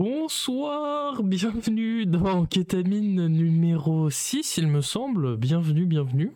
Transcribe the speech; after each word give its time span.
Bonsoir, 0.00 1.22
bienvenue 1.22 2.06
dans 2.06 2.46
Kétamine 2.46 3.26
numéro 3.26 4.08
6, 4.08 4.56
il 4.56 4.66
me 4.66 4.80
semble. 4.80 5.36
Bienvenue, 5.36 5.84
bienvenue. 5.84 6.32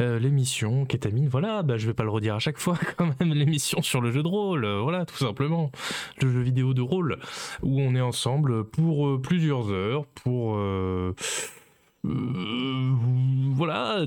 Euh, 0.00 0.20
l'émission 0.20 0.84
Kétamine, 0.84 1.26
voilà, 1.26 1.64
bah, 1.64 1.76
je 1.76 1.88
vais 1.88 1.92
pas 1.92 2.04
le 2.04 2.10
redire 2.10 2.36
à 2.36 2.38
chaque 2.38 2.58
fois 2.58 2.78
quand 2.96 3.10
même, 3.18 3.34
l'émission 3.34 3.82
sur 3.82 4.00
le 4.00 4.12
jeu 4.12 4.22
de 4.22 4.28
rôle, 4.28 4.64
euh, 4.64 4.80
voilà, 4.80 5.06
tout 5.06 5.16
simplement. 5.16 5.72
Le 6.22 6.30
jeu 6.30 6.40
vidéo 6.40 6.72
de 6.72 6.82
rôle, 6.82 7.18
où 7.64 7.80
on 7.80 7.96
est 7.96 8.00
ensemble 8.00 8.62
pour 8.62 9.08
euh, 9.08 9.20
plusieurs 9.20 9.72
heures, 9.72 10.06
pour... 10.06 10.56
euh, 12.06 12.90
voilà, 13.52 14.06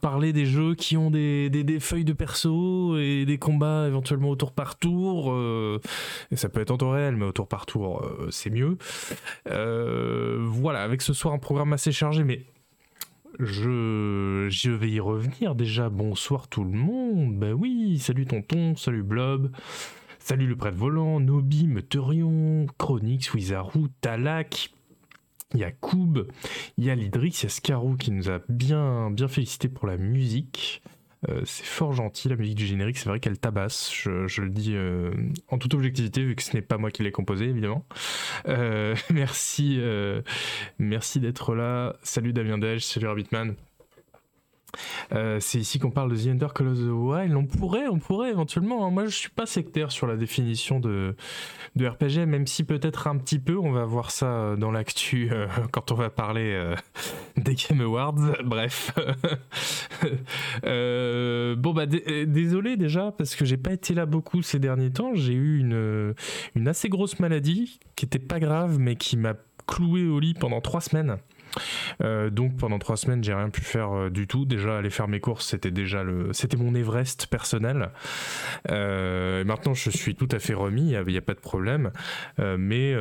parler 0.00 0.32
des 0.32 0.46
jeux 0.46 0.74
qui 0.74 0.96
ont 0.96 1.10
des, 1.10 1.50
des- 1.50 1.80
feuilles 1.80 2.04
de 2.04 2.12
perso 2.12 2.96
et 2.98 3.24
des 3.26 3.38
combats 3.38 3.86
éventuellement 3.86 4.30
au 4.30 4.36
tour 4.36 4.52
par 4.52 4.76
tour. 4.78 5.32
euh, 5.32 5.80
et 6.30 6.36
ça 6.36 6.48
peut 6.48 6.60
être 6.60 6.70
en 6.70 6.78
temps 6.78 6.90
réel, 6.90 7.16
mais 7.16 7.26
au 7.26 7.32
tour 7.32 7.46
par 7.48 7.66
tour, 7.66 8.02
euh, 8.02 8.28
c'est 8.30 8.50
mieux. 8.50 8.78
Voilà, 9.46 10.82
avec 10.82 11.02
ce 11.02 11.12
soir 11.12 11.34
un 11.34 11.38
programme 11.38 11.72
assez 11.72 11.92
chargé, 11.92 12.24
mais 12.24 12.44
je, 13.38 14.68
vais 14.70 14.90
y 14.90 15.00
revenir 15.00 15.54
déjà. 15.54 15.88
Bonsoir 15.90 16.48
tout 16.48 16.64
le 16.64 16.70
monde. 16.70 17.36
Bah 17.38 17.52
oui, 17.52 17.98
salut 17.98 18.26
tonton, 18.26 18.74
salut 18.76 19.02
Blob. 19.02 19.50
Salut 20.18 20.46
le 20.46 20.56
prêtre 20.56 20.76
volant, 20.76 21.20
Nobi, 21.20 21.66
Meteorion, 21.68 22.66
Chronix, 22.76 23.32
Wizarou, 23.32 23.88
Talak, 24.00 24.70
Yacoub, 25.54 26.26
il 26.76 26.84
y 26.84 26.90
a 26.90 26.94
Lidrix, 26.94 27.40
il 27.40 27.44
y 27.44 27.46
a 27.46 27.48
Scarou 27.48 27.96
qui 27.96 28.10
nous 28.10 28.30
a 28.30 28.40
bien, 28.48 29.10
bien 29.10 29.28
félicité 29.28 29.68
pour 29.68 29.86
la 29.86 29.96
musique. 29.96 30.82
Euh, 31.28 31.40
c'est 31.44 31.64
fort 31.64 31.92
gentil, 31.92 32.28
la 32.28 32.36
musique 32.36 32.54
du 32.54 32.66
générique, 32.66 32.96
c'est 32.96 33.08
vrai 33.08 33.18
qu'elle 33.18 33.38
tabasse, 33.38 33.92
je, 33.92 34.40
le 34.40 34.50
dis 34.50 34.74
euh, 34.76 35.10
en 35.48 35.58
toute 35.58 35.74
objectivité, 35.74 36.22
vu 36.22 36.36
que 36.36 36.42
ce 36.42 36.54
n'est 36.54 36.62
pas 36.62 36.78
moi 36.78 36.90
qui 36.90 37.02
l'ai 37.02 37.10
composé, 37.10 37.46
évidemment. 37.46 37.84
Euh, 38.46 38.94
merci 39.10 39.80
merci 40.78 41.20
d'être 41.20 41.54
là. 41.54 41.96
Salut 42.02 42.32
Damien 42.32 42.58
Dej, 42.58 42.84
salut 42.84 43.08
Rabbitman. 43.08 43.56
Euh, 45.12 45.38
c'est 45.40 45.58
ici 45.58 45.78
qu'on 45.78 45.90
parle 45.90 46.10
de 46.10 46.16
The 46.16 46.28
Ender 46.28 46.48
Call 46.54 46.68
of 46.68 46.78
the 46.78 46.90
Wild. 46.90 47.34
On 47.34 47.46
pourrait, 47.46 47.86
on 47.88 47.98
pourrait 47.98 48.30
éventuellement. 48.30 48.86
hein. 48.86 48.90
Moi, 48.90 49.06
je 49.06 49.16
suis 49.16 49.30
pas 49.30 49.46
sectaire 49.46 49.90
sur 49.90 50.06
la 50.06 50.16
définition 50.16 50.78
de, 50.80 51.14
de 51.76 51.86
RPG, 51.86 52.26
même 52.26 52.46
si 52.46 52.64
peut-être 52.64 53.06
un 53.06 53.16
petit 53.16 53.38
peu. 53.38 53.56
On 53.56 53.70
va 53.72 53.84
voir 53.84 54.10
ça 54.10 54.26
euh, 54.26 54.56
dans 54.56 54.70
l'actu 54.70 55.28
euh, 55.32 55.46
quand 55.72 55.90
on 55.92 55.94
va 55.94 56.10
parler 56.10 56.74
des 57.36 57.54
Game 57.54 57.80
Awards. 57.80 58.14
Bref. 58.44 58.92
Bon 60.62 61.72
bah 61.72 61.86
dé- 61.86 62.26
désolé 62.26 62.76
déjà 62.76 63.12
parce 63.12 63.34
que 63.36 63.44
j'ai 63.44 63.56
pas 63.56 63.72
été 63.72 63.94
là 63.94 64.06
beaucoup 64.06 64.42
ces 64.42 64.58
derniers 64.58 64.90
temps. 64.90 65.12
J'ai 65.14 65.32
eu 65.32 65.58
une 65.58 66.14
une 66.54 66.68
assez 66.68 66.88
grosse 66.88 67.18
maladie 67.20 67.80
qui 67.96 68.04
était 68.04 68.18
pas 68.18 68.38
grave 68.40 68.78
mais 68.78 68.96
qui 68.96 69.16
m'a 69.16 69.34
cloué 69.66 70.06
au 70.06 70.20
lit 70.20 70.34
pendant 70.34 70.60
trois 70.60 70.80
semaines. 70.80 71.16
Euh, 72.02 72.30
donc 72.30 72.56
pendant 72.56 72.78
trois 72.78 72.96
semaines 72.96 73.22
j'ai 73.22 73.34
rien 73.34 73.50
pu 73.50 73.60
faire 73.60 73.92
euh, 73.92 74.10
du 74.10 74.26
tout. 74.26 74.44
Déjà 74.44 74.78
aller 74.78 74.90
faire 74.90 75.08
mes 75.08 75.20
courses 75.20 75.46
c'était 75.46 75.70
déjà 75.70 76.02
le 76.02 76.32
c'était 76.32 76.56
mon 76.56 76.74
Everest 76.74 77.26
personnel. 77.26 77.90
Euh, 78.70 79.44
maintenant 79.44 79.74
je 79.74 79.90
suis 79.90 80.14
tout 80.14 80.28
à 80.30 80.38
fait 80.38 80.54
remis, 80.54 80.92
il 80.92 81.04
n'y 81.06 81.16
a, 81.16 81.22
pas 81.22 81.34
de 81.34 81.40
problème. 81.40 81.90
Mais 82.38 82.94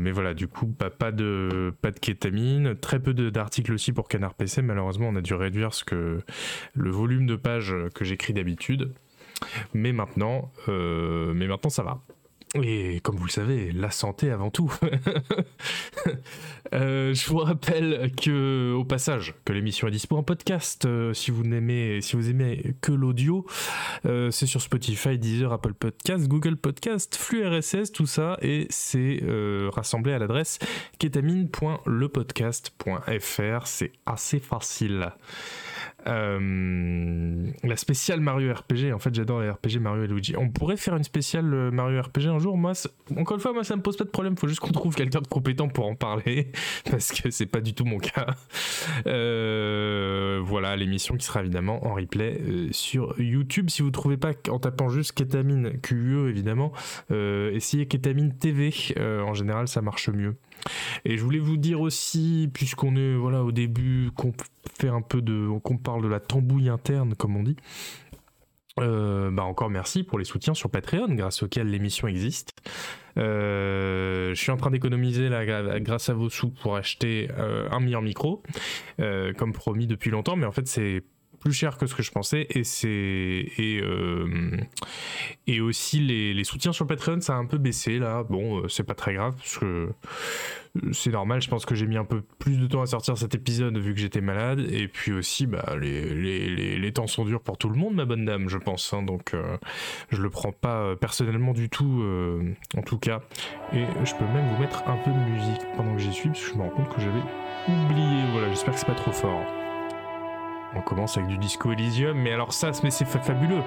mais 0.00 0.10
voilà 0.10 0.34
du 0.34 0.48
coup 0.48 0.66
pas, 0.66 0.90
pas 0.90 1.12
de 1.12 1.72
pas 1.80 1.90
de 1.90 1.98
kétamine, 1.98 2.74
très 2.76 3.00
peu 3.00 3.14
d'articles 3.14 3.72
aussi 3.72 3.92
pour 3.92 4.08
Canard 4.08 4.34
PC. 4.34 4.62
Malheureusement 4.62 5.08
on 5.08 5.16
a 5.16 5.20
dû 5.22 5.34
réduire 5.34 5.74
ce 5.74 5.84
que 5.84 6.20
le 6.74 6.90
volume 6.90 7.26
de 7.26 7.36
pages 7.36 7.74
que 7.94 8.04
j'écris 8.04 8.32
d'habitude. 8.32 8.92
Mais 9.74 9.92
maintenant 9.92 10.50
mais 10.66 11.46
maintenant 11.46 11.70
ça 11.70 11.82
va. 11.82 12.00
Et 12.62 13.00
comme 13.02 13.16
vous 13.16 13.24
le 13.24 13.30
savez, 13.30 13.72
la 13.72 13.90
santé 13.90 14.30
avant 14.30 14.50
tout. 14.50 14.72
Euh, 16.74 17.14
je 17.14 17.26
vous 17.30 17.38
rappelle 17.38 18.12
que, 18.14 18.74
au 18.74 18.84
passage, 18.84 19.32
que 19.46 19.54
l'émission 19.54 19.88
est 19.88 19.90
dispo 19.90 20.18
en 20.18 20.22
podcast. 20.22 20.84
euh, 20.84 21.14
si 21.14 21.30
vous 21.30 21.42
n'aimez, 21.42 22.02
si 22.02 22.14
vous 22.14 22.28
aimez 22.28 22.74
que 22.82 22.92
l'audio, 22.92 23.46
euh, 24.04 24.30
c'est 24.30 24.44
sur 24.44 24.60
Spotify, 24.60 25.18
Deezer, 25.18 25.50
Apple 25.50 25.72
Podcast, 25.72 26.28
Google 26.28 26.58
Podcast, 26.58 27.16
flux 27.16 27.42
RSS, 27.46 27.90
tout 27.92 28.04
ça, 28.04 28.36
et 28.42 28.66
c'est 28.68 29.22
rassemblé 29.72 30.12
à 30.12 30.18
l'adresse 30.18 30.58
ketamine.lepodcast.fr. 30.98 33.66
C'est 33.66 33.92
assez 34.04 34.38
facile. 34.38 35.12
Euh, 36.06 37.50
la 37.64 37.76
spéciale 37.76 38.20
Mario 38.20 38.52
RPG, 38.54 38.92
en 38.94 38.98
fait 38.98 39.14
j'adore 39.14 39.40
les 39.40 39.50
RPG 39.50 39.80
Mario 39.80 40.04
et 40.04 40.06
Luigi. 40.06 40.36
On 40.36 40.48
pourrait 40.48 40.76
faire 40.76 40.96
une 40.96 41.02
spéciale 41.02 41.52
euh, 41.52 41.70
Mario 41.70 42.00
RPG 42.00 42.26
un 42.26 42.38
jour, 42.38 42.56
moi, 42.56 42.72
encore 43.16 43.36
une 43.36 43.42
fois, 43.42 43.52
moi 43.52 43.64
ça 43.64 43.76
me 43.76 43.82
pose 43.82 43.96
pas 43.96 44.04
de 44.04 44.10
problème, 44.10 44.36
faut 44.36 44.46
juste 44.46 44.60
qu'on 44.60 44.70
trouve 44.70 44.94
quelqu'un 44.94 45.20
de 45.20 45.26
compétent 45.26 45.68
pour 45.68 45.86
en 45.86 45.96
parler, 45.96 46.52
parce 46.90 47.12
que 47.12 47.30
c'est 47.30 47.46
pas 47.46 47.60
du 47.60 47.74
tout 47.74 47.84
mon 47.84 47.98
cas. 47.98 48.26
Euh, 49.06 50.40
voilà, 50.42 50.76
l'émission 50.76 51.16
qui 51.16 51.26
sera 51.26 51.40
évidemment 51.40 51.84
en 51.86 51.94
replay 51.94 52.40
sur 52.70 53.20
YouTube. 53.20 53.68
Si 53.68 53.82
vous 53.82 53.90
trouvez 53.90 54.16
pas 54.16 54.32
en 54.50 54.58
tapant 54.58 54.88
juste 54.88 55.12
Ketamine, 55.12 55.80
QE 55.80 56.28
évidemment, 56.28 56.72
essayez 57.10 57.86
Ketamine 57.86 58.36
TV, 58.36 58.72
en 58.98 59.34
général 59.34 59.68
ça 59.68 59.82
marche 59.82 60.08
mieux. 60.08 60.36
Et 61.04 61.16
je 61.16 61.24
voulais 61.24 61.38
vous 61.38 61.56
dire 61.56 61.80
aussi, 61.80 62.50
puisqu'on 62.52 62.96
est 62.96 63.14
voilà 63.14 63.42
au 63.44 63.52
début, 63.52 64.10
qu'on 64.16 64.32
fait 64.78 64.88
un 64.88 65.02
peu 65.02 65.22
de, 65.22 65.48
qu'on 65.60 65.76
parle 65.76 66.02
de 66.02 66.08
la 66.08 66.20
tambouille 66.20 66.68
interne, 66.68 67.14
comme 67.14 67.36
on 67.36 67.42
dit. 67.42 67.56
Euh, 68.80 69.30
bah 69.30 69.42
encore 69.42 69.70
merci 69.70 70.04
pour 70.04 70.18
les 70.18 70.24
soutiens 70.24 70.54
sur 70.54 70.70
Patreon, 70.70 71.08
grâce 71.14 71.42
auxquels 71.42 71.68
l'émission 71.68 72.08
existe. 72.08 72.52
Euh, 73.16 74.32
je 74.34 74.40
suis 74.40 74.52
en 74.52 74.56
train 74.56 74.70
d'économiser 74.70 75.28
grâce 75.80 76.08
à 76.08 76.14
vos 76.14 76.30
sous 76.30 76.50
pour 76.50 76.76
acheter 76.76 77.28
euh, 77.36 77.68
un 77.70 77.80
meilleur 77.80 78.02
micro, 78.02 78.42
comme 79.36 79.52
promis 79.52 79.86
depuis 79.86 80.10
longtemps, 80.10 80.36
mais 80.36 80.46
en 80.46 80.52
fait 80.52 80.68
c'est 80.68 81.02
plus 81.38 81.52
cher 81.52 81.76
que 81.78 81.86
ce 81.86 81.94
que 81.94 82.02
je 82.02 82.10
pensais. 82.10 82.46
Et 82.50 82.64
c'est 82.64 82.88
et 82.88 83.80
euh, 83.82 84.58
aussi 85.60 86.00
les, 86.00 86.44
soutiens 86.44 86.72
sur 86.72 86.86
Patreon 86.86 87.20
ça 87.20 87.34
a 87.34 87.36
un 87.36 87.46
peu 87.46 87.58
baissé 87.58 87.98
là. 87.98 88.24
Bon 88.24 88.60
euh, 88.60 88.68
c'est 88.68 88.84
pas 88.84 88.94
très 88.94 89.14
grave 89.14 89.34
parce 89.36 89.58
que 89.58 89.64
euh, 89.66 90.92
c'est 90.92 91.10
normal. 91.10 91.40
Je 91.40 91.48
pense 91.48 91.64
que 91.64 91.74
j'ai 91.74 91.86
mis 91.86 91.96
un 91.96 92.04
peu 92.04 92.22
plus 92.38 92.58
de 92.58 92.66
temps 92.66 92.82
à 92.82 92.86
sortir 92.86 93.16
cet 93.16 93.34
épisode 93.34 93.76
vu 93.78 93.94
que 93.94 94.00
j'étais 94.00 94.20
malade. 94.20 94.60
Et 94.70 94.88
puis 94.88 95.12
aussi 95.12 95.46
bah 95.46 95.76
les, 95.80 96.14
les, 96.14 96.78
les, 96.78 96.92
temps 96.92 97.06
sont 97.06 97.24
durs 97.24 97.42
pour 97.42 97.58
tout 97.58 97.68
le 97.68 97.76
monde 97.76 97.94
ma 97.94 98.04
bonne 98.04 98.24
dame 98.24 98.48
je 98.48 98.58
pense 98.58 98.92
hein, 98.92 99.02
donc 99.02 99.34
je 100.10 100.22
le 100.22 100.30
prends 100.30 100.52
pas 100.52 100.96
personnellement 100.96 101.52
du 101.52 101.68
tout 101.68 102.04
en 102.76 102.82
tout 102.82 102.98
cas. 102.98 103.20
Et 103.72 103.84
je 104.04 104.14
peux 104.14 104.24
même 104.24 104.48
vous 104.54 104.60
mettre 104.60 104.86
un 104.88 104.96
peu 104.96 105.10
de 105.10 105.30
musique 105.30 105.62
pendant 105.76 105.94
que 105.94 106.00
j'y 106.00 106.12
suis 106.12 106.28
parce 106.28 106.42
que 106.42 106.52
je 106.52 106.54
me 106.54 106.62
rends 106.62 106.70
compte 106.70 106.94
que 106.94 107.00
j'avais 107.00 107.22
oublié. 107.68 108.22
Voilà 108.32 108.48
j'espère 108.48 108.74
que 108.74 108.80
c'est 108.80 108.86
pas 108.86 108.94
trop 108.94 109.12
fort 109.12 109.57
on 110.78 110.82
commence 110.82 111.16
avec 111.16 111.28
du 111.28 111.38
Disco 111.38 111.72
Elysium, 111.72 112.16
mais 112.16 112.32
alors 112.32 112.52
ça, 112.52 112.70
mais 112.82 112.90
c'est 112.90 113.04
fa- 113.04 113.20
fabuleux. 113.20 113.62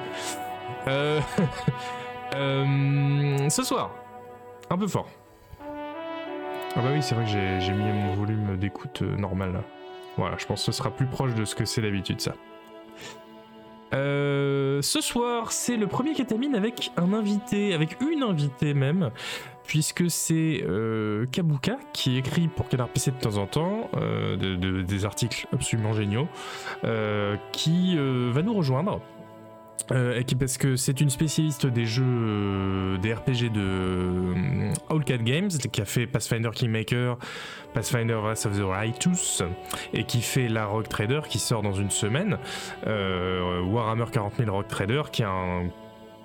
Euh, 0.88 1.20
euh, 2.36 3.50
ce 3.50 3.64
soir, 3.64 3.92
un 4.70 4.78
peu 4.78 4.88
fort. 4.88 5.08
Ah 6.76 6.80
bah 6.82 6.90
oui, 6.94 7.04
c'est 7.04 7.16
vrai 7.16 7.26
que 7.26 7.30
j'ai 7.32 7.74
mis 7.74 7.84
mon 7.92 8.14
volume 8.14 8.56
d'écoute 8.58 9.02
euh, 9.02 9.16
normal 9.18 9.52
là. 9.54 9.62
Voilà, 10.18 10.38
je 10.38 10.46
pense 10.46 10.62
que 10.62 10.72
ce 10.72 10.78
sera 10.78 10.90
plus 10.92 11.06
proche 11.06 11.34
de 11.36 11.44
ce 11.46 11.54
que 11.56 11.66
c'est 11.66 11.82
d'habitude 11.82 12.22
ça. 12.22 12.34
Euh, 13.94 14.82
ce 14.82 15.02
soir, 15.02 15.52
c'est 15.52 15.76
le 15.76 15.88
premier 15.88 16.14
kétamine 16.14 16.56
avec 16.56 16.92
un 16.96 17.12
invité, 17.12 17.74
avec 17.74 17.98
une 18.02 18.24
invitée 18.24 18.74
même, 18.74 19.12
puisque 19.66 20.10
c'est 20.10 20.64
euh, 20.68 21.25
Kabuka 21.31 21.78
qui 21.94 22.18
écrit 22.18 22.48
pour 22.48 22.68
Canard 22.68 22.90
PC 22.90 23.12
de 23.12 23.18
temps 23.18 23.38
en 23.38 23.46
temps 23.48 23.90
euh, 23.96 24.36
de- 24.36 24.56
de- 24.56 24.81
des 24.81 25.06
articles 25.06 25.48
absolument 25.54 25.94
géniaux, 25.94 26.28
euh, 26.84 27.36
qui 27.52 27.98
va 27.98 28.42
nous 28.42 28.54
rejoindre. 28.54 29.02
Parce 30.40 30.58
que 30.58 30.78
c'est 30.78 31.02
une 31.02 31.10
spécialiste 31.10 31.66
des 31.66 31.86
jeux, 31.86 32.98
des 33.02 33.13
RPG 33.13 33.50
de 33.52 33.60
euh, 33.60 34.74
Owlcat 34.90 35.18
Games, 35.18 35.50
qui 35.50 35.81
a 35.81 35.86
fait 35.86 36.07
Pathfinder 36.07 36.52
Kingmaker, 36.54 37.18
Pathfinder 37.74 38.14
Wrath 38.14 38.46
of 38.46 38.57
the 38.57 38.64
Righteous, 38.64 39.44
et 39.94 40.06
qui 40.06 40.22
fait 40.22 40.48
la 40.48 40.66
Rogue 40.66 40.88
Trader, 40.88 41.22
qui 41.28 41.40
sort 41.40 41.62
dans 41.62 41.74
une 41.74 41.90
semaine, 41.90 42.38
Warhammer 42.86 44.06
40 44.12 44.36
000 44.38 44.52
Rogue 44.56 44.68
Trader, 44.68 45.02
qui 45.12 45.24
est 45.24 45.25
un 45.25 45.64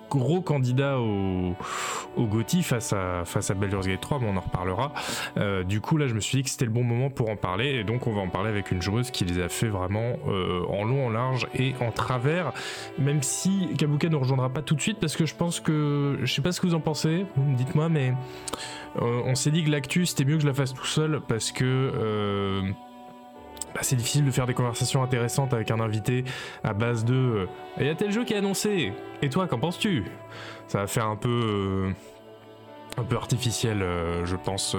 gros 0.09 0.41
candidat 0.41 0.99
au, 0.99 1.55
au 2.15 2.27
face 2.61 2.93
à, 2.93 3.25
face 3.25 3.51
à 3.51 3.53
Baldur's 3.53 3.87
Gate 3.87 4.01
3, 4.01 4.19
mais 4.19 4.27
on 4.29 4.37
en 4.37 4.41
reparlera. 4.41 4.93
Euh, 5.37 5.63
du 5.63 5.81
coup, 5.81 5.97
là, 5.97 6.07
je 6.07 6.13
me 6.13 6.19
suis 6.19 6.37
dit 6.37 6.43
que 6.43 6.49
c'était 6.49 6.65
le 6.65 6.71
bon 6.71 6.83
moment 6.83 7.09
pour 7.09 7.29
en 7.29 7.35
parler, 7.35 7.75
et 7.75 7.83
donc 7.83 8.07
on 8.07 8.13
va 8.13 8.21
en 8.21 8.29
parler 8.29 8.49
avec 8.49 8.71
une 8.71 8.81
joueuse 8.81 9.11
qui 9.11 9.25
les 9.25 9.41
a 9.41 9.49
fait 9.49 9.67
vraiment 9.67 10.17
euh, 10.27 10.63
en 10.69 10.83
long, 10.83 11.07
en 11.07 11.09
large 11.09 11.47
et 11.53 11.73
en 11.81 11.91
travers, 11.91 12.51
même 12.97 13.21
si 13.21 13.69
Kabuka 13.77 14.09
ne 14.09 14.15
rejoindra 14.15 14.49
pas 14.49 14.61
tout 14.61 14.75
de 14.75 14.81
suite, 14.81 14.99
parce 14.99 15.15
que 15.15 15.25
je 15.25 15.35
pense 15.35 15.59
que, 15.59 16.19
je 16.21 16.33
sais 16.33 16.41
pas 16.41 16.51
ce 16.51 16.61
que 16.61 16.67
vous 16.67 16.75
en 16.75 16.79
pensez, 16.79 17.25
dites-moi, 17.37 17.89
mais 17.89 18.13
euh, 19.01 19.21
on 19.25 19.35
s'est 19.35 19.51
dit 19.51 19.63
que 19.63 19.69
l'actu, 19.69 20.05
c'était 20.05 20.25
mieux 20.25 20.35
que 20.35 20.43
je 20.43 20.47
la 20.47 20.53
fasse 20.53 20.73
tout 20.73 20.85
seul, 20.85 21.21
parce 21.27 21.51
que... 21.51 22.73
euh, 23.77 23.79
bah, 23.79 23.83
c'est 23.83 23.95
difficile 23.95 24.25
de 24.25 24.31
faire 24.31 24.45
des 24.45 24.53
conversations 24.53 25.03
intéressantes 25.03 25.53
avec 25.53 25.71
un 25.71 25.79
invité 25.79 26.23
à 26.63 26.73
base 26.73 27.05
de 27.05 27.13
euh, 27.13 27.45
il 27.79 27.85
y 27.85 27.89
a 27.89 27.95
tel 27.95 28.11
jeu 28.11 28.23
qui 28.23 28.33
est 28.33 28.37
annoncé? 28.37 28.91
Et 29.21 29.29
toi 29.29 29.47
qu'en 29.47 29.59
penses-tu? 29.59 30.05
Ça 30.67 30.79
va 30.79 30.87
faire 30.87 31.07
un 31.07 31.15
peu 31.15 31.29
euh, 31.29 31.91
un 32.97 33.03
peu 33.03 33.15
artificiel, 33.15 33.85
je 34.25 34.35
pense. 34.35 34.75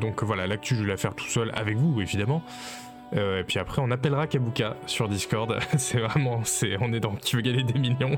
donc 0.00 0.22
voilà, 0.22 0.46
l'actu, 0.46 0.76
je 0.76 0.82
vais 0.82 0.90
la 0.90 0.96
faire 0.96 1.16
tout 1.16 1.26
seul 1.26 1.50
avec 1.52 1.76
vous, 1.76 2.00
évidemment. 2.00 2.40
et 3.12 3.42
puis 3.44 3.58
après, 3.58 3.82
on 3.84 3.90
appellera 3.90 4.28
Kabuka 4.28 4.76
sur 4.86 5.08
Discord. 5.08 5.58
c'est 5.76 5.98
vraiment, 5.98 6.42
c'est, 6.44 6.76
on 6.80 6.92
est 6.92 7.00
dans 7.00 7.16
qui 7.16 7.34
veut 7.34 7.42
gagner 7.42 7.64
des 7.64 7.76
millions 7.76 8.16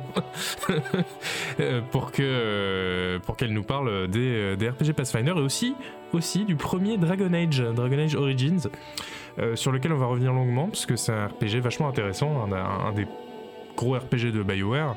pour 1.93 2.13
que, 2.13 3.19
pour 3.25 3.39
qu'elle 3.39 3.55
nous 3.55 3.63
parle 3.63 4.07
des, 4.09 4.55
des, 4.59 4.69
RPG 4.69 4.93
Pathfinder 4.95 5.33
et 5.35 5.41
aussi, 5.41 5.75
aussi 6.13 6.45
du 6.45 6.55
premier 6.55 6.99
Dragon 6.99 7.33
Age, 7.33 7.63
Dragon 7.75 7.99
Age 8.01 8.17
Origins, 8.17 8.69
sur 9.55 9.73
lequel 9.73 9.93
on 9.93 9.99
va 9.99 10.07
revenir 10.07 10.33
longuement 10.33 10.67
parce 10.67 10.87
que 10.87 10.97
c'est 10.97 11.13
un 11.13 11.27
RPG 11.27 11.61
vachement 11.61 11.89
intéressant, 11.89 12.49
un, 12.53 12.93
des 12.93 13.07
gros 13.79 13.95
RPG 13.95 14.33
de 14.33 14.43
BioWare 14.43 14.97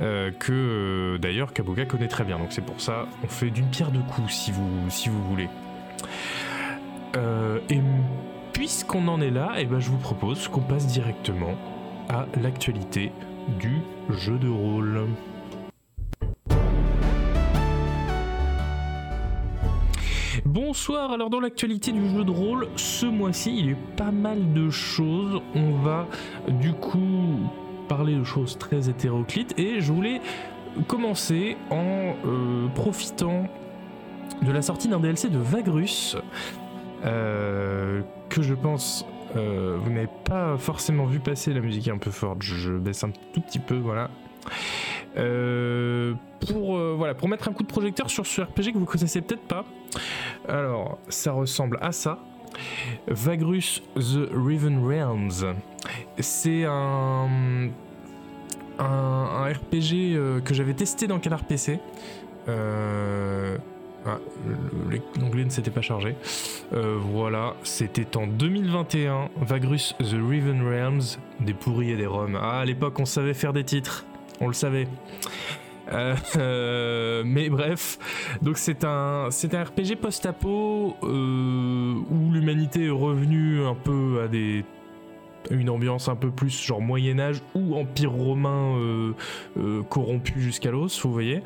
euh, 0.00 0.30
que 0.30 0.52
euh, 0.52 1.18
d'ailleurs 1.18 1.52
Kabuka 1.52 1.84
connaît 1.84 2.08
très 2.08 2.24
bien. 2.24 2.38
Donc 2.38 2.48
c'est 2.50 2.64
pour 2.64 2.80
ça, 2.80 3.06
on 3.22 3.28
fait 3.28 3.50
d'une 3.50 3.66
pierre 3.66 3.90
deux 3.90 4.00
coups 4.00 4.32
si 4.32 4.50
vous, 4.50 5.22
voulez. 5.28 5.48
Euh, 7.16 7.58
et 7.68 7.80
puisqu'on 8.54 9.06
en 9.08 9.20
est 9.20 9.30
là, 9.30 9.52
eh 9.58 9.66
ben 9.66 9.80
je 9.80 9.90
vous 9.90 9.98
propose 9.98 10.48
qu'on 10.48 10.62
passe 10.62 10.86
directement 10.86 11.54
à 12.08 12.26
l'actualité 12.42 13.12
du 13.60 13.82
jeu 14.08 14.38
de 14.38 14.48
rôle. 14.48 15.06
Bonsoir, 20.46 21.12
alors 21.12 21.28
dans 21.28 21.40
l'actualité 21.40 21.92
du 21.92 22.08
jeu 22.08 22.24
de 22.24 22.30
rôle, 22.30 22.68
ce 22.76 23.04
mois-ci 23.04 23.54
il 23.54 23.66
y 23.66 23.68
a 23.68 23.72
eu 23.72 23.76
pas 23.96 24.10
mal 24.10 24.54
de 24.54 24.70
choses. 24.70 25.42
On 25.54 25.72
va 25.72 26.06
du 26.48 26.72
coup 26.72 27.50
parler 27.88 28.16
de 28.16 28.24
choses 28.24 28.56
très 28.56 28.88
hétéroclites. 28.88 29.58
Et 29.58 29.80
je 29.80 29.92
voulais 29.92 30.20
commencer 30.88 31.56
en 31.70 32.14
euh, 32.24 32.68
profitant 32.74 33.46
de 34.40 34.50
la 34.50 34.62
sortie 34.62 34.88
d'un 34.88 35.00
DLC 35.00 35.28
de 35.28 35.38
Vagrus 35.38 36.16
euh, 37.04 38.00
que 38.30 38.40
je 38.42 38.54
pense 38.54 39.04
euh, 39.36 39.76
vous 39.80 39.90
n'avez 39.90 40.08
pas 40.24 40.56
forcément 40.56 41.04
vu 41.04 41.20
passer. 41.20 41.52
La 41.52 41.60
musique 41.60 41.88
est 41.88 41.92
un 41.92 41.98
peu 41.98 42.10
forte. 42.10 42.42
Je 42.42 42.72
baisse 42.72 43.04
un 43.04 43.10
tout 43.32 43.40
petit 43.40 43.58
peu 43.58 43.76
voilà 43.76 44.08
pour 45.14 46.78
voilà 46.96 47.14
pour 47.14 47.28
mettre 47.28 47.48
un 47.48 47.52
coup 47.52 47.62
de 47.62 47.68
projecteur 47.68 48.08
sur 48.10 48.26
ce 48.26 48.40
RPG 48.42 48.72
que 48.72 48.78
vous 48.78 48.86
connaissez 48.86 49.20
peut-être 49.20 49.46
pas 49.46 49.64
alors 50.48 50.98
ça 51.08 51.32
ressemble 51.32 51.78
à 51.80 51.92
ça 51.92 52.18
Vagrus 53.06 53.82
The 53.96 54.28
Riven 54.32 54.84
Realms. 54.84 55.54
C'est 56.18 56.64
un, 56.64 57.70
un, 58.78 59.52
RPG 59.52 60.14
euh, 60.14 60.40
que 60.40 60.54
j'avais 60.54 60.74
testé 60.74 61.06
dans 61.06 61.18
Canard 61.18 61.44
PC. 61.44 61.80
Euh, 62.48 63.56
ah, 64.04 64.18
l'onglet 65.20 65.44
ne 65.44 65.50
s'était 65.50 65.70
pas 65.70 65.80
chargé. 65.80 66.16
Euh, 66.72 66.98
voilà, 67.00 67.54
c'était 67.62 68.16
en 68.16 68.26
2021. 68.26 69.30
Vagrus 69.40 69.94
The 69.98 70.16
Riven 70.28 70.66
Realms, 70.66 71.18
des 71.40 71.54
pourris 71.54 71.92
et 71.92 71.96
des 71.96 72.06
roms. 72.06 72.38
Ah, 72.40 72.60
à 72.60 72.64
l'époque, 72.64 72.98
on 72.98 73.04
savait 73.04 73.34
faire 73.34 73.52
des 73.52 73.64
titres. 73.64 74.04
On 74.42 74.48
le 74.48 74.54
savait. 74.54 74.88
Euh, 75.92 76.16
euh, 76.36 77.22
mais 77.24 77.48
bref, 77.48 77.98
donc 78.42 78.58
c'est 78.58 78.84
un, 78.84 79.28
RPG 79.28 79.96
post-apo 80.00 80.96
euh, 81.02 81.94
où 82.10 82.32
l'humanité 82.32 82.86
est 82.86 82.90
revenue 82.90 83.64
un 83.64 83.74
peu 83.74 84.22
à 84.24 84.28
des 84.28 84.64
une 85.50 85.70
ambiance 85.70 86.08
un 86.08 86.14
peu 86.14 86.30
plus 86.30 86.64
genre 86.64 86.80
Moyen 86.80 87.18
Âge 87.18 87.42
ou 87.54 87.74
Empire 87.76 88.12
romain 88.12 88.76
corrompu 89.88 90.40
jusqu'à 90.40 90.70
l'os, 90.70 91.00
vous 91.02 91.12
voyez. 91.12 91.42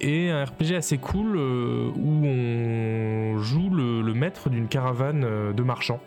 Et 0.00 0.30
un 0.30 0.44
RPG 0.44 0.74
assez 0.76 0.98
cool 0.98 1.36
où 1.36 2.26
on 2.26 3.38
joue 3.38 3.70
le 3.70 4.12
maître 4.12 4.50
d'une 4.50 4.66
caravane 4.66 5.52
de 5.54 5.62
marchands. 5.62 6.00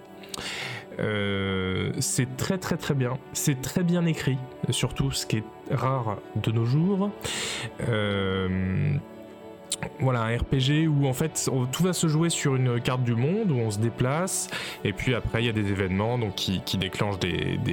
Euh, 1.02 1.92
c'est 2.00 2.38
très 2.38 2.58
très 2.58 2.78
très 2.78 2.94
bien. 2.94 3.18
C'est 3.34 3.62
très 3.62 3.84
bien 3.84 4.06
écrit, 4.06 4.38
surtout 4.70 5.12
ce 5.12 5.26
qui 5.26 5.38
est 5.38 5.44
rare 5.72 6.18
de 6.36 6.52
nos 6.52 6.66
jours. 6.66 7.10
Euh, 7.88 8.96
voilà, 10.00 10.22
un 10.22 10.38
RPG 10.38 10.88
où 10.88 11.08
en 11.08 11.14
fait 11.14 11.50
tout 11.72 11.84
va 11.84 11.94
se 11.94 12.08
jouer 12.08 12.30
sur 12.30 12.56
une 12.56 12.80
carte 12.82 13.04
du 13.04 13.16
monde 13.16 13.52
où 13.52 13.56
on 13.56 13.72
se 13.72 13.80
déplace 13.80 14.50
et 14.84 14.94
puis 14.94 15.14
après 15.14 15.44
il 15.44 15.46
y 15.46 15.50
a 15.50 15.54
des 15.54 15.72
événements 15.72 16.20
qui, 16.36 16.62
déclenchent 16.78 17.18
mm, 17.18 17.64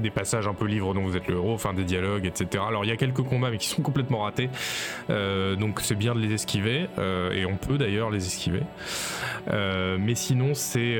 des, 0.00 0.10
passages 0.10 0.48
un 0.48 0.54
peu 0.54 0.66
livres 0.66 0.94
dont 0.94 1.02
vous 1.02 1.16
êtes 1.16 1.28
le 1.28 1.36
héros, 1.36 1.54
enfin 1.54 1.74
des 1.74 1.84
dialogues, 1.84 2.26
etc. 2.26 2.64
Alors 2.66 2.84
il 2.84 2.88
y 2.88 2.92
a 2.92 2.96
quelques 2.96 3.22
combats 3.22 3.50
mais 3.50 3.58
qui 3.58 3.68
sont 3.68 3.82
complètement 3.88 4.20
ratés, 4.20 4.50
euh, 5.10 5.56
donc 5.56 5.80
c'est 5.80 5.94
bien 5.94 6.14
de 6.14 6.20
les 6.20 6.32
esquiver 6.32 6.88
euh, 6.98 7.32
et 7.32 7.46
on 7.46 7.56
peut 7.56 7.78
d'ailleurs 7.78 8.10
les 8.10 8.26
esquiver. 8.26 8.62
Euh, 9.50 9.96
mais 10.00 10.14
sinon 10.14 10.54
c'est 10.54 10.98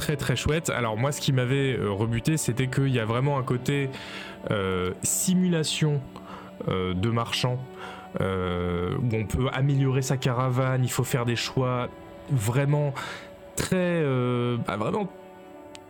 très 0.00 0.16
très 0.16 0.34
chouette. 0.34 0.70
Alors 0.70 0.96
moi 0.96 1.12
ce 1.12 1.20
qui 1.20 1.32
m'avait 1.32 1.76
rebuté 1.78 2.38
c'était 2.38 2.68
qu'il 2.68 2.88
y 2.88 2.98
a 2.98 3.04
vraiment 3.04 3.38
un 3.38 3.42
côté 3.42 3.90
euh, 4.50 4.92
simulation 5.02 6.00
euh, 6.68 6.94
de 6.94 7.10
marchands 7.10 7.58
euh, 8.22 8.96
où 8.96 9.14
on 9.14 9.26
peut 9.26 9.48
améliorer 9.52 10.00
sa 10.00 10.16
caravane, 10.16 10.82
il 10.82 10.90
faut 10.90 11.04
faire 11.04 11.26
des 11.26 11.36
choix 11.36 11.88
vraiment 12.30 12.94
très, 13.56 14.02
bah, 14.66 14.76
vraiment 14.78 15.10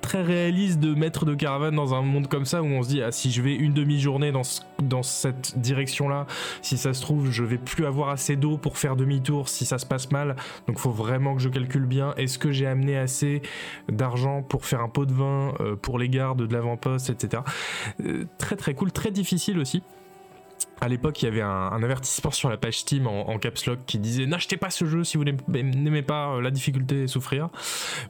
très 0.00 0.23
réaliste 0.23 0.81
de 0.81 0.94
mettre 0.94 1.25
de 1.25 1.35
caravane 1.35 1.75
dans 1.75 1.94
un 1.94 2.02
monde 2.02 2.29
comme 2.29 2.44
ça 2.44 2.62
où 2.62 2.67
on 2.67 2.82
se 2.82 2.88
dit 2.88 3.02
ah 3.02 3.12
si 3.12 3.31
je 3.31 3.43
vais 3.43 3.55
une 3.55 3.73
demi-journée 3.73 4.32
dans, 4.32 4.43
dans 4.82 5.02
cette 5.02 5.58
direction 5.58 6.08
là 6.08 6.26
si 6.62 6.76
ça 6.76 6.94
se 6.94 7.00
trouve 7.02 7.31
je 7.31 7.44
vais 7.44 7.58
plus 7.58 7.87
avoir 7.87 8.08
assez 8.08 8.37
d'eau 8.37 8.56
pour 8.56 8.79
faire 8.79 8.97
demi-tour 8.97 9.49
si 9.49 9.64
ça 9.64 9.79
se 9.79 9.87
passe 9.87 10.11
mal. 10.11 10.37
Donc 10.67 10.79
faut 10.79 10.91
vraiment 10.91 11.35
que 11.35 11.43
je 11.43 11.49
calcule 11.49 11.87
bien. 11.87 12.14
Est-ce 12.17 12.38
que 12.38 12.52
j'ai 12.52 12.67
amené 12.67 12.97
assez 12.97 13.43
d'argent 13.88 14.43
pour 14.43 14.67
faire 14.67 14.81
un 14.81 14.88
pot 14.88 15.06
de 15.06 15.12
vin 15.12 15.55
euh, 15.61 15.76
pour 15.76 15.99
les 15.99 16.08
gardes 16.08 16.46
de 16.46 16.53
l'avant-poste 16.53 17.11
etc 17.11 17.43
euh, 18.05 18.25
très 18.38 18.56
très 18.56 18.75
cool. 18.75 18.93
Très 18.93 19.11
difficile 19.11 19.58
aussi 19.58 19.82
à 20.81 20.88
l'époque, 20.88 21.23
il 21.23 21.27
y 21.27 21.29
avait 21.29 21.43
un, 21.43 21.82
avertissement 21.82 22.31
sur 22.31 22.49
la 22.49 22.56
page 22.56 22.79
Steam 22.81 23.06
en, 23.06 23.39
caps 23.39 23.67
lock 23.67 23.79
qui 23.87 23.99
disait 23.99 24.27
n'achetez 24.27 24.56
pas 24.56 24.70
ce 24.70 24.84
jeu 24.84 25.05
si 25.05 25.17
vous 25.17 25.25
n'aimez 25.25 26.03
pas 26.03 26.34
euh, 26.34 26.41
la 26.41 26.51
difficulté 26.51 27.03
et 27.03 27.06
souffrir. 27.06 27.49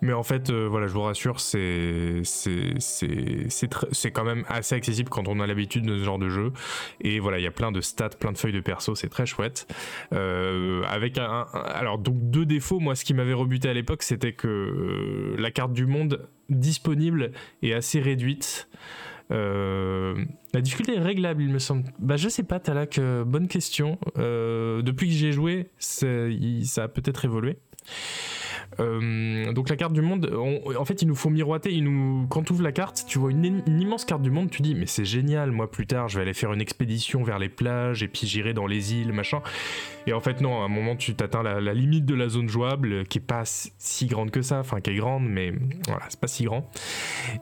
Mais 0.02 0.12
en 0.12 0.22
fait, 0.22 0.50
euh, 0.50 0.66
voilà, 0.68 0.86
je 0.86 0.92
vous 0.92 1.02
rassure, 1.02 1.40
c'est 1.40 2.22
c'est 2.24 4.10
quand 4.12 4.24
même 4.24 4.44
assez 4.48 4.74
accessible 4.74 5.08
quand 5.08 5.28
on 5.28 5.40
a 5.40 5.46
l'habitude 5.46 5.84
de 5.84 5.98
ce 5.98 6.04
genre 6.04 6.18
de 6.18 6.28
jeu. 6.28 6.52
Et 7.00 7.18
voilà, 7.20 7.38
il 7.38 7.44
y 7.44 7.48
a 7.48 7.52
plein 7.52 7.72
de 7.72 7.80
stats, 7.80 8.10
plein 8.10 8.32
de 8.32 8.38
feuilles 8.38 8.52
de 8.52 8.60
perso, 8.60 8.94
c'est 8.94 9.08
très 9.08 9.26
chouette. 9.26 9.66
Euh, 10.12 10.82
avec 10.88 11.18
un, 11.18 11.46
alors 11.52 11.98
donc 11.98 12.16
deux 12.30 12.46
défauts. 12.46 12.80
Moi, 12.80 12.94
ce 12.94 13.04
qui 13.04 13.14
m'avait 13.14 13.34
rebuté 13.34 13.68
à 13.68 13.74
l'époque, 13.74 14.02
c'était 14.02 14.32
que 14.32 15.34
la 15.38 15.50
carte 15.50 15.72
du 15.72 15.86
monde 15.86 16.28
disponible 16.48 17.32
est 17.62 17.72
assez 17.72 18.00
réduite. 18.00 18.68
Euh, 19.30 20.24
la 20.52 20.60
difficulté 20.60 20.96
est 20.96 21.00
réglable, 21.00 21.42
il 21.42 21.50
me 21.50 21.58
semble. 21.58 21.84
Bah, 21.98 22.16
je 22.16 22.28
sais 22.28 22.42
pas, 22.42 22.60
Talak, 22.60 22.98
euh, 22.98 23.24
bonne 23.24 23.48
question. 23.48 23.98
Euh, 24.18 24.82
depuis 24.82 25.06
que 25.08 25.12
j'y 25.12 25.26
ai 25.26 25.32
joué, 25.32 25.68
ça 25.78 26.84
a 26.84 26.88
peut-être 26.88 27.24
évolué. 27.24 27.58
Euh, 28.78 29.52
donc 29.52 29.68
la 29.68 29.76
carte 29.76 29.92
du 29.92 30.00
monde, 30.00 30.30
en 30.78 30.84
fait, 30.84 31.02
il 31.02 31.08
nous 31.08 31.14
faut 31.14 31.30
miroiter. 31.30 31.72
Il 31.72 31.84
nous, 31.84 32.26
quand 32.28 32.42
tu 32.42 32.52
ouvres 32.52 32.62
la 32.62 32.72
carte, 32.72 33.04
tu 33.06 33.18
vois 33.18 33.30
une, 33.30 33.62
immense 33.66 34.04
carte 34.04 34.22
du 34.22 34.30
monde. 34.30 34.50
Tu 34.50 34.62
dis, 34.62 34.74
mais 34.74 34.86
c'est 34.86 35.04
génial. 35.04 35.50
Moi, 35.50 35.70
plus 35.70 35.86
tard, 35.86 36.08
je 36.08 36.16
vais 36.16 36.22
aller 36.22 36.34
faire 36.34 36.52
une 36.52 36.60
expédition 36.60 37.22
vers 37.22 37.38
les 37.38 37.48
plages 37.48 38.02
et 38.02 38.08
puis 38.08 38.26
j'irai 38.26 38.52
dans 38.52 38.66
les 38.66 38.94
îles, 38.94 39.12
machin. 39.12 39.40
Et 40.06 40.12
en 40.12 40.20
fait, 40.20 40.40
non. 40.40 40.62
À 40.62 40.64
un 40.64 40.68
moment, 40.68 40.96
tu 40.96 41.14
t'atteins 41.14 41.42
la, 41.42 41.74
limite 41.74 42.04
de 42.04 42.14
la 42.14 42.28
zone 42.28 42.48
jouable, 42.48 43.04
qui 43.06 43.18
est 43.18 43.22
pas 43.22 43.42
si 43.44 44.06
grande 44.06 44.30
que 44.30 44.42
ça. 44.42 44.60
Enfin, 44.60 44.80
qui 44.80 44.90
est 44.90 44.96
grande, 44.96 45.28
mais 45.28 45.52
voilà, 45.86 46.04
c'est 46.08 46.20
pas 46.20 46.28
si 46.28 46.44
grand. 46.44 46.70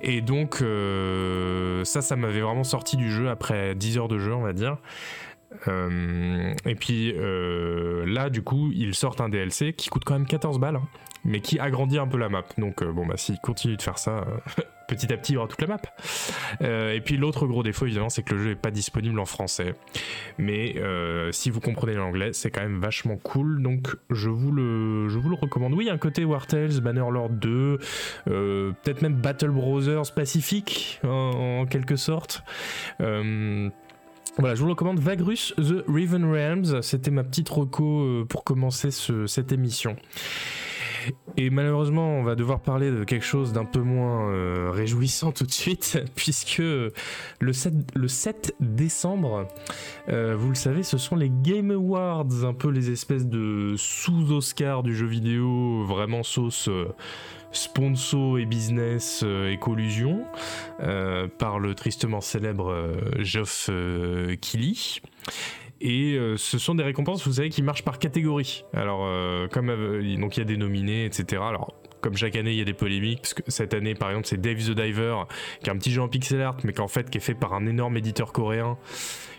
Et 0.00 0.20
donc, 0.20 0.62
euh, 0.62 1.84
ça, 1.84 2.00
ça 2.00 2.16
m'avait 2.16 2.40
vraiment 2.40 2.64
sorti 2.64 2.96
du 2.96 3.10
jeu 3.10 3.28
après 3.28 3.74
10 3.74 3.98
heures 3.98 4.08
de 4.08 4.18
jeu, 4.18 4.34
on 4.34 4.42
va 4.42 4.52
dire. 4.52 4.78
Euh, 5.66 6.52
et 6.66 6.74
puis 6.74 7.14
là, 8.06 8.30
du 8.30 8.42
coup, 8.42 8.70
ils 8.74 8.94
sortent 8.94 9.20
un 9.20 9.28
DLC 9.28 9.72
qui 9.72 9.88
coûte 9.88 10.04
quand 10.04 10.14
même 10.14 10.26
14 10.26 10.58
balles. 10.58 10.76
Hein 10.76 10.88
mais 11.24 11.40
qui 11.40 11.58
agrandit 11.58 11.98
un 11.98 12.06
peu 12.06 12.18
la 12.18 12.28
map. 12.28 12.44
Donc 12.56 12.82
euh, 12.82 12.92
bon 12.92 13.06
bah 13.06 13.16
s'il 13.16 13.38
continue 13.38 13.76
de 13.76 13.82
faire 13.82 13.98
ça, 13.98 14.18
euh, 14.18 14.62
petit 14.88 15.12
à 15.12 15.16
petit 15.16 15.32
il 15.32 15.34
y 15.34 15.38
aura 15.38 15.48
toute 15.48 15.60
la 15.60 15.66
map. 15.68 15.80
Euh, 16.62 16.92
et 16.94 17.00
puis 17.00 17.16
l'autre 17.16 17.46
gros 17.46 17.62
défaut 17.62 17.86
évidemment 17.86 18.08
c'est 18.08 18.22
que 18.22 18.34
le 18.34 18.42
jeu 18.42 18.50
est 18.52 18.56
pas 18.56 18.70
disponible 18.70 19.18
en 19.20 19.26
français. 19.26 19.74
Mais 20.38 20.76
si 21.32 21.50
vous 21.50 21.60
comprenez 21.60 21.94
l'anglais, 21.94 22.32
c'est 22.32 22.50
quand 22.50 22.62
même 22.62 22.78
vachement 22.78 23.16
cool. 23.16 23.62
Donc 23.62 23.94
je 24.10 24.30
vous 24.30 24.52
le, 24.52 25.08
je 25.08 25.18
vous 25.18 25.28
le 25.28 25.36
recommande. 25.36 25.74
Oui, 25.74 25.90
un 25.90 25.98
côté 25.98 26.24
War 26.24 26.46
Tales, 26.46 26.80
Bannerlord 26.80 27.30
2, 27.30 27.78
peut-être 28.24 29.02
même 29.02 29.14
Battle 29.14 29.50
Brothers 29.50 30.12
Pacific 30.14 31.00
en, 31.04 31.66
quelque 31.66 31.96
sorte. 31.96 32.42
Voilà, 34.38 34.54
je 34.54 34.62
vous 34.62 34.70
recommande 34.70 35.00
Vagrus 35.00 35.52
The 35.56 35.84
Riven 35.88 36.24
Realms. 36.30 36.82
C'était 36.82 37.10
ma 37.10 37.24
petite 37.24 37.48
reco 37.48 38.24
pour 38.28 38.44
commencer 38.44 38.90
cette 38.92 39.50
émission. 39.50 39.96
Et 41.36 41.50
malheureusement, 41.50 42.08
on 42.18 42.22
va 42.22 42.34
devoir 42.34 42.60
parler 42.60 42.90
de 42.90 43.04
quelque 43.04 43.24
chose 43.24 43.52
d'un 43.52 43.64
peu 43.64 43.80
moins 43.80 44.30
euh, 44.30 44.70
réjouissant 44.72 45.32
tout 45.32 45.44
de 45.44 45.52
suite, 45.52 45.98
puisque 46.14 46.58
le 46.58 46.92
7, 47.52 47.74
le 47.94 48.08
7 48.08 48.56
décembre, 48.60 49.46
euh, 50.08 50.34
vous 50.36 50.48
le 50.48 50.54
savez, 50.54 50.82
ce 50.82 50.98
sont 50.98 51.16
les 51.16 51.30
Game 51.30 51.70
Awards, 51.70 52.44
un 52.44 52.54
peu 52.54 52.68
les 52.68 52.90
espèces 52.90 53.26
de 53.26 53.74
sous-Oscars 53.76 54.82
du 54.82 54.94
jeu 54.94 55.06
vidéo, 55.06 55.84
vraiment 55.84 56.22
sauce 56.22 56.68
euh, 56.68 56.88
sponsor 57.52 58.38
et 58.38 58.46
business 58.46 59.22
et 59.22 59.58
collusion, 59.58 60.24
par 61.38 61.58
le 61.58 61.74
tristement 61.74 62.20
célèbre 62.20 62.94
Geoff 63.18 63.70
Keighley. 64.40 65.00
Et 65.80 66.14
euh, 66.14 66.36
ce 66.36 66.58
sont 66.58 66.74
des 66.74 66.82
récompenses, 66.82 67.26
vous 67.26 67.34
savez, 67.34 67.50
qui 67.50 67.62
marchent 67.62 67.84
par 67.84 67.98
catégorie. 67.98 68.64
Alors, 68.74 69.02
euh, 69.04 69.46
comme 69.48 69.70
euh, 69.70 70.16
donc 70.16 70.36
il 70.36 70.40
y 70.40 70.42
a 70.42 70.46
des 70.46 70.56
nominés, 70.56 71.04
etc. 71.04 71.42
Alors, 71.46 71.74
comme 72.00 72.16
chaque 72.16 72.36
année, 72.36 72.50
il 72.50 72.58
y 72.58 72.62
a 72.62 72.64
des 72.64 72.74
polémiques. 72.74 73.20
Parce 73.20 73.34
que 73.34 73.42
cette 73.46 73.74
année, 73.74 73.94
par 73.94 74.10
exemple, 74.10 74.26
c'est 74.26 74.40
Dave 74.40 74.58
the 74.58 74.70
Diver, 74.70 75.14
qui 75.62 75.70
est 75.70 75.72
un 75.72 75.76
petit 75.76 75.92
jeu 75.92 76.02
en 76.02 76.08
pixel 76.08 76.40
art, 76.40 76.56
mais 76.64 76.72
qu'en 76.72 76.88
fait, 76.88 77.10
qui 77.10 77.18
est 77.18 77.22
fait 77.22 77.34
par 77.34 77.54
un 77.54 77.66
énorme 77.66 77.96
éditeur 77.96 78.32
coréen 78.32 78.76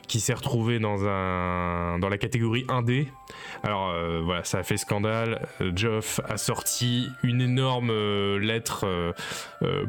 qui 0.09 0.19
s'est 0.19 0.33
retrouvé 0.33 0.79
dans, 0.79 1.07
un, 1.07 1.99
dans 1.99 2.09
la 2.09 2.17
catégorie 2.17 2.65
1D. 2.65 3.07
Alors 3.63 3.91
euh, 3.91 4.21
voilà, 4.21 4.43
ça 4.43 4.57
a 4.57 4.63
fait 4.63 4.75
scandale. 4.75 5.47
Euh, 5.61 5.71
Geoff 5.73 6.19
a 6.27 6.37
sorti 6.37 7.07
une 7.23 7.41
énorme 7.41 7.91
euh, 7.91 8.39
lettre 8.39 8.85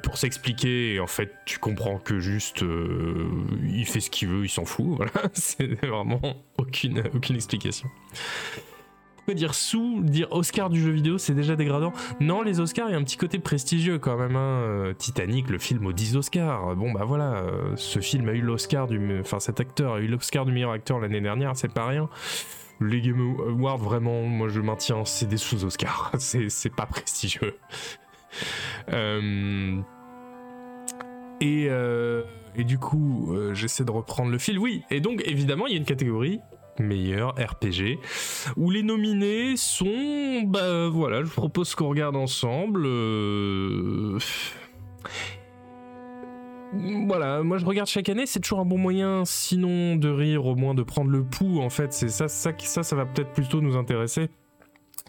pour 0.02 0.18
s'expliquer 0.18 0.94
et 0.94 1.00
en 1.00 1.06
fait 1.06 1.32
tu 1.46 1.58
comprends 1.58 1.98
que 1.98 2.20
juste 2.20 2.62
il 2.62 3.86
fait 3.86 4.00
ce 4.00 4.10
qu'il 4.10 4.28
veut, 4.28 4.44
il 4.44 4.48
s'en 4.48 4.64
fout. 4.64 4.86
Voilà, 5.00 5.12
c'est 5.32 5.80
vraiment 5.86 6.20
aucune, 6.58 7.02
aucune 7.14 7.36
explication 7.36 7.88
dire 9.34 9.54
sous, 9.54 10.00
dire 10.02 10.28
Oscar 10.30 10.70
du 10.70 10.80
jeu 10.80 10.90
vidéo, 10.90 11.18
c'est 11.18 11.34
déjà 11.34 11.56
dégradant. 11.56 11.92
Non, 12.20 12.42
les 12.42 12.60
Oscars, 12.60 12.88
il 12.88 12.92
y 12.92 12.94
a 12.94 12.99
un 12.99 13.04
petit 13.04 13.16
côté 13.16 13.38
prestigieux 13.38 13.99
quand 13.99 14.16
même. 14.16 14.37
Hein. 14.37 14.62
Euh, 14.62 14.94
Titanic, 14.94 15.50
le 15.50 15.58
film 15.58 15.87
aux 15.87 15.92
10 15.92 16.16
Oscars. 16.16 16.76
Bon, 16.76 16.92
bah 16.92 17.04
voilà, 17.04 17.37
euh, 17.37 17.76
ce 17.76 18.00
film 18.00 18.28
a 18.28 18.32
eu 18.32 18.40
l'Oscar 18.40 18.87
du. 18.87 19.20
Enfin, 19.20 19.40
cet 19.40 19.60
acteur 19.60 19.94
a 19.94 20.00
eu 20.00 20.06
l'Oscar 20.06 20.44
du 20.44 20.52
meilleur 20.52 20.72
acteur 20.72 21.00
l'année 21.00 21.20
dernière, 21.20 21.56
c'est 21.56 21.72
pas 21.72 21.87
rien. 21.87 22.08
Les 22.80 23.00
Game 23.00 23.37
Awards, 23.49 23.78
vraiment, 23.78 24.22
moi 24.22 24.49
je 24.49 24.60
maintiens, 24.60 25.04
c'est 25.04 25.28
des 25.28 25.37
sous-Oscars. 25.37 26.12
c'est 26.18 26.75
pas 26.75 26.87
prestigieux. 26.87 27.56
Euh, 28.92 29.80
et, 31.40 31.68
et, 32.54 32.64
du 32.64 32.78
coup, 32.78 33.34
j'essaie 33.54 33.84
de 33.84 33.90
reprendre 33.90 34.30
le 34.30 34.38
fil. 34.38 34.56
Oui, 34.56 34.84
et 34.88 35.00
donc 35.00 35.20
évidemment, 35.26 35.66
il 35.66 35.72
y 35.72 35.75
a 35.75 35.78
une 35.78 35.84
catégorie 35.84 36.38
meilleur 36.80 37.30
RPG, 37.30 37.99
où 38.56 38.70
les 38.70 38.82
nominés 38.82 39.56
sont, 39.56 40.42
bah 40.46 40.88
voilà, 40.88 41.22
je 41.22 41.30
propose 41.30 41.75
qu'on 41.75 41.88
regarde 41.88 42.16
ensemble. 42.16 42.82
Euh, 42.87 44.18
voilà, 47.06 47.42
moi 47.42 47.58
je 47.58 47.66
regarde 47.66 47.88
chaque 47.88 48.08
année, 48.08 48.26
c'est 48.26 48.40
toujours 48.40 48.60
un 48.60 48.64
bon 48.64 48.78
moyen, 48.78 49.25
sinon 49.25 49.96
de 49.96 50.08
rire, 50.08 50.46
au 50.46 50.54
moins 50.54 50.75
de 50.75 50.82
prendre 50.82 51.10
le 51.10 51.25
pouls. 51.25 51.60
En 51.60 51.70
fait, 51.70 51.92
c'est 51.92 52.08
ça, 52.08 52.28
ça, 52.28 52.52
ça, 52.58 52.82
ça 52.82 52.96
va 52.96 53.06
peut-être 53.06 53.32
plutôt 53.32 53.60
nous 53.60 53.76
intéresser. 53.76 54.28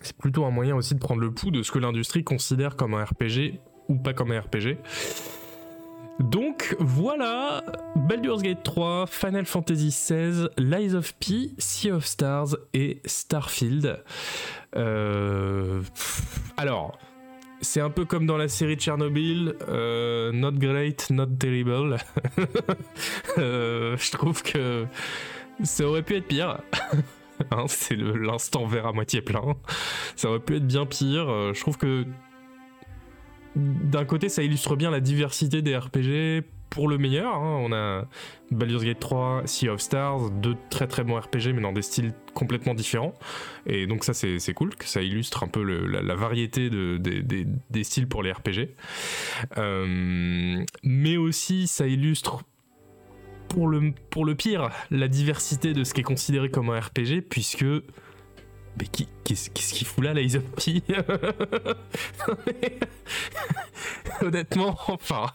C'est 0.02 0.18
plutôt 0.18 0.46
un 0.46 0.52
moyen 0.52 0.76
aussi 0.76 0.96
de 0.96 1.00
prendre 1.00 1.22
le 1.22 1.32
pouls 1.32 1.52
de 1.52 1.62
ce 1.62 1.72
que 1.72 1.80
l'industrie 1.80 2.24
considère 2.24 2.76
comme 2.76 2.96
un 2.96 3.04
RPG 3.04 3.60
ou 3.88 3.96
pas 3.96 4.14
comme 4.14 4.32
un 4.32 4.40
RPG. 4.40 4.78
Donc 6.22 6.76
voilà, 6.80 7.64
Baldur's 7.96 8.44
Gate 8.44 8.64
3, 8.64 9.08
Final 9.08 9.46
Fantasy 9.46 9.90
XVI, 9.90 10.48
Lies 10.58 10.94
of 10.94 11.14
P, 11.16 11.52
Sea 11.58 11.92
of 11.92 12.06
Stars 12.06 12.58
et 12.74 13.02
Starfield. 13.06 14.04
Euh, 14.76 15.82
alors, 16.58 17.00
c'est 17.62 17.82
un 17.82 17.90
peu 17.90 18.06
comme 18.06 18.28
dans 18.28 18.38
la 18.38 18.48
série 18.48 18.76
Tchernobyl, 18.76 19.56
euh, 19.68 20.32
not 20.32 20.54
great, 20.54 21.10
not 21.10 21.28
terrible. 21.28 21.98
Euh, 23.38 23.96
je 23.98 24.12
trouve 24.12 24.44
que 24.44 24.86
ça 25.64 25.86
aurait 25.86 26.04
pu 26.04 26.16
être 26.18 26.28
pire. 26.28 26.60
Hein, 27.50 27.66
c'est 27.68 27.96
l'instant 27.96 28.68
vert 28.68 28.86
à 28.86 28.94
moitié 28.94 29.20
plein. 29.22 29.56
Ça 30.16 30.30
aurait 30.30 30.40
pu 30.40 30.58
être 30.58 30.68
bien 30.68 30.86
pire. 30.86 31.26
je 31.56 31.60
trouve 31.60 31.76
que 31.76 32.06
d'un 33.56 34.06
côté, 34.06 34.30
ça 34.30 34.44
illustre 34.44 34.76
bien 34.76 34.92
la 34.92 35.00
diversité 35.00 35.62
des 35.62 35.78
RPG 35.78 36.44
pour 36.72 36.88
le 36.88 36.98
meilleur. 36.98 37.36
Hein. 37.36 37.60
On 37.64 37.74
a 37.74 38.08
Baldur's 38.50 38.84
Gate 38.84 39.00
3, 39.00 39.44
Sea 39.46 39.70
of 39.70 39.82
Stars, 39.82 40.32
deux 40.32 40.56
très 40.70 40.88
très 40.88 41.04
bons 41.04 41.20
RPG, 41.20 41.54
mais 41.54 41.62
dans 41.62 41.74
des 41.74 41.82
styles 41.82 42.14
complètement 42.34 42.74
différents. 42.74 43.14
Et 43.68 43.86
donc 43.86 44.04
ça, 44.04 44.14
c'est 44.14 44.54
cool, 44.54 44.74
que 44.76 44.86
ça 44.86 45.02
illustre 45.02 45.44
un 45.44 45.48
peu 45.48 45.64
la, 45.64 46.16
variété 46.16 46.70
de, 46.70 46.98
des 46.98 47.84
styles 47.84 48.08
pour 48.08 48.24
les 48.24 48.32
RPG. 48.32 48.70
Euh, 49.58 50.64
mais 50.84 51.18
aussi, 51.18 51.68
ça 51.68 51.86
illustre 51.88 52.44
pour 53.50 53.68
le 53.68 54.36
pire, 54.36 54.70
la 54.92 55.10
diversité 55.10 55.74
de 55.74 55.84
ce 55.84 55.94
qui 55.94 56.00
est 56.00 56.06
considéré 56.06 56.50
comme 56.50 56.70
un 56.70 56.80
RPG, 56.80 57.22
puisque 57.30 57.66
mais 58.78 58.86
qu'est-ce 59.24 59.50
qu'il 59.50 59.88
fout 59.88 60.04
là, 60.04 60.14
la 60.14 60.22
P 60.22 60.82
Honnêtement, 64.22 64.78
enfin, 64.88 65.28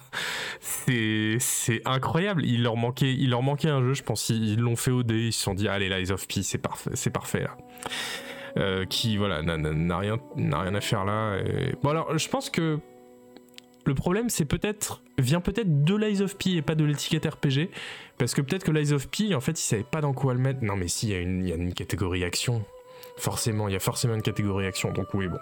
c'est 0.60 1.82
incroyable. 1.84 2.44
Il 2.44 2.62
leur, 2.62 2.76
manquait, 2.76 3.12
il 3.12 3.30
leur 3.30 3.42
manquait 3.42 3.68
un 3.68 3.82
jeu, 3.82 3.94
je 3.94 4.02
pense. 4.02 4.28
Ils 4.28 4.60
l'ont 4.60 4.76
fait 4.76 4.90
au 4.90 5.02
dé, 5.02 5.26
ils 5.26 5.32
se 5.32 5.42
sont 5.42 5.54
dit, 5.54 5.68
allez, 5.68 5.88
Lies 5.88 6.12
of 6.12 6.26
P, 6.28 6.42
c'est 6.42 6.58
parfait, 6.58 7.10
parfait. 7.12 7.46
Euh, 8.56 8.86
qui, 8.86 9.16
voilà, 9.16 9.42
n'a 9.42 9.98
rien, 9.98 10.18
rien 10.36 10.74
à 10.74 10.80
faire 10.80 11.04
là. 11.04 11.38
Bon, 11.82 11.90
alors, 11.90 12.16
je 12.16 12.28
pense 12.28 12.48
que 12.50 12.78
le 13.86 13.94
problème, 13.94 14.28
c'est 14.28 14.44
peut-être 14.44 15.02
vient 15.18 15.40
peut-être 15.40 15.84
de 15.84 15.94
Lies 15.94 16.22
of 16.22 16.36
P 16.36 16.56
et 16.56 16.62
pas 16.62 16.74
de 16.74 16.84
l'étiquette 16.84 17.26
RPG, 17.26 17.70
parce 18.18 18.34
que 18.34 18.40
peut-être 18.40 18.64
que 18.64 18.72
Lies 18.72 18.92
of 18.92 19.08
P, 19.08 19.34
en 19.34 19.40
fait, 19.40 19.52
ils 19.52 19.64
savaient 19.64 19.84
pas 19.84 20.00
dans 20.00 20.12
quoi 20.12 20.34
le 20.34 20.40
mettre. 20.40 20.62
Non, 20.62 20.76
mais 20.76 20.88
si, 20.88 21.08
il 21.08 21.46
y, 21.46 21.52
a 21.52 21.56
une 21.56 21.72
catégorie 21.72 22.24
action. 22.24 22.64
Forcément, 23.18 23.68
il 23.68 23.72
y 23.72 23.76
a 23.76 23.80
forcément 23.80 24.14
une 24.14 24.22
catégorie 24.22 24.66
action, 24.66 24.92
donc 24.92 25.14
oui, 25.14 25.28
bon. 25.28 25.38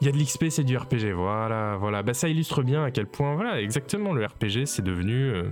Il 0.00 0.06
y 0.06 0.10
a 0.10 0.12
de 0.12 0.18
l'XP, 0.18 0.46
c'est 0.48 0.64
du 0.64 0.76
RPG, 0.76 1.12
voilà, 1.14 1.76
voilà. 1.76 2.02
Bah, 2.02 2.14
ça 2.14 2.28
illustre 2.28 2.62
bien 2.62 2.84
à 2.84 2.90
quel 2.90 3.06
point, 3.06 3.34
voilà, 3.34 3.60
exactement, 3.60 4.12
le 4.12 4.24
RPG, 4.26 4.66
c'est 4.66 4.82
devenu 4.82 5.30
euh, 5.30 5.44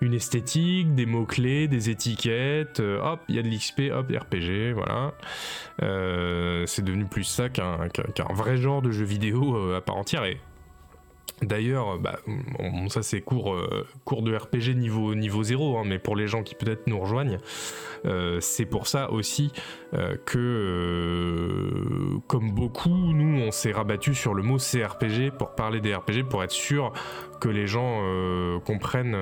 une 0.00 0.14
esthétique, 0.14 0.94
des 0.94 1.06
mots-clés, 1.06 1.68
des 1.68 1.90
étiquettes, 1.90 2.80
euh, 2.80 3.00
hop, 3.02 3.20
il 3.28 3.36
y 3.36 3.38
a 3.38 3.42
de 3.42 3.48
l'XP, 3.48 3.92
hop, 3.92 4.06
RPG, 4.08 4.72
voilà. 4.74 5.12
Euh, 5.82 6.64
c'est 6.66 6.84
devenu 6.84 7.04
plus 7.04 7.24
ça 7.24 7.48
qu'un 7.48 7.76
vrai 8.30 8.56
genre 8.56 8.82
de 8.82 8.90
jeu 8.90 9.04
vidéo 9.04 9.72
à 9.74 9.80
part 9.80 9.96
entière, 9.96 10.24
et 10.24 10.40
D'ailleurs, 11.40 11.98
bah, 11.98 12.18
ça 12.88 13.02
c'est 13.02 13.20
cours, 13.20 13.54
euh, 13.54 13.86
de 14.22 14.36
RPG 14.36 14.76
niveau, 14.76 15.14
niveau 15.14 15.42
0, 15.42 15.78
hein, 15.78 15.82
mais 15.84 15.98
pour 15.98 16.14
les 16.14 16.28
gens 16.28 16.42
qui 16.42 16.54
peut-être 16.54 16.86
nous 16.86 17.00
rejoignent, 17.00 17.38
euh, 18.04 18.38
c'est 18.40 18.66
pour 18.66 18.86
ça 18.86 19.10
aussi 19.10 19.50
euh, 19.94 20.16
que, 20.24 22.18
comme 22.28 22.52
beaucoup, 22.52 22.90
nous 22.90 23.40
on 23.40 23.50
s'est 23.50 23.72
rabattu 23.72 24.14
sur 24.14 24.34
le 24.34 24.42
mot 24.42 24.58
CRPG 24.58 25.32
pour 25.36 25.54
parler 25.54 25.80
des 25.80 25.94
RPG, 25.94 26.24
pour 26.28 26.44
être 26.44 26.52
sûr 26.52 26.92
que 27.40 27.48
les 27.48 27.66
gens 27.66 28.02
comprennent 28.64 29.16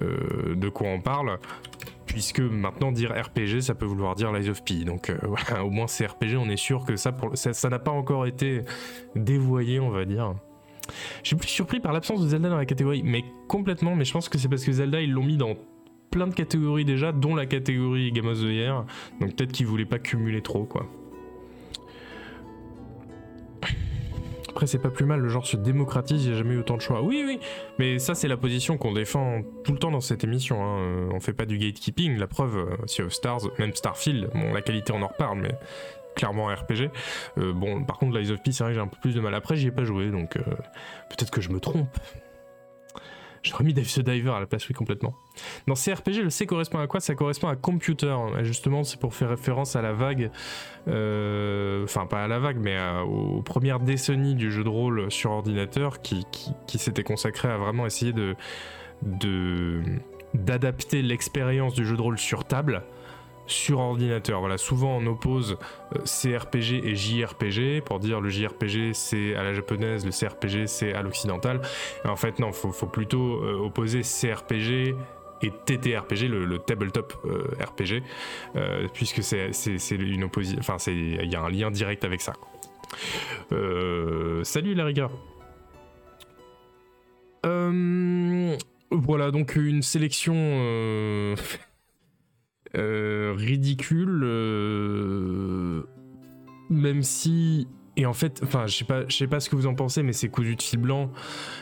de 0.00 0.68
quoi 0.68 0.88
on 0.88 1.00
parle. 1.00 1.38
Puisque 2.06 2.40
maintenant 2.40 2.90
dire 2.90 3.12
RPG, 3.12 3.60
ça 3.60 3.74
peut 3.74 3.84
vouloir 3.84 4.14
dire 4.14 4.32
Lies 4.32 4.48
of 4.48 4.64
P. 4.64 4.84
Donc 4.84 5.12
au 5.62 5.70
moins 5.70 5.86
CRPG, 5.86 6.36
on 6.38 6.48
est 6.48 6.56
sûr 6.56 6.86
que 6.86 6.96
ça 6.96 7.12
n'a 7.68 7.78
pas 7.78 7.90
encore 7.90 8.24
été 8.24 8.62
dévoyé, 9.14 9.78
on 9.78 9.90
va 9.90 10.06
dire. 10.06 10.34
Je 11.22 11.28
suis 11.28 11.36
plus 11.36 11.48
surpris 11.48 11.80
par 11.80 11.92
l'absence 11.92 12.22
de 12.22 12.28
Zelda 12.28 12.48
dans 12.48 12.56
la 12.56 12.66
catégorie, 12.66 13.02
mais 13.04 13.24
complètement, 13.48 13.94
mais 13.94 14.04
je 14.04 14.12
pense 14.12 14.28
que 14.28 14.38
c'est 14.38 14.48
parce 14.48 14.64
que 14.64 14.72
Zelda, 14.72 15.00
ils 15.00 15.12
l'ont 15.12 15.24
mis 15.24 15.36
dans 15.36 15.56
plein 16.10 16.26
de 16.26 16.34
catégories 16.34 16.84
déjà, 16.84 17.12
dont 17.12 17.34
la 17.34 17.46
catégorie 17.46 18.12
Game 18.12 18.26
of 18.26 18.38
the 18.38 18.44
Year, 18.44 18.84
donc 19.20 19.36
peut-être 19.36 19.52
qu'ils 19.52 19.66
voulaient 19.66 19.84
pas 19.84 19.98
cumuler 19.98 20.42
trop, 20.42 20.64
quoi. 20.64 20.86
Après, 24.58 24.66
c'est 24.66 24.78
pas 24.78 24.90
plus 24.90 25.04
mal, 25.04 25.20
le 25.20 25.28
genre 25.28 25.46
se 25.46 25.56
démocratise, 25.56 26.24
il 26.24 26.30
n'y 26.30 26.34
a 26.34 26.38
jamais 26.38 26.54
eu 26.54 26.58
autant 26.58 26.76
de 26.76 26.80
choix. 26.80 27.00
Oui, 27.00 27.22
oui, 27.24 27.38
mais 27.78 28.00
ça, 28.00 28.16
c'est 28.16 28.26
la 28.26 28.36
position 28.36 28.76
qu'on 28.76 28.92
défend 28.92 29.42
tout 29.62 29.70
le 29.70 29.78
temps 29.78 29.92
dans 29.92 30.00
cette 30.00 30.24
émission. 30.24 30.64
Hein. 30.64 31.10
On 31.12 31.20
fait 31.20 31.32
pas 31.32 31.46
du 31.46 31.58
gatekeeping, 31.58 32.18
la 32.18 32.26
preuve, 32.26 32.56
euh, 32.56 32.86
Sea 32.86 33.02
of 33.02 33.12
Stars, 33.12 33.42
même 33.60 33.72
Starfield, 33.72 34.30
bon, 34.34 34.52
la 34.52 34.60
qualité, 34.60 34.92
on 34.92 35.02
en 35.02 35.06
reparle, 35.06 35.38
mais 35.38 35.54
clairement 36.18 36.46
RPG. 36.46 36.90
Euh, 37.38 37.52
bon, 37.54 37.84
par 37.84 37.98
contre, 37.98 38.18
Lies 38.18 38.30
of 38.30 38.42
P, 38.42 38.52
c'est 38.52 38.64
vrai 38.64 38.72
que 38.72 38.74
j'ai 38.74 38.82
un 38.82 38.88
peu 38.88 38.98
plus 39.00 39.14
de 39.14 39.20
mal. 39.20 39.34
Après, 39.34 39.56
j'y 39.56 39.68
ai 39.68 39.70
pas 39.70 39.84
joué, 39.84 40.10
donc 40.10 40.36
euh, 40.36 40.42
peut-être 41.08 41.30
que 41.30 41.40
je 41.40 41.48
me 41.48 41.60
trompe. 41.60 41.96
J'aurais 43.44 43.62
mis 43.62 43.72
Dave 43.72 43.86
the 43.86 44.00
Diver 44.00 44.32
à 44.32 44.40
la 44.40 44.46
place, 44.46 44.68
oui, 44.68 44.74
complètement. 44.74 45.14
Dans 45.68 45.74
CRPG, 45.74 46.22
le 46.22 46.30
C 46.30 46.44
correspond 46.44 46.80
à 46.80 46.88
quoi? 46.88 46.98
Ça 46.98 47.14
correspond 47.14 47.46
à 47.46 47.54
computer. 47.54 48.14
justement, 48.42 48.82
c'est 48.82 48.98
pour 48.98 49.14
faire 49.14 49.30
référence 49.30 49.76
à 49.76 49.80
la 49.80 49.92
vague, 49.92 50.32
euh, 50.88 51.84
enfin 51.84 52.06
pas 52.06 52.24
à 52.24 52.28
la 52.28 52.40
vague, 52.40 52.58
mais 52.58 52.76
aux 53.06 53.40
premières 53.42 53.78
décennies 53.78 54.34
du 54.34 54.50
jeu 54.50 54.64
de 54.64 54.68
rôle 54.68 55.10
sur 55.12 55.30
ordinateur 55.30 56.02
qui, 56.02 56.26
qui, 56.66 56.78
s'était 56.78 57.04
consacré 57.04 57.48
à 57.48 57.56
vraiment 57.56 57.86
essayer 57.86 58.12
de 58.12 58.34
d'adapter 60.34 61.00
l'expérience 61.00 61.74
du 61.74 61.86
jeu 61.86 61.96
de 61.96 62.02
rôle 62.02 62.18
sur 62.18 62.44
table 62.44 62.82
sur 63.48 63.80
ordinateur. 63.80 64.40
Voilà, 64.40 64.58
souvent 64.58 64.98
on 64.98 65.06
oppose 65.06 65.58
euh, 65.96 66.00
CRPG 66.04 66.84
et 66.84 66.94
JRPG 66.94 67.82
pour 67.84 67.98
dire 67.98 68.20
le 68.20 68.28
JRPG 68.28 68.92
c'est 68.92 69.34
à 69.34 69.42
la 69.42 69.54
japonaise, 69.54 70.04
le 70.04 70.12
CRPG 70.12 70.66
c'est 70.66 70.94
à 70.94 71.02
l'occidental. 71.02 71.60
En 72.04 72.16
fait, 72.16 72.38
non, 72.38 72.52
faut, 72.52 72.70
faut 72.70 72.86
plutôt 72.86 73.42
euh, 73.42 73.58
opposer 73.58 74.02
CRPG 74.02 74.94
et 75.40 75.52
TTRPG, 75.66 76.28
le, 76.28 76.58
tabletop 76.58 77.14
euh, 77.24 77.64
RPG, 77.64 78.02
puisque 78.92 79.22
c'est 79.22 79.90
une 79.90 80.24
opposition, 80.24 80.58
enfin 80.58 80.76
il 80.88 81.30
y 81.30 81.36
a 81.36 81.40
un 81.40 81.48
lien 81.48 81.70
direct 81.70 82.04
avec 82.04 82.20
ça. 82.20 82.32
salut 84.42 84.74
la 84.74 84.84
rigueur. 84.84 85.12
voilà 88.90 89.30
donc 89.30 89.56
une 89.56 89.82
sélection 89.82 90.34
euh, 90.36 91.36
ridicule, 92.74 94.20
euh, 94.24 95.82
même 96.70 97.02
si 97.02 97.68
et 97.96 98.06
en 98.06 98.12
fait, 98.12 98.40
enfin, 98.44 98.66
je 98.68 98.76
sais 98.76 98.84
pas, 98.84 99.08
je 99.08 99.16
sais 99.16 99.26
pas 99.26 99.40
ce 99.40 99.50
que 99.50 99.56
vous 99.56 99.66
en 99.66 99.74
pensez, 99.74 100.04
mais 100.04 100.12
c'est 100.12 100.28
cousu 100.28 100.54
de 100.54 100.62
fil 100.62 100.78
blanc, 100.78 101.10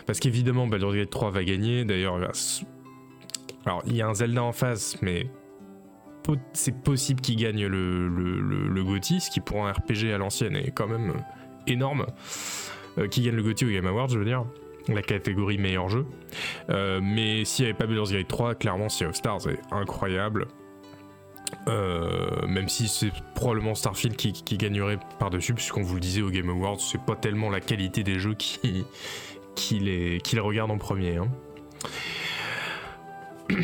parce 0.04 0.20
qu'évidemment, 0.20 0.66
Baldur's 0.66 0.94
Gate 0.94 1.10
3 1.10 1.30
va 1.30 1.44
gagner. 1.44 1.86
D'ailleurs, 1.86 2.16
alors 3.64 3.82
il 3.86 3.96
y 3.96 4.02
a 4.02 4.08
un 4.08 4.14
Zelda 4.14 4.42
en 4.42 4.52
face, 4.52 5.00
mais 5.00 5.30
c'est 6.52 6.82
possible 6.82 7.20
qu'il 7.20 7.36
gagne 7.36 7.66
le, 7.66 8.08
le, 8.08 8.40
le, 8.40 9.00
ce 9.00 9.30
qui 9.30 9.40
pour 9.40 9.64
un 9.64 9.72
RPG 9.72 10.12
à 10.12 10.18
l'ancienne 10.18 10.56
est 10.56 10.72
quand 10.72 10.88
même 10.88 11.14
énorme. 11.66 12.06
Euh, 12.98 13.08
qui 13.08 13.22
gagne 13.22 13.36
le 13.36 13.42
GOTY 13.42 13.66
au 13.66 13.68
Game 13.68 13.86
Awards, 13.86 14.08
je 14.08 14.18
veux 14.18 14.24
dire 14.24 14.44
la 14.88 15.02
catégorie 15.02 15.58
meilleur 15.58 15.88
jeu. 15.88 16.06
mais 16.68 17.44
s'il 17.44 17.64
n'y 17.64 17.70
avait 17.70 17.78
pas 17.78 17.86
Baldur's 17.86 18.12
Gate 18.12 18.28
3, 18.28 18.54
clairement 18.54 18.88
Sea 18.88 19.06
of 19.06 19.16
Stars 19.16 19.48
est 19.48 19.58
incroyable. 19.72 20.46
Euh, 21.68 22.46
même 22.46 22.68
si 22.68 22.86
c'est 22.88 23.10
probablement 23.34 23.74
Starfield 23.74 24.16
qui, 24.16 24.32
gagnerait 24.56 24.98
par-dessus, 25.18 25.52
puisqu'on 25.54 25.82
vous 25.82 25.94
le 25.94 26.00
disait 26.00 26.22
au 26.22 26.30
Game 26.30 26.48
Awards, 26.48 26.80
c'est 26.80 27.00
pas 27.00 27.16
tellement 27.16 27.50
la 27.50 27.60
qualité 27.60 28.04
des 28.04 28.18
jeux 28.20 28.34
qui, 28.34 28.84
les, 29.80 30.20
regarde 30.38 30.70
en 30.70 30.78
premier. 30.78 31.16
Hein. 31.16 31.28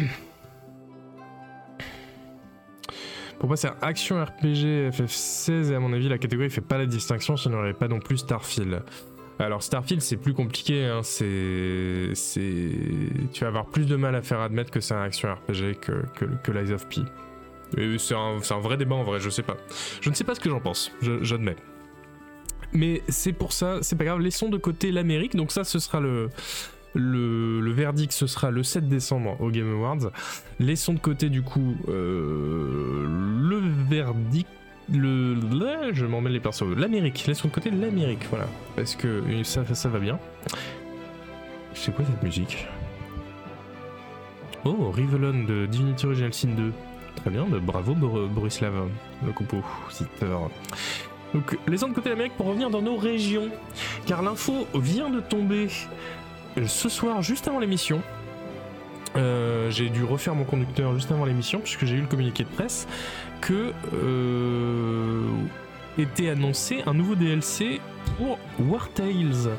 Pour 3.38 3.48
moi, 3.48 3.56
c'est 3.56 3.70
action 3.82 4.22
RPG 4.22 4.90
FF16 4.90 5.72
et 5.72 5.74
à 5.74 5.80
mon 5.80 5.92
avis, 5.92 6.08
la 6.08 6.18
catégorie 6.18 6.48
fait 6.50 6.60
pas 6.60 6.78
la 6.78 6.86
distinction 6.86 7.36
si 7.36 7.48
on 7.48 7.50
n'aurait 7.50 7.74
pas 7.74 7.88
non 7.88 7.98
plus 7.98 8.18
Starfield. 8.18 8.82
Alors 9.40 9.64
Starfield, 9.64 10.00
c'est 10.00 10.16
plus 10.16 10.34
compliqué. 10.34 10.84
Hein. 10.86 11.02
c'est, 11.02 12.12
tu 13.32 13.40
vas 13.40 13.48
avoir 13.48 13.66
plus 13.66 13.86
de 13.86 13.96
mal 13.96 14.14
à 14.14 14.22
faire 14.22 14.40
admettre 14.40 14.70
que 14.70 14.78
c'est 14.78 14.94
un 14.94 15.02
action 15.02 15.34
RPG 15.34 15.80
que, 15.80 16.04
que, 16.14 16.26
que 16.42 16.52
Lies 16.52 16.72
of 16.72 16.88
P. 16.88 17.00
C'est 17.98 18.14
un, 18.14 18.60
vrai 18.60 18.76
débat 18.76 18.96
en 18.96 19.04
vrai, 19.04 19.20
je 19.20 19.30
sais 19.30 19.42
pas. 19.42 19.56
Je 20.00 20.10
ne 20.10 20.14
sais 20.14 20.24
pas 20.24 20.34
ce 20.34 20.40
que 20.40 20.50
j'en 20.50 20.60
pense, 20.60 20.92
j'admets. 21.22 21.56
Mais 22.72 23.02
c'est 23.08 23.32
pour 23.32 23.52
ça, 23.52 23.78
c'est 23.82 23.96
pas 23.96 24.04
grave, 24.04 24.20
laissons 24.20 24.48
de 24.48 24.56
côté 24.56 24.92
l'Amérique, 24.92 25.36
donc 25.36 25.52
ça 25.52 25.62
ce 25.62 25.78
sera 25.78 26.00
le, 26.00 26.30
le, 26.94 27.70
verdict, 27.70 28.12
ce 28.12 28.26
sera 28.26 28.50
le 28.50 28.62
7 28.62 28.88
décembre 28.88 29.38
au 29.40 29.50
Game 29.50 29.70
Awards. 29.70 30.10
Laissons 30.58 30.94
de 30.94 30.98
côté 30.98 31.28
du 31.28 31.42
coup 31.42 31.76
euh, 31.88 33.06
le 33.06 33.60
verdict 33.90 34.48
le, 34.90 35.36
je 35.92 36.06
m'en 36.06 36.20
mêle 36.20 36.32
les 36.32 36.40
persos. 36.40 36.64
L'Amérique, 36.76 37.26
laissons 37.26 37.48
de 37.48 37.52
côté 37.52 37.70
l'Amérique, 37.70 38.26
voilà. 38.30 38.46
Parce 38.76 38.96
que 38.96 39.22
ça, 39.44 39.64
ça 39.74 39.88
va 39.88 39.98
bien. 39.98 40.18
C'est 41.74 41.94
quoi 41.94 42.04
cette 42.04 42.22
musique? 42.22 42.66
Oh, 44.64 44.90
Rivelon 44.90 45.44
de 45.44 45.66
Divinity 45.66 46.06
Original 46.06 46.32
Sin 46.32 46.48
2. 46.48 46.72
Très 47.16 47.30
bien, 47.30 47.46
bah, 47.46 47.58
bravo 47.60 47.94
Borislav, 47.94 48.88
le 49.24 49.32
compositeur. 49.32 50.50
Donc, 51.34 51.58
laissons 51.66 51.88
de 51.88 51.94
côté 51.94 52.10
l'Amérique 52.10 52.34
pour 52.36 52.46
revenir 52.46 52.70
dans 52.70 52.82
nos 52.82 52.96
régions. 52.96 53.48
Car 54.06 54.22
l'info 54.22 54.66
vient 54.74 55.08
de 55.08 55.20
tomber 55.20 55.68
euh, 56.58 56.66
ce 56.66 56.88
soir, 56.88 57.22
juste 57.22 57.48
avant 57.48 57.58
l'émission. 57.58 58.02
Euh, 59.16 59.70
j'ai 59.70 59.88
dû 59.88 60.04
refaire 60.04 60.34
mon 60.34 60.44
conducteur 60.44 60.94
juste 60.94 61.10
avant 61.10 61.24
l'émission, 61.24 61.60
puisque 61.60 61.84
j'ai 61.84 61.96
eu 61.96 62.00
le 62.00 62.06
communiqué 62.06 62.44
de 62.44 62.48
presse, 62.48 62.86
que 63.40 63.72
euh, 63.94 65.26
était 65.98 66.28
annoncé 66.28 66.82
un 66.86 66.94
nouveau 66.94 67.14
DLC 67.14 67.80
pour 68.18 68.38
War 68.58 68.88
Tales. 68.90 69.50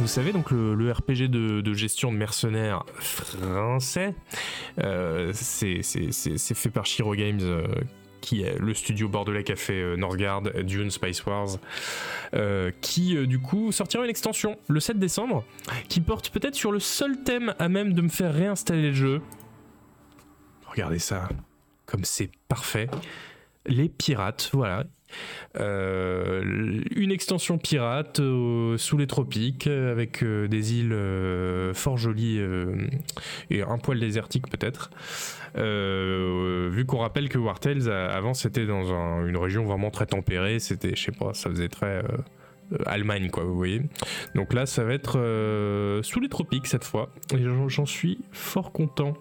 Vous 0.00 0.06
savez, 0.06 0.32
donc 0.32 0.52
le, 0.52 0.92
RPG 0.92 1.28
de, 1.28 1.74
gestion 1.74 2.12
de 2.12 2.16
mercenaires 2.16 2.84
français, 3.00 4.14
euh, 4.80 5.32
c'est 5.34 5.82
fait 6.54 6.70
par 6.70 6.86
Shiro 6.86 7.16
Games, 7.16 7.40
euh, 7.42 7.66
qui 8.20 8.42
est 8.42 8.58
le 8.60 8.74
studio 8.74 9.08
bordelais 9.08 9.50
a 9.50 9.56
fait 9.56 9.80
euh, 9.80 9.96
Northgard, 9.96 10.42
Dune, 10.62 10.92
Spice 10.92 11.26
Wars, 11.26 11.58
qui 12.80 13.26
du 13.26 13.40
coup 13.40 13.72
sortira 13.72 14.04
une 14.04 14.10
extension 14.10 14.56
le 14.68 14.78
7 14.78 15.00
décembre, 15.00 15.44
qui 15.88 16.00
porte 16.00 16.30
peut-être 16.30 16.54
sur 16.54 16.70
le 16.70 16.78
seul 16.78 17.24
thème 17.24 17.54
à 17.58 17.68
même 17.68 17.92
de 17.92 18.02
me 18.02 18.08
faire 18.08 18.32
réinstaller 18.32 18.90
le 18.90 18.94
jeu. 18.94 19.20
Regardez 20.66 21.00
ça, 21.00 21.28
comme 21.86 22.04
c'est 22.04 22.30
parfait. 22.48 22.88
Les 23.66 23.88
pirates, 23.88 24.50
voilà, 24.52 24.84
euh, 25.58 26.80
une 26.94 27.10
extension 27.10 27.58
pirate 27.58 28.20
euh, 28.20 28.76
sous 28.76 28.98
les 28.98 29.06
tropiques 29.06 29.66
avec 29.66 30.22
euh, 30.22 30.46
des 30.48 30.74
îles 30.74 30.94
fort 31.74 31.96
jolies 31.96 32.40
et 33.50 33.62
un 33.62 33.78
poil 33.78 34.00
désertique 34.00 34.48
peut-être. 34.48 34.90
vu 35.54 36.84
qu'on 36.86 36.98
rappelle 36.98 37.28
que 37.28 37.38
War 37.38 37.60
Tales 37.60 37.90
avant 37.90 38.34
c'était 38.34 38.66
dans 38.66 39.24
une 39.24 39.36
région 39.36 39.64
vraiment 39.64 39.90
très 39.90 40.06
tempérée, 40.06 40.58
c'était 40.58 40.94
je 40.94 41.04
sais 41.04 41.12
pas, 41.12 41.34
ça 41.34 41.50
faisait 41.50 41.68
très 41.68 42.02
Allemagne, 42.86 43.30
quoi, 43.30 43.44
vous 43.44 43.56
voyez. 43.56 43.82
Donc 44.34 44.52
là, 44.52 44.66
ça 44.66 44.84
va 44.84 44.92
être 44.92 45.18
euh, 45.18 46.02
sous 46.02 46.20
les 46.20 46.28
tropiques 46.28 46.66
cette 46.66 46.84
fois, 46.84 47.10
et 47.34 47.44
j'en 47.68 47.86
suis 47.86 48.18
fort 48.32 48.72
content. 48.72 49.14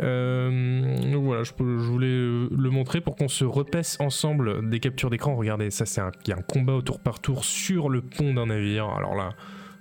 Euh, 0.00 0.96
donc 1.10 1.24
voilà, 1.24 1.42
je, 1.42 1.52
voulais 1.62 2.06
le 2.06 2.70
montrer 2.70 3.00
pour 3.00 3.16
qu'on 3.16 3.28
se 3.28 3.44
repaisse 3.44 3.98
ensemble 4.00 4.68
des 4.68 4.80
captures 4.80 5.10
d'écran. 5.10 5.34
Regardez, 5.36 5.70
ça, 5.70 5.86
c'est 5.86 6.00
un, 6.00 6.12
un 6.30 6.42
combat 6.42 6.74
au 6.74 6.82
tour 6.82 7.00
par 7.00 7.20
tour 7.20 7.44
sur 7.44 7.88
le 7.88 8.02
pont 8.02 8.34
d'un 8.34 8.46
navire. 8.46 8.88
Alors 8.88 9.14
là. 9.14 9.30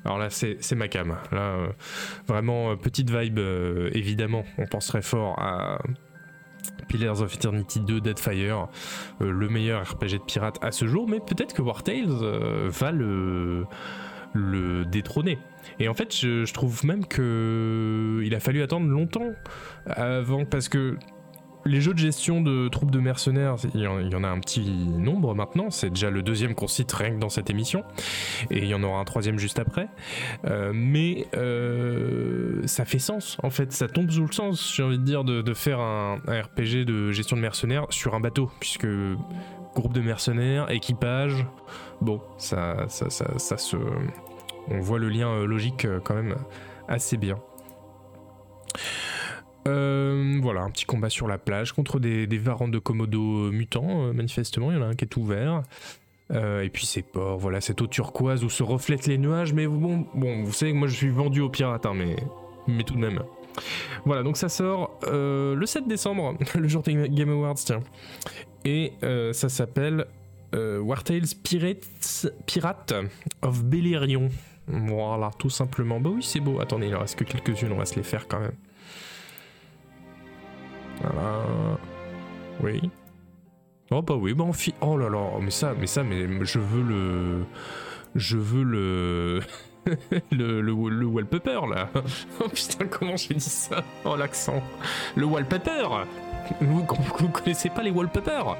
Alors 0.03 0.17
là, 0.17 0.31
c'est 0.31 0.73
ma 0.73 0.87
cam. 0.87 1.15
Là, 1.31 1.57
vraiment, 2.27 2.75
petite 2.75 3.11
vibe, 3.11 3.39
évidemment. 3.93 4.43
On 4.57 4.65
penserait 4.65 5.03
fort 5.03 5.37
à 5.37 5.77
Pillars 6.87 7.21
of 7.21 7.33
Eternity 7.33 7.79
2 7.79 8.01
Deadfire, 8.01 8.67
euh, 9.21 9.31
le 9.31 9.49
meilleur 9.49 9.83
RPG 9.83 10.19
de 10.19 10.23
pirate 10.25 10.57
à 10.61 10.71
ce 10.71 10.87
jour, 10.87 11.07
mais 11.07 11.19
peut-être 11.19 11.53
que 11.53 11.61
War 11.61 11.83
Tales 11.83 12.05
euh, 12.09 12.69
va 12.69 12.91
le, 12.91 13.65
détrôner. 14.85 15.39
Et 15.79 15.87
en 15.87 15.93
fait, 15.93 16.15
je, 16.15 16.45
je 16.45 16.53
trouve 16.53 16.85
même 16.85 17.05
que 17.05 18.21
il 18.23 18.33
a 18.33 18.39
fallu 18.39 18.61
attendre 18.61 18.87
longtemps 18.87 19.31
avant, 19.85 20.45
parce 20.45 20.69
que 20.69 20.97
les 21.65 21.81
jeux 21.81 21.93
de 21.93 21.99
gestion 21.99 22.41
de 22.41 22.67
troupes 22.67 22.91
de 22.91 22.99
mercenaires, 22.99 23.55
il 23.73 23.81
y 23.81 23.87
en, 23.87 24.23
a 24.23 24.27
un 24.27 24.39
petit 24.39 24.61
nombre 24.61 25.35
maintenant. 25.35 25.69
C'est 25.69 25.89
déjà 25.89 26.09
le 26.09 26.21
deuxième 26.21 26.55
qu'on 26.55 26.67
cite 26.67 26.91
rien 26.91 27.11
que 27.11 27.19
dans 27.19 27.29
cette 27.29 27.49
émission. 27.49 27.83
Et 28.49 28.59
il 28.59 28.67
y 28.67 28.73
en 28.73 28.83
aura 28.83 28.99
un 28.99 29.05
troisième 29.05 29.37
juste 29.37 29.59
après. 29.59 29.87
Euh, 30.45 30.71
mais 30.73 31.27
euh, 31.35 32.61
ça 32.65 32.85
fait 32.85 32.99
sens, 32.99 33.37
en 33.43 33.49
fait. 33.49 33.71
Ça 33.71 33.87
tombe 33.87 34.09
sous 34.09 34.25
le 34.25 34.31
sens, 34.31 34.73
j'ai 34.75 34.83
envie 34.83 34.97
de 34.97 35.03
dire, 35.03 35.23
de, 35.23 35.53
faire 35.53 35.79
un, 35.79 36.15
RPG 36.27 36.85
de 36.85 37.11
gestion 37.11 37.35
de 37.35 37.41
mercenaires 37.41 37.85
sur 37.89 38.15
un 38.15 38.19
bateau. 38.19 38.49
Puisque 38.59 38.87
groupe 39.75 39.93
de 39.93 40.01
mercenaires, 40.01 40.69
équipage, 40.71 41.45
bon, 42.01 42.21
ça, 42.37 42.85
ça, 42.87 43.09
ça, 43.09 43.37
ça 43.37 43.57
se. 43.57 43.77
On 44.69 44.79
voit 44.79 44.99
le 44.99 45.09
lien 45.09 45.29
euh, 45.29 45.45
logique 45.45 45.87
quand 46.03 46.15
même 46.15 46.35
assez 46.87 47.17
bien. 47.17 47.37
Euh, 49.67 50.39
voilà, 50.41 50.61
un 50.61 50.69
petit 50.71 50.85
combat 50.85 51.09
sur 51.09 51.27
la 51.27 51.37
plage 51.37 51.71
contre 51.73 51.99
des, 51.99 52.25
des 52.25 52.37
varans 52.37 52.67
de 52.67 52.79
Komodo 52.79 53.51
mutants, 53.51 54.07
euh, 54.07 54.13
manifestement, 54.13 54.71
il 54.71 54.77
y 54.77 54.79
en 54.79 54.83
a 54.83 54.87
un 54.87 54.95
qui 54.95 55.05
est 55.05 55.17
ouvert. 55.17 55.63
Euh, 56.31 56.61
et 56.61 56.69
puis 56.69 56.85
ces 56.85 57.01
ports, 57.01 57.37
voilà, 57.37 57.59
cette 57.61 57.81
eau 57.81 57.87
turquoise 57.87 58.43
où 58.43 58.49
se 58.49 58.63
reflètent 58.63 59.05
les 59.05 59.17
nuages, 59.17 59.53
mais 59.53 59.67
bon, 59.67 60.07
bon 60.15 60.43
vous 60.43 60.53
savez 60.53 60.71
que 60.71 60.77
moi 60.77 60.87
je 60.87 60.95
suis 60.95 61.09
vendu 61.09 61.41
aux 61.41 61.49
pirates, 61.49 61.85
hein, 61.85 61.93
mais, 61.93 62.15
mais 62.67 62.83
tout 62.83 62.95
de 62.95 62.99
même. 62.99 63.21
Voilà, 64.05 64.23
donc 64.23 64.37
ça 64.37 64.47
sort 64.47 64.97
le 65.03 65.63
7 65.65 65.87
décembre, 65.87 66.37
le 66.55 66.67
jour 66.69 66.83
des 66.83 67.09
Game 67.09 67.29
Awards, 67.29 67.55
tiens. 67.55 67.81
Et 68.63 68.93
ça 69.33 69.49
s'appelle 69.49 70.05
War 70.53 71.03
Tales 71.03 71.27
Pirates, 71.43 72.31
Pirate 72.45 72.93
of 73.41 73.65
Belerion. 73.65 74.29
Voilà, 74.67 75.31
tout 75.37 75.49
simplement. 75.49 75.99
Bah 75.99 76.11
oui, 76.13 76.23
c'est 76.23 76.39
beau. 76.39 76.61
Attendez, 76.61 76.87
il 76.87 76.95
en 76.95 76.99
reste 76.99 77.19
que 77.19 77.25
quelques-unes, 77.25 77.73
on 77.73 77.77
va 77.77 77.85
se 77.85 77.95
les 77.95 78.03
faire 78.03 78.29
quand 78.29 78.39
même. 78.39 78.53
Voilà. 81.01 81.43
Oui. 82.61 82.89
Oh 83.91 84.01
bah 84.01 84.15
oui, 84.15 84.33
bah 84.33 84.45
on 84.45 84.51
Oh 84.81 84.97
là 84.97 85.09
là, 85.09 85.19
mais 85.41 85.51
ça, 85.51 85.73
mais 85.77 85.87
ça, 85.87 86.03
mais 86.03 86.45
je 86.45 86.59
veux 86.59 86.83
le... 86.83 87.45
Je 88.15 88.37
veux 88.37 88.63
le... 88.63 89.39
le, 90.31 90.61
le, 90.61 90.89
le, 90.89 91.05
wallpaper 91.05 91.61
là. 91.69 91.89
Oh 92.39 92.47
putain, 92.47 92.85
comment 92.85 93.17
j'ai 93.17 93.33
dit 93.33 93.39
ça? 93.41 93.83
Oh 94.05 94.15
l'accent. 94.15 94.61
Le 95.15 95.25
wallpaper 95.25 96.05
vous, 96.59 96.85
vous, 97.19 97.29
connaissez 97.29 97.69
pas 97.69 97.81
les 97.81 97.91
wallpapers? 97.91 98.57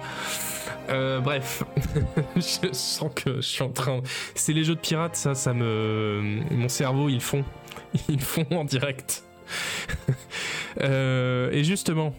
Euh, 0.90 1.20
bref, 1.20 1.64
je 2.36 2.72
sens 2.74 3.12
que 3.14 3.38
je 3.38 3.42
suis 3.42 3.64
en 3.64 3.70
train. 3.70 4.02
C'est 4.36 4.54
les 4.54 4.64
jeux 4.64 4.76
de 4.76 4.80
pirates, 4.80 5.16
ça, 5.16 5.36
ça 5.36 5.54
me. 5.54 6.42
Mon 6.52 6.70
cerveau, 6.70 7.10
ils 7.10 7.22
font. 7.22 7.44
Ils 8.08 8.22
font 8.22 8.46
en 8.52 8.64
direct. 8.64 9.24
Euh, 10.80 11.52
et 11.52 11.66
justement, 11.66 12.12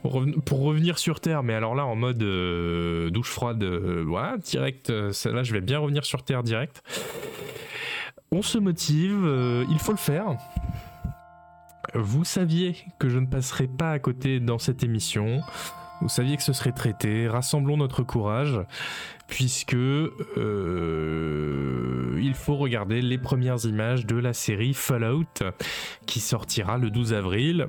pour 0.44 0.60
revenir 0.60 0.98
sur 0.98 1.20
Terre, 1.20 1.42
mais 1.42 1.54
alors 1.54 1.74
là 1.74 1.86
en 1.86 1.96
mode 1.96 2.22
euh, 2.22 3.08
douche 3.08 3.30
froide, 3.30 3.64
voilà, 3.64 4.36
direct, 4.36 4.90
là 4.90 5.42
je 5.42 5.52
vais 5.54 5.62
bien 5.62 5.78
revenir 5.78 6.04
sur 6.04 6.22
Terre 6.22 6.42
direct. 6.42 6.82
On 8.30 8.42
se 8.42 8.58
motive, 8.58 9.26
il 9.70 9.78
faut 9.78 9.92
le 9.92 9.98
faire. 9.98 10.36
Vous 11.94 12.24
saviez 12.24 12.76
que 12.98 13.08
je 13.08 13.18
ne 13.18 13.26
passerai 13.26 13.66
pas 13.66 13.90
à 13.90 13.98
côté 13.98 14.38
dans 14.38 14.58
cette 14.58 14.84
émission. 14.84 15.40
Vous 16.02 16.08
saviez 16.08 16.36
que 16.36 16.42
ce 16.42 16.52
serait 16.52 16.72
traité. 16.72 17.28
Rassemblons 17.28 17.76
notre 17.76 18.02
courage, 18.02 18.58
puisque 19.28 19.74
euh, 19.74 20.10
il 22.20 22.34
faut 22.34 22.56
regarder 22.56 23.00
les 23.00 23.18
premières 23.18 23.64
images 23.64 24.04
de 24.04 24.16
la 24.16 24.32
série 24.32 24.74
Fallout, 24.74 25.44
qui 26.04 26.18
sortira 26.18 26.76
le 26.76 26.90
12 26.90 27.12
avril. 27.12 27.68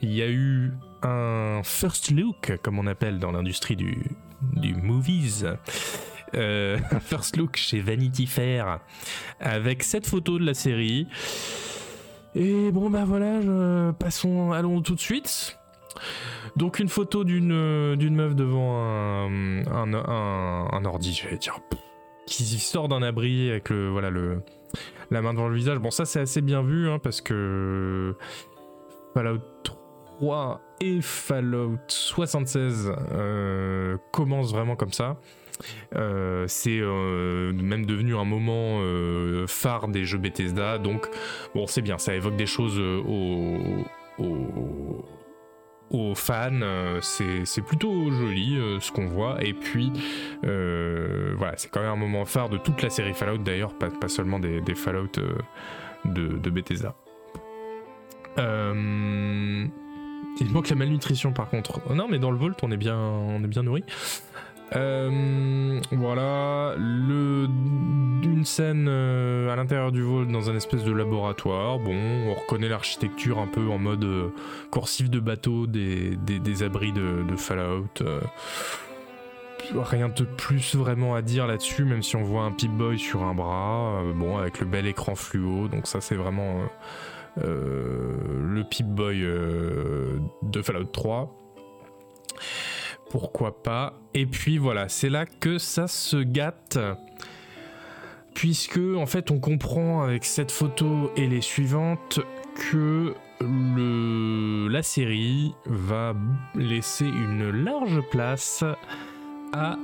Il 0.00 0.12
y 0.12 0.22
a 0.22 0.30
eu 0.30 0.70
un 1.02 1.62
first 1.64 2.12
look, 2.12 2.56
comme 2.62 2.78
on 2.78 2.86
appelle 2.86 3.18
dans 3.18 3.32
l'industrie 3.32 3.74
du, 3.74 4.04
du 4.40 4.76
movies. 4.76 5.44
Euh, 6.36 6.78
un 6.92 7.00
first 7.04 7.36
look 7.36 7.56
chez 7.56 7.80
Vanity 7.80 8.28
Fair 8.28 8.78
avec 9.40 9.82
cette 9.82 10.06
photo 10.06 10.38
de 10.38 10.46
la 10.46 10.54
série. 10.54 11.08
Et 12.36 12.70
bon 12.70 12.90
bah 12.90 13.04
voilà, 13.04 13.92
passons, 13.98 14.52
allons 14.52 14.82
tout 14.82 14.94
de 14.94 15.00
suite. 15.00 15.58
Donc 16.56 16.78
une 16.78 16.88
photo 16.88 17.24
d'une 17.24 17.52
euh, 17.52 17.96
d'une 17.96 18.14
meuf 18.14 18.34
devant 18.34 18.76
un, 18.76 20.84
ordi, 20.84 21.14
j'allais 21.14 21.38
dire, 21.38 21.58
qui 22.26 22.44
sort 22.44 22.88
d'un 22.88 23.02
abri 23.02 23.50
avec 23.50 23.70
le 23.70 23.88
voilà 23.88 24.10
le 24.10 24.42
la 25.10 25.22
main 25.22 25.32
devant 25.32 25.48
le 25.48 25.56
visage. 25.56 25.78
Bon 25.78 25.90
ça 25.90 26.04
c'est 26.04 26.20
assez 26.20 26.42
bien 26.42 26.62
vu 26.62 26.90
hein, 26.90 26.98
parce 26.98 27.20
que 27.20 28.16
Fallout 29.14 29.40
3 30.18 30.60
et 30.80 31.00
Fallout 31.00 31.78
76 31.88 32.92
euh, 33.12 33.96
commencent 34.12 34.52
vraiment 34.52 34.76
comme 34.76 34.92
ça. 34.92 35.16
Euh, 35.94 36.46
c'est 36.48 36.80
même 36.80 37.86
devenu 37.86 38.16
un 38.16 38.24
moment 38.24 38.80
phare 39.46 39.88
des 39.88 40.04
jeux 40.04 40.18
Bethesda, 40.18 40.78
donc 40.78 41.08
bon 41.54 41.66
c'est 41.66 41.82
bien, 41.82 41.98
ça 41.98 42.14
évoque 42.14 42.36
des 42.36 42.46
choses 42.46 42.78
au, 42.78 43.84
au 44.18 45.04
aux 45.92 46.14
fans. 46.14 46.50
Euh, 46.62 46.98
c'est 47.00 47.62
plutôt 47.62 48.10
joli 48.10 48.56
euh, 48.56 48.80
ce 48.80 48.90
qu'on 48.90 49.06
voit. 49.06 49.42
Et 49.44 49.52
puis, 49.52 49.92
euh, 50.44 51.34
voilà, 51.36 51.54
c'est 51.56 51.70
quand 51.70 51.80
même 51.80 51.90
un 51.90 51.96
moment 51.96 52.24
phare 52.24 52.48
de 52.48 52.58
toute 52.58 52.82
la 52.82 52.90
série 52.90 53.14
Fallout 53.14 53.38
d'ailleurs, 53.38 53.74
pas, 53.74 54.08
seulement 54.08 54.40
des, 54.40 54.62
Fallout 54.74 55.12
de, 56.04 56.50
Bethesda. 56.50 56.94
Il 60.40 60.50
manque 60.50 60.70
la 60.70 60.76
malnutrition 60.76 61.32
par 61.32 61.50
contre. 61.50 61.80
non, 61.94 62.08
mais 62.08 62.18
dans 62.18 62.30
le 62.30 62.38
Vault, 62.38 62.56
on 62.62 62.70
est 62.70 62.76
bien, 62.76 62.96
on 62.98 63.44
est 63.44 63.48
bien 63.48 63.62
nourri. 63.62 63.84
Euh, 64.74 65.80
voilà, 65.90 66.74
le, 66.78 67.44
une 67.44 68.44
scène 68.44 68.86
euh, 68.88 69.52
à 69.52 69.56
l'intérieur 69.56 69.92
du 69.92 70.02
vol 70.02 70.30
dans 70.30 70.50
un 70.50 70.56
espèce 70.56 70.84
de 70.84 70.92
laboratoire. 70.92 71.78
Bon, 71.78 71.94
on 71.94 72.34
reconnaît 72.34 72.68
l'architecture 72.68 73.38
un 73.38 73.46
peu 73.46 73.68
en 73.68 73.78
mode 73.78 74.04
euh, 74.04 74.28
corsif 74.70 75.10
de 75.10 75.20
bateau 75.20 75.66
des, 75.66 76.16
des, 76.16 76.62
abris 76.62 76.92
de, 76.92 77.36
Fallout. 77.36 77.88
rien 79.74 80.08
de 80.08 80.24
plus 80.24 80.74
vraiment 80.74 81.14
à 81.14 81.22
dire 81.22 81.46
là-dessus, 81.46 81.84
même 81.84 82.02
si 82.02 82.16
on 82.16 82.22
voit 82.22 82.42
un 82.42 82.52
Pip-Boy 82.52 82.98
sur 82.98 83.22
un 83.24 83.34
bras, 83.34 84.02
bon, 84.14 84.38
avec 84.38 84.60
le 84.60 84.66
bel 84.66 84.86
écran 84.86 85.14
fluo, 85.14 85.68
donc 85.68 85.86
ça 85.86 86.00
c'est 86.00 86.16
vraiment 86.16 86.60
le 87.36 88.62
Pip-Boy 88.68 89.20
de 90.42 90.62
Fallout 90.62 90.84
3 90.84 91.34
pourquoi 93.12 93.62
pas. 93.62 93.92
Et 94.14 94.24
puis 94.24 94.56
voilà, 94.56 94.88
c'est 94.88 95.10
là 95.10 95.26
que 95.26 95.58
ça 95.58 95.86
se 95.86 96.16
gâte. 96.16 96.78
Puisque 98.34 98.80
en 98.96 99.04
fait 99.04 99.30
on 99.30 99.38
comprend 99.38 100.02
avec 100.02 100.24
cette 100.24 100.50
photo 100.50 101.12
et 101.14 101.26
les 101.26 101.42
suivantes 101.42 102.20
que 102.54 103.14
le, 103.42 104.68
la 104.68 104.82
série 104.82 105.52
va 105.66 106.14
laisser 106.54 107.04
une 107.04 107.50
large 107.50 108.00
place 108.10 108.64
à 109.52 109.76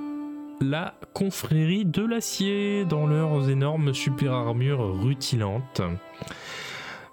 la 0.63 0.95
confrérie 1.13 1.85
de 1.85 2.03
l'acier 2.03 2.87
dans 2.87 3.07
leurs 3.07 3.51
énormes 3.51 3.93
super 3.93 4.33
armures 4.33 5.03
rutilantes. 5.03 5.83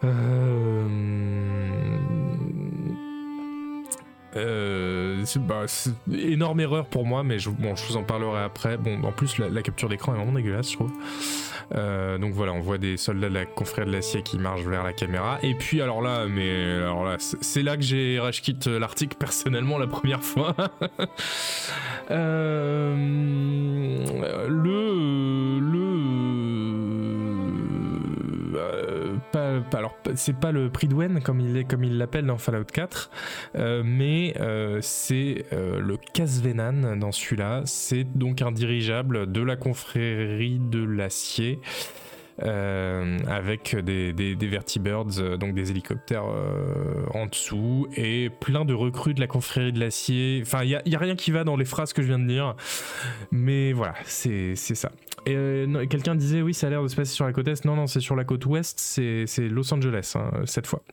Euh, 0.05 1.97
euh, 4.35 5.23
bah, 5.37 5.65
énorme 6.11 6.59
erreur 6.59 6.85
pour 6.85 7.05
moi, 7.05 7.23
mais 7.23 7.39
je, 7.39 7.49
bon, 7.49 7.75
je 7.75 7.85
vous 7.87 7.97
en 7.97 8.03
parlerai 8.03 8.43
après. 8.43 8.77
Bon, 8.77 9.03
en 9.03 9.11
plus, 9.11 9.37
la, 9.37 9.61
capture 9.61 9.89
d'écran 9.89 10.13
est 10.13 10.17
vraiment 10.17 10.33
dégueulasse, 10.33 10.71
je 10.71 10.75
trouve. 10.75 10.91
Euh, 11.73 12.17
donc 12.17 12.33
voilà, 12.33 12.53
on 12.53 12.59
voit 12.59 12.77
des 12.77 12.97
soldats 12.97 13.29
de 13.29 13.33
la 13.33 13.45
confrérie 13.45 13.87
de 13.87 13.95
l'acier 13.95 14.21
qui 14.21 14.37
marchent 14.37 14.63
vers 14.63 14.83
la 14.83 14.93
caméra. 14.93 15.39
Et 15.41 15.55
puis 15.55 15.81
alors 15.81 16.01
là, 16.01 16.25
mais 16.27 16.75
alors 16.75 17.05
là, 17.05 17.15
c'est 17.19 17.63
là 17.63 17.75
que 17.77 17.83
j'ai 17.83 18.19
rage 18.19 18.41
quitte 18.41 18.67
l'article 18.67 19.17
personnellement 19.17 19.77
la 19.77 19.87
première 19.87 20.23
fois. 20.23 20.55
euh, 22.11 22.95
le 24.47 25.84
alors 29.35 29.97
c'est 30.15 30.37
pas 30.37 30.51
le 30.51 30.69
prix 30.69 30.87
comme 31.23 31.83
il 31.83 31.97
l'appelle 31.97 32.25
dans 32.25 32.37
Fallout 32.37 32.65
4, 32.65 33.09
euh, 33.55 33.83
mais 33.85 34.33
euh, 34.39 34.79
c'est 34.81 35.45
euh, 35.53 35.79
le 35.79 35.97
Casvenan 35.97 36.95
dans 36.97 37.11
celui-là. 37.11 37.61
C'est 37.65 38.03
donc 38.03 38.41
un 38.41 38.51
dirigeable 38.51 39.31
de 39.31 39.41
la 39.41 39.55
confrérie 39.55 40.59
de 40.59 40.83
l'acier. 40.83 41.59
Avec 42.39 43.75
des, 43.75 44.13
des, 44.13 44.47
Vertibirds, 44.47 45.37
donc 45.39 45.53
des 45.53 45.71
hélicoptères 45.71 46.25
en 47.13 47.25
dessous, 47.27 47.87
et 47.95 48.29
plein 48.29 48.65
de 48.65 48.73
recrues 48.73 49.13
de 49.13 49.19
la 49.19 49.27
confrérie 49.27 49.73
de 49.73 49.79
l'acier. 49.79 50.41
Enfin, 50.41 50.63
il 50.63 50.81
n'y 50.85 50.95
a, 50.95 50.99
rien 50.99 51.15
qui 51.15 51.31
va 51.31 51.43
dans 51.43 51.55
les 51.55 51.65
phrases 51.65 51.93
que 51.93 52.01
je 52.01 52.07
viens 52.07 52.19
de 52.19 52.27
dire, 52.27 52.55
mais 53.31 53.73
voilà, 53.73 53.95
c'est 54.05 54.55
ça. 54.55 54.91
Et 55.25 55.35
euh, 55.35 55.85
quelqu'un 55.87 56.15
disait 56.15 56.41
oui, 56.41 56.53
ça 56.53 56.67
a 56.67 56.69
l'air 56.69 56.83
de 56.83 56.87
se 56.87 56.95
passer 56.95 57.13
sur 57.13 57.25
la 57.25 57.33
côte 57.33 57.47
est. 57.47 57.65
Non, 57.65 57.75
non, 57.75 57.87
c'est 57.87 57.99
sur 57.99 58.15
la 58.15 58.23
côte 58.23 58.45
ouest, 58.45 58.79
c'est 58.79 59.49
Los 59.49 59.73
Angeles 59.73 60.13
hein, 60.15 60.31
cette 60.45 60.67
fois. 60.67 60.83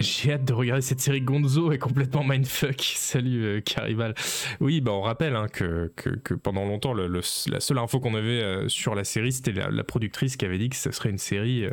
J'ai 0.00 0.32
hâte 0.32 0.44
de 0.44 0.52
regarder 0.52 0.82
cette 0.82 0.98
série 1.00 1.20
Gonzo 1.20 1.70
est 1.70 1.78
complètement 1.78 2.24
mindfuck. 2.24 2.80
Salut 2.96 3.44
euh, 3.44 3.60
Caribal. 3.60 4.14
Oui, 4.58 4.80
bah 4.80 4.90
on 4.90 5.02
rappelle 5.02 5.36
hein, 5.36 5.46
que, 5.48 5.88
pendant 6.42 6.64
longtemps, 6.64 6.94
la 6.94 7.60
seule 7.60 7.78
info 7.78 8.00
qu'on 8.00 8.16
avait 8.16 8.42
euh, 8.42 8.68
sur 8.68 8.96
la 8.96 9.04
série, 9.04 9.32
c'était 9.32 9.52
la, 9.52 9.84
productrice 9.84 10.36
qui 10.36 10.44
avait 10.44 10.58
dit 10.58 10.68
que 10.68 10.76
ce 10.76 10.90
serait 10.90 11.10
une 11.10 11.18
série 11.18 11.68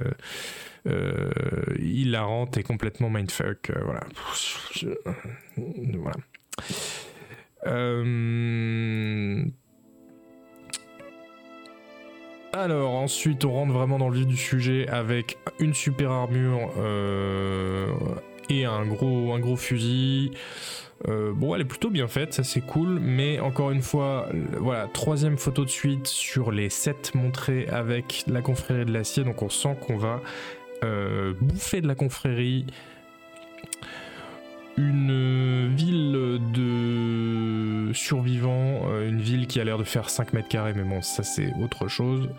euh, 0.88 1.32
hilarante 1.80 2.58
et 2.58 2.64
complètement 2.64 3.10
mindfuck. 3.10 3.72
voilà. 3.84 4.02
voilà. 5.98 6.18
Alors 12.54 12.96
ensuite 12.96 13.46
on 13.46 13.54
rentre 13.54 13.72
vraiment 13.72 13.98
dans 13.98 14.10
le 14.10 14.18
vif 14.18 14.28
du 14.28 14.36
sujet 14.36 14.88
avec 14.90 15.38
une 15.60 15.74
super 15.74 16.12
armure 16.12 16.74
euh, 16.78 17.88
et 18.50 18.66
un 18.66 18.86
gros, 18.86 19.38
gros 19.40 19.56
fusil. 19.56 20.32
Euh, 21.08 21.32
bon, 21.34 21.56
elle 21.56 21.62
est 21.62 21.66
plutôt 21.66 21.90
bien 21.90 22.08
faite, 22.08 22.34
ça 22.34 22.44
c'est 22.44 22.62
cool, 22.62 23.00
mais 23.00 23.40
encore 23.40 23.72
une 23.72 23.82
fois, 23.82 24.28
voilà, 24.60 24.88
troisième 24.88 25.38
photo 25.38 25.66
de 25.66 25.70
suite 25.70 26.06
sur 26.06 26.52
les 26.52 26.70
7 26.70 27.16
montrés 27.16 27.68
avec 27.70 28.24
la 28.28 28.42
confrérie 28.42 28.86
de 28.86 28.92
l'acier, 28.94 29.24
donc 29.24 29.42
on 29.42 29.50
sent 29.50 29.76
qu'on 29.82 29.98
va 29.98 30.22
euh, 30.84 31.34
bouffer 31.40 31.82
de 31.82 31.88
la 31.88 31.96
confrérie 31.96 32.66
une 34.82 35.74
ville 35.76 36.40
de 36.54 37.94
survivants, 37.94 38.82
euh, 38.88 39.10
une 39.10 39.22
ville 39.22 39.48
qui 39.48 39.60
a 39.60 39.64
l'air 39.64 39.78
de 39.78 39.84
faire 39.84 40.10
5 40.10 40.34
mètres 40.34 40.48
carrés, 40.48 40.74
mais 40.76 40.84
bon, 40.84 41.02
ça 41.02 41.24
c'est 41.24 41.54
autre 41.62 41.88
chose. 41.88 42.30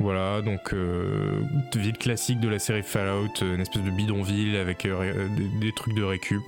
Voilà, 0.00 0.42
donc 0.42 0.72
euh, 0.72 1.42
ville 1.74 1.98
classique 1.98 2.40
de 2.40 2.48
la 2.48 2.58
série 2.58 2.82
Fallout, 2.82 3.32
une 3.42 3.60
espèce 3.60 3.82
de 3.82 3.90
bidonville 3.90 4.56
avec 4.56 4.86
euh, 4.86 5.28
des, 5.60 5.72
trucs 5.72 5.94
de 5.94 6.04
récup, 6.04 6.42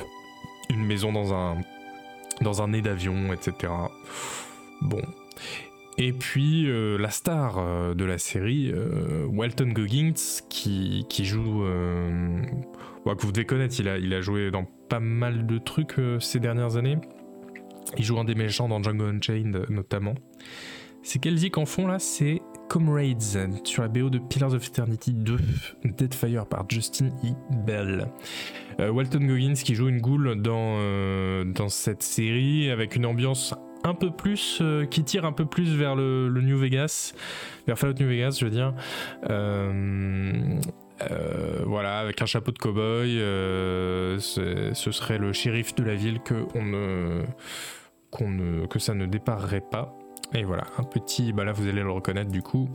une 0.69 0.85
maison 0.85 1.13
dans 1.13 1.35
un, 1.35 1.57
dans 2.43 2.63
un 2.63 2.69
nez 2.69 2.83
d'avion, 2.83 3.33
etc. 3.33 3.73
Bon. 4.81 5.03
Et 5.99 6.13
puis 6.13 6.67
la 6.99 7.11
star 7.11 7.95
de 7.95 8.05
la 8.07 8.17
série, 8.17 8.73
Walton 9.27 9.67
Goggins, 9.67 10.15
qui, 10.49 11.05
qui 11.11 11.27
joue, 11.27 11.63
que 13.05 13.21
vous 13.21 13.33
devez 13.33 13.45
connaître, 13.45 13.75
il 13.79 13.89
a, 13.89 13.99
il 13.99 14.15
a 14.15 14.23
joué 14.23 14.51
dans 14.51 14.65
pas 14.91 15.01
mal 15.01 15.47
de 15.47 15.57
trucs 15.57 15.95
ces 16.21 16.41
dernières 16.41 16.77
années. 16.77 16.99
Il 17.97 18.05
joue 18.05 18.19
un 18.19 18.25
des 18.25 18.35
méchants 18.35 18.69
dans 18.69 18.83
Django 18.83 19.05
Unchained 19.05 19.67
notamment. 19.71 20.15
C'est 21.03 21.19
quel 21.19 21.39
zik 21.39 21.57
en 21.57 21.65
fond 21.65 21.87
là 21.87 21.99
C'est 21.99 22.43
Comrades 22.69 23.21
sur 23.65 23.83
la 23.83 23.89
BO 23.89 24.11
de 24.11 24.19
Pillars 24.19 24.55
of 24.55 24.65
Eternity 24.65 25.13
2, 25.13 25.39
Deadfire 25.85 26.47
par 26.47 26.67
Justin 26.69 27.09
E. 27.25 27.35
Bell. 27.67 28.07
Euh, 28.79 28.91
Walton 28.91 29.27
Goggins 29.27 29.55
qui 29.55 29.75
joue 29.75 29.89
une 29.89 30.01
goule 30.01 30.41
dans, 30.41 30.77
euh, 30.79 31.45
dans 31.45 31.69
cette 31.69 32.03
série 32.03 32.71
avec 32.71 32.95
une 32.95 33.07
ambiance 33.07 33.55
un 33.83 33.95
peu 33.95 34.11
plus 34.11 34.59
euh, 34.61 34.85
qui 34.85 35.03
tire 35.03 35.25
un 35.25 35.33
peu 35.33 35.47
plus 35.47 35.75
vers 35.75 35.97
le, 35.97 36.29
New 36.29 36.59
Vegas, 36.59 37.15
vers 37.67 37.77
Fallout 37.77 37.95
New 37.99 38.09
Vegas, 38.09 38.37
je 38.39 38.45
veux 38.45 38.51
dire. 38.51 38.75
Voilà, 41.65 42.01
avec 42.01 42.21
un 42.23 42.27
chapeau 42.27 42.53
de 42.53 42.59
cow-boy, 42.59 43.17
ce 44.21 44.93
serait 44.93 45.19
le 45.19 45.33
shérif 45.33 45.75
de 45.75 45.85
la 45.85 45.95
ville 45.95 46.21
que 46.21 46.45
ça 48.79 48.95
ne 48.95 49.07
déparerait 49.07 49.65
pas. 49.71 49.97
Et 50.33 50.45
voilà, 50.45 50.65
un 50.79 50.85
petit, 50.85 51.33
bah 51.33 51.45
là 51.45 51.53
vous 51.53 51.67
allez 51.67 51.83
le 51.83 51.91
reconnaître 51.91 52.31
du 52.31 52.43
coup, 52.43 52.69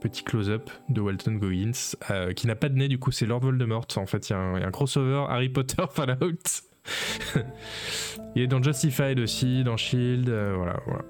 petit 0.00 0.22
close-up 0.22 0.70
de 0.88 1.00
Walton 1.00 1.34
Goggins, 1.34 1.72
euh, 2.10 2.32
qui 2.32 2.46
n'a 2.46 2.54
pas 2.54 2.68
de 2.68 2.76
nez 2.76 2.88
du 2.88 2.98
coup, 2.98 3.10
c'est 3.10 3.26
Lord 3.26 3.40
Voldemort. 3.40 3.86
En 3.96 4.06
fait, 4.06 4.28
il 4.28 4.32
y, 4.32 4.36
a 4.36 4.38
un 4.38 4.70
crossover 4.70 5.26
Harry 5.28 5.48
Potter 5.48 5.82
Fallout. 5.90 6.38
il 8.34 8.42
est 8.42 8.46
dans 8.46 8.62
Justified 8.62 9.18
aussi, 9.18 9.64
dans 9.64 9.76
Shield, 9.76 10.28
euh, 10.28 10.54
voilà, 10.56 10.80
voilà. 10.86 11.04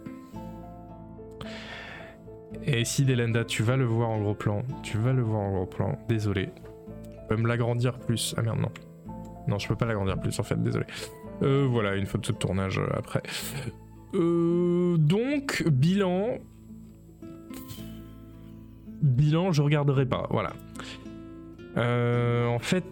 Et 2.65 2.85
si 2.85 3.05
Delenda, 3.05 3.45
tu 3.45 3.63
vas 3.63 3.77
le 3.77 3.85
voir 3.85 4.11
en 4.11 4.21
gros 4.21 4.35
plan, 4.35 4.63
tu 4.83 4.99
vas 4.99 5.13
le 5.13 5.23
voir 5.23 5.41
en 5.41 5.53
gros 5.53 5.67
plan, 5.67 5.99
désolé. 6.09 6.51
Je 7.11 7.35
peux 7.35 7.41
me 7.41 7.49
l'agrandir 7.49 7.99
plus. 7.99 8.35
Ah 8.37 8.43
merde, 8.43 8.61
non. 8.61 8.71
Non, 9.49 9.59
je 9.59 9.67
peux 9.69 9.77
pas 9.77 9.87
l'agrandir 9.87 10.19
plus 10.21 10.39
en 10.39 10.43
fait, 10.43 10.63
désolé. 10.63 10.85
Euh, 11.43 11.67
voilà, 11.71 11.97
une 11.97 12.07
photo 12.07 12.33
de 12.33 12.39
tournage 12.39 12.81
après. 12.93 13.23
Euh, 14.15 14.97
donc, 14.99 15.65
bilan. 15.69 16.39
Bilan, 19.03 19.53
je 19.53 19.63
regarderai 19.63 20.05
pas. 20.05 20.27
Voilà. 20.31 20.53
Euh, 21.77 22.47
en 22.47 22.59
fait. 22.59 22.85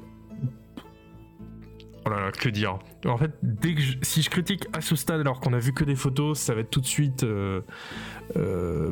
Oh 2.10 2.30
que 2.38 2.48
dire 2.48 2.78
En 3.06 3.16
fait, 3.16 3.32
dès 3.42 3.74
que 3.74 3.82
si 4.02 4.22
je 4.22 4.30
critique 4.30 4.66
à 4.72 4.80
ce 4.80 4.96
stade 4.96 5.20
alors 5.20 5.40
qu'on 5.40 5.52
a 5.52 5.58
vu 5.58 5.72
que 5.72 5.84
des 5.84 5.96
photos, 5.96 6.38
ça 6.38 6.54
va 6.54 6.60
être 6.60 6.70
tout 6.70 6.80
de 6.80 6.86
suite 6.86 7.24
euh, 7.24 7.62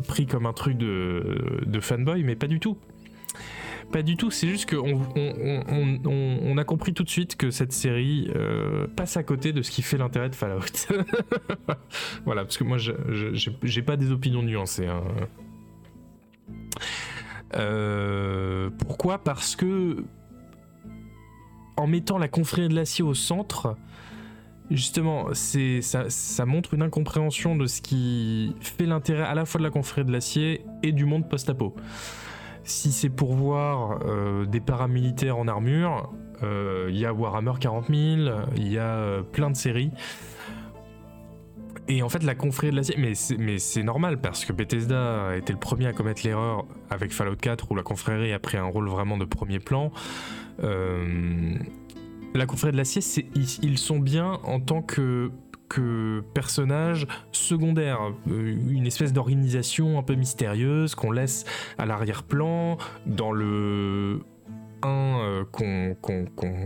pris 0.07 0.27
comme 0.27 0.47
un 0.47 0.53
truc 0.53 0.77
de, 0.77 1.63
de 1.65 1.81
fanboy, 1.81 2.23
mais 2.23 2.37
pas 2.37 2.47
du 2.47 2.61
tout. 2.61 2.77
Pas 3.93 4.03
du 4.03 4.17
tout, 4.17 4.31
c'est 4.33 4.49
juste 4.49 4.69
qu'on 4.69 5.01
on, 5.15 6.59
a 6.59 6.65
compris 6.65 6.93
tout 6.93 7.05
de 7.05 7.09
suite 7.09 7.37
que 7.37 7.51
cette 7.51 7.73
série 7.73 8.31
euh, 8.35 8.89
passe 8.89 9.17
à 9.17 9.23
côté 9.23 9.53
de 9.53 9.63
ce 9.63 9.71
qui 9.71 9.83
fait 9.83 9.97
l'intérêt 9.97 10.29
de 10.29 10.35
Fallout. 10.35 10.61
voilà, 12.25 12.43
parce 12.43 12.57
que 12.57 12.65
moi, 12.65 12.79
j'ai 12.79 13.83
pas 13.83 13.97
des 13.97 14.11
opinions 14.11 14.43
nuancées. 14.43 14.89
Hein. 14.89 15.03
Euh, 17.55 18.71
pourquoi? 18.79 19.23
Parce 19.23 19.55
que 19.55 20.05
en 21.77 21.87
mettant 21.87 22.19
la 22.19 22.29
confrérie 22.29 22.69
de 22.69 22.75
l'acier 22.75 23.05
au 23.05 23.15
centre, 23.15 23.77
justement, 24.71 25.27
c'est 25.33 25.81
ça, 25.83 26.47
montre 26.47 26.75
une 26.75 26.83
incompréhension 26.83 27.57
de 27.57 27.67
ce 27.67 27.81
qui 27.81 28.55
fait 28.61 28.87
l'intérêt 28.87 29.25
à 29.25 29.35
la 29.35 29.45
fois 29.45 29.59
de 29.59 29.65
la 29.65 29.71
confrérie 29.71 30.07
de 30.07 30.13
l'acier 30.13 30.65
et 30.83 30.93
du 30.93 31.05
monde 31.05 31.29
post-apo. 31.29 31.75
Si 32.65 32.91
c'est 32.91 33.11
pour 33.11 33.35
voir 33.35 34.01
euh, 34.05 34.45
des 34.45 34.61
paramilitaires 34.61 35.39
en 35.39 35.47
armure, 35.47 36.13
euh, 36.43 36.89
il 36.91 36.99
y 36.99 37.07
a 37.07 37.13
Warhammer 37.13 37.53
40 37.61 37.87
000, 37.89 37.97
il 38.57 38.73
y 38.73 38.79
a 38.79 38.83
euh, 38.83 39.23
plein 39.23 39.51
de 39.51 39.57
séries. 39.57 39.93
Et 41.89 42.03
en 42.03 42.09
fait, 42.09 42.25
la 42.25 42.35
confrérie 42.35 42.73
de 42.73 42.77
l'acier, 42.77 42.97
mais 42.99 43.59
c'est 43.59 43.83
normal 43.85 44.21
parce 44.21 44.45
que 44.45 44.53
Bethesda 44.53 45.29
a 45.29 45.37
été 45.37 45.53
le 45.53 45.59
premier 45.59 45.87
à 45.87 45.93
commettre 45.93 46.23
l'erreur 46.25 46.65
avec 46.91 47.13
Fallout 47.13 47.37
4 47.37 47.71
où 47.71 47.77
la 47.77 47.85
confrérie 47.85 48.33
a 48.33 48.41
pris 48.41 48.57
un 48.57 48.65
rôle 48.65 48.89
vraiment 48.89 49.17
de 49.17 49.25
premier 49.25 49.61
plan. 49.61 49.93
La 50.59 52.47
confrérie 52.47 52.73
de 52.73 52.77
l'acier, 52.77 53.03
ils 53.35 53.79
sont 53.79 53.99
bien 53.99 54.41
en 54.45 54.61
tant 54.61 54.83
que 54.83 55.31
que 55.69 56.23
personnage 56.35 57.07
secondaire, 57.33 58.01
euh, 58.29 58.57
une 58.69 58.87
espèce 58.87 59.13
d'organisation 59.13 59.99
un 59.99 60.03
peu 60.03 60.15
mystérieuse 60.15 60.95
qu'on 60.95 61.11
laisse 61.11 61.45
à 61.79 61.87
l'arrière-plan 61.87 62.79
dans 63.07 63.33
le 63.33 64.21
1 64.83 64.89
euh, 64.89 65.45
qu'on 65.51 65.97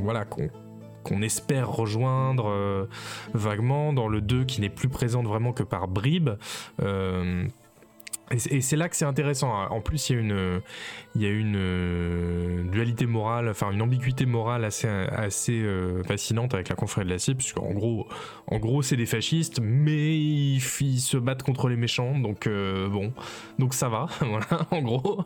voilà 0.03 0.25
qu'on 0.25 1.23
espère 1.23 1.71
rejoindre 1.71 2.49
euh, 2.49 2.87
vaguement 3.33 3.93
dans 3.93 4.09
le 4.09 4.21
2 4.21 4.45
qui 4.45 4.61
n'est 4.61 4.69
plus 4.69 4.89
présente 4.89 5.27
vraiment 5.27 5.53
que 5.53 5.63
par 5.63 5.89
bribes 5.89 6.31
et 8.33 8.61
c'est 8.61 8.77
là 8.77 8.89
que 8.89 8.95
c'est 8.95 9.05
intéressant. 9.05 9.53
En 9.53 9.81
plus, 9.81 10.11
il 10.11 10.15
y 10.15 10.19
a 10.19 10.21
une, 10.21 10.61
une 11.17 11.57
euh, 11.57 12.63
dualité 12.63 13.07
morale, 13.07 13.49
enfin 13.49 13.73
une 13.73 13.83
ambiguïté 13.83 14.25
morale 14.25 14.65
assez, 14.65 14.87
euh, 14.89 16.05
fascinante 16.05 16.55
avec 16.55 16.69
la 16.69 16.77
confrérie 16.77 17.07
de 17.07 17.13
l'acier, 17.13 17.35
puisqu'en 17.35 17.73
gros, 17.73 18.07
en 18.47 18.59
gros, 18.59 18.83
c'est 18.83 18.97
des 18.97 19.07
fascistes, 19.07 19.59
mais 19.61 20.17
ils, 20.17 20.61
se 20.61 21.17
battent 21.17 21.43
contre 21.43 21.69
les 21.69 21.77
méchants, 21.77 22.17
donc 22.19 22.47
euh, 22.47 22.89
bon, 22.89 23.13
donc 23.59 23.75
ça 23.75 23.89
va, 23.89 24.07
voilà, 24.21 24.67
en 24.71 24.83
gros. 24.83 25.25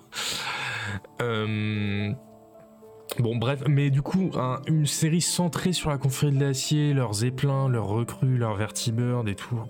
Bon 3.19 3.37
bref, 3.37 3.63
mais 3.69 3.91
du 3.91 4.03
coup, 4.03 4.33
une 4.67 4.87
série 4.87 5.21
centrée 5.21 5.73
sur 5.73 5.91
la 5.91 5.99
confrérie 5.99 6.35
de 6.35 6.45
l'acier, 6.45 6.95
leurs 6.95 7.13
zeppelins, 7.13 7.69
leurs 7.69 7.87
recrues, 7.87 8.39
leurs 8.39 8.57
vertibirds 8.57 9.29
et 9.29 9.37
tout 9.37 9.61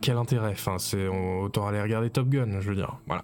quel 0.00 0.16
intérêt? 0.16 0.52
Enfin, 0.52 0.78
c'est 0.78 1.08
autant 1.08 1.66
aller 1.66 1.80
regarder 1.80 2.10
Top 2.10 2.28
Gun, 2.28 2.60
je 2.60 2.68
veux 2.68 2.74
dire. 2.74 2.96
Voilà. 3.06 3.22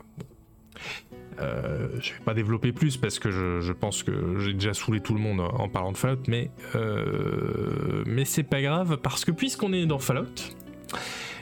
Euh, 1.41 1.89
je 2.01 2.13
vais 2.13 2.21
pas 2.25 2.35
développer 2.35 2.73
plus 2.73 2.97
parce 2.97 3.19
que 3.19 3.31
je, 3.31 3.73
pense 3.73 4.03
que 4.03 4.39
j'ai 4.41 4.55
déjà 4.55 4.75
saoulé 4.75 5.01
tout 5.01 5.15
le 5.15 5.21
monde 5.21 5.41
en 5.41 5.69
parlant 5.69 5.93
de 5.93 5.97
Fallout, 5.97 6.23
mais 6.27 6.51
euh, 6.75 8.03
mais 8.07 8.25
c'est 8.25 8.43
pas 8.43 8.61
grave 8.61 8.99
parce 9.03 9.25
que 9.25 9.31
puisqu'on 9.31 9.73
est 9.73 9.87
dans 9.87 9.99
Fallout, 9.99 10.27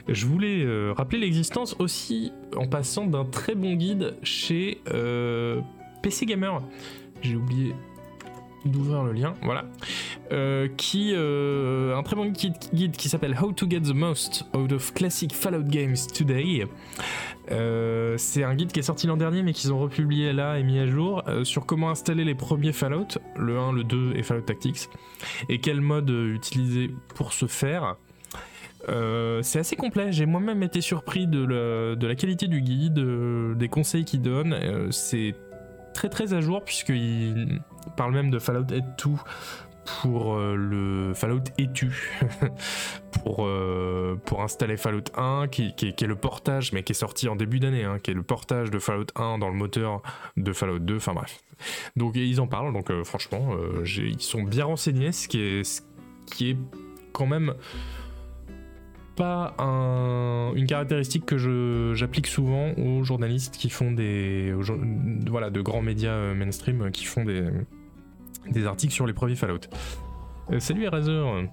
je 0.09 0.27
voulais 0.27 0.63
euh, 0.65 0.93
rappeler 0.95 1.19
l'existence 1.19 1.77
aussi 1.79 2.33
en 2.57 2.67
passant 2.67 3.07
d'un 3.07 3.25
très 3.25 3.55
bon 3.55 3.75
guide 3.75 4.17
chez 4.23 4.83
PC 6.03 6.27
Gamer. 6.27 6.63
J'ai 7.23 7.37
oublié 7.37 7.75
d'ouvrir 8.65 9.03
le 9.05 9.13
lien, 9.13 9.35
voilà, 9.43 9.65
euh, 10.33 10.69
qui 10.77 11.13
euh, 11.15 11.97
un 11.97 12.03
très 12.03 12.17
bon 12.17 12.27
guide, 12.27 12.97
qui 12.97 13.09
s'appelle 13.09 13.37
How 13.41 13.53
to 13.53 13.69
Get 13.69 13.81
the 13.81 13.95
Most 13.95 14.45
Out 14.57 14.73
of 14.73 14.95
Classic 14.95 15.33
Fallout 15.33 15.65
Games 15.65 15.97
Today. 16.15 16.67
Euh, 17.53 18.17
c'est 18.19 18.43
un 18.43 18.55
guide 18.55 18.73
qui 18.73 18.81
est 18.81 18.85
sorti 18.85 19.07
l'an 19.07 19.17
dernier 19.17 19.45
mais 19.45 19.53
qu'ils 19.53 19.73
ont 19.73 19.79
republié 19.79 20.33
là 20.33 20.59
et 20.59 20.65
mis 20.65 20.81
à 20.81 20.87
jour 20.87 21.23
sur 21.45 21.65
comment 21.65 21.91
installer 21.91 22.25
les 22.25 22.35
premiers 22.35 22.73
Fallout, 22.73 23.19
le 23.37 23.59
1, 23.59 23.73
le 23.73 23.85
2 23.85 24.15
et 24.17 24.23
Fallout 24.23 24.43
Tactics, 24.43 24.89
et 25.49 25.59
quel 25.59 25.81
mode 25.81 26.11
utiliser 26.11 26.91
pour 27.15 27.33
ce 27.33 27.47
faire. 27.47 27.97
c'est 29.43 29.59
assez 29.59 29.77
complet, 29.77 30.11
j'ai 30.11 30.27
moi-même 30.27 30.63
été 30.63 30.81
surpris 30.81 31.27
de 31.27 31.45
la, 31.45 31.95
de 31.95 32.07
la, 32.07 32.15
qualité 32.17 32.49
du 32.49 32.61
guide, 32.61 33.01
des 33.57 33.69
conseils 33.69 34.05
qu'il 34.05 34.23
donne. 34.23 34.57
c'est 34.91 35.35
très 35.95 36.09
très 36.09 36.35
à 36.35 36.41
jour 36.41 36.63
puisqu'il 36.63 37.61
parle 37.97 38.13
même 38.13 38.31
de 38.31 38.39
Fallout 38.39 38.65
2 38.65 38.81
pour 39.87 40.35
euh, 40.35 40.55
le 40.57 41.15
Fallout 41.15 41.45
Etu 41.59 42.21
pour, 43.13 43.47
euh, 43.47 44.21
pour 44.25 44.43
installer 44.43 44.77
Fallout 44.77 45.05
1 45.17 45.49
qui, 45.49 45.75
est 45.79 46.03
le 46.03 46.17
portage 46.17 46.73
mais 46.73 46.83
qui 46.83 46.93
est 46.93 46.97
sorti 46.97 47.29
en 47.29 47.37
début 47.37 47.61
d'année 47.61 47.85
hein, 47.85 47.99
qui 48.03 48.11
est 48.11 48.15
le 48.15 48.23
portage 48.23 48.71
de 48.71 48.79
Fallout 48.79 49.07
1 49.15 49.39
dans 49.39 49.49
le 49.49 49.55
moteur 49.55 50.03
de 50.37 50.53
Fallout 50.53 50.81
2 50.81 50.97
enfin 50.97 51.15
bref. 51.15 51.41
Donc 51.97 52.17
ils 52.17 52.41
en 52.41 52.47
parlent 52.47 52.73
donc 52.73 52.91
euh, 52.91 53.05
franchement 53.05 53.57
ils 53.85 54.21
sont 54.21 54.43
bien 54.43 54.65
renseignés 54.65 55.13
ce 55.13 55.29
qui 55.29 55.41
est, 55.41 56.57
quand 57.13 57.27
même 57.27 57.55
pas 59.17 59.55
une 59.59 60.67
caractéristique 60.67 61.25
que 61.25 61.95
j'applique 61.95 62.27
souvent 62.27 62.73
aux 62.77 63.05
journalistes 63.05 63.57
qui 63.57 63.71
font 63.71 63.93
des 63.93 64.53
voilà 65.27 65.49
de 65.49 65.63
grands 65.63 65.81
médias 65.81 66.35
mainstream 66.35 66.91
qui 66.91 67.07
font 67.07 67.25
des, 67.25 67.45
des 68.51 68.67
articles 68.67 68.93
sur 68.93 69.07
les 69.07 69.13
premiers 69.13 69.37
Fallout. 69.37 69.61
Euh, 70.53 70.61
salut 70.61 70.85
Eraser. 70.85 71.49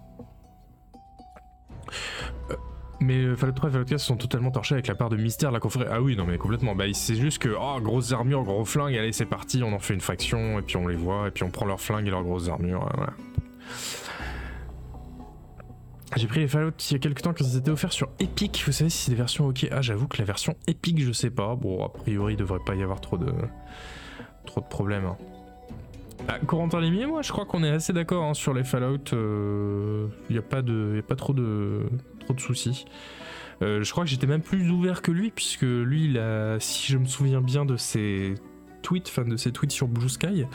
mais 3.00 3.36
Fallout 3.36 3.54
3 3.54 3.70
et 3.70 3.74
Fallout 3.74 3.86
4 3.86 4.00
sont 4.00 4.18
totalement 4.18 4.52
torchés 4.52 4.76
avec 4.76 4.88
la 4.88 4.96
part 4.96 5.10
de 5.10 5.18
mystère 5.18 5.52
la 5.52 5.60
confrérie. 5.60 5.90
Ah 5.92 6.02
oui, 6.02 6.16
non 6.16 6.26
mais 6.26 6.38
complètement. 6.38 6.76
Bah 6.76 6.86
c'est 6.94 7.16
juste 7.16 7.40
que 7.40 7.50
oh 7.50 7.82
grosses 7.82 8.12
armures, 8.12 8.44
gros 8.44 8.66
flingues, 8.66 8.96
allez 8.98 9.14
c'est 9.14 9.26
parti, 9.26 9.62
on 9.64 9.74
en 9.74 9.80
fait 9.80 9.94
une 9.94 10.02
faction 10.02 10.60
et 10.60 10.62
puis 10.62 10.78
on 10.78 10.88
les 10.88 10.96
voit 10.96 11.28
et 11.28 11.32
puis 11.32 11.44
on 11.44 11.50
prend 11.50 11.66
leurs 11.66 11.82
flingues 11.82 12.08
et 12.08 12.12
leurs 12.12 12.24
grosses 12.24 12.50
armures. 12.50 12.88
Voilà. 12.96 13.14
J'ai 16.16 16.28
pris 16.28 16.42
les 16.42 16.48
Fallout 16.48 16.74
il 16.90 16.94
y 16.94 16.96
a 16.96 17.00
quelques 17.00 17.22
temps 17.22 17.34
quand 17.34 17.44
ils 17.44 17.58
étaient 17.58 17.72
offerts 17.72 17.94
sur 17.94 18.10
Epic. 18.20 18.64
Vous 18.66 18.72
savez 18.72 18.90
si 18.90 19.06
c'est 19.06 19.12
des 19.12 19.18
versions 19.18 19.48
ok 19.48 19.68
Ah, 19.72 19.82
j'avoue 19.82 20.08
que 20.08 20.20
la 20.20 20.26
version 20.26 20.56
Epic, 20.68 21.00
je 21.00 21.12
sais 21.12 21.32
pas. 21.32 21.56
Bon, 21.56 21.84
a 21.84 21.90
priori, 21.90 22.34
il 22.34 22.38
devrait 22.38 22.60
pas 22.64 22.76
y 22.76 22.84
avoir 22.84 23.02
trop 23.02 23.18
de 23.18 23.34
trop 24.46 24.62
de 24.62 24.68
problèmes. 24.68 25.06
Hein. 25.06 25.18
Ah, 26.28 26.40
Corentin 26.46 26.80
Limier, 26.80 27.06
moi, 27.06 27.22
je 27.22 27.32
crois 27.32 27.46
qu'on 27.46 27.64
est 27.64 27.70
assez 27.70 27.94
d'accord 27.94 28.24
hein, 28.24 28.34
sur 28.34 28.54
les 28.54 28.64
Fallout. 28.64 28.98
Il 29.12 29.18
euh, 29.18 30.08
n'y 30.30 30.38
a 30.38 30.42
pas 30.42 30.60
a 30.60 31.02
pas 31.08 31.16
trop 31.16 31.34
de 31.34 31.84
trop 32.20 32.34
de 32.34 32.40
soucis. 32.40 32.86
Euh, 33.62 33.84
je 33.84 33.92
crois 33.92 34.04
que 34.04 34.10
j'étais 34.10 34.28
même 34.28 34.42
plus 34.42 34.70
ouvert 34.70 35.02
que 35.02 35.12
lui, 35.12 35.32
puisque 35.32 35.64
lui, 35.64 36.18
si 36.60 36.92
je 36.92 36.98
me 36.98 37.06
souviens 37.06 37.42
bien 37.42 37.66
de 37.66 37.78
ses 37.78 38.36
tweets, 38.82 39.08
enfin 39.08 39.24
de 39.24 39.38
ses 39.38 39.52
tweets 39.52 39.72
sur 39.72 39.88
Blue 39.88 40.10
Sky, 40.10 40.46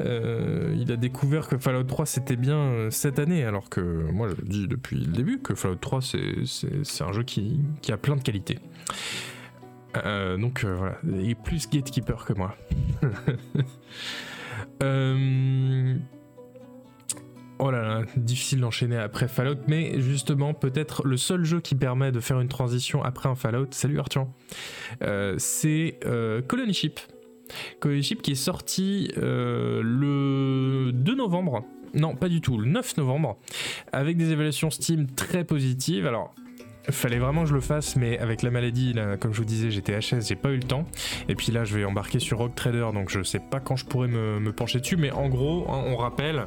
euh, 0.00 0.74
il 0.78 0.90
a 0.90 0.96
découvert 0.96 1.46
que 1.46 1.58
Fallout 1.58 1.84
3 1.84 2.06
c'était 2.06 2.36
bien 2.36 2.56
euh, 2.56 2.90
cette 2.90 3.18
année, 3.18 3.44
alors 3.44 3.68
que 3.68 3.80
moi 3.80 4.28
je 4.28 4.42
dis 4.42 4.66
depuis 4.66 4.96
le 4.96 5.12
début 5.12 5.40
que 5.40 5.54
Fallout 5.54 5.76
3 5.76 6.00
c'est 6.00 7.04
un 7.04 7.12
jeu 7.12 7.22
qui, 7.22 7.60
qui, 7.82 7.92
a 7.92 7.98
plein 7.98 8.16
de 8.16 8.22
qualités. 8.22 8.58
donc 9.94 10.64
voilà, 10.64 10.96
il 11.04 11.30
est 11.30 11.34
plus 11.34 11.68
gatekeeper 11.68 12.24
que 12.24 12.32
moi. 12.32 12.56
Oh 17.58 17.70
là 17.70 17.82
là, 17.82 18.02
difficile 18.16 18.60
d'enchaîner 18.60 18.96
après 18.96 19.28
Fallout, 19.28 19.56
mais 19.66 19.98
justement, 20.00 20.52
peut-être 20.52 21.06
le 21.06 21.16
seul 21.16 21.44
jeu 21.44 21.60
qui 21.60 21.74
permet 21.74 22.12
de 22.12 22.20
faire 22.20 22.38
une 22.38 22.48
transition 22.48 23.02
après 23.02 23.30
un 23.30 23.34
Fallout, 23.34 23.68
salut 23.70 23.98
Arthur, 23.98 24.26
euh, 25.02 25.36
c'est 25.38 25.98
euh, 26.04 26.42
Colony 26.42 26.74
Ship. 26.74 27.00
Colony 27.80 28.02
Ship 28.02 28.20
qui 28.20 28.32
est 28.32 28.34
sorti 28.34 29.10
euh, 29.16 29.80
le 29.82 30.92
2 30.92 31.14
novembre, 31.14 31.64
non 31.94 32.14
pas 32.14 32.28
du 32.28 32.42
tout, 32.42 32.58
le 32.58 32.68
9 32.68 32.98
novembre, 32.98 33.38
avec 33.90 34.18
des 34.18 34.32
évaluations 34.32 34.70
Steam 34.70 35.06
très 35.06 35.44
positives. 35.44 36.06
Alors, 36.06 36.34
fallait 36.90 37.18
vraiment 37.18 37.42
que 37.42 37.48
je 37.48 37.54
le 37.54 37.60
fasse, 37.60 37.96
mais 37.96 38.18
avec 38.18 38.42
la 38.42 38.50
maladie, 38.50 38.94
comme 39.20 39.32
je 39.32 39.38
vous 39.38 39.44
disais, 39.44 39.70
j'étais 39.70 39.98
HS, 39.98 40.26
j'ai 40.28 40.36
pas 40.36 40.50
eu 40.50 40.56
le 40.56 40.62
temps. 40.62 40.86
Et 41.28 41.34
puis 41.34 41.52
là, 41.52 41.64
je 41.64 41.76
vais 41.76 41.84
embarquer 41.84 42.18
sur 42.18 42.38
Rogue 42.38 42.54
Trader, 42.54 42.88
donc 42.94 43.10
je 43.10 43.22
sais 43.22 43.40
pas 43.40 43.60
quand 43.60 43.76
je 43.76 43.84
pourrais 43.84 44.08
me, 44.08 44.52
pencher 44.52 44.80
dessus, 44.80 44.96
mais 44.96 45.10
en 45.10 45.28
gros, 45.28 45.66
hein, 45.68 45.82
on 45.86 45.96
rappelle 45.96 46.46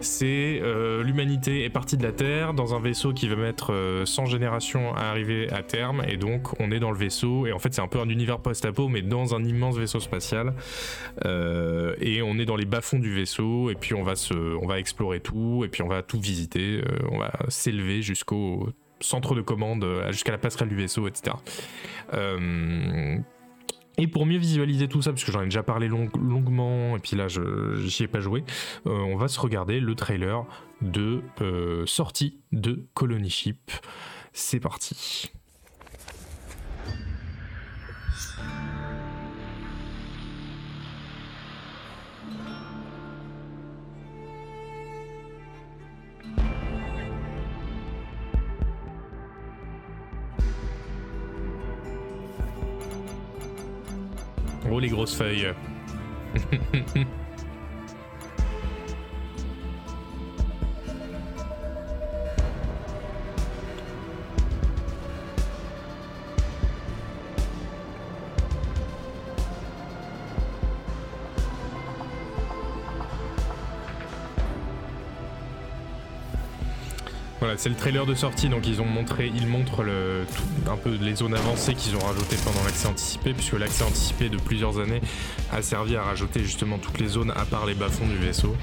c'est 0.00 0.60
euh, 0.62 1.02
l'humanité 1.02 1.64
est 1.64 1.70
partie 1.70 1.96
de 1.96 2.02
la 2.02 2.12
Terre 2.12 2.52
dans 2.54 2.74
un 2.74 2.80
vaisseau 2.80 3.12
qui 3.12 3.28
va 3.28 3.36
mettre 3.36 3.72
100 4.04 4.22
euh, 4.22 4.26
générations 4.26 4.94
à 4.94 5.02
arriver 5.02 5.50
à 5.50 5.62
terme. 5.62 6.02
Et 6.08 6.16
donc 6.16 6.60
on 6.60 6.70
est 6.70 6.80
dans 6.80 6.90
le 6.90 6.98
vaisseau. 6.98 7.46
Et 7.46 7.52
en 7.52 7.58
fait 7.58 7.72
c'est 7.72 7.80
un 7.80 7.88
peu 7.88 8.00
un 8.00 8.08
univers 8.08 8.38
post-apo 8.38 8.88
mais 8.88 9.02
dans 9.02 9.34
un 9.34 9.44
immense 9.44 9.76
vaisseau 9.76 10.00
spatial. 10.00 10.54
Euh, 11.24 11.94
et 12.00 12.22
on 12.22 12.38
est 12.38 12.44
dans 12.44 12.56
les 12.56 12.64
bas-fonds 12.66 12.98
du 12.98 13.14
vaisseau. 13.14 13.70
Et 13.70 13.74
puis 13.74 13.94
on 13.94 14.02
va 14.02 14.16
se, 14.16 14.34
on 14.34 14.66
va 14.66 14.78
explorer 14.78 15.20
tout. 15.20 15.62
Et 15.64 15.68
puis 15.68 15.82
on 15.82 15.88
va 15.88 16.02
tout 16.02 16.20
visiter, 16.20 16.82
on 17.10 17.18
va 17.18 17.32
s'élever 17.48 18.02
jusqu'au 18.02 18.68
centre 19.04 19.34
de 19.34 19.40
commande, 19.40 19.86
jusqu'à 20.10 20.32
la 20.32 20.38
passerelle 20.38 20.68
du 20.68 20.76
vaisseau, 20.76 21.06
etc. 21.06 21.34
Et 23.96 24.08
pour 24.08 24.26
mieux 24.26 24.38
visualiser 24.38 24.88
tout 24.88 25.02
ça, 25.02 25.12
parce 25.12 25.22
que 25.22 25.30
j'en 25.30 25.42
ai 25.42 25.44
déjà 25.44 25.62
parlé 25.62 25.88
longuement, 25.88 26.96
et 26.96 26.98
puis 26.98 27.16
là 27.16 27.28
je 27.28 27.76
j'y 27.86 28.04
ai 28.04 28.08
pas 28.08 28.20
joué, 28.20 28.44
euh, 28.86 28.90
on 28.90 29.16
va 29.16 29.28
se 29.28 29.38
regarder 29.38 29.78
le 29.78 29.94
trailer 29.94 30.44
de 30.82 31.22
euh, 31.40 31.86
sortie 31.86 32.40
de 32.50 32.86
Colony 32.94 33.30
Ship. 33.30 33.70
C'est 34.32 34.58
parti. 34.58 35.30
Oh 54.66 54.80
Voilà, 77.44 77.58
c'est 77.58 77.68
le 77.68 77.74
trailer 77.74 78.06
de 78.06 78.14
sortie, 78.14 78.48
donc 78.48 78.66
ils 78.66 78.80
ont 78.80 78.86
montré, 78.86 79.30
ils 79.36 79.46
montrent 79.46 79.84
un 80.66 80.76
peu 80.78 80.96
les 80.98 81.14
zones 81.14 81.34
avancées 81.34 81.74
qu'ils 81.74 81.94
ont 81.94 81.98
rajoutées 81.98 82.38
pendant 82.42 82.64
l'accès 82.64 82.88
anticipé, 82.88 83.34
puisque 83.34 83.52
l'accès 83.52 83.84
anticipé 83.84 84.30
de 84.30 84.38
plusieurs 84.38 84.78
années 84.78 85.02
a 85.52 85.60
servi 85.60 85.94
à 85.94 86.04
rajouter 86.04 86.40
justement 86.40 86.78
toutes 86.78 86.98
les 87.00 87.06
zones 87.06 87.32
à 87.32 87.44
part 87.44 87.66
les 87.66 87.74
bas-fonds 87.74 88.06
du 88.06 88.16
vaisseau. 88.16 88.56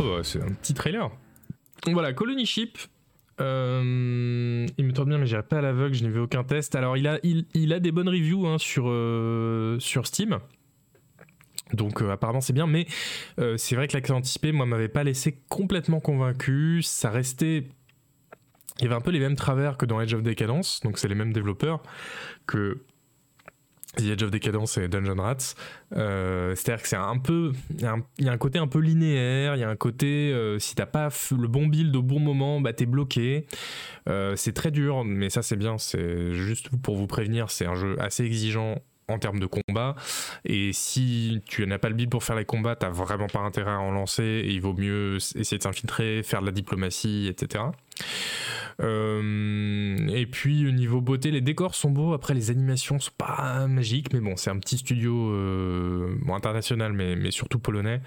Oh, 0.00 0.18
c'est 0.24 0.42
un 0.42 0.52
petit 0.52 0.74
trailer. 0.74 1.12
Voilà, 1.86 2.12
Colony 2.12 2.44
Ship, 2.44 2.76
euh, 3.42 4.66
il 4.78 4.84
me 4.84 4.92
tourne 4.92 5.08
bien, 5.08 5.18
mais 5.18 5.26
j'irai 5.26 5.42
pas 5.42 5.58
à 5.58 5.60
l'aveugle, 5.60 5.94
je 5.94 6.04
n'ai 6.04 6.10
vu 6.10 6.20
aucun 6.20 6.44
test. 6.44 6.74
Alors, 6.74 6.96
il 6.96 7.06
a, 7.06 7.18
il, 7.22 7.72
a 7.72 7.80
des 7.80 7.92
bonnes 7.92 8.08
reviews 8.08 8.46
hein, 8.46 8.58
sur, 8.58 8.84
euh, 8.86 9.78
sur 9.80 10.06
Steam. 10.06 10.38
Donc, 11.74 12.02
euh, 12.02 12.10
apparemment, 12.10 12.40
c'est 12.40 12.52
bien, 12.52 12.66
mais 12.66 12.86
c'est 13.56 13.76
vrai 13.76 13.88
que 13.88 13.94
l'accès 13.94 14.12
anticipé, 14.12 14.52
moi, 14.52 14.66
m'avait 14.66 14.88
pas 14.88 15.04
laissé 15.04 15.40
complètement 15.48 16.00
convaincu. 16.00 16.82
Ça 16.82 17.10
restait. 17.10 17.64
Il 18.78 18.84
y 18.84 18.86
avait 18.86 18.94
un 18.94 19.00
peu 19.00 19.10
les 19.10 19.20
mêmes 19.20 19.36
travers 19.36 19.76
que 19.76 19.84
dans 19.84 20.00
Edge 20.00 20.14
of 20.14 20.22
Decadence, 20.22 20.80
donc 20.82 20.98
c'est 20.98 21.08
les 21.08 21.14
mêmes 21.14 21.32
développeurs 21.32 21.82
que 22.46 22.82
The 23.96 24.04
Edge 24.04 24.22
of 24.22 24.30
Decadence 24.30 24.78
et 24.78 24.88
Dungeon 24.88 25.20
Rats. 25.20 25.54
Euh, 25.94 26.54
c'est-à-dire 26.54 26.82
que 26.82 26.88
c'est 26.88 26.96
un 26.96 27.18
peu. 27.18 27.52
Il 27.70 27.82
y, 27.82 28.28
a 28.28 28.32
un 28.32 28.38
côté 28.38 28.58
un 28.58 28.66
peu 28.66 28.78
linéaire, 28.78 29.56
il 29.56 29.60
y 29.60 29.64
a 29.64 29.68
un 29.68 29.76
côté. 29.76 30.32
Euh, 30.32 30.58
si 30.58 30.74
t'as 30.74 30.86
pas 30.86 31.08
le 31.30 31.48
bon 31.48 31.66
build 31.66 31.94
au 31.94 32.02
bon 32.02 32.18
moment, 32.18 32.60
bah 32.60 32.72
t'es 32.72 32.86
bloqué. 32.86 33.46
Euh, 34.08 34.34
c'est 34.36 34.52
très 34.52 34.70
dur, 34.70 35.04
mais 35.04 35.28
ça 35.28 35.42
c'est 35.42 35.56
bien. 35.56 35.76
C'est 35.76 36.32
juste 36.32 36.70
pour 36.82 36.96
vous 36.96 37.06
prévenir, 37.06 37.50
c'est 37.50 37.66
un 37.66 37.74
jeu 37.74 37.96
assez 38.00 38.24
exigeant 38.24 38.76
en 39.08 39.18
termes 39.18 39.40
de 39.40 39.46
combat. 39.46 39.94
Et 40.44 40.72
si 40.72 41.42
tu 41.46 41.66
n'as 41.66 41.78
pas 41.78 41.88
le 41.88 41.94
build 41.94 42.10
pour 42.10 42.24
faire 42.24 42.36
les 42.36 42.44
combats, 42.46 42.76
t'as 42.76 42.90
vraiment 42.90 43.26
pas 43.26 43.40
intérêt 43.40 43.72
à 43.72 43.80
en 43.80 43.90
lancer. 43.90 44.24
Et 44.24 44.50
il 44.52 44.60
vaut 44.62 44.74
mieux 44.74 45.16
essayer 45.16 45.58
de 45.58 45.62
s'infiltrer, 45.62 46.22
faire 46.22 46.40
de 46.40 46.46
la 46.46 46.52
diplomatie, 46.52 47.26
etc. 47.28 47.64
Euh, 48.80 50.08
et 50.08 50.26
puis 50.26 50.66
au 50.66 50.70
niveau 50.70 51.00
beauté, 51.00 51.30
les 51.30 51.40
décors 51.40 51.74
sont 51.74 51.90
beaux. 51.90 52.12
Après, 52.12 52.34
les 52.34 52.50
animations 52.50 52.98
sont 52.98 53.12
pas 53.16 53.66
magiques, 53.66 54.12
mais 54.12 54.20
bon, 54.20 54.36
c'est 54.36 54.50
un 54.50 54.58
petit 54.58 54.78
studio 54.78 55.30
euh, 55.32 56.16
international, 56.32 56.92
mais, 56.92 57.30
surtout 57.30 57.58
polonais, 57.58 58.00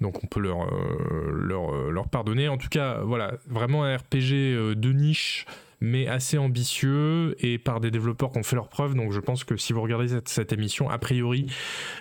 donc 0.00 0.22
on 0.22 0.26
peut 0.26 0.40
leur, 0.40 0.62
euh, 0.62 1.90
leur 1.90 2.08
pardonner. 2.08 2.48
En 2.48 2.58
tout 2.58 2.68
cas, 2.68 3.00
voilà, 3.00 3.34
vraiment 3.48 3.84
un 3.84 3.96
RPG 3.96 4.74
de 4.76 4.92
niche 4.92 5.46
mais 5.82 6.08
assez 6.08 6.38
ambitieux 6.38 7.36
et 7.38 7.58
par 7.58 7.80
des 7.80 7.90
développeurs 7.90 8.32
qui 8.32 8.38
ont 8.38 8.42
fait 8.42 8.56
leurs 8.56 8.70
preuves. 8.70 8.94
Donc 8.94 9.12
je 9.12 9.20
pense 9.20 9.44
que 9.44 9.58
si 9.58 9.74
vous 9.74 9.82
regardez 9.82 10.08
cette, 10.24 10.52
émission, 10.54 10.88
a 10.88 10.96
priori, 10.96 11.48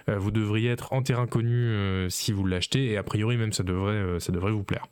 vous 0.08 0.32
devriez 0.32 0.70
être 0.70 0.94
en 0.94 1.02
terrain 1.02 1.28
connu 1.28 2.08
si 2.10 2.32
vous 2.32 2.46
l'achetez 2.46 2.86
et 2.92 2.98
a 2.98 3.04
priori 3.04 3.36
même 3.36 3.52
ça 3.52 3.64
devrait, 3.64 4.22
ça 4.22 4.32
devrait 4.32 4.54
vous 4.54 4.64
plaire. 4.64 4.88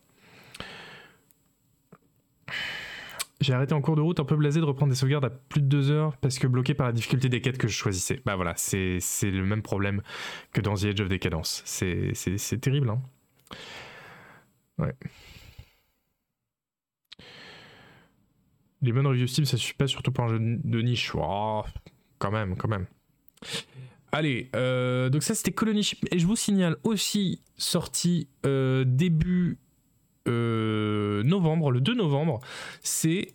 J'ai 3.44 3.54
arrêté 3.54 3.74
en 3.74 3.82
cours 3.82 3.98
de 3.98 4.02
route 4.02 4.22
un 4.22 4.26
peu 4.26 4.38
blasé 4.38 4.62
de 4.62 4.66
reprendre 4.66 4.92
des 4.92 4.96
sauvegardes 4.96 5.26
à 5.26 5.30
plus 5.30 5.62
de 5.62 5.68
deux 5.68 5.92
heures 5.92 6.16
parce 6.18 6.40
que 6.40 6.48
bloqué 6.48 6.74
par 6.74 6.88
la 6.88 6.94
difficulté 6.94 7.28
des 7.28 7.42
quêtes 7.42 7.58
que 7.58 7.68
je 7.68 7.76
choisissais. 7.76 8.22
Bah 8.26 8.38
voilà, 8.38 8.54
c'est 8.56 9.00
le 9.24 9.44
même 9.44 9.62
problème 9.62 10.02
que 10.54 10.62
dans 10.62 10.76
The 10.76 10.86
Edge 10.86 11.02
of 11.02 11.10
Decadence. 11.10 11.62
C'est 11.66 12.62
terrible, 12.62 12.90
hein. 12.90 13.02
Ouais. 14.78 14.94
Les 18.82 18.92
bonnes 18.94 19.08
reviews 19.08 19.28
Steam, 19.28 19.46
ça 19.46 19.58
suffit 19.58 19.76
pas, 19.76 19.88
surtout 19.88 20.12
pour 20.12 20.24
un 20.24 20.30
jeu 20.30 20.40
de 20.40 20.82
niche. 20.82 21.12
Oh, 21.14 21.64
quand 22.20 22.32
même, 22.32 22.56
quand 22.56 22.70
même. 22.70 22.86
Allez, 24.14 24.50
euh, 24.56 25.10
donc 25.10 25.24
ça 25.24 25.36
c'était 25.36 25.52
Colony 25.52 25.84
Ship. 25.84 26.00
Et 26.12 26.20
je 26.20 26.28
vous 26.28 26.36
signale 26.36 26.78
aussi, 26.84 27.42
sorti 27.58 28.30
euh, 28.46 28.86
début 28.86 29.58
novembre, 30.26 31.72
le 31.72 31.82
2 31.82 31.96
novembre, 31.96 32.40
c'est. 32.82 33.34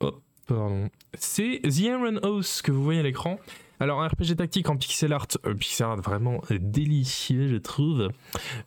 Oh, 0.00 0.12
pardon. 0.46 0.88
C'est 1.14 1.60
The 1.62 1.78
Iron 1.80 2.16
House 2.22 2.62
que 2.62 2.72
vous 2.72 2.82
voyez 2.82 3.00
à 3.00 3.02
l'écran. 3.02 3.38
Alors, 3.78 4.00
un 4.02 4.08
RPG 4.08 4.36
tactique 4.36 4.70
en 4.70 4.76
pixel 4.76 5.12
art, 5.12 5.26
euh, 5.44 5.54
pixel 5.54 5.86
art 5.86 6.00
vraiment 6.00 6.40
délicieux, 6.50 7.48
je 7.48 7.56
trouve. 7.56 8.10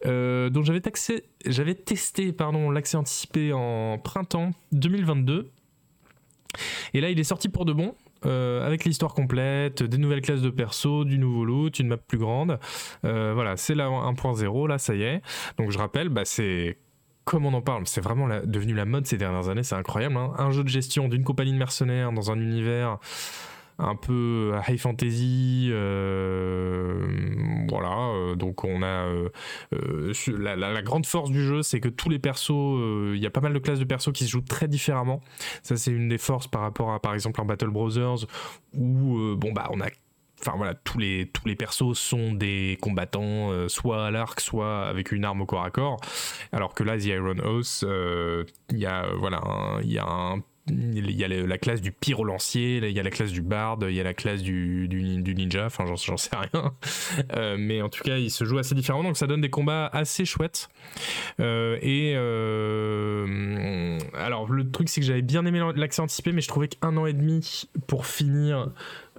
Euh, 0.05 0.49
donc, 0.49 0.65
j'avais, 0.65 0.81
j'avais 1.45 1.75
testé 1.75 2.31
pardon, 2.31 2.69
l'accès 2.69 2.97
anticipé 2.97 3.51
en 3.53 3.97
printemps 3.97 4.51
2022. 4.71 5.49
Et 6.93 7.01
là, 7.01 7.09
il 7.09 7.19
est 7.19 7.23
sorti 7.23 7.49
pour 7.49 7.65
de 7.65 7.73
bon. 7.73 7.95
Euh, 8.25 8.65
avec 8.65 8.83
l'histoire 8.83 9.13
complète, 9.13 9.81
des 9.81 9.97
nouvelles 9.97 10.21
classes 10.21 10.41
de 10.41 10.49
perso, 10.49 11.05
du 11.05 11.17
nouveau 11.17 11.45
loot, 11.45 11.79
une 11.79 11.87
map 11.87 11.97
plus 11.97 12.17
grande. 12.17 12.59
Euh, 13.05 13.31
voilà, 13.33 13.55
c'est 13.55 13.75
la 13.75 13.87
1.0, 13.87 14.67
là, 14.67 14.77
ça 14.77 14.93
y 14.93 15.03
est. 15.03 15.21
Donc 15.57 15.71
je 15.71 15.77
rappelle, 15.77 16.09
bah, 16.09 16.25
c'est 16.25 16.77
comme 17.29 17.45
on 17.45 17.53
en 17.53 17.61
parle, 17.61 17.83
c'est 17.85 18.01
vraiment 18.01 18.27
devenu 18.43 18.73
la 18.73 18.85
mode 18.85 19.05
ces 19.05 19.15
dernières 19.15 19.49
années, 19.49 19.61
c'est 19.61 19.75
incroyable. 19.75 20.17
Hein. 20.17 20.33
Un 20.39 20.49
jeu 20.49 20.63
de 20.63 20.67
gestion 20.67 21.07
d'une 21.07 21.23
compagnie 21.23 21.53
de 21.53 21.59
mercenaires 21.59 22.11
dans 22.11 22.31
un 22.31 22.39
univers 22.39 22.97
un 23.77 23.95
peu 23.95 24.53
high 24.67 24.79
fantasy. 24.79 25.69
Euh, 25.71 27.05
voilà, 27.69 27.99
euh, 28.15 28.35
donc 28.35 28.63
on 28.63 28.81
a 28.81 29.05
euh, 29.05 30.13
la, 30.39 30.81
grande 30.81 31.05
force 31.05 31.29
du 31.29 31.45
jeu, 31.45 31.61
c'est 31.61 31.79
que 31.79 31.87
tous 31.87 32.09
les 32.09 32.17
persos, 32.17 33.13
il 33.13 33.19
y 33.19 33.27
a 33.27 33.29
pas 33.29 33.41
mal 33.41 33.53
de 33.53 33.59
classes 33.59 33.79
de 33.79 33.85
persos 33.85 34.11
qui 34.11 34.25
se 34.25 34.31
jouent 34.31 34.41
très 34.41 34.67
différemment. 34.67 35.21
Ça, 35.61 35.77
c'est 35.77 35.91
une 35.91 36.09
des 36.09 36.17
forces 36.17 36.47
par 36.47 36.61
rapport 36.61 36.91
à 36.91 36.99
par 36.99 37.13
exemple 37.13 37.39
un 37.41 37.45
Battle 37.45 37.69
Brothers 37.69 38.25
où 38.73 39.35
bon 39.37 39.53
bah 39.53 39.69
on 39.69 39.81
a 39.81 39.89
enfin 40.39 40.53
voilà, 40.57 40.73
tous 40.73 40.97
les, 40.97 41.29
tous 41.33 41.47
les 41.47 41.55
persos 41.55 41.97
sont 41.97 42.33
des 42.33 42.77
combattants, 42.81 43.67
soit 43.67 44.05
à 44.05 44.11
l'arc, 44.11 44.39
soit 44.39 44.87
avec 44.87 45.11
une 45.11 45.25
arme 45.25 45.41
au 45.41 45.45
corps 45.45 45.63
à 45.63 45.71
corps. 45.71 45.99
Alors 46.51 46.73
que 46.73 46.83
là, 46.83 46.97
The 46.97 47.05
Iron 47.05 47.39
House, 47.43 47.85
il 48.69 48.77
y 48.77 48.85
a 48.85 49.05
voilà, 49.17 49.41
il 49.83 49.91
y 49.91 49.99
a 49.99 50.05
un 50.05 50.41
il 50.71 51.11
y 51.11 51.23
a 51.23 51.27
la 51.27 51.57
classe 51.57 51.81
du 51.81 51.91
pyrolancier, 51.91 52.77
il 52.77 52.91
y 52.91 52.99
a 52.99 53.03
la 53.03 53.09
classe 53.09 53.31
du 53.31 53.41
barde, 53.41 53.85
il 53.89 53.95
y 53.95 53.99
a 53.99 54.03
la 54.03 54.13
classe 54.13 54.41
du, 54.41 54.87
du, 54.87 55.35
ninja, 55.35 55.65
enfin 55.65 55.85
j'en 55.85 56.17
sais 56.17 56.35
rien. 56.35 56.73
Euh, 57.35 57.55
mais 57.59 57.81
en 57.81 57.89
tout 57.89 58.03
cas, 58.03 58.17
il 58.17 58.31
se 58.31 58.43
joue 58.43 58.57
assez 58.57 58.75
différemment, 58.75 59.03
donc 59.03 59.17
ça 59.17 59.27
donne 59.27 59.41
des 59.41 59.49
combats 59.49 59.87
assez 59.87 60.25
chouettes. 60.25 60.69
Euh, 61.39 61.77
et 61.81 62.13
euh, 62.15 63.97
alors 64.13 64.51
le 64.51 64.69
truc 64.69 64.89
c'est 64.89 65.01
que 65.01 65.07
j'avais 65.07 65.21
bien 65.21 65.45
aimé 65.45 65.61
l'accès 65.75 66.01
anticipé, 66.01 66.31
mais 66.31 66.41
je 66.41 66.47
trouvais 66.47 66.67
qu'un 66.67 66.95
an 66.97 67.05
et 67.05 67.13
demi 67.13 67.69
pour 67.87 68.05
finir 68.05 68.71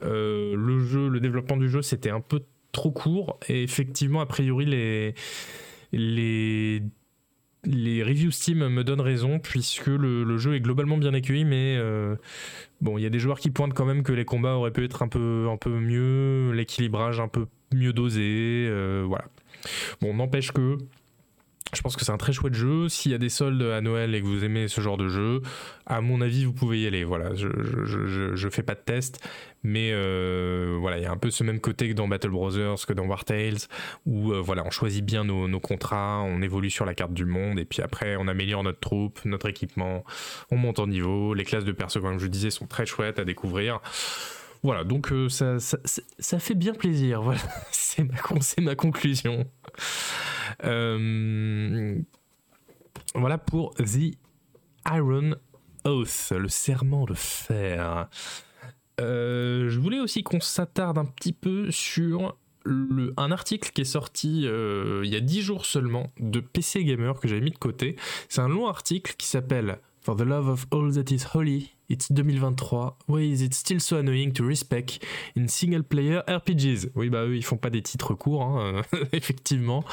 le 0.03 0.79
jeu, 0.81 1.09
le 1.09 1.21
développement 1.21 1.57
du 1.57 1.69
jeu, 1.69 1.83
c'était 1.83 2.11
un 2.11 2.21
peu 2.21 2.43
trop 2.73 2.91
court. 2.91 3.39
Et 3.49 3.63
effectivement, 3.63 4.21
a 4.21 4.27
priori, 4.27 4.65
les 4.67 5.15
les 5.93 6.83
les 7.65 8.03
reviews 8.03 8.31
Steam 8.31 8.67
me 8.69 8.85
donnent 8.85 9.01
raison 9.01 9.39
puisque 9.39 9.87
le, 9.87 10.39
jeu 10.39 10.55
est 10.55 10.61
globalement 10.61 10.97
bien 10.97 11.13
accueilli, 11.13 11.45
mais 11.45 11.77
euh, 11.79 12.17
bon, 12.81 12.97
il 12.97 13.03
y 13.03 13.07
a 13.07 13.11
des 13.11 13.19
joueurs 13.19 13.39
qui 13.39 13.51
pointent 13.51 13.75
quand 13.75 13.85
même 13.85 14.03
que 14.03 14.13
les 14.13 14.25
combats 14.25 14.55
auraient 14.55 14.71
pu 14.71 14.85
être 14.85 15.03
un 15.03 15.09
peu, 15.09 15.49
un 15.51 15.57
peu 15.57 15.71
mieux, 15.71 16.53
l'équilibrage 16.53 17.21
un 17.21 17.29
peu 17.29 17.47
mieux 17.75 17.93
dosé, 17.93 18.67
euh, 18.69 19.05
voilà. 19.07 19.27
Bon, 20.01 20.15
n'empêche 20.15 20.53
que 20.53 20.79
je 21.75 21.83
pense 21.83 21.97
que 21.97 22.05
c'est 22.05 22.13
un 22.13 22.17
très 22.17 22.33
chouette 22.33 22.55
jeu. 22.55 22.89
S'il 22.89 23.13
y 23.13 23.15
a 23.15 23.19
des 23.19 23.29
soldes 23.29 23.63
à 23.63 23.81
Noël 23.81 24.15
et 24.15 24.21
que 24.21 24.27
vous 24.27 24.45
aimez 24.45 24.67
ce 24.69 24.81
genre 24.81 24.97
de 24.97 25.09
jeu, 25.09 25.41
à 25.87 26.01
mon 26.01 26.21
avis, 26.21 26.45
vous 26.45 26.53
pouvez 26.53 26.81
y 26.81 26.87
aller. 26.87 27.05
Voilà, 27.05 27.35
je, 27.35 27.49
je, 28.35 28.49
fais 28.49 28.63
pas 28.63 28.75
de 28.75 28.81
test, 28.81 29.21
mais 29.63 29.91
euh, 29.93 30.77
voilà, 30.81 30.99
il 30.99 31.03
y 31.03 31.07
a 31.07 31.11
un 31.11 31.17
peu 31.17 31.31
ce 31.31 31.45
même 31.45 31.61
côté 31.61 31.89
que 31.89 31.95
dans 31.95 32.09
Battle 32.09 32.31
Brothers, 32.31 32.87
que 32.87 32.93
dans 32.93 33.05
War 33.05 33.25
Tales, 33.25 33.59
où 34.07 34.33
euh, 34.33 34.41
voilà, 34.41 34.65
on 34.65 34.71
choisit 34.71 35.05
bien 35.05 35.25
nos, 35.25 35.61
contrats, 35.61 36.23
on 36.23 36.41
évolue 36.41 36.71
sur 36.71 36.87
la 36.87 36.95
carte 36.95 37.13
du 37.13 37.27
monde, 37.27 37.59
et 37.59 37.65
puis 37.65 37.83
après, 37.83 38.17
on 38.17 38.27
améliore 38.27 38.63
notre 38.63 38.81
troupe, 38.81 39.21
notre 39.25 39.49
équipement, 39.49 40.05
on 40.51 40.57
monte 40.57 40.79
en 40.79 40.87
niveau. 40.87 41.35
Les 41.35 41.45
classes 41.45 41.65
de 41.65 41.73
perso, 41.73 42.01
comme 42.01 42.19
je 42.19 42.27
disais, 42.27 42.51
sont 42.51 42.67
très 42.67 42.87
chouettes 42.87 43.19
à 43.19 43.25
découvrir. 43.25 43.81
Voilà, 44.63 44.85
donc 44.85 45.13
euh, 45.13 45.29
ça, 45.29 46.39
fait 46.39 46.55
bien 46.55 46.75
plaisir. 46.75 47.23
Voilà, 47.31 47.41
c'est 47.71 48.05
ma, 48.61 48.75
conclusion. 48.75 49.47
Voilà 53.15 53.39
pour 53.39 53.75
The 53.75 54.17
Iron 54.91 55.35
Oath, 55.85 56.33
le 56.37 56.49
serment 56.49 57.05
de 57.05 57.15
fer. 57.15 58.09
Euh, 59.01 59.69
je 59.69 59.81
voulais 59.81 60.01
aussi 60.01 60.23
qu'on 60.23 60.41
s'attarde 60.41 60.99
un 60.99 61.05
petit 61.05 61.33
peu 61.33 61.71
sur 61.71 62.37
un 62.67 63.33
article 63.33 63.71
qui 63.73 63.81
est 63.81 63.85
sorti 63.87 64.43
il 64.43 65.09
y 65.09 65.17
a 65.17 65.21
10 65.21 65.41
jours 65.41 65.65
seulement 65.65 66.13
de 66.21 66.41
PC 66.41 66.85
Gamer 66.85 67.19
que 67.19 67.27
j'avais 67.27 67.41
mis 67.41 67.53
de 67.53 67.59
côté. 67.59 67.97
C'est 68.29 68.43
un 68.43 68.49
long 68.49 68.69
article 68.69 69.15
qui 69.17 69.27
s'appelle 69.27 69.79
For 70.03 70.17
the 70.17 70.23
love 70.23 70.49
of 70.49 70.67
all 70.73 70.91
that 70.95 71.13
is 71.13 71.25
holy, 71.35 71.73
it's 71.91 72.09
2023. 72.09 72.97
Why 73.07 73.21
is 73.21 73.43
it 73.43 73.53
still 73.53 73.81
so 73.81 73.99
annoying 73.99 74.33
to 74.33 74.45
respect 74.47 74.99
in 75.37 75.47
single 75.47 75.83
player 75.83 76.23
RPGs 76.27 76.91
Oui, 76.95 77.11
bah 77.11 77.27
eux, 77.27 77.37
ils 77.37 77.45
font 77.45 77.59
pas 77.59 77.69
des 77.69 77.83
titres 77.83 78.15
courts, 78.15 78.43
hein, 78.43 78.81
effectivement. 79.13 79.85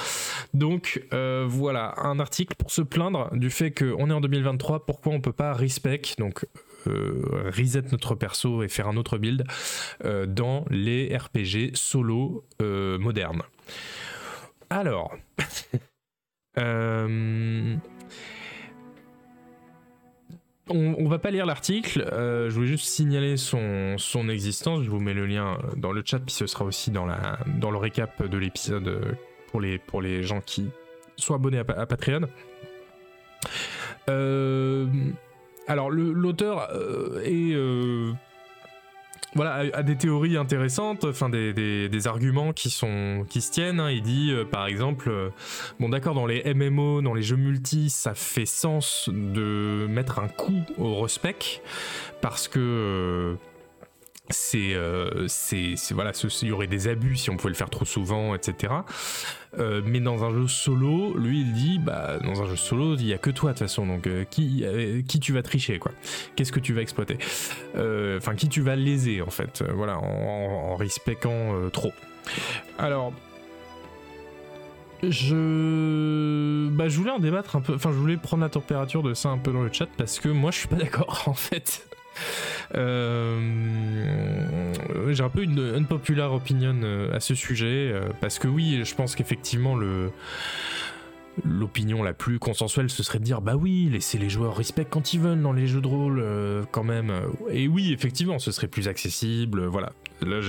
Donc 0.54 1.04
euh, 1.12 1.46
voilà, 1.46 1.94
un 1.98 2.22
article 2.22 2.56
pour 2.56 2.72
se 2.72 2.82
plaindre 2.82 3.30
du 3.34 3.50
fait 3.50 3.72
qu'on 3.72 4.10
est 4.10 4.14
en 4.14 4.22
2023, 4.22 4.86
pourquoi 4.86 5.12
on 5.12 5.20
peut 5.20 5.34
pas 5.34 5.54
respect, 5.54 6.02
euh, 6.22 6.30
reset 6.88 7.84
notre 7.92 8.16
perso 8.16 8.64
et 8.64 8.68
faire 8.68 8.88
un 8.88 8.98
autre 8.98 9.18
build 9.18 9.46
euh, 10.06 10.26
dans 10.26 10.66
les 10.70 11.16
RPG 11.16 11.76
solo 11.76 12.46
modernes. 12.60 13.44
Alors. 14.70 15.16
on, 20.70 21.08
va 21.08 21.20
pas 21.20 21.32
lire 21.32 21.46
l'article, 21.46 22.02
euh, 22.12 22.50
je 22.50 22.56
voulais 22.56 22.68
juste 22.68 22.88
signaler 22.88 23.38
son, 23.38 23.96
son, 23.98 24.30
existence. 24.30 24.84
Je 24.84 24.90
vous 24.90 25.00
mets 25.00 25.14
le 25.14 25.26
lien 25.26 25.58
dans 25.76 25.92
le 25.92 26.02
chat, 26.06 26.20
puis 26.20 26.34
ce 26.34 26.48
sera 26.48 26.66
aussi 26.66 26.92
dans, 26.92 27.06
la, 27.06 27.40
dans 27.60 27.72
le 27.72 27.78
récap 27.78 28.28
de 28.28 28.38
l'épisode 28.38 29.18
pour 29.48 29.62
les, 29.62 29.78
pour 29.78 30.02
les 30.02 30.24
gens 30.24 30.42
qui 30.42 30.70
sont 31.16 31.34
abonnés 31.36 31.60
à, 31.60 31.64
Patreon. 31.64 32.28
Euh, 34.10 34.88
alors, 35.68 35.90
l'auteur 35.90 36.70
euh, 36.74 38.14
voilà, 39.36 39.66
a, 39.74 39.84
des 39.84 39.98
théories 39.98 40.38
intéressantes, 40.38 41.04
enfin 41.04 41.30
des, 41.30 42.08
arguments 42.08 42.54
qui 42.54 42.70
sont 42.70 43.26
qui 43.30 43.42
se 43.42 43.52
tiennent. 43.52 43.80
Hein. 43.80 43.92
Il 43.92 44.02
dit 44.02 44.32
euh, 44.32 44.46
par 44.46 44.68
exemple, 44.68 45.10
euh, 45.10 45.30
bon 45.80 45.90
d'accord, 45.90 46.16
dans 46.16 46.26
les 46.26 46.54
MMO, 46.54 47.02
dans 47.02 47.14
les 47.14 47.22
jeux 47.22 47.36
multi, 47.36 47.90
ça 47.90 48.14
fait 48.14 48.46
sens 48.46 49.10
de 49.12 49.86
mettre 49.90 50.20
un 50.20 50.30
coup 50.30 50.64
au 50.78 51.02
respect 51.02 51.62
parce 52.22 52.48
que 52.48 53.36
euh, 54.56 55.26
c'est 55.28 55.76
voilà 55.92 56.12
il 56.42 56.48
y 56.48 56.52
aurait 56.52 56.68
des 56.68 56.88
abus 56.90 57.16
si 57.16 57.30
on 57.30 57.38
pouvait 57.38 57.50
le 57.50 57.56
faire 57.56 57.70
trop 57.70 57.86
souvent 57.86 58.36
etc 58.36 58.74
euh, 59.58 59.82
mais 59.86 60.02
dans 60.02 60.26
un 60.26 60.32
jeu 60.32 60.48
solo, 60.48 61.18
lui 61.18 61.42
il 61.42 61.54
dit 61.54 61.80
bah 61.80 62.20
dans 62.22 62.42
un 62.42 62.46
jeu 62.46 62.58
solo 62.58 62.96
il 62.96 63.08
y 63.08 63.14
a 63.14 63.18
que 63.18 63.30
toi 63.30 63.54
de 63.54 63.58
toute 63.58 63.68
façon 63.68 63.88
donc 63.88 64.06
euh, 64.06 64.26
qui 64.26 64.66
qui 65.08 65.20
tu 65.20 65.32
vas 65.32 65.44
tricher 65.44 65.80
quoi 65.80 65.94
Qu'est-ce 66.36 66.52
que 66.52 66.60
tu 66.60 66.74
vas 66.74 66.82
exploiter? 66.82 67.18
Enfin 67.76 68.36
qui 68.36 68.50
tu 68.50 68.62
vas 68.62 68.76
léser 68.76 69.22
en 69.22 69.30
fait 69.30 69.64
voilà 69.74 69.98
en, 69.98 70.76
respectant 70.76 71.70
trop. 71.72 71.94
Alors 72.78 73.14
je 75.04 76.68
bah 76.70 76.90
je 76.90 76.98
voulais 76.98 77.12
en 77.12 77.20
débattre 77.20 77.56
un 77.56 77.62
peu 77.62 77.76
enfin 77.76 77.92
je 77.92 77.98
voulais 77.98 78.18
prendre 78.18 78.44
la 78.44 78.50
température 78.50 79.04
de 79.04 79.14
ça 79.14 79.30
un 79.30 79.38
peu 79.38 79.54
dans 79.54 79.62
le 79.62 79.72
chat 79.72 79.88
parce 79.98 80.20
que 80.20 80.28
moi 80.28 80.52
je 80.52 80.58
suis 80.58 80.68
pas 80.68 80.76
d'accord 80.76 81.24
en 81.28 81.34
fait. 81.34 81.88
Euh, 82.76 84.74
j'ai 85.10 85.24
un 85.24 85.30
peu 85.30 85.44
une 85.44 85.60
unpopular 85.60 86.34
opinion 86.34 86.76
euh, 86.84 87.16
à 87.16 87.20
ce 87.20 87.36
sujet, 87.36 87.92
euh, 87.92 88.10
parce 88.20 88.40
que 88.40 88.48
oui, 88.48 88.82
je 88.84 88.96
pense 88.96 89.16
qu'effectivement, 89.16 89.76
le 89.76 90.12
l'opinion 91.46 92.02
la 92.02 92.14
plus 92.14 92.40
consensuelle 92.40 92.90
ce 92.90 93.04
serait 93.04 93.20
de 93.20 93.24
dire 93.24 93.42
bah 93.42 93.56
oui 93.56 93.90
laissez 93.92 94.18
les 94.18 94.28
joueurs 94.28 94.58
respect 94.58 94.86
quand 94.90 95.14
ils 95.14 95.20
veulent 95.20 95.44
dans 95.44 95.54
les 95.54 95.68
jeux 95.68 95.82
de 95.82 95.88
rôle 95.88 96.26
quand 96.72 96.84
même. 96.84 97.14
Et 97.52 97.68
oui 97.68 97.94
effectivement 97.94 98.40
ce 98.40 98.52
serait 98.52 98.66
plus 98.66 98.88
accessible 98.88 99.64
voilà. 99.68 99.94
Là 100.24 100.40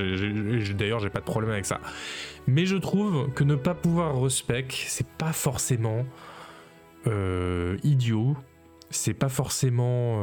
d'ailleurs 0.78 1.00
j'ai 1.00 1.10
pas 1.10 1.18
de 1.18 1.26
problème 1.26 1.50
avec 1.50 1.66
ça. 1.66 1.78
Mais 2.46 2.64
je 2.64 2.76
trouve 2.76 3.30
que 3.34 3.44
ne 3.44 3.54
pas 3.54 3.74
pouvoir 3.74 4.18
respect 4.18 4.68
c'est 4.70 5.06
pas 5.06 5.34
forcément 5.34 6.06
idiot. 7.84 8.34
C'est 8.88 9.12
pas 9.12 9.28
forcément 9.28 10.22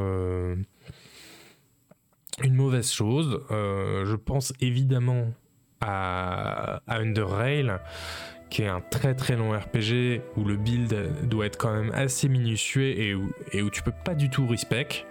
une 2.43 2.53
mauvaise 2.53 2.91
chose. 2.91 3.41
Euh, 3.51 4.05
je 4.05 4.15
pense 4.15 4.53
évidemment 4.59 5.33
à, 5.81 6.81
Under 6.87 7.29
Rail, 7.29 7.73
qui 8.49 8.63
est 8.63 8.67
un 8.67 8.81
très 8.81 9.15
très 9.15 9.35
long 9.35 9.51
RPG 9.51 10.21
où 10.37 10.45
le 10.45 10.55
build 10.55 11.27
doit 11.27 11.45
être 11.45 11.57
quand 11.57 11.73
même 11.73 11.91
assez 11.93 12.29
minutieux 12.29 12.97
et 12.99 13.15
où, 13.15 13.31
et 13.51 13.61
où 13.61 13.69
tu 13.69 13.81
peux 13.81 13.93
pas 14.03 14.15
du 14.15 14.29
tout 14.29 14.47
respect. 14.47 15.05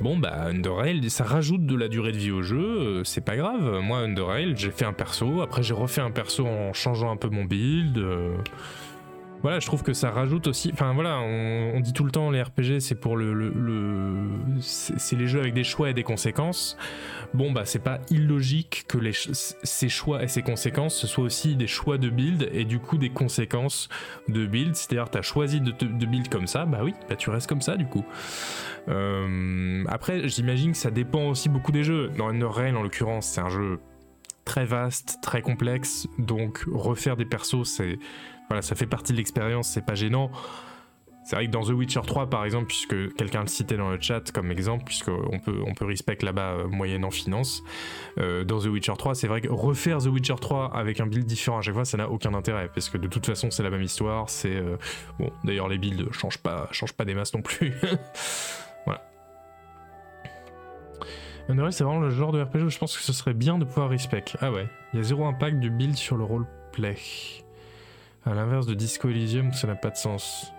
Bon 0.00 0.16
bah 0.16 0.44
Under 0.44 0.76
Rail, 0.76 1.10
ça 1.10 1.24
rajoute 1.24 1.66
de 1.66 1.74
la 1.74 1.88
durée 1.88 2.12
de 2.12 2.18
vie 2.18 2.30
au 2.30 2.42
jeu, 2.42 2.60
euh, 2.60 3.04
c'est 3.04 3.20
pas 3.20 3.36
grave. 3.36 3.80
Moi 3.80 3.98
Under 3.98 4.26
Rail, 4.26 4.54
j'ai 4.56 4.70
fait 4.70 4.84
un 4.84 4.92
perso, 4.92 5.42
après 5.42 5.64
j'ai 5.64 5.74
refait 5.74 6.00
un 6.00 6.12
perso 6.12 6.46
en 6.46 6.72
changeant 6.72 7.10
un 7.10 7.16
peu 7.16 7.28
mon 7.28 7.44
build. 7.44 7.98
Euh, 7.98 8.36
voilà, 9.42 9.60
je 9.60 9.66
trouve 9.66 9.82
que 9.82 9.92
ça 9.92 10.10
rajoute 10.10 10.46
aussi. 10.48 10.70
Enfin 10.72 10.92
voilà, 10.94 11.18
on, 11.20 11.80
dit 11.80 11.92
tout 11.92 12.04
le 12.04 12.10
temps 12.10 12.30
les 12.30 12.42
RPG, 12.42 12.80
c'est 12.80 12.96
pour 12.96 13.16
le, 13.16 13.52
c'est 14.60 15.16
les 15.16 15.28
jeux 15.28 15.40
avec 15.40 15.54
des 15.54 15.64
choix 15.64 15.90
et 15.90 15.94
des 15.94 16.02
conséquences. 16.02 16.76
Bon 17.34 17.52
bah 17.52 17.62
c'est 17.64 17.82
pas 17.82 18.00
illogique 18.10 18.84
que 18.88 18.98
les, 18.98 19.12
ces 19.12 19.88
choix 19.88 20.22
et 20.22 20.28
ces 20.28 20.42
conséquences 20.42 20.96
ce 20.96 21.06
soient 21.06 21.24
aussi 21.24 21.56
des 21.56 21.66
choix 21.66 21.98
de 21.98 22.08
build 22.08 22.48
et 22.52 22.64
du 22.64 22.78
coup 22.78 22.96
des 22.96 23.10
conséquences 23.10 23.88
de 24.28 24.46
build. 24.46 24.74
C'est-à-dire 24.74 25.10
t'as 25.10 25.22
choisi 25.22 25.60
de, 25.60 25.72
build 26.06 26.28
comme 26.28 26.46
ça, 26.46 26.64
bah 26.64 26.80
oui, 26.82 26.94
bah 27.08 27.16
tu 27.16 27.30
restes 27.30 27.48
comme 27.48 27.62
ça 27.62 27.76
du 27.76 27.86
coup. 27.86 28.04
Euh, 28.88 29.84
après, 29.88 30.28
j'imagine 30.28 30.72
que 30.72 30.78
ça 30.78 30.90
dépend 30.90 31.28
aussi 31.28 31.48
beaucoup 31.48 31.72
des 31.72 31.84
jeux. 31.84 32.08
Dans 32.16 32.28
Under 32.28 32.50
en 32.76 32.82
l'occurrence, 32.82 33.26
c'est 33.26 33.40
un 33.40 33.50
jeu 33.50 33.78
très 34.44 34.64
vaste, 34.64 35.18
très 35.22 35.42
complexe, 35.42 36.08
donc 36.18 36.64
refaire 36.72 37.16
des 37.16 37.26
persos, 37.26 37.64
c'est 37.64 37.98
voilà, 38.48 38.62
ça 38.62 38.74
fait 38.74 38.86
partie 38.86 39.12
de 39.12 39.18
l'expérience, 39.18 39.68
c'est 39.68 39.84
pas 39.84 39.94
gênant. 39.94 40.30
C'est 41.28 41.36
vrai 41.36 41.46
que 41.46 41.50
dans 41.50 41.62
The 41.62 41.72
Witcher 41.72 42.00
3, 42.06 42.30
par 42.30 42.46
exemple, 42.46 42.68
puisque 42.68 43.14
quelqu'un 43.16 43.42
le 43.42 43.48
citait 43.48 43.76
dans 43.76 43.90
le 43.90 44.00
chat 44.00 44.32
comme 44.32 44.50
exemple, 44.50 44.84
puisqu'on 44.84 45.38
peut, 45.38 45.60
on 45.66 45.74
peut 45.74 45.84
respect 45.84 46.16
là-bas 46.22 46.52
euh, 46.52 46.68
moyenne 46.68 47.04
en 47.04 47.10
finance, 47.10 47.62
euh, 48.16 48.44
dans 48.44 48.60
The 48.60 48.68
Witcher 48.68 48.94
3, 48.96 49.14
c'est 49.14 49.26
vrai 49.26 49.42
que 49.42 49.48
refaire 49.50 49.98
The 49.98 50.06
Witcher 50.06 50.36
3 50.40 50.74
avec 50.74 51.00
un 51.00 51.06
build 51.06 51.26
différent 51.26 51.58
à 51.58 51.60
chaque 51.60 51.74
fois, 51.74 51.84
ça 51.84 51.98
n'a 51.98 52.08
aucun 52.08 52.32
intérêt, 52.32 52.70
parce 52.72 52.88
que 52.88 52.96
de 52.96 53.08
toute 53.08 53.26
façon, 53.26 53.50
c'est 53.50 53.62
la 53.62 53.68
même 53.68 53.82
histoire. 53.82 54.30
C'est 54.30 54.56
euh, 54.56 54.78
bon, 55.18 55.30
d'ailleurs, 55.44 55.68
les 55.68 55.76
builds 55.76 56.10
changent 56.14 56.38
pas, 56.38 56.66
changent 56.72 56.94
pas 56.94 57.04
des 57.04 57.12
masses 57.12 57.34
non 57.34 57.42
plus. 57.42 57.74
voilà. 58.86 59.02
c'est 61.70 61.84
vraiment 61.84 62.00
le 62.00 62.08
genre 62.08 62.32
de 62.32 62.40
RPG 62.40 62.62
où 62.64 62.70
je 62.70 62.78
pense 62.78 62.96
que 62.96 63.02
ce 63.02 63.12
serait 63.12 63.34
bien 63.34 63.58
de 63.58 63.66
pouvoir 63.66 63.90
respect. 63.90 64.24
Ah 64.40 64.50
ouais, 64.50 64.66
il 64.94 64.96
y 64.96 65.00
a 65.00 65.02
zéro 65.02 65.26
impact 65.26 65.58
du 65.58 65.68
build 65.68 65.94
sur 65.94 66.16
le 66.16 66.24
roleplay. 66.24 66.96
À 68.24 68.34
l'inverse 68.34 68.66
de 68.66 68.74
Disco 68.74 69.08
Elysium, 69.08 69.52
ça 69.52 69.66
n'a 69.66 69.76
pas 69.76 69.90
de 69.90 69.96
sens. 69.96 70.52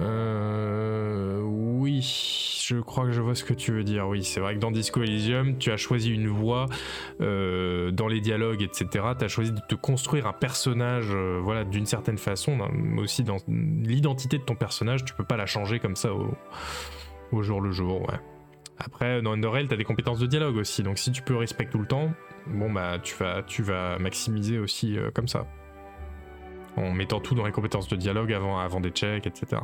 Euh, 0.00 1.40
oui, 1.42 2.64
je 2.66 2.76
crois 2.80 3.04
que 3.04 3.12
je 3.12 3.20
vois 3.20 3.34
ce 3.34 3.44
que 3.44 3.54
tu 3.54 3.72
veux 3.72 3.84
dire. 3.84 4.06
Oui, 4.08 4.24
c'est 4.24 4.40
vrai 4.40 4.54
que 4.54 4.60
dans 4.60 4.70
Disco 4.70 5.02
Elysium, 5.02 5.58
tu 5.58 5.70
as 5.70 5.76
choisi 5.76 6.10
une 6.10 6.28
voix 6.28 6.66
euh, 7.20 7.90
dans 7.90 8.08
les 8.08 8.20
dialogues, 8.20 8.62
etc. 8.62 9.06
Tu 9.18 9.24
as 9.24 9.28
choisi 9.28 9.52
de 9.52 9.60
te 9.68 9.74
construire 9.74 10.26
un 10.26 10.32
personnage, 10.32 11.08
euh, 11.10 11.40
voilà, 11.42 11.64
d'une 11.64 11.86
certaine 11.86 12.18
façon, 12.18 12.58
aussi 12.98 13.24
dans 13.24 13.38
l'identité 13.48 14.38
de 14.38 14.44
ton 14.44 14.54
personnage. 14.54 15.04
Tu 15.04 15.14
peux 15.14 15.24
pas 15.24 15.36
la 15.36 15.46
changer 15.46 15.78
comme 15.80 15.96
ça 15.96 16.10
au, 16.12 17.42
jour 17.42 17.60
le 17.60 17.70
jour. 17.72 18.06
Après, 18.78 19.22
dans 19.22 19.32
Underrail, 19.32 19.66
tu 19.68 19.74
as 19.74 19.76
des 19.76 19.84
compétences 19.84 20.18
de 20.18 20.26
dialogue 20.26 20.56
aussi. 20.56 20.82
Donc 20.82 20.98
si 20.98 21.10
tu 21.12 21.22
peux 21.22 21.36
respecter 21.36 21.72
tout 21.72 21.78
le 21.78 21.86
temps, 21.86 22.12
bon 22.46 22.72
bah 22.72 22.98
tu 23.02 23.14
vas, 23.16 23.42
tu 23.42 23.62
vas 23.62 23.98
maximiser 23.98 24.58
aussi 24.58 24.96
comme 25.14 25.28
ça 25.28 25.46
en 26.78 26.92
mettant 26.92 27.20
tout 27.20 27.34
dans 27.34 27.44
les 27.44 27.52
compétences 27.52 27.88
de 27.88 27.96
dialogue 27.96 28.32
avant, 28.32 28.58
avant 28.58 28.80
des 28.80 28.90
checks, 28.90 29.26
etc. 29.26 29.62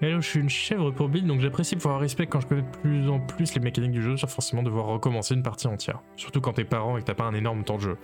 Hello, 0.00 0.20
je 0.20 0.26
suis 0.26 0.40
une 0.40 0.48
chèvre 0.48 0.90
pour 0.90 1.08
build, 1.08 1.28
donc 1.28 1.40
j'apprécie 1.40 1.76
pouvoir 1.76 2.00
respect 2.00 2.26
quand 2.26 2.40
je 2.40 2.48
connais 2.48 2.62
de 2.62 2.76
plus 2.82 3.08
en 3.08 3.20
plus 3.20 3.54
les 3.54 3.60
mécaniques 3.60 3.92
du 3.92 4.02
jeu, 4.02 4.16
sans 4.16 4.26
forcément 4.26 4.64
devoir 4.64 4.86
recommencer 4.86 5.34
une 5.34 5.44
partie 5.44 5.68
entière. 5.68 6.00
Surtout 6.16 6.40
quand 6.40 6.54
t'es 6.54 6.64
parent 6.64 6.96
et 6.96 7.02
que 7.02 7.06
t'as 7.06 7.14
pas 7.14 7.24
un 7.24 7.34
énorme 7.34 7.62
temps 7.62 7.76
de 7.76 7.82
jeu. 7.82 7.98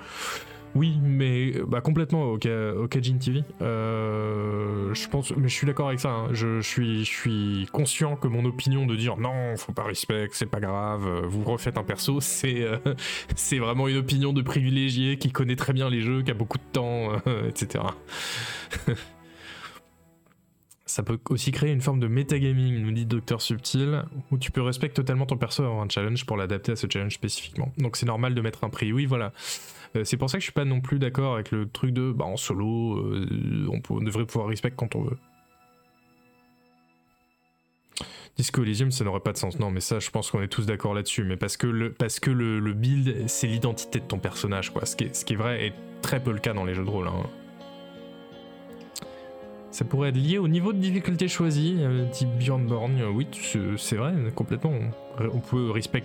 Oui, 0.79 0.97
mais 1.03 1.55
bah, 1.67 1.81
complètement 1.81 2.23
au, 2.23 2.35
au 2.37 2.89
Kajin 2.89 3.19
TV. 3.19 3.43
Euh, 3.63 4.95
je 4.95 5.09
pense, 5.09 5.37
mais 5.37 5.49
je 5.49 5.55
suis 5.55 5.67
d'accord 5.67 5.89
avec 5.89 5.99
ça. 5.99 6.11
Hein. 6.11 6.29
Je, 6.31 6.61
suis, 6.61 7.67
conscient 7.73 8.15
que 8.15 8.29
mon 8.29 8.45
opinion 8.45 8.87
de 8.87 8.95
dire 8.95 9.17
non, 9.17 9.57
faut 9.57 9.73
pas 9.73 9.83
respect, 9.83 10.29
c'est 10.31 10.47
pas 10.47 10.61
grave, 10.61 11.05
euh, 11.05 11.23
vous 11.27 11.43
refaites 11.43 11.79
un 11.79 11.83
perso, 11.83 12.21
c'est 12.21 12.63
euh, 12.63 12.77
c'est 13.35 13.59
vraiment 13.59 13.89
une 13.89 13.97
opinion 13.97 14.33
de 14.33 14.41
privilégié 14.41 15.19
qui 15.19 15.33
connaît 15.33 15.57
très 15.57 15.73
bien 15.73 15.91
les 15.91 16.01
jeux, 16.01 16.23
qui 16.23 16.31
a 16.31 16.35
beaucoup 16.35 16.59
de 16.59 16.73
temps, 16.73 17.11
etc. 17.49 17.83
Ça 20.87 21.03
peut 21.03 21.19
aussi 21.29 21.51
créer 21.51 21.73
une 21.73 21.81
forme 21.81 21.99
de 21.99 22.07
metagaming, 22.07 22.81
nous 22.81 22.93
dit 22.93 23.05
Docteur 23.05 23.43
Subtil, 23.43 24.05
où 24.31 24.39
tu 24.39 24.53
peux 24.53 24.63
respecter 24.63 24.95
totalement 24.95 25.27
ton 25.27 25.37
perso 25.37 25.65
avant 25.65 25.83
un 25.83 25.89
challenge 25.89 26.25
pour 26.25 26.37
l'adapter 26.37 26.73
à 26.73 26.77
ce 26.77 26.87
challenge 26.91 27.15
spécifiquement. 27.15 27.73
Donc 27.79 27.97
c'est 27.97 28.07
normal 28.07 28.35
de 28.35 28.41
mettre 28.41 28.63
un 28.63 28.71
prix. 28.71 28.93
Oui, 28.93 29.05
voilà. 29.05 29.33
Euh, 29.97 30.05
c'est 30.05 30.17
pour 30.17 30.29
ça 30.31 30.39
que 30.39 30.41
je 30.41 30.47
suis 30.47 30.53
pas 30.53 30.65
non 30.65 30.81
plus 30.81 30.99
d'accord 30.99 31.35
avec 31.35 31.51
le 31.51 31.69
truc 31.69 31.93
de 31.93 32.13
bah, 32.13 32.25
en 32.25 32.37
solo, 32.37 32.99
euh, 32.99 33.69
on, 33.91 34.01
devrait 34.01 34.27
pouvoir 34.27 34.49
respect 34.49 34.73
quand 34.77 34.95
on 34.95 35.03
veut. 35.03 35.19
Disco 38.37 38.63
Elysium, 38.63 38.93
ça 38.93 39.05
n'aurait 39.05 39.21
pas 39.21 39.33
de 39.33 39.39
sens. 39.39 39.59
Non, 39.59 39.71
mais 39.71 39.81
ça, 39.81 39.99
je 39.99 40.11
pense 40.11 40.31
qu'on 40.31 40.41
est 40.43 40.49
tous 40.49 40.65
d'accord 40.65 40.95
là-dessus. 40.95 41.25
Mais 41.25 41.37
parce 41.37 41.57
que 41.57 41.67
le, 41.67 42.73
build, 42.73 43.29
c'est 43.29 43.49
l'identité 43.49 43.99
de 43.99 44.05
ton 44.05 44.19
personnage, 44.19 44.73
quoi. 44.73 44.87
Ce 44.87 44.95
qui, 44.95 45.05
est, 45.05 45.15
ce 45.15 45.25
qui 45.25 45.33
est 45.33 45.37
vrai 45.37 45.67
est 45.67 45.73
très 46.03 46.21
peu 46.21 46.31
le 46.31 46.39
cas 46.39 46.53
dans 46.53 46.65
les 46.65 46.75
jeux 46.75 46.85
de 46.85 46.91
rôle. 46.91 47.09
Hein. 47.09 47.27
Ça 49.73 49.85
pourrait 49.85 50.11
être 50.11 50.17
lié 50.17 50.39
au 50.39 50.49
niveau 50.49 50.73
de 50.73 50.79
difficulté 50.79 51.27
choisi, 51.27 51.77
euh, 51.81 52.05
dit 52.13 52.27
Bjornborn. 52.27 53.03
Oui, 53.13 53.27
c'est 53.77 53.97
vrai, 53.97 54.15
complètement. 54.35 54.73
On 55.19 55.41
peut 55.41 55.71
respect 55.71 56.05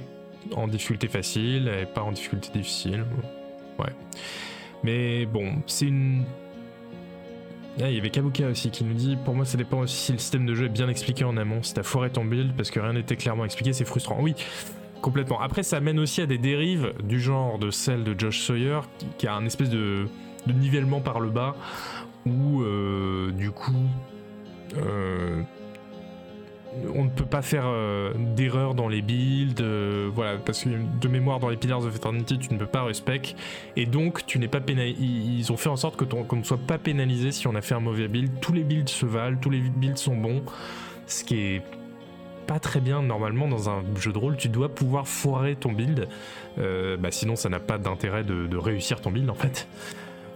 en 0.56 0.68
difficulté 0.68 1.08
facile 1.08 1.68
et 1.68 1.86
pas 1.86 2.02
en 2.02 2.12
difficulté 2.12 2.50
difficile. 2.52 3.06
Ouais. 3.80 3.93
Mais 4.84 5.26
bon, 5.26 5.55
c'est 5.65 5.86
une. 5.86 6.24
Ah, 7.82 7.89
il 7.89 7.95
y 7.95 7.97
avait 7.97 8.11
Kabuka 8.11 8.49
aussi 8.49 8.69
qui 8.69 8.84
nous 8.84 8.93
dit 8.93 9.17
Pour 9.26 9.34
moi, 9.34 9.45
ça 9.45 9.57
dépend 9.57 9.80
aussi 9.80 9.95
si 9.95 10.11
le 10.11 10.19
système 10.19 10.45
de 10.45 10.53
jeu 10.53 10.65
est 10.65 10.69
bien 10.69 10.89
expliqué 10.89 11.24
en 11.24 11.38
amont. 11.38 11.63
Si 11.63 11.74
t'as 11.74 11.84
foiré 11.84 12.09
ton 12.09 12.26
build 12.26 12.55
parce 12.55 12.69
que 12.69 12.80
rien 12.80 12.93
n'était 12.93 13.15
clairement 13.15 13.45
expliqué, 13.45 13.74
c'est 13.74 13.86
frustrant. 13.86 14.17
Oui, 14.19 14.36
complètement. 15.01 15.39
Après, 15.41 15.63
ça 15.63 15.80
mène 15.80 15.99
aussi 15.99 16.21
à 16.21 16.26
des 16.26 16.38
dérives 16.38 16.93
du 17.03 17.19
genre 17.19 17.57
de 17.57 17.71
celle 17.71 18.03
de 18.03 18.19
Josh 18.19 18.41
Sawyer 18.41 18.82
qui, 19.17 19.28
a 19.28 19.34
un 19.34 19.45
espèce 19.45 19.69
de, 19.69 20.07
nivellement 20.47 21.01
par 21.01 21.19
le 21.19 21.30
bas 21.30 21.55
où, 22.26 22.61
euh, 22.61 23.32
du 23.32 23.51
coup, 23.51 23.89
euh, 24.78 25.41
on 26.95 27.03
ne 27.05 27.09
peut 27.09 27.26
pas 27.26 27.41
faire 27.41 27.65
euh, 27.65 28.13
d'erreur 28.36 28.76
dans 28.76 28.88
les 28.88 29.01
builds, 29.01 29.61
euh, 29.61 30.09
voilà, 30.13 30.38
parce 30.38 30.63
que 30.63 30.69
de 30.69 31.07
mémoire 31.07 31.39
dans 31.39 31.49
les 31.49 31.57
Pillars 31.57 31.84
of 31.84 31.95
Eternity, 31.95 32.39
tu 32.39 32.53
ne 32.53 32.59
peux 32.59 32.65
pas 32.65 32.84
respect, 32.84 33.21
et 33.76 33.86
donc 33.86 34.26
tu 34.26 34.39
n'es 34.39 34.47
pas. 34.47 34.59
Ils 34.67 35.51
ont 35.51 35.57
fait 35.57 35.69
en 35.69 35.76
sorte 35.76 35.95
qu'on 35.97 36.36
ne 36.36 36.43
soit 36.43 36.57
pas 36.57 36.78
pénalisé 36.78 37.32
si 37.32 37.47
on 37.47 37.55
a 37.55 37.61
fait 37.61 37.76
un 37.76 37.80
mauvais 37.80 38.07
build. 38.07 38.32
Tous 38.41 38.53
les 38.53 38.63
builds 38.63 38.89
se 38.89 39.05
valent, 39.05 39.38
tous 39.41 39.49
les 39.49 39.59
builds 39.59 39.97
sont 39.97 40.15
bons, 40.15 40.43
ce 41.07 41.24
qui 41.24 41.38
est 41.38 41.61
pas 42.47 42.59
très 42.59 42.82
bien 42.82 43.01
normalement 43.01 43.47
dans 43.47 43.69
un 43.69 43.84
jeu 43.99 44.11
de 44.11 44.17
rôle. 44.17 44.36
Tu 44.38 44.49
dois 44.49 44.69
pouvoir 44.69 45.07
foirer 45.07 45.55
ton 45.55 45.71
build, 45.71 46.07
euh, 46.59 46.97
bah, 46.97 47.11
sinon 47.11 47.36
ça 47.36 47.49
n'a 47.49 47.59
pas 47.59 47.78
d'intérêt 47.78 48.24
de, 48.24 48.57
réussir 48.57 49.01
ton 49.01 49.11
build 49.11 49.30
en 49.30 49.36
fait. 49.36 49.67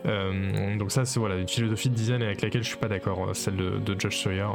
donc 0.05 0.91
ça 0.91 1.03
c'est 1.03 1.19
voilà 1.19 1.35
une 1.35 1.49
philosophie 1.49 1.89
de 1.89 1.95
design 1.95 2.21
avec 2.21 2.41
laquelle 2.41 2.63
je 2.63 2.69
suis 2.69 2.77
pas 2.77 2.88
d'accord, 2.88 3.29
celle 3.33 3.55
de, 3.55 3.77
de 3.77 3.99
Josh 3.99 4.17
Sawyer. 4.17 4.47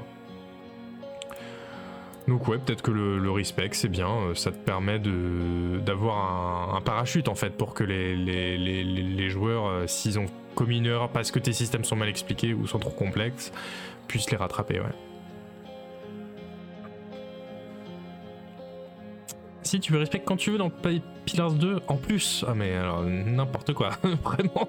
Donc 2.29 2.47
ouais, 2.47 2.59
peut-être 2.59 2.83
que 2.83 2.91
le, 2.91 3.31
respect 3.31 3.71
c'est 3.73 3.89
bien, 3.89 4.09
euh, 4.09 4.35
ça 4.35 4.53
te 4.53 4.57
permet 4.57 4.99
d'avoir 4.99 6.75
un, 6.75 6.81
parachute 6.81 7.29
en 7.29 7.35
fait 7.35 7.51
pour 7.51 7.75
que 7.75 7.83
les, 7.85 8.17
les, 8.17 9.31
joueurs, 9.31 9.67
euh, 9.67 9.87
s'ils 9.87 10.19
ont 10.19 10.27
commis 10.55 10.79
une 10.79 10.87
erreur 10.87 11.09
parce 11.09 11.31
que 11.31 11.39
tes 11.39 11.53
systèmes 11.53 11.85
sont 11.85 11.97
mal 11.97 12.09
expliqués 12.09 12.55
ou 12.55 12.67
sont 12.67 12.79
trop 12.79 12.91
complexes, 12.91 13.53
puissent 14.07 14.31
les 14.31 14.37
rattraper, 14.37 14.81
ouais. 14.81 14.95
Si 19.63 19.81
tu 19.81 19.93
veux 19.93 19.99
respect 19.99 20.21
quand 20.25 20.37
tu 20.37 20.51
veux 20.51 20.59
dans 20.59 20.71
Pillars 21.25 21.53
2 21.53 21.81
en 21.89 21.97
plus, 21.97 22.45
ah 22.47 22.55
mais 22.55 22.75
alors 22.75 23.03
n'importe 23.03 23.73
quoi, 23.73 23.91
vraiment. 24.23 24.69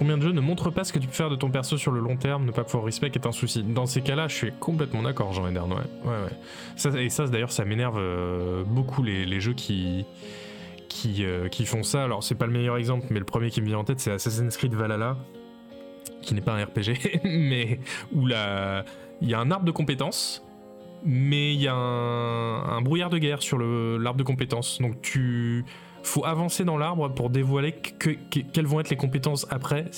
Combien 0.00 0.16
de 0.16 0.22
jeux 0.22 0.32
ne 0.32 0.40
montrent 0.40 0.70
pas 0.70 0.82
ce 0.82 0.94
que 0.94 0.98
tu 0.98 1.06
peux 1.06 1.12
faire 1.12 1.28
de 1.28 1.36
ton 1.36 1.50
perso 1.50 1.76
sur 1.76 1.92
le 1.92 2.00
long 2.00 2.16
terme, 2.16 2.46
ne 2.46 2.52
pas 2.52 2.64
pouvoir 2.64 2.84
respect 2.84 3.10
est 3.14 3.26
un 3.26 3.32
souci. 3.32 3.62
Dans 3.62 3.84
ces 3.84 4.00
cas-là, 4.00 4.28
je 4.28 4.34
suis 4.34 4.52
complètement 4.58 5.02
d'accord, 5.02 5.34
Jean 5.34 5.46
Edern, 5.46 5.70
ouais. 5.70 5.78
ouais, 6.06 7.04
et 7.04 7.10
ça, 7.10 7.26
d'ailleurs, 7.26 7.52
ça 7.52 7.66
m'énerve 7.66 7.98
euh, 7.98 8.64
beaucoup 8.64 9.02
les, 9.02 9.40
jeux 9.40 9.52
qui, 9.52 10.06
qui, 10.88 11.26
euh, 11.26 11.48
qui 11.48 11.66
font 11.66 11.82
ça. 11.82 12.02
Alors, 12.02 12.24
c'est 12.24 12.34
pas 12.34 12.46
le 12.46 12.52
meilleur 12.52 12.78
exemple, 12.78 13.08
mais 13.10 13.18
le 13.18 13.26
premier 13.26 13.50
qui 13.50 13.60
me 13.60 13.66
vient 13.66 13.76
en 13.76 13.84
tête, 13.84 14.00
c'est 14.00 14.10
Assassin's 14.10 14.56
Creed 14.56 14.72
Valhalla, 14.72 15.18
qui 16.22 16.32
n'est 16.32 16.40
pas 16.40 16.54
un 16.54 16.64
RPG, 16.64 17.20
mais 17.24 17.78
où 18.10 18.26
il 18.26 18.32
y 19.28 19.34
a 19.34 19.38
un 19.38 19.50
arbre 19.50 19.66
de 19.66 19.70
compétences, 19.70 20.42
mais 21.04 21.52
il 21.52 21.60
y 21.60 21.68
a 21.68 21.74
un, 21.74 22.80
brouillard 22.80 23.10
de 23.10 23.18
guerre 23.18 23.42
sur 23.42 23.58
l'arbre 23.58 24.18
de 24.18 24.24
compétences. 24.24 24.80
Donc, 24.80 25.02
tu 25.02 25.66
faut 26.02 26.24
avancer 26.24 26.64
dans 26.64 26.78
l'arbre 26.78 27.08
pour 27.08 27.30
dévoiler 27.30 27.72
quelles 27.72 28.66
vont 28.66 28.80
être 28.80 28.90
les 28.90 28.96
compétences 28.96 29.46
après. 29.50 29.90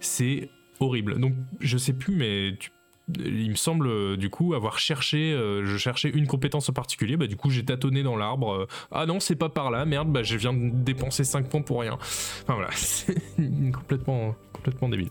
C'est 0.00 0.48
horrible. 0.80 1.18
Donc 1.18 1.34
je 1.60 1.78
sais 1.78 1.92
plus, 1.92 2.14
mais 2.14 2.56
il 3.18 3.50
me 3.50 3.56
semble 3.56 3.86
euh, 3.86 4.16
du 4.16 4.30
coup 4.30 4.54
avoir 4.54 4.78
cherché, 4.78 5.32
euh, 5.32 5.64
je 5.64 5.76
cherchais 5.76 6.08
une 6.08 6.26
compétence 6.26 6.68
en 6.68 6.72
particulier, 6.72 7.16
bah 7.16 7.26
du 7.26 7.36
coup 7.36 7.50
j'ai 7.50 7.64
tâtonné 7.64 8.02
dans 8.02 8.16
l'arbre. 8.16 8.52
Euh, 8.52 8.66
ah 8.90 9.06
non, 9.06 9.20
c'est 9.20 9.36
pas 9.36 9.48
par 9.48 9.70
là, 9.70 9.84
merde, 9.84 10.10
bah 10.10 10.22
je 10.22 10.36
viens 10.36 10.54
de 10.54 10.70
dépenser 10.70 11.24
5 11.24 11.48
points 11.48 11.62
pour 11.62 11.80
rien. 11.80 11.94
Enfin 11.94 12.54
voilà, 12.54 12.70
c'est 12.74 13.14
complètement, 13.72 14.34
complètement 14.52 14.88
débile. 14.88 15.10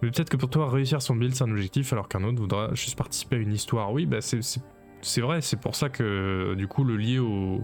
Mais 0.00 0.10
peut-être 0.10 0.30
que 0.30 0.36
pour 0.36 0.50
toi, 0.50 0.68
réussir 0.68 1.00
son 1.00 1.14
build, 1.14 1.34
c'est 1.34 1.44
un 1.44 1.50
objectif, 1.50 1.92
alors 1.92 2.08
qu'un 2.08 2.24
autre 2.24 2.38
voudra 2.38 2.74
juste 2.74 2.96
participer 2.96 3.36
à 3.36 3.38
une 3.38 3.52
histoire. 3.52 3.92
Oui, 3.92 4.06
bah 4.06 4.18
c'est 4.20 5.20
vrai, 5.20 5.40
c'est 5.42 5.60
pour 5.60 5.76
ça 5.76 5.90
que 5.90 6.54
du 6.54 6.66
coup 6.66 6.82
le 6.82 6.96
lier 6.96 7.18
au, 7.18 7.62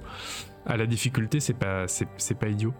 à 0.68 0.76
la 0.76 0.86
difficulté, 0.86 1.40
c'est 1.40 1.54
pas, 1.54 1.86
idiot. 2.48 2.72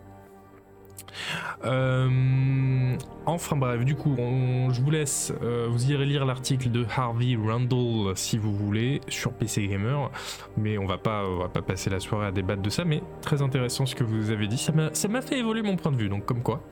Euh, 1.64 2.96
enfin 3.26 3.56
bref, 3.56 3.84
du 3.84 3.94
coup, 3.96 4.14
je 4.16 4.80
vous 4.80 4.90
laisse, 4.90 5.32
euh, 5.42 5.66
vous 5.70 5.90
irez 5.90 6.04
lire 6.04 6.26
l'article 6.26 6.70
de 6.70 6.84
Harvey 6.94 7.34
Randall 7.34 8.14
si 8.14 8.36
vous 8.36 8.54
voulez 8.54 9.00
sur 9.08 9.32
PC 9.32 9.66
Gamer, 9.66 10.10
mais 10.56 10.78
on 10.78 10.86
va 10.86 10.98
pas, 10.98 11.24
va 11.28 11.48
pas 11.48 11.62
passer 11.62 11.90
la 11.90 11.98
soirée 11.98 12.26
à 12.26 12.30
débattre 12.30 12.62
de 12.62 12.70
ça, 12.70 12.84
mais 12.84 13.02
très 13.22 13.42
intéressant 13.42 13.86
ce 13.86 13.94
que 13.94 14.04
vous 14.04 14.30
avez 14.30 14.46
dit, 14.46 14.58
ça 14.58 15.08
m'a 15.08 15.22
fait 15.22 15.38
évoluer 15.38 15.62
mon 15.62 15.76
point 15.76 15.90
de 15.90 15.96
vue, 15.96 16.08
donc 16.08 16.24
comme 16.24 16.42
quoi. 16.42 16.62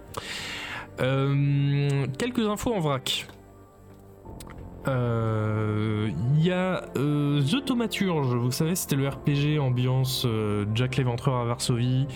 Euh, 1.00 2.06
quelques 2.18 2.46
infos 2.46 2.74
en 2.74 2.80
vrac. 2.80 3.26
Il 4.86 6.44
y 6.44 6.52
a 6.52 6.82
The 6.94 7.64
Thaumaturge, 7.64 8.34
vous 8.34 8.52
savez, 8.52 8.76
c'était 8.76 8.96
le 8.96 9.08
RPG 9.08 9.60
ambiance 9.60 10.26
Jack 10.74 10.96
l'Éventreur 10.96 11.36
à 11.36 11.44
Varsovie 11.44 12.06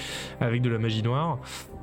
avec 0.40 0.62
de 0.62 0.70
la 0.70 0.78
magie 0.78 1.02
noire. 1.02 1.38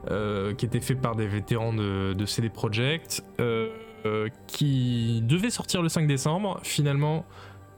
Euh, 0.09 0.53
qui 0.53 0.65
était 0.65 0.79
fait 0.79 0.95
par 0.95 1.17
des 1.17 1.27
vétérans 1.27 1.73
de, 1.73 2.25
CD 2.25 2.47
Projekt, 2.49 3.25
euh, 3.41 3.67
euh, 4.05 4.29
qui 4.45 5.21
devait 5.23 5.49
sortir 5.49 5.81
le 5.81 5.89
5 5.89 6.07
décembre. 6.07 6.61
Finalement, 6.63 7.25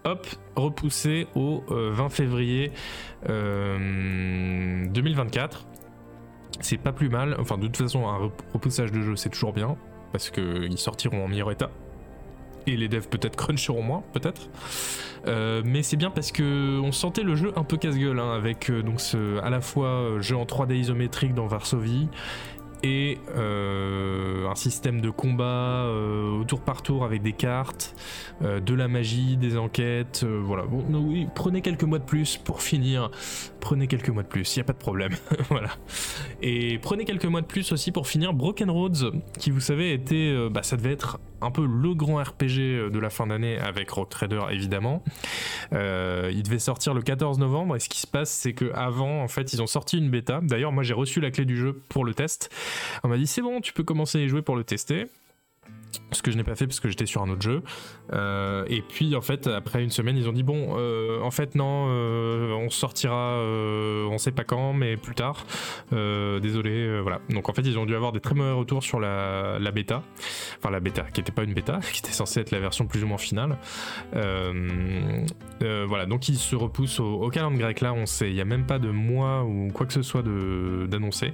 hop, 0.03 0.27
repoussé 0.55 1.25
au 1.33 1.63
20 1.69 2.09
février 2.09 2.71
2024. 3.25 5.65
C'est 6.59 6.77
pas 6.77 6.91
plus 6.91 7.09
mal. 7.09 7.35
Enfin, 7.39 7.57
de 7.57 7.65
toute 7.65 7.77
façon, 7.77 8.07
un 8.07 8.29
repoussage 8.53 8.91
de 8.91 9.01
jeu, 9.01 9.15
c'est 9.15 9.29
toujours 9.29 9.53
bien, 9.53 9.75
parce 10.11 10.29
qu'ils 10.29 10.77
sortiront 10.77 11.25
en 11.25 11.27
meilleur 11.27 11.49
état. 11.51 11.71
Et 12.67 12.77
les 12.77 12.87
devs 12.87 13.07
peut-être 13.07 13.35
cruncheront 13.35 13.81
moins, 13.81 14.03
peut-être. 14.13 14.49
Euh, 15.27 15.61
mais 15.65 15.83
c'est 15.83 15.97
bien 15.97 16.11
parce 16.11 16.31
que 16.31 16.79
on 16.79 16.91
sentait 16.91 17.23
le 17.23 17.35
jeu 17.35 17.51
un 17.55 17.63
peu 17.63 17.77
casse-gueule 17.77 18.19
hein, 18.19 18.31
avec 18.31 18.69
euh, 18.69 18.81
donc 18.81 19.01
ce, 19.01 19.39
à 19.39 19.49
la 19.49 19.61
fois 19.61 19.87
euh, 19.87 20.21
jeu 20.21 20.35
en 20.35 20.45
3D 20.45 20.75
isométrique 20.75 21.33
dans 21.33 21.47
Varsovie 21.47 22.07
et 22.81 23.17
un 23.35 24.55
système 24.55 25.01
de 25.01 25.09
combat 25.09 25.85
au 25.91 26.45
tour 26.45 26.61
par 26.61 26.81
tour 26.81 27.03
avec 27.03 27.21
des 27.21 27.33
cartes, 27.33 27.93
de 28.41 28.73
la 28.73 28.87
magie, 28.87 29.35
des 29.35 29.57
enquêtes, 29.57 30.23
voilà. 30.23 30.63
Bon, 30.63 30.85
oui, 30.89 31.27
prenez 31.35 31.61
quelques 31.61 31.83
mois 31.83 31.99
de 31.99 32.05
plus 32.05 32.37
pour 32.37 32.61
finir. 32.61 33.11
Prenez 33.59 33.87
quelques 33.87 34.07
mois 34.07 34.23
de 34.23 34.29
plus, 34.29 34.55
il 34.55 34.59
y 34.59 34.61
a 34.61 34.63
pas 34.63 34.71
de 34.71 34.77
problème, 34.77 35.11
voilà. 35.49 35.71
Et 36.41 36.77
prenez 36.77 37.03
quelques 37.03 37.25
mois 37.25 37.41
de 37.41 37.47
plus 37.47 37.69
aussi 37.73 37.91
pour 37.91 38.07
finir 38.07 38.33
Broken 38.33 38.69
Roads, 38.69 39.11
qui 39.37 39.51
vous 39.51 39.59
savez 39.59 39.91
était, 39.91 40.33
bah, 40.49 40.63
ça 40.63 40.77
devait 40.77 40.93
être 40.93 41.19
un 41.41 41.51
peu 41.51 41.65
le 41.65 41.93
grand 41.93 42.21
RPG 42.21 42.59
euh, 42.59 42.89
de 42.89 42.99
la 42.99 43.09
fin 43.09 43.27
d'année 43.27 43.57
avec 43.57 43.89
Rock 43.89 44.09
Trader 44.09 44.41
évidemment. 44.51 45.03
Euh, 45.73 46.31
il 46.33 46.43
devait 46.43 46.59
sortir 46.59 46.93
le 46.93 47.01
14 47.01 47.39
novembre 47.39 47.75
et 47.75 47.79
ce 47.79 47.89
qui 47.89 47.99
se 47.99 48.07
passe 48.07 48.29
c'est 48.29 48.53
que 48.53 48.71
avant 48.73 49.23
en 49.23 49.27
fait 49.27 49.53
ils 49.53 49.61
ont 49.61 49.67
sorti 49.67 49.97
une 49.97 50.09
bêta. 50.09 50.39
D'ailleurs 50.41 50.71
moi 50.71 50.83
j'ai 50.83 50.93
reçu 50.93 51.19
la 51.21 51.31
clé 51.31 51.45
du 51.45 51.57
jeu 51.57 51.81
pour 51.89 52.05
le 52.05 52.13
test. 52.13 52.49
On 53.03 53.07
m'a 53.07 53.17
dit 53.17 53.27
c'est 53.27 53.41
bon 53.41 53.61
tu 53.61 53.73
peux 53.73 53.83
commencer 53.83 54.19
à 54.19 54.21
y 54.21 54.27
jouer 54.29 54.41
pour 54.41 54.55
le 54.55 54.63
tester 54.63 55.07
ce 56.11 56.21
que 56.21 56.31
je 56.31 56.37
n'ai 56.37 56.43
pas 56.43 56.55
fait 56.55 56.65
parce 56.65 56.79
que 56.79 56.89
j'étais 56.89 57.05
sur 57.05 57.21
un 57.21 57.29
autre 57.29 57.41
jeu. 57.41 57.61
Euh, 58.13 58.65
et 58.67 58.81
puis 58.81 59.15
en 59.15 59.21
fait, 59.21 59.47
après 59.47 59.83
une 59.83 59.89
semaine, 59.89 60.17
ils 60.17 60.27
ont 60.27 60.31
dit 60.31 60.43
bon, 60.43 60.75
euh, 60.77 61.21
en 61.21 61.31
fait 61.31 61.55
non, 61.55 61.87
euh, 61.89 62.51
on 62.53 62.69
sortira, 62.69 63.39
on 63.39 64.17
sait 64.17 64.31
pas 64.31 64.43
quand, 64.43 64.73
mais 64.73 64.97
plus 64.97 65.15
tard. 65.15 65.45
désolé, 65.91 67.01
voilà. 67.01 67.19
Donc 67.29 67.49
en 67.49 67.53
fait, 67.53 67.61
ils 67.61 67.77
ont 67.77 67.85
dû 67.85 67.95
avoir 67.95 68.11
des 68.11 68.19
très 68.19 68.35
mauvais 68.35 68.51
retours 68.51 68.83
sur 68.83 68.99
la, 68.99 69.71
bêta, 69.73 70.03
enfin 70.57 70.71
la 70.71 70.79
bêta, 70.79 71.03
qui 71.13 71.19
n'était 71.19 71.31
pas 71.31 71.43
une 71.43 71.53
bêta, 71.53 71.79
qui 71.93 71.99
était 71.99 72.11
censée 72.11 72.41
être 72.41 72.51
la 72.51 72.59
version 72.59 72.87
plus 72.87 73.03
ou 73.03 73.07
moins 73.07 73.17
finale. 73.17 73.57
voilà, 75.61 76.05
donc 76.05 76.29
ils 76.29 76.37
se 76.37 76.55
repoussent 76.55 76.99
au, 76.99 77.21
au 77.21 77.29
calendrier 77.29 77.61
grec. 77.61 77.81
Là, 77.81 77.93
on 77.93 78.05
sait, 78.05 78.29
il 78.29 78.35
n'y 78.35 78.41
a 78.41 78.45
même 78.45 78.65
pas 78.65 78.79
de 78.79 78.89
mois 78.89 79.43
ou 79.43 79.69
quoi 79.73 79.85
que 79.85 79.93
ce 79.93 80.01
soit 80.01 80.23
d'annoncé. 80.23 81.33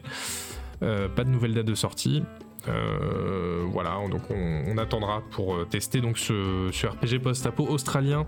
pas 0.80 1.24
de 1.24 1.30
nouvelle 1.30 1.54
date 1.54 1.66
de 1.66 1.76
sortie. 1.76 2.24
Euh, 2.68 3.64
voilà, 3.68 3.98
donc 4.10 4.22
on, 4.30 4.78
attendra 4.78 5.22
pour 5.32 5.56
euh, 5.56 5.66
tester 5.66 6.02
donc 6.02 6.18
ce, 6.18 6.70
RPG 6.70 7.22
post-apo 7.22 7.66
australien 7.68 8.26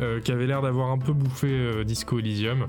euh, 0.00 0.20
qui 0.20 0.30
avait 0.30 0.46
l'air 0.46 0.62
d'avoir 0.62 0.90
un 0.90 0.98
peu 0.98 1.12
bouffé 1.12 1.84
Disco 1.84 2.18
Elysium. 2.18 2.66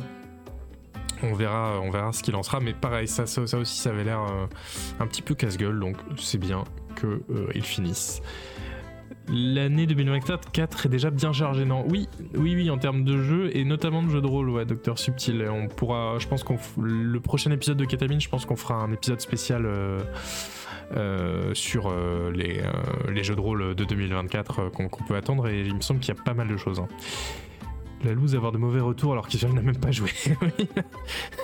On 1.22 1.34
verra, 1.34 1.80
on 1.82 1.90
verra 1.90 2.14
ce 2.14 2.24
qu'il 2.24 2.36
en 2.36 2.44
sera, 2.44 2.60
mais 2.60 2.74
pareil, 2.74 3.08
ça, 3.08 3.24
aussi, 3.24 3.78
ça 3.78 3.90
avait 3.90 4.06
l'air 4.06 4.22
un 5.00 5.08
petit 5.08 5.22
peu 5.22 5.36
casse-gueule, 5.36 5.80
donc 5.80 5.98
c'est 6.18 6.38
bien 6.38 6.64
qu'il 6.96 7.64
finisse. 7.64 8.22
L'année 9.32 9.86
2024 9.86 10.86
est 10.86 10.90
déjà 10.90 11.12
bien 11.12 11.32
chargée, 11.32 11.64
non? 11.64 11.86
Oui, 11.88 12.10
oui, 12.34 12.56
oui, 12.56 12.70
en 12.72 12.80
termes 12.80 13.04
de 13.04 13.22
jeu 13.22 13.56
et 13.56 13.64
notamment 13.64 14.02
de 14.02 14.10
jeu 14.10 14.22
de 14.22 14.28
rôle, 14.28 14.50
ouais, 14.50 14.66
Docteur 14.66 14.98
Subtil. 14.98 15.48
On 15.50 15.68
pourra, 15.68 16.18
je 16.18 16.28
pense 16.28 16.44
qu'on 16.44 16.58
le 16.82 17.20
prochain 17.20 17.52
épisode 17.52 17.78
de 17.78 17.86
Ketamine, 17.86 18.20
je 18.20 18.30
pense 18.30 18.46
qu'on 18.46 18.56
fera 18.56 18.76
un 18.76 18.92
épisode 18.92 19.22
spécial. 19.22 19.66
Euh, 19.66 20.00
sur 21.54 21.88
euh, 21.88 22.32
les, 22.32 22.60
euh, 22.60 23.12
les, 23.12 23.24
jeux 23.24 23.36
de 23.36 23.42
rôle 23.42 23.76
de 23.76 23.84
2024 23.84 24.70
qu'on 24.70 24.88
peut 25.08 25.16
attendre 25.16 25.48
et 25.48 25.62
il 25.62 25.76
me 25.76 25.82
semble 25.82 26.00
qu'il 26.00 26.14
y 26.14 26.18
a 26.18 26.22
pas 26.22 26.34
mal 26.34 26.48
de 26.48 26.58
choses. 26.58 26.80
Hein. 26.80 26.88
La 28.04 28.14
loose 28.14 28.34
avoir 28.34 28.52
de 28.52 28.58
mauvais 28.58 28.80
retours 28.80 29.12
alors 29.12 29.28
qu'il 29.28 29.46
n'a 29.54 29.62
même 29.62 29.78
pas 29.78 29.92
joué. 29.92 30.10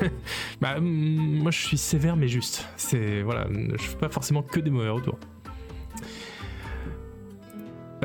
bah, 0.62 0.80
moi 0.80 1.52
je 1.52 1.60
suis 1.60 1.78
sévère 1.78 2.16
mais 2.16 2.28
juste. 2.28 2.68
C'est 2.78 3.22
voilà, 3.22 3.48
je 3.52 3.84
fais 3.84 3.98
pas 3.98 4.10
forcément 4.10 4.42
que 4.42 4.60
des 4.60 4.70
mauvais 4.70 4.90
retours. 4.90 5.20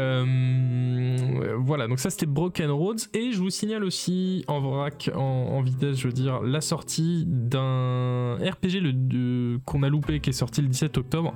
Euh, 0.00 1.56
voilà, 1.58 1.86
donc 1.86 1.98
ça 1.98 2.10
c'était 2.10 2.26
Broken 2.26 2.70
Roads. 2.70 3.08
Et 3.14 3.32
je 3.32 3.38
vous 3.38 3.50
signale 3.50 3.84
aussi 3.84 4.44
en 4.48 4.60
vrac, 4.60 5.10
en, 5.14 5.60
vitesse, 5.62 5.96
je 5.98 6.06
veux 6.06 6.12
dire, 6.12 6.42
la 6.42 6.60
sortie 6.60 7.24
d'un 7.26 8.36
RPG 8.36 9.60
qu'on 9.64 9.82
a 9.82 9.88
loupé 9.88 10.20
qui 10.20 10.30
est 10.30 10.34
sorti 10.34 10.62
le 10.62 10.68
17 10.68 10.98
octobre, 10.98 11.34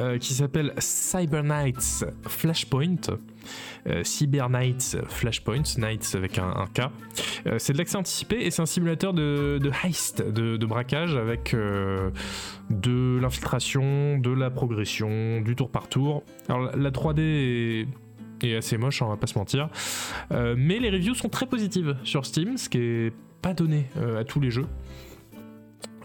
euh, 0.00 0.16
qui 0.16 0.32
s'appelle 0.32 0.72
Cyber 0.78 1.42
Knights 1.42 2.06
Flashpoint. 2.26 3.18
Euh, 3.88 4.02
Cyber 4.04 4.48
Knights 4.48 4.96
Flashpoint, 5.08 5.64
Knights 5.76 6.14
avec 6.14 6.38
un, 6.38 6.66
K. 6.72 6.82
Euh, 7.46 7.58
c'est 7.58 7.74
de 7.74 7.78
l'accès 7.78 7.96
anticipé 7.96 8.36
et 8.36 8.50
c'est 8.50 8.62
un 8.62 8.66
simulateur 8.66 9.12
de, 9.12 9.60
heist, 9.84 10.22
de, 10.22 10.64
braquage 10.64 11.14
avec 11.16 11.54
de 11.54 13.18
l'infiltration, 13.20 14.18
de 14.18 14.30
la 14.30 14.50
progression, 14.50 15.40
du 15.40 15.56
tour 15.56 15.70
par 15.70 15.88
tour. 15.88 16.22
Alors 16.48 16.74
la 16.74 16.90
3D 16.90 17.86
est, 18.42 18.56
assez 18.56 18.78
moche, 18.78 19.02
on 19.02 19.08
va 19.08 19.16
pas 19.16 19.26
se 19.26 19.38
mentir, 19.38 19.68
mais 20.30 20.78
les 20.78 20.90
reviews 20.90 21.14
sont 21.14 21.28
très 21.28 21.46
positives 21.46 21.96
sur 22.04 22.24
Steam, 22.24 22.56
ce 22.56 22.68
qui 22.68 22.78
est 22.78 23.12
pas 23.42 23.54
donné 23.54 23.86
à 24.18 24.24
tous 24.24 24.40
les 24.40 24.50
jeux. 24.50 24.66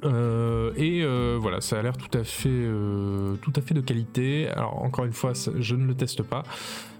Et 0.04 1.06
voilà, 1.40 1.62
ça 1.62 1.80
a 1.80 1.82
l'air 1.82 1.98
tout 1.98 2.18
à 2.18 2.24
fait, 2.24 2.68
tout 3.42 3.54
à 3.56 3.62
fait 3.62 3.74
de 3.74 3.82
qualité. 3.82 4.48
Alors 4.50 4.84
encore 4.84 5.06
une 5.06 5.14
fois, 5.14 5.34
je 5.60 5.76
ne 5.76 5.86
le 5.86 5.96
teste 5.96 6.24
pas, 6.24 6.44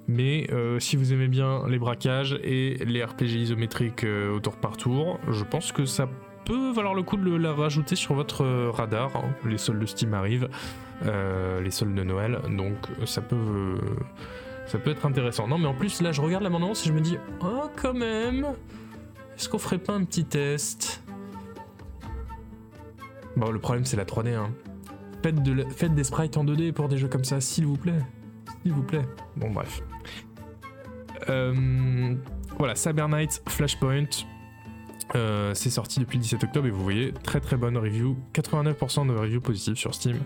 mais 0.08 0.48
euh, 0.52 0.80
si 0.80 0.96
vous 0.96 1.12
aimez 1.12 1.28
bien 1.28 1.68
les 1.68 1.78
braquages 1.78 2.40
et 2.44 2.78
les 2.86 3.04
RPG 3.04 3.36
isométriques 3.36 4.06
euh, 4.06 4.36
au 4.36 4.40
tour 4.40 4.56
par 4.56 4.78
tour, 4.78 5.20
je 5.30 5.44
pense 5.44 5.74
que 5.74 5.86
ça 5.86 6.08
peut 6.46 6.72
valoir 6.72 6.94
le 6.94 7.04
coup 7.04 7.18
de 7.18 7.36
la 7.36 7.54
rajouter 7.54 7.98
sur 7.98 8.16
votre 8.16 8.46
euh, 8.46 8.72
radar. 8.72 9.14
Hein. 9.18 9.36
Les 9.46 9.58
soldes 9.58 9.80
de 9.82 9.86
Steam 9.86 10.14
arrivent, 10.14 10.48
les 11.04 11.72
soldes 11.72 11.94
de 11.94 12.04
Noël, 12.04 12.40
donc 12.50 12.78
ça 13.06 13.22
peut, 13.22 13.78
ça 14.66 14.80
peut 14.80 14.92
être 14.92 15.06
intéressant. 15.06 15.48
Non, 15.48 15.58
mais 15.58 15.68
en 15.68 15.76
plus, 15.76 16.02
là, 16.02 16.12
je 16.12 16.22
regarde 16.22 16.44
l'amendement 16.44 16.72
et 16.72 16.88
je 16.88 16.94
me 16.94 17.02
dis, 17.02 17.18
oh, 17.42 17.70
quand 17.80 17.94
même, 17.94 18.48
est-ce 19.38 19.50
qu'on 19.50 19.60
ferait 19.60 19.78
pas 19.78 19.94
un 19.94 20.06
petit 20.06 20.26
test? 20.26 21.04
Bon, 23.38 23.52
le 23.52 23.60
problème, 23.60 23.86
c'est 23.86 23.98
la 23.98 24.06
3D. 24.06 24.34
Hein. 24.34 24.50
Faites 25.22 25.94
des 25.94 26.04
sprites 26.04 26.38
en 26.38 26.44
2D 26.44 26.72
pour 26.72 26.90
des 26.90 26.98
jeux 26.98 27.08
comme 27.08 27.24
ça, 27.24 27.40
s'il 27.40 27.68
vous 27.68 27.78
plaît. 27.78 28.00
S'il 28.64 28.74
vous 28.74 28.82
plaît. 28.82 29.06
Bon, 29.36 29.52
bref. 29.52 29.84
Euh, 31.30 32.16
voilà, 32.58 32.74
Cyber 32.74 33.08
Knight 33.08 33.44
Flashpoint. 33.48 34.26
Euh, 35.16 35.54
c'est 35.54 35.70
sorti 35.70 36.00
depuis 36.00 36.18
le 36.18 36.24
17 36.24 36.46
octobre 36.46 36.68
et 36.68 36.72
vous 36.72 36.84
voyez, 36.84 37.14
très 37.24 37.40
très 37.40 37.58
bonne 37.58 37.78
review. 37.78 38.18
89% 38.34 39.08
de 39.08 39.14
reviews 39.14 39.40
positives 39.40 39.76
sur 39.76 39.94
Steam. 39.94 40.18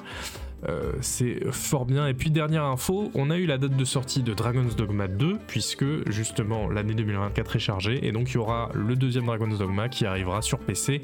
Euh, 0.69 0.93
c'est 1.01 1.51
fort 1.51 1.85
bien. 1.85 2.07
Et 2.07 2.13
puis 2.13 2.31
dernière 2.31 2.63
info, 2.63 3.11
on 3.13 3.29
a 3.29 3.37
eu 3.37 3.45
la 3.45 3.57
date 3.57 3.75
de 3.75 3.85
sortie 3.85 4.23
de 4.23 4.33
Dragon's 4.33 4.77
Dogma 4.77 5.09
2, 5.09 5.37
puisque 5.47 6.09
justement 6.09 6.69
l'année 6.69 6.93
2024 6.93 7.57
est 7.57 7.59
chargée, 7.59 8.07
et 8.07 8.13
donc 8.13 8.31
il 8.31 8.35
y 8.35 8.37
aura 8.37 8.69
le 8.73 8.95
deuxième 8.95 9.25
Dragon's 9.25 9.57
Dogma 9.57 9.89
qui 9.89 10.05
arrivera 10.05 10.41
sur 10.41 10.59
PC 10.59 11.01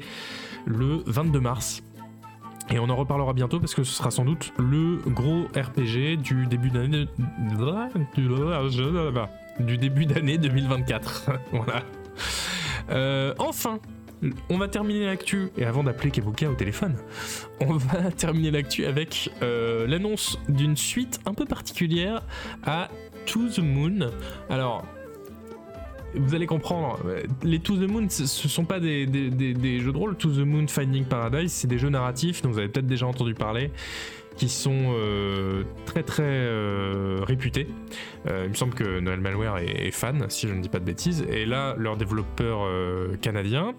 le 0.66 1.02
22 1.06 1.40
mars. 1.40 1.82
Et 2.70 2.78
on 2.78 2.88
en 2.90 2.96
reparlera 2.96 3.32
bientôt 3.32 3.60
parce 3.60 3.74
que 3.74 3.82
ce 3.82 3.94
sera 3.94 4.10
sans 4.10 4.24
doute 4.24 4.52
le 4.58 4.98
gros 5.06 5.44
RPG 5.56 6.20
du 6.22 6.46
début 6.46 6.70
d'année 6.70 7.06
du 9.60 9.78
début 9.78 10.06
d'année 10.06 10.38
2024. 10.38 11.30
voilà. 11.52 11.82
Euh, 12.90 13.34
enfin, 13.38 13.80
on 14.50 14.58
va 14.58 14.68
terminer 14.68 15.06
l'actu, 15.06 15.50
et 15.56 15.64
avant 15.64 15.82
d'appeler 15.82 16.10
Kebuka 16.10 16.50
au 16.50 16.54
téléphone, 16.54 16.96
on 17.60 17.72
va 17.72 18.10
terminer 18.16 18.50
l'actu 18.50 18.86
avec 18.86 19.30
euh, 19.42 19.86
l'annonce 19.86 20.38
d'une 20.48 20.76
suite 20.76 21.20
un 21.26 21.34
peu 21.34 21.44
particulière 21.44 22.22
à 22.64 22.88
To 23.26 23.48
the 23.48 23.60
Moon. 23.60 24.10
Alors, 24.50 24.84
vous 26.14 26.34
allez 26.34 26.46
comprendre. 26.46 26.98
Les 27.42 27.58
To 27.58 27.76
the 27.76 27.90
Moon, 27.90 28.08
ce 28.08 28.26
ce 28.26 28.48
sont 28.48 28.64
pas 28.64 28.80
des, 28.80 29.06
jeux 29.80 29.92
de 29.92 29.96
rôle. 29.96 30.16
To 30.16 30.30
the 30.30 30.38
Moon, 30.38 30.66
Finding 30.66 31.04
Paradise, 31.04 31.52
c'est 31.52 31.68
des 31.68 31.78
jeux 31.78 31.90
narratifs 31.90 32.42
dont 32.42 32.50
vous 32.50 32.58
avez 32.58 32.68
peut-être 32.68 32.86
déjà 32.86 33.06
entendu 33.06 33.34
parler, 33.34 33.70
qui 34.36 34.48
sont 34.48 34.94
euh, 34.96 35.64
très 35.84 36.02
très 36.02 36.22
euh, 36.24 37.20
réputés. 37.22 37.68
Euh, 38.26 38.44
il 38.44 38.50
me 38.50 38.54
semble 38.54 38.74
que 38.74 39.00
Noël 39.00 39.20
Malware 39.20 39.58
est, 39.58 39.90
fan, 39.90 40.24
si 40.28 40.48
je 40.48 40.54
ne 40.54 40.62
dis 40.62 40.68
pas 40.68 40.78
de 40.78 40.84
bêtises. 40.84 41.26
Et 41.30 41.44
là, 41.44 41.74
leur 41.76 41.96
développeur 41.96 42.60
euh, 42.62 43.16
canadien, 43.16 43.74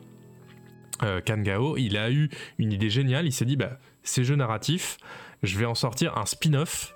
euh, 1.04 1.22
Kangao, 1.22 1.78
il 1.78 1.98
a 1.98 2.12
eu 2.12 2.30
une 2.58 2.72
idée 2.72 2.90
géniale. 2.90 3.26
Il 3.26 3.32
s'est 3.32 3.46
dit, 3.46 3.56
bah, 3.56 3.80
ces 4.04 4.24
jeux 4.24 4.36
narratifs, 4.36 4.98
je 5.44 5.58
vais 5.58 5.66
en 5.66 5.76
sortir 5.76 6.18
un 6.18 6.26
spin-off 6.26 6.94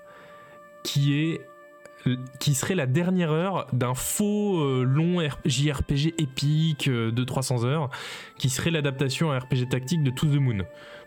qui 0.83 1.17
est 1.19 1.41
qui 2.39 2.53
serait 2.53 2.75
la 2.75 2.85
dernière 2.85 3.31
heure 3.31 3.67
d'un 3.73 3.93
faux 3.93 4.59
euh, 4.59 4.83
long 4.83 5.21
R- 5.21 5.37
JRPG 5.45 6.15
épique 6.17 6.87
euh, 6.87 7.11
de 7.11 7.23
300 7.23 7.63
heures, 7.65 7.89
qui 8.37 8.49
serait 8.49 8.71
l'adaptation 8.71 9.31
à 9.31 9.39
RPG 9.39 9.69
tactique 9.69 10.03
de 10.03 10.11
To 10.11 10.27
the 10.27 10.35
Moon. 10.39 10.57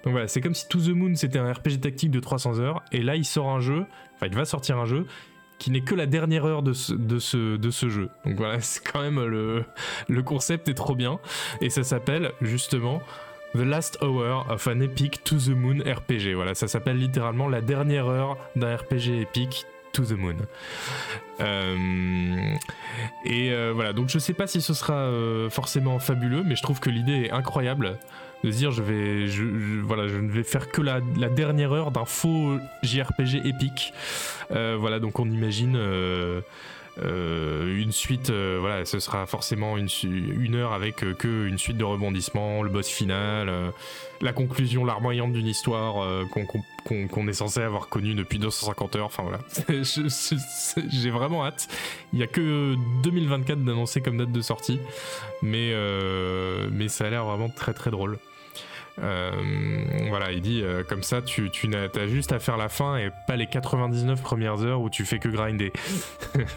Donc 0.05 0.13
voilà, 0.13 0.29
c'est 0.29 0.41
comme 0.41 0.55
si 0.55 0.69
To 0.69 0.79
the 0.79 0.89
Moon 0.91 1.15
c'était 1.15 1.39
un 1.39 1.53
RPG 1.53 1.81
tactique 1.83 2.11
de 2.11 2.21
300 2.21 2.61
heures, 2.61 2.83
et 2.93 3.03
là 3.03 3.17
il 3.17 3.25
sort 3.25 3.51
un 3.51 3.61
jeu, 3.61 3.85
enfin 4.15 4.27
il 4.27 4.35
va 4.35 4.45
sortir 4.45 4.79
un 4.79 4.87
jeu 4.87 5.07
qui 5.59 5.71
n'est 5.71 5.81
que 5.81 5.95
la 5.95 6.07
dernière 6.07 6.45
heure 6.45 6.63
de 6.63 6.73
ce, 6.73 6.93
de 6.93 7.19
ce, 7.19 7.57
de 7.57 7.71
ce 7.71 7.89
jeu. 7.89 8.09
Donc 8.25 8.37
voilà, 8.37 8.61
c'est 8.61 8.83
quand 8.87 9.01
même 9.03 9.23
le, 9.25 9.65
le 10.09 10.23
concept 10.23 10.69
est 10.69 10.75
trop 10.75 10.95
bien, 10.95 11.19
et 11.61 11.69
ça 11.71 11.83
s'appelle 11.83 12.33
justement 12.41 13.03
The 13.55 13.61
Last 13.61 13.99
Hour 14.03 14.47
of 14.51 14.67
an 14.67 14.81
Epic 14.81 15.25
To 15.25 15.37
the 15.37 15.49
Moon 15.49 15.79
RPG. 15.81 16.35
Voilà, 16.35 16.55
ça 16.55 16.69
s'appelle 16.69 16.99
littéralement 16.99 17.49
la 17.49 17.61
dernière 17.61 18.07
heure 18.07 18.37
d'un 18.55 18.77
RPG 18.77 19.21
épique 19.21 19.67
To 19.97 20.05
the 20.05 20.13
Moon. 20.13 20.37
Euh, 21.41 22.55
et 23.25 23.51
euh, 23.51 23.73
voilà, 23.75 23.95
donc 23.95 24.11
je 24.11 24.19
sais 24.19 24.35
pas 24.35 24.47
si 24.47 24.61
ce 24.61 24.75
sera 24.75 24.95
euh, 24.95 25.49
forcément 25.49 25.99
fabuleux, 25.99 26.43
mais 26.45 26.55
je 26.55 26.63
trouve 26.63 26.81
que 26.81 26.91
l'idée 26.91 27.25
est 27.25 27.31
incroyable 27.31 27.99
de 28.45 28.51
dire 28.51 28.73
je 28.73 28.83
vais, 28.83 29.27
je, 29.27 29.43
voilà, 29.83 30.07
je 30.07 30.19
ne 30.19 30.31
vais 30.31 30.43
faire 30.43 30.69
que 30.69 30.83
la, 30.83 31.01
dernière 31.31 31.73
heure 31.73 31.93
d'un 31.93 32.05
faux 32.05 32.59
JRPG 32.83 33.47
épique. 33.47 33.95
Voilà, 34.51 35.01
donc 35.01 35.19
on 35.19 35.31
imagine. 35.31 35.79
Euh, 36.99 37.77
une 37.77 37.93
suite, 37.93 38.31
euh, 38.31 38.57
voilà, 38.61 38.85
ce 38.85 38.99
sera 39.01 39.27
forcément 39.27 39.77
une, 39.77 40.55
heure 40.55 40.73
avec 40.73 41.05
euh, 41.05 41.13
que 41.15 41.47
une 41.47 41.59
suite 41.59 41.77
de 41.77 41.85
rebondissements, 41.85 42.63
le 42.63 42.71
boss 42.71 42.89
final, 42.89 43.49
euh, 43.49 43.71
la 44.23 44.33
conclusion 44.33 44.85
larmoyante 44.85 45.33
d'une 45.33 45.47
histoire 45.47 46.07
qu'on 46.31 47.29
est 47.29 47.33
censé 47.35 47.61
avoir 47.61 47.89
connue 47.89 48.15
depuis 48.15 48.39
250 48.39 48.97
heures. 48.97 49.07
Enfin 49.07 49.25
voilà, 49.25 49.41
j'ai 50.89 51.11
vraiment 51.11 51.45
hâte. 51.45 51.69
Il 52.15 52.19
y 52.19 52.23
a 52.23 52.27
que 52.27 52.77
2024 53.03 53.63
d'annoncer 53.63 54.01
comme 54.01 54.17
date 54.17 54.33
de 54.33 54.41
sortie, 54.41 54.81
mais 55.43 55.75
mais 56.73 56.89
ça 56.89 57.07
a 57.07 57.11
l'air 57.11 57.27
vraiment 57.27 57.51
très 57.51 57.75
très 57.75 57.91
drôle. 57.91 58.19
Euh, 58.99 59.31
voilà, 60.09 60.33
il 60.33 60.41
dit 60.41 60.63
euh, 60.63 60.83
comme 60.83 61.03
ça, 61.03 61.23
tu, 61.23 61.51
t'as 61.51 62.07
juste 62.07 62.33
à 62.33 62.39
faire 62.39 62.57
la 62.57 62.69
fin 62.69 62.97
et 62.97 63.11
pas 63.27 63.37
les 63.37 63.47
99 63.47 64.23
premières 64.23 64.63
heures 64.65 64.81
où 64.81 64.91
tu 64.91 65.05
fais 65.05 65.19
que 65.19 65.29
grinder. 65.29 65.73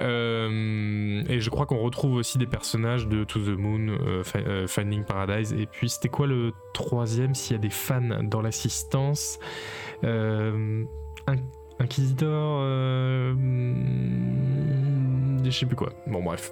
Euh, 0.00 1.22
et 1.28 1.40
je 1.40 1.50
crois 1.50 1.66
qu'on 1.66 1.78
retrouve 1.78 2.14
aussi 2.14 2.38
des 2.38 2.46
personnages 2.46 3.06
de 3.06 3.24
To 3.24 3.38
the 3.40 3.56
Moon, 3.58 3.98
Fi- 4.24 4.66
Finding 4.66 5.04
Paradise. 5.04 5.52
Et 5.52 5.66
puis 5.66 5.90
c'était 5.90 6.08
quoi 6.08 6.26
le 6.26 6.52
troisième 6.72 7.34
S'il 7.34 7.56
y 7.56 7.58
a 7.58 7.62
des 7.62 7.68
fans 7.70 8.22
dans 8.22 8.40
l'assistance, 8.40 9.38
In- 10.02 10.86
Inquisitor, 11.78 12.62
hmm, 13.34 15.44
je 15.44 15.50
sais 15.50 15.66
plus 15.66 15.76
quoi. 15.76 15.90
Bon 16.06 16.22
bref. 16.22 16.50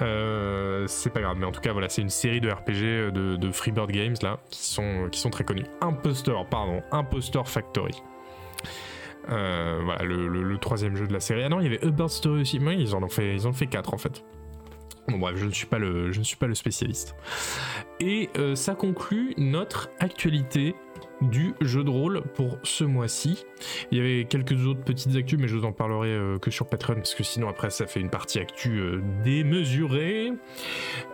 Euh, 0.00 0.86
c'est 0.86 1.10
pas 1.10 1.20
grave, 1.20 1.36
mais 1.38 1.44
en 1.44 1.52
tout 1.52 1.60
cas 1.60 1.72
voilà, 1.72 1.88
c'est 1.88 2.02
une 2.02 2.08
série 2.08 2.40
de 2.40 2.50
RPG 2.50 3.12
de, 3.12 3.36
de 3.36 3.52
Freebird 3.52 3.90
Games 3.90 4.16
là 4.22 4.38
qui 4.50 4.64
sont 4.64 5.08
qui 5.10 5.20
sont 5.20 5.30
très 5.30 5.44
connus. 5.44 5.66
Impostor, 5.80 6.46
pardon, 6.46 6.82
Impostor 6.92 7.48
Factory. 7.48 8.02
Euh, 9.28 9.80
voilà, 9.84 10.02
le, 10.02 10.58
troisième 10.58 10.96
jeu 10.96 11.06
de 11.06 11.12
la 11.12 11.20
série. 11.20 11.42
Ah 11.44 11.48
non, 11.48 11.60
il 11.60 11.64
y 11.64 11.66
avait 11.66 11.90
Bird 11.90 12.10
Story 12.10 12.40
aussi. 12.42 12.58
Oui, 12.58 12.76
ils 12.78 12.94
en 12.94 13.02
ont 13.02 13.08
fait, 13.08 13.34
ils 13.34 13.46
en 13.46 13.50
ont 13.50 13.54
fait 13.54 13.66
quatre 13.66 13.94
en 13.94 13.98
fait. 13.98 14.24
Bon 15.08 15.18
bref, 15.18 15.36
je 15.36 15.46
ne 15.46 15.50
suis 15.50 15.66
pas 15.66 15.78
le, 15.78 16.12
je 16.12 16.18
ne 16.18 16.24
suis 16.24 16.36
pas 16.36 16.46
le 16.46 16.54
spécialiste. 16.54 17.14
Et 18.00 18.30
euh, 18.38 18.54
ça 18.54 18.74
conclut 18.74 19.34
notre 19.36 19.90
actualité 19.98 20.74
du 21.30 21.54
jeu 21.60 21.84
de 21.84 21.90
rôle 21.90 22.22
pour 22.34 22.58
ce 22.62 22.84
mois-ci. 22.84 23.44
Il 23.90 23.98
y 23.98 24.00
avait 24.00 24.24
quelques 24.24 24.66
autres 24.66 24.82
petites 24.82 25.14
actus, 25.16 25.38
mais 25.38 25.48
je 25.48 25.56
vous 25.56 25.64
en 25.64 25.72
parlerai 25.72 26.08
euh, 26.08 26.38
que 26.38 26.50
sur 26.50 26.66
Patreon, 26.66 26.96
parce 26.96 27.14
que 27.14 27.22
sinon 27.22 27.48
après 27.48 27.70
ça 27.70 27.86
fait 27.86 28.00
une 28.00 28.10
partie 28.10 28.38
actu 28.38 28.78
euh, 28.78 29.02
démesurée. 29.24 30.32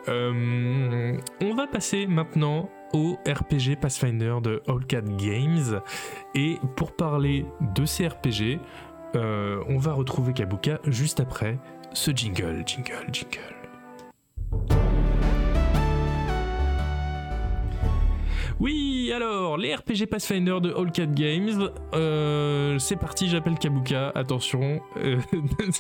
Euh, 0.09 1.17
on 1.43 1.55
va 1.55 1.67
passer 1.67 2.07
maintenant 2.07 2.71
au 2.93 3.19
RPG 3.27 3.77
Pathfinder 3.81 4.37
de 4.43 4.63
All 4.67 4.85
Cat 4.87 5.03
Games. 5.03 5.81
Et 6.35 6.57
pour 6.77 6.93
parler 6.93 7.45
de 7.61 7.85
ces 7.85 8.09
RPG, 8.09 8.59
on 9.15 9.79
va 9.79 9.93
retrouver 9.93 10.33
Kabuka 10.33 10.81
juste 10.87 11.21
après 11.21 11.59
ce 11.93 12.11
jingle, 12.11 12.63
jingle, 12.67 13.07
jingle. 13.13 14.88
Oui, 18.61 19.13
alors, 19.15 19.57
les 19.57 19.73
RPG 19.73 20.07
Pathfinder 20.11 20.59
de 20.61 20.75
All 20.75 20.91
Cat 20.91 21.07
Games. 21.07 21.71
Euh, 21.95 22.77
c'est 22.81 22.97
parti, 22.97 23.29
j'appelle 23.29 23.57
Kabuka. 23.57 24.11
Attention, 24.17 24.81
euh, 24.97 25.19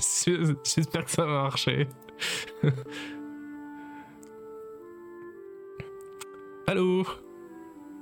j'espère 0.64 1.04
que 1.04 1.10
ça 1.10 1.24
va 1.24 1.42
marcher. 1.42 1.88
Allô? 6.68 7.04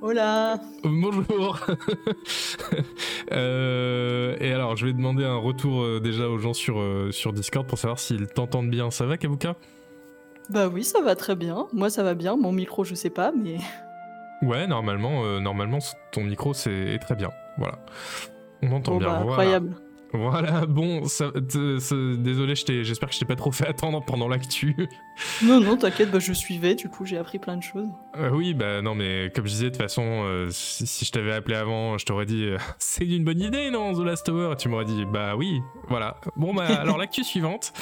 Hola 0.03 0.61
Bonjour. 0.85 1.59
Euh, 3.33 4.37
et 4.39 4.53
alors, 4.53 4.77
je 4.77 4.87
vais 4.87 4.93
demander 4.93 5.24
un 5.24 5.35
retour 5.37 6.01
déjà 6.01 6.29
aux 6.29 6.39
gens 6.39 6.53
sur, 6.53 6.81
sur 7.11 7.33
Discord 7.33 7.66
pour 7.66 7.77
savoir 7.77 7.99
s'ils 7.99 8.29
t'entendent 8.29 8.70
bien. 8.70 8.93
Ça 8.93 9.05
va, 9.05 9.16
Kabuka? 9.16 9.57
Bah 10.49 10.68
oui, 10.68 10.85
ça 10.85 11.01
va 11.01 11.16
très 11.16 11.35
bien. 11.35 11.66
Moi, 11.72 11.91
ça 11.91 12.05
va 12.05 12.14
bien. 12.14 12.37
Mon 12.37 12.53
micro, 12.53 12.85
je 12.85 12.95
sais 12.95 13.11
pas, 13.11 13.33
mais... 13.33 13.57
Ouais, 14.43 14.66
normalement, 14.66 15.24
euh, 15.24 15.41
normalement, 15.41 15.78
ton 16.12 16.24
micro 16.24 16.53
c'est 16.55 16.72
est 16.72 16.99
très 16.99 17.14
bien. 17.14 17.30
Voilà. 17.59 17.78
On 18.62 18.72
entend 18.72 18.93
Bon, 18.93 18.99
bien. 18.99 19.09
bah, 19.09 19.14
voilà. 19.22 19.30
incroyable. 19.32 19.74
Voilà, 20.17 20.67
bon, 20.67 21.05
ça- 21.07 21.31
désolé, 21.35 22.55
j'espère 22.57 23.09
que 23.09 23.14
je 23.14 23.21
t'ai 23.21 23.25
pas 23.25 23.37
trop 23.37 23.53
fait 23.53 23.67
attendre 23.67 24.03
pendant 24.05 24.29
l'actu. 24.29 24.75
Non, 25.43 25.61
non, 25.61 25.77
t'inquiète, 25.77 26.11
bah, 26.11 26.19
je 26.19 26.33
suivais, 26.33 26.75
du 26.75 26.89
coup, 26.89 27.05
j'ai 27.07 27.17
appris 27.19 27.39
plein 27.39 27.57
de 27.57 27.62
choses. 27.62 27.89
Euh, 28.17 28.31
oui, 28.31 28.55
bah 28.55 28.83
non, 28.83 28.95
mais 28.95 29.31
comme 29.35 29.47
je 29.47 29.51
disais, 29.53 29.64
de 29.67 29.71
toute 29.71 29.81
façon, 29.83 30.03
euh, 30.25 30.49
si, 30.51 30.87
si 30.87 31.05
je 31.05 31.12
t'avais 31.12 31.33
appelé 31.33 31.57
avant, 31.57 31.97
je 31.99 32.05
t'aurais 32.05 32.27
dit 32.27 32.45
euh, 32.45 32.59
c'est 32.79 33.07
une 33.07 33.25
bonne 33.25 33.41
idée, 33.41 33.71
non, 33.71 33.93
The 33.95 34.05
Last 34.05 34.29
Hour 34.29 34.53
Et 34.53 34.57
tu 34.57 34.69
m'aurais 34.69 34.85
dit 34.85 35.05
bah 35.07 35.37
oui, 35.37 35.61
voilà. 35.89 36.17
Bon, 36.37 36.53
bah 36.55 36.67
alors 36.81 36.99
l'actu 36.99 37.25
suivante. 37.25 37.73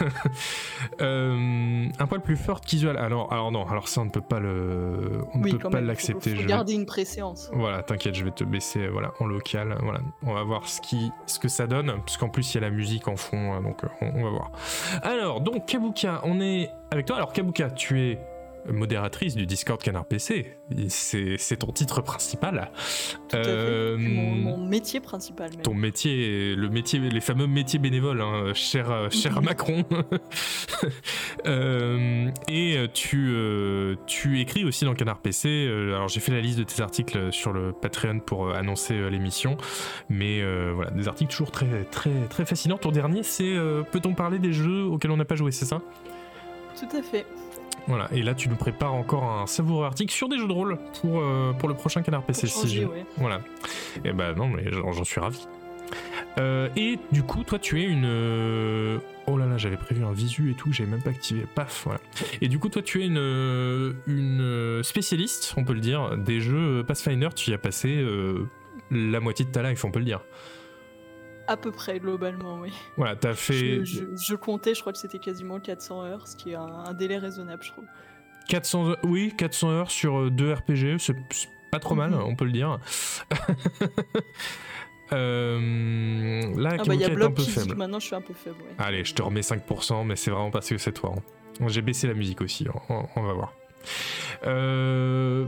Un 1.00 2.06
poil 2.08 2.20
plus 2.22 2.36
fort 2.36 2.60
qu'Isual. 2.60 2.96
Alors, 2.96 3.32
alors 3.32 3.52
non, 3.52 3.66
alors 3.68 3.88
ça, 3.88 4.00
on 4.00 4.04
ne 4.06 4.10
peut 4.10 4.20
pas 4.20 4.40
le. 4.40 5.20
On 5.34 5.42
oui, 5.42 5.52
ne 5.52 5.58
peut 5.58 5.70
pas 5.70 5.80
l'accepter. 5.80 6.30
Je 6.30 6.36
vais- 6.42 6.46
garder 6.46 6.74
une 6.74 6.86
préséance. 6.86 7.50
Voilà, 7.52 7.82
t'inquiète, 7.82 8.14
je 8.14 8.24
vais 8.24 8.30
te 8.30 8.44
baisser 8.44 8.88
voilà, 8.88 9.12
en 9.20 9.26
local. 9.26 9.76
Voilà, 9.82 10.00
on 10.22 10.34
va 10.34 10.42
voir 10.42 10.66
ce, 10.68 10.80
qui, 10.80 11.10
ce 11.26 11.38
que 11.38 11.48
ça 11.48 11.66
donne, 11.66 11.79
puisqu'en 12.04 12.28
plus 12.28 12.52
il 12.52 12.54
y 12.56 12.58
a 12.58 12.60
la 12.62 12.70
musique 12.70 13.08
en 13.08 13.16
fond, 13.16 13.54
euh, 13.54 13.60
donc 13.60 13.84
euh, 13.84 13.88
on, 14.00 14.06
on 14.20 14.24
va 14.24 14.30
voir. 14.30 14.50
Alors, 15.02 15.40
donc 15.40 15.66
Kabuka, 15.66 16.20
on 16.24 16.40
est 16.40 16.70
avec 16.90 17.06
toi. 17.06 17.16
Alors 17.16 17.32
Kabuka, 17.32 17.70
tu 17.70 18.00
es 18.00 18.18
modératrice 18.68 19.34
du 19.34 19.46
Discord 19.46 19.80
Canard 19.82 20.06
PC. 20.06 20.56
C'est 20.88 21.56
ton 21.58 21.72
titre 21.72 22.00
principal. 22.02 22.70
Tout 23.28 23.36
à. 23.36 23.40
Euh, 23.40 23.96
mon, 23.98 24.34
mon 24.34 24.56
métier 24.58 25.00
principal, 25.00 25.50
même. 25.50 25.62
Ton 25.62 25.74
métier, 25.74 26.54
le 26.54 26.68
métier, 26.68 27.00
les 27.00 27.20
fameux 27.20 27.46
métiers 27.46 27.78
bénévoles, 27.78 28.20
hein, 28.20 28.52
cher, 28.54 28.90
euh, 28.90 29.10
cher. 29.10 29.40
Macron. 29.42 29.84
Euh, 31.46 32.30
et 32.48 32.86
tu, 32.92 33.30
euh, 33.30 33.96
tu 34.06 34.40
écris 34.40 34.64
aussi 34.64 34.84
dans 34.84 34.94
Canard 34.94 35.20
PC. 35.20 35.66
alors 35.68 36.08
j'ai 36.08 36.20
fait 36.20 36.32
la 36.32 36.40
liste 36.40 36.58
de 36.58 36.64
tes 36.64 36.82
articles 36.82 37.32
sur 37.32 37.52
le 37.52 37.72
Patreon 37.72 38.20
pour 38.20 38.54
annoncer 38.54 39.10
l'émission, 39.10 39.56
mais 40.08 40.42
voilà, 40.72 40.90
des 40.90 41.08
articles 41.08 41.30
toujours 41.30 41.50
très, 41.50 41.84
très, 41.84 42.10
très 42.28 42.44
fascinants. 42.44 42.78
Ton 42.78 42.92
dernier, 42.92 43.22
c'est 43.22 43.56
peut-on 43.90 44.14
parler 44.14 44.38
des 44.38 44.52
jeux 44.52 44.84
auxquels 44.84 45.10
on 45.10 45.16
n'a 45.16 45.24
pas 45.24 45.36
joué, 45.36 45.50
c'est 45.50 45.64
ça? 45.64 45.80
Tout 46.78 46.96
à 46.96 47.02
fait. 47.02 47.26
Voilà. 47.86 48.08
Et 48.12 48.22
là, 48.22 48.34
tu 48.34 48.48
nous 48.48 48.56
prépares 48.56 48.94
encore 48.94 49.24
un 49.24 49.46
savoureux 49.46 49.84
article 49.86 50.12
sur 50.12 50.28
des 50.28 50.38
jeux 50.38 50.46
de 50.48 50.52
rôle 50.52 50.78
pour, 51.00 51.20
euh, 51.20 51.52
pour 51.52 51.68
le 51.68 51.74
prochain 51.74 52.02
Canard 52.02 52.22
PC. 52.22 52.46
Pour 52.48 52.62
changer, 52.62 52.84
ouais. 52.84 53.04
voilà. 53.16 53.40
Et 54.04 54.12
bah 54.12 54.32
non, 54.34 54.48
mais 54.48 54.64
j'en 54.70 55.04
suis 55.04 55.20
ravi. 55.20 55.46
Euh, 56.38 56.68
et 56.76 56.98
du 57.10 57.22
coup, 57.24 57.42
toi, 57.42 57.58
tu 57.58 57.80
es 57.80 57.84
une. 57.84 58.04
euh, 58.06 58.98
Oh 59.26 59.36
là 59.36 59.46
là, 59.46 59.58
j'avais 59.58 59.76
prévu 59.76 60.04
un 60.04 60.12
visu 60.12 60.50
et 60.52 60.54
tout, 60.54 60.72
j'avais 60.72 60.90
même 60.90 61.02
pas 61.02 61.10
activé. 61.10 61.44
Paf, 61.54 61.82
voilà. 61.84 62.00
Et 62.40 62.48
du 62.48 62.58
coup, 62.58 62.68
toi, 62.68 62.82
tu 62.82 63.02
es 63.02 63.06
une, 63.06 63.94
une 64.06 64.82
spécialiste, 64.82 65.54
on 65.56 65.64
peut 65.64 65.72
le 65.72 65.80
dire, 65.80 66.16
des 66.16 66.40
jeux 66.40 66.84
Pathfinder. 66.86 67.28
Tu 67.34 67.50
y 67.50 67.54
as 67.54 67.58
passé 67.58 67.96
euh, 67.96 68.46
la 68.90 69.20
moitié 69.20 69.44
de 69.44 69.50
ta 69.50 69.62
life, 69.68 69.84
on 69.84 69.90
peut 69.90 69.98
le 70.00 70.04
dire. 70.04 70.20
À 71.50 71.56
peu 71.56 71.72
près, 71.72 71.98
globalement, 71.98 72.60
oui. 72.60 72.72
Voilà, 72.96 73.16
t'as 73.16 73.34
fait. 73.34 73.84
Je, 73.84 74.04
je, 74.16 74.34
comptais, 74.36 74.72
je 74.72 74.82
crois 74.82 74.92
que 74.92 75.00
c'était 75.00 75.18
quasiment 75.18 75.58
400 75.58 76.04
heures, 76.04 76.28
ce 76.28 76.36
qui 76.36 76.52
est 76.52 76.54
un, 76.54 76.94
délai 76.94 77.18
raisonnable, 77.18 77.64
je 77.64 77.72
trouve. 77.72 77.86
400 78.48 78.94
oui, 79.02 79.34
400 79.36 79.70
heures 79.70 79.90
sur 79.90 80.30
deux 80.30 80.52
RPG, 80.52 80.98
c'est 80.98 81.16
pas 81.72 81.80
trop 81.80 81.96
mal, 81.96 82.12
mhm. 82.12 82.22
on 82.22 82.36
peut 82.36 82.44
le 82.44 82.52
dire. 82.52 82.78
euh, 85.12 86.54
là, 86.56 86.76
ah 86.78 86.84
bah, 86.86 86.94
y 86.94 87.02
a 87.02 87.08
est 87.08 87.20
un 87.20 87.30
peu 87.32 87.42
faible. 87.42 87.74
maintenant, 87.74 87.98
je 87.98 88.06
suis 88.06 88.14
un 88.14 88.20
peu 88.20 88.32
faible. 88.32 88.62
Allez, 88.78 89.04
je 89.04 89.12
te 89.12 89.20
remets 89.20 89.40
5%, 89.40 90.06
mais 90.06 90.14
c'est 90.14 90.30
vraiment 90.30 90.52
parce 90.52 90.68
que 90.68 90.78
c'est 90.78 90.92
toi. 90.92 91.14
Hein. 91.16 91.66
J'ai 91.66 91.82
baissé 91.82 92.06
la 92.06 92.14
musique 92.14 92.42
aussi, 92.42 92.64
on, 92.88 93.06
on 93.16 93.22
va 93.22 93.32
voir. 93.32 93.54
Euh, 94.44 95.46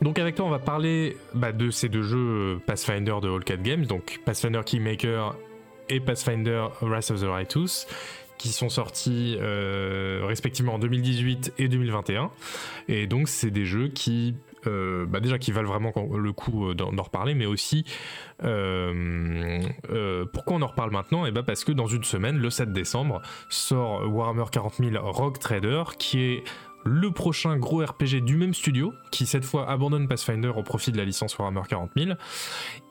donc 0.00 0.18
avec 0.18 0.34
toi, 0.34 0.46
on 0.46 0.50
va 0.50 0.58
parler 0.58 1.16
bah, 1.34 1.52
de 1.52 1.70
ces 1.70 1.88
deux 1.88 2.02
jeux 2.02 2.18
euh, 2.18 2.56
Pathfinder 2.66 3.16
de 3.22 3.30
All 3.30 3.44
Cat 3.44 3.58
Games, 3.58 3.86
donc 3.86 4.20
Pathfinder 4.24 4.60
Kingmaker 4.64 5.36
et 5.88 6.00
Pathfinder 6.00 6.66
Wrath 6.80 7.10
of 7.10 7.20
the 7.20 7.24
Righteous, 7.24 7.86
qui 8.38 8.48
sont 8.48 8.68
sortis 8.68 9.36
euh, 9.40 10.22
respectivement 10.24 10.74
en 10.74 10.78
2018 10.78 11.54
et 11.58 11.68
2021. 11.68 12.30
Et 12.88 13.06
donc 13.06 13.28
c'est 13.28 13.50
des 13.50 13.64
jeux 13.64 13.88
qui 13.88 14.34
euh, 14.66 15.06
bah, 15.06 15.20
déjà 15.20 15.38
qui 15.38 15.52
valent 15.52 15.68
vraiment 15.68 15.92
le 16.12 16.32
coup 16.32 16.74
d'en 16.74 17.02
reparler, 17.02 17.34
mais 17.34 17.46
aussi 17.46 17.84
pourquoi 18.38 18.92
on 20.56 20.62
en 20.62 20.66
reparle 20.66 20.90
maintenant? 20.90 21.26
Et 21.26 21.28
eh 21.28 21.32
bah 21.32 21.44
parce 21.44 21.64
que 21.64 21.70
dans 21.70 21.86
une 21.86 22.04
semaine, 22.04 22.38
le 22.38 22.50
7 22.50 22.72
décembre, 22.72 23.22
sort 23.48 24.12
Warhammer 24.12 24.44
40 24.50 24.74
000 24.76 24.90
Rogue 25.00 25.38
Trader, 25.38 25.84
qui 25.98 26.20
est 26.20 26.44
le 26.84 27.10
prochain 27.10 27.56
gros 27.56 27.84
RPG 27.84 28.22
du 28.22 28.36
même 28.36 28.54
studio, 28.54 28.92
qui 29.10 29.26
cette 29.26 29.44
fois 29.44 29.68
abandonne 29.68 30.08
Pathfinder 30.08 30.52
au 30.56 30.62
profit 30.62 30.92
de 30.92 30.98
la 30.98 31.04
licence 31.04 31.38
Warhammer 31.38 31.62
40 31.68 31.90
000. 31.96 32.12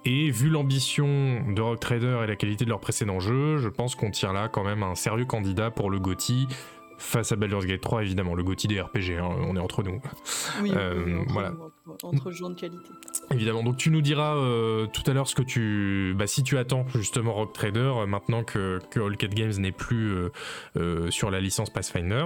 Et 0.06 0.32
vu 0.32 0.50
l'ambition 0.50 1.44
de 1.54 1.62
Rock 1.62 1.80
Trader 1.80 2.22
et 2.24 2.28
la 2.28 2.36
qualité 2.36 2.66
de 2.66 2.70
leur 2.70 2.80
précédent 2.80 3.20
jeu, 3.20 3.58
je 3.58 3.70
pense 3.70 3.96
qu'on 3.96 4.12
tire 4.12 4.34
là 4.34 4.48
quand 4.48 4.64
même 4.64 4.84
un 4.84 4.96
sérieux 4.96 5.26
candidat 5.26 5.72
pour 5.72 5.89
le 5.89 6.00
GOTY 6.00 6.48
face 7.02 7.32
à 7.32 7.36
Baldur's 7.36 7.66
Gate 7.66 7.82
3 7.82 8.04
évidemment 8.04 8.36
le 8.36 8.44
GOTY 8.44 8.68
des 8.68 8.80
RPG 8.80 9.18
hein, 9.20 9.28
on 9.48 9.56
est 9.56 9.60
entre 9.60 9.84
nous. 9.84 10.00
Oui, 10.62 10.72
euh, 10.76 11.22
entre, 11.22 11.34
voilà. 11.34 11.52
entre 12.04 12.30
de 12.30 12.54
qualité. 12.54 12.92
Évidemment. 13.32 13.64
Donc 13.64 13.78
tu 13.78 13.89
nous 13.89 14.02
diras 14.02 14.36
euh, 14.38 14.86
tout 14.86 15.02
à 15.10 15.14
l'heure 15.14 15.28
ce 15.28 15.36
que 15.36 15.42
tu 15.42 16.14
bah, 16.16 16.28
si 16.28 16.44
tu 16.44 16.58
attends 16.58 16.86
justement 16.94 17.34
Rock 17.34 17.54
Trader 17.54 17.92
euh, 17.96 18.06
maintenant 18.06 18.44
que, 18.44 18.80
que 18.92 19.00
All 19.00 19.18
Cat 19.18 19.28
Games 19.28 19.54
n'est 19.58 19.72
plus 19.72 20.14
sur 21.10 21.32
la 21.32 21.39
licence 21.39 21.70
Pathfinder 21.70 22.26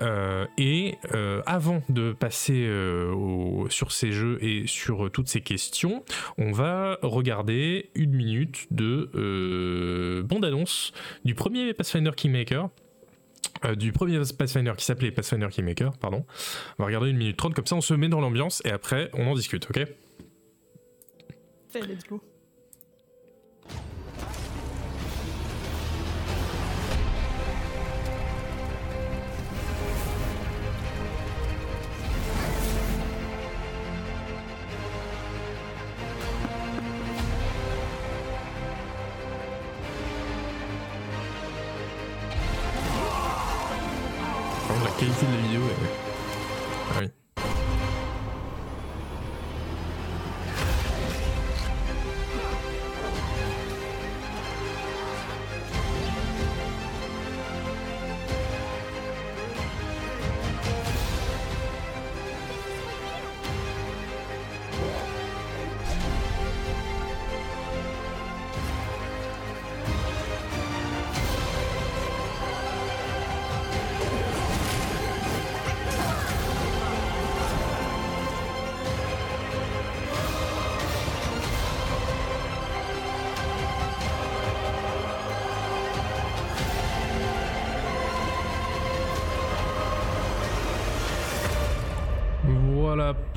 euh, 0.00 0.46
et 0.58 0.96
euh, 1.14 1.42
avant 1.46 1.82
de 1.88 2.12
passer 2.12 2.66
euh, 2.66 3.68
sur 3.70 3.92
ces 3.92 4.12
jeux 4.12 4.38
et 4.42 4.66
sur 4.66 5.10
toutes 5.10 5.28
ces 5.28 5.40
questions, 5.40 6.04
on 6.38 6.52
va 6.52 6.98
regarder 7.02 7.90
une 7.94 8.12
minute 8.12 8.66
de 8.70 10.22
bande-annonce 10.22 10.92
du 11.24 11.34
premier 11.34 11.74
Pathfinder 11.74 12.12
Kingmaker. 12.16 12.70
du 13.76 13.92
premier 13.92 14.20
Pathfinder 14.36 14.72
qui 14.76 14.84
s'appelait 14.84 15.10
Pathfinder 15.10 15.48
Kingmaker, 15.50 15.96
pardon. 15.98 16.24
On 16.78 16.82
va 16.82 16.86
regarder 16.86 17.10
une 17.10 17.16
minute 17.16 17.36
trente, 17.36 17.54
comme 17.54 17.66
ça 17.66 17.76
on 17.76 17.80
se 17.80 17.94
met 17.94 18.08
dans 18.08 18.20
l'ambiance 18.20 18.62
et 18.64 18.70
après 18.70 19.10
on 19.14 19.26
en 19.26 19.34
discute, 19.34 19.68
ok? 19.70 19.86
Let's 21.74 22.04
go. 22.08 22.22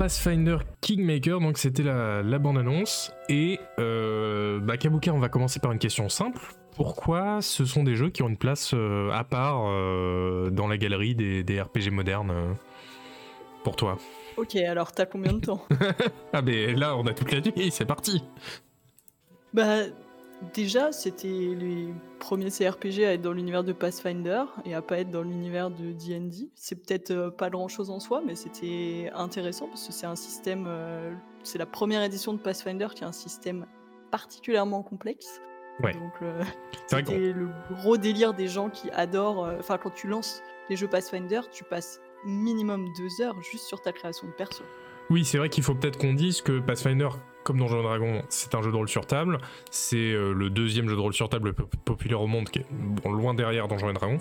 Pathfinder 0.00 0.56
Kingmaker, 0.80 1.40
donc 1.40 1.58
c'était 1.58 1.82
la, 1.82 2.38
bande-annonce. 2.38 3.12
Et 3.28 3.60
euh, 3.78 4.58
bah, 4.58 4.78
Kabuka, 4.78 5.12
on 5.12 5.18
va 5.18 5.28
commencer 5.28 5.60
par 5.60 5.72
une 5.72 5.78
question 5.78 6.08
simple. 6.08 6.40
Pourquoi 6.74 7.42
ce 7.42 7.66
sont 7.66 7.84
des 7.84 7.96
jeux 7.96 8.08
qui 8.08 8.22
ont 8.22 8.30
une 8.30 8.38
place 8.38 8.70
euh, 8.72 9.10
à 9.10 9.24
part 9.24 9.64
euh, 9.66 10.48
dans 10.48 10.68
la 10.68 10.78
galerie 10.78 11.14
des, 11.14 11.42
des 11.44 11.60
RPG 11.60 11.90
modernes 11.92 12.32
pour 13.62 13.76
toi? 13.76 13.98
Ok, 14.38 14.56
alors 14.56 14.92
t'as 14.92 15.04
combien 15.04 15.34
de 15.34 15.40
temps? 15.40 15.66
Ah 16.32 16.40
ben 16.40 16.78
là, 16.78 16.96
on 16.96 17.06
a 17.06 17.12
toute 17.12 17.30
la 17.30 17.42
nuit, 17.42 17.70
c'est 17.70 17.84
parti 17.84 18.24
Bah 19.52 19.80
Déjà, 20.54 20.90
c'était 20.90 21.28
les 21.28 21.92
premiers 22.18 22.50
CRPG 22.50 23.04
à 23.04 23.12
être 23.12 23.20
dans 23.20 23.32
l'univers 23.32 23.62
de 23.62 23.72
Pathfinder 23.72 24.44
et 24.64 24.74
à 24.74 24.80
pas 24.80 24.98
être 24.98 25.10
dans 25.10 25.22
l'univers 25.22 25.70
de 25.70 25.92
D&D. 25.92 26.48
C'est 26.54 26.76
peut-être 26.76 27.10
euh, 27.10 27.30
pas 27.30 27.50
grand-chose 27.50 27.90
en 27.90 28.00
soi, 28.00 28.22
mais 28.26 28.34
c'était 28.34 29.10
intéressant 29.14 29.68
parce 29.68 29.86
que 29.86 29.92
c'est 29.92 30.06
un 30.06 30.16
système, 30.16 30.64
euh, 30.66 31.12
c'est 31.42 31.58
la 31.58 31.66
première 31.66 32.02
édition 32.02 32.32
de 32.32 32.38
Pathfinder 32.38 32.88
qui 32.94 33.04
a 33.04 33.08
un 33.08 33.12
système 33.12 33.66
particulièrement 34.10 34.82
complexe. 34.82 35.42
Ouais. 35.82 35.92
Donc 35.92 36.12
euh, 36.22 36.42
c'était 36.86 37.32
le 37.32 37.50
gros 37.70 37.98
délire 37.98 38.32
des 38.32 38.48
gens 38.48 38.70
qui 38.70 38.90
adorent. 38.90 39.46
Enfin, 39.58 39.76
quand 39.76 39.90
tu 39.90 40.08
lances 40.08 40.42
les 40.70 40.76
jeux 40.76 40.88
Pathfinder, 40.88 41.42
tu 41.52 41.64
passes 41.64 42.00
minimum 42.24 42.86
deux 42.96 43.22
heures 43.22 43.40
juste 43.42 43.64
sur 43.64 43.82
ta 43.82 43.92
création 43.92 44.26
de 44.26 44.32
perso. 44.32 44.64
Oui, 45.10 45.24
c'est 45.24 45.38
vrai 45.38 45.48
qu'il 45.48 45.64
faut 45.64 45.74
peut-être 45.74 45.98
qu'on 45.98 46.14
dise 46.14 46.40
que 46.40 46.60
Pathfinder, 46.60 47.08
comme 47.44 47.58
Donjons 47.58 47.82
Dragon, 47.82 48.22
c'est 48.28 48.54
un 48.54 48.62
jeu 48.62 48.70
de 48.70 48.76
rôle 48.76 48.88
sur 48.88 49.06
table. 49.06 49.38
C'est 49.70 49.96
euh, 49.96 50.32
le 50.32 50.50
deuxième 50.50 50.88
jeu 50.88 50.96
de 50.96 51.00
rôle 51.00 51.14
sur 51.14 51.28
table 51.28 51.54
populaire 51.54 52.20
au 52.20 52.26
monde, 52.26 52.48
qui 52.50 52.60
est 52.60 52.66
loin 53.04 53.34
derrière 53.34 53.68
Donjons 53.68 53.90
et 53.90 53.94
Dragons. 53.94 54.18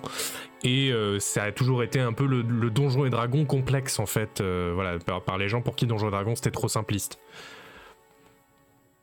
Et 0.64 0.92
euh, 0.92 1.20
ça 1.20 1.44
a 1.44 1.52
toujours 1.52 1.84
été 1.84 2.00
un 2.00 2.14
peu 2.14 2.26
le, 2.26 2.44
Donjon 2.70 3.06
et 3.06 3.10
Dragon 3.10 3.46
complexe, 3.46 4.00
en 4.00 4.06
fait, 4.06 4.42
euh, 4.42 4.72
voilà, 4.74 5.00
par, 5.00 5.38
les 5.38 5.50
gens 5.50 5.62
pour 5.62 5.76
qui 5.76 5.86
Donjons 5.86 6.08
et 6.08 6.12
Dragons 6.12 6.36
c'était 6.36 6.52
trop 6.52 6.68
simpliste. 6.68 7.20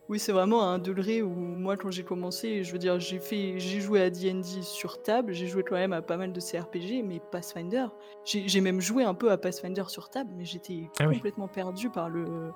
Oui, 0.08 0.20
c'est 0.20 0.30
vraiment 0.30 0.62
un 0.62 0.78
degré 0.78 1.20
où 1.20 1.34
moi, 1.34 1.76
quand 1.76 1.90
j'ai 1.90 2.04
commencé, 2.04 2.62
je 2.62 2.70
veux 2.70 2.78
dire, 2.78 3.00
j'ai 3.00 3.18
fait, 3.18 3.58
j'ai 3.58 3.80
joué 3.80 4.00
à 4.00 4.08
D&D 4.08 4.62
sur 4.62 5.02
table, 5.02 5.32
j'ai 5.32 5.48
joué 5.48 5.64
quand 5.64 5.74
même 5.74 5.92
à 5.92 6.00
pas 6.00 6.16
mal 6.16 6.32
de 6.32 6.40
CRPG, 6.40 7.02
mais 7.04 7.20
Pathfinder, 7.32 7.86
j'ai 8.24 8.60
même 8.60 8.80
joué 8.80 9.02
un 9.02 9.14
peu 9.14 9.32
à 9.32 9.36
Pathfinder 9.36 9.82
sur 9.88 10.08
table, 10.08 10.30
mais 10.36 10.44
j'étais 10.44 10.88
ah 11.00 11.06
complètement 11.06 11.48
perdu 11.48 11.90
par 11.90 12.08
le, 12.08 12.52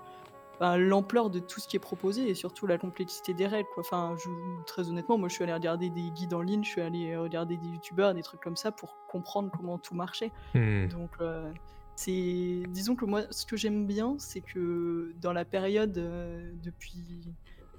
l'ampleur 0.60 1.30
de 1.30 1.38
tout 1.38 1.60
ce 1.60 1.66
qui 1.66 1.76
est 1.76 1.80
proposé 1.80 2.28
et 2.28 2.34
surtout 2.34 2.66
la 2.66 2.78
complexité 2.78 3.34
des 3.34 3.46
règles. 3.46 3.68
Quoi. 3.74 3.82
Enfin, 3.84 4.14
très 4.66 4.88
honnêtement, 4.88 5.16
moi, 5.18 5.28
je 5.28 5.34
suis 5.34 5.44
allé 5.44 5.54
regarder 5.54 5.90
des 5.90 6.10
guides 6.10 6.34
en 6.34 6.42
ligne, 6.42 6.62
je 6.64 6.70
suis 6.70 6.80
allé 6.80 7.16
regarder 7.16 7.56
des 7.56 7.68
youtubeurs, 7.68 8.14
des 8.14 8.22
trucs 8.22 8.40
comme 8.40 8.56
ça 8.56 8.70
pour 8.70 8.96
comprendre 9.08 9.50
comment 9.56 9.78
tout 9.78 9.94
marchait. 9.94 10.30
Hmm. 10.54 10.88
Donc, 10.88 11.10
euh, 11.20 11.50
c'est, 11.96 12.62
disons 12.68 12.94
que 12.94 13.04
moi, 13.04 13.22
ce 13.30 13.46
que 13.46 13.56
j'aime 13.56 13.86
bien, 13.86 14.16
c'est 14.18 14.40
que 14.40 15.12
dans 15.20 15.32
la 15.32 15.44
période 15.44 15.96
euh, 15.98 16.50
depuis 16.62 17.04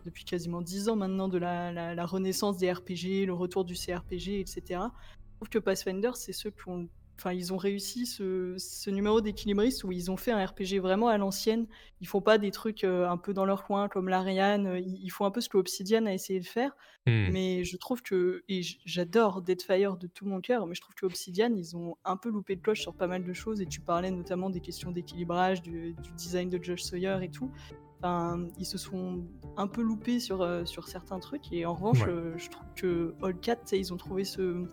depuis 0.06 0.24
quasiment 0.24 0.62
dix 0.62 0.90
ans 0.90 0.96
maintenant 0.96 1.28
de 1.28 1.38
la, 1.38 2.06
renaissance 2.06 2.58
des 2.58 2.72
RPG, 2.72 3.26
le 3.26 3.34
retour 3.34 3.66
du 3.66 3.76
CRPG, 3.76 4.40
etc. 4.40 4.62
Je 4.70 5.36
trouve 5.38 5.50
que 5.50 5.60
Pathfinder, 5.60 6.12
c'est 6.16 6.34
ceux 6.34 6.52
qui 6.52 6.68
ont 6.68 6.88
Enfin, 7.22 7.34
ils 7.34 7.54
ont 7.54 7.58
réussi 7.58 8.08
ce, 8.08 8.90
numéro 8.90 9.22
d'équilibriste 9.22 9.84
où 9.84 9.92
ils 9.92 10.10
ont 10.10 10.18
fait 10.18 10.32
un 10.32 10.44
RPG 10.44 10.80
vraiment 10.82 11.08
à 11.08 11.20
l'ancienne. 11.20 11.68
Ils 12.00 12.08
font 12.08 12.20
pas 12.20 12.40
des 12.40 12.50
trucs 12.50 12.84
euh, 12.84 13.08
un 13.08 13.18
peu 13.18 13.32
dans 13.32 13.46
leur 13.46 13.64
coin 13.64 13.88
comme 13.90 14.10
l'Ariane. 14.10 14.82
Ils, 14.84 15.10
font 15.12 15.26
un 15.26 15.30
peu 15.30 15.40
ce 15.40 15.48
que 15.48 15.58
Obsidian 15.58 16.08
a 16.08 16.14
essayé 16.14 16.40
de 16.40 16.48
faire. 16.48 16.76
Hmm. 17.06 17.30
Mais 17.32 17.64
je 17.64 17.78
trouve 17.78 18.02
que, 18.02 18.44
et 18.50 18.62
j'adore 18.86 19.44
Deadfire 19.44 19.98
de 19.98 20.08
tout 20.08 20.26
mon 20.26 20.42
cœur, 20.42 20.66
mais 20.66 20.74
je 20.74 20.82
trouve 20.82 20.96
que 20.96 21.06
Obsidian, 21.06 21.54
ils 21.56 21.78
ont 21.78 21.96
un 22.06 22.18
peu 22.18 22.30
loupé 22.30 22.56
de 22.56 22.62
cloche 22.62 22.82
sur 22.82 22.96
pas 22.96 23.06
mal 23.06 23.24
de 23.24 23.34
choses. 23.34 23.62
Et 23.62 23.68
tu 23.68 23.82
parlais 23.82 24.10
notamment 24.10 24.50
des 24.50 24.60
questions 24.60 24.90
d'équilibrage, 24.90 25.62
du, 25.62 25.96
design 26.18 26.50
de 26.50 26.64
Josh 26.64 26.82
Sawyer 26.82 27.20
et 27.22 27.30
tout. 27.30 27.52
Enfin, 28.00 28.48
ils 28.58 28.66
se 28.66 28.80
sont 28.80 29.24
un 29.58 29.68
peu 29.68 29.84
loupés 29.84 30.20
sur, 30.20 30.42
euh, 30.42 30.66
sur 30.66 30.88
certains 30.88 31.20
trucs. 31.20 31.54
Et 31.54 31.68
en 31.68 31.76
revanche, 31.76 32.02
Ouais. 32.02 32.10
euh, 32.10 32.36
je 32.40 32.50
trouve 32.50 32.66
que 32.76 33.14
All 33.22 33.40
Cat, 33.40 33.60
ils 33.74 33.94
ont 33.94 33.98
trouvé 33.98 34.24
ce, 34.24 34.66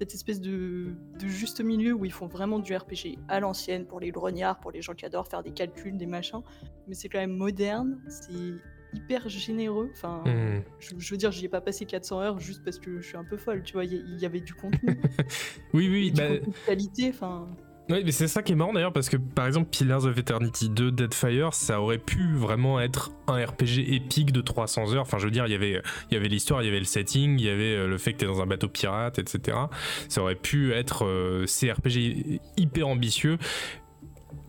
cette 0.00 0.14
espèce 0.14 0.40
de, 0.40 0.94
de 1.18 1.28
juste 1.28 1.60
milieu 1.60 1.92
où 1.92 2.06
ils 2.06 2.12
font 2.12 2.26
vraiment 2.26 2.58
du 2.58 2.74
RPG 2.74 3.18
à 3.28 3.38
l'ancienne 3.38 3.84
pour 3.84 4.00
les 4.00 4.10
grognards, 4.10 4.58
pour 4.58 4.70
les 4.72 4.80
gens 4.80 4.94
qui 4.94 5.04
adorent 5.04 5.28
faire 5.28 5.42
des 5.42 5.52
calculs, 5.52 5.98
des 5.98 6.06
machins. 6.06 6.40
Mais 6.88 6.94
c'est 6.94 7.10
quand 7.10 7.18
même 7.18 7.36
moderne, 7.36 8.00
c'est 8.08 8.32
hyper 8.94 9.28
généreux. 9.28 9.90
Enfin, 9.92 10.22
Hmm. 10.24 10.62
je, 10.78 10.94
je 10.96 11.10
veux 11.10 11.18
dire, 11.18 11.30
j'y 11.30 11.44
ai 11.44 11.48
pas 11.50 11.60
passé 11.60 11.84
400 11.84 12.20
heures 12.22 12.38
juste 12.38 12.64
parce 12.64 12.78
que 12.78 13.02
je 13.02 13.06
suis 13.06 13.16
un 13.18 13.24
peu 13.24 13.36
folle, 13.36 13.62
tu 13.62 13.74
vois. 13.74 13.84
Il 13.84 14.18
y, 14.18 14.24
avait 14.24 14.40
du 14.40 14.54
contenu, 14.54 14.80
Oui, 15.74 15.88
oui, 15.90 16.10
du 16.12 16.20
bah, 16.20 16.28
contenu 16.28 16.52
de 16.52 16.66
qualité. 16.66 17.10
Enfin, 17.10 17.46
Oui, 17.90 18.02
mais 18.04 18.12
c'est 18.12 18.28
ça 18.28 18.42
qui 18.42 18.52
est 18.52 18.54
marrant 18.54 18.72
d'ailleurs 18.72 18.92
parce 18.92 19.08
que 19.08 19.16
par 19.16 19.48
exemple 19.48 19.68
Pillars 19.70 20.04
of 20.04 20.16
Eternity 20.16 20.68
2 20.68 20.92
Deadfire, 20.92 21.52
ça 21.54 21.80
aurait 21.80 21.98
pu 21.98 22.34
vraiment 22.34 22.80
être 22.80 23.10
un 23.26 23.44
RPG 23.44 23.92
épique 23.94 24.30
de 24.30 24.40
300 24.40 24.94
heures. 24.94 25.02
Enfin, 25.02 25.18
je 25.18 25.24
veux 25.24 25.32
dire, 25.32 25.46
il 25.46 25.52
y 25.52 26.16
avait 26.16 26.28
l'histoire, 26.28 26.62
il 26.62 26.66
y 26.66 26.68
avait 26.68 26.78
le 26.78 26.84
setting, 26.84 27.38
il 27.40 27.44
y 27.44 27.48
avait 27.48 27.74
euh, 27.74 27.88
le 27.88 27.98
fait 27.98 28.12
que 28.12 28.18
tu 28.18 28.24
es 28.26 28.28
dans 28.28 28.40
un 28.40 28.46
bateau 28.46 28.68
pirate, 28.68 29.18
etc. 29.18 29.58
Ça 30.08 30.22
aurait 30.22 30.36
pu 30.36 30.72
être 30.72 31.04
euh, 31.04 31.46
ces 31.46 31.72
RPG 31.72 32.40
hyper 32.56 32.86
ambitieux 32.86 33.38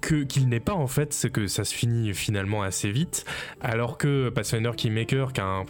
que 0.02 0.24
qu'il 0.24 0.50
n'est 0.50 0.60
pas 0.60 0.74
en 0.74 0.88
fait, 0.88 1.14
c'est 1.14 1.32
que 1.32 1.48
ça 1.48 1.64
se 1.64 1.74
finit 1.74 2.14
finalement 2.14 2.64
assez 2.64 2.92
vite, 2.92 3.26
alors 3.62 3.98
que 3.98 4.30
Pathfinder 4.30 4.72
Kingmaker, 4.76 5.32
qui 5.34 5.42
a 5.42 5.64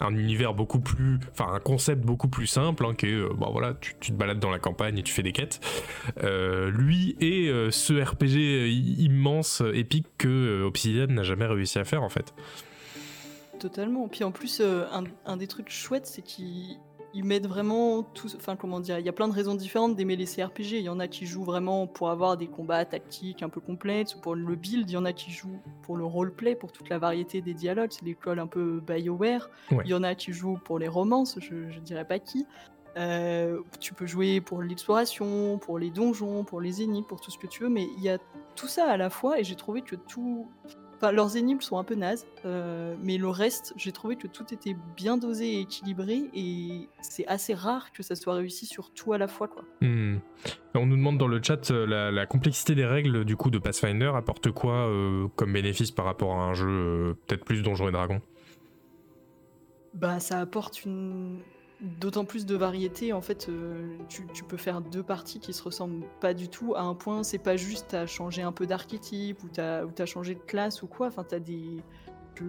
un, 0.00 0.16
univers 0.16 0.54
beaucoup 0.54 0.80
plus, 0.80 1.18
enfin 1.30 1.52
un 1.52 1.60
concept 1.60 2.02
beaucoup 2.02 2.28
plus 2.28 2.46
simple, 2.46 2.84
hein, 2.84 2.94
qui 2.94 3.06
est, 3.06 3.12
euh, 3.14 3.30
bon 3.34 3.50
voilà, 3.52 3.74
tu, 3.80 3.94
tu 4.00 4.12
te 4.12 4.16
balades 4.16 4.40
dans 4.40 4.50
la 4.50 4.58
campagne 4.58 4.98
et 4.98 5.02
tu 5.02 5.12
fais 5.12 5.22
des 5.22 5.32
quêtes, 5.32 5.60
euh, 6.22 6.70
lui 6.70 7.16
est 7.20 7.48
euh, 7.48 7.70
ce 7.70 7.92
RPG 7.92 8.72
immense, 8.98 9.62
épique 9.74 10.06
que 10.18 10.62
Obsidian 10.64 11.06
n'a 11.08 11.22
jamais 11.22 11.46
réussi 11.46 11.78
à 11.78 11.84
faire 11.84 12.02
en 12.02 12.08
fait. 12.08 12.34
Totalement. 13.60 14.08
Puis 14.08 14.24
en 14.24 14.32
plus, 14.32 14.60
un, 14.60 15.04
un 15.24 15.36
des 15.36 15.46
trucs 15.46 15.70
chouettes, 15.70 16.06
c'est 16.06 16.22
qu'ils 16.22 16.78
ils 17.14 17.24
mettent 17.24 17.46
vraiment 17.46 18.02
tout. 18.02 18.28
Enfin, 18.36 18.56
comment 18.56 18.80
dire 18.80 18.98
Il 18.98 19.06
y 19.06 19.08
a 19.08 19.12
plein 19.12 19.28
de 19.28 19.32
raisons 19.32 19.54
différentes 19.54 19.96
d'aimer 19.96 20.16
les 20.16 20.26
CRPG. 20.26 20.72
Il 20.72 20.82
y 20.82 20.88
en 20.88 21.00
a 21.00 21.08
qui 21.08 21.26
jouent 21.26 21.44
vraiment 21.44 21.86
pour 21.86 22.10
avoir 22.10 22.36
des 22.36 22.46
combats 22.46 22.84
tactiques 22.84 23.42
un 23.42 23.48
peu 23.48 23.60
complexes 23.60 24.14
ou 24.14 24.20
pour 24.20 24.34
le 24.34 24.54
build. 24.56 24.88
Il 24.90 24.94
y 24.94 24.96
en 24.96 25.04
a 25.04 25.12
qui 25.12 25.30
jouent 25.30 25.60
pour 25.82 25.96
le 25.96 26.04
roleplay, 26.04 26.54
pour 26.54 26.72
toute 26.72 26.88
la 26.88 26.98
variété 26.98 27.40
des 27.40 27.54
dialogues. 27.54 27.90
C'est 27.92 28.04
l'école 28.04 28.38
un 28.38 28.46
peu 28.46 28.80
BioWare. 28.80 29.50
Ouais. 29.70 29.82
Il 29.84 29.90
y 29.90 29.94
en 29.94 30.02
a 30.02 30.14
qui 30.14 30.32
jouent 30.32 30.58
pour 30.64 30.78
les 30.78 30.88
romances, 30.88 31.38
je, 31.40 31.70
je 31.70 31.80
dirais 31.80 32.06
pas 32.06 32.18
qui. 32.18 32.46
Euh, 32.96 33.60
tu 33.80 33.94
peux 33.94 34.06
jouer 34.06 34.40
pour 34.40 34.62
l'exploration, 34.62 35.58
pour 35.58 35.78
les 35.78 35.90
donjons, 35.90 36.44
pour 36.44 36.60
les 36.60 36.82
énigmes, 36.82 37.06
pour 37.06 37.20
tout 37.20 37.30
ce 37.30 37.38
que 37.38 37.46
tu 37.46 37.62
veux, 37.62 37.70
mais 37.70 37.86
il 37.96 38.02
y 38.02 38.10
a 38.10 38.18
tout 38.54 38.68
ça 38.68 38.90
à 38.90 38.96
la 38.96 39.08
fois 39.08 39.40
et 39.40 39.44
j'ai 39.44 39.56
trouvé 39.56 39.82
que 39.82 39.96
tout. 39.96 40.48
Enfin, 41.02 41.10
leurs 41.10 41.36
énigmes 41.36 41.60
sont 41.60 41.78
un 41.78 41.82
peu 41.82 41.96
nazes, 41.96 42.28
euh, 42.44 42.94
mais 43.02 43.18
le 43.18 43.28
reste, 43.28 43.72
j'ai 43.76 43.90
trouvé 43.90 44.14
que 44.14 44.28
tout 44.28 44.54
était 44.54 44.76
bien 44.96 45.16
dosé 45.16 45.54
et 45.54 45.60
équilibré 45.62 46.30
et 46.32 46.88
c'est 47.00 47.26
assez 47.26 47.54
rare 47.54 47.92
que 47.92 48.04
ça 48.04 48.14
soit 48.14 48.34
réussi 48.34 48.66
sur 48.66 48.92
tout 48.92 49.12
à 49.12 49.18
la 49.18 49.26
fois, 49.26 49.48
quoi. 49.48 49.64
Hmm. 49.80 50.18
On 50.76 50.86
nous 50.86 50.94
demande 50.94 51.18
dans 51.18 51.26
le 51.26 51.42
chat 51.42 51.72
euh, 51.72 51.86
la, 51.86 52.12
la 52.12 52.24
complexité 52.26 52.76
des 52.76 52.86
règles 52.86 53.24
du 53.24 53.34
coup 53.34 53.50
de 53.50 53.58
Pathfinder 53.58 54.12
apporte 54.14 54.52
quoi 54.52 54.86
euh, 54.86 55.26
comme 55.34 55.52
bénéfice 55.52 55.90
par 55.90 56.04
rapport 56.04 56.34
à 56.34 56.44
un 56.44 56.54
jeu 56.54 56.68
euh, 56.68 57.14
peut-être 57.26 57.44
plus 57.44 57.62
Donjons 57.62 57.88
et 57.88 57.92
Dragons? 57.92 58.20
Bah, 59.94 60.20
ça 60.20 60.38
apporte 60.38 60.84
une 60.84 61.40
d'autant 62.00 62.24
plus 62.24 62.46
de 62.46 62.54
variété. 62.56 63.12
En 63.12 63.20
fait, 63.20 63.48
euh, 63.48 63.96
tu, 64.08 64.26
tu 64.32 64.44
peux 64.44 64.56
faire 64.56 64.80
deux 64.80 65.02
parties 65.02 65.40
qui 65.40 65.52
se 65.52 65.62
ressemblent 65.62 66.04
pas 66.20 66.32
du 66.34 66.48
tout. 66.48 66.74
À 66.76 66.82
un 66.82 66.94
point, 66.94 67.22
c'est 67.22 67.38
pas 67.38 67.56
juste 67.56 67.86
t'as 67.90 68.06
changé 68.06 68.42
un 68.42 68.52
peu 68.52 68.66
d'archétype 68.66 69.42
ou 69.42 69.48
t'as 69.48 69.84
ou 69.84 69.90
t'as 69.90 70.06
changé 70.06 70.34
de 70.34 70.40
classe 70.40 70.82
ou 70.82 70.86
quoi. 70.86 71.08
Enfin, 71.08 71.24
t'as 71.24 71.38
des 71.40 71.76
je, 72.36 72.44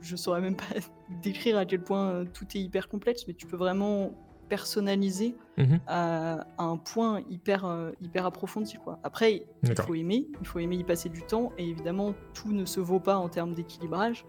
je 0.00 0.16
saurais 0.16 0.40
même 0.40 0.56
pas 0.56 0.64
décrire 1.22 1.58
à 1.58 1.64
quel 1.64 1.82
point 1.82 2.24
tout 2.32 2.46
est 2.54 2.60
hyper 2.60 2.88
complexe, 2.88 3.26
mais 3.26 3.34
tu 3.34 3.46
peux 3.46 3.56
vraiment 3.56 4.12
personnaliser 4.48 5.34
Mhm. 5.56 5.80
à, 5.86 6.46
à 6.58 6.64
un 6.64 6.76
point 6.76 7.22
hyper 7.30 7.64
euh, 7.64 7.92
hyper 8.02 8.26
approfondi 8.26 8.76
quoi. 8.76 8.98
Après, 9.04 9.46
il 9.62 9.74
faut 9.80 9.94
aimer, 9.94 10.26
il 10.40 10.46
faut 10.46 10.58
aimer 10.58 10.76
y 10.76 10.82
passer 10.84 11.08
du 11.08 11.22
temps 11.22 11.52
et 11.58 11.68
évidemment 11.68 12.12
tout 12.34 12.52
ne 12.52 12.64
se 12.64 12.80
vaut 12.80 12.98
pas 13.00 13.16
en 13.16 13.28
termes 13.28 13.54
d'équilibrage. 13.54 14.24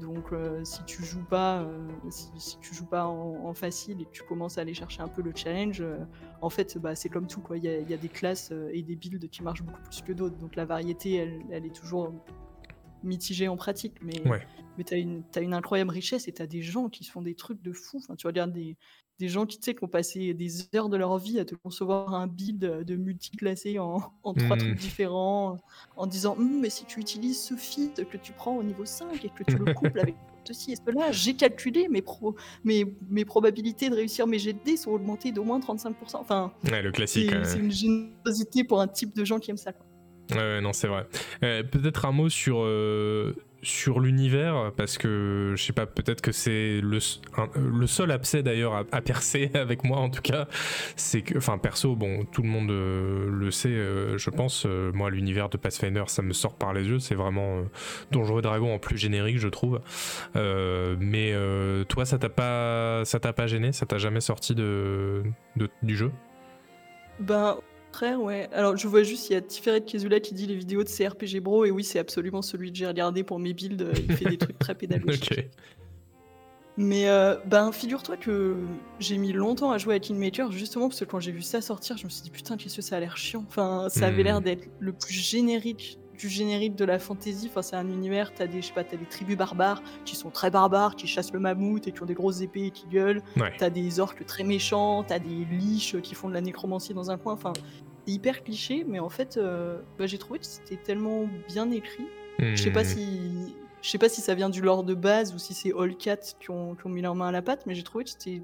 Donc 0.00 0.32
euh, 0.32 0.64
si 0.64 0.82
tu 0.84 1.04
joues 1.04 1.24
pas, 1.24 1.62
euh, 1.62 1.88
si, 2.10 2.28
si 2.36 2.58
tu 2.58 2.74
joues 2.74 2.86
pas 2.86 3.06
en, 3.06 3.46
en 3.46 3.54
facile 3.54 4.00
et 4.00 4.04
que 4.04 4.10
tu 4.10 4.22
commences 4.24 4.58
à 4.58 4.62
aller 4.62 4.74
chercher 4.74 5.02
un 5.02 5.08
peu 5.08 5.22
le 5.22 5.32
challenge, 5.34 5.80
euh, 5.80 5.98
en 6.42 6.50
fait 6.50 6.76
bah, 6.78 6.94
c'est 6.94 7.08
comme 7.08 7.26
tout 7.26 7.40
quoi. 7.40 7.56
Il 7.56 7.64
y, 7.64 7.68
a- 7.68 7.78
il 7.78 7.88
y 7.88 7.94
a 7.94 7.96
des 7.96 8.08
classes 8.08 8.52
et 8.72 8.82
des 8.82 8.96
builds 8.96 9.28
qui 9.28 9.42
marchent 9.42 9.62
beaucoup 9.62 9.80
plus 9.82 10.02
que 10.02 10.12
d'autres. 10.12 10.36
Donc 10.36 10.56
la 10.56 10.64
variété, 10.64 11.14
elle, 11.14 11.40
elle 11.50 11.64
est 11.64 11.74
toujours 11.74 12.12
mitigée 13.02 13.48
en 13.48 13.56
pratique, 13.56 13.96
mais 14.02 14.26
Ouais. 14.28 14.40
mais 14.78 14.84
t'as 14.84 14.98
une 14.98 15.22
t'as 15.30 15.42
une 15.42 15.52
incroyable 15.54 15.90
richesse 15.90 16.26
et 16.26 16.32
t'as 16.32 16.46
des 16.46 16.62
gens 16.62 16.88
qui 16.88 17.04
se 17.04 17.10
font 17.12 17.22
des 17.22 17.34
trucs 17.34 17.62
de 17.62 17.72
fou. 17.72 17.98
Enfin, 17.98 18.16
tu 18.16 18.26
regardes 18.26 18.52
des 18.52 18.76
des 19.20 19.28
gens 19.28 19.46
qui, 19.46 19.58
tu 19.58 19.64
sais, 19.66 19.74
qui 19.74 19.84
ont 19.84 19.88
passé 19.88 20.34
des 20.34 20.74
heures 20.74 20.88
de 20.88 20.96
leur 20.96 21.16
vie 21.18 21.38
à 21.38 21.44
te 21.44 21.54
concevoir 21.54 22.14
un 22.14 22.26
build 22.26 22.58
de 22.84 22.96
multiclassé 22.96 23.78
en, 23.78 24.12
en 24.24 24.34
trois 24.34 24.56
Mhm. 24.56 24.58
trucs 24.58 24.74
différents, 24.76 25.56
en 25.96 26.06
disant 26.06 26.36
Hum, 26.36 26.60
mais 26.60 26.70
si 26.70 26.84
tu 26.84 27.00
utilises 27.00 27.40
ce 27.40 27.54
feat 27.54 28.08
que 28.08 28.16
tu 28.16 28.32
prends 28.32 28.56
au 28.56 28.62
niveau 28.62 28.84
5 28.84 29.24
et 29.24 29.28
que 29.30 29.44
tu 29.44 29.56
le 29.56 29.72
couples 29.72 30.00
avec 30.00 30.16
ceci 30.44 30.72
et 30.72 30.76
cela, 30.76 31.10
j'ai 31.12 31.34
calculé 31.34 31.88
mes, 31.88 32.02
pro 32.02 32.34
mes, 32.64 32.84
mes 33.08 33.24
probabilités 33.24 33.88
de 33.88 33.94
réussir 33.94 34.26
mes 34.26 34.38
dés 34.38 34.76
sont 34.76 34.90
augmentées 34.90 35.30
d'au 35.32 35.44
moins 35.44 35.60
35%. 35.60 35.94
Enfin, 36.16 36.52
Ouais, 36.64 36.82
le 36.82 36.88
c'est 36.90 36.92
classique. 36.96 37.32
euh, 37.32 37.44
c'est 37.44 37.58
une 37.60 37.70
générosité 37.70 38.64
pour 38.64 38.80
un 38.80 38.88
type 38.88 39.14
de 39.14 39.24
gens 39.24 39.38
qui 39.38 39.50
aiment 39.52 39.56
ça. 39.56 39.72
quoi. 39.72 39.86
Non, 40.60 40.72
c'est 40.72 40.88
vrai. 40.88 41.06
Euh, 41.42 41.62
peut-être 41.62 42.04
un 42.06 42.12
mot 42.12 42.28
sur, 42.30 42.58
euh, 42.62 43.34
sur 43.64 44.00
l'univers, 44.00 44.72
parce 44.76 44.98
que 44.98 45.54
je 45.56 45.62
sais 45.62 45.72
pas, 45.72 45.86
peut-être 45.86 46.20
que 46.20 46.32
c'est 46.32 46.80
le, 46.80 46.98
le 47.56 47.86
seul 47.86 48.10
abcès 48.10 48.42
d'ailleurs 48.42 48.84
à, 48.92 49.00
percer 49.00 49.50
avec 49.54 49.84
moi 49.84 49.98
en 49.98 50.10
tout 50.10 50.22
cas. 50.22 50.46
C'est 50.96 51.22
que, 51.22 51.38
enfin, 51.38 51.58
perso, 51.58 51.96
bon, 51.96 52.24
tout 52.24 52.42
le 52.42 52.48
monde 52.48 52.70
euh, 52.70 53.28
le 53.30 53.50
sait, 53.50 53.68
euh, 53.68 54.18
je 54.18 54.30
pense. 54.30 54.66
euh, 54.66 54.92
moi, 54.92 55.10
l'univers 55.10 55.48
de 55.48 55.56
Pathfinder, 55.56 56.04
ça 56.06 56.22
me 56.22 56.32
sort 56.32 56.54
par 56.54 56.72
les 56.72 56.86
yeux. 56.86 56.98
C'est 56.98 57.14
vraiment 57.14 57.64
Donjons 58.10 58.38
et 58.38 58.42
Dragons 58.42 58.74
en 58.74 58.78
plus 58.78 58.98
générique, 58.98 59.38
je 59.38 59.48
trouve. 59.48 59.80
Mais 60.34 61.34
toi, 61.88 62.04
ça 62.04 62.18
t'a 62.18 62.28
pas, 62.28 63.02
pas 63.36 63.46
gêné 63.46 63.72
Ça 63.72 63.86
t'a 63.86 63.98
jamais 63.98 64.20
sorti 64.20 64.54
de, 64.54 65.22
du 65.82 65.96
jeu? 65.96 66.12
Au 67.20 67.73
contraire, 67.94 68.20
ouais. 68.20 68.48
Alors, 68.52 68.76
je 68.76 68.88
vois 68.88 69.02
juste, 69.02 69.30
il 69.30 69.34
y 69.34 69.36
a 69.36 69.40
Tiferet 69.40 69.82
Kezula 69.82 70.18
qui 70.20 70.34
dit 70.34 70.46
les 70.46 70.56
vidéos 70.56 70.82
de 70.82 70.88
CRPG 70.88 71.40
Bro, 71.40 71.64
et 71.64 71.70
oui, 71.70 71.84
c'est 71.84 71.98
absolument 71.98 72.42
celui 72.42 72.72
que 72.72 72.78
j'ai 72.78 72.86
regardé 72.86 73.22
pour 73.22 73.38
mes 73.38 73.54
builds. 73.54 73.82
euh, 73.82 73.92
Il 74.08 74.16
fait 74.16 74.24
des 74.24 74.36
trucs 74.38 74.58
très 74.58 74.74
pédagogiques. 74.78 75.48
Mais 76.76 77.08
euh, 77.08 77.36
ben, 77.46 77.70
figure-toi 77.70 78.16
que 78.16 78.56
j'ai 78.98 79.16
mis 79.16 79.32
longtemps 79.32 79.70
à 79.70 79.78
jouer 79.78 79.94
à 79.94 80.00
Kingmaker, 80.00 80.50
justement 80.50 80.88
parce 80.88 80.98
que 80.98 81.04
quand 81.04 81.20
j'ai 81.20 81.30
vu 81.30 81.40
ça 81.42 81.60
sortir, 81.60 81.96
je 81.96 82.04
me 82.04 82.10
suis 82.10 82.22
dit 82.22 82.30
putain, 82.30 82.56
qu'est-ce 82.56 82.74
que 82.76 82.82
ça 82.82 82.96
a 82.96 83.00
l'air 83.00 83.16
chiant. 83.16 83.44
Enfin, 83.46 83.86
ça 83.90 84.06
avait 84.08 84.22
Hmm. 84.22 84.26
l'air 84.26 84.40
d'être 84.40 84.66
le 84.80 84.92
plus 84.92 85.14
générique 85.14 85.98
du 86.18 86.28
générique 86.28 86.74
de 86.76 86.84
la 86.84 86.98
fantasy. 86.98 87.48
Enfin, 87.50 87.62
c'est 87.62 87.76
un 87.76 87.88
univers, 87.88 88.32
t'as 88.34 88.46
des, 88.46 88.62
je 88.62 88.66
sais 88.68 88.72
pas, 88.72 88.84
t'as 88.84 88.96
des 88.96 89.06
tribus 89.06 89.36
barbares 89.36 89.82
qui 90.04 90.16
sont 90.16 90.30
très 90.30 90.50
barbares, 90.50 90.96
qui 90.96 91.06
chassent 91.06 91.32
le 91.32 91.40
mammouth 91.40 91.86
et 91.88 91.92
qui 91.92 92.02
ont 92.02 92.06
des 92.06 92.14
grosses 92.14 92.40
épées 92.40 92.66
et 92.66 92.70
qui 92.70 92.86
gueulent. 92.86 93.22
Ouais. 93.36 93.52
T'as 93.58 93.70
des 93.70 94.00
orques 94.00 94.24
très 94.26 94.44
méchants, 94.44 95.02
t'as 95.04 95.18
des 95.18 95.44
liches 95.50 96.00
qui 96.02 96.14
font 96.14 96.28
de 96.28 96.34
la 96.34 96.40
nécromancie 96.40 96.94
dans 96.94 97.10
un 97.10 97.18
coin. 97.18 97.32
Enfin, 97.34 97.52
c'est 98.06 98.12
hyper 98.12 98.44
cliché, 98.44 98.84
mais 98.88 98.98
en 99.00 99.08
fait, 99.08 99.36
euh, 99.36 99.78
bah, 99.98 100.06
j'ai 100.06 100.18
trouvé 100.18 100.38
que 100.38 100.46
c'était 100.46 100.76
tellement 100.76 101.28
bien 101.48 101.70
écrit. 101.70 102.04
Je 102.38 102.56
sais 102.56 102.70
pas 102.72 102.82
Hmm. 102.82 102.86
si. 102.86 103.54
Je 103.82 103.90
sais 103.90 103.98
pas 103.98 104.08
si 104.08 104.22
ça 104.22 104.34
vient 104.34 104.48
du 104.48 104.62
lore 104.62 104.82
de 104.82 104.94
base 104.94 105.34
ou 105.34 105.38
si 105.38 105.52
c'est 105.52 105.70
All 105.78 105.94
Cat 105.96 106.16
qui 106.40 106.50
ont, 106.50 106.74
qui 106.74 106.86
ont 106.86 106.88
mis 106.88 107.02
leur 107.02 107.14
main 107.14 107.28
à 107.28 107.32
la 107.32 107.42
pâte, 107.42 107.64
mais 107.66 107.74
j'ai 107.74 107.82
trouvé 107.82 108.04
que 108.04 108.10
c'était 108.10 108.40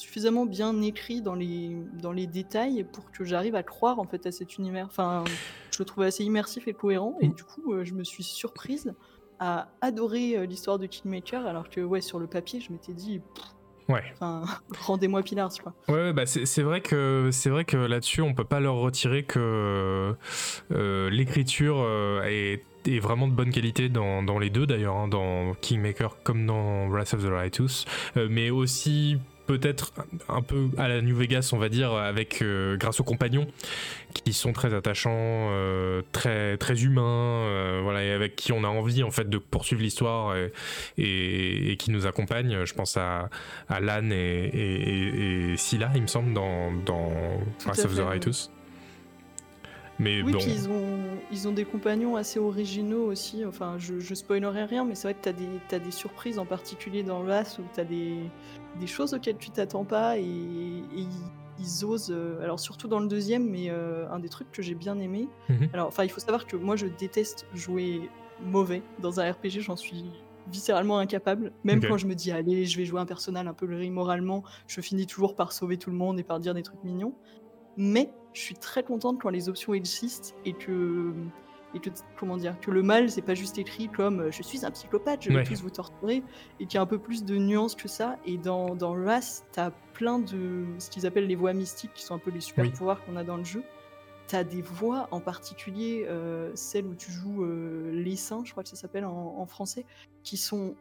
suffisamment 0.00 0.46
bien 0.46 0.80
écrit 0.82 1.22
dans 1.22 1.34
les, 1.34 1.76
dans 2.02 2.12
les 2.12 2.26
détails 2.26 2.84
pour 2.92 3.10
que 3.12 3.24
j'arrive 3.24 3.54
à 3.54 3.62
croire 3.62 3.98
en 4.00 4.04
fait 4.04 4.26
à 4.26 4.32
cet 4.32 4.56
univers. 4.58 4.86
Enfin, 4.86 5.24
je 5.72 5.78
le 5.78 5.84
trouvais 5.84 6.06
assez 6.06 6.24
immersif 6.24 6.66
et 6.68 6.72
cohérent, 6.74 7.16
et 7.20 7.28
Mm. 7.28 7.34
du 7.34 7.44
coup, 7.44 7.72
euh, 7.72 7.84
je 7.84 7.94
me 7.94 8.02
suis 8.04 8.22
surprise 8.22 8.92
à 9.38 9.68
adorer 9.80 10.36
euh, 10.36 10.46
l'histoire 10.46 10.78
de 10.78 10.86
Kingmaker, 10.86 11.46
alors 11.46 11.68
que 11.70 11.80
ouais, 11.80 12.00
sur 12.00 12.18
le 12.18 12.26
papier, 12.26 12.60
je 12.60 12.72
m'étais 12.72 12.92
dit, 12.94 13.20
pff, 13.34 13.44
Ouais. 13.88 14.02
enfin, 14.12 14.44
rendez-moi 14.80 15.22
Pilars, 15.22 15.50
quoi. 15.62 15.74
Ouais, 15.88 16.12
bah 16.12 16.24
c'est 16.26 16.46
c'est 16.46 16.62
vrai 16.62 16.80
que 16.80 17.30
c'est 17.32 17.50
vrai 17.50 17.64
que 17.64 17.76
là-dessus 17.76 18.22
on 18.22 18.34
peut 18.34 18.44
pas 18.44 18.60
leur 18.60 18.76
retirer 18.76 19.24
que 19.24 20.14
euh, 20.72 21.10
l'écriture 21.10 21.84
est, 22.24 22.62
est 22.86 22.98
vraiment 23.00 23.26
de 23.26 23.32
bonne 23.32 23.50
qualité 23.50 23.88
dans, 23.88 24.22
dans 24.22 24.38
les 24.38 24.50
deux 24.50 24.66
d'ailleurs, 24.66 24.96
hein, 24.96 25.08
dans 25.08 25.54
Kingmaker 25.60 26.22
comme 26.22 26.46
dans 26.46 26.88
Wrath 26.88 27.14
of 27.14 27.22
the 27.24 27.28
Righteous, 27.30 27.84
euh, 28.16 28.28
mais 28.30 28.50
aussi 28.50 29.18
peut-être 29.58 29.92
un 30.28 30.42
peu 30.42 30.68
à 30.78 30.86
la 30.86 31.02
New 31.02 31.16
Vegas 31.16 31.50
on 31.52 31.58
va 31.58 31.68
dire 31.68 31.92
avec 31.92 32.40
euh, 32.42 32.76
grâce 32.76 33.00
aux 33.00 33.04
compagnons 33.04 33.46
qui 34.14 34.32
sont 34.32 34.52
très 34.52 34.74
attachants, 34.74 35.10
euh, 35.14 36.02
très 36.12 36.56
très 36.56 36.82
humains, 36.84 37.02
euh, 37.46 37.80
voilà 37.82 38.04
et 38.04 38.12
avec 38.12 38.36
qui 38.36 38.52
on 38.52 38.62
a 38.64 38.68
envie 38.68 39.02
en 39.02 39.10
fait 39.10 39.28
de 39.28 39.38
poursuivre 39.38 39.82
l'histoire 39.82 40.36
et, 40.36 40.52
et- 40.98 41.72
et 41.72 41.76
qui 41.76 41.90
nous 41.90 42.06
accompagnent. 42.06 42.64
Je 42.64 42.74
pense 42.74 42.96
à 42.96 43.28
à 43.68 43.80
Lan 43.80 44.10
et, 44.12 45.52
et, 45.52 45.56
Scylla, 45.56 45.90
il 45.94 46.02
me 46.02 46.06
semble, 46.06 46.32
dans, 46.32 46.72
dans 46.86 47.10
Wrath 47.66 47.78
of 47.84 47.94
the 47.96 48.00
Righteous. 48.08 48.50
Mais 50.00 50.22
Oui, 50.22 50.32
bon. 50.32 50.38
puis 50.38 50.50
ils 50.50 50.68
ont, 50.68 50.98
ils 51.30 51.46
ont 51.46 51.52
des 51.52 51.64
compagnons 51.66 52.16
assez 52.16 52.38
originaux 52.38 53.04
aussi. 53.04 53.44
Enfin, 53.44 53.74
je, 53.78 54.00
je 54.00 54.14
spoilerai 54.14 54.64
rien, 54.64 54.84
mais 54.84 54.94
c'est 54.94 55.08
vrai 55.08 55.14
que 55.14 55.20
t'as 55.22 55.32
des, 55.32 55.46
t'as 55.68 55.78
des 55.78 55.90
surprises, 55.90 56.38
en 56.38 56.46
particulier 56.46 57.02
dans 57.02 57.22
Wrath, 57.22 57.58
où 57.60 57.64
t'as 57.74 57.84
des, 57.84 58.16
des 58.80 58.86
choses 58.86 59.12
auxquelles 59.12 59.36
tu 59.36 59.50
t'attends 59.50 59.84
pas 59.84 60.16
et, 60.18 60.22
et 60.22 61.04
ils, 61.58 61.84
osent. 61.84 62.10
euh, 62.10 62.42
alors, 62.42 62.58
surtout 62.58 62.88
dans 62.88 62.98
le 63.00 63.08
deuxième, 63.08 63.46
mais 63.48 63.66
euh, 63.68 64.08
un 64.10 64.18
des 64.20 64.30
trucs 64.30 64.50
que 64.50 64.62
j'ai 64.62 64.74
bien 64.74 64.98
aimé. 64.98 65.28
Mhm. 65.50 65.68
Alors, 65.74 65.88
enfin, 65.88 66.04
il 66.04 66.10
faut 66.10 66.20
savoir 66.20 66.46
que 66.46 66.56
moi, 66.56 66.76
je 66.76 66.86
déteste 66.86 67.46
jouer 67.54 68.08
mauvais 68.42 68.82
dans 69.00 69.20
un 69.20 69.30
RPG, 69.30 69.60
j'en 69.60 69.76
suis 69.76 70.06
viscéralement 70.50 70.98
incapable. 70.98 71.52
Même 71.62 71.80
quand 71.84 71.98
je 71.98 72.06
me 72.06 72.14
dis, 72.14 72.32
allez, 72.32 72.64
je 72.64 72.78
vais 72.78 72.86
jouer 72.86 73.00
un 73.00 73.06
personnage 73.06 73.46
un 73.46 73.52
peu 73.52 73.66
gris 73.66 73.90
moralement, 73.90 74.42
je 74.66 74.80
finis 74.80 75.06
toujours 75.06 75.36
par 75.36 75.52
sauver 75.52 75.76
tout 75.76 75.90
le 75.90 75.96
monde 75.96 76.18
et 76.18 76.22
par 76.24 76.40
dire 76.40 76.54
des 76.54 76.62
trucs 76.62 76.82
mignons. 76.82 77.12
Mais 77.76 78.10
je 78.32 78.40
suis 78.40 78.54
très 78.54 78.82
contente 78.82 79.20
quand 79.20 79.30
les 79.30 79.48
options 79.48 79.74
existent 79.74 80.34
et 80.44 80.52
que, 80.52 81.12
et 81.74 81.80
que 81.80 81.90
comment 82.18 82.36
dire, 82.36 82.58
que 82.60 82.70
le 82.70 82.82
mal, 82.82 83.10
c'est 83.10 83.22
pas 83.22 83.34
juste 83.34 83.58
écrit 83.58 83.88
comme 83.88 84.20
euh, 84.20 84.30
je 84.30 84.42
suis 84.42 84.64
un 84.64 84.70
psychopathe, 84.70 85.22
je 85.22 85.28
vais 85.30 85.36
Ouais. 85.36 85.44
tous 85.44 85.62
vous 85.62 85.70
torturer, 85.70 86.22
et 86.60 86.66
qu'il 86.66 86.74
y 86.74 86.78
a 86.78 86.82
un 86.82 86.86
peu 86.86 86.98
plus 86.98 87.24
de 87.24 87.36
nuances 87.36 87.74
que 87.74 87.88
ça. 87.88 88.16
Et 88.26 88.38
dans, 88.38 88.74
dans 88.74 88.94
Wrath, 88.96 89.44
t'as 89.52 89.70
plein 89.94 90.18
de 90.18 90.64
ce 90.78 90.90
qu'ils 90.90 91.06
appellent 91.06 91.26
les 91.26 91.36
voix 91.36 91.52
mystiques, 91.52 91.92
qui 91.94 92.02
sont 92.04 92.14
un 92.14 92.18
peu 92.18 92.30
les 92.30 92.40
super 92.40 92.70
pouvoirs 92.72 93.04
qu'on 93.04 93.16
a 93.16 93.24
dans 93.24 93.36
le 93.36 93.44
jeu. 93.44 93.62
T'as 94.26 94.44
des 94.44 94.62
voix, 94.62 95.08
en 95.10 95.20
particulier 95.20 96.06
euh, 96.08 96.52
celle 96.54 96.86
où 96.86 96.94
tu 96.94 97.10
joues 97.10 97.42
euh, 97.44 97.90
les 97.92 98.14
saints, 98.14 98.42
je 98.44 98.52
crois 98.52 98.62
que 98.62 98.68
ça 98.68 98.76
s'appelle 98.76 99.04
en, 99.04 99.34
en 99.38 99.46
français, 99.46 99.84
qui 100.22 100.36
sont 100.36 100.76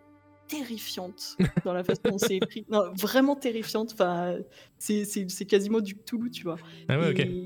terrifiantes 0.50 1.38
dans 1.64 1.74
la 1.74 1.84
façon 1.84 2.02
dont 2.06 2.18
c'est 2.18 2.36
écrit. 2.38 2.66
Non, 2.70 2.92
vraiment 3.00 3.36
terrifiantes. 3.36 3.92
Enfin, 3.94 4.36
c'est- 4.78 5.46
quasiment 5.48 5.80
du 5.80 5.96
Cthulhu, 5.96 6.30
tu 6.32 6.44
vois. 6.44 6.58
Ah 6.90 7.00
ouais. 7.00 7.14
Et 7.22 7.46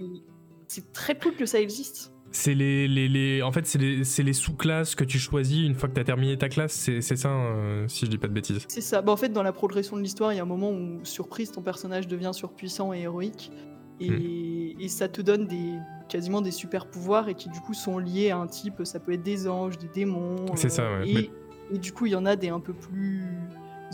C'est 0.67 0.91
très 0.91 1.15
cool 1.17 1.35
que 1.35 1.45
ça 1.45 1.61
existe. 1.61 2.11
C'est 2.31 2.55
les, 2.55 2.87
les, 2.87 3.07
les- 3.07 3.43
En 3.43 3.51
fait, 3.51 3.67
c'est 3.67 3.77
les, 3.77 3.97
les 4.23 4.33
sous-classes 4.33 4.95
que 4.95 5.03
tu 5.03 5.19
choisis 5.19 5.67
une 5.67 5.75
fois 5.75 5.87
que 5.87 5.93
tu 5.93 6.01
as 6.01 6.03
terminé 6.03 6.35
ta 6.35 6.49
classe, 6.49 6.73
c'est 6.73 7.01
ça, 7.15 7.29
euh, 7.29 7.87
si 7.87 8.05
je 8.07 8.09
dis 8.09 8.17
pas 8.17 8.27
de 8.27 8.33
bêtises. 8.33 8.65
C'est 8.67 8.81
ça. 8.81 9.03
Bah, 9.03 9.11
en 9.11 9.17
fait, 9.17 9.29
dans 9.29 9.43
la 9.43 9.53
progression 9.53 9.97
de 9.97 10.01
l'histoire, 10.01 10.33
il 10.33 10.37
y 10.37 10.39
a 10.39 10.41
un 10.41 10.47
moment 10.47 10.71
où, 10.71 10.99
surprise, 11.05 11.51
ton 11.51 11.61
personnage 11.61 12.07
devient 12.07 12.31
surpuissant 12.33 12.91
et 12.93 13.01
héroïque. 13.01 13.51
Et, 13.99 14.09
Hmm. 14.09 14.81
et 14.81 14.87
ça 14.87 15.07
te 15.07 15.21
donne 15.21 15.45
des, 15.45 15.75
quasiment 16.09 16.41
des 16.41 16.49
super 16.49 16.87
pouvoirs 16.87 17.29
et 17.29 17.35
qui, 17.35 17.49
du 17.49 17.59
coup, 17.59 17.75
sont 17.75 17.99
liés 17.99 18.31
à 18.31 18.37
un 18.37 18.47
type. 18.47 18.81
Ça 18.83 18.99
peut 18.99 19.11
être 19.13 19.21
des 19.21 19.47
anges, 19.47 19.77
des 19.77 19.87
démons. 19.93 20.47
C'est 20.55 20.69
ça, 20.69 20.91
ouais. 20.91 21.07
Et, 21.09 21.13
Mais- 21.13 21.29
et 21.71 21.77
du 21.77 21.91
coup, 21.91 22.05
il 22.05 22.11
y 22.11 22.15
en 22.15 22.25
a 22.25 22.35
des 22.35 22.49
un 22.49 22.59
peu 22.59 22.73
plus 22.73 23.23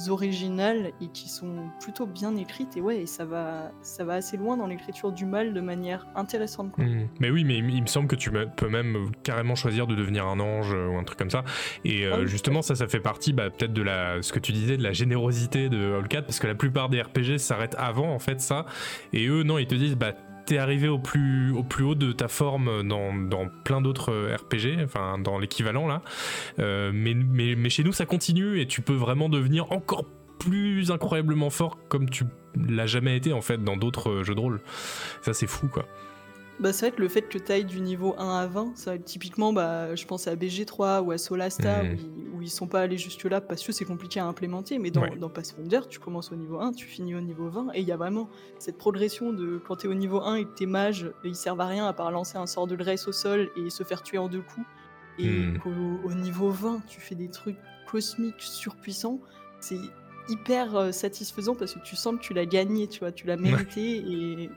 originales 0.07 0.91
et 1.01 1.07
qui 1.07 1.27
sont 1.27 1.69
plutôt 1.81 2.05
bien 2.05 2.35
écrites. 2.37 2.77
Et 2.77 2.81
ouais, 2.81 3.01
et 3.01 3.05
ça 3.05 3.25
va, 3.25 3.71
ça 3.81 4.05
va 4.05 4.13
assez 4.13 4.37
loin 4.37 4.55
dans 4.55 4.67
l'écriture 4.67 5.11
du 5.11 5.25
mal 5.25 5.53
de 5.53 5.59
manière 5.59 6.07
intéressante. 6.15 6.71
quoi. 6.71 6.85
Hmm. 6.85 7.07
Mais 7.19 7.29
oui, 7.29 7.43
mais 7.43 7.57
il 7.57 7.81
me 7.81 7.87
semble 7.87 8.07
que 8.07 8.15
tu 8.15 8.31
peux 8.31 8.69
même 8.69 9.11
carrément 9.23 9.55
choisir 9.55 9.87
de 9.87 9.95
devenir 9.95 10.25
un 10.25 10.39
ange 10.39 10.73
euh, 10.73 10.87
ou 10.87 10.97
un 10.97 11.03
truc 11.03 11.19
comme 11.19 11.29
ça. 11.29 11.43
Et 11.83 12.05
euh, 12.05 12.11
Ah 12.13 12.19
oui, 12.21 12.27
justement, 12.27 12.61
ça, 12.61 12.75
ça 12.75 12.87
fait 12.87 13.01
partie 13.01 13.33
bah, 13.33 13.49
peut-être 13.49 13.73
de 13.73 13.81
la, 13.81 14.21
ce 14.21 14.31
que 14.31 14.39
tu 14.39 14.53
disais, 14.53 14.77
de 14.77 14.83
la 14.83 14.93
générosité 14.93 15.67
de 15.67 15.99
All4, 16.01 16.23
parce 16.23 16.39
que 16.39 16.47
la 16.47 16.55
plupart 16.55 16.89
des 16.89 17.01
RPG 17.01 17.37
s'arrêtent 17.37 17.75
avant, 17.77 18.13
en 18.13 18.19
fait, 18.19 18.39
ça. 18.39 18.65
Et 19.11 19.27
eux, 19.27 19.43
non, 19.43 19.57
ils 19.57 19.67
te 19.67 19.75
disent, 19.75 19.95
bah, 19.95 20.13
t'es 20.49 20.57
arrivé 20.57 20.87
au 20.87 20.97
plus, 20.97 21.51
au 21.51 21.61
plus 21.61 21.83
haut 21.83 21.93
de 21.93 22.11
ta 22.11 22.27
forme 22.27 22.81
dans, 22.81 23.13
dans 23.13 23.47
plein 23.63 23.81
d'autres 23.81 24.11
RPG, 24.35 24.83
enfin, 24.83 25.19
dans 25.19 25.37
l'équivalent, 25.37 25.87
là. 25.87 26.01
Euh, 26.57 26.89
mais, 26.91 27.13
mais, 27.13 27.53
mais 27.55 27.69
chez 27.69 27.83
nous, 27.83 27.93
ça 27.93 28.07
continue 28.07 28.59
et 28.59 28.65
tu 28.65 28.81
peux 28.81 28.95
vraiment 28.95 29.29
devenir 29.29 29.71
encore 29.71 30.05
plus 30.39 30.89
incroyablement 30.89 31.51
fort 31.51 31.77
comme 31.87 32.09
tu 32.09 32.23
l'as 32.55 32.87
jamais 32.87 33.15
été, 33.15 33.31
en 33.31 33.41
fait, 33.41 33.63
dans 33.63 33.77
d'autres 33.77 34.23
jeux 34.23 34.33
de 34.33 34.39
rôle. 34.39 34.59
Ça, 35.21 35.35
c'est 35.35 35.45
fou, 35.45 35.67
quoi. 35.67 35.85
Bah, 36.59 36.73
c'est 36.73 36.87
vrai 36.87 36.95
que 36.97 37.01
le 37.01 37.07
fait 37.07 37.21
que 37.21 37.37
tu 37.37 37.51
ailles 37.51 37.63
du 37.63 37.79
niveau 37.79 38.15
1 38.17 38.37
à 38.37 38.47
20, 38.47 38.73
ça 38.75 38.91
va 38.91 38.95
être 38.95 39.05
typiquement, 39.05 39.53
bah, 39.53 39.95
je 39.95 40.05
pense 40.05 40.27
à 40.27 40.35
BG3 40.35 41.01
ou 41.01 41.11
à 41.11 41.17
Solasta, 41.17 41.83
Mhm. 41.83 41.91
où, 41.93 41.95
ils, 41.95 42.29
où 42.37 42.41
ils 42.41 42.49
sont 42.49 42.67
pas 42.67 42.81
allés 42.81 42.97
jusque-là 42.97 43.39
parce 43.39 43.63
que 43.63 43.71
c'est 43.71 43.85
compliqué 43.85 44.19
à 44.19 44.25
implémenter. 44.25 44.77
Mais 44.77 44.91
dans, 44.91 45.03
Ouais. 45.03 45.15
dans 45.15 45.29
Pathfinder, 45.29 45.79
tu 45.89 45.99
commences 45.99 46.33
au 46.33 46.35
niveau 46.35 46.59
1, 46.59 46.73
tu 46.73 46.85
finis 46.85 47.15
au 47.15 47.21
niveau 47.21 47.47
20, 47.49 47.69
et 47.73 47.79
il 47.79 47.87
y 47.87 47.93
a 47.93 47.97
vraiment 47.97 48.29
cette 48.57 48.77
progression 48.77 49.31
de 49.31 49.57
quand 49.65 49.77
tu 49.77 49.87
es 49.87 49.89
au 49.89 49.93
niveau 49.93 50.21
1 50.21 50.35
et 50.35 50.43
que 50.45 50.53
tes 50.53 50.65
mages, 50.65 51.09
ils 51.23 51.35
servent 51.35 51.61
à 51.61 51.67
rien 51.67 51.85
à 51.87 51.93
part 51.93 52.11
lancer 52.11 52.37
un 52.37 52.45
sort 52.45 52.67
de 52.67 52.75
graisse 52.75 53.07
au 53.07 53.13
sol 53.13 53.49
et 53.55 53.69
se 53.69 53.83
faire 53.83 54.03
tuer 54.03 54.17
en 54.17 54.27
deux 54.27 54.41
coups. 54.41 54.65
Et 55.17 55.53
qu'au 55.63 55.69
au 56.05 56.13
niveau 56.13 56.49
20, 56.49 56.81
tu 56.87 56.99
fais 57.01 57.15
des 57.15 57.29
trucs 57.29 57.57
cosmiques 57.91 58.35
surpuissants. 58.41 59.19
C'est 59.59 59.79
hyper 60.29 60.75
euh, 60.75 60.91
satisfaisant 60.91 61.55
parce 61.55 61.73
que 61.73 61.79
tu 61.79 61.95
sens 61.97 62.15
que 62.15 62.21
tu 62.21 62.33
l'as 62.33 62.45
gagné, 62.45 62.87
tu 62.87 62.99
vois, 62.99 63.11
tu 63.11 63.27
l'as 63.27 63.35
mérité 63.37 63.97
et, 63.97 64.49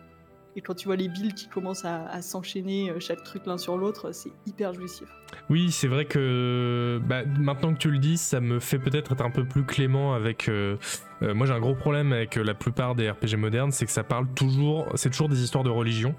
et 0.55 0.61
quand 0.61 0.75
tu 0.75 0.87
vois 0.87 0.97
les 0.97 1.09
builds 1.09 1.35
qui 1.35 1.49
commencent 1.49 1.85
à, 1.85 2.21
s'enchaîner 2.21 2.91
euh, 2.91 3.01
chaque 3.01 3.23
truc 3.23 3.47
l'un 3.47 3.59
sur 3.59 3.77
l'autre, 3.77 4.13
c'est 4.13 4.33
hyper 4.47 4.75
jouissif. 4.75 5.09
Oui, 5.49 5.71
c'est 5.71 5.89
vrai 5.89 6.05
que 6.05 7.01
bah, 7.05 7.25
maintenant 7.25 7.73
que 7.73 7.79
tu 7.79 7.91
le 7.91 7.99
dis, 7.99 8.19
ça 8.19 8.41
me 8.41 8.61
fait 8.61 8.79
peut-être 8.79 9.13
être 9.13 9.25
un 9.25 9.31
peu 9.31 9.45
plus 9.45 9.65
clément 9.65 10.15
avec. 10.15 10.49
euh, 10.49 10.77
euh, 11.23 11.35
moi, 11.35 11.47
j'ai 11.47 11.55
un 11.55 11.61
gros 11.61 11.75
problème 11.75 12.13
avec 12.13 12.37
la 12.37 12.55
plupart 12.55 12.95
des 12.95 13.11
RPG 13.11 13.37
modernes, 13.37 13.73
c'est 13.73 13.87
que 13.87 13.93
ça 13.93 14.05
parle 14.05 14.27
toujours. 14.35 14.89
C'est 14.95 15.11
toujours 15.11 15.29
des 15.29 15.43
histoires 15.43 15.65
de 15.65 15.71
religion. 15.71 16.15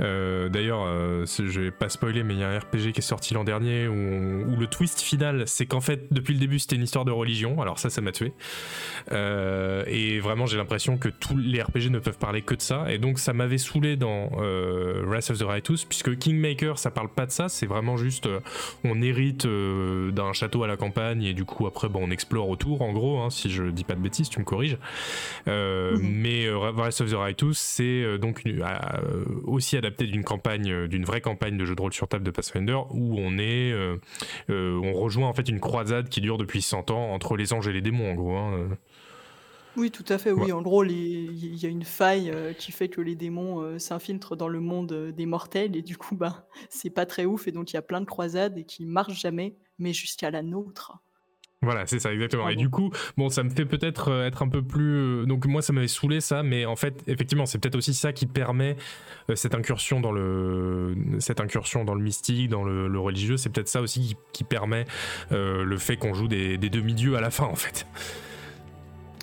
Euh, 0.00 0.48
D'ailleurs, 0.48 0.82
euh, 0.86 1.24
je 1.26 1.60
vais 1.60 1.70
pas 1.70 1.88
spoiler, 1.88 2.22
mais 2.24 2.34
il 2.34 2.40
y 2.40 2.42
a 2.44 2.48
un 2.48 2.58
RPG 2.58 2.92
qui 2.92 2.98
est 2.98 3.02
sorti 3.02 3.34
l'an 3.34 3.44
dernier 3.44 3.86
où, 3.88 3.92
on- 3.92 4.52
où 4.52 4.56
le 4.56 4.66
twist 4.66 5.00
final, 5.00 5.44
c'est 5.46 5.66
qu'en 5.66 5.80
fait, 5.80 6.06
depuis 6.10 6.34
le 6.34 6.40
début, 6.40 6.58
c'était 6.58 6.76
une 6.76 6.82
histoire 6.82 7.04
de 7.04 7.10
religion. 7.12 7.60
Alors 7.60 7.78
ça, 7.78 7.90
ça 7.90 8.00
m'a 8.00 8.12
tué. 8.12 8.32
Euh, 9.12 9.84
et 9.86 10.18
vraiment, 10.20 10.46
j'ai 10.46 10.56
l'impression 10.56 10.96
que 10.98 11.08
tous 11.08 11.36
les 11.36 11.60
RPG 11.62 11.90
ne 11.90 11.98
peuvent 11.98 12.18
parler 12.18 12.42
que 12.42 12.54
de 12.54 12.62
ça. 12.62 12.92
Et 12.92 12.98
donc, 12.98 13.18
ça 13.18 13.32
m'avait 13.32 13.58
saoulé 13.58 13.96
dans 13.96 14.30
Wrath 15.04 15.30
of 15.30 15.38
the 15.38 15.42
Righteous, 15.42 15.84
puisque 15.88 16.16
Kingmaker, 16.18 16.78
ça 16.78 16.90
parle 16.90 17.08
pas 17.08 17.26
de 17.26 17.30
ça. 17.32 17.48
C'est 17.48 17.66
vraiment 17.66 17.96
juste, 17.96 18.28
on 18.84 19.02
hérite 19.02 19.46
d'un 19.46 20.32
château 20.32 20.62
à 20.64 20.66
la 20.68 20.76
campagne 20.76 21.22
et 21.24 21.34
du 21.34 21.44
coup, 21.44 21.66
après, 21.66 21.88
bon, 21.88 22.00
on 22.04 22.10
explore 22.10 22.48
autour, 22.48 22.82
en 22.82 22.92
gros. 22.92 23.18
hein, 23.20 23.30
si 23.30 23.50
je 23.50 23.64
dis 23.64 23.84
pas 23.84 23.94
de 23.94 24.00
bêtises, 24.00 24.28
tu 24.28 24.38
me 24.38 24.44
corriges. 24.44 24.78
Euh, 25.48 25.96
Mhm. 25.96 26.00
Mais 26.22 26.48
Wrath 26.50 27.00
of 27.00 27.10
the 27.10 27.14
Righteous, 27.14 27.52
c'est 27.54 28.18
donc 28.18 28.42
une- 28.44 28.64
aussi 29.44 29.76
adapté 29.76 29.89
d'une 29.98 30.24
campagne, 30.24 30.70
euh, 30.70 30.88
d'une 30.88 31.04
vraie 31.04 31.20
campagne 31.20 31.56
de 31.56 31.64
jeu 31.64 31.74
de 31.74 31.80
rôle 31.80 31.92
sur 31.92 32.08
table 32.08 32.24
de 32.24 32.30
Pathfinder, 32.30 32.78
où 32.90 33.16
on 33.18 33.38
est, 33.38 33.72
euh, 33.72 33.96
euh, 34.48 34.80
on 34.82 34.92
rejoint 34.92 35.28
en 35.28 35.34
fait 35.34 35.48
une 35.48 35.60
croisade 35.60 36.08
qui 36.08 36.20
dure 36.20 36.38
depuis 36.38 36.62
100 36.62 36.90
ans 36.90 37.12
entre 37.12 37.36
les 37.36 37.52
anges 37.52 37.68
et 37.68 37.72
les 37.72 37.80
démons, 37.82 38.10
en 38.10 38.14
gros. 38.14 38.36
hein. 38.36 38.68
Oui, 39.76 39.90
tout 39.92 40.04
à 40.08 40.18
fait. 40.18 40.32
Oui, 40.32 40.46
Ouais. 40.46 40.52
en 40.52 40.62
gros, 40.62 40.82
il 40.84 41.54
y 41.56 41.64
a 41.64 41.68
une 41.68 41.84
faille 41.84 42.30
euh, 42.30 42.52
qui 42.52 42.72
fait 42.72 42.88
que 42.88 43.00
les 43.00 43.14
démons 43.14 43.60
euh, 43.62 43.78
s'infiltrent 43.78 44.36
dans 44.36 44.48
le 44.48 44.58
monde 44.60 44.90
euh, 44.92 45.12
des 45.12 45.26
mortels 45.26 45.76
et 45.76 45.82
du 45.82 45.96
coup, 45.96 46.16
bah, 46.16 46.48
c'est 46.70 46.90
pas 46.90 47.06
très 47.06 47.24
ouf 47.24 47.46
et 47.46 47.52
donc 47.52 47.70
il 47.72 47.74
y 47.74 47.78
a 47.78 47.82
plein 47.82 48.00
de 48.00 48.06
croisades 48.06 48.58
et 48.58 48.64
qui 48.64 48.84
marchent 48.84 49.20
jamais, 49.20 49.54
mais 49.78 49.92
jusqu'à 49.92 50.30
la 50.32 50.42
nôtre. 50.42 50.98
Voilà, 51.62 51.86
c'est 51.86 51.98
ça, 51.98 52.10
exactement. 52.10 52.44
Ah 52.46 52.52
et 52.52 52.54
bon. 52.54 52.60
du 52.62 52.70
coup, 52.70 52.90
bon, 53.18 53.28
ça 53.28 53.42
me 53.42 53.50
fait 53.50 53.66
peut-être 53.66 54.08
euh, 54.10 54.26
être 54.26 54.42
un 54.42 54.48
peu 54.48 54.62
plus. 54.62 54.94
euh, 54.96 55.26
Donc, 55.26 55.44
moi, 55.44 55.60
ça 55.60 55.74
m'avait 55.74 55.88
saoulé 55.88 56.22
ça, 56.22 56.42
mais 56.42 56.64
en 56.64 56.74
fait, 56.74 57.02
effectivement, 57.06 57.44
c'est 57.44 57.58
peut-être 57.58 57.76
aussi 57.76 57.92
ça 57.92 58.14
qui 58.14 58.24
permet 58.24 58.76
euh, 59.28 59.34
cette 59.36 59.54
incursion 59.54 60.00
dans 60.00 60.10
le, 60.10 60.94
cette 61.18 61.38
incursion 61.38 61.84
dans 61.84 61.94
le 61.94 62.02
mystique, 62.02 62.48
dans 62.48 62.64
le, 62.64 62.88
le 62.88 62.98
religieux. 62.98 63.36
C'est 63.36 63.50
peut-être 63.50 63.68
ça 63.68 63.82
aussi 63.82 64.00
qui, 64.00 64.16
qui 64.32 64.44
permet 64.44 64.86
euh, 65.32 65.62
le 65.62 65.76
fait 65.76 65.98
qu'on 65.98 66.14
joue 66.14 66.28
des, 66.28 66.56
des 66.56 66.70
demi-dieux 66.70 67.16
à 67.16 67.20
la 67.20 67.30
fin, 67.30 67.44
en 67.44 67.56
fait. 67.56 67.86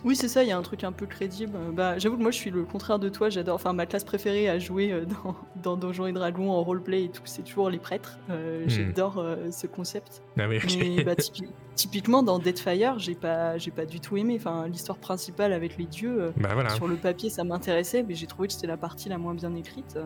Oui, 0.08 0.16
c'est 0.16 0.30
ça, 0.30 0.42
il 0.42 0.48
y 0.50 0.52
a 0.54 0.58
un 0.58 0.62
truc 0.62 0.84
un 0.86 0.94
peu 0.94 1.06
crédible. 1.06 1.52
Euh, 1.56 1.72
Bah, 1.72 1.98
j'avoue 2.00 2.16
que 2.18 2.22
moi, 2.22 2.32
je 2.32 2.38
suis 2.38 2.50
le 2.50 2.64
contraire 2.64 2.98
de 2.98 3.10
toi. 3.10 3.30
J'adore. 3.30 3.56
Enfin, 3.56 3.74
ma 3.74 3.86
classe 3.86 4.06
préférée 4.06 4.48
à 4.50 4.58
jouer 4.58 4.92
euh, 4.94 5.06
dans, 5.24 5.36
dans 5.62 5.76
Donjons 5.78 6.08
et 6.08 6.14
Dragons 6.14 6.50
en 6.50 6.64
roleplay 6.64 7.04
et 7.04 7.10
tout, 7.10 7.22
c'est 7.26 7.44
toujours 7.44 7.70
les 7.70 7.78
prêtres. 7.80 8.18
Euh, 8.30 8.64
Hmm. 8.66 8.70
J'adore 8.70 9.18
euh, 9.20 9.52
ce 9.52 9.68
concept. 9.68 10.22
Ah 10.40 10.48
oui. 10.48 10.60
Mais 10.80 11.04
bah, 11.04 11.14
typi- 11.18 11.50
typiquement, 11.76 12.24
dans 12.24 12.40
Deadfire, 12.40 12.98
j'ai 13.00 13.16
pas, 13.16 13.58
j'ai 13.58 13.72
pas 13.72 13.86
du 13.86 14.00
tout 14.00 14.16
aimé. 14.18 14.36
Enfin, 14.40 14.68
l'histoire 14.68 14.98
principale 14.98 15.52
avec 15.54 15.78
les 15.78 15.86
dieux. 15.86 16.22
euh, 16.22 16.32
Bah 16.38 16.52
voilà. 16.54 16.70
Sur 16.70 16.88
le 16.88 16.96
papier, 16.96 17.30
ça 17.30 17.44
m'intéressait, 17.44 18.04
mais 18.08 18.16
j'ai 18.16 18.28
trouvé 18.28 18.48
que 18.48 18.54
c'était 18.54 18.68
la 18.68 18.78
partie 18.78 19.10
la 19.10 19.18
moins 19.18 19.34
bien 19.34 19.54
écrite. 19.56 19.98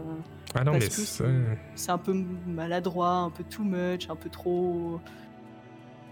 Ah 0.55 0.63
non, 0.63 0.71
parce 0.73 1.19
mais 1.21 1.27
c'est 1.75 1.91
un 1.91 1.97
peu 1.99 2.13
maladroit, 2.47 3.09
un 3.11 3.29
peu 3.29 3.43
too 3.43 3.63
much, 3.63 4.09
un 4.09 4.15
peu 4.15 4.29
trop 4.29 4.99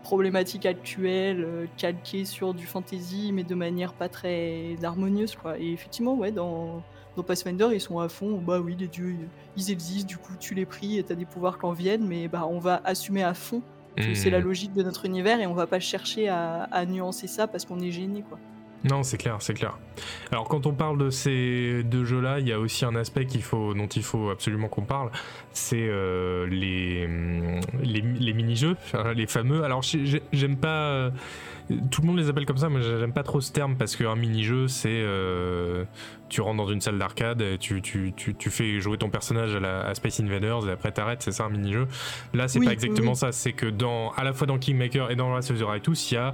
problématique 0.09 0.65
actuelle, 0.65 1.43
euh, 1.43 1.65
calquée 1.77 2.25
sur 2.25 2.55
du 2.55 2.65
fantasy, 2.65 3.29
mais 3.31 3.43
de 3.43 3.53
manière 3.53 3.93
pas 3.93 4.09
très 4.09 4.75
harmonieuse, 4.81 5.35
quoi. 5.35 5.59
Et 5.59 5.71
effectivement, 5.71 6.15
ouais, 6.15 6.31
dans, 6.31 6.81
dans 7.15 7.21
Pathfinder, 7.21 7.67
ils 7.73 7.79
sont 7.79 7.99
à 7.99 8.09
fond, 8.09 8.39
bah 8.39 8.59
oui, 8.59 8.75
les 8.79 8.87
dieux, 8.87 9.15
ils 9.55 9.69
existent, 9.69 10.07
du 10.07 10.17
coup, 10.17 10.33
tu 10.39 10.55
les 10.55 10.65
pries 10.65 10.97
et 10.97 11.03
t'as 11.03 11.13
des 11.13 11.27
pouvoirs 11.27 11.59
qui 11.59 11.65
en 11.67 11.73
viennent, 11.73 12.07
mais 12.07 12.27
bah, 12.27 12.47
on 12.49 12.57
va 12.57 12.81
assumer 12.85 13.21
à 13.21 13.35
fond 13.35 13.61
que 13.95 14.15
c'est 14.15 14.31
la 14.31 14.39
logique 14.39 14.73
de 14.73 14.81
notre 14.81 15.05
univers 15.05 15.41
et 15.41 15.45
on 15.45 15.53
va 15.53 15.67
pas 15.67 15.79
chercher 15.79 16.27
à, 16.27 16.63
à 16.71 16.85
nuancer 16.87 17.27
ça 17.27 17.45
parce 17.45 17.65
qu'on 17.65 17.79
est 17.79 17.91
gêné, 17.91 18.23
quoi. 18.27 18.39
Non, 18.85 19.03
c'est 19.03 19.17
clair, 19.17 19.37
c'est 19.39 19.53
clair. 19.53 19.77
Alors 20.31 20.47
quand 20.47 20.65
on 20.65 20.73
parle 20.73 20.97
de 20.97 21.09
ces 21.09 21.83
deux 21.83 22.05
jeux-là, 22.05 22.39
il 22.39 22.47
y 22.47 22.53
a 22.53 22.59
aussi 22.59 22.85
un 22.85 22.95
aspect 22.95 23.25
dont 23.25 23.87
il 23.87 24.03
faut 24.03 24.29
absolument 24.29 24.69
qu'on 24.69 24.83
parle, 24.85 25.11
c'est 25.51 25.75
euh, 25.89 26.47
les, 26.47 27.05
hum, 27.05 27.59
les, 27.83 28.33
mini-jeux, 28.33 28.77
les 29.15 29.27
fameux. 29.27 29.63
Alors 29.65 29.81
j'ai- 29.81 30.05
j'ai- 30.05 30.23
j'aime 30.31 30.55
pas, 30.55 30.91
euh, 30.91 31.11
tout 31.91 32.01
le 32.01 32.07
monde 32.07 32.17
les 32.19 32.29
appelle 32.29 32.45
comme 32.45 32.57
ça, 32.57 32.69
mais 32.69 32.81
j'aime 32.81 33.11
pas 33.11 33.23
trop 33.23 33.41
ce 33.41 33.51
terme 33.51 33.75
parce 33.75 33.97
qu'un 33.97 34.15
mini-jeu, 34.15 34.69
c'est. 34.69 34.87
euh, 34.89 35.83
tu 36.29 36.41
rentres 36.41 36.57
dans 36.57 36.69
une 36.69 36.81
salle 36.81 36.97
d'arcade, 36.97 37.41
et 37.41 37.57
tu, 37.57 37.81
tu, 37.81 38.13
tu, 38.15 38.35
tu 38.35 38.49
fais 38.49 38.79
jouer 38.79 38.97
ton 38.97 39.09
personnage 39.09 39.55
à, 39.55 39.59
la, 39.59 39.81
à 39.81 39.95
Space 39.95 40.19
Invaders 40.19 40.67
et 40.67 40.71
après 40.71 40.91
t'arrêtes, 40.91 41.21
c'est 41.21 41.31
ça 41.31 41.45
un 41.45 41.49
mini-jeu? 41.49 41.87
Là, 42.33 42.47
c'est 42.47 42.59
Oui, 42.59 42.65
pas 42.65 42.73
exactement 42.73 43.11
oui. 43.11 43.17
ça, 43.17 43.31
c'est 43.31 43.53
que 43.53 43.65
dans, 43.65 44.11
à 44.11 44.23
la 44.23 44.33
fois 44.33 44.47
dans 44.47 44.57
Kingmaker 44.57 45.11
et 45.11 45.15
dans 45.15 45.33
Rise 45.33 45.51
of 45.51 45.59
the 45.59 45.63
Righteous, 45.63 46.11
il 46.11 46.13
y 46.13 46.17
a 46.17 46.33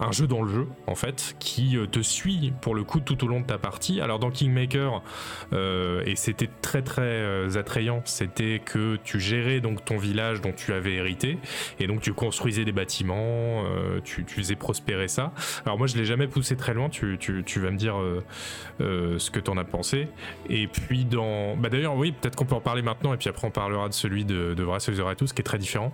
un 0.00 0.12
jeu 0.12 0.26
dans 0.26 0.42
le 0.42 0.50
jeu, 0.50 0.68
en 0.86 0.94
fait, 0.94 1.36
qui 1.38 1.76
euh, 1.76 1.86
te 1.86 2.00
suit 2.00 2.52
pour 2.60 2.74
le 2.74 2.84
coup 2.84 3.00
tout 3.00 3.24
au 3.24 3.28
long 3.28 3.40
de 3.40 3.46
ta 3.46 3.58
partie. 3.58 4.00
Alors 4.00 4.18
dans 4.18 4.30
Kingmaker, 4.30 5.02
euh, 5.52 6.02
et 6.06 6.16
c'était 6.16 6.48
très 6.60 6.82
très 6.82 7.02
euh, 7.02 7.56
attrayant, 7.56 8.02
c'était 8.04 8.60
que 8.64 8.96
tu 9.04 9.20
gérais 9.20 9.60
donc 9.60 9.84
ton 9.84 9.98
village 9.98 10.40
dont 10.40 10.52
tu 10.52 10.72
avais 10.72 10.94
hérité, 10.94 11.38
et 11.80 11.86
donc 11.86 12.00
tu 12.00 12.12
construisais 12.12 12.64
des 12.64 12.72
bâtiments, 12.72 13.64
euh, 13.64 14.00
tu, 14.04 14.24
faisais 14.26 14.56
prospérer 14.56 15.08
ça. 15.08 15.32
Alors 15.66 15.78
moi 15.78 15.86
je 15.86 15.96
l'ai 15.96 16.04
jamais 16.04 16.26
poussé 16.26 16.56
très 16.56 16.74
loin, 16.74 16.88
tu, 16.88 17.16
tu, 17.18 17.42
tu 17.44 17.60
vas 17.60 17.70
me 17.70 17.76
dire 17.76 17.96
ce 18.78 19.30
que 19.32 19.40
t'en 19.40 19.56
as 19.56 19.64
pensé. 19.64 20.08
Et 20.48 20.66
puis 20.66 21.04
dans... 21.04 21.56
Bah 21.56 21.68
d'ailleurs 21.68 21.96
oui, 21.96 22.12
peut-être 22.12 22.36
qu'on 22.36 22.44
peut 22.44 22.54
en 22.54 22.60
parler 22.60 22.82
maintenant, 22.82 23.12
et 23.12 23.16
puis 23.16 23.28
après 23.28 23.46
on 23.46 23.50
parlera 23.50 23.88
de 23.88 23.94
celui 23.94 24.24
de, 24.24 24.54
de 24.54 24.64
Rise 24.64 24.88
of 24.88 24.96
the 24.96 25.32
qui 25.32 25.40
est 25.40 25.44
très 25.44 25.58
différent. 25.58 25.92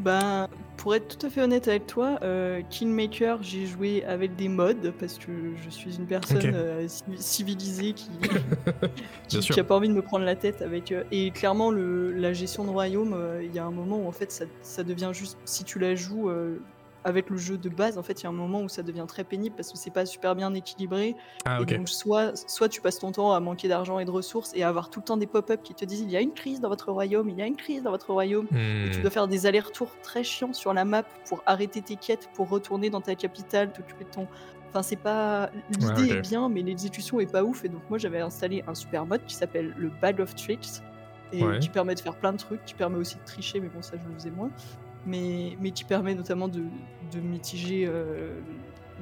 Ben, 0.00 0.48
pour 0.78 0.94
être 0.94 1.18
tout 1.18 1.26
à 1.26 1.28
fait 1.28 1.42
honnête 1.42 1.68
avec 1.68 1.86
toi, 1.86 2.18
euh, 2.22 2.62
Kingmaker, 2.70 3.42
j'ai 3.42 3.66
joué 3.66 4.02
avec 4.04 4.34
des 4.34 4.48
mods 4.48 4.92
parce 4.98 5.18
que 5.18 5.30
je 5.62 5.68
suis 5.68 5.96
une 5.96 6.06
personne 6.06 6.40
euh, 6.54 6.88
ci- 6.88 7.02
civilisée 7.18 7.92
qui, 7.92 8.08
qui, 9.28 9.60
a 9.60 9.64
pas 9.64 9.76
envie 9.76 9.88
de 9.88 9.92
me 9.92 10.00
prendre 10.00 10.24
la 10.24 10.36
tête 10.36 10.62
avec. 10.62 10.90
euh, 10.90 11.04
et 11.12 11.30
clairement, 11.32 11.70
le, 11.70 12.12
la 12.12 12.32
gestion 12.32 12.64
de 12.64 12.70
royaume, 12.70 13.12
euh, 13.12 13.42
il 13.44 13.54
y 13.54 13.58
a 13.58 13.64
un 13.66 13.70
moment 13.70 13.98
où 13.98 14.08
en 14.08 14.12
fait 14.12 14.32
ça, 14.32 14.46
ça 14.62 14.82
devient 14.82 15.10
juste. 15.12 15.36
Si 15.44 15.64
tu 15.64 15.78
la 15.78 15.94
joues 15.94 16.30
avec 17.04 17.30
le 17.30 17.36
jeu 17.36 17.58
de 17.58 17.68
base, 17.68 17.98
en 17.98 18.02
fait, 18.02 18.20
il 18.20 18.24
y 18.24 18.26
a 18.26 18.30
un 18.30 18.32
moment 18.32 18.62
où 18.62 18.68
ça 18.68 18.82
devient 18.82 19.04
très 19.08 19.24
pénible 19.24 19.56
parce 19.56 19.70
que 19.72 19.78
c'est 19.78 19.90
pas 19.90 20.06
super 20.06 20.34
bien 20.36 20.52
équilibré. 20.54 21.16
Ah 21.44 21.58
Et 21.58 21.62
ok. 21.62 21.74
donc, 21.74 21.88
soit, 21.88 22.32
soit 22.48 22.68
tu 22.68 22.80
passes 22.80 22.98
ton 22.98 23.12
temps 23.12 23.32
à 23.32 23.40
manquer 23.40 23.68
d'argent 23.68 23.98
et 23.98 24.04
de 24.04 24.10
ressources 24.10 24.52
et 24.54 24.62
à 24.62 24.68
avoir 24.68 24.90
tout 24.90 25.00
le 25.00 25.04
temps 25.04 25.16
des 25.16 25.26
pop-up 25.26 25.62
qui 25.62 25.74
te 25.74 25.84
disent 25.84 26.00
il 26.00 26.10
y 26.10 26.16
a 26.16 26.20
une 26.20 26.34
crise 26.34 26.60
dans 26.60 26.68
votre 26.68 26.92
royaume, 26.92 27.28
il 27.30 27.36
y 27.36 27.42
a 27.42 27.46
une 27.46 27.56
crise 27.56 27.82
dans 27.82 27.90
votre 27.90 28.12
royaume. 28.12 28.48
Et 28.82 28.90
tu 28.90 29.00
Hmm. 29.00 29.02
dois 29.02 29.10
faire 29.10 29.28
des 29.28 29.46
allers-retours 29.46 29.98
très 30.00 30.24
chiants 30.24 30.52
sur 30.52 30.72
la 30.74 30.84
map 30.84 31.04
pour 31.24 31.42
arrêter 31.46 31.82
tes 31.82 31.96
quêtes, 31.96 32.28
pour 32.34 32.48
retourner 32.48 32.90
dans 32.90 33.02
ta 33.02 33.14
capitale, 33.16 33.72
t'occuper 33.72 34.04
de 34.04 34.10
ton. 34.10 34.28
Enfin, 34.68 34.82
c'est 34.82 34.96
pas. 35.02 35.50
L'idée 35.68 36.10
Ouais, 36.10 36.12
est 36.12 36.16
bien, 36.16 36.48
mais 36.48 36.62
l'exécution 36.62 37.18
est 37.20 37.26
pas 37.30 37.42
ouf. 37.44 37.64
Et 37.64 37.68
donc, 37.68 37.82
moi, 37.88 37.98
j'avais 37.98 38.20
installé 38.20 38.62
un 38.66 38.74
super 38.74 39.06
mode 39.06 39.24
qui 39.24 39.34
s'appelle 39.36 39.74
le 39.76 39.90
Bag 39.90 40.20
of 40.20 40.34
Tricks 40.34 40.82
et 41.32 41.46
Ouais. 41.46 41.58
qui 41.58 41.70
permet 41.70 41.94
de 41.94 42.00
faire 42.00 42.18
plein 42.18 42.32
de 42.32 42.38
trucs, 42.38 42.64
qui 42.64 42.74
permet 42.74 42.96
aussi 42.98 43.18
de 43.18 43.24
tricher, 43.24 43.60
mais 43.60 43.68
bon, 43.68 43.82
ça, 43.82 43.96
je 43.98 44.06
le 44.08 44.14
faisais 44.14 44.30
moins. 44.30 44.50
Mais, 45.06 45.56
mais 45.60 45.70
qui 45.70 45.84
permet 45.84 46.14
notamment 46.14 46.46
de, 46.48 46.60
de 47.12 47.20
mitiger 47.20 47.86
euh, 47.88 48.38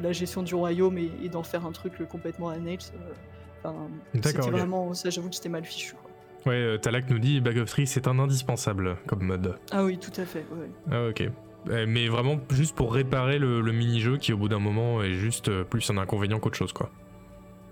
la 0.00 0.12
gestion 0.12 0.42
du 0.42 0.54
royaume 0.54 0.96
et, 0.98 1.10
et 1.22 1.28
d'en 1.28 1.42
faire 1.42 1.66
un 1.66 1.72
truc 1.72 1.94
euh, 2.00 2.04
complètement 2.04 2.48
annexe. 2.50 2.92
euh, 2.94 3.12
Enfin, 3.64 3.74
c'était 4.14 4.38
vraiment. 4.50 4.94
Ça, 4.94 5.10
j'avoue 5.10 5.28
que 5.28 5.34
c'était 5.34 5.48
mal 5.48 5.64
fichu. 5.64 5.94
quoi. 5.96 6.52
Ouais, 6.52 6.78
Talak 6.78 7.10
nous 7.10 7.18
dit 7.18 7.40
Bag 7.40 7.58
of 7.58 7.68
Tree 7.68 7.88
c'est 7.88 8.06
un 8.06 8.20
indispensable 8.20 8.96
comme 9.08 9.24
mode. 9.24 9.56
Ah 9.72 9.84
oui, 9.84 9.98
tout 9.98 10.12
à 10.20 10.24
fait. 10.24 10.46
ouais. 10.52 10.70
Ah 10.92 11.08
ok. 11.08 11.28
Euh, 11.70 11.84
Mais 11.88 12.06
vraiment 12.06 12.38
juste 12.50 12.76
pour 12.76 12.94
réparer 12.94 13.40
le, 13.40 13.60
le 13.60 13.72
mini-jeu 13.72 14.16
qui 14.18 14.32
au 14.32 14.36
bout 14.36 14.48
d'un 14.48 14.60
moment 14.60 15.02
est 15.02 15.14
juste 15.14 15.50
plus 15.64 15.90
un 15.90 15.98
inconvénient 15.98 16.38
qu'autre 16.38 16.56
chose 16.56 16.72
quoi. 16.72 16.90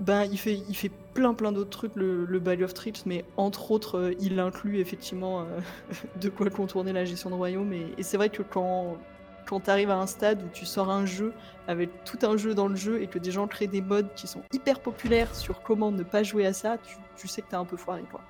Ben, 0.00 0.24
il 0.24 0.36
fait, 0.38 0.60
il 0.68 0.74
fait 0.74 0.90
plein 1.16 1.32
plein 1.32 1.50
d'autres 1.50 1.70
trucs, 1.70 1.96
le, 1.96 2.26
le 2.26 2.62
of 2.62 2.74
Tricks, 2.74 3.06
mais 3.06 3.24
entre 3.38 3.70
autres, 3.70 3.98
euh, 3.98 4.14
il 4.20 4.38
inclut 4.38 4.80
effectivement 4.80 5.40
euh, 5.40 5.44
de 6.20 6.28
quoi 6.28 6.50
contourner 6.50 6.92
la 6.92 7.06
gestion 7.06 7.30
de 7.30 7.34
royaume. 7.34 7.72
Et, 7.72 8.02
c'est 8.02 8.18
vrai 8.18 8.28
que 8.28 8.42
quand, 8.42 8.98
quand 9.46 9.60
tu 9.60 9.70
arrives 9.70 9.88
à 9.88 9.96
un 9.96 10.06
stade 10.06 10.42
où 10.42 10.48
tu 10.52 10.66
sors 10.66 10.90
un 10.90 11.06
jeu 11.06 11.32
avec 11.68 12.04
tout 12.04 12.18
un 12.22 12.36
jeu 12.36 12.54
dans 12.54 12.68
le 12.68 12.76
jeu 12.76 13.00
et 13.00 13.06
que 13.06 13.18
des 13.18 13.30
gens 13.30 13.46
créent 13.46 13.66
des 13.66 13.80
modes 13.80 14.08
qui 14.14 14.26
sont 14.26 14.42
hyper 14.52 14.78
populaires 14.80 15.34
sur 15.34 15.62
comment 15.62 15.90
ne 15.90 16.02
pas 16.02 16.22
jouer 16.22 16.44
à 16.44 16.52
ça, 16.52 16.76
tu, 16.86 16.96
tu 17.16 17.28
sais 17.28 17.40
que 17.40 17.46
t'as 17.48 17.58
un 17.58 17.64
peu 17.64 17.78
foiré 17.78 18.02
quoi. 18.10 18.20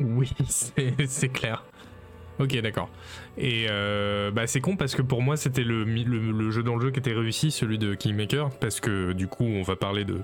Oui, 0.00 0.32
c'est 0.48 1.28
clair. 1.28 1.62
Ok, 2.38 2.58
d'accord. 2.62 2.88
Et 3.36 3.66
euh, 3.68 4.30
bah, 4.30 4.46
c'est 4.46 4.62
con 4.62 4.76
parce 4.76 4.94
que 4.94 5.02
pour 5.02 5.20
moi 5.20 5.36
c'était 5.36 5.62
le, 5.62 5.84
le, 5.84 6.32
le 6.32 6.50
jeu 6.50 6.62
dans 6.62 6.76
le 6.76 6.80
jeu 6.80 6.90
qui 6.90 7.00
était 7.00 7.12
réussi, 7.12 7.50
celui 7.50 7.76
de 7.76 7.92
Kingmaker, 7.94 8.48
parce 8.60 8.80
que 8.80 9.12
du 9.12 9.28
coup 9.28 9.44
on 9.44 9.62
va 9.62 9.76
parler 9.76 10.06
de, 10.06 10.22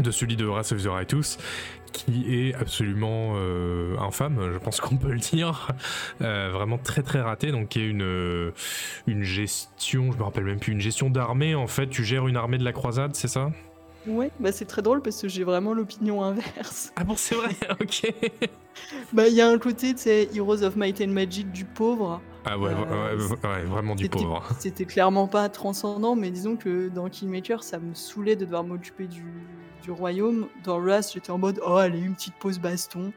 de 0.00 0.10
celui 0.10 0.36
de 0.36 0.44
Wrath 0.44 0.72
of 0.72 0.82
the 0.82 0.86
Righteous, 0.86 1.38
qui 1.92 2.48
est 2.48 2.54
absolument 2.54 3.32
euh, 3.36 3.96
infâme, 3.98 4.50
je 4.52 4.58
pense 4.58 4.80
qu'on 4.80 4.96
peut 4.96 5.12
le 5.12 5.18
dire. 5.18 5.68
Euh, 6.20 6.50
vraiment 6.52 6.78
très 6.78 7.02
très 7.02 7.20
raté, 7.20 7.52
donc 7.52 7.68
qui 7.68 7.80
est 7.80 7.86
une, 7.88 8.02
euh, 8.02 8.52
une 9.06 9.22
gestion, 9.22 10.12
je 10.12 10.18
me 10.18 10.22
rappelle 10.22 10.44
même 10.44 10.58
plus, 10.60 10.72
une 10.72 10.80
gestion 10.80 11.08
d'armée 11.10 11.54
en 11.54 11.66
fait, 11.66 11.88
tu 11.88 12.04
gères 12.04 12.26
une 12.28 12.36
armée 12.36 12.58
de 12.58 12.64
la 12.64 12.72
croisade, 12.72 13.14
c'est 13.14 13.28
ça? 13.28 13.50
Ouais, 14.06 14.30
bah 14.38 14.52
c'est 14.52 14.66
très 14.66 14.82
drôle 14.82 15.02
parce 15.02 15.20
que 15.20 15.26
j'ai 15.26 15.42
vraiment 15.42 15.74
l'opinion 15.74 16.22
inverse. 16.22 16.92
Ah 16.94 17.02
bon 17.02 17.14
c'est 17.16 17.34
vrai, 17.34 17.50
ok. 17.80 18.12
Bah 19.12 19.26
il 19.26 19.34
y 19.34 19.40
a 19.40 19.48
un 19.48 19.58
côté, 19.58 19.94
tu 19.94 20.02
sais, 20.02 20.28
Heroes 20.32 20.62
of 20.62 20.76
Might 20.76 21.00
and 21.00 21.08
Magic 21.08 21.50
du 21.50 21.64
pauvre. 21.64 22.20
Ah 22.44 22.56
ouais, 22.56 22.70
Euh, 22.70 23.16
ouais, 23.16 23.48
ouais, 23.48 23.62
vraiment 23.64 23.96
du 23.96 24.08
pauvre. 24.08 24.44
C'était 24.60 24.84
clairement 24.84 25.26
pas 25.26 25.48
transcendant, 25.48 26.14
mais 26.14 26.30
disons 26.30 26.54
que 26.56 26.88
dans 26.88 27.08
Kingmaker, 27.08 27.64
ça 27.64 27.80
me 27.80 27.94
saoulait 27.94 28.36
de 28.36 28.44
devoir 28.44 28.62
m'occuper 28.62 29.08
du, 29.08 29.24
du 29.86 29.92
royaume. 29.92 30.48
Dans 30.64 30.78
Rust, 30.78 31.12
j'étais 31.14 31.30
en 31.30 31.38
mode, 31.38 31.60
oh, 31.64 31.76
allez, 31.76 32.00
une 32.00 32.14
petite 32.14 32.34
pause 32.34 32.58
baston. 32.58 33.12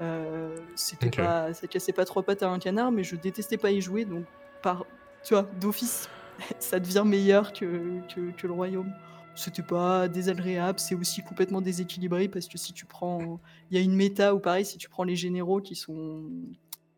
Euh, 0.00 0.56
c'était 0.74 1.10
pas, 1.10 1.52
ça 1.52 1.66
cassait 1.66 1.92
pas 1.92 2.04
trois 2.04 2.22
pattes 2.22 2.42
à 2.42 2.48
un 2.48 2.58
canard, 2.58 2.90
mais 2.90 3.04
je 3.04 3.14
détestais 3.14 3.58
pas 3.58 3.70
y 3.70 3.80
jouer, 3.80 4.04
donc 4.04 4.24
par, 4.62 4.86
tu 5.22 5.34
vois, 5.34 5.48
d'office, 5.60 6.08
ça 6.58 6.80
devient 6.80 7.04
meilleur 7.06 7.52
que, 7.52 8.00
que, 8.12 8.30
que 8.32 8.46
le 8.46 8.52
royaume. 8.52 8.92
C'était 9.36 9.62
pas 9.62 10.08
désagréable, 10.08 10.78
c'est 10.78 10.94
aussi 10.94 11.22
complètement 11.22 11.60
déséquilibré 11.60 12.28
parce 12.28 12.46
que 12.46 12.56
si 12.56 12.72
tu 12.72 12.86
prends, 12.86 13.40
il 13.70 13.76
y 13.76 13.80
a 13.80 13.82
une 13.82 13.94
méta 13.94 14.32
où 14.32 14.38
pareil, 14.38 14.64
si 14.64 14.78
tu 14.78 14.88
prends 14.88 15.02
les 15.02 15.16
généraux 15.16 15.60
qui 15.60 15.74
sont 15.74 16.22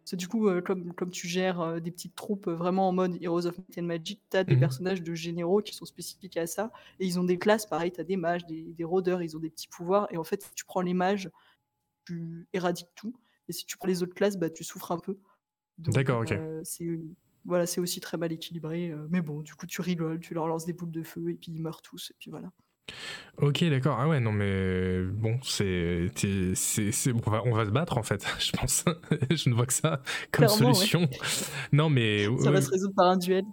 c'est 0.07 0.17
du 0.17 0.29
coup, 0.29 0.49
euh, 0.49 0.63
comme, 0.63 0.95
comme 0.95 1.11
tu 1.11 1.27
gères 1.29 1.61
euh, 1.61 1.81
des 1.81 1.91
petites 1.91 2.15
troupes 2.15 2.47
euh, 2.47 2.55
vraiment 2.55 2.89
en 2.89 2.93
mode 2.93 3.19
Heroes 3.23 3.47
of 3.47 3.59
Might 3.59 3.79
and 3.79 3.83
Magic, 3.83 4.23
tu 4.31 4.37
as 4.37 4.45
des 4.45 4.55
Mhm. 4.55 4.61
personnages 4.61 5.03
de 5.03 5.15
généraux 5.15 5.61
qui 5.63 5.75
sont 5.75 5.85
spécifiques 5.85 6.37
à 6.39 6.47
ça. 6.47 6.73
Et 7.01 7.07
ils 7.07 7.19
ont 7.21 7.25
des 7.25 7.39
classes, 7.39 7.67
pareil, 7.67 7.93
tu 7.93 8.01
as 8.01 8.05
des 8.05 8.17
mages, 8.17 8.47
des, 8.47 8.63
des 8.73 8.85
rôdeurs, 8.85 9.21
ils 9.23 9.37
ont 9.37 9.41
des 9.41 9.51
petits 9.51 9.69
pouvoirs. 9.69 10.07
Et 10.13 10.17
en 10.17 10.25
fait, 10.25 10.43
si 10.43 10.51
tu 10.55 10.65
prends 10.65 10.81
les 10.81 10.95
mages, 10.95 11.31
tu 12.07 12.49
éradiques 12.53 12.93
tout. 12.97 13.15
Et 13.49 13.53
si 13.53 13.67
tu 13.67 13.79
prends 13.79 13.89
les 13.89 14.03
autres 14.03 14.15
classes, 14.15 14.39
bah, 14.39 14.51
tu 14.51 14.65
souffres 14.65 14.93
un 14.93 14.99
peu. 14.99 15.19
D'accord, 15.79 16.21
ok. 16.23 16.33
c'est 16.65 17.01
voilà, 17.45 17.65
aussi 17.79 18.01
très 18.01 18.17
mal 18.19 18.33
équilibré. 18.33 18.95
mais 19.11 19.21
bon, 19.23 19.43
du 19.43 19.55
coup, 19.55 19.67
tu 19.67 19.81
rigoles, 19.81 20.21
tu 20.21 20.35
leur 20.35 20.49
lances 20.49 20.67
des 20.67 20.73
boules 20.73 20.91
de 20.93 21.03
feu 21.03 21.31
et 21.31 21.35
puis 21.35 21.53
ils 21.53 21.63
meurent 21.63 21.83
tous. 21.83 22.11
Et 22.11 22.15
puis 22.19 22.31
voilà. 22.31 22.53
Ok, 23.39 23.63
d'accord. 23.65 23.99
Ah 24.01 24.09
ouais, 24.09 24.19
non, 24.21 24.33
mais 24.33 25.03
bon, 25.03 25.39
c'est. 25.43 26.07
c'est- 26.55 27.13
On 27.27 27.31
va, 27.31 27.43
on 27.45 27.53
va 27.55 27.67
se 27.67 27.71
battre 27.71 27.99
en 27.99 28.03
fait, 28.03 28.25
je 28.41 28.53
pense. 28.53 28.85
je 29.31 29.49
ne 29.51 29.55
vois 29.55 29.67
que 29.67 29.73
ça 29.75 30.01
comme 30.33 30.47
Clairement, 30.47 30.69
ouais. 30.69 30.75
solution. 30.75 31.09
Non, 31.73 31.91
mais. 31.91 32.27
Ça 32.43 32.51
va 32.51 32.63
se 32.63 32.71
résoudre 32.71 32.95
par 32.95 33.07
un 33.09 33.19
duel. 33.19 33.45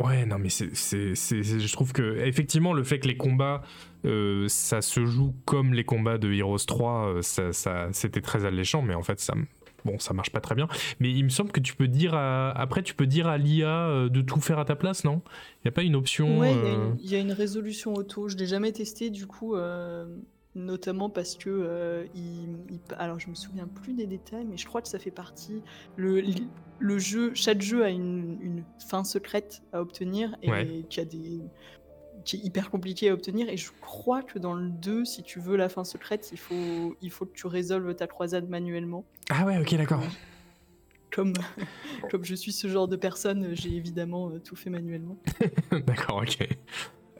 Ouais, 0.00 0.24
non, 0.26 0.38
mais 0.38 0.48
c'est, 0.48 0.74
c'est, 0.76 1.16
c'est- 1.16 1.42
c'est- 1.42 1.58
je 1.60 1.72
trouve 1.72 1.92
que 1.92 2.18
effectivement 2.24 2.72
le 2.72 2.84
fait 2.84 3.00
que 3.00 3.08
les 3.08 3.16
combats, 3.16 3.62
euh, 4.04 4.46
ça 4.46 4.80
se 4.80 5.04
joue 5.04 5.34
comme 5.44 5.74
les 5.74 5.82
combats 5.82 6.18
de 6.18 6.32
Heroes 6.32 6.58
3, 6.66 7.08
euh, 7.16 7.22
ça, 7.22 7.52
ça- 7.52 7.88
c'était 7.92 8.20
très 8.20 8.44
alléchant, 8.44 8.80
mais 8.80 8.94
en 8.94 9.02
fait 9.02 9.18
ça, 9.18 9.34
bon, 9.84 9.98
ça 9.98 10.12
marche 10.14 10.30
pas 10.30 10.40
très 10.40 10.54
bien. 10.54 10.68
Mais 11.00 11.10
il 11.12 11.24
me 11.24 11.28
semble 11.28 11.50
que 11.52 11.60
tu 11.60 11.74
peux 11.74 11.88
dire, 11.88 12.14
à- 12.14 12.50
après 12.50 12.82
tu 12.82 12.94
peux 12.94 13.06
dire 13.06 13.26
à 13.28 13.38
l'IA 13.38 13.88
euh, 13.88 14.08
de 14.08 14.20
tout 14.22 14.40
faire 14.40 14.58
à 14.58 14.64
ta 14.64 14.76
place, 14.76 15.04
non? 15.04 15.22
Il 15.62 15.66
y 15.66 15.68
a 15.68 15.72
pas 15.72 15.82
une 15.82 15.96
option 15.96 16.38
Ouais, 16.38 16.52
il 16.52 16.56
y 16.58 16.60
a 16.60 16.64
euh, 16.64 16.74
une- 16.92 16.96
il 17.00 17.10
y, 17.10 17.14
a 17.16 17.18
une 17.20 17.32
résolution 17.32 17.94
auto. 17.94 18.28
Je 18.28 18.36
l'ai 18.36 18.46
jamais 18.46 18.72
testé 18.72 19.10
du 19.10 19.26
coup, 19.26 19.54
euh, 19.54 20.06
notamment 20.54 21.08
parce 21.10 21.36
que 21.36 21.48
euh, 21.50 22.04
il, 22.14 22.56
il- 22.70 22.80
alors 22.98 23.20
je 23.20 23.28
me 23.30 23.34
souviens 23.34 23.66
plus 23.68 23.92
des 23.94 24.06
détails, 24.06 24.46
mais 24.48 24.56
je 24.56 24.66
crois 24.66 24.82
que 24.82 24.88
ça 24.88 24.98
fait 24.98 25.10
partie. 25.10 25.62
Le, 25.96 26.22
le 26.80 26.98
jeu, 26.98 27.32
chaque 27.34 27.60
jeu 27.62 27.84
a 27.84 27.90
une, 27.90 28.38
une 28.40 28.64
fin 28.88 29.04
secrète 29.04 29.62
à 29.72 29.80
obtenir 29.80 30.36
et 30.42 30.50
Ouais. 30.50 30.84
qui 30.88 31.00
a 31.00 31.04
des 31.04 31.40
qui 32.28 32.36
est 32.36 32.40
hyper 32.40 32.70
compliqué 32.70 33.08
à 33.08 33.14
obtenir 33.14 33.48
et 33.48 33.56
je 33.56 33.70
crois 33.80 34.22
que 34.22 34.38
dans 34.38 34.52
le 34.52 34.68
2 34.68 35.04
si 35.06 35.22
tu 35.22 35.40
veux 35.40 35.56
la 35.56 35.68
fin 35.70 35.82
secrète 35.84 36.28
il 36.32 36.38
faut 36.38 36.94
il 37.00 37.10
faut 37.10 37.24
que 37.24 37.32
tu 37.34 37.46
résolves 37.46 37.94
ta 37.94 38.06
croisade 38.06 38.48
manuellement 38.50 39.04
Ah 39.30 39.46
ouais, 39.46 39.56
ok, 39.58 39.74
d'accord. 39.76 40.02
comme 41.10 41.32
comme 42.10 42.24
je 42.24 42.34
suis 42.34 42.52
ce 42.52 42.68
genre 42.68 42.86
de 42.86 42.96
personne 42.96 43.48
j'ai 43.54 43.70
évidemment 43.74 44.28
euh, 44.30 44.38
tout 44.40 44.56
fait 44.56 44.68
manuellement 44.70 45.16
D'accord, 45.86 46.22
ok. 46.22 46.46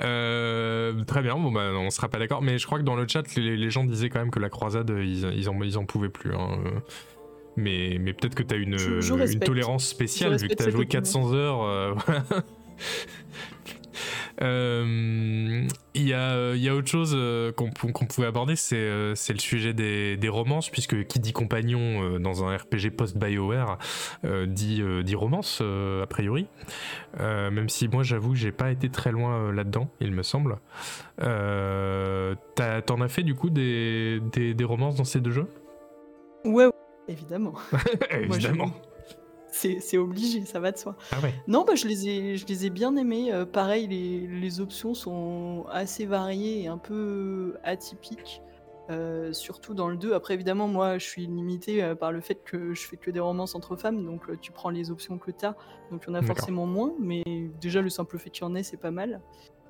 Euh, 0.03 1.03
très 1.05 1.23
bien, 1.23 1.35
bon 1.37 1.51
bah 1.51 1.73
on 1.75 1.91
sera 1.91 2.09
pas 2.09 2.19
d'accord, 2.19 2.41
mais 2.43 2.59
je 2.59 2.67
crois 2.67 2.79
que 2.79 2.85
dans 2.85 2.95
le 2.95 3.09
chat 3.09 3.35
les, 3.35 3.57
les 3.57 3.71
gens 3.71 3.85
disaient 3.85 4.11
quand 4.11 4.21
même 4.21 4.31
que 4.31 4.39
la 4.41 4.51
croisade 4.51 4.91
ils, 4.97 5.25
ils, 5.37 5.49
en, 5.49 5.61
ils 5.63 5.79
en 5.79 5.87
pouvaient 5.87 6.09
plus. 6.11 6.35
hein. 6.35 6.59
Mais, 7.57 7.97
mais 8.01 8.13
peut-être 8.13 8.37
que 8.37 8.45
tu 8.45 8.55
as 8.55 8.59
une, 8.59 8.77
Je- 8.79 9.01
je 9.01 9.15
une 9.33 9.41
tolérance 9.41 9.85
spéciale 9.89 10.33
vu 10.37 10.37
que 10.37 10.43
respecte 10.43 10.59
tu 10.59 10.63
as 10.63 10.65
cette 10.67 10.75
joué 10.75 10.83
opinion. 10.85 11.01
400 11.03 11.35
heures. 11.35 11.63
Euh, 11.63 11.95
Il 14.41 15.69
y, 16.07 16.15
a, 16.15 16.55
y 16.55 16.69
a 16.69 16.75
autre 16.75 16.89
chose 16.89 17.13
euh, 17.17 17.51
qu'on 17.53 17.71
pou- 17.71 17.91
qu'on 17.93 18.07
pouvait 18.07 18.27
aborder, 18.29 18.55
c'est 18.55 18.77
euh, 18.77 19.15
le 19.29 19.39
sujet 19.39 19.73
des, 19.75 20.17
des 20.17 20.29
romances, 20.29 20.71
puisque 20.71 21.07
qui 21.07 21.19
dit 21.19 21.33
compagnon 21.33 22.03
euh, 22.03 22.19
dans 22.19 22.45
un 22.45 22.57
RPG 22.57 22.91
post-BioWare 22.97 23.79
euh, 24.25 24.47
dit, 24.47 24.81
euh, 24.81 25.03
dit 25.03 25.17
romance, 25.17 25.59
euh, 25.61 26.03
a 26.05 26.07
priori. 26.07 26.47
Euh, 27.19 27.51
même 27.51 27.69
si 27.69 27.89
moi, 27.89 28.03
j'avoue, 28.05 28.31
que 28.31 28.39
j'ai 28.39 28.53
pas 28.53 28.71
été 28.71 28.89
très 28.91 29.11
loin 29.11 29.35
euh, 29.49 29.53
là-dedans, 29.53 29.91
il 30.01 30.13
me 30.13 30.23
semble. 30.23 30.59
Euh, 31.21 32.35
T'en 32.87 33.01
as 33.01 33.09
fait 33.09 33.23
du 33.23 33.35
coup 33.35 33.51
des, 33.51 34.21
des, 34.33 34.55
des 34.55 34.65
romances 34.65 34.97
dans 34.97 35.05
ces 35.05 35.21
deux 35.21 35.31
jeux? 35.33 35.47
Ouais, 36.45 36.69
évidemment. 37.09 37.55
Évidemment. 38.11 38.67
Moi, 38.67 38.77
C'est 39.51 39.99
obligé, 39.99 40.45
ça 40.45 40.61
va 40.61 40.73
de 40.73 40.79
soi. 40.79 40.97
Ah 41.11 41.21
ouais. 41.21 41.35
Non, 41.47 41.65
bah, 41.65 41.75
je, 41.75 41.89
les 41.89 42.09
ai, 42.09 42.37
je 42.37 42.47
les 42.47 42.67
ai 42.67 42.71
bien 42.71 42.95
aimés. 42.97 43.33
Euh, 43.33 43.47
pareil, 43.47 43.87
les, 43.89 44.27
les 44.27 44.61
options 44.61 44.95
sont 44.95 45.65
assez 45.71 46.05
variées 46.07 46.63
et 46.63 46.67
un 46.69 46.79
peu 46.79 47.57
atypiques. 47.65 48.43
euh, 48.91 49.33
surtout 49.33 49.75
dans 49.75 49.89
le 49.89 49.97
2. 49.97 50.13
Après, 50.15 50.35
évidemment, 50.35 50.67
moi, 50.69 50.97
je 50.99 51.05
suis 51.07 51.27
limité 51.27 51.83
euh, 51.83 51.95
par 51.95 52.11
le 52.13 52.21
fait 52.21 52.43
que 52.45 52.73
je 52.75 52.87
fais 52.87 52.97
que 52.97 53.11
des 53.11 53.21
romances 53.21 53.55
entre 53.55 53.77
femmes, 53.77 54.05
donc 54.05 54.41
tu 54.41 54.51
prends 54.53 54.71
les 54.71 54.91
options 54.91 55.19
que 55.19 55.31
tu 55.31 55.45
as, 55.45 55.57
donc 55.91 56.05
il 56.07 56.09
y 56.09 56.13
en 56.13 56.15
a 56.15 56.23
forcément 56.23 56.65
moins, 56.67 56.95
mais 56.99 57.23
déjà, 57.61 57.83
le 57.83 57.91
simple 57.91 58.19
fait 58.19 58.31
qu'il 58.31 58.45
y 58.45 58.47
en 58.47 58.55
ait, 58.55 58.63
c'est 58.63 58.79
pas 58.79 58.91
mal. 58.91 59.21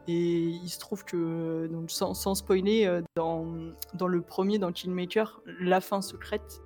Et 0.07 0.15
il 0.15 0.69
se 0.69 0.79
trouve 0.79 1.05
que, 1.05 1.67
donc, 1.67 1.91
sans, 1.91 2.15
sans 2.15 2.35
spoiler, 2.37 3.01
dans, 3.17 3.45
dans 3.95 4.07
le 4.07 4.23
premier, 4.23 4.59
dans 4.59 4.71
Kingmaker, 4.73 5.43
la 5.61 5.81
fin 5.81 6.01
secrète 6.01 6.63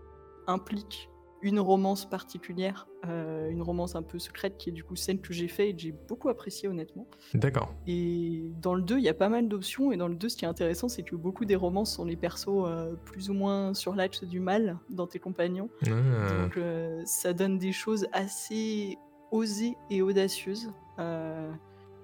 implique 0.46 1.08
une 1.42 1.58
romance 1.58 2.08
particulière, 2.08 2.86
euh, 3.08 3.50
une 3.50 3.62
romance 3.62 3.96
un 3.96 4.02
peu 4.02 4.18
secrète 4.18 4.56
qui 4.58 4.70
est 4.70 4.72
du 4.72 4.84
coup 4.84 4.94
celle 4.94 5.20
que 5.20 5.32
j'ai 5.32 5.48
fait 5.48 5.70
et 5.70 5.74
que 5.74 5.80
j'ai 5.80 5.92
beaucoup 5.92 6.28
appréciée 6.28 6.68
honnêtement. 6.68 7.06
D'accord. 7.34 7.74
Et 7.86 8.44
dans 8.60 8.74
le 8.74 8.82
2, 8.82 8.98
il 8.98 9.04
y 9.04 9.08
a 9.08 9.14
pas 9.14 9.28
mal 9.28 9.48
d'options 9.48 9.90
et 9.90 9.96
dans 9.96 10.08
le 10.08 10.14
2, 10.14 10.28
ce 10.28 10.36
qui 10.36 10.44
est 10.44 10.48
intéressant, 10.48 10.88
c'est 10.88 11.02
que 11.02 11.16
beaucoup 11.16 11.44
des 11.44 11.56
romances 11.56 11.94
sont 11.94 12.04
les 12.04 12.16
persos 12.16 12.48
euh, 12.48 12.94
plus 13.04 13.28
ou 13.28 13.34
moins 13.34 13.74
sur 13.74 13.94
l'axe 13.94 14.22
du 14.22 14.38
mal 14.38 14.78
dans 14.88 15.08
tes 15.08 15.18
compagnons. 15.18 15.68
Ah. 15.86 16.42
Donc 16.42 16.56
euh, 16.56 17.02
ça 17.04 17.32
donne 17.32 17.58
des 17.58 17.72
choses 17.72 18.06
assez 18.12 18.96
osées 19.32 19.76
et 19.90 20.00
audacieuses. 20.00 20.70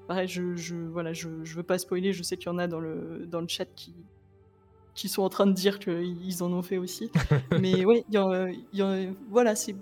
Pareil, 0.08 0.26
je, 0.26 0.56
je, 0.56 0.74
voilà, 0.74 1.12
je, 1.12 1.28
je 1.44 1.54
veux 1.54 1.62
pas 1.62 1.76
spoiler, 1.76 2.14
je 2.14 2.22
sais 2.22 2.38
qu'il 2.38 2.46
y 2.46 2.50
en 2.50 2.58
a 2.58 2.66
dans 2.66 2.80
le, 2.80 3.26
dans 3.26 3.42
le 3.42 3.46
chat 3.46 3.66
qui, 3.66 3.94
qui 4.98 5.08
sont 5.08 5.22
en 5.22 5.28
train 5.28 5.46
de 5.46 5.52
dire 5.52 5.78
qu'ils 5.78 6.42
en 6.42 6.52
ont 6.52 6.62
fait 6.62 6.76
aussi. 6.76 7.10
Mais 7.60 7.84
ouais, 7.84 8.04
y 8.10 8.18
en- 8.18 8.48
y 8.72 8.82
en- 8.82 9.14
voilà, 9.30 9.54
c'est 9.54 9.76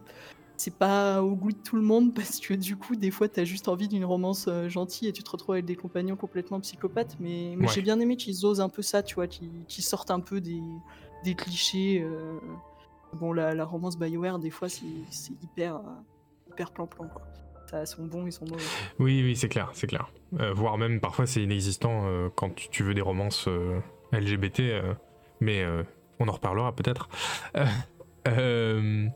c'est 0.59 0.75
pas 0.75 1.23
au 1.23 1.35
goût 1.37 1.53
de 1.53 1.59
tout 1.59 1.77
le 1.77 1.83
monde 1.83 2.15
parce 2.15 2.41
que 2.41 2.55
du 2.55 2.77
coup, 2.77 2.97
des 2.97 3.11
fois, 3.11 3.29
t'as 3.29 3.45
juste 3.45 3.69
envie 3.69 3.89
d'une 3.89 4.05
romance 4.07 4.47
euh, 4.49 4.69
gentille 4.71 5.07
et 5.09 5.13
tu 5.13 5.23
te 5.23 5.31
retrouves 5.31 5.55
avec 5.55 5.67
des 5.67 5.77
compagnons 5.77 6.17
complètement 6.17 6.61
psychopathes. 6.61 7.17
Mais, 7.21 7.55
mais 7.59 7.67
Ouais. 7.67 7.73
j'ai 7.75 7.83
bien 7.83 8.01
aimé 8.01 8.17
qu'ils 8.17 8.47
osent 8.47 8.61
un 8.63 8.71
peu 8.71 8.81
ça, 8.83 9.03
tu 9.03 9.17
vois, 9.17 9.27
qu'ils 9.27 9.85
sortent 9.85 10.11
un 10.11 10.21
peu 10.21 10.41
des, 10.41 10.63
des 11.25 11.35
clichés. 11.35 12.01
euh. 12.03 12.39
Bon, 13.15 13.33
la, 13.33 13.55
la 13.55 13.65
romance 13.67 13.99
BioWare, 13.99 14.39
des 14.39 14.49
fois, 14.51 14.69
c'est 14.69 14.85
hyper, 15.43 15.77
euh, 15.77 15.81
hyper 16.51 16.71
plan-plan, 16.73 17.07
quoi. 17.09 17.23
Ça 17.71 17.81
a 17.81 17.87
son 17.87 18.07
bon 18.07 18.27
et 18.27 18.31
son 18.31 18.45
mauvais. 18.47 18.63
Oui, 18.99 19.23
oui, 19.25 19.37
c'est 19.37 19.49
clair, 19.49 19.71
c'est 19.75 19.87
clair. 19.89 20.09
Euh, 20.41 20.53
voire 20.55 20.79
même 20.79 21.01
parfois 21.01 21.27
c'est 21.27 21.43
inexistant 21.43 22.05
quand 22.37 22.55
tu, 22.55 22.69
tu 22.71 22.83
veux 22.85 22.95
des 22.95 23.01
romances 23.03 23.49
LGBT, 24.13 24.61
mais 25.41 25.63
euh, 25.63 25.83
on 26.19 26.29
en 26.29 26.33
reparlera 26.33 26.73
peut-être. 26.75 27.09
Euh, 28.27 29.07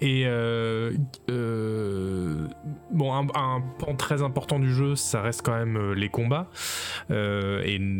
et 0.00 0.24
euh, 0.26 0.92
euh, 1.30 2.46
bon, 2.90 3.12
un, 3.14 3.26
un 3.34 3.60
pan 3.78 3.94
très 3.94 4.22
important 4.22 4.58
du 4.58 4.72
jeu, 4.72 4.94
ça 4.96 5.22
reste 5.22 5.42
quand 5.42 5.56
même 5.56 5.92
les 5.92 6.08
combats. 6.08 6.48
Et, 7.10 7.14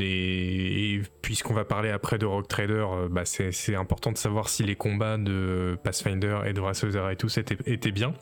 et- 0.00 0.94
et 0.94 1.02
puisqu'on 1.22 1.54
va 1.54 1.64
parler 1.64 1.90
après 1.90 2.18
de 2.18 2.26
Rock 2.26 2.48
Trader, 2.48 2.86
bah, 3.10 3.22
c'est 3.24 3.74
important 3.76 4.12
de 4.12 4.18
savoir 4.18 4.48
si 4.48 4.64
les 4.64 4.74
combats 4.76 5.16
de 5.16 5.76
Pathfinder 5.82 6.40
et 6.46 6.52
de 6.52 6.60
Wrath 6.60 6.84
of 6.84 6.92
the 6.92 6.96
Righteous 6.98 7.38
étaient, 7.66 7.92
bien. 7.92 8.14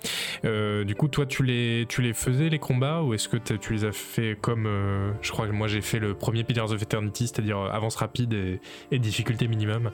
Du 0.43 0.95
coup, 0.95 1.09
toi, 1.09 1.27
tu 1.27 1.43
les, 1.43 1.87
tu 1.89 2.03
les 2.03 2.13
faisais 2.13 2.49
les 2.49 2.59
combats 2.59 3.03
ou 3.03 3.15
est-ce 3.15 3.29
que 3.29 3.37
tu 3.39 3.73
les 3.73 3.85
as 3.85 3.93
fait 3.93 4.37
comme 4.41 4.69
je 5.23 5.31
crois 5.31 5.47
que 5.47 5.53
moi 5.53 5.69
j'ai 5.69 5.81
fait 5.81 5.99
le 5.99 6.15
premier 6.15 6.45
Pillars 6.45 6.71
of 6.71 6.83
Eternity, 6.83 7.27
c'est-à-dire 7.29 7.59
avance 7.59 7.97
rapide 7.97 8.33
et, 8.35 8.61
et 8.91 8.99
difficulté 8.99 9.49
minimum? 9.49 9.91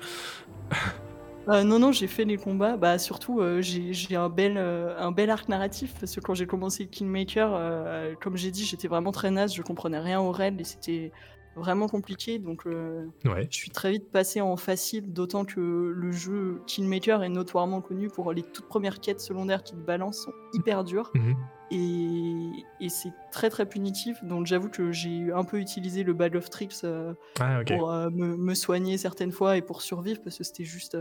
Euh, 1.48 1.62
non, 1.62 1.78
non, 1.78 1.92
j'ai 1.92 2.08
fait 2.08 2.24
les 2.24 2.38
combats. 2.38 2.76
Bah, 2.76 2.98
surtout, 2.98 3.40
euh, 3.40 3.60
j'ai 3.62 4.16
un 4.16 4.28
bel, 4.28 4.56
euh, 4.58 4.98
un 4.98 5.12
bel 5.12 5.30
arc 5.30 5.48
narratif 5.48 5.94
parce 6.00 6.14
que 6.16 6.20
quand 6.20 6.34
j'ai 6.34 6.46
commencé 6.46 6.88
Kingmaker, 6.88 7.54
euh, 7.54 8.14
comme 8.20 8.36
j'ai 8.36 8.50
dit, 8.50 8.64
j'étais 8.64 8.88
vraiment 8.88 9.12
très 9.12 9.30
naze, 9.30 9.54
je 9.54 9.62
comprenais 9.62 10.00
rien 10.00 10.20
aux 10.20 10.32
règles 10.32 10.60
et 10.60 10.64
c'était 10.64 11.12
vraiment 11.56 11.88
compliqué. 11.88 12.38
Donc, 12.38 12.66
euh, 12.66 13.06
Ouais. 13.24 13.48
je 13.50 13.56
suis 13.56 13.70
très 13.70 13.90
vite 13.90 14.10
passé 14.12 14.40
en 14.40 14.56
facile, 14.56 15.12
d'autant 15.12 15.44
que 15.44 15.60
le 15.60 16.12
jeu 16.12 16.60
Kingmaker 16.66 17.22
est 17.22 17.28
notoirement 17.28 17.80
connu 17.80 18.08
pour 18.08 18.32
les 18.32 18.42
toutes 18.42 18.68
premières 18.68 19.00
quêtes 19.00 19.20
secondaires 19.20 19.62
qu'il 19.62 19.78
balance 19.78 20.18
sont 20.24 20.32
hyper 20.54 20.84
dures 20.84 21.10
Mhm. 21.14 21.34
et, 21.70 22.50
et 22.80 22.88
c'est 22.88 23.12
très 23.32 23.50
très 23.50 23.66
punitif. 23.66 24.22
Donc, 24.22 24.46
j'avoue 24.46 24.68
que 24.68 24.92
j'ai 24.92 25.32
un 25.32 25.44
peu 25.44 25.58
utilisé 25.58 26.02
le 26.04 26.12
Bag 26.12 26.36
of 26.36 26.48
Tricks. 26.50 26.84
euh, 26.84 27.14
Ah 27.40 27.60
pour 27.66 27.90
euh, 27.90 28.10
me, 28.10 28.36
me 28.36 28.54
soigner 28.54 28.98
certaines 28.98 29.32
fois 29.32 29.56
et 29.56 29.62
pour 29.62 29.82
survivre 29.82 30.20
parce 30.22 30.38
que 30.38 30.44
c'était 30.44 30.64
juste 30.64 30.96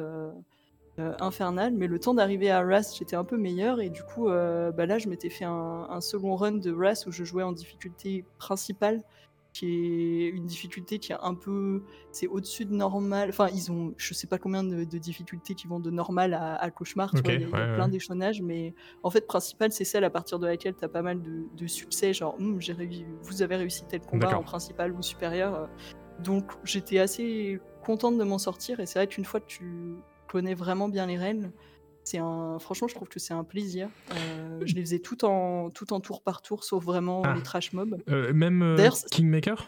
infernal. 0.97 1.73
Mais 1.73 1.87
le 1.87 1.99
temps 1.99 2.13
d'arriver 2.13 2.49
à 2.51 2.61
Rust, 2.61 2.95
j'étais 2.97 3.15
un 3.17 3.25
peu 3.25 3.37
meilleur 3.37 3.81
et 3.81 3.89
du 3.89 4.01
coup, 4.03 4.27
bah 4.27 4.85
là, 4.85 4.97
je 4.97 5.09
m'étais 5.09 5.29
fait 5.29 5.45
un, 5.45 5.87
un 5.89 6.01
second 6.01 6.35
run 6.35 6.53
de 6.53 6.71
Rust 6.71 7.05
où 7.07 7.11
je 7.11 7.23
jouais 7.25 7.43
en 7.43 7.51
difficulté 7.51 8.23
principale, 8.37 9.03
qui 9.55 9.67
est 10.25 10.27
une 10.27 10.45
difficulté 10.45 10.99
qui 10.99 11.13
est 11.13 11.17
un 11.21 11.33
peu, 11.33 11.81
c'est 12.11 12.27
au-dessus 12.27 12.65
de 12.65 12.73
normal. 12.73 13.29
Enfin, 13.29 13.47
ils 13.53 13.71
ont, 13.71 13.93
je 13.95 14.13
sais 14.13 14.27
pas 14.27 14.37
combien 14.37 14.63
de, 14.63 14.83
de 14.83 14.97
difficultés 14.97 15.55
qui 15.55 15.65
vont 15.67 15.79
de 15.79 15.89
normal 15.91 16.33
à, 16.33 16.55
à 16.55 16.69
cauchemar. 16.71 17.11
tu 17.11 17.19
Ok, 17.19 17.23
vois, 17.23 17.33
il 17.33 17.41
y 17.41 17.43
a, 17.45 17.47
il 17.47 17.51
y 17.51 17.55
a 17.55 17.65
ouais, 17.67 17.73
plein 17.75 17.87
d'échelonnages, 17.87 18.41
mais 18.41 18.73
en 19.01 19.09
fait, 19.09 19.25
principale, 19.25 19.71
c'est 19.71 19.85
celle 19.85 20.03
à 20.03 20.09
partir 20.09 20.39
de 20.39 20.47
laquelle 20.47 20.75
tu 20.75 20.83
as 20.83 20.89
pas 20.89 21.01
mal 21.01 21.21
de, 21.21 21.45
de 21.55 21.67
succès, 21.67 22.13
genre 22.13 22.35
Hum, 22.37 22.59
j'ai 22.59 22.73
réussi- 22.73 23.05
vous 23.21 23.41
avez 23.41 23.55
réussi 23.55 23.85
tel 23.87 24.01
combat 24.01 24.37
en 24.37 24.43
principal 24.43 24.91
ou 24.91 25.01
supérieur. 25.01 25.55
euh, 25.55 25.65
donc 26.19 26.51
j'étais 26.63 26.99
assez 26.99 27.59
contente 27.85 28.17
de 28.17 28.23
m'en 28.23 28.37
sortir 28.37 28.79
et 28.81 28.85
c'est 28.85 28.99
vrai 28.99 29.07
qu'une 29.07 29.25
fois 29.25 29.39
que 29.39 29.45
tu 29.47 29.95
connais 30.27 30.53
vraiment 30.55 30.89
bien 30.89 31.05
les 31.05 31.17
règles, 31.17 31.51
c'est 32.05 32.19
un 32.19 32.57
franchement 32.59 32.87
je 32.87 32.95
trouve 32.95 33.09
que 33.09 33.19
c'est 33.19 33.33
un 33.33 33.43
plaisir. 33.43 33.89
Euh, 34.11 34.61
je 34.63 34.75
les 34.75 34.81
faisais 34.81 34.99
tout 34.99 35.25
en 35.25 35.69
tout 35.71 35.91
en 35.91 35.99
tour 35.99 36.21
par 36.21 36.41
tour 36.41 36.63
sauf 36.63 36.83
vraiment 36.83 37.23
Ah. 37.25 37.33
les 37.35 37.41
trash 37.41 37.73
mobs. 37.73 37.97
Euh, 38.09 38.31
même 38.31 38.61
euh, 38.61 38.89
Kingmaker? 39.11 39.67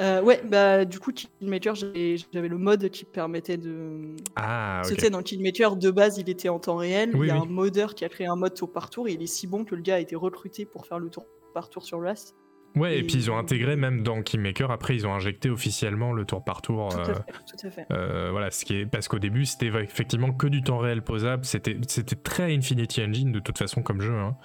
Euh, 0.00 0.22
ouais 0.22 0.42
bah 0.42 0.84
du 0.86 0.98
coup 0.98 1.12
Kingmaker 1.12 1.74
j'avais 1.74 2.16
le 2.48 2.58
mode 2.58 2.88
qui 2.88 3.04
permettait 3.04 3.58
de 3.58 4.16
Ah 4.36 4.80
ok. 4.84 4.88
C'était 4.90 5.10
dans 5.10 5.22
Kingmaker 5.22 5.76
de 5.76 5.90
base 5.90 6.18
il 6.18 6.28
était 6.28 6.48
en 6.48 6.58
temps 6.58 6.76
réel. 6.76 7.10
Oui, 7.14 7.26
il 7.26 7.28
y 7.28 7.30
a 7.30 7.36
oui. 7.38 7.46
un 7.46 7.50
modeur 7.50 7.94
qui 7.94 8.04
a 8.04 8.08
créé 8.08 8.26
un 8.26 8.36
mode 8.36 8.54
tour 8.54 8.72
par 8.72 8.90
tour 8.90 9.06
et 9.06 9.12
il 9.12 9.22
est 9.22 9.26
si 9.26 9.46
bon 9.46 9.64
que 9.64 9.74
le 9.74 9.82
gars 9.82 9.96
a 9.96 10.00
été 10.00 10.16
recruté 10.16 10.64
pour 10.64 10.86
faire 10.86 10.98
le 10.98 11.08
tour 11.08 11.24
par 11.54 11.68
tour 11.70 11.84
sur 11.84 12.00
Rust. 12.00 12.34
Ouais, 12.74 12.96
et 12.96 12.98
Et- 13.00 13.02
puis 13.02 13.14
ils 13.16 13.30
ont 13.30 13.36
intégré 13.36 13.76
même 13.76 14.02
dans 14.02 14.22
Kingmaker, 14.22 14.70
après 14.70 14.94
ils 14.94 15.06
ont 15.06 15.12
injecté 15.14 15.50
officiellement 15.50 16.12
le 16.12 16.24
tour 16.24 16.42
par 16.42 16.62
tour. 16.62 16.88
Tout 16.90 16.98
euh, 16.98 17.02
à 17.02 17.14
fait, 17.14 17.22
tout 17.22 17.66
à 17.66 17.70
fait. 17.70 17.86
Euh, 17.90 18.28
voilà, 18.30 18.50
ce 18.50 18.64
qui 18.64 18.76
est 18.76 18.86
parce 18.86 19.08
qu'au 19.08 19.18
début 19.18 19.44
c'était 19.44 19.66
effectivement 19.66 20.32
que 20.32 20.46
du 20.46 20.62
temps 20.62 20.78
réel 20.78 21.02
posable, 21.02 21.44
c'était 21.44 21.76
très 22.22 22.54
Infinity 22.54 23.02
Engine 23.04 23.32
de 23.32 23.40
toute 23.40 23.58
façon 23.58 23.82
comme 23.82 24.00
jeu, 24.00 24.14
hein. 24.14 24.36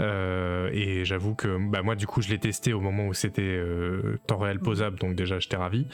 Euh, 0.00 0.68
et 0.72 1.04
j'avoue 1.04 1.34
que 1.34 1.58
bah 1.70 1.82
moi 1.82 1.94
du 1.94 2.06
coup 2.06 2.20
je 2.22 2.28
l'ai 2.28 2.38
testé 2.38 2.72
au 2.72 2.80
moment 2.80 3.06
où 3.06 3.14
c'était 3.14 3.42
euh, 3.42 4.18
temps 4.26 4.38
réel 4.38 4.58
posable, 4.58 4.98
donc 4.98 5.14
déjà 5.14 5.38
j'étais 5.38 5.56
ravi. 5.56 5.86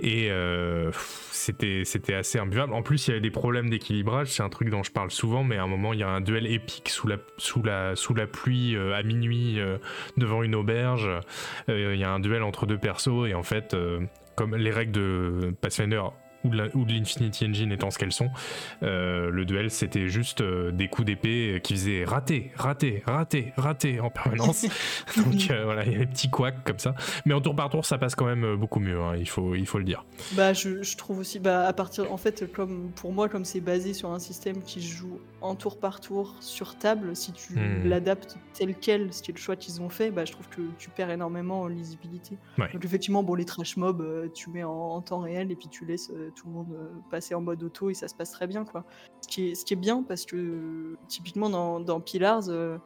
Et 0.00 0.28
euh, 0.32 0.90
c'était 1.30 1.82
c'était 1.84 2.14
assez 2.14 2.40
imbuvable. 2.40 2.72
En 2.72 2.82
plus 2.82 3.06
il 3.06 3.10
y 3.10 3.12
avait 3.12 3.20
des 3.20 3.30
problèmes 3.30 3.70
d'équilibrage, 3.70 4.26
c'est 4.26 4.42
un 4.42 4.48
truc 4.48 4.68
dont 4.68 4.82
je 4.82 4.90
parle 4.90 5.12
souvent, 5.12 5.44
mais 5.44 5.56
à 5.56 5.62
un 5.62 5.68
moment 5.68 5.92
il 5.92 6.00
y 6.00 6.02
a 6.02 6.08
un 6.08 6.20
duel 6.20 6.48
épique 6.48 6.88
sous 6.88 7.06
la 7.06 7.16
sous 7.38 7.62
la 7.62 7.94
sous 7.94 8.12
la 8.12 8.26
pluie 8.26 8.74
euh, 8.74 8.92
à 8.96 9.04
minuit 9.04 9.60
euh, 9.60 9.78
devant 10.16 10.42
une 10.42 10.56
auberge. 10.56 11.03
Euh, 11.04 11.92
Il 11.92 11.98
y 11.98 12.04
a 12.04 12.10
un 12.10 12.20
duel 12.20 12.42
entre 12.42 12.66
deux 12.66 12.78
persos 12.78 13.28
et 13.28 13.34
en 13.34 13.42
fait 13.42 13.74
euh, 13.74 14.00
comme 14.36 14.56
les 14.56 14.70
règles 14.70 14.92
de 14.92 15.54
Pathfinder 15.60 16.02
ou 16.44 16.48
de 16.50 16.56
la- 16.56 16.68
ou 16.74 16.84
de 16.84 16.92
l'Infinity 16.92 17.46
Engine 17.46 17.72
étant 17.72 17.90
ce 17.90 17.98
qu'elles 17.98 18.12
sont, 18.12 18.30
euh, 18.82 19.30
le 19.30 19.44
duel 19.44 19.70
c'était 19.70 20.08
juste 20.08 20.40
euh, 20.40 20.70
des 20.72 20.88
coups 20.88 21.06
d'épée 21.06 21.60
qui 21.62 21.74
faisaient 21.74 22.04
rater, 22.04 22.52
rater, 22.54 23.02
rater, 23.06 23.52
rater 23.56 24.00
en 24.00 24.10
permanence. 24.10 24.66
Donc 25.16 25.50
euh, 25.50 25.64
voilà, 25.64 25.84
il 25.84 25.92
y 25.92 25.96
a 25.96 25.98
des 26.00 26.06
petits 26.06 26.30
couacs 26.30 26.62
comme 26.64 26.78
ça. 26.78 26.94
Mais 27.24 27.34
en 27.34 27.40
tour 27.40 27.56
par 27.56 27.70
tour, 27.70 27.84
ça 27.84 27.98
passe 27.98 28.14
quand 28.14 28.26
même 28.26 28.56
beaucoup 28.56 28.80
mieux, 28.80 29.00
hein, 29.00 29.16
il, 29.16 29.28
faut, 29.28 29.54
il 29.54 29.66
faut 29.66 29.78
le 29.78 29.84
dire. 29.84 30.04
Bah, 30.32 30.52
je, 30.52 30.82
je 30.82 30.96
trouve 30.96 31.18
aussi, 31.18 31.38
bah, 31.38 31.66
à 31.66 31.72
partir, 31.72 32.10
en 32.12 32.16
fait, 32.16 32.50
comme 32.52 32.90
pour 32.94 33.12
moi, 33.12 33.28
comme 33.28 33.44
c'est 33.44 33.60
basé 33.60 33.94
sur 33.94 34.10
un 34.10 34.18
système 34.18 34.62
qui 34.62 34.82
joue 34.82 35.18
en 35.40 35.54
tour 35.54 35.78
par 35.78 36.00
tour 36.00 36.36
sur 36.40 36.76
table, 36.78 37.14
si 37.16 37.32
tu 37.32 37.54
Hmm. 37.54 37.86
l'adaptes 37.88 38.36
tel 38.52 38.74
quel, 38.80 39.12
ce 39.12 39.22
qui 39.22 39.30
est 39.30 39.34
le 39.34 39.38
choix 39.40 39.54
qu'ils 39.56 39.80
ont 39.80 39.88
fait, 39.88 40.10
bah, 40.10 40.24
je 40.24 40.32
trouve 40.32 40.48
que 40.48 40.60
tu 40.78 40.90
perds 40.90 41.10
énormément 41.10 41.60
en 41.60 41.66
lisibilité. 41.68 42.36
Ouais. 42.58 42.68
Donc 42.72 42.84
effectivement, 42.84 43.22
bon, 43.22 43.34
les 43.34 43.44
trash 43.44 43.76
mobs, 43.76 44.30
tu 44.34 44.50
mets 44.50 44.64
en, 44.64 44.70
en 44.72 45.00
temps 45.02 45.20
réel 45.20 45.52
et 45.52 45.54
puis 45.56 45.68
tu 45.68 45.84
laisses 45.84 46.10
tout 46.34 46.46
le 46.48 46.52
monde 46.52 46.72
euh, 46.72 46.88
passer 47.10 47.34
en 47.34 47.40
mode 47.40 47.62
auto 47.62 47.90
et 47.90 47.94
ça 47.94 48.08
se 48.08 48.14
passe 48.14 48.30
très 48.32 48.46
bien, 48.46 48.64
quoi. 48.64 48.84
Ce 49.22 49.28
qui 49.28 49.48
est, 49.50 49.54
ce 49.54 49.64
qui 49.64 49.74
est 49.74 49.76
bien 49.78 50.02
parce 50.02 50.26
que 50.26 50.96
typiquement 51.08 51.48
dans, 51.50 51.80
dans 51.80 52.00
Pillars, 52.00 52.48
euh, 52.48 52.76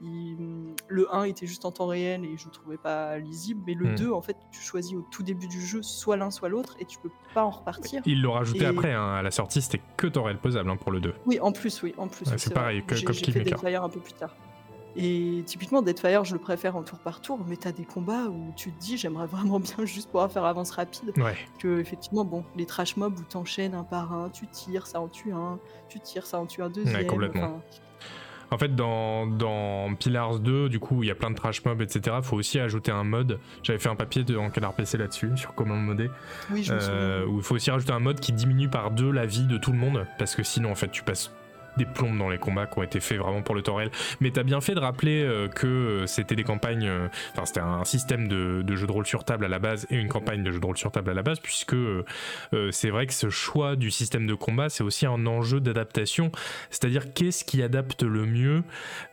il- 0.00 0.74
le 0.86 1.12
1 1.14 1.24
était 1.24 1.46
juste 1.46 1.64
en 1.64 1.72
temps 1.72 1.86
réel 1.86 2.24
et 2.24 2.36
je 2.36 2.44
le 2.46 2.50
trouvais 2.52 2.76
pas 2.76 3.18
lisible, 3.18 3.62
mais 3.66 3.74
le 3.74 3.92
Hmm. 3.92 3.94
2, 3.96 4.12
en 4.12 4.22
fait, 4.22 4.36
tu 4.52 4.60
choisis 4.60 4.94
au 4.94 5.04
tout 5.10 5.24
début 5.24 5.48
du 5.48 5.60
jeu 5.60 5.82
soit 5.82 6.16
l'un 6.16 6.30
soit 6.30 6.48
l'autre 6.48 6.76
et 6.78 6.84
tu 6.84 6.98
peux 7.00 7.10
pas 7.34 7.42
en 7.44 7.50
repartir. 7.50 8.00
Ils 8.06 8.22
l'ont 8.22 8.32
rajouté 8.32 8.62
Et- 8.62 8.66
après, 8.66 8.92
hein, 8.92 9.08
à 9.14 9.22
la 9.22 9.30
sortie, 9.32 9.60
c'était 9.60 9.82
que 9.96 10.06
temps 10.06 10.22
réel 10.22 10.38
posable 10.38 10.70
hein, 10.70 10.76
pour 10.76 10.92
le 10.92 11.00
2. 11.00 11.14
Oui, 11.26 11.40
en 11.40 11.50
plus, 11.50 11.82
oui, 11.82 11.94
en 11.98 12.06
plus. 12.06 12.30
Ouais, 12.30 12.38
c'est 12.38 12.50
vrai. 12.50 12.54
pareil 12.54 12.84
que- 12.86 12.94
J'ai- 12.94 13.04
comme 13.04 13.14
J'ai 13.14 13.32
fait 13.32 13.74
un 13.74 13.88
peu 13.88 14.00
plus 14.00 14.12
tard. 14.12 14.36
Et 14.96 15.42
typiquement, 15.46 15.82
Deadfire, 15.82 16.24
je 16.24 16.32
le 16.34 16.40
préfère 16.40 16.74
en 16.76 16.82
tour 16.82 16.98
par 16.98 17.20
tour, 17.20 17.38
mais 17.46 17.56
t'as 17.56 17.72
des 17.72 17.84
combats 17.84 18.24
où 18.28 18.52
tu 18.56 18.72
te 18.72 18.80
dis, 18.80 18.96
j'aimerais 18.96 19.26
vraiment 19.26 19.60
bien 19.60 19.76
juste 19.84 20.06
pouvoir 20.10 20.30
faire 20.32 20.44
avance 20.44 20.70
rapide. 20.72 21.12
Ouais. 21.18 21.36
Que, 21.60 21.78
effectivement, 21.78 22.24
bon, 22.24 22.44
les 22.56 22.66
trash 22.66 22.96
mobs 22.96 23.18
où 23.18 23.22
t'enchaînes 23.22 23.74
un 23.74 23.84
par 23.84 24.12
un, 24.12 24.28
tu 24.30 24.46
tires, 24.48 24.86
ça 24.86 25.00
en 25.00 25.08
tue 25.08 25.32
un, 25.32 25.58
tu 25.88 26.00
tires, 26.00 26.26
ça 26.26 26.38
en 26.40 26.46
tue 26.46 26.62
un 26.62 26.70
deuxième. 26.70 27.06
complètement. 27.06 27.42
enfin, 27.42 27.60
En 28.50 28.58
fait, 28.58 28.74
dans, 28.74 29.26
dans 29.26 29.94
Pillars 29.94 30.40
2, 30.40 30.68
du 30.68 30.80
coup, 30.80 31.02
il 31.04 31.06
y 31.06 31.10
a 31.10 31.14
plein 31.14 31.30
de 31.30 31.36
trash 31.36 31.64
mobs, 31.64 31.80
etc. 31.82 32.16
Faut 32.22 32.36
aussi 32.36 32.58
ajouter 32.58 32.90
un 32.90 33.04
mode. 33.04 33.38
J'avais 33.62 33.78
fait 33.78 33.90
un 33.90 33.94
papier 33.94 34.24
de, 34.24 34.36
en 34.36 34.50
canard 34.50 34.72
PC 34.72 34.96
là-dessus, 34.98 35.36
sur 35.36 35.54
comment 35.54 35.74
le 35.74 35.82
modder. 35.82 36.10
oui, 36.50 36.64
je 36.64 36.72
me 36.72 36.78
Euh, 36.80 37.20
souviens. 37.20 37.34
où 37.34 37.36
il 37.38 37.42
faut 37.44 37.54
aussi 37.54 37.70
rajouter 37.70 37.92
un 37.92 38.00
mode 38.00 38.18
qui 38.20 38.32
diminue 38.32 38.68
par 38.70 38.90
deux 38.90 39.10
la 39.12 39.26
vie 39.26 39.46
de 39.46 39.58
tout 39.58 39.70
le 39.70 39.78
monde. 39.78 40.06
Parce 40.18 40.34
que 40.34 40.42
sinon, 40.42 40.72
en 40.72 40.74
fait, 40.74 40.90
tu 40.90 41.02
passes 41.04 41.30
des 41.78 41.86
plombes 41.86 42.18
dans 42.18 42.28
les 42.28 42.36
combats 42.36 42.66
qui 42.66 42.78
ont 42.78 42.82
été 42.82 43.00
faits 43.00 43.18
vraiment 43.18 43.40
pour 43.40 43.54
le 43.54 43.62
temps 43.62 43.76
réel. 43.76 43.90
Mais 44.20 44.30
t'as 44.30 44.42
bien 44.42 44.60
fait 44.60 44.74
de 44.74 44.80
rappeler 44.80 45.22
euh, 45.22 45.48
que 45.48 45.66
euh, 45.66 46.06
c'était 46.06 46.36
des 46.36 46.44
campagnes. 46.44 46.86
euh, 46.86 47.08
Enfin, 47.32 47.46
c'était 47.46 47.60
un 47.60 47.84
système 47.84 48.28
de, 48.28 48.76
jeu 48.76 48.86
de 48.86 48.92
rôle 48.92 49.06
sur 49.06 49.24
table 49.24 49.44
à 49.44 49.48
la 49.48 49.58
base 49.58 49.86
et 49.90 49.96
une 49.96 50.08
campagne 50.08 50.42
de 50.42 50.50
jeu 50.50 50.60
de 50.60 50.66
rôle 50.66 50.76
sur 50.76 50.90
table 50.90 51.10
à 51.10 51.14
la 51.14 51.22
base, 51.22 51.40
puisque 51.40 51.76
c'est 52.70 52.90
vrai 52.90 53.06
que 53.06 53.12
ce 53.12 53.30
choix 53.30 53.76
du 53.76 53.90
système 53.90 54.26
de 54.26 54.34
combat, 54.34 54.68
c'est 54.68 54.82
aussi 54.82 55.06
un 55.06 55.26
enjeu 55.26 55.60
d'adaptation. 55.60 56.30
C'est-à-dire, 56.70 57.12
qu'est-ce 57.14 57.44
qui 57.44 57.62
adapte 57.62 58.02
le 58.02 58.26
mieux 58.26 58.62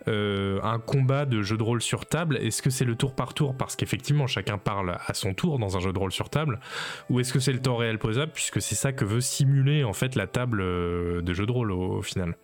un 0.07 0.79
combat 0.79 1.25
de 1.25 1.41
jeu 1.41 1.57
de 1.57 1.63
rôle 1.63 1.81
sur 1.81 2.05
table? 2.05 2.37
Est-ce 2.37 2.61
que 2.61 2.69
c'est 2.69 2.85
le 2.85 2.95
tour 2.95 3.13
par 3.13 3.33
tour? 3.33 3.55
Parce 3.55 3.75
qu'effectivement, 3.75 4.27
chacun 4.27 4.57
parle 4.57 4.97
à 5.05 5.13
son 5.13 5.33
tour 5.33 5.59
dans 5.59 5.77
un 5.77 5.79
jeu 5.79 5.93
de 5.93 5.99
rôle 5.99 6.11
sur 6.11 6.29
table. 6.29 6.59
Ou 7.09 7.19
est-ce 7.19 7.31
que 7.31 7.39
c'est 7.39 7.53
le 7.53 7.61
temps 7.61 7.77
réel 7.77 7.99
posable? 7.99 8.31
Puisque 8.33 8.61
c'est 8.61 8.75
ça 8.75 8.91
que 8.91 9.05
veut 9.05 9.21
simuler 9.21 9.83
en 9.83 9.93
fait 9.93 10.15
la 10.15 10.27
table 10.27 10.59
de 10.59 11.33
jeu 11.33 11.45
de 11.45 11.51
rôle 11.51 11.71
au 11.71 12.01
final. 12.01 12.35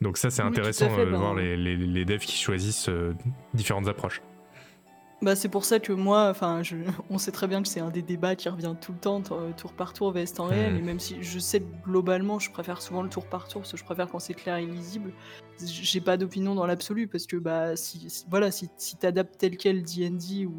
Donc 0.00 0.16
ça 0.18 0.30
c'est 0.30 0.42
Oui, 0.42 0.48
intéressant 0.48 0.86
euh, 0.98 1.06
de 1.06 1.10
ben- 1.10 1.18
voir 1.18 1.34
les, 1.34 1.56
les- 1.56 1.76
les 1.76 2.04
devs 2.04 2.18
qui 2.20 2.36
choisissent 2.36 2.88
euh, 2.88 3.14
différentes 3.54 3.88
approches. 3.88 4.22
Bah, 5.20 5.34
c'est 5.34 5.48
pour 5.48 5.64
ça 5.64 5.80
que 5.80 5.92
moi, 5.92 6.28
enfin, 6.30 6.62
on 7.10 7.18
sait 7.18 7.32
très 7.32 7.48
bien 7.48 7.60
que 7.60 7.66
c'est 7.66 7.80
un 7.80 7.90
des 7.90 8.02
débats 8.02 8.36
qui 8.36 8.48
revient 8.48 8.76
tout 8.80 8.92
le 8.92 8.98
temps, 8.98 9.20
tour 9.20 9.72
par 9.72 9.92
tour, 9.92 10.12
VS 10.12 10.26
temps 10.34 10.46
réel, 10.46 10.74
Hmm. 10.74 10.76
et 10.76 10.82
même 10.82 11.00
si 11.00 11.20
je 11.22 11.40
sais 11.40 11.58
que 11.58 11.66
globalement, 11.84 12.38
je 12.38 12.52
préfère 12.52 12.80
souvent 12.80 13.02
le 13.02 13.08
tour 13.08 13.26
par 13.26 13.48
tour, 13.48 13.62
parce 13.62 13.72
que 13.72 13.76
je 13.76 13.82
préfère 13.84 14.06
quand 14.06 14.20
c'est 14.20 14.34
clair 14.34 14.58
et 14.58 14.66
lisible, 14.66 15.12
j'ai 15.60 16.00
pas 16.00 16.16
d'opinion 16.16 16.54
dans 16.54 16.66
l'absolu, 16.66 17.08
parce 17.08 17.26
que 17.26 17.36
bah, 17.36 17.74
si, 17.74 18.06
voilà, 18.30 18.52
si, 18.52 18.68
si 18.76 18.96
t'adaptes 18.96 19.36
tel 19.38 19.56
quel 19.56 19.82
D&D 19.82 20.46
ou 20.46 20.52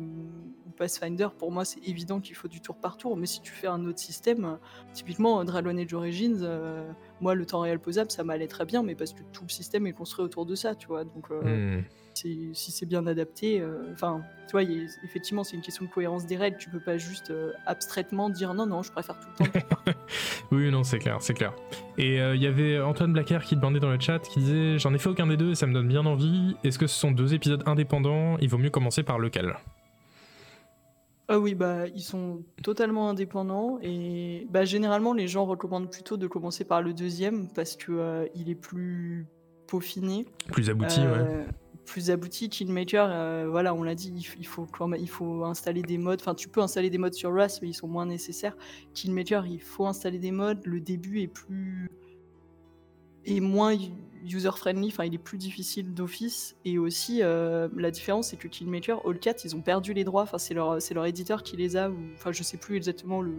Pathfinder, 0.80 1.28
pour 1.38 1.52
moi, 1.52 1.64
c'est 1.66 1.80
évident 1.88 2.20
qu'il 2.20 2.36
faut 2.36 2.48
du 2.48 2.60
tour 2.62 2.76
par 2.78 2.98
tour, 2.98 3.16
mais 3.18 3.28
si 3.28 3.42
tu 3.42 3.52
fais 3.52 3.68
un 3.68 3.86
autre 3.86 4.00
système, 4.00 4.46
euh, 4.46 4.56
typiquement, 4.94 5.44
Dragon 5.44 5.78
Age 5.78 5.94
Origins, 5.94 6.40
euh, 6.42 6.90
moi, 7.22 7.36
le 7.36 7.46
temps 7.46 7.60
réel 7.60 7.78
posable, 7.80 8.10
ça 8.10 8.24
m'allait 8.24 8.48
très 8.48 8.66
bien, 8.66 8.82
mais 8.82 8.96
parce 8.96 9.14
que 9.14 9.22
tout 9.34 9.44
le 9.44 9.50
système 9.52 9.86
est 9.86 9.94
construit 9.94 10.26
autour 10.26 10.46
de 10.48 10.56
ça, 10.56 10.74
tu 10.74 10.88
vois, 10.88 11.04
donc... 11.04 11.26
euh, 11.30 11.80
Hmm. 11.80 11.84
si 12.54 12.72
c'est 12.72 12.86
bien 12.86 13.06
adapté, 13.08 13.62
euh, 13.62 13.94
enfin, 13.94 14.22
tu 14.48 14.52
vois, 14.54 14.64
il 14.64 14.72
y 14.74 14.82
a- 14.82 14.88
effectivement, 15.06 15.46
c'est 15.46 15.56
une 15.56 15.62
question 15.62 15.86
de 15.86 15.90
cohérence 15.90 16.26
des 16.26 16.36
règles. 16.36 16.58
Tu 16.58 16.70
peux 16.70 16.82
pas 16.82 16.98
juste 16.98 17.30
euh, 17.32 17.54
abstraitement 17.66 18.30
dire 18.30 18.54
non, 18.54 18.66
non, 18.66 18.82
je 18.84 18.92
préfère 18.92 19.18
tout 19.20 19.28
le 19.40 19.46
temps. 19.46 19.94
Oui, 20.52 20.70
non, 20.72 20.84
c'est 20.84 20.98
clair, 21.00 21.18
c'est 21.22 21.36
clair. 21.36 21.54
Et 21.98 22.20
euh, 22.20 22.36
il 22.36 22.42
y 22.42 22.48
avait 22.48 22.80
Antoine 22.82 23.14
Blacker 23.14 23.40
qui 23.46 23.56
demandait 23.56 23.80
dans 23.80 23.92
le 23.92 24.00
chat, 24.00 24.20
qui 24.20 24.40
disait 24.40 24.80
J'en 24.80 24.94
ai 24.94 24.98
fait 24.98 25.08
aucun 25.10 25.28
des 25.28 25.38
deux 25.38 25.52
et 25.52 25.56
ça 25.56 25.68
me 25.68 25.74
donne 25.74 25.88
bien 25.88 26.06
envie. 26.08 26.56
Est-ce 26.64 26.80
que 26.80 26.88
ce 26.88 27.00
sont 27.00 27.12
deux 27.12 27.34
épisodes 27.36 27.62
indépendants? 27.68 28.38
Il 28.42 28.50
vaut 28.50 28.58
mieux 28.58 28.72
commencer 28.72 29.04
par 29.04 29.20
lequel? 29.20 29.56
Ah 31.32 31.38
oui, 31.38 31.54
bah, 31.54 31.88
ils 31.94 32.02
sont 32.02 32.44
totalement 32.64 33.08
indépendants 33.08 33.78
et 33.84 34.48
bah, 34.50 34.66
généralement, 34.66 35.14
les 35.14 35.28
gens 35.28 35.46
recommandent 35.46 35.92
plutôt 35.92 36.18
de 36.18 36.26
commencer 36.26 36.66
par 36.66 36.82
le 36.82 36.92
deuxième 36.92 37.48
parce 37.54 37.76
que 37.76 37.92
euh, 37.92 38.26
il 38.34 38.50
est 38.50 38.56
plus 38.56 39.28
peaufiné. 39.68 40.26
Plus 40.52 40.72
abouti, 40.72 41.02
ouais. 41.02 41.06
Euh, 41.06 41.44
plus 41.86 42.10
abouti. 42.10 42.50
Killmaker, 42.50 43.10
euh, 43.12 43.48
voilà, 43.48 43.76
on 43.76 43.84
l'a 43.84 43.94
dit, 43.94 44.12
il, 44.40 44.48
faut 44.48 44.66
quand 44.66 44.88
même, 44.88 45.00
il 45.00 45.08
faut 45.08 45.46
installer 45.46 45.84
des 45.84 46.00
modes. 46.00 46.20
Enfin, 46.20 46.34
tu 46.34 46.50
peux 46.50 46.62
installer 46.62 46.90
des 46.90 46.98
modes 46.98 47.14
sur 47.14 47.32
Rust, 47.32 47.60
mais 47.62 47.70
ils 47.70 47.76
sont 47.76 47.88
moins 47.88 48.08
nécessaires. 48.08 48.58
Killmaker, 48.96 49.46
il 49.46 49.62
faut 49.62 49.86
installer 49.86 50.18
des 50.18 50.32
modes. 50.32 50.66
Le 50.66 50.82
début 50.82 51.22
est 51.22 51.28
plus 51.28 51.92
est 53.26 53.40
moins 53.40 53.76
user 54.26 54.52
friendly. 54.56 54.88
Enfin, 54.88 55.06
il 55.06 55.14
est 55.14 55.20
plus 55.20 55.38
difficile 55.38 55.94
d'office. 55.94 56.56
Et 56.66 56.78
aussi, 56.78 57.22
euh, 57.22 57.68
la 57.76 57.92
différence, 57.92 58.30
c'est 58.30 58.38
que 58.38 58.48
Killmaker, 58.48 59.02
Allcat, 59.06 59.36
ils 59.44 59.56
ont 59.56 59.62
perdu 59.62 59.94
les 59.94 60.04
droits. 60.04 60.24
Enfin, 60.24 60.38
c'est 60.38 60.54
leur, 60.54 60.82
c'est 60.82 60.94
leur 60.94 61.06
éditeur 61.06 61.44
qui 61.44 61.58
les 61.58 61.78
a. 61.78 61.90
Ou, 61.90 61.98
enfin, 62.14 62.32
je 62.32 62.44
sais 62.44 62.58
plus 62.58 62.76
exactement 62.76 63.22
le, 63.22 63.34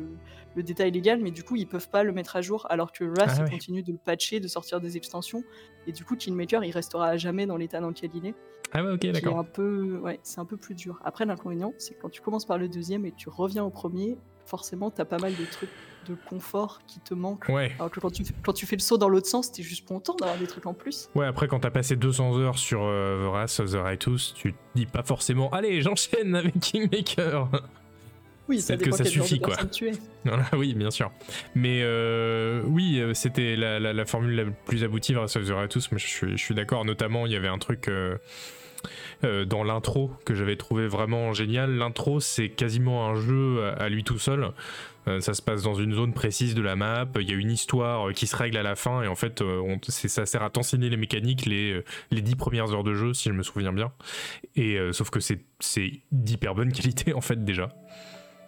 le 0.55 0.62
détail 0.62 0.90
légal, 0.90 1.20
mais 1.20 1.31
du 1.31 1.43
coup, 1.43 1.57
ils 1.57 1.66
peuvent 1.66 1.90
pas 1.90 2.02
le 2.02 2.12
mettre 2.12 2.36
à 2.36 2.43
jour. 2.43 2.66
Alors 2.70 2.93
que 2.93 3.05
Rust, 3.05 3.40
Ah 3.40 3.48
continue 3.48 3.82
de 3.82 3.93
le 3.93 3.98
patcher, 3.98 4.40
de 4.40 4.48
sortir 4.48 4.81
des 4.81 4.97
extensions. 4.97 5.43
Et 5.86 5.93
du 5.93 6.05
coup, 6.05 6.16
Killmaker, 6.16 6.65
il 6.65 6.73
restera 6.73 7.09
à 7.09 7.16
jamais 7.16 7.47
dans 7.47 7.57
l'état 7.57 7.81
dans 7.81 7.89
lequel 7.89 8.11
il 8.15 8.27
est. 8.27 8.35
Ah 8.73 8.85
ouais, 8.85 8.93
ok, 8.93 9.07
d'accord. 9.07 9.39
un 9.39 9.44
peu, 9.44 9.98
ouais, 9.98 10.20
c'est 10.23 10.39
un 10.40 10.44
peu 10.44 10.57
plus 10.57 10.74
dur. 10.74 11.01
Après, 11.05 11.27
l'inconvénient, 11.27 11.73
c'est 11.78 11.94
que 11.94 12.02
quand 12.02 12.09
tu 12.09 12.20
commences 12.20 12.44
par 12.44 12.57
le 12.57 12.69
deuxième 12.69 13.05
et 13.05 13.11
que 13.11 13.16
tu 13.16 13.28
reviens 13.28 13.65
au 13.65 13.70
premier, 13.70 14.16
forcément, 14.47 14.91
t'as 14.91 15.05
pas 15.05 15.19
mal 15.19 15.35
de 15.35 15.45
trucs 15.45 15.71
de 16.09 16.17
confort 16.29 16.81
qui 16.87 16.99
te 17.01 17.12
manquent. 17.15 17.49
Ouais. 17.51 17.73
Alors 17.79 17.91
que 17.91 18.01
quand 18.01 18.11
tu, 18.11 18.25
quand 18.43 18.53
tu 18.55 18.65
fais 18.67 18.77
le 18.77 18.81
saut 18.81 18.97
dans 18.99 19.09
l'autre 19.09 19.27
sens, 19.27 19.53
t'es 19.53 19.62
juste 19.62 19.87
content 19.87 20.15
d'avoir 20.17 20.39
des 20.39 20.47
trucs 20.47 20.65
en 20.67 20.73
plus. 20.75 21.09
Ouais, 21.15 21.27
après, 21.27 21.47
quand 21.47 21.61
t'as 21.61 21.71
passé 21.71 21.95
200 21.95 22.39
heures 22.39 22.59
sur 22.59 22.81
euh, 22.83 23.27
The 23.27 23.31
Wrath 23.31 23.61
of 23.61 23.71
the 23.73 23.77
Righteous, 23.77 24.33
tu 24.35 24.53
te 24.55 24.59
dis 24.75 24.87
pas 24.87 25.03
forcément 25.03 25.51
Allez, 25.51 25.83
j'enchaîne 25.83 26.35
avec 26.35 26.59
Kingmaker 26.59 27.49
Oui, 28.49 28.61
ça 28.61 28.77
Peut-être 28.77 28.91
que 28.91 28.97
ça 28.97 29.05
suffit, 29.05 29.39
quoi. 29.41 29.55
Voilà, 30.25 30.47
oui, 30.55 30.75
bien 30.75 30.91
sûr. 30.91 31.12
Mais 31.55 31.83
euh, 31.83 32.62
oui, 32.67 32.99
euh, 32.99 33.15
c'était 33.15 33.55
la, 33.55 33.79
la- 33.79 33.93
la 33.93 34.05
formule 34.07 34.35
la 34.35 34.45
plus 34.47 34.83
aboutie 34.83 35.15
vers 35.15 35.23
of 35.25 35.33
the 35.33 35.51
Righteous, 35.51 35.83
mais 35.93 35.99
je 35.99 36.07
suis, 36.09 36.31
je 36.37 36.43
suis 36.43 36.55
d'accord. 36.55 36.85
Notamment, 36.85 37.27
il 37.27 37.33
y 37.33 37.37
avait 37.37 37.47
un 37.49 37.59
truc 37.59 37.87
euh, 37.89 38.17
euh, 39.23 39.45
dans 39.45 39.65
l'intro 39.65 40.11
que 40.25 40.35
j'avais 40.35 40.57
trouvé 40.57 40.87
vraiment 40.87 41.33
génial. 41.33 41.77
L'intro, 41.77 42.21
c'est 42.21 42.49
quasiment 42.49 43.09
un 43.09 43.15
jeu 43.15 43.65
à, 43.79 43.89
lui 43.89 44.05
tout 44.05 44.19
seul. 44.19 44.53
Euh, 45.09 45.21
ça 45.21 45.35
se 45.35 45.43
passe 45.43 45.63
dans 45.63 45.75
une 45.75 45.95
zone 45.95 46.13
précise 46.13 46.55
de 46.55 46.63
la 46.63 46.77
map. 46.77 47.07
Il 47.17 47.29
y 47.29 47.33
a 47.33 47.37
une 47.37 47.51
histoire 47.51 48.09
euh, 48.09 48.13
qui 48.13 48.27
se 48.27 48.37
règle 48.37 48.57
à 48.57 48.63
la 48.63 48.77
fin, 48.77 49.03
et 49.03 49.09
en 49.09 49.15
fait, 49.15 49.43
ça 49.89 50.27
sert 50.27 50.43
à 50.43 50.51
t'enseigner 50.51 50.89
les 50.89 50.97
mécaniques 50.97 51.47
les, 51.47 51.83
les 52.11 52.23
10 52.23 52.37
premières 52.37 52.73
heures 52.73 52.85
de 52.85 52.95
jeu, 52.95 53.13
si 53.13 53.29
je 53.29 53.35
me 53.35 53.43
souviens 53.43 53.73
bien. 53.73 53.93
Et 54.57 54.79
sauf 54.93 55.11
que 55.11 55.21
c'est 55.21 55.41
d'hyper 56.13 56.55
bonne 56.55 56.73
qualité, 56.73 57.13
en 57.13 57.21
fait, 57.21 57.45
déjà. 57.45 57.69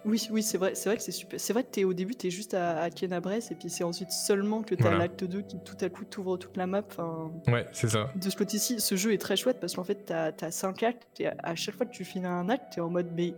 Oui, 0.04 0.26
oui, 0.32 0.42
c'est 0.42 0.58
vrai, 0.58 0.74
c'est 0.74 0.88
vrai 0.88 0.96
que 0.96 1.02
c'est 1.02 1.12
super. 1.12 1.38
C'est 1.38 1.52
vrai 1.52 1.62
que 1.62 1.70
t'es 1.70 1.84
au 1.84 1.92
début, 1.94 2.14
t'es 2.16 2.30
juste 2.30 2.54
à, 2.54 2.80
à 2.82 2.90
Kenabres, 2.90 3.30
et 3.32 3.54
puis 3.54 3.70
c'est 3.70 3.84
ensuite 3.84 4.10
seulement 4.10 4.62
que 4.62 4.74
t'as 4.74 4.82
Voilà. 4.84 4.98
l'acte 4.98 5.22
2 5.24 5.42
qui 5.42 5.58
tout 5.60 5.76
à 5.80 5.88
coup 5.88 6.04
t'ouvre 6.04 6.36
toute 6.36 6.56
la 6.56 6.66
map. 6.66 6.82
Enfin, 6.88 7.30
Ouais, 7.46 7.66
c'est 7.72 7.88
ça. 7.88 8.10
de 8.16 8.28
ce 8.30 8.36
côté-ci, 8.36 8.80
ce 8.80 8.96
jeu 8.96 9.12
est 9.12 9.18
très 9.18 9.36
chouette 9.36 9.60
parce 9.60 9.74
qu'en 9.76 9.84
fait, 9.84 10.04
t'as 10.06 10.32
as 10.40 10.50
5 10.50 10.82
actes, 10.82 11.20
et 11.20 11.26
à, 11.28 11.34
à 11.42 11.54
chaque 11.54 11.76
fois 11.76 11.86
que 11.86 11.92
tu 11.92 12.04
finis 12.04 12.26
un 12.26 12.48
acte, 12.48 12.72
t'es 12.74 12.80
en 12.80 12.90
mode, 12.90 13.10
mais, 13.14 13.34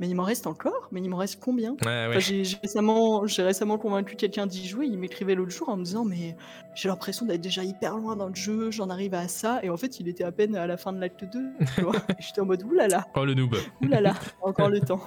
mais 0.00 0.08
il 0.08 0.14
m'en 0.14 0.22
reste 0.24 0.46
encore 0.46 0.88
Mais 0.92 1.00
il 1.00 1.08
m'en 1.08 1.16
reste 1.16 1.40
combien? 1.42 1.72
Ouais, 1.72 1.86
ouais. 1.86 2.06
Enfin, 2.10 2.18
j'ai 2.20 2.44
j'ai 2.44 2.56
récemment, 2.62 3.26
j'ai 3.26 3.42
récemment 3.42 3.78
convaincu 3.78 4.16
quelqu'un 4.16 4.46
d'y 4.46 4.66
jouer. 4.66 4.86
Il 4.86 4.98
m'écrivait 4.98 5.34
l'autre 5.34 5.50
jour 5.50 5.68
en 5.68 5.76
me 5.76 5.84
disant 5.84 6.04
Mais 6.04 6.36
j'ai 6.74 6.88
l'impression 6.88 7.26
d'être 7.26 7.40
déjà 7.40 7.64
hyper 7.64 7.96
loin 7.96 8.16
dans 8.16 8.28
le 8.28 8.34
jeu, 8.34 8.70
j'en 8.70 8.90
arrive 8.90 9.14
à 9.14 9.28
ça. 9.28 9.60
Et 9.62 9.70
en 9.70 9.76
fait, 9.76 10.00
il 10.00 10.08
était 10.08 10.24
à 10.24 10.32
peine 10.32 10.56
à 10.56 10.66
la 10.66 10.76
fin 10.76 10.92
de 10.92 11.00
l'acte 11.00 11.24
2. 11.24 11.40
tu 11.74 11.82
vois. 11.82 11.96
Et 12.10 12.14
J'étais 12.20 12.40
en 12.40 12.46
mode 12.46 12.62
Oulala, 12.62 13.06
Oh, 13.16 13.24
le 13.24 13.34
noob. 13.34 13.54
oulala, 13.82 14.14
encore 14.42 14.68
le 14.68 14.80
temps. 14.80 15.00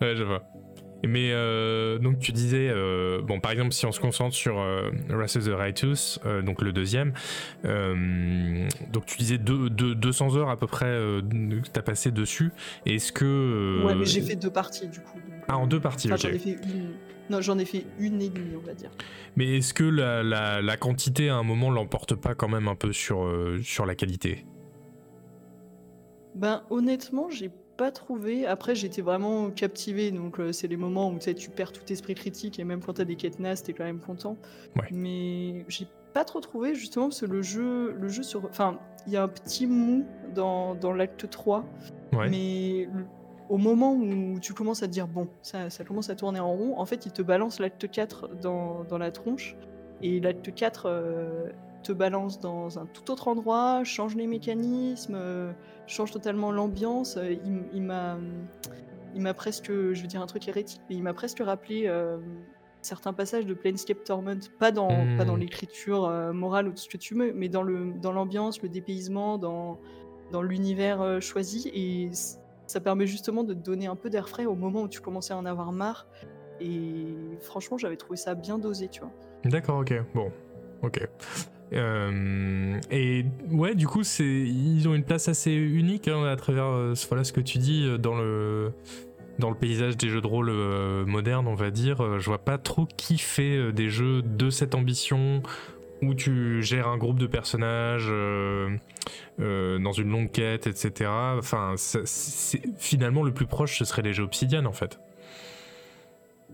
ouais, 0.00 0.14
je 0.16 0.22
vois. 0.22 0.42
Mais 1.02 1.30
euh, 1.32 1.98
donc 1.98 2.18
tu 2.18 2.30
disais, 2.32 2.68
euh, 2.70 3.22
bon 3.22 3.40
par 3.40 3.52
exemple 3.52 3.72
si 3.72 3.86
on 3.86 3.92
se 3.92 4.00
concentre 4.00 4.34
sur 4.34 4.58
euh, 4.60 4.90
Wrath 5.08 5.36
of 5.36 5.44
the 5.46 5.48
Righteous, 5.52 6.18
euh, 6.26 6.42
donc 6.42 6.60
le 6.62 6.72
deuxième, 6.72 7.12
donc 7.64 9.06
tu 9.06 9.16
disais 9.18 9.38
deux- 9.38 9.70
deux- 9.70 9.94
200 9.94 10.36
heures 10.36 10.50
à 10.50 10.56
peu 10.58 10.66
près 10.66 10.86
que 10.86 11.68
t'as 11.72 11.82
passé 11.82 12.10
dessus. 12.10 12.50
Est-ce 12.86 13.12
que... 13.12 13.82
Ouais, 13.84 13.94
mais 13.94 14.04
j'ai 14.04 14.20
fait 14.20 14.36
deux 14.36 14.50
parties 14.50 14.88
du 14.88 15.00
coup. 15.00 15.16
donc, 15.18 15.44
Ah 15.48 15.56
en 15.58 15.66
deux 15.66 15.80
parties, 15.80 16.12
enfin, 16.12 16.16
ok. 16.16 16.30
j'en 16.32 16.36
ai 16.36 16.38
fait 16.38 16.58
une. 16.64 16.90
Non, 17.30 17.40
j'en 17.40 17.58
ai 17.58 17.64
fait 17.64 17.84
une 18.00 18.20
et 18.20 18.28
demie, 18.28 18.56
on 18.56 18.66
va 18.66 18.74
dire. 18.74 18.90
Mais 19.36 19.58
est-ce 19.58 19.72
que 19.72 19.84
la, 19.84 20.22
la- 20.24 20.60
la 20.60 20.76
quantité 20.76 21.28
à 21.28 21.36
un 21.36 21.44
moment 21.44 21.70
l'emporte 21.70 22.14
pas 22.16 22.34
quand 22.34 22.48
même 22.48 22.66
un 22.68 22.74
peu 22.74 22.92
sur, 22.92 23.24
sur 23.62 23.86
la 23.86 23.94
qualité? 23.94 24.44
Ben 26.34 26.62
honnêtement, 26.70 27.28
j'ai 27.30 27.50
pas 27.80 27.90
trouvé. 27.90 28.44
Après, 28.46 28.74
j'étais 28.74 29.00
vraiment 29.00 29.50
captivé. 29.50 30.10
Donc, 30.10 30.38
euh, 30.38 30.52
c'est 30.52 30.68
les 30.68 30.76
moments 30.76 31.08
où 31.10 31.18
tu 31.18 31.48
perds 31.48 31.72
tout 31.72 31.90
esprit 31.90 32.14
critique 32.14 32.58
et 32.58 32.64
même 32.64 32.80
quand 32.80 32.92
t'as 32.92 33.04
des 33.06 33.16
quêtes 33.16 33.40
nasses, 33.40 33.62
t'es 33.62 33.72
quand 33.72 33.84
même 33.84 34.00
content. 34.00 34.36
Ouais. 34.76 34.88
Mais 34.90 35.64
j'ai 35.68 35.86
pas 36.12 36.26
trop 36.26 36.40
trouvé 36.40 36.74
justement 36.74 37.06
parce 37.08 37.22
que 37.22 37.26
le 37.26 37.40
jeu, 37.40 37.96
le 37.98 38.08
jeu 38.08 38.22
sur. 38.22 38.44
Enfin, 38.44 38.78
il 39.06 39.14
y 39.14 39.16
a 39.16 39.22
un 39.22 39.28
petit 39.28 39.66
mou 39.66 40.04
dans, 40.34 40.74
dans 40.74 40.92
l'acte 40.92 41.30
3. 41.30 41.64
Ouais. 42.12 42.28
Mais 42.28 42.86
le- 42.92 43.06
au 43.48 43.56
moment 43.56 43.94
où 43.94 44.38
tu 44.40 44.52
commences 44.52 44.82
à 44.82 44.86
te 44.86 44.92
dire, 44.92 45.08
bon, 45.08 45.26
ça, 45.40 45.70
ça 45.70 45.82
commence 45.82 46.10
à 46.10 46.14
tourner 46.14 46.38
en 46.38 46.52
rond, 46.52 46.78
en 46.78 46.84
fait, 46.84 47.06
il 47.06 47.12
te 47.12 47.22
balance 47.22 47.60
l'acte 47.60 47.90
4 47.90 48.28
dans, 48.42 48.84
dans 48.84 48.98
la 48.98 49.10
tronche. 49.10 49.56
Et 50.02 50.20
l'acte 50.20 50.54
4, 50.54 50.84
euh, 50.86 51.48
te 51.82 51.92
balance 51.92 52.40
dans 52.40 52.78
un 52.78 52.86
tout 52.86 53.10
autre 53.10 53.28
endroit, 53.28 53.82
change 53.84 54.14
les 54.16 54.26
mécanismes, 54.26 55.14
euh, 55.16 55.52
change 55.86 56.10
totalement 56.10 56.52
l'ambiance. 56.52 57.16
Euh, 57.16 57.32
il, 57.32 57.62
il 57.72 57.82
m'a, 57.82 58.18
il 59.14 59.22
m'a 59.22 59.34
presque, 59.34 59.66
je 59.70 60.00
veux 60.00 60.06
dire 60.08 60.22
un 60.22 60.26
truc 60.26 60.46
hérétique, 60.48 60.80
mais 60.88 60.96
il 60.96 61.02
m'a 61.02 61.14
presque 61.14 61.40
rappelé 61.40 61.84
euh, 61.86 62.18
certains 62.82 63.12
passages 63.12 63.46
de 63.46 63.54
Planescape 63.54 64.04
Torment, 64.04 64.40
pas 64.58 64.72
dans, 64.72 64.88
pas 65.16 65.24
dans 65.24 65.36
Hmm. 65.36 65.40
l'écriture 65.40 66.04
euh, 66.06 66.32
morale 66.32 66.68
ou 66.68 66.70
tout 66.70 66.78
ce 66.82 66.88
que 66.88 66.96
tu 66.96 67.14
veux, 67.14 67.32
mais 67.34 67.48
dans 67.48 67.62
le, 67.62 67.92
dans 68.00 68.12
l'ambiance, 68.12 68.62
le 68.62 68.68
dépaysement, 68.68 69.36
dans, 69.38 69.78
dans 70.32 70.42
l'univers 70.42 71.00
euh, 71.02 71.20
choisi, 71.20 71.70
et 71.74 72.10
ça 72.66 72.80
permet 72.80 73.06
justement 73.06 73.42
de 73.44 73.52
te 73.52 73.58
donner 73.58 73.86
un 73.86 73.96
peu 73.96 74.10
d'air 74.10 74.28
frais 74.28 74.46
au 74.46 74.54
moment 74.54 74.82
où 74.82 74.88
tu 74.88 75.00
commençais 75.00 75.32
à 75.34 75.36
en 75.36 75.44
avoir 75.44 75.72
marre. 75.72 76.06
Et 76.60 77.06
franchement, 77.40 77.78
j'avais 77.78 77.96
trouvé 77.96 78.16
ça 78.16 78.34
bien 78.34 78.58
dosé, 78.58 78.88
tu 78.88 79.00
vois. 79.00 79.10
D'accord, 79.44 79.78
ok. 79.80 79.94
Bon, 80.14 80.30
ok. 80.82 81.08
Euh, 81.72 82.80
et 82.90 83.24
ouais, 83.50 83.74
du 83.74 83.86
coup, 83.86 84.02
c'est 84.02 84.24
ils 84.24 84.88
ont 84.88 84.94
une 84.94 85.04
place 85.04 85.28
assez 85.28 85.52
unique 85.52 86.08
hein, 86.08 86.24
à 86.24 86.36
travers 86.36 86.64
euh, 86.64 86.94
voilà 87.08 87.24
ce 87.24 87.32
que 87.32 87.40
tu 87.40 87.58
dis 87.58 87.84
euh, 87.84 87.98
dans 87.98 88.16
le 88.16 88.72
dans 89.38 89.50
le 89.50 89.56
paysage 89.56 89.96
des 89.96 90.08
jeux 90.08 90.20
de 90.20 90.26
rôle 90.26 90.50
modernes, 91.06 91.48
on 91.48 91.54
va 91.54 91.70
dire. 91.70 92.18
Je 92.18 92.26
vois 92.26 92.44
pas 92.44 92.58
trop 92.58 92.86
qui 92.96 93.16
fait 93.16 93.72
des 93.72 93.88
jeux 93.88 94.20
de 94.20 94.50
cette 94.50 94.74
ambition 94.74 95.42
où 96.02 96.12
tu 96.12 96.62
gères 96.62 96.88
un 96.88 96.98
groupe 96.98 97.18
de 97.18 97.26
personnages 97.26 98.12
dans 99.38 99.92
une 99.92 100.10
longue 100.10 100.30
quête, 100.30 100.66
etc. 100.66 101.10
Enfin, 101.38 101.76
finalement, 102.76 103.22
le 103.22 103.32
plus 103.32 103.46
proche, 103.46 103.78
ce 103.78 103.86
serait 103.86 104.02
les 104.02 104.12
jeux 104.12 104.24
Obsidian, 104.24 104.66
en 104.66 104.72
fait. 104.72 105.00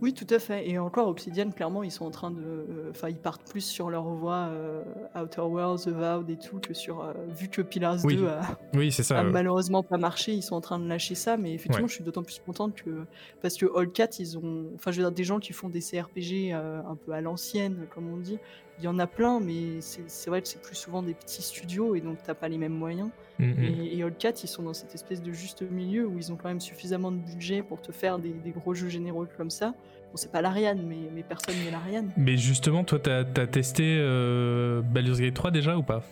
Oui, 0.03 0.13
tout 0.13 0.27
à 0.31 0.39
fait. 0.39 0.69
Et 0.69 0.79
encore, 0.79 1.09
Obsidian, 1.09 1.51
clairement, 1.51 1.83
ils 1.83 1.91
sont 1.91 2.05
en 2.05 2.11
train 2.11 2.31
de. 2.31 2.41
euh, 2.43 2.91
Enfin, 2.91 3.09
ils 3.09 3.17
partent 3.17 3.49
plus 3.51 3.63
sur 3.63 3.89
leur 3.91 4.05
voie 4.05 4.49
euh, 4.51 4.83
Outer 5.15 5.41
Worlds, 5.41 5.85
The 5.85 5.89
Void 5.89 6.25
et 6.29 6.37
tout 6.37 6.59
que 6.59 6.75
sur. 6.75 7.03
euh, 7.03 7.13
vu 7.29 7.49
que 7.49 7.63
Pillars 7.63 7.99
Oui. 8.05 8.17
2 8.17 8.27
a, 8.29 8.41
Oui, 8.75 8.93
c'est 8.93 9.03
ça. 9.03 9.19
a 9.21 9.25
euh, 9.25 9.31
malheureusement 9.31 9.83
pas 9.83 9.97
marché, 9.97 10.33
ils 10.33 10.43
sont 10.43 10.55
en 10.55 10.61
train 10.61 10.79
de 10.79 10.87
lâcher 10.87 11.15
ça. 11.15 11.37
Mais 11.37 11.55
effectivement, 11.55 11.85
Ouais. 11.85 11.89
je 11.89 11.95
suis 11.95 12.05
d'autant 12.05 12.23
plus 12.23 12.41
contente 12.45 12.75
que. 12.75 13.05
Parce 13.41 13.57
que 13.57 13.67
All 13.77 13.91
Cat, 13.91 14.11
ils 14.19 14.37
ont. 14.37 14.67
Enfin, 14.75 14.91
je 14.91 14.99
veux 14.99 15.03
dire, 15.05 15.13
des 15.13 15.25
gens 15.25 15.39
qui 15.39 15.53
font 15.53 15.69
des 15.69 15.81
CRPG 15.81 16.53
un 16.53 16.97
peu 17.05 17.13
à 17.13 17.21
l'ancienne, 17.21 17.87
comme 17.95 18.13
on 18.13 18.19
dit. 18.19 18.39
Il 18.79 18.85
y 18.85 18.89
en 18.89 18.99
a 18.99 19.07
plein, 19.07 19.41
mais 19.41 19.81
c'est 19.81 20.29
vrai 20.29 20.43
que 20.43 20.49
c'est 20.49 20.61
plus 20.61 20.75
souvent 20.77 21.03
des 21.03 21.15
petits 21.15 21.41
studios 21.43 21.95
et 21.95 22.01
donc 22.01 22.19
t'as 22.23 22.35
pas 22.35 22.49
les 22.49 22.59
mêmes 22.59 22.75
moyens. 22.75 23.09
mm, 23.39 23.45
mm. 23.47 23.65
Et, 23.65 23.97
et 23.99 24.03
All 24.03 24.13
Cat, 24.15 24.33
ils 24.43 24.49
sont 24.49 24.63
dans 24.63 24.75
cette 24.75 24.95
espèce 24.95 25.23
de 25.23 25.33
juste 25.33 25.63
milieu 25.63 26.07
où 26.07 26.19
ils 26.19 26.31
ont 26.31 26.37
quand 26.37 26.49
même 26.49 26.61
suffisamment 26.61 27.11
de 27.11 27.17
budget 27.17 27.63
pour 27.63 27.81
te 27.81 27.91
faire 27.91 28.19
des, 28.19 28.31
des 28.33 28.51
gros 28.51 28.75
jeux 28.75 28.89
généraux 28.91 29.27
comme 29.37 29.51
ça. 29.51 29.69
Bon, 29.69 30.17
c'est 30.17 30.31
pas 30.31 30.43
l'Ariane, 30.43 30.83
mais, 30.87 30.99
mais 31.15 31.23
personne 31.23 31.55
n'est 31.65 31.71
l'Ariane. 31.71 32.11
Mais 32.19 32.37
justement, 32.37 32.85
toi, 32.85 32.99
t'as 32.99 33.21
as 33.21 33.47
testé 33.47 33.97
euh, 33.99 34.83
Baldur's 34.83 35.21
Gate 35.21 35.35
3 35.35 35.51
déjà 35.51 35.77
ou 35.79 35.83
pas? 35.83 36.03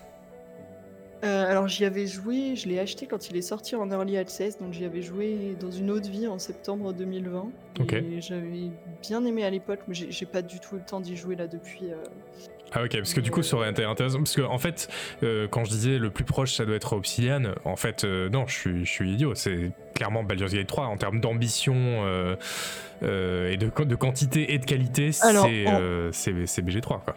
Euh, 1.23 1.51
alors 1.51 1.69
j'y 1.69 1.87
avais 1.87 2.07
joué, 2.07 2.55
je 2.55 2.69
l'ai 2.69 2.79
acheté 2.79 3.07
quand 3.07 3.31
il 3.31 3.37
est 3.39 3.43
sorti 3.43 3.75
en 3.77 3.91
Early 3.91 4.19
Access, 4.19 4.59
donc 4.59 4.75
j'y 4.75 4.85
avais 4.85 5.01
joué 5.01 5.57
dans 5.59 5.71
une 5.71 5.91
autre 5.91 6.11
vie 6.11 6.27
en 6.27 6.39
septembre 6.39 6.93
2020. 6.93 7.47
Ok. 7.81 7.93
Et 7.95 8.21
j'avais 8.21 8.71
bien 9.01 9.25
aimé 9.25 9.43
à 9.43 9.49
l'époque, 9.49 9.81
mais 9.89 9.95
j'ai 9.95 10.11
j'ai 10.11 10.27
pas 10.27 10.43
du 10.43 10.61
tout 10.61 10.75
eu 10.75 10.81
le 10.81 10.85
temps 10.85 11.01
d'y 11.01 11.17
jouer 11.17 11.35
là 11.35 11.47
depuis. 11.47 11.91
euh. 11.91 11.97
Ah 12.75 12.83
ok, 12.83 12.97
parce 12.97 13.15
que 13.15 13.21
du 13.21 13.31
coup 13.31 13.43
ça 13.43 13.57
aurait 13.57 13.71
été 13.71 13.85
intéressant, 13.85 14.19
parce 14.19 14.35
que 14.35 14.43
en 14.43 14.59
fait, 14.59 14.89
euh, 15.23 15.47
quand 15.49 15.65
je 15.65 15.71
disais 15.71 15.99
le 15.99 16.11
plus 16.11 16.25
proche 16.25 16.53
ça 16.55 16.65
doit 16.65 16.75
être 16.77 16.93
Obsidian, 16.95 17.43
en 17.65 17.77
fait 17.77 18.05
euh, 18.05 18.29
non, 18.29 18.47
je 18.49 18.55
suis, 18.55 18.85
je 18.85 18.91
suis 18.91 19.13
idiot, 19.13 19.35
c'est 19.35 19.71
clairement 19.95 20.25
Baldur's 20.25 20.53
Gate 20.53 20.67
3 20.67 20.87
en 20.87 20.97
termes 20.97 21.21
d'ambition 21.21 21.75
euh, 21.77 22.35
et 23.03 23.57
de, 23.57 23.71
de 23.85 23.95
quantité 23.95 24.55
et 24.55 24.59
de 24.59 24.65
qualité, 24.65 25.11
en- 25.69 26.11
c'est 26.13 26.63
BG3 26.63 27.01
quoi. 27.05 27.17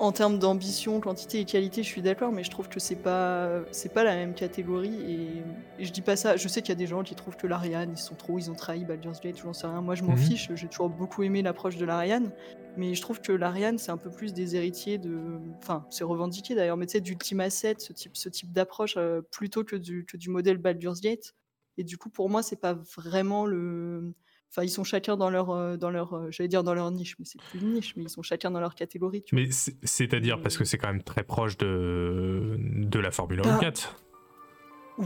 En 0.00 0.12
termes 0.12 0.38
d'ambition, 0.38 0.98
quantité 0.98 1.40
et 1.40 1.44
qualité, 1.44 1.82
je 1.82 1.88
suis 1.88 2.00
d'accord, 2.00 2.32
mais 2.32 2.42
je 2.42 2.48
trouve 2.50 2.70
que 2.70 2.80
c'est 2.80 2.96
pas 3.02 3.64
c'est 3.70 3.92
pas 3.92 4.02
la 4.02 4.14
même 4.16 4.34
catégorie 4.34 4.94
et, 5.02 5.44
et 5.76 5.84
je 5.84 5.92
dis 5.92 6.00
pas 6.00 6.16
ça. 6.16 6.38
Je 6.38 6.48
sais 6.48 6.62
qu'il 6.62 6.70
y 6.70 6.72
a 6.72 6.74
des 6.76 6.86
gens 6.86 7.02
qui 7.02 7.14
trouvent 7.14 7.36
que 7.36 7.46
l'Ariane 7.46 7.92
ils 7.92 7.98
sont 7.98 8.16
trop, 8.16 8.38
ils 8.38 8.50
ont 8.50 8.54
trahi 8.54 8.86
Baldur's 8.86 9.20
Gate, 9.20 9.36
j'en 9.36 9.52
sais 9.52 9.66
rien. 9.66 9.82
Moi 9.82 9.94
je 9.96 10.02
m'en 10.04 10.16
Mhm. 10.16 10.16
fiche, 10.16 10.50
j'ai 10.54 10.70
toujours 10.70 10.88
beaucoup 10.88 11.22
aimé 11.22 11.42
l'approche 11.42 11.76
de 11.76 11.84
l'Ariane, 11.84 12.32
mais 12.76 12.94
je 12.94 13.02
trouve 13.02 13.20
que 13.20 13.30
l'Ariane 13.32 13.76
c'est 13.76 13.90
un 13.92 13.98
peu 13.98 14.10
plus 14.10 14.32
des 14.32 14.56
héritiers 14.56 14.96
de, 14.96 15.38
enfin 15.58 15.84
c'est 15.90 16.04
revendiqué 16.04 16.54
d'ailleurs, 16.54 16.78
mais 16.78 16.86
tu 16.86 16.92
sais 16.92 17.02
d'Ultima 17.02 17.50
7, 17.50 17.82
ce 17.82 17.92
type 17.92 18.16
ce 18.16 18.30
type 18.30 18.52
d'approche 18.52 18.94
euh, 18.96 19.20
plutôt 19.30 19.64
que 19.64 19.76
du 19.76 20.06
que 20.06 20.16
du 20.16 20.30
modèle 20.30 20.56
Baldur's 20.56 21.02
Gate. 21.02 21.34
Et 21.76 21.84
du 21.84 21.98
coup 21.98 22.08
pour 22.08 22.30
moi 22.30 22.42
c'est 22.42 22.56
pas 22.60 22.72
vraiment 22.96 23.44
le 23.44 24.14
Enfin, 24.50 24.64
ils 24.64 24.68
sont 24.70 24.82
chacun 24.84 25.16
dans 25.16 25.30
leur, 25.30 25.50
euh, 25.50 25.76
dans 25.76 25.90
leur, 25.90 26.12
euh, 26.14 26.26
j'allais 26.30 26.48
dire 26.48 26.64
dans 26.64 26.74
leur 26.74 26.90
niche, 26.90 27.14
mais 27.20 27.24
c'est 27.24 27.40
plus 27.40 27.60
une 27.60 27.72
niche, 27.74 27.94
mais 27.96 28.02
ils 28.02 28.08
sont 28.08 28.22
chacun 28.22 28.50
dans 28.50 28.58
leur 28.60 28.74
catégorie. 28.74 29.22
Tu. 29.22 29.34
Mais 29.36 29.50
c'est- 29.52 29.76
c'est-à-dire 29.84 30.40
parce 30.42 30.58
que 30.58 30.64
c'est 30.64 30.76
quand 30.76 30.88
même 30.88 31.02
très 31.04 31.22
proche 31.22 31.56
de, 31.56 32.56
de 32.58 32.98
la 32.98 33.12
Formule 33.12 33.42
Bah, 33.42 33.58
4. 33.60 33.96
Ou- 34.98 35.04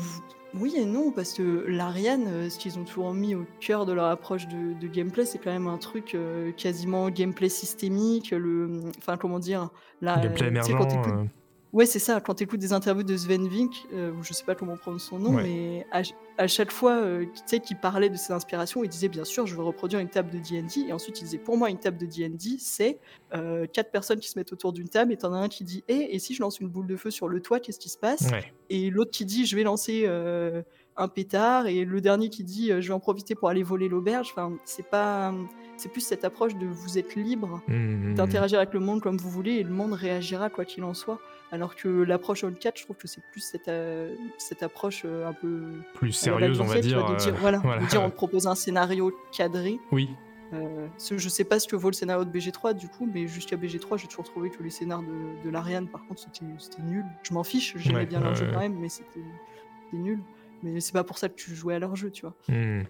Oui 0.54 0.74
et 0.78 0.84
non, 0.86 1.10
parce 1.10 1.32
que 1.34 1.64
l'Ariane, 1.68 2.26
euh, 2.28 2.48
ce 2.48 2.58
qu'ils 2.60 2.78
ont 2.78 2.84
toujours 2.84 3.12
mis 3.12 3.34
au 3.34 3.44
cœur 3.60 3.86
de 3.86 3.92
leur 3.92 4.06
approche 4.06 4.46
de, 4.48 4.72
de 4.80 4.86
gameplay, 4.86 5.26
c'est 5.26 5.38
quand 5.38 5.52
même 5.52 5.66
un 5.66 5.78
truc 5.78 6.16
quasiment 6.56 7.10
gameplay 7.10 7.48
systémique, 7.48 8.30
le, 8.30 8.80
enfin 8.98 9.16
comment 9.16 9.40
dire, 9.40 9.68
la, 10.00 10.16
Gameplay 10.20 10.46
émergent. 10.48 10.70
quand 10.78 11.26
Ouais, 11.74 11.86
c'est 11.86 11.98
ça. 11.98 12.20
Quand 12.20 12.34
tu 12.36 12.44
écoutes 12.44 12.60
des 12.60 12.72
interviews 12.72 13.02
de 13.02 13.16
Sven 13.16 13.48
Vink, 13.48 13.74
euh, 13.92 14.12
je 14.22 14.32
sais 14.32 14.44
pas 14.44 14.55
comment 14.55 14.76
prononce 14.76 15.02
son 15.05 15.18
nom, 15.18 15.34
Ouais. 15.34 15.42
mais 15.42 15.86
à, 15.90 16.05
ch- 16.05 16.14
à 16.38 16.46
chaque 16.46 16.70
fois, 16.70 16.92
euh, 16.92 17.24
tu 17.34 17.42
sais, 17.46 17.59
qu'il 17.59 17.76
parlait 17.76 18.09
de 18.09 18.16
ses 18.16 18.32
inspirations, 18.32 18.84
il 18.84 18.88
disait 18.88 19.09
bien 19.09 19.24
sûr, 19.24 19.44
je 19.48 19.56
veux 19.56 19.62
reproduire 19.64 19.98
une 20.01 20.09
table 20.09 20.30
de 20.30 20.38
D&D, 20.38 20.86
et 20.88 20.92
ensuite 20.92 21.20
il 21.20 21.24
disait 21.24 21.38
pour 21.38 21.56
moi 21.59 21.70
une 21.70 21.78
table 21.80 21.98
de 21.98 22.06
D&D, 22.06 22.56
c'est 22.60 23.01
euh, 23.34 23.66
quatre 23.66 23.90
personnes 23.90 24.20
qui 24.20 24.28
se 24.30 24.38
mettent 24.38 24.52
autour 24.52 24.72
d'une 24.72 24.88
table, 24.88 25.12
et 25.12 25.16
t'en 25.16 25.32
as 25.32 25.38
un 25.38 25.48
qui 25.48 25.64
dit, 25.64 25.82
Eh, 25.88 26.14
et 26.14 26.18
si 26.20 26.32
je 26.32 26.42
lance 26.42 26.60
une 26.60 26.68
boule 26.68 26.86
de 26.86 26.94
feu 26.96 27.10
sur 27.10 27.26
le 27.26 27.40
toit, 27.40 27.59
qu'est-ce 27.59 27.80
qui 27.80 27.88
se 27.88 27.98
passe? 27.98 28.28
Ouais. 28.30 28.44
Et 28.70 28.88
l'autre 28.90 29.10
qui 29.10 29.24
dit, 29.24 29.44
je 29.44 29.56
vais 29.56 29.64
lancer 29.64 30.05
euh, 30.06 30.62
un 30.96 31.09
pétard, 31.09 31.66
et 31.66 31.84
le 31.84 32.01
dernier 32.01 32.28
qui 32.30 32.44
dit, 32.44 32.70
euh, 32.70 32.80
je 32.80 32.86
vais 32.86 32.94
en 32.94 33.01
profiter 33.01 33.34
pour 33.34 33.48
aller 33.48 33.64
voler 33.64 33.88
l'auberge. 33.88 34.28
Enfin, 34.30 34.52
c'est 34.64 34.86
pas, 34.88 35.34
c'est 35.76 35.88
plus 35.90 36.02
cette 36.02 36.24
approche 36.24 36.55
de 36.55 36.66
vous 36.66 36.98
êtes 36.98 37.16
libre 37.16 37.60
Mhm. 37.66 38.14
d'interagir 38.14 38.59
avec 38.60 38.72
le 38.74 38.78
monde 38.80 39.01
comme 39.02 39.16
vous 39.16 39.28
voulez 39.30 39.55
et 39.55 39.64
le 39.64 39.70
monde 39.72 39.92
réagira 39.94 40.51
quoi 40.51 40.64
qu'il 40.64 40.84
en 40.84 40.94
soit. 40.94 41.18
Alors 41.55 41.76
que 41.76 41.89
l'approche 41.89 42.43
All 42.43 42.55
4, 42.55 42.78
je 42.78 42.82
trouve 42.85 42.97
que 42.97 43.06
c'est 43.06 43.22
plus 43.31 43.40
cette, 43.40 43.68
euh, 43.68 44.12
cette 44.39 44.64
approche 44.64 45.02
euh, 45.05 45.28
un 45.28 45.32
peu 45.32 45.62
Plus 45.94 46.10
sérieuse, 46.12 46.60
on 46.60 46.64
va 46.64 46.81
dire. 46.81 47.01
vois, 47.01 47.12
de 47.14 47.16
dire, 47.16 47.35
euh, 47.35 47.39
voilà, 47.40 47.59
voilà. 47.62 47.82
de 47.82 47.86
dire 47.86 48.02
on 48.02 48.10
te 48.10 48.14
propose 48.16 48.48
un 48.48 48.56
scénario 48.56 49.12
cadré. 49.31 49.78
Oui, 49.93 50.10
Euh, 50.52 50.86
je 50.98 51.28
sais 51.28 51.44
pas 51.44 51.59
ce 51.60 51.68
que 51.68 51.76
vaut 51.76 51.90
le 51.90 51.94
scénario 51.94 52.24
de 52.24 52.31
BG3 52.36 52.74
du 52.74 52.89
coup, 52.89 53.09
mais 53.12 53.26
jusqu'à 53.28 53.56
BG3, 53.56 53.98
j'ai 53.98 54.09
toujours 54.09 54.24
trouvé 54.24 54.51
que 54.51 54.62
les 54.64 54.70
scénars 54.70 55.02
de, 55.02 55.44
de 55.44 55.51
l'Ariane, 55.51 55.86
par 55.86 56.05
contre, 56.06 56.20
c'était 56.22 56.82
nul. 56.82 57.05
Je 57.22 57.32
m'en 57.35 57.44
fiche, 57.44 57.74
j'aimais 57.76 58.01
Ouais, 58.01 58.06
bien 58.06 58.20
leur 58.20 58.35
jeu 58.35 58.48
quand 58.52 58.59
même, 58.60 58.76
mais 58.81 58.89
c'était 58.89 59.20
nul. 59.93 60.18
Mais 60.64 60.81
c'est 60.81 60.93
pas 60.93 61.05
pour 61.05 61.18
ça 61.18 61.28
que 61.28 61.35
tu 61.35 61.55
jouais 61.55 61.74
à 61.74 61.78
leur 61.78 61.94
jeu, 61.94 62.10
tu 62.10 62.22
vois. 62.22 62.35
Hmm. 62.48 62.82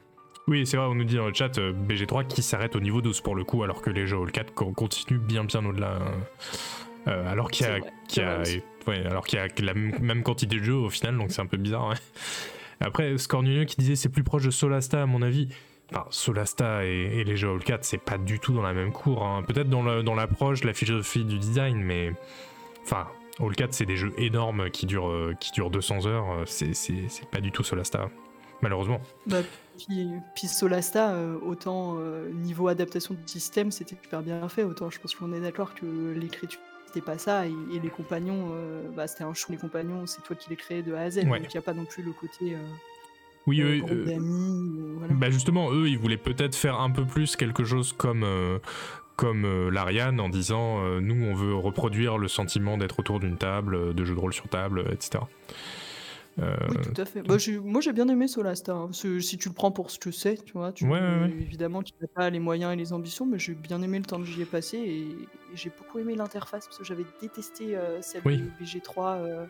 Oui, 0.47 0.67
c'est 0.67 0.77
vrai, 0.77 0.87
on 0.87 0.95
nous 0.95 1.05
dit 1.05 1.17
dans 1.17 1.27
le 1.29 1.35
chat 1.35 1.57
euh, 1.59 1.73
BG3 1.73 2.27
qui 2.27 2.43
s'arrête 2.43 2.77
au 2.77 2.81
niveau 2.81 3.01
12 3.03 3.21
pour 3.23 3.35
le 3.35 3.45
coup, 3.45 3.63
alors 3.63 3.81
que 3.83 3.91
les 3.91 4.07
jeux 4.07 4.19
All 4.21 4.31
4 4.31 4.53
co- 4.55 4.73
continuent 4.73 5.19
bien 5.19 5.45
bien 5.45 5.65
au-delà. 5.65 5.99
Euh, 7.07 7.31
alors 7.31 7.51
qu'il 7.51 7.67
y 7.67 7.69
a, 7.71 7.79
y 7.79 8.63
ouais, 8.89 9.05
alors 9.07 9.27
qu'il 9.27 9.39
y 9.39 9.43
a 9.43 9.49
la 9.63 9.75
même 9.75 10.23
quantité 10.23 10.57
de 10.59 10.63
jeux 10.65 10.75
au 10.75 10.91
final, 10.91 11.17
donc 11.19 11.31
c'est 11.33 11.43
un 11.43 11.47
peu 11.47 11.57
bizarre. 11.57 11.89
ouais. 11.89 11.97
Après, 12.81 13.17
Scornunio 13.19 13.65
qui 13.67 13.77
disait 13.77 13.97
c'est 13.97 14.09
plus 14.09 14.25
proche 14.25 14.45
de 14.45 14.51
Solasta 14.51 15.03
à 15.03 15.07
mon 15.07 15.23
avis. 15.23 15.49
Enfin, 15.93 16.07
Solasta 16.11 16.85
et, 16.87 17.21
et 17.21 17.25
les 17.25 17.37
jeux 17.37 17.51
All 17.51 17.63
4, 17.63 17.85
c'est 17.85 17.99
pas 17.99 18.17
du 18.19 18.41
tout 18.41 18.53
dans 18.55 18.63
la 18.63 18.73
même 18.73 18.91
cour. 18.91 19.25
hein. 19.25 19.43
Peut-être 19.47 19.69
dans 19.69 20.15
l'approche, 20.15 20.65
la 20.65 20.73
philosophie 20.73 21.25
du 21.25 21.39
design, 21.39 21.79
mais 21.83 22.13
enfin, 22.83 23.07
All 23.39 23.55
4 23.55 23.75
c'est 23.75 23.85
des 23.87 23.97
jeux 23.97 24.13
énormes 24.17 24.71
qui 24.71 24.87
durent 24.87 25.11
euh, 25.11 25.35
qui 25.39 25.53
durent 25.53 25.71
200 25.71 26.07
heures. 26.07 26.31
euh, 26.31 26.45
C'est 26.47 27.29
pas 27.31 27.41
du 27.41 27.53
tout 27.53 27.63
Solasta, 27.63 28.09
malheureusement. 28.63 29.01
Bah, 29.27 29.43
puis, 29.77 30.09
puis 30.35 30.47
Solasta, 30.49 31.11
euh, 31.13 31.37
autant 31.45 31.97
euh, 31.99 32.31
niveau 32.33 32.69
adaptation 32.69 33.15
du 33.15 33.21
système, 33.27 33.71
c'était 33.71 33.97
super 34.03 34.23
bien 34.23 34.49
fait, 34.49 34.63
autant 34.65 34.89
je 34.91 34.99
pense 34.99 35.15
qu'on 35.15 35.33
est 35.35 35.41
d'accord 35.41 35.75
que 35.75 36.13
l'écriture 36.13 36.61
c'était 36.95 37.05
pas 37.05 37.19
ça, 37.19 37.47
et, 37.47 37.55
et 37.73 37.81
les 37.81 37.89
compagnons, 37.91 38.51
euh, 38.53 38.89
bah, 38.95 39.07
c'était 39.07 39.25
un 39.25 39.35
chou, 39.35 39.51
les 39.53 39.59
compagnons, 39.59 40.07
c'est 40.07 40.23
toi 40.23 40.37
qui 40.37 40.49
les 40.51 40.57
créais 40.57 40.83
de 40.83 40.95
A 40.95 41.01
à 41.01 41.11
Z, 41.11 41.19
Ouais. 41.19 41.41
donc 41.41 41.53
il 41.53 41.57
n'y 41.57 41.59
a 41.59 41.63
pas 41.63 41.75
non 41.75 41.85
plus 41.85 42.03
le 42.03 42.13
côté 42.13 42.55
euh, 42.55 42.59
Oui, 43.47 43.61
euh, 43.61 43.79
eux, 43.81 43.83
ou 43.83 44.99
voilà. 44.99 45.15
Bah 45.15 45.31
justement, 45.31 45.73
eux, 45.73 45.89
ils 45.89 45.99
voulaient 45.99 46.17
peut-être 46.17 46.55
faire 46.55 46.81
un 46.81 46.91
peu 46.91 47.05
plus 47.05 47.37
quelque 47.37 47.65
chose 47.65 47.93
comme, 47.93 48.25
comme 49.17 49.45
euh, 49.45 49.71
l'Ariane 49.71 50.21
en 50.21 50.29
disant 50.29 50.85
euh, 50.85 51.01
nous, 51.01 51.25
on 51.25 51.35
veut 51.35 51.55
reproduire 51.55 52.19
le 52.19 52.29
sentiment 52.29 52.77
d'être 52.79 52.99
autour 53.01 53.21
d'une 53.21 53.37
table, 53.37 53.75
euh, 53.75 53.93
de 53.93 54.05
jeux 54.05 54.15
de 54.15 54.21
rôle 54.21 54.33
sur 54.33 54.49
table, 54.49 54.85
etc. 54.93 55.25
Euh, 56.41 56.57
Oui, 56.71 56.77
tout 56.83 57.01
à 57.01 57.05
fait. 57.05 57.23
Bah, 57.23 57.39
j'ai- 57.39 57.59
moi, 57.61 57.81
j'ai 57.81 57.93
bien 57.93 58.09
aimé 58.09 58.27
Solasta. 58.27 58.73
hein, 58.75 58.87
parce 58.87 59.03
que 59.03 59.21
si 59.21 59.39
tu 59.39 59.49
le 59.49 59.55
prends 59.55 59.71
pour 59.71 59.91
ce 59.91 59.99
que 60.01 60.11
c'est, 60.11 60.43
tu 60.45 60.55
vois, 60.55 60.73
tu 60.73 60.85
Ouais, 60.85 60.91
ouais, 61.01 61.21
ouais. 61.23 61.31
évidemment, 61.41 61.83
tu 61.83 61.93
n'as 62.01 62.09
pas 62.09 62.29
les 62.31 62.41
moyens 62.41 62.73
et 62.73 62.77
les 62.77 62.93
ambitions, 62.93 63.25
mais 63.27 63.39
j'ai 63.39 63.55
bien 63.55 63.81
aimé 63.83 63.99
le 63.99 64.05
temps 64.05 64.19
que 64.19 64.25
j'y 64.25 64.43
ai 64.43 64.47
passé 64.47 64.79
et, 64.79 65.03
et 65.13 65.17
j'ai 65.55 65.71
beaucoup 65.71 65.99
aimé 66.01 66.15
l'interface 66.17 66.67
parce 66.67 66.79
que 66.79 66.85
j'avais 66.85 67.05
détesté 67.21 67.77
euh, 67.77 68.03
celle 68.03 68.23
Oui. 68.25 68.39
de 68.39 68.51
BG3 68.65 69.17
euh, 69.19 69.47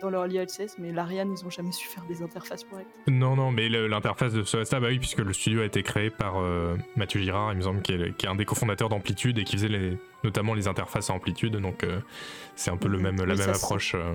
dans 0.00 0.10
leur 0.10 0.22
access, 0.22 0.76
mais 0.78 0.92
l'Ariane, 0.92 1.32
ils 1.32 1.44
ont 1.44 1.50
jamais 1.50 1.72
su 1.72 1.86
faire 1.86 2.04
des 2.04 2.22
interfaces 2.22 2.64
correctes. 2.64 2.90
Non, 3.08 3.36
non, 3.36 3.50
mais 3.50 3.68
l'interface 3.68 4.32
de 4.32 4.42
ce 4.44 4.56
bah 4.78 4.88
oui, 4.88 4.98
puisque 4.98 5.18
le 5.18 5.32
studio 5.32 5.62
a 5.62 5.64
été 5.64 5.82
créé 5.82 6.10
par 6.10 6.38
euh, 6.38 6.76
Mathieu 6.96 7.20
Girard, 7.20 7.52
il 7.52 7.56
me 7.56 7.62
semble, 7.62 7.82
qui 7.82 7.92
est, 7.92 8.26
un 8.26 8.34
des 8.34 8.44
cofondateurs 8.44 8.88
d'Amplitude 8.88 9.38
et 9.38 9.44
qui 9.44 9.56
faisait 9.56 9.68
les, 9.68 9.98
notamment 10.24 10.54
les 10.54 10.68
interfaces 10.68 11.10
à 11.10 11.14
Amplitude, 11.14 11.56
donc 11.56 11.84
euh, 11.84 12.00
c'est 12.54 12.70
un 12.70 12.76
peu 12.76 12.88
le 12.88 12.98
même, 12.98 13.16
la 13.16 13.34
même 13.34 13.50
approche. 13.50 13.96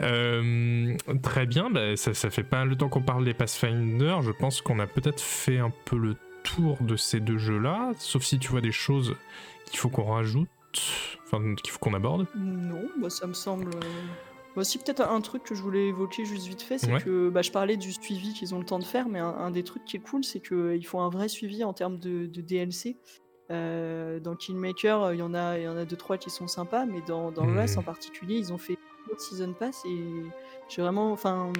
Euh, 0.00 0.96
très 1.22 1.46
bien, 1.46 1.70
bah, 1.70 1.96
ça, 1.96 2.14
ça, 2.14 2.30
fait 2.30 2.44
pas 2.44 2.64
le 2.64 2.76
temps 2.76 2.88
qu'on 2.88 3.02
parle 3.02 3.24
des 3.24 3.34
Pathfinder, 3.34 4.18
je 4.22 4.30
pense 4.30 4.60
qu'on 4.60 4.78
a 4.78 4.86
peut-être 4.86 5.20
fait 5.20 5.58
un 5.58 5.72
peu 5.86 5.96
le 5.96 6.14
tour 6.44 6.78
de 6.80 6.94
ces 6.94 7.18
deux 7.18 7.38
jeux-là, 7.38 7.92
sauf 7.98 8.22
si 8.22 8.38
tu 8.38 8.48
vois 8.48 8.60
des 8.60 8.70
choses 8.70 9.16
qu'il 9.66 9.78
faut 9.78 9.88
qu'on 9.88 10.12
rajoute, 10.12 10.48
enfin 11.24 11.54
qu'il 11.56 11.70
faut 11.72 11.78
qu'on 11.78 11.94
aborde. 11.94 12.26
Non, 12.36 12.88
bah, 13.00 13.10
ça 13.10 13.26
me 13.26 13.34
semble 13.34 13.70
aussi, 14.60 14.78
peut-être 14.78 15.00
un 15.00 15.20
truc 15.20 15.42
que 15.42 15.54
je 15.54 15.62
voulais 15.62 15.88
évoquer 15.88 16.24
juste 16.24 16.46
vite 16.46 16.62
fait, 16.62 16.78
c'est 16.78 17.02
que 17.02 17.28
bah, 17.28 17.42
je 17.42 17.50
parlais 17.50 17.76
du 17.76 17.92
suivi 17.92 18.32
qu'ils 18.32 18.54
ont 18.54 18.58
le 18.58 18.64
temps 18.64 18.78
de 18.78 18.84
faire, 18.84 19.08
mais 19.08 19.18
un, 19.18 19.50
des 19.50 19.62
trucs 19.62 19.84
qui 19.84 19.96
est 19.96 20.00
cool, 20.00 20.24
c'est 20.24 20.40
qu'ils 20.40 20.86
font 20.86 21.00
un 21.00 21.10
vrai 21.10 21.28
suivi 21.28 21.64
en 21.64 21.72
termes 21.72 21.98
de, 21.98 22.26
DLC. 22.26 22.96
Euh, 23.50 24.20
dans 24.20 24.36
Kingmaker, 24.36 25.14
il 25.14 25.20
y 25.20 25.22
en 25.22 25.32
a, 25.32 25.58
il 25.58 25.64
y 25.64 25.68
en 25.68 25.76
a 25.76 25.86
deux 25.86 25.96
trois 25.96 26.18
qui 26.18 26.28
sont 26.28 26.48
sympas, 26.48 26.84
mais 26.84 27.00
dans, 27.06 27.30
dans 27.30 27.46
mmh. 27.46 27.78
en 27.78 27.82
particulier, 27.82 28.36
ils 28.36 28.52
ont 28.52 28.58
fait 28.58 28.76
une 29.10 29.18
season 29.18 29.54
pass 29.54 29.82
et 29.86 30.04
j'ai 30.68 30.82
vraiment, 30.82 31.12
enfin, 31.12 31.50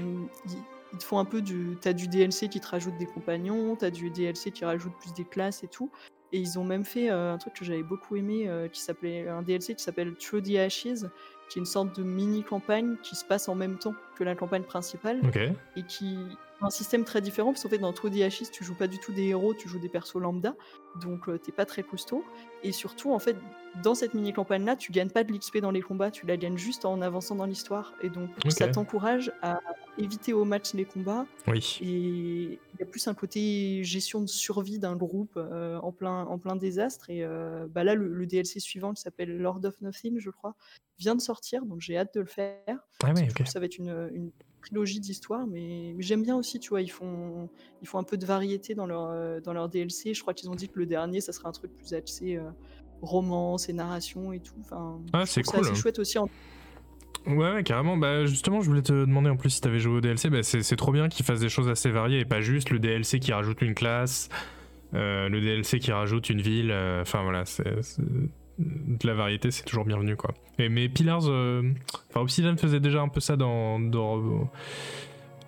ils, 0.93 0.99
te 0.99 1.05
font 1.05 1.19
un 1.19 1.25
peu 1.25 1.41
du, 1.41 1.77
t'as 1.81 1.93
du 1.93 2.09
DLC 2.09 2.49
qui 2.49 2.61
te 2.61 2.69
rajoute 2.69 2.97
des 2.99 3.07
compagnons, 3.07 3.77
t'as 3.77 3.91
du 3.91 4.11
DLC 4.11 4.51
qui 4.51 4.65
rajoute 4.65 4.93
plus 5.01 5.12
des 5.12 5.25
classes 5.25 5.62
et 5.62 5.69
tout. 5.69 5.91
Et 6.33 6.39
ils 6.39 6.59
ont 6.59 6.65
même 6.65 6.85
fait 6.85 7.11
euh, 7.11 7.33
un 7.33 7.39
truc 7.39 7.55
que 7.55 7.65
j'avais 7.65 7.83
beaucoup 7.83 8.16
aimé, 8.16 8.49
euh, 8.49 8.69
qui 8.69 8.81
s'appelait 8.81 9.29
un 9.29 9.43
DLC 9.43 9.75
qui 9.75 9.83
s'appelle 9.83 10.15
Through 10.16 10.43
the 10.43 10.57
Ashes, 10.57 11.07
qui 11.49 11.59
est 11.59 11.61
une 11.61 11.66
sorte 11.66 11.97
de 11.99 12.03
mini-campagne 12.03 12.97
qui 13.03 13.16
se 13.16 13.25
passe 13.25 13.49
en 13.49 13.55
même 13.55 13.79
temps 13.79 13.95
que 14.16 14.25
la 14.25 14.35
campagne 14.35 14.65
principale. 14.65 15.20
Et 15.77 15.83
qui 15.83 16.19
un 16.61 16.70
système 16.70 17.05
très 17.05 17.20
différent, 17.20 17.53
parce 17.53 17.62
qu'en 17.62 17.69
fait, 17.69 17.79
dans 17.79 17.93
True 17.93 18.11
DHis, 18.11 18.51
tu 18.51 18.65
joues 18.65 18.75
pas 18.75 18.89
du 18.89 18.99
tout 18.99 19.12
des 19.12 19.27
héros, 19.27 19.55
tu 19.55 19.69
joues 19.69 19.79
des 19.79 19.89
persos 19.89 20.16
lambda, 20.16 20.55
donc 21.01 21.29
euh, 21.29 21.39
t'es 21.39 21.53
pas 21.53 21.65
très 21.65 21.83
costaud. 21.83 22.25
Et 22.65 22.73
surtout, 22.73 23.12
en 23.12 23.19
fait, 23.19 23.37
dans 23.83 23.95
cette 23.95 24.15
mini-campagne-là, 24.15 24.75
tu 24.75 24.91
gagnes 24.91 25.11
pas 25.11 25.23
de 25.23 25.33
l'XP 25.33 25.59
dans 25.59 25.70
les 25.70 25.83
combats, 25.83 26.11
tu 26.11 26.27
la 26.27 26.37
gagnes 26.37 26.59
juste 26.59 26.85
en 26.85 27.01
avançant 27.01 27.37
dans 27.37 27.45
l'histoire. 27.45 27.95
Et 28.03 28.11
donc, 28.11 28.31
ça 28.49 28.69
t'encourage 28.69 29.33
à 29.41 29.61
éviter 29.99 30.33
au 30.33 30.45
match 30.45 30.75
les 30.75 30.85
combats. 30.85 31.27
Oui. 31.47 31.79
Et 31.83 31.87
il 31.87 32.81
y 32.81 32.83
a 32.83 32.87
plus 32.87 33.07
un 33.09 33.15
côté 33.15 33.83
gestion 33.85 34.20
de 34.20 34.27
survie 34.27 34.79
d'un 34.79 34.97
groupe 34.97 35.35
euh, 35.37 35.79
en, 35.79 35.93
plein, 35.93 36.25
en 36.25 36.39
plein 36.39 36.57
désastre. 36.57 37.11
Et 37.11 37.25
euh, 37.25 37.66
bah 37.69 37.85
là, 37.85 37.95
le, 37.95 38.27
DLC 38.27 38.61
suivant, 38.61 38.95
qui 38.95 39.03
s'appelle 39.03 39.37
Lord 39.37 39.61
of 39.65 39.81
Nothing, 39.81 40.19
je 40.19 40.31
crois, 40.31 40.55
vient 40.99 41.15
de 41.15 41.20
sortir, 41.20 41.65
donc 41.65 41.81
j'ai 41.81 41.97
hâte 41.97 42.15
de 42.15 42.20
le 42.20 42.27
faire. 42.27 42.79
Ah 43.03 43.12
ouais, 43.12 43.29
ça 43.47 43.61
va 43.61 43.66
être 43.66 43.79
une, 43.79 44.11
une 44.12 44.31
trilogie 44.61 45.01
d'histoire, 45.01 45.47
mais, 45.47 45.95
j'aime 45.99 46.23
bien 46.23 46.37
aussi, 46.37 46.59
tu 46.59 46.70
vois, 46.70 46.83
ils 46.83 46.91
font, 46.91 47.49
ils 47.83 47.89
font 47.89 47.99
un 47.99 48.05
peu 48.05 48.16
de 48.16 48.27
variété 48.27 48.75
dans 48.75 48.87
leur, 48.87 49.11
euh, 49.11 49.41
dans 49.41 49.53
leur 49.53 49.69
DLC. 49.69 50.15
Je 50.15 50.20
crois 50.20 50.35
qu'ils 50.35 50.51
ont 50.51 50.55
dit 50.55 50.69
que 50.69 50.79
le 50.79 50.87
dernier, 50.87 51.20
ça 51.20 51.33
serait 51.33 51.49
un 51.49 51.53
truc 51.53 51.75
plus 51.77 51.95
axé 51.95 52.37
euh, 52.37 52.51
romance 53.03 53.69
et 53.69 53.73
narration 53.73 54.33
et 54.33 54.41
tout. 54.41 54.57
Enfin, 54.61 55.01
ah, 55.12 55.27
c'est 55.27 55.43
cool. 55.43 55.65
C'est 55.65 55.75
chouette 55.75 55.99
aussi. 55.99 56.19
En... 56.19 56.29
Ouais, 57.27 57.62
carrément. 57.62 57.97
Bah, 57.97 58.24
justement, 58.24 58.61
je 58.61 58.66
voulais 58.69 58.82
te 58.82 58.93
demander 58.93 59.31
en 59.31 59.36
plus 59.36 59.51
si 59.51 59.61
t'avais 59.61 59.81
joué 59.81 59.99
au 59.99 60.01
DLC. 60.01 60.31
Bah, 60.31 60.43
c'est 60.43 60.77
trop 60.77 60.93
bien 60.93 61.09
qu'ils 61.09 61.27
fassent 61.27 61.40
des 61.40 61.49
choses 61.49 61.69
assez 61.69 61.90
variées 61.90 62.20
et 62.20 62.24
pas 62.24 62.40
juste 62.40 62.70
le 62.70 62.78
DLC 62.78 63.20
qui 63.20 63.32
rajoute 63.32 63.61
une 63.62 63.74
classe, 63.74 64.28
euh, 64.95 65.28
le 65.28 65.40
DLC 65.40 65.78
qui 65.78 65.93
rajoute 65.93 66.31
une 66.31 66.40
ville. 66.40 66.73
Enfin, 67.03 67.23
voilà, 67.23 67.45
c'est 67.45 67.65
de 68.59 69.07
la 69.07 69.15
variété, 69.15 69.51
c'est 69.51 69.65
toujours 69.65 69.85
bienvenu 69.85 70.16
quoi. 70.16 70.35
Et, 70.59 70.69
mais 70.69 70.89
Pillars, 70.89 71.28
euh, 71.28 71.62
enfin 72.11 72.20
Obsidian 72.20 72.57
faisait 72.57 72.81
déjà 72.81 73.01
un 73.01 73.09
peu 73.09 73.20
ça 73.20 73.36
dans, 73.36 73.81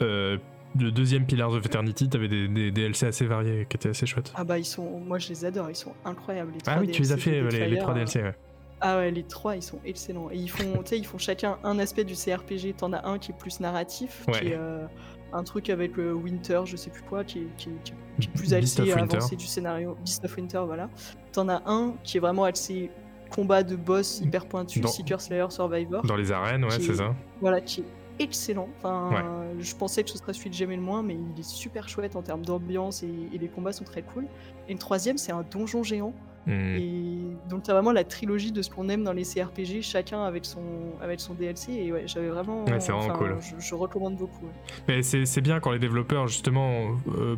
euh, 0.02 0.38
le 0.78 0.92
deuxième 0.92 1.26
Pillars 1.26 1.52
of 1.52 1.66
Eternity, 1.66 2.08
t'avais 2.08 2.28
des, 2.28 2.46
des, 2.46 2.70
DLC 2.70 3.06
assez 3.06 3.26
variés 3.26 3.66
qui 3.68 3.76
étaient 3.76 3.88
assez 3.88 4.06
chouettes. 4.06 4.32
Ah 4.36 4.44
bah 4.44 4.58
ils 4.58 4.64
sont, 4.64 5.00
moi 5.00 5.18
je 5.18 5.28
les 5.28 5.44
adore, 5.44 5.68
ils 5.70 5.76
sont 5.76 5.94
incroyables. 6.04 6.52
ah 6.66 6.78
oui, 6.80 6.88
tu 6.90 7.02
les 7.02 7.12
as 7.12 7.16
fait 7.16 7.42
les, 7.42 7.68
les, 7.68 7.78
trois 7.78 7.94
DLC, 7.94 8.22
ouais. 8.22 8.34
Ah 8.80 8.98
ouais, 8.98 9.10
les 9.10 9.22
trois, 9.22 9.56
ils 9.56 9.62
sont 9.62 9.78
excellents. 9.84 10.30
Et 10.30 10.36
ils 10.36 10.50
font, 10.50 10.82
ils 10.92 11.06
font 11.06 11.18
chacun 11.18 11.58
un 11.64 11.78
aspect 11.78 12.04
du 12.04 12.14
CRPG. 12.14 12.74
T'en 12.76 12.92
as 12.92 13.06
un 13.06 13.18
qui 13.18 13.32
est 13.32 13.38
plus 13.38 13.60
narratif, 13.60 14.24
qui 14.32 14.48
est 14.48 14.56
euh, 14.56 14.86
un 15.32 15.44
truc 15.44 15.70
avec 15.70 15.96
le 15.96 16.14
Winter, 16.14 16.62
je 16.64 16.76
sais 16.76 16.90
plus 16.90 17.02
quoi, 17.02 17.24
qui 17.24 17.40
est, 17.40 17.48
qui 17.56 17.68
est, 17.68 18.28
plus 18.34 18.54
axé 18.54 18.92
à 18.92 18.98
avancer 18.98 19.36
du 19.36 19.46
scénario. 19.46 19.96
Beast 20.02 20.24
of 20.24 20.36
Winter, 20.36 20.62
voilà. 20.66 20.88
T'en 21.32 21.48
as 21.48 21.62
un 21.66 21.94
qui 22.04 22.16
est 22.16 22.20
vraiment 22.20 22.44
axé 22.44 22.90
combat 23.30 23.62
de 23.62 23.76
boss 23.76 24.20
hyper 24.20 24.46
pointu, 24.46 24.82
Seeker 24.86 25.20
Slayer 25.20 25.46
Survivor. 25.50 26.02
Dans 26.02 26.16
les 26.16 26.32
arènes, 26.32 26.64
ouais, 26.64 26.70
c'est 26.70 26.94
ça. 26.94 27.14
Voilà, 27.40 27.60
qui 27.60 27.80
est 27.80 27.84
excellent. 28.18 28.68
Enfin, 28.78 29.10
je 29.58 29.74
pensais 29.74 30.02
que 30.04 30.10
ce 30.10 30.18
serait 30.18 30.32
celui 30.32 30.50
que 30.50 30.56
j'aimais 30.56 30.76
le 30.76 30.82
moins, 30.82 31.02
mais 31.02 31.14
il 31.14 31.40
est 31.40 31.48
super 31.48 31.88
chouette 31.88 32.16
en 32.16 32.22
termes 32.22 32.44
d'ambiance 32.44 33.02
et, 33.02 33.38
les 33.38 33.48
combats 33.48 33.72
sont 33.72 33.84
très 33.84 34.02
cool. 34.02 34.26
Et 34.68 34.72
le 34.72 34.78
troisième, 34.78 35.18
c'est 35.18 35.32
un 35.32 35.44
donjon 35.50 35.82
géant. 35.82 36.12
Hmm. 36.46 36.76
Et 36.76 37.20
donc 37.48 37.62
c'est 37.64 37.72
vraiment 37.72 37.92
la 37.92 38.04
trilogie 38.04 38.52
de 38.52 38.62
ce 38.62 38.70
qu'on 38.70 38.88
aime 38.88 39.04
dans 39.04 39.12
les 39.12 39.24
CRPG, 39.24 39.82
chacun 39.82 40.24
avec 40.24 40.44
son 40.44 40.62
avec 41.02 41.20
son 41.20 41.34
DLC. 41.34 41.72
Et 41.72 41.92
ouais, 41.92 42.04
j'avais 42.06 42.28
vraiment. 42.28 42.64
Ouais, 42.64 42.80
c'est 42.80 42.92
vraiment 42.92 43.14
cool. 43.14 43.36
Je, 43.58 43.74
recommande 43.74 44.16
beaucoup. 44.16 44.46
Mais 44.88 45.02
c'est 45.02 45.40
bien 45.40 45.60
quand 45.60 45.70
les 45.70 45.78
développeurs 45.78 46.26
justement 46.28 46.96
euh, 47.18 47.36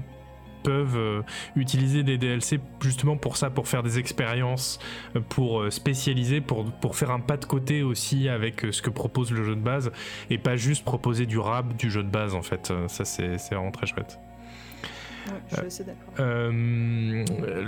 peuvent 0.62 0.96
euh, 0.96 1.22
utiliser 1.56 2.02
des 2.02 2.18
DLC 2.18 2.60
justement 2.80 3.16
pour 3.16 3.36
ça, 3.36 3.50
pour 3.50 3.68
faire 3.68 3.82
des 3.82 3.98
expériences, 3.98 4.78
euh, 5.16 5.20
pour 5.20 5.60
euh, 5.60 5.70
spécialiser, 5.70 6.40
pour, 6.40 6.64
pour 6.64 6.96
faire 6.96 7.10
un 7.10 7.20
pas 7.20 7.36
de 7.36 7.44
côté 7.44 7.82
aussi 7.82 8.28
avec 8.28 8.66
ce 8.70 8.82
que 8.82 8.90
propose 8.90 9.32
le 9.32 9.44
jeu 9.44 9.54
de 9.54 9.60
base 9.60 9.90
et 10.30 10.38
pas 10.38 10.56
juste 10.56 10.84
proposer 10.84 11.26
du 11.26 11.38
rap 11.38 11.76
du 11.76 11.90
jeu 11.90 12.02
de 12.02 12.10
base 12.10 12.34
en 12.34 12.42
fait. 12.42 12.72
Ça 12.88 13.04
c'est 13.04 13.36
vraiment 13.50 13.70
très 13.70 13.86
chouette. 13.86 14.18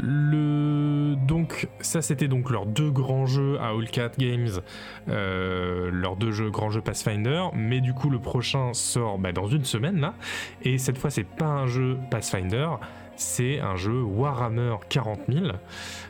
Le... 0.02 1.14
Donc, 1.16 1.68
ça, 1.80 2.02
c'était 2.02 2.28
donc 2.28 2.50
leurs 2.50 2.66
deux 2.66 2.90
grands 2.90 3.26
jeux 3.26 3.58
à 3.60 3.72
Cat 3.90 4.12
Games, 4.18 4.60
leurs 5.06 6.16
deux 6.16 6.32
jeux, 6.32 6.50
grands 6.50 6.70
jeux 6.70 6.80
Pathfinder. 6.80 7.44
Mais 7.54 7.80
du 7.80 7.94
coup, 7.94 8.10
le 8.10 8.18
prochain 8.18 8.72
sort 8.72 9.18
bah, 9.18 9.32
dans 9.32 9.48
une 9.48 9.64
semaine 9.64 10.00
là. 10.00 10.14
Et 10.62 10.78
cette 10.78 10.98
fois, 10.98 11.10
c'est 11.10 11.24
pas 11.24 11.46
un 11.46 11.66
jeu 11.66 11.98
Pathfinder, 12.10 12.68
c'est 13.16 13.60
un 13.60 13.76
jeu 13.76 14.02
Warhammer 14.02 14.76
40 14.88 15.20
000, 15.28 15.46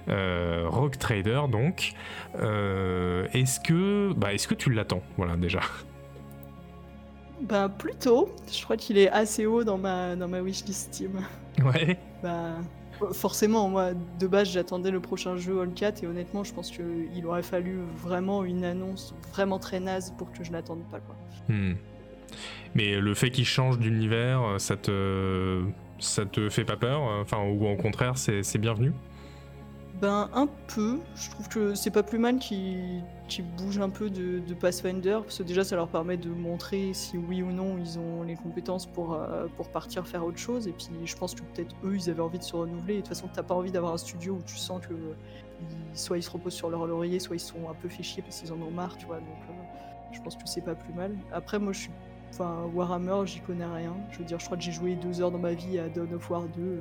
euh, 0.08 0.64
Rock 0.66 0.98
Trader 0.98 1.42
donc. 1.50 1.92
Euh, 2.40 3.26
est-ce 3.32 3.60
que, 3.60 4.12
bah, 4.14 4.32
est-ce 4.32 4.48
que 4.48 4.54
tu 4.54 4.70
l'attends? 4.70 5.02
Voilà 5.16 5.36
déjà. 5.36 5.60
Bah 7.48 7.68
plutôt. 7.68 8.30
Je 8.50 8.62
crois 8.64 8.76
qu'il 8.76 8.98
est 8.98 9.10
assez 9.10 9.46
haut 9.46 9.64
dans 9.64 9.78
ma 9.78 10.16
dans 10.16 10.28
ma 10.28 10.40
wishlist 10.40 10.92
Steam. 10.92 11.20
Ouais. 11.64 11.98
Bah 12.22 12.56
forcément, 13.12 13.68
moi 13.68 13.90
de 13.92 14.26
base 14.26 14.50
j'attendais 14.50 14.90
le 14.90 15.00
prochain 15.00 15.36
jeu 15.36 15.60
All-Cat 15.60 15.94
et 16.02 16.06
honnêtement 16.06 16.44
je 16.44 16.54
pense 16.54 16.70
qu'il 16.70 17.26
aurait 17.26 17.42
fallu 17.42 17.78
vraiment 17.96 18.44
une 18.44 18.64
annonce 18.64 19.14
vraiment 19.32 19.58
très 19.58 19.80
naze 19.80 20.14
pour 20.16 20.32
que 20.32 20.42
je 20.42 20.52
l'attende 20.52 20.82
pas 20.90 21.00
quoi. 21.00 21.16
Hmm. 21.48 21.74
Mais 22.74 22.98
le 22.98 23.14
fait 23.14 23.30
qu'il 23.30 23.44
change 23.44 23.78
d'univers, 23.78 24.56
ça 24.58 24.76
te 24.76 25.62
ça 25.98 26.24
te 26.24 26.48
fait 26.48 26.64
pas 26.64 26.76
peur 26.76 27.02
Enfin, 27.20 27.38
ou 27.44 27.66
au 27.66 27.76
contraire, 27.76 28.16
c'est 28.16 28.58
bienvenu? 28.58 28.92
Ben, 30.00 30.28
un 30.34 30.48
peu. 30.74 30.98
Je 31.14 31.30
trouve 31.30 31.48
que 31.48 31.74
c'est 31.74 31.90
pas 31.90 32.02
plus 32.02 32.18
mal 32.18 32.38
qu'ils 32.38 33.02
bougent 33.56 33.80
un 33.80 33.90
peu 33.90 34.10
de, 34.10 34.54
Pathfinder, 34.54 35.20
parce 35.22 35.38
que 35.38 35.42
déjà, 35.42 35.64
ça 35.64 35.76
leur 35.76 35.88
permet 35.88 36.16
de 36.16 36.28
montrer 36.28 36.92
si 36.94 37.16
oui 37.16 37.42
ou 37.42 37.50
non 37.50 37.76
ils 37.78 37.98
ont 37.98 38.22
les 38.22 38.36
compétences 38.36 38.86
pour, 38.86 39.14
euh, 39.14 39.46
pour 39.56 39.68
partir 39.68 40.06
faire 40.06 40.24
autre 40.24 40.38
chose. 40.38 40.68
Et 40.68 40.72
puis, 40.72 40.88
je 41.04 41.16
pense 41.16 41.34
que 41.34 41.42
peut-être 41.42 41.74
eux, 41.84 41.96
ils 41.96 42.10
avaient 42.10 42.20
envie 42.20 42.38
de 42.38 42.44
se 42.44 42.54
renouveler. 42.54 42.94
Et 42.94 42.96
de 42.96 43.02
toute 43.02 43.08
façon, 43.08 43.28
t'as 43.32 43.42
pas 43.42 43.54
envie 43.54 43.72
d'avoir 43.72 43.94
un 43.94 43.98
studio 43.98 44.34
où 44.34 44.42
tu 44.42 44.56
sens 44.56 44.80
que 44.86 44.94
soit 45.94 46.18
ils 46.18 46.22
se 46.22 46.30
reposent 46.30 46.54
sur 46.54 46.70
leur 46.70 46.86
laurier, 46.86 47.18
soit 47.18 47.36
ils 47.36 47.40
sont 47.40 47.68
un 47.70 47.74
peu 47.74 47.88
fait 47.88 48.02
chier 48.02 48.22
parce 48.22 48.40
qu'ils 48.40 48.52
en 48.52 48.60
ont 48.60 48.70
marre, 48.70 48.96
tu 48.96 49.06
vois. 49.06 49.18
Donc, 49.18 49.28
euh, 49.48 49.52
je 50.12 50.20
pense 50.20 50.36
que 50.36 50.42
c'est 50.46 50.60
pas 50.60 50.74
plus 50.74 50.92
mal. 50.92 51.16
Après, 51.32 51.58
moi, 51.58 51.72
je 51.72 51.80
suis 51.80 51.90
Enfin, 52.34 52.68
Warhammer, 52.74 53.26
j'y 53.26 53.38
connais 53.38 53.64
rien. 53.64 53.94
Je 54.10 54.18
veux 54.18 54.24
dire, 54.24 54.40
je 54.40 54.44
crois 54.44 54.56
que 54.56 54.62
j'ai 54.64 54.72
joué 54.72 54.96
deux 54.96 55.20
heures 55.20 55.30
dans 55.30 55.38
ma 55.38 55.52
vie 55.52 55.78
à 55.78 55.88
Dawn 55.88 56.12
of 56.14 56.28
War 56.28 56.42
2. 56.48 56.60
Euh, 56.60 56.78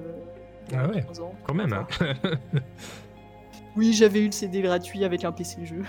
ah 0.74 0.88
ouais, 0.88 1.06
ans. 1.20 1.36
quand 1.46 1.54
même. 1.54 1.74
Hein. 1.74 1.86
oui, 3.76 3.94
j'avais 3.94 4.22
eu 4.22 4.26
le 4.26 4.32
CD 4.32 4.64
gratuit 4.64 5.04
avec 5.04 5.24
un 5.26 5.32
PC 5.32 5.64
jeu. 5.68 5.84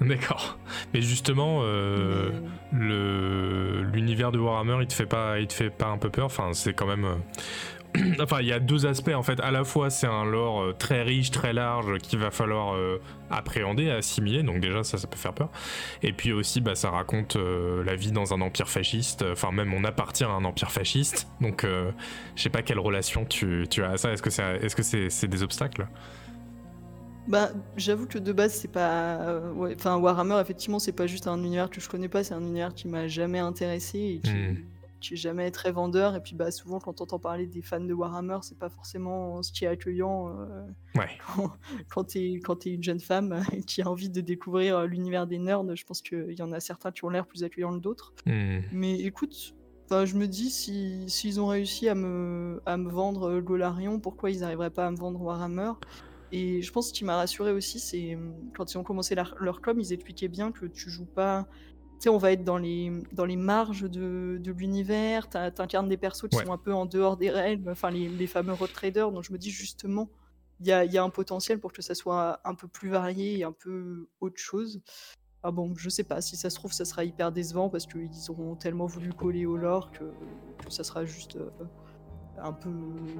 D'accord. 0.08 0.58
Mais 0.94 1.02
justement, 1.02 1.60
euh, 1.62 2.30
l'univers 2.72 4.32
de 4.32 4.38
Warhammer, 4.38 4.78
il 4.80 4.86
te 4.86 4.94
fait 4.94 5.06
pas, 5.06 5.38
il 5.38 5.46
te 5.46 5.52
fait 5.52 5.68
pas 5.68 5.88
un 5.88 5.98
peu 5.98 6.08
peur? 6.08 6.26
Enfin, 6.26 6.50
c'est 6.54 6.72
quand 6.72 6.86
même. 6.86 7.04
Euh, 7.04 8.14
enfin, 8.22 8.40
il 8.40 8.46
y 8.46 8.52
a 8.52 8.60
deux 8.60 8.86
aspects 8.86 9.12
en 9.14 9.22
fait. 9.22 9.40
À 9.40 9.50
la 9.50 9.62
fois, 9.62 9.90
c'est 9.90 10.06
un 10.06 10.24
lore 10.24 10.62
euh, 10.62 10.72
très 10.72 11.02
riche, 11.02 11.30
très 11.30 11.52
large, 11.52 11.98
qu'il 11.98 12.18
va 12.18 12.30
falloir 12.30 12.76
appréhender, 13.30 13.90
assimiler. 13.90 14.42
Donc 14.42 14.60
déjà, 14.60 14.84
ça, 14.84 14.96
ça 14.96 15.06
peut 15.06 15.18
faire 15.18 15.34
peur. 15.34 15.50
Et 16.02 16.14
puis 16.14 16.32
aussi, 16.32 16.62
bah, 16.62 16.74
ça 16.74 16.88
raconte 16.88 17.36
la 17.36 17.94
vie 17.94 18.12
dans 18.12 18.32
un 18.32 18.40
empire 18.40 18.70
fasciste. 18.70 19.22
Enfin, 19.30 19.52
même 19.52 19.74
on 19.74 19.84
appartient 19.84 20.24
à 20.24 20.30
un 20.30 20.46
empire 20.46 20.70
fasciste. 20.70 21.28
Donc, 21.42 21.66
je 21.66 22.42
sais 22.42 22.48
pas 22.48 22.62
quelle 22.62 22.78
relation 22.78 23.26
tu, 23.26 23.66
as 23.82 23.90
à 23.90 23.96
ça. 23.98 24.12
Est-ce 24.12 24.22
que 24.22 24.30
c'est, 24.30 24.56
est-ce 24.62 24.76
que 24.76 24.82
c'est, 24.82 25.28
des 25.28 25.42
obstacles? 25.42 25.86
Bah, 27.30 27.50
j'avoue 27.76 28.06
que 28.06 28.18
de 28.18 28.32
base, 28.32 28.52
c'est 28.54 28.68
pas. 28.68 29.20
euh, 29.22 29.52
ouais, 29.52 29.74
Enfin, 29.76 29.96
Warhammer, 29.96 30.38
effectivement, 30.40 30.78
c'est 30.80 30.92
pas 30.92 31.06
juste 31.06 31.26
un 31.28 31.38
univers 31.42 31.70
que 31.70 31.80
je 31.80 31.88
connais 31.88 32.08
pas, 32.08 32.24
c'est 32.24 32.34
un 32.34 32.40
univers 32.42 32.74
qui 32.74 32.88
m'a 32.88 33.06
jamais 33.08 33.38
intéressé 33.38 33.98
et 33.98 34.18
qui, 34.20 34.30
Hmm. 34.32 34.56
qui 35.00 35.14
est 35.14 35.16
jamais 35.16 35.50
très 35.52 35.70
vendeur. 35.70 36.16
Et 36.16 36.20
puis, 36.20 36.34
bah, 36.34 36.50
souvent, 36.50 36.80
quand 36.80 36.92
t'entends 36.94 37.20
parler 37.20 37.46
des 37.46 37.62
fans 37.62 37.80
de 37.80 37.94
Warhammer, 37.94 38.38
c'est 38.42 38.58
pas 38.58 38.68
forcément 38.68 39.42
ce 39.44 39.52
qui 39.52 39.64
est 39.64 39.68
accueillant 39.68 40.28
euh, 40.40 40.66
Ouais. 40.96 41.06
quand, 41.36 41.52
quand 41.88 42.04
t'es 42.04 42.40
quand 42.44 42.56
t'es 42.56 42.70
une 42.74 42.82
jeune 42.82 42.98
femme 43.00 43.40
qui 43.66 43.80
a 43.82 43.88
envie 43.88 44.10
de 44.10 44.20
découvrir 44.20 44.76
euh, 44.78 44.86
l'univers 44.86 45.26
des 45.28 45.38
nerds. 45.38 45.62
Je 45.76 45.84
pense 45.84 46.02
qu'il 46.02 46.32
y 46.36 46.42
en 46.42 46.50
a 46.50 46.58
certains 46.58 46.90
qui 46.90 47.04
ont 47.04 47.10
l'air 47.10 47.26
plus 47.26 47.44
accueillants 47.44 47.76
que 47.78 47.82
d'autres. 47.82 48.12
Hmm. 48.26 48.58
Mais 48.72 48.98
écoute, 49.00 49.54
enfin, 49.86 50.04
je 50.04 50.16
me 50.16 50.26
dis, 50.26 50.50
si, 50.50 51.04
s'ils 51.08 51.40
ont 51.40 51.46
réussi 51.46 51.88
à 51.88 51.94
me, 51.94 52.60
à 52.66 52.76
me 52.76 52.90
vendre 52.90 53.30
euh, 53.30 53.40
Golarion, 53.40 54.00
pourquoi 54.00 54.30
ils 54.32 54.40
n'arriveraient 54.40 54.70
pas 54.70 54.88
à 54.88 54.90
me 54.90 54.96
vendre 54.96 55.22
Warhammer? 55.22 55.72
Et 56.32 56.62
je 56.62 56.72
pense 56.72 56.86
que 56.86 56.94
ce 56.94 56.98
qui 56.98 57.04
m'a 57.04 57.16
rassuré 57.16 57.52
aussi, 57.52 57.80
c'est 57.80 58.14
euh, 58.14 58.30
quand 58.54 58.72
ils 58.72 58.78
ont 58.78 58.84
commencé 58.84 59.14
leur, 59.14 59.34
leur 59.40 59.60
com, 59.60 59.78
ils 59.80 59.92
expliquaient 59.92 60.28
bien 60.28 60.52
que 60.52 60.66
tu 60.66 60.90
joues 60.90 61.06
pas. 61.06 61.46
Tu 61.98 62.04
sais, 62.04 62.08
on 62.08 62.18
va 62.18 62.32
être 62.32 62.44
dans 62.44 62.56
les, 62.56 62.90
dans 63.12 63.24
les 63.26 63.36
marges 63.36 63.82
de, 63.82 64.38
de 64.40 64.52
l'univers, 64.52 65.28
t'in- 65.28 65.50
t'incarnes 65.50 65.88
des 65.88 65.96
persos 65.98 66.28
qui 66.28 66.36
Ouais. 66.36 66.44
sont 66.44 66.52
un 66.52 66.58
peu 66.58 66.72
en 66.72 66.86
dehors 66.86 67.16
des 67.16 67.30
règles, 67.30 67.68
enfin 67.70 67.90
les, 67.90 68.08
les 68.08 68.26
fameux 68.26 68.54
road 68.54 68.72
traders. 68.72 69.12
Donc 69.12 69.24
je 69.24 69.32
me 69.32 69.38
dis 69.38 69.50
justement, 69.50 70.08
il 70.60 70.66
y 70.66 70.72
a, 70.72 70.84
y 70.84 70.96
a 70.98 71.02
un 71.02 71.10
potentiel 71.10 71.58
pour 71.60 71.72
que 71.72 71.82
ça 71.82 71.94
soit 71.94 72.40
un 72.44 72.54
peu 72.54 72.68
plus 72.68 72.88
varié 72.88 73.38
et 73.38 73.44
un 73.44 73.52
peu 73.52 74.08
autre 74.20 74.38
chose. 74.38 74.80
Ah 75.42 75.50
bon, 75.50 75.74
je 75.74 75.88
sais 75.88 76.04
pas, 76.04 76.20
si 76.20 76.36
ça 76.36 76.50
se 76.50 76.54
trouve, 76.56 76.72
ça 76.72 76.84
sera 76.84 77.02
hyper 77.04 77.32
décevant 77.32 77.70
parce 77.70 77.86
qu'ils 77.86 78.30
auront 78.30 78.56
tellement 78.56 78.86
voulu 78.86 79.12
coller 79.12 79.46
au 79.46 79.56
lore 79.56 79.90
que, 79.90 80.04
que 80.64 80.70
ça 80.70 80.84
sera 80.84 81.04
juste 81.06 81.36
euh, 81.36 81.50
un 82.42 82.52
peu 82.52 82.70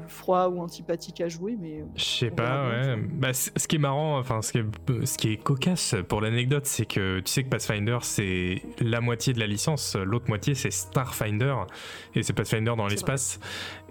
froid 0.09 0.49
ou 0.49 0.61
antipathique 0.61 1.21
à 1.21 1.29
jouer, 1.29 1.57
mais 1.61 1.85
Je 1.97 2.05
sais 2.05 2.31
pas, 2.31 2.69
ouais. 2.69 2.97
Bah, 2.97 3.33
ce 3.33 3.67
qui 3.67 3.77
est 3.77 3.81
marrant, 3.81 4.19
enfin, 4.19 4.43
ce 4.43 4.53
qui 4.53 4.59
est, 4.59 5.07
ce 5.07 5.19
qui 5.19 5.33
est 5.33 5.37
cocasse 5.37 5.95
pour 6.09 6.21
l'anecdote, 6.21 6.67
c'est 6.67 6.87
que 6.87 7.21
tu 7.21 7.31
sais 7.31 7.45
que 7.45 7.49
Pathfinder, 7.49 7.99
c'est 8.03 8.63
la 8.81 9.01
moitié 9.01 9.33
de 9.33 9.41
la 9.41 9.47
licence, 9.47 9.97
l'autre 9.97 10.29
moitié, 10.29 10.55
c'est 10.55 10.71
Starfinder, 10.71 11.55
et 12.15 12.23
c'est 12.23 12.33
Pathfinder 12.33 12.75
dans 12.77 12.87
l'espace. 12.87 13.41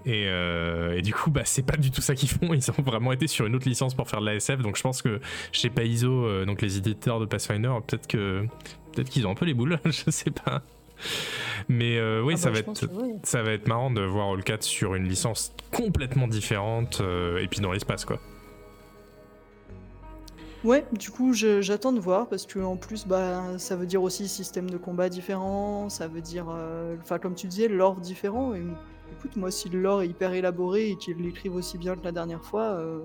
Et, 0.06 0.24
euh, 0.26 0.96
et 0.96 1.02
du 1.02 1.12
coup, 1.12 1.30
bah, 1.30 1.42
c'est 1.44 1.62
pas 1.62 1.76
du 1.76 1.90
tout 1.90 2.00
ça 2.00 2.14
qu'ils 2.14 2.28
font. 2.28 2.54
Ils 2.54 2.70
ont 2.70 2.82
vraiment 2.82 3.12
été 3.12 3.26
sur 3.26 3.46
une 3.46 3.54
autre 3.54 3.68
licence 3.68 3.94
pour 3.94 4.08
faire 4.08 4.20
de 4.20 4.26
la 4.26 4.34
SF. 4.34 4.60
Donc, 4.60 4.76
je 4.76 4.82
pense 4.82 5.02
que 5.02 5.20
chez 5.52 5.70
Paizo, 5.70 6.24
euh, 6.24 6.44
donc 6.44 6.62
les 6.62 6.78
éditeurs 6.78 7.20
de 7.20 7.26
Pathfinder, 7.26 7.72
peut-être 7.86 8.06
que 8.06 8.46
peut-être 8.92 9.10
qu'ils 9.10 9.26
ont 9.26 9.30
un 9.30 9.34
peu 9.34 9.44
les 9.44 9.54
boules, 9.54 9.78
je 9.84 10.10
sais 10.10 10.30
pas. 10.30 10.62
Mais 11.68 11.98
euh, 11.98 12.22
oui, 12.22 12.34
Ah 12.36 12.38
ça 12.38 12.50
bah, 12.50 12.54
va 12.54 12.72
être 12.72 12.88
ça 13.22 13.42
va 13.42 13.52
être 13.52 13.68
marrant 13.68 13.90
de 13.90 14.00
voir 14.00 14.32
All 14.32 14.42
4 14.42 14.62
sur 14.62 14.94
une 14.94 15.08
licence 15.08 15.52
complètement 15.72 16.26
différente 16.26 17.00
euh, 17.00 17.42
et 17.42 17.48
puis 17.48 17.60
dans 17.60 17.72
l'espace 17.72 18.04
quoi. 18.04 18.18
Ouais, 20.62 20.84
du 20.92 21.10
coup, 21.10 21.32
j'attends 21.32 21.92
de 21.92 22.00
voir 22.00 22.28
parce 22.28 22.44
que 22.44 22.58
en 22.58 22.76
plus, 22.76 23.06
bah, 23.06 23.58
ça 23.58 23.76
veut 23.76 23.86
dire 23.86 24.02
aussi 24.02 24.28
système 24.28 24.68
de 24.68 24.76
combat 24.76 25.08
différent, 25.08 25.88
ça 25.88 26.06
veut 26.06 26.20
dire, 26.20 26.48
euh, 26.50 26.96
enfin, 27.00 27.18
comme 27.18 27.34
tu 27.34 27.46
disais, 27.46 27.66
lore 27.66 27.96
différent. 27.96 28.54
Et 28.54 28.62
écoute, 29.12 29.36
moi, 29.36 29.50
si 29.50 29.70
le 29.70 29.80
lore 29.80 30.02
est 30.02 30.08
hyper 30.08 30.34
élaboré 30.34 30.90
et 30.90 30.96
qu'ils 30.96 31.16
l'écrivent 31.16 31.54
aussi 31.54 31.78
bien 31.78 31.96
que 31.96 32.04
la 32.04 32.12
dernière 32.12 32.44
fois, 32.44 32.74
euh, 32.74 33.00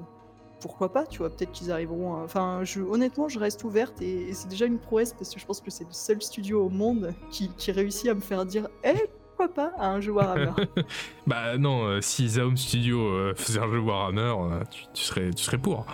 pourquoi 0.60 0.92
pas, 0.92 1.06
tu 1.06 1.20
vois, 1.20 1.30
peut-être 1.30 1.52
qu'ils 1.52 1.72
arriveront. 1.72 2.16
à- 2.16 2.24
Enfin, 2.24 2.62
je, 2.64 2.82
honnêtement, 2.82 3.28
je 3.30 3.40
reste 3.40 3.64
ouverte 3.64 4.02
et, 4.02 4.30
et 4.30 4.34
c'est 4.34 4.48
déjà 4.48 4.66
une 4.66 4.80
prouesse 4.80 5.14
parce 5.14 5.34
que 5.34 5.40
je 5.40 5.46
pense 5.46 5.62
que 5.62 5.70
c'est 5.72 5.84
le 5.84 5.92
seul 5.94 6.22
studio 6.22 6.66
au 6.66 6.70
monde 6.70 7.14
qui, 7.30 7.50
qui 7.58 7.72
réussit 7.72 8.08
à 8.10 8.14
me 8.14 8.22
faire 8.22 8.46
dire, 8.46 8.68
eh, 8.84 8.94
pourquoi 9.38 9.54
pas, 9.54 9.72
à 9.78 9.90
un 9.90 10.00
jeu 10.02 10.12
Warhammer? 10.14 10.52
Bah 11.28 11.58
non, 11.58 11.84
euh, 11.86 12.02
si 12.02 12.30
Zaum 12.30 12.56
Studio 12.56 13.00
euh, 13.02 13.34
faisait 13.36 13.60
un 13.60 13.70
jeu 13.70 13.80
Warhammer, 13.80 14.22
euh, 14.40 14.60
tu, 14.72 14.84
tu 14.94 15.04
serais 15.04 15.30
tu 15.32 15.44
serais 15.44 15.58
pour. 15.58 15.86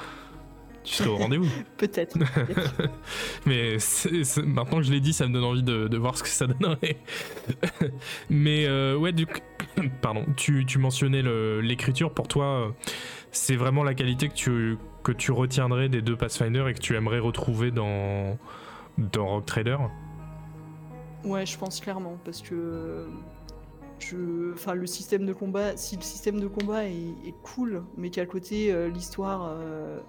Tu 0.83 0.93
serais 0.95 1.09
au 1.09 1.17
rendez-vous. 1.17 1.47
peut-être. 1.77 2.17
Mais 3.45 3.77
maintenant 4.45 4.77
que 4.77 4.83
je 4.83 4.91
l'ai 4.91 4.99
dit, 4.99 5.13
ça 5.13 5.27
me 5.27 5.33
donne 5.33 5.43
envie 5.43 5.61
de, 5.63 5.87
de 5.87 5.97
voir 5.97 6.17
ce 6.17 6.23
que 6.23 6.29
ça 6.29 6.47
donnerait. 6.47 6.97
Mais 8.29 8.67
ouais, 8.95 9.11
du 9.11 9.25
coup, 9.27 9.39
pardon, 10.01 10.25
tu, 10.37 10.65
tu 10.65 10.79
mentionnais 10.79 11.21
l'écriture. 11.61 12.11
Pour 12.13 12.27
toi, 12.27 12.73
c'est 13.31 13.55
vraiment 13.55 13.83
la 13.83 13.93
qualité 13.93 14.27
que 14.29 14.33
tu, 14.33 14.77
que 15.03 15.11
tu 15.11 15.31
retiendrais 15.31 15.89
des 15.89 16.01
deux 16.01 16.15
Pathfinder 16.15 16.65
et 16.69 16.73
que 16.73 16.79
tu 16.79 16.95
aimerais 16.95 17.19
retrouver 17.19 17.71
dans, 17.71 18.37
dans 18.97 19.27
Rock 19.27 19.45
Trader 19.45 19.77
Ouais, 21.23 21.45
je 21.45 21.57
pense 21.57 21.79
clairement, 21.79 22.17
parce 22.25 22.41
que 22.41 22.55
euh, 22.55 23.05
je, 23.99 24.53
enfin, 24.53 24.73
le 24.73 24.87
système 24.87 25.25
de 25.25 25.33
combat, 25.33 25.77
si 25.77 25.95
le 25.95 26.01
système 26.01 26.39
de 26.39 26.47
combat 26.47 26.85
est, 26.85 26.93
est 27.25 27.35
cool, 27.43 27.83
mais 27.95 28.09
qu'à 28.09 28.25
côté 28.25 28.73
euh, 28.73 28.89
l'histoire 28.89 29.45
euh, 29.59 29.99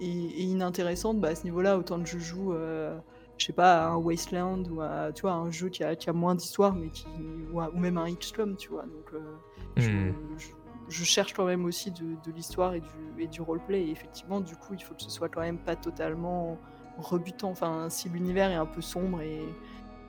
est, 0.00 0.06
est 0.06 0.44
inintéressante, 0.44 1.20
bah, 1.20 1.28
à 1.28 1.34
ce 1.34 1.44
niveau-là, 1.44 1.76
autant 1.78 2.00
que 2.02 2.08
je 2.08 2.18
joue, 2.18 2.54
euh, 2.54 2.98
je 3.36 3.44
sais 3.46 3.52
pas, 3.52 3.84
à 3.84 3.88
un 3.90 3.96
Wasteland 3.96 4.62
ou 4.70 4.80
à, 4.80 5.12
tu 5.12 5.22
vois, 5.22 5.32
à 5.32 5.36
un 5.36 5.50
jeu 5.50 5.68
qui 5.68 5.84
a, 5.84 5.94
qui 5.94 6.08
a 6.08 6.14
moins 6.14 6.34
d'histoire, 6.34 6.74
mais 6.74 6.88
qui, 6.88 7.06
ou, 7.52 7.60
à- 7.60 7.68
ou 7.70 7.78
même 7.78 7.98
un 7.98 8.10
XCOM, 8.10 8.56
tu 8.56 8.70
vois. 8.70 8.82
Donc, 8.84 9.12
je, 9.76 9.90
Hmm. 9.90 10.12
je- 10.38 10.46
je 10.88 11.04
cherche 11.04 11.32
quand 11.32 11.44
même 11.44 11.64
aussi 11.64 11.90
de, 11.90 12.16
de 12.24 12.32
l'histoire 12.34 12.74
et 12.74 12.80
du, 12.80 13.22
et 13.22 13.26
du 13.26 13.40
roleplay. 13.40 13.82
Et 13.82 13.90
effectivement, 13.90 14.40
du 14.40 14.56
coup, 14.56 14.74
il 14.74 14.82
faut 14.82 14.94
que 14.94 15.02
ce 15.02 15.10
soit 15.10 15.28
quand 15.28 15.40
même 15.40 15.58
pas 15.58 15.76
totalement 15.76 16.58
rebutant. 16.98 17.50
Enfin, 17.50 17.88
si 17.88 18.08
l'univers 18.08 18.50
est 18.50 18.56
un 18.56 18.66
peu 18.66 18.80
sombre 18.80 19.20
et, 19.22 19.42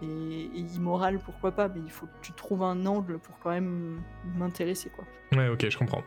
et, 0.01 0.05
et 0.05 0.59
immoral, 0.75 1.19
pourquoi 1.23 1.51
pas, 1.51 1.67
mais 1.69 1.81
il 1.83 1.91
faut 1.91 2.07
que 2.07 2.17
tu 2.21 2.33
trouves 2.33 2.63
un 2.63 2.85
angle 2.85 3.19
pour 3.19 3.39
quand 3.39 3.51
même 3.51 4.01
m'intéresser, 4.35 4.89
quoi. 4.89 5.05
Ouais, 5.37 5.47
ok, 5.47 5.69
je 5.69 5.77
comprends. 5.77 6.03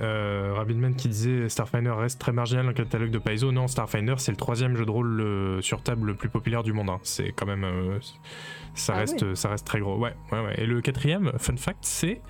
Euh, 0.00 0.64
qui 0.96 1.08
disait 1.08 1.48
Starfinder 1.50 1.90
reste 1.90 2.18
très 2.18 2.32
marginal 2.32 2.64
dans 2.64 2.70
le 2.70 2.74
catalogue 2.74 3.10
de 3.10 3.18
Paizo. 3.18 3.52
Non, 3.52 3.68
Starfinder 3.68 4.14
c'est 4.18 4.30
le 4.30 4.36
troisième 4.38 4.76
jeu 4.76 4.86
de 4.86 4.90
rôle 4.90 5.20
euh, 5.20 5.60
sur 5.60 5.82
table 5.82 6.06
le 6.06 6.14
plus 6.14 6.28
populaire 6.30 6.62
du 6.62 6.72
monde. 6.72 6.88
hein. 6.88 7.00
C'est 7.02 7.32
quand 7.32 7.44
même, 7.44 7.64
euh, 7.64 7.98
ça 8.74 8.94
Ah 8.94 8.98
reste, 9.00 9.34
ça 9.34 9.50
reste 9.50 9.66
très 9.66 9.80
gros. 9.80 9.98
Ouais, 9.98 10.14
ouais, 10.30 10.40
ouais. 10.44 10.54
Et 10.62 10.66
le 10.66 10.80
quatrième, 10.80 11.32
fun 11.38 11.56
fact, 11.56 11.80
c'est 11.82 12.22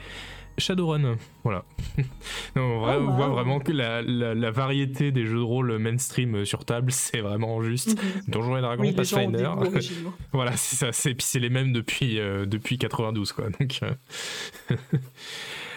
Shadowrun. 0.58 1.16
Voilà. 1.44 1.64
non, 2.56 2.62
en 2.62 2.80
vrai, 2.80 2.96
Oh, 3.00 3.04
on 3.08 3.16
voit 3.16 3.28
wow. 3.28 3.32
vraiment 3.34 3.58
que 3.58 3.72
la, 3.72 4.02
la- 4.02 4.34
la 4.34 4.50
variété 4.50 5.10
des 5.12 5.26
jeux 5.26 5.38
de 5.38 5.42
rôle 5.42 5.76
mainstream 5.78 6.36
euh, 6.36 6.44
sur 6.44 6.64
table, 6.64 6.92
c'est 6.92 7.20
vraiment 7.20 7.62
juste 7.62 7.98
Donjons 8.28 8.56
et 8.56 8.60
Dragons, 8.60 8.82
oui, 8.82 8.92
Pathfinder. 8.92 9.44
originaux. 9.44 10.14
Voilà, 10.32 10.52
c'est 10.56 10.76
ça. 10.76 10.92
C'est, 10.92 11.14
puis 11.14 11.26
c'est 11.26 11.38
les 11.40 11.50
mêmes 11.50 11.72
depuis, 11.72 12.18
euh, 12.20 12.46
depuis 12.46 12.78
92, 12.78 13.32
quoi. 13.32 13.46
Donc, 13.58 13.80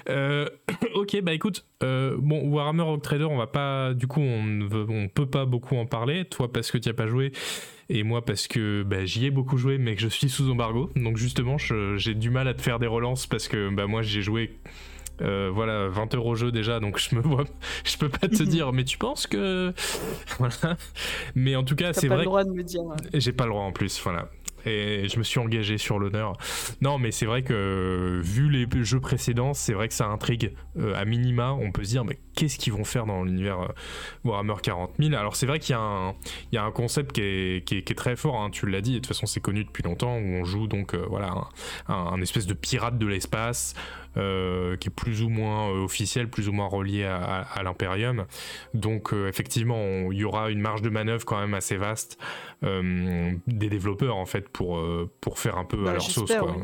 euh, 0.10 0.48
ok, 0.95 1.22
bah 1.22 1.34
écoute, 1.34 1.65
euh, 1.84 2.15
bon, 2.19 2.48
Warhammer 2.49 2.84
Rock 2.84 3.02
Trader, 3.02 3.26
on 3.26 3.38
va 3.38 3.48
pas, 3.48 3.94
du 3.94 4.07
coup, 4.07 4.22
on 4.22 4.68
on 4.90 5.07
peut 5.10 5.26
pas 5.26 5.45
beaucoup 5.45 5.76
en 5.77 5.86
parler. 5.86 6.26
Toi, 6.26 6.52
parce 6.52 6.72
que 6.72 6.77
tu 6.77 6.90
as 6.90 6.94
pas 6.94 7.07
joué, 7.07 7.32
et 7.90 8.03
moi, 8.03 8.23
parce 8.26 8.48
que 8.48 8.84
bah, 8.84 9.06
j'y 9.06 9.26
ai 9.26 9.32
beaucoup 9.32 9.57
joué, 9.57 9.77
mais 9.77 9.95
que 9.95 10.02
je 10.02 10.07
suis 10.07 10.30
sous 10.30 10.49
embargo. 10.49 10.91
Donc, 10.95 11.18
justement, 11.18 11.57
j'ai 11.57 12.15
du 12.15 12.30
mal 12.30 12.48
à 12.48 12.53
te 12.53 12.61
faire 12.61 12.80
des 12.80 12.88
relances 12.88 13.27
parce 13.27 13.48
que 13.48 13.69
bah, 13.73 13.88
moi, 13.88 14.02
j'ai 14.02 14.22
joué. 14.22 14.57
euh, 15.22 15.49
voilà 15.53 15.88
20 15.90 16.14
euros 16.15 16.32
au 16.32 16.36
jeu 16.36 16.52
déjà 16.52 16.80
donc 16.82 16.99
je 16.99 17.15
me 17.15 17.22
vois 17.22 17.45
je 17.86 17.98
peux 17.98 18.10
pas 18.10 18.27
te 18.27 18.44
dire 18.56 18.73
mais 18.73 18.84
tu 18.84 18.98
penses 18.98 19.27
que 19.27 19.73
voilà 20.40 20.77
mais 21.36 21.56
en 21.56 21.64
tout 21.64 21.76
cas 21.76 21.94
c'est 21.94 22.10
pas 22.10 22.15
vrai 22.15 22.23
le 22.23 22.23
droit 22.26 22.44
de 22.44 22.49
me 22.52 22.64
dire. 22.64 22.82
et 23.14 23.19
J'ai 23.22 23.32
pas 23.34 23.45
le 23.45 23.52
droit 23.52 23.64
en 23.64 23.72
plus, 23.72 24.02
voilà. 24.03 24.30
Et 24.66 25.08
je 25.08 25.18
me 25.18 25.24
suis 25.24 25.40
engagé 25.40 25.78
sur 25.78 26.00
l'honneur. 26.00 26.38
Non, 26.82 26.98
mais 26.98 27.12
c'est 27.12 27.26
vrai 27.26 27.44
que 27.44 28.22
vu 28.24 28.50
les 28.50 28.68
jeux 28.84 29.00
précédents, 29.00 29.54
c'est 29.54 29.74
vrai 29.74 29.88
que 29.88 29.94
ça 29.94 30.08
intrigue. 30.08 30.54
Euh, 30.78 30.94
à 30.96 31.06
minima, 31.06 31.52
on 31.54 31.72
peut 31.72 31.84
se 31.84 31.90
dire, 31.90 32.06
mais 32.06 32.20
qu'est-ce 32.36 32.58
qu'ils 32.58 32.74
vont 32.74 32.84
faire 32.84 33.06
dans 33.06 33.24
l'univers 33.24 33.62
euh, 33.62 33.68
Warhammer 34.24 34.56
40 34.62 34.92
000 35.00 35.14
Alors 35.14 35.36
c'est 35.36 35.46
vrai 35.46 35.60
qu'il 35.60 35.74
y, 35.74 35.78
a 35.78 36.64
un- 36.64 36.72
concept 36.72 37.14
qui 37.14 37.22
est, 37.22 37.96
très 37.96 38.16
fort, 38.16 38.42
hein, 38.42 38.50
tu 38.50 38.68
l'as 38.68 38.82
dit, 38.82 38.92
et 38.92 38.96
de 38.96 39.00
toute 39.00 39.08
façon 39.08 39.26
c'est 39.26 39.40
connu 39.40 39.64
depuis 39.64 39.84
longtemps, 39.84 40.18
où 40.18 40.22
on 40.22 40.44
joue 40.44 40.68
donc 40.68 40.94
euh, 40.94 41.06
voilà, 41.10 41.34
un 41.88 42.22
espèce 42.22 42.46
de 42.46 42.54
pirate 42.54 42.98
de 42.98 43.06
l'espace, 43.08 43.74
euh, 44.18 44.76
qui 44.78 44.88
est 44.90 44.92
plus 44.96 45.22
ou 45.22 45.30
moins 45.30 45.70
euh, 45.72 45.84
officiel, 45.84 46.30
plus 46.30 46.48
ou 46.50 46.54
moins 46.54 46.68
relié 46.68 47.04
à, 47.06 47.18
à- 47.18 47.42
à 47.60 47.64
l'Imperium. 47.64 48.26
Donc 48.74 49.14
euh, 49.14 49.28
effectivement, 49.28 50.12
il 50.12 50.18
y 50.18 50.24
aura 50.24 50.50
une 50.50 50.62
marge 50.62 50.82
de 50.82 50.90
manœuvre 50.90 51.26
quand 51.26 51.40
même 51.40 51.54
assez 51.54 51.78
vaste 51.78 52.18
des 52.62 53.70
développeurs 53.70 54.16
en 54.16 54.26
fait 54.26 54.50
pour, 54.50 54.82
pour 55.22 55.40
faire 55.40 55.58
un 55.58 55.66
peu 55.66 55.84
Bah, 55.84 55.92
à 55.92 55.94
leur 55.94 56.02
sauce. 56.02 56.34
Quoi. 56.36 56.56
oui. 56.58 56.64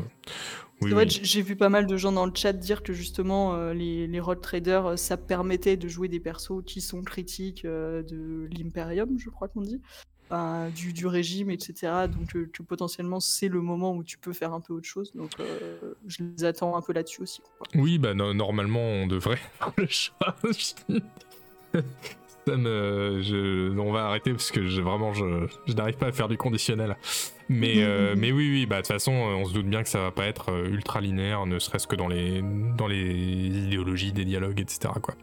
Oui, 0.80 0.92
oui. 0.94 1.08
j'ai 1.08 1.42
vu 1.42 1.54
pas 1.54 1.68
mal 1.68 1.86
de 1.86 1.96
gens 1.96 2.10
dans 2.10 2.26
le 2.26 2.32
chat 2.34 2.52
dire 2.52 2.82
que 2.82 2.92
justement 2.92 3.54
euh, 3.54 3.72
les, 3.72 4.08
les 4.08 4.18
road 4.18 4.40
traders, 4.40 4.84
euh, 4.86 4.96
ça 4.96 5.16
permettait 5.16 5.76
de 5.76 5.86
jouer 5.86 6.08
des 6.08 6.18
persos 6.18 6.64
qui 6.66 6.80
sont 6.80 7.02
critiques 7.02 7.64
euh, 7.64 8.02
de 8.02 8.48
l'Imperium, 8.50 9.16
je 9.16 9.30
crois 9.30 9.46
qu'on 9.46 9.60
dit, 9.60 9.80
Du, 10.74 10.92
du 10.94 11.06
régime, 11.06 11.50
etc. 11.50 11.74
Donc 12.08 12.34
euh, 12.36 12.48
que 12.52 12.62
potentiellement 12.62 13.20
c'est 13.20 13.48
le 13.48 13.60
moment 13.60 13.94
où 13.94 14.02
tu 14.02 14.16
peux 14.16 14.32
faire 14.32 14.54
un 14.54 14.60
peu 14.60 14.72
autre 14.72 14.88
chose. 14.88 15.12
Donc 15.14 15.32
euh, 15.40 15.76
je 16.06 16.22
les 16.38 16.44
attends 16.44 16.74
un 16.76 16.80
peu 16.80 16.92
là-dessus 16.94 17.20
aussi. 17.22 17.42
quoi. 17.58 17.66
Oui, 17.74 17.98
bah 17.98 18.14
no- 18.14 18.32
normalement 18.32 18.80
on 18.80 19.06
devrait 19.06 19.38
le 19.76 19.86
choix. 19.88 20.34
Ça 22.46 22.56
me, 22.56 23.20
je- 23.22 23.78
on 23.78 23.92
va 23.92 24.06
arrêter 24.06 24.32
parce 24.32 24.50
que 24.50 24.66
je, 24.66 24.80
vraiment 24.80 25.12
je, 25.14 25.46
je 25.66 25.74
n'arrive 25.74 25.96
pas 25.96 26.06
à 26.08 26.12
faire 26.12 26.28
du 26.28 26.36
conditionnel. 26.36 26.96
Mais, 27.48 27.74
euh, 27.84 28.14
mais 28.18 28.32
oui, 28.32 28.48
oui, 28.50 28.66
bah 28.66 28.76
de 28.76 28.80
toute 28.82 28.88
façon, 28.88 29.12
on 29.12 29.44
se 29.44 29.52
doute 29.54 29.66
bien 29.66 29.82
que 29.84 29.88
ça 29.88 30.00
va 30.00 30.10
pas 30.10 30.24
être 30.26 30.50
ultra 30.66 31.00
linéaire, 31.00 31.46
ne 31.46 31.58
serait-ce 31.60 31.86
que 31.86 31.94
dans 31.94 32.08
les, 32.08 32.42
dans 32.76 32.88
les 32.88 32.98
idéologies 33.66 34.12
des 34.12 34.24
dialogues, 34.24 34.58
etc. 34.60 34.92
Quoi. 35.00 35.14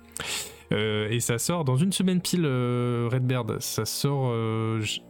Euh, 0.71 1.09
et 1.09 1.19
ça 1.19 1.37
sort 1.39 1.65
dans 1.65 1.77
une 1.77 1.91
semaine 1.91 2.21
pile, 2.21 2.45
euh, 2.45 3.09
Redbird. 3.11 3.59
Ça 3.59 3.85
sort 3.85 4.29
euh, 4.31 4.79
j- 4.81 5.01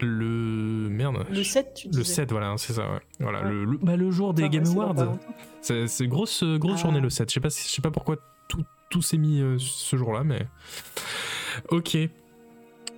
le. 0.00 0.88
Merde. 0.90 1.26
Le 1.30 1.42
7, 1.44 1.74
tu 1.74 1.88
disais. 1.88 2.00
Le 2.00 2.04
7, 2.04 2.30
voilà, 2.32 2.54
c'est 2.56 2.72
ça, 2.72 2.82
ouais. 2.90 3.00
Voilà, 3.20 3.42
Ouais. 3.44 3.50
Le, 3.50 3.64
le- 3.64 3.78
bah, 3.78 3.96
le 3.96 4.10
jour 4.10 4.32
des 4.34 4.44
Ah, 4.44 4.48
Game 4.48 4.64
Awards. 4.66 5.16
C'est 5.60 5.86
c'est 5.86 6.06
grosse, 6.08 6.42
grosse 6.44 6.78
Ah. 6.78 6.82
journée 6.82 7.00
le 7.00 7.10
7. 7.10 7.28
Je 7.28 7.34
sais 7.34 7.40
pas, 7.40 7.50
je 7.50 7.54
sais 7.68 7.82
pas 7.82 7.90
pourquoi 7.90 8.16
tout, 8.48 8.64
tout 8.90 9.02
s'est 9.02 9.18
mis 9.18 9.40
euh, 9.40 9.56
ce 9.58 9.96
jour-là, 9.96 10.24
mais. 10.24 10.46
Ok. 11.70 11.96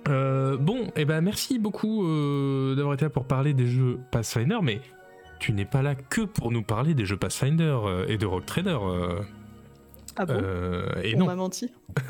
Euh, 0.07 0.55
bon, 0.57 0.91
et 0.95 1.03
ben 1.05 1.19
merci 1.21 1.57
beaucoup 1.57 2.05
euh, 2.07 2.75
d'avoir 2.75 2.93
été 2.93 3.05
là 3.05 3.09
pour 3.09 3.25
parler 3.25 3.53
des 3.53 3.65
jeux 3.67 3.97
Pathfinder, 4.11 4.59
mais 4.61 4.79
tu 5.39 5.51
n'es 5.51 5.65
pas 5.65 5.81
là 5.81 5.95
que 5.95 6.21
pour 6.21 6.51
nous 6.51 6.61
parler 6.61 6.93
des 6.93 7.05
jeux 7.05 7.17
Pathfinder 7.17 7.75
euh, 7.85 8.05
et 8.07 8.17
de 8.17 8.25
Rock 8.27 8.45
Trader. 8.45 8.77
Ah 10.17 10.25
bon 10.25 10.33
euh, 10.41 10.87
et 11.03 11.15
On 11.15 11.19
non, 11.19 11.25
m'a 11.25 11.35
menti. 11.35 11.69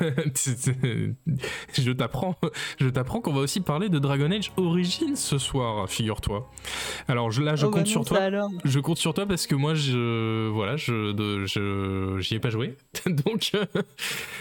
Je 1.74 1.92
t'apprends, 1.92 2.34
je 2.78 2.88
t'apprends 2.88 3.20
qu'on 3.20 3.32
va 3.32 3.40
aussi 3.40 3.60
parler 3.60 3.88
de 3.88 3.98
Dragon 3.98 4.30
Age 4.30 4.52
Origins 4.56 5.16
ce 5.16 5.38
soir, 5.38 5.88
figure-toi. 5.88 6.50
Alors 7.08 7.30
je- 7.30 7.42
là, 7.42 7.56
je 7.56 7.66
Oh, 7.66 7.70
bah 7.70 7.78
compte 7.78 7.86
non, 7.86 7.92
sur 7.92 8.04
toi. 8.04 8.18
alors. 8.18 8.50
Je 8.64 8.80
compte 8.80 8.98
sur 8.98 9.14
toi 9.14 9.26
parce 9.26 9.46
que 9.46 9.54
moi, 9.54 9.74
je 9.74 10.48
voilà, 10.48 10.76
je 10.76 11.12
de- 11.12 11.46
je 11.46 12.16
j'y 12.20 12.34
ai 12.36 12.38
pas 12.40 12.50
joué, 12.50 12.76
donc 13.06 13.52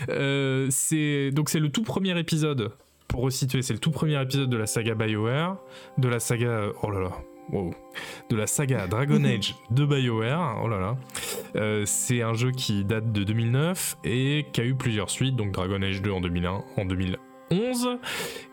euh, 0.10 0.68
c'est 0.70 1.32
donc 1.32 1.50
c'est 1.50 1.60
le 1.60 1.70
tout 1.70 1.84
premier 1.84 2.18
épisode 2.20 2.72
pour 3.08 3.22
resituer, 3.22 3.62
c'est 3.62 3.74
le 3.74 3.80
tout 3.80 3.92
premier 3.92 4.22
épisode 4.22 4.50
de 4.50 4.58
la 4.58 4.66
saga 4.68 4.94
BioWare, 4.96 5.58
de 5.98 6.08
la 6.08 6.20
saga 6.20 6.68
oh 6.84 6.90
là 6.92 7.00
là. 7.00 7.12
Wow, 7.52 7.74
de 8.30 8.36
la 8.36 8.48
saga 8.48 8.88
Dragon 8.88 9.24
Age 9.26 9.56
de 9.72 9.86
BioWare, 9.86 10.62
oh 10.64 10.68
là 10.68 10.80
là. 10.80 10.98
Euh, 11.56 11.84
c'est 11.86 12.22
un 12.22 12.34
jeu 12.34 12.52
qui 12.52 12.84
date 12.84 13.12
de 13.12 13.24
2009 13.24 13.98
et 14.04 14.46
qui 14.52 14.62
a 14.62 14.66
eu 14.66 14.76
plusieurs 14.76 15.10
suites, 15.10 15.36
donc 15.36 15.52
Dragon 15.52 15.82
Age 15.82 16.02
2 16.02 16.12
en 16.12 16.22
2001, 16.22 16.64
en 16.78 16.86
2011 16.86 18.00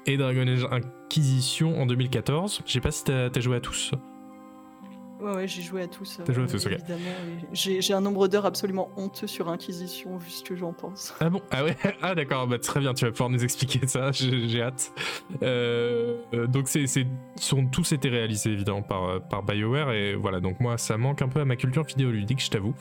et 0.06 0.16
Dragon 0.16 0.47
Age 0.47 0.66
Inquisition 0.70 1.81
en 1.81 1.86
2014. 1.86 2.62
Je 2.66 2.73
sais 2.73 2.81
pas 2.81 2.90
si 2.90 3.05
t'as 3.05 3.28
as 3.35 3.40
joué 3.40 3.56
à 3.56 3.60
tous. 3.60 3.93
Ouais, 5.23 5.35
ouais, 5.35 5.47
j'ai 5.47 5.62
joué 5.62 5.82
à 5.82 5.86
tous. 5.86 6.19
T'as 6.24 6.32
joué 6.32 6.43
à 6.43 6.47
euh, 6.47 6.51
tous, 6.51 6.66
ok. 6.66 6.78
J'ai 7.53 7.94
un 7.94 8.01
nombre 8.01 8.27
d'heures 8.27 8.47
absolument 8.47 8.90
honteux 8.97 9.28
sur 9.28 9.49
Inquisition, 9.49 10.16
vu 10.16 10.31
ce 10.31 10.43
que 10.43 10.57
j'en 10.57 10.73
pense. 10.73 11.15
Ah 11.20 11.31
bon? 11.31 11.40
Ah 11.53 11.62
ouais? 11.62 11.77
Ah 12.03 12.16
d'accord, 12.16 12.49
bah 12.49 12.59
très 12.59 12.81
bien, 12.81 12.93
tu 12.94 13.05
vas 13.05 13.12
pouvoir 13.12 13.31
nous 13.31 13.44
expliquer 13.44 13.86
ça, 13.86 14.11
j'ai 14.12 14.49
j'ai 14.49 14.62
hâte. 14.62 14.93
Euh, 15.43 16.16
euh, 16.35 16.47
donc 16.49 16.69
c'est, 16.69 16.89
c'est, 16.89 17.07
sont 17.36 17.66
tous 17.66 17.93
été 17.93 18.09
réalisés 18.09 18.51
évidemment 18.51 18.82
par, 18.82 19.20
par 19.28 19.44
BioWare 19.44 19.93
et 19.93 20.15
voilà, 20.15 20.40
donc 20.40 20.59
moi 20.59 20.77
ça 20.78 20.97
manque 20.97 21.23
un 21.23 21.28
peu 21.28 21.40
à 21.40 21.44
ma 21.44 21.55
culture 21.55 21.85
vidéoludique, 21.85 22.43
je 22.43 22.51
t'avoue. 22.51 22.74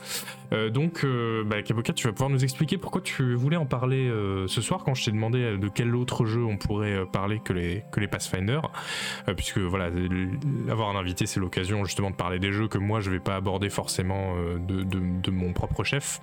Euh, 0.52 0.70
donc 0.70 1.04
euh, 1.04 1.44
bah, 1.44 1.62
Kaboka, 1.62 1.92
tu 1.92 2.08
vas 2.08 2.12
pouvoir 2.12 2.30
nous 2.30 2.42
expliquer 2.42 2.76
pourquoi 2.78 3.02
tu 3.02 3.34
voulais 3.34 3.56
en 3.56 3.66
parler 3.66 4.10
ce 4.48 4.60
soir 4.60 4.82
quand 4.84 4.94
je 4.94 5.04
t'ai 5.04 5.12
demandé 5.12 5.56
de 5.56 5.68
quel 5.68 5.94
autre 5.94 6.26
jeu 6.26 6.44
on 6.44 6.56
pourrait 6.56 7.06
parler 7.12 7.38
que 7.38 7.52
les, 7.52 7.84
que 7.92 8.00
les 8.00 8.08
Pathfinder, 8.08 8.60
puisque 9.36 9.58
voilà, 9.58 9.90
avoir 10.68 10.90
un 10.90 10.98
invité 10.98 11.26
c'est 11.26 11.38
l'occasion 11.38 11.84
justement 11.84 12.10
de 12.10 12.16
parler 12.16 12.31
des 12.38 12.52
jeux 12.52 12.68
que 12.68 12.78
moi 12.78 13.00
je 13.00 13.10
vais 13.10 13.20
pas 13.20 13.36
aborder 13.36 13.70
forcément 13.70 14.34
euh, 14.36 14.58
de, 14.58 14.82
de, 14.82 15.00
de 15.22 15.30
mon 15.30 15.52
propre 15.52 15.84
chef. 15.84 16.20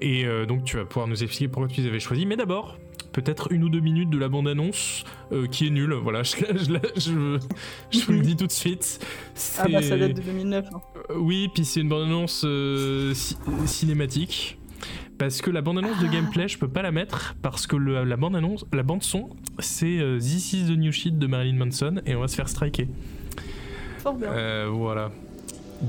Et 0.00 0.24
euh, 0.26 0.46
donc 0.46 0.64
tu 0.64 0.76
vas 0.76 0.84
pouvoir 0.84 1.06
nous 1.08 1.22
expliquer 1.22 1.48
pourquoi 1.48 1.68
tu 1.68 1.80
les 1.80 1.88
avais 1.88 2.00
choisis. 2.00 2.26
Mais 2.26 2.36
d'abord, 2.36 2.78
peut-être 3.12 3.50
une 3.52 3.64
ou 3.64 3.68
deux 3.68 3.80
minutes 3.80 4.10
de 4.10 4.18
la 4.18 4.28
bande-annonce 4.28 5.04
euh, 5.32 5.46
qui 5.46 5.66
est 5.66 5.70
nulle. 5.70 5.94
Voilà, 5.94 6.22
je, 6.24 6.36
je, 6.36 7.00
je, 7.00 7.38
je 7.90 8.04
vous 8.06 8.12
le 8.12 8.20
dis 8.20 8.36
tout 8.36 8.46
de 8.46 8.52
suite. 8.52 9.04
Ah 9.58 9.66
bah 9.68 9.82
ça 9.82 9.96
date 9.96 10.14
de 10.14 10.20
2009. 10.22 10.66
hein. 10.74 10.80
Oui, 11.16 11.48
puis 11.54 11.64
c'est 11.64 11.80
une 11.80 11.88
bande-annonce 11.88 12.42
euh, 12.44 13.14
ci- 13.14 13.36
cinématique. 13.66 14.58
Parce 15.18 15.40
que 15.40 15.50
la 15.50 15.62
bande-annonce 15.62 15.98
de 16.00 16.06
Ah. 16.08 16.12
gameplay, 16.12 16.46
je 16.46 16.58
peux 16.58 16.68
pas 16.68 16.82
la 16.82 16.92
mettre 16.92 17.36
parce 17.40 17.66
que 17.66 17.74
le- 17.76 18.04
la 18.04 18.16
bande-annonce, 18.18 18.66
la 18.74 18.82
bande-son, 18.82 19.30
c'est 19.60 19.98
euh, 19.98 20.18
This 20.18 20.52
is 20.52 20.66
the 20.66 20.76
new 20.76 20.92
shit 20.92 21.18
de 21.18 21.26
Marilyn 21.26 21.56
Manson 21.56 22.02
et 22.04 22.14
on 22.14 22.20
va 22.20 22.28
se 22.28 22.36
faire 22.36 22.50
striker. 22.50 22.86
Fort 23.98 24.14
bien. 24.16 24.28
Euh, 24.30 24.68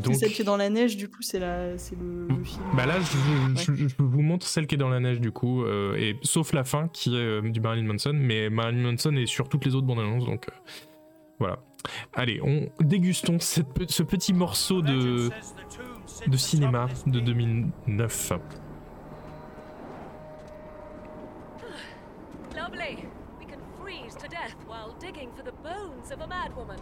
C'est 0.06 0.14
celle 0.16 0.32
qui 0.34 0.42
est 0.42 0.46
dans 0.46 0.58
la 0.58 0.70
neige, 0.70 0.98
du 0.98 1.08
coup, 1.10 1.22
c'est 1.22 1.40
la... 1.40 1.78
c'est 1.78 1.98
le, 1.98 2.28
le 2.28 2.44
film. 2.44 2.64
Bah 2.76 2.86
là, 2.86 2.96
je, 3.00 3.74
je- 3.76 3.88
je 3.88 3.96
vous 4.00 4.22
montre 4.22 4.46
celle 4.48 4.68
qui 4.68 4.76
est 4.76 4.78
dans 4.78 4.90
la 4.90 5.00
neige 5.00 5.20
du 5.22 5.32
coup, 5.32 5.64
euh, 5.64 5.96
et 5.96 6.18
sauf 6.24 6.52
la 6.54 6.64
fin 6.64 6.88
qui 6.90 7.16
est 7.16 7.20
euh, 7.20 7.42
du 7.42 7.60
Marilyn 7.62 7.86
Manson, 7.88 8.12
mais 8.14 8.50
Marilyn 8.50 8.92
Manson 8.92 9.16
est 9.16 9.26
sur 9.26 9.48
toutes 9.50 9.66
les 9.66 9.76
autres 9.76 9.88
bandes 9.88 10.00
annonces, 10.00 10.26
donc 10.26 10.48
euh, 10.50 10.54
voilà. 11.40 11.60
Allez, 12.14 12.42
on 12.44 12.68
dégustons 12.84 13.40
cette 13.40 13.68
ce 13.90 14.04
petit 14.04 14.34
morceau 14.34 14.82
de, 14.82 15.30
de 16.28 16.38
cinéma 16.38 16.88
de 17.06 17.20
2009. 17.22 18.34
Lovely. 22.56 23.06
We 23.40 23.46
can 23.46 23.60
freeze 23.82 24.16
to 24.16 24.28
death 24.28 24.56
while 24.68 24.96
digging 25.00 25.30
for 25.38 25.44
the 25.44 25.54
bones 25.64 26.12
of 26.12 26.20
a 26.22 26.28
madwoman. 26.28 26.78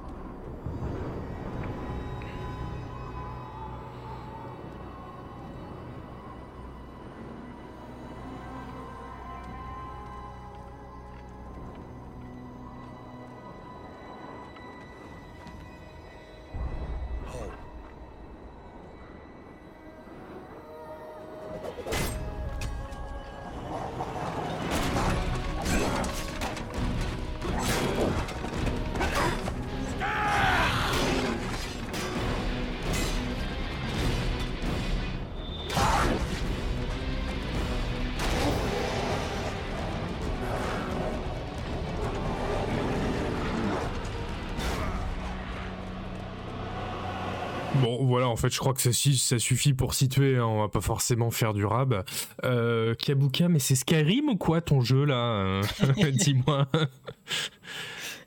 Bon, 47.85 48.03
voilà, 48.05 48.27
en 48.27 48.35
fait, 48.35 48.49
je 48.49 48.57
crois 48.59 48.73
que 48.73 48.81
ça, 48.81 48.91
ça 48.91 49.37
suffit 49.39 49.73
pour 49.73 49.93
situer, 49.93 50.37
hein, 50.37 50.45
on 50.45 50.61
va 50.61 50.69
pas 50.69 50.81
forcément 50.81 51.29
faire 51.29 51.53
du 51.53 51.65
rab. 51.65 52.03
Euh, 52.43 52.95
Kabuka, 52.95 53.47
mais 53.47 53.59
c'est 53.59 53.75
Skyrim 53.75 54.29
ou 54.29 54.37
quoi 54.37 54.59
ton 54.61 54.81
jeu 54.81 55.05
là 55.05 55.15
euh, 55.15 55.61
Dis-moi. 56.11 56.67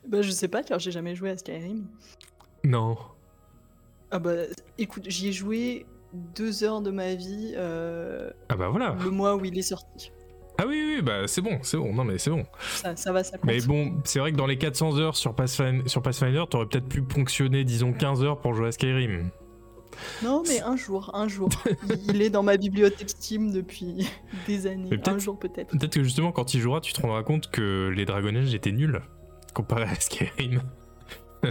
Bah 0.07 0.23
je 0.23 0.31
sais 0.31 0.47
pas, 0.47 0.63
car 0.63 0.79
j'ai 0.79 0.91
jamais 0.91 1.13
joué 1.13 1.29
à 1.29 1.37
Skyrim. 1.37 1.85
non. 2.63 2.97
Ah 4.11 4.17
bah 4.17 4.33
écoute, 4.79 5.03
j'y 5.07 5.27
ai 5.27 5.31
joué 5.31 5.85
deux 6.13 6.63
heures 6.63 6.81
de 6.81 6.89
ma 6.89 7.13
vie 7.13 7.53
euh, 7.55 8.31
Ah 8.47 8.55
bah 8.55 8.69
voilà. 8.69 8.95
le 9.03 9.11
mois 9.11 9.35
où 9.35 9.45
il 9.45 9.55
est 9.55 9.61
sorti. 9.61 10.11
Ah 10.57 10.63
oui, 10.67 10.81
oui, 10.83 10.93
oui, 10.95 11.01
bah 11.03 11.27
c'est 11.27 11.41
bon, 11.41 11.59
c'est 11.61 11.77
bon, 11.77 11.93
non 11.93 12.03
mais 12.03 12.17
c'est 12.17 12.31
bon. 12.31 12.43
Ça, 12.73 12.95
ça 12.95 13.11
va, 13.13 13.23
ça 13.23 13.37
compte. 13.37 13.45
Mais 13.45 13.61
bon, 13.61 14.01
c'est 14.03 14.17
vrai 14.19 14.31
que 14.31 14.37
dans 14.37 14.47
les 14.47 14.57
400 14.57 14.97
heures 14.97 15.15
sur 15.15 15.35
Pathfinder, 15.35 15.87
sur 15.87 16.01
Pathfinder 16.01 16.43
t'aurais 16.49 16.65
peut-être 16.65 16.89
pu 16.89 17.03
ponctionner, 17.03 17.63
disons, 17.63 17.93
15 17.93 18.23
heures 18.23 18.39
pour 18.39 18.55
jouer 18.55 18.69
à 18.69 18.71
Skyrim. 18.71 19.29
Non, 20.23 20.43
mais 20.47 20.61
un 20.61 20.75
jour, 20.75 21.11
un 21.13 21.27
jour. 21.27 21.49
il 22.07 22.21
est 22.21 22.29
dans 22.29 22.43
ma 22.43 22.57
bibliothèque 22.57 23.09
Steam 23.09 23.51
depuis 23.51 24.07
des 24.47 24.67
années. 24.67 24.89
Un 25.05 25.17
jour 25.17 25.37
peut-être. 25.37 25.77
Peut-être 25.77 25.93
que 25.93 26.03
justement, 26.03 26.31
quand 26.31 26.53
il 26.53 26.61
jouera, 26.61 26.81
tu 26.81 26.93
te 26.93 27.01
rendras 27.01 27.23
compte 27.23 27.49
que 27.49 27.91
les 27.95 28.05
Dragon 28.05 28.35
Age 28.35 28.53
étaient 28.53 28.71
nuls 28.71 29.01
comparé 29.53 29.83
à 29.83 29.95
Skyrim. 29.95 30.61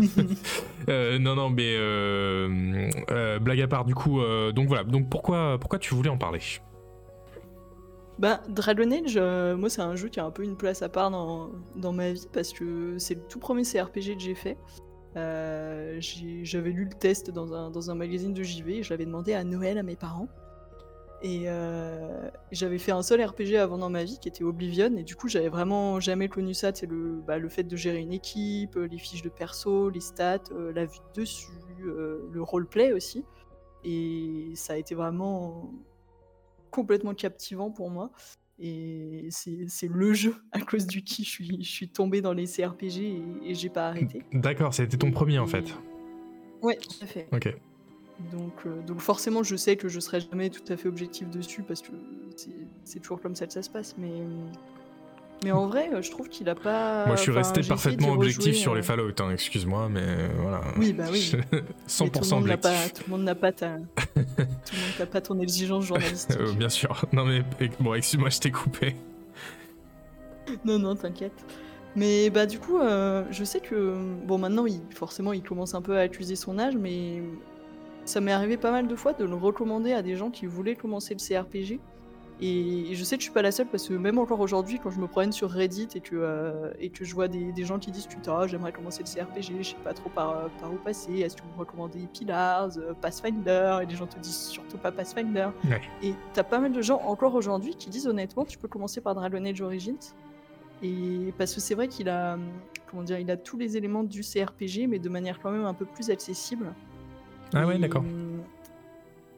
Euh, 0.88 1.18
non, 1.18 1.34
non, 1.34 1.50
mais 1.50 1.74
euh, 1.76 2.88
euh, 3.10 3.38
blague 3.38 3.60
à 3.60 3.68
part, 3.68 3.84
du 3.84 3.94
coup, 3.94 4.20
donc 4.54 4.68
voilà. 4.68 4.84
Donc 4.84 5.10
pourquoi, 5.10 5.58
pourquoi 5.60 5.78
tu 5.78 5.94
voulais 5.94 6.08
en 6.08 6.16
parler? 6.16 6.40
Bah, 8.18 8.42
Dragon 8.48 8.90
Age, 8.90 9.18
moi, 9.58 9.68
c'est 9.68 9.82
un 9.82 9.96
jeu 9.96 10.08
qui 10.08 10.18
a 10.18 10.24
un 10.24 10.30
peu 10.30 10.44
une 10.44 10.56
place 10.56 10.80
à 10.82 10.88
part 10.88 11.10
dans, 11.10 11.50
dans 11.76 11.92
ma 11.92 12.12
vie 12.12 12.26
parce 12.32 12.52
que 12.52 12.96
c'est 12.98 13.14
le 13.14 13.20
tout 13.28 13.38
premier 13.38 13.64
CRPG 13.64 14.14
que 14.14 14.20
j'ai 14.20 14.34
fait. 14.34 14.56
Euh, 15.16 15.98
J'avais 16.42 16.70
lu 16.70 16.84
le 16.84 16.94
test 16.94 17.30
dans 17.30 17.54
un, 17.54 17.70
dans 17.70 17.90
un 17.90 17.94
magazine 17.94 18.34
de 18.34 18.42
JV 18.42 18.82
je 18.82 18.90
l'avais 18.90 19.06
demandé 19.06 19.32
à 19.34 19.44
Noël 19.44 19.78
à 19.78 19.82
mes 19.82 19.96
parents. 19.96 20.28
Et 21.20 21.44
euh, 21.46 22.30
j'avais 22.52 22.78
fait 22.78 22.92
un 22.92 23.02
seul 23.02 23.20
RPG 23.20 23.56
avant 23.56 23.76
dans 23.76 23.90
ma 23.90 24.04
vie 24.04 24.20
qui 24.20 24.28
était 24.28 24.44
Oblivion 24.44 24.96
et 24.96 25.02
du 25.02 25.16
coup 25.16 25.26
j'avais 25.26 25.48
vraiment 25.48 25.98
jamais 25.98 26.28
connu 26.28 26.54
ça, 26.54 26.70
c'est 26.72 26.86
le, 26.86 27.20
bah, 27.26 27.38
le 27.38 27.48
fait 27.48 27.64
de 27.64 27.74
gérer 27.74 27.98
une 27.98 28.12
équipe, 28.12 28.76
euh, 28.76 28.86
les 28.86 28.98
fiches 28.98 29.22
de 29.22 29.28
perso, 29.28 29.90
les 29.90 30.00
stats, 30.00 30.44
la 30.52 30.84
vue 30.84 30.98
de 31.14 31.20
dessus, 31.20 31.50
le 31.80 32.40
roleplay 32.40 32.92
aussi. 32.92 33.24
Et 33.84 34.52
ça 34.54 34.74
a 34.74 34.76
été 34.76 34.94
vraiment 34.94 35.72
complètement 36.70 37.14
captivant 37.14 37.70
pour 37.70 37.90
moi. 37.90 38.10
Et 38.60 39.28
c'est 39.30 39.88
le 39.88 40.12
jeu 40.14 40.34
à 40.52 40.60
cause 40.60 40.86
du 40.86 41.02
qui 41.02 41.24
je 41.24 41.28
suis, 41.30 41.62
je 41.62 41.68
suis 41.70 41.88
tombée 41.88 42.20
dans 42.20 42.32
les 42.32 42.46
CRPG 42.46 42.98
et, 43.02 43.22
et 43.50 43.54
j'ai 43.54 43.68
pas 43.68 43.88
arrêté. 43.88 44.22
D'accord, 44.32 44.72
été 44.78 44.98
ton 44.98 45.10
premier 45.10 45.38
en 45.38 45.46
fait. 45.46 45.64
Ouais, 46.62 46.76
tout 46.76 47.04
à 47.04 47.06
fait. 47.06 47.28
Ok. 47.32 47.54
Donc, 48.32 48.52
euh, 48.66 48.82
donc 48.82 48.98
forcément, 49.00 49.44
je 49.44 49.54
sais 49.54 49.76
que 49.76 49.88
je 49.88 50.00
serai 50.00 50.20
jamais 50.20 50.50
tout 50.50 50.72
à 50.72 50.76
fait 50.76 50.88
objectif 50.88 51.30
dessus 51.30 51.62
parce 51.62 51.82
que 51.82 51.92
c'est- 52.34 52.50
c'est 52.84 52.98
toujours 52.98 53.20
comme 53.20 53.36
ça 53.36 53.46
que 53.46 53.52
ça 53.52 53.62
se 53.62 53.70
passe. 53.70 53.94
Mais, 53.96 54.10
Mais 55.44 55.52
en 55.52 55.68
vrai, 55.68 55.90
euh, 55.92 56.02
je 56.02 56.10
trouve 56.10 56.28
qu'il 56.28 56.48
a 56.48 56.54
pas. 56.54 57.06
Moi, 57.06 57.16
je 57.16 57.22
suis 57.22 57.30
enfin, 57.30 57.42
resté 57.42 57.62
parfaitement 57.62 58.12
objectif 58.12 58.56
sur 58.56 58.74
les 58.74 58.80
euh, 58.80 58.84
Fallout, 58.84 59.12
hein, 59.20 59.30
excuse-moi, 59.32 59.88
mais 59.88 60.02
euh, 60.02 60.28
voilà. 60.40 60.62
Oui, 60.76 60.92
bah 60.92 61.04
oui. 61.12 61.32
Mais 61.52 61.62
100% 61.88 62.10
tout 62.10 62.34
objectif. 62.34 62.60
pas, 62.60 62.88
tout 62.88 63.02
le 63.06 63.10
monde 63.12 63.22
n'a 63.22 63.34
pas 63.36 63.52
ta, 63.52 63.76
tout 63.76 63.84
le 64.16 64.22
monde 64.22 64.98
n'a 64.98 65.06
pas 65.06 65.20
ton 65.20 65.38
exigence 65.38 65.84
journalistique. 65.86 66.38
Bien 66.56 66.68
sûr. 66.68 67.04
Non 67.12 67.24
mais 67.24 67.42
bon, 67.78 67.94
excuse-moi, 67.94 68.30
je 68.30 68.38
t'ai 68.40 68.50
coupé. 68.50 68.96
Non, 70.64 70.78
non, 70.78 70.96
t'inquiète. 70.96 71.44
Mais 71.96 72.30
bah 72.30 72.46
du 72.46 72.58
coup, 72.58 72.78
euh, 72.78 73.24
je 73.30 73.44
sais 73.44 73.60
que 73.60 73.96
bon 74.26 74.38
maintenant, 74.38 74.66
il, 74.66 74.80
forcément, 74.94 75.32
il 75.32 75.42
commence 75.42 75.74
un 75.74 75.82
peu 75.82 75.96
à 75.96 76.00
accuser 76.02 76.36
son 76.36 76.58
âge, 76.58 76.76
mais 76.76 77.22
ça 78.04 78.20
m'est 78.20 78.32
arrivé 78.32 78.56
pas 78.56 78.70
mal 78.70 78.86
de 78.86 78.94
fois 78.94 79.12
de 79.12 79.24
le 79.24 79.34
recommander 79.34 79.92
à 79.92 80.02
des 80.02 80.16
gens 80.16 80.30
qui 80.30 80.46
voulaient 80.46 80.76
commencer 80.76 81.14
le 81.14 81.20
CRPG. 81.20 81.80
Et 82.40 82.94
je 82.94 83.02
sais 83.02 83.16
que 83.16 83.20
je 83.20 83.24
suis 83.24 83.32
pas 83.32 83.42
la 83.42 83.50
seule 83.50 83.66
parce 83.66 83.88
que 83.88 83.94
même 83.94 84.18
encore 84.18 84.38
aujourd'hui, 84.38 84.78
quand 84.78 84.90
je 84.90 85.00
me 85.00 85.08
promène 85.08 85.32
sur 85.32 85.50
Reddit 85.50 85.88
et 85.96 86.00
que, 86.00 86.14
euh, 86.14 86.70
et 86.78 86.90
que 86.90 87.04
je 87.04 87.12
vois 87.12 87.26
des, 87.26 87.50
des 87.50 87.64
gens 87.64 87.80
qui 87.80 87.90
disent 87.90 88.06
Putain, 88.06 88.46
j'aimerais 88.46 88.70
commencer 88.70 89.02
le 89.02 89.12
CRPG, 89.12 89.62
je 89.62 89.70
sais 89.70 89.76
pas 89.82 89.92
trop 89.92 90.08
par, 90.08 90.48
par 90.60 90.72
où 90.72 90.76
passer, 90.76 91.18
est-ce 91.18 91.36
que 91.36 91.42
vous 91.42 91.50
me 91.54 91.58
recommandez 91.58 92.06
Pillars, 92.12 92.78
euh, 92.78 92.94
Pathfinder 93.00 93.80
Et 93.82 93.86
les 93.86 93.96
gens 93.96 94.06
te 94.06 94.18
disent 94.20 94.48
surtout 94.50 94.78
pas 94.78 94.92
Pathfinder. 94.92 95.48
Ouais. 95.64 95.80
Et 96.02 96.14
t'as 96.32 96.44
pas 96.44 96.60
mal 96.60 96.72
de 96.72 96.80
gens 96.80 97.00
encore 97.04 97.34
aujourd'hui 97.34 97.74
qui 97.74 97.90
disent 97.90 98.06
honnêtement, 98.06 98.44
tu 98.44 98.56
peux 98.56 98.68
commencer 98.68 99.00
par 99.00 99.16
Dragon 99.16 99.44
Age 99.44 99.60
Origins. 99.60 100.14
Et 100.82 101.34
parce 101.38 101.54
que 101.54 101.60
c'est 101.60 101.74
vrai 101.74 101.88
qu'il 101.88 102.08
a, 102.08 102.34
hum, 102.34 102.44
comment 102.88 103.02
dire, 103.02 103.18
il 103.18 103.30
a 103.32 103.36
tous 103.36 103.56
les 103.56 103.76
éléments 103.76 104.04
du 104.04 104.22
CRPG, 104.22 104.86
mais 104.88 105.00
de 105.00 105.08
manière 105.08 105.40
quand 105.40 105.50
même 105.50 105.64
un 105.64 105.74
peu 105.74 105.86
plus 105.86 106.10
accessible. 106.10 106.72
Ah 107.54 107.66
ouais, 107.66 107.76
Et, 107.76 107.78
d'accord. 107.78 108.04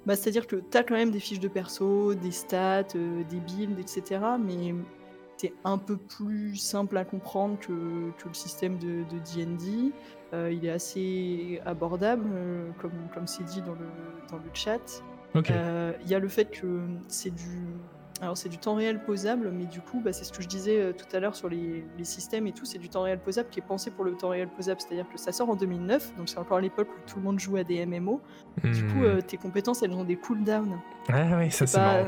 Bah, 0.07 0.17
C'est-à-dire 0.17 0.47
que 0.47 0.57
t'as 0.57 0.83
quand 0.83 0.95
même 0.95 1.11
des 1.11 1.21
fiches 1.21 1.41
de 1.41 1.49
perso, 1.49 2.15
des 2.15 2.31
stats, 2.31 2.85
euh, 2.95 3.23
des 3.25 3.41
builds, 3.41 3.79
etc. 3.79 4.21
Mais 4.41 4.75
c'est 5.37 5.53
un 5.65 5.79
peu 5.79 5.97
plus 5.97 6.57
simple 6.57 6.97
à 6.97 7.05
comprendre 7.05 7.59
que, 7.59 8.11
que 8.19 8.29
le 8.29 8.35
système 8.35 8.79
de 8.79 9.05
D&D. 9.35 9.93
Euh, 10.33 10.53
il 10.53 10.65
est 10.65 10.71
assez 10.71 11.61
abordable, 11.67 12.25
euh, 12.33 12.71
comme 12.81 12.93
comme 13.13 13.27
c'est 13.27 13.45
dit 13.45 13.63
dans 13.63 13.75
le, 13.75 13.89
dans 14.31 14.37
le 14.37 14.51
chat. 14.55 15.03
Il 15.35 16.09
y 16.09 16.15
a 16.15 16.19
le 16.19 16.29
fait 16.29 16.47
que 16.47 16.81
c'est 17.09 17.35
du, 17.35 17.67
alors 18.21 18.37
c'est 18.37 18.49
du 18.49 18.59
temps 18.59 18.75
réel 18.75 19.03
posable, 19.03 19.51
mais 19.51 19.65
du 19.65 19.81
coup, 19.81 20.01
bah, 20.01 20.13
c'est 20.13 20.25
ce 20.25 20.33
que 20.33 20.43
je 20.43 20.49
disais 20.49 20.79
euh, 20.81 20.93
tout 20.93 21.07
à 21.17 21.21
l'heure 21.21 21.35
sur 21.35 21.49
les, 21.49 21.85
les 21.97 22.05
systèmes 22.05 22.47
et 22.47 22.53
tout, 22.53 22.65
c'est 22.65 22.79
du 22.79 22.89
temps 22.89 23.03
réel 23.03 23.19
posable 23.19 23.49
qui 23.51 23.61
est 23.61 23.67
pensé 23.67 23.91
pour 23.91 24.05
le 24.05 24.13
temps 24.13 24.29
réel 24.31 24.49
posable, 24.49 24.81
c'est-à-dire 24.81 25.07
que 25.11 25.19
ça 25.19 25.33
sort 25.33 25.49
en 25.51 25.57
2009, 25.57 26.17
donc 26.17 26.29
c'est 26.29 26.39
encore 26.39 26.59
à 26.59 26.61
l'époque 26.61 26.89
où 26.91 27.09
tout 27.11 27.17
le 27.17 27.23
monde 27.23 27.39
jouait 27.41 27.61
à 27.61 27.65
des 27.65 27.85
MMO. 27.87 28.21
Du 28.63 28.85
coup, 28.89 28.99
Hmm. 29.01 29.05
euh, 29.05 29.21
tes 29.21 29.37
compétences, 29.37 29.83
elles 29.83 29.93
ont 29.93 30.05
des 30.05 30.17
cooldowns. 30.17 30.79
Ah 31.09 31.39
ouais, 31.39 31.51
ça 31.51 31.67
c'est 31.67 31.79
marrant. 31.79 32.07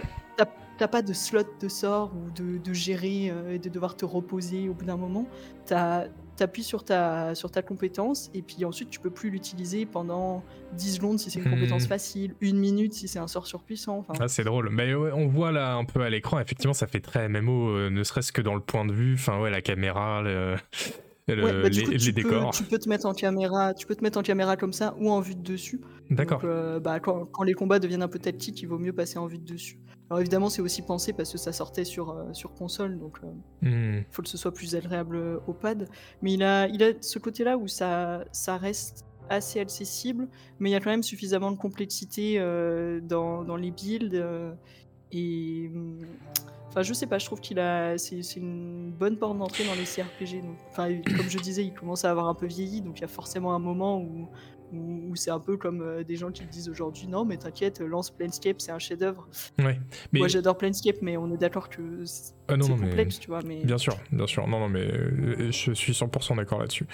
T'as 0.79 0.89
pas 0.89 1.03
de 1.03 1.13
slot 1.13 1.43
de 1.61 1.69
sort 1.69 2.11
ou 2.17 2.31
de, 2.31 2.57
de 2.59 2.73
gérer 2.73 3.31
euh, 3.31 3.53
et 3.55 3.59
de 3.59 3.69
devoir 3.69 3.95
te 3.95 4.05
reposer 4.05 4.69
au 4.69 4.75
bout 4.75 4.87
d'un 4.87 4.97
moment. 4.97 5.27
T'as- 5.67 6.07
T'appuies 6.37 6.63
sur 6.63 6.83
ta, 6.85 7.35
sur 7.35 7.51
ta 7.51 7.61
compétence 7.63 8.31
et 8.35 8.41
puis 8.43 8.65
ensuite 8.65 8.89
tu 8.91 9.01
peux 9.01 9.11
plus 9.11 9.29
l'utiliser 9.31 9.85
pendant 9.87 10.43
10 10.73 10.95
secondes 10.95 11.19
si 11.19 11.31
c'est 11.31 11.39
une 11.41 11.47
Hmm. 11.47 11.51
compétence 11.55 11.87
facile, 11.87 12.35
une 12.41 12.59
minute 12.59 12.95
si 12.95 13.07
c'est 13.07 13.19
un 13.19 13.29
sort 13.29 13.47
surpuissant. 13.47 14.05
Ah, 14.19 14.29
c'est 14.29 14.43
drôle. 14.45 14.71
Mais 14.71 14.95
ouais, 14.95 15.11
on 15.13 15.29
voit 15.29 15.53
là 15.53 15.75
un 15.75 15.85
peu 15.85 16.01
à 16.01 16.09
l'écran, 16.11 16.41
effectivement, 16.41 16.73
ça 16.73 16.87
fait 16.87 17.01
très 17.01 17.29
MMO, 17.29 17.69
euh, 17.77 17.91
ne 17.91 18.03
serait-ce 18.03 18.33
que 18.33 18.41
dans 18.41 18.55
le 18.55 18.61
point 18.63 18.85
de 18.87 18.93
vue, 18.93 19.15
enfin 19.15 19.39
ouais, 19.41 19.51
la 19.51 19.61
caméra, 19.61 20.23
le- 20.23 20.57
le- 21.29 21.45
Ouais, 21.45 21.63
bah, 21.63 21.69
les, 21.69 21.83
coup, 21.85 21.91
les 21.91 21.99
tu 21.99 22.13
peux, 22.15 22.23
décors. 22.23 22.51
tu 22.55 22.65
peux 22.65 22.79
te 22.79 22.89
mettre 22.89 23.07
en 23.07 23.13
caméra, 23.13 23.75
tu 23.75 23.87
peux 23.87 23.95
te 23.95 24.03
mettre 24.03 24.19
en 24.19 24.23
caméra 24.23 24.57
comme 24.57 24.73
ça 24.73 24.97
ou 24.99 25.11
en 25.11 25.21
vue 25.21 25.35
de 25.35 25.43
dessus. 25.43 25.81
D'accord. 26.11 26.41
Euh, 26.45 26.81
bah, 26.81 26.99
quand, 26.99 27.27
quand 27.27 27.43
les 27.43 27.53
combats 27.55 27.79
deviennent 27.79 28.03
un 28.03 28.09
peu 28.09 28.19
tactiques, 28.19 28.61
il 28.63 28.67
vaut 28.69 28.79
mieux 28.79 28.93
passer 28.95 29.19
en 29.19 29.27
vue 29.27 29.39
de 29.39 29.45
dessus. 29.53 29.79
Alors 30.13 30.21
évidemment, 30.21 30.51
c'est 30.51 30.61
aussi 30.61 30.83
pensé 30.83 31.15
parce 31.15 31.33
que 31.33 31.39
ça 31.39 31.53
sortait 31.53 31.85
sur, 31.87 32.11
euh, 32.11 32.35
sur 32.35 32.53
console, 32.55 32.99
donc 32.99 33.19
euh, 33.25 33.29
Hmm. 33.63 34.03
faut 34.11 34.21
que 34.23 34.29
ce 34.29 34.37
soit 34.37 34.53
plus 34.53 34.75
agréable 34.75 35.17
euh, 35.17 35.39
au 35.47 35.55
pad. 35.55 35.89
Mais 36.21 36.35
il 36.35 36.43
a, 36.43 36.69
il 36.69 36.83
a 36.83 36.93
ce 37.01 37.19
côté-là 37.19 37.57
où 37.57 37.67
ça, 37.67 38.25
ça 38.31 38.59
reste 38.59 39.07
assez 39.31 39.59
accessible, 39.61 40.29
mais 40.59 40.69
il 40.69 40.73
y 40.75 40.77
a 40.77 40.81
quand 40.81 40.91
même 40.91 41.03
suffisamment 41.03 41.51
de 41.51 41.57
complexité 41.57 42.35
euh, 42.39 43.01
dans, 43.01 43.43
dans 43.45 43.57
les 43.57 43.71
builds. 43.71 44.15
euh, 44.17 44.53
et 45.13 45.71
hum, 45.75 45.99
enfin, 46.69 46.83
je 46.83 46.93
sais 46.95 47.07
pas, 47.07 47.19
je 47.19 47.27
trouve 47.27 47.41
qu'il 47.41 47.59
a, 47.59 47.97
c'est 47.99 48.23
c'est 48.23 48.41
une 48.41 48.93
bonne 48.93 49.19
porte 49.19 49.39
d'entrée 49.39 49.65
dans 49.65 49.75
les 49.75 49.85
CRPG. 49.85 50.43
donc. 50.43 50.59
Enfin, 50.71 50.89
comme 51.17 51.29
je 51.31 51.39
disais, 51.39 51.65
il 51.65 51.73
commence 51.75 52.05
à 52.05 52.11
avoir 52.11 52.29
un 52.29 52.35
peu 52.35 52.47
vieilli, 52.47 52.83
donc 52.83 52.99
il 52.99 53.03
y 53.03 53.05
a 53.05 53.09
forcément 53.09 53.55
un 53.55 53.59
moment 53.61 53.99
où 54.01 54.29
où, 54.73 55.11
où 55.11 55.16
c'est 55.16 55.31
un 55.31 55.40
peu 55.40 55.57
comme 55.57 55.82
euh, 55.82 56.03
des 56.05 56.16
gens 56.16 56.31
qui 56.31 56.44
disent 56.47 56.69
aujourd'hui 56.69 57.07
non 57.07 57.24
mais 57.24 57.36
t'inquiète 57.36 57.81
lance 57.81 58.11
Planescape 58.11 58.61
c'est 58.61 58.73
un 58.73 58.78
chef-d'œuvre 58.78 59.28
Ouais. 59.59 59.78
Mais 60.12 60.19
moi 60.20 60.28
j'adore 60.28 60.57
Planescape 60.59 60.97
mais 61.03 61.16
on 61.16 61.32
est 61.32 61.36
d'accord 61.36 61.69
que 61.69 62.05
c'est 62.05 62.32
Ah 62.49 62.57
non, 62.57 62.77
mais- 62.77 62.89
complexe 62.89 63.19
tu 63.20 63.28
vois 63.28 63.40
mais 63.47 63.65
Bien 63.65 63.78
sûr, 63.78 63.97
bien 64.11 64.27
sûr. 64.27 64.47
Non, 64.49 64.59
non, 64.61 64.69
mais 64.69 64.81
euh, 64.81 65.51
je 65.53 65.73
suis 65.73 65.93
100% 65.93 66.36
d'accord 66.36 66.59
là-dessus. 66.61 66.86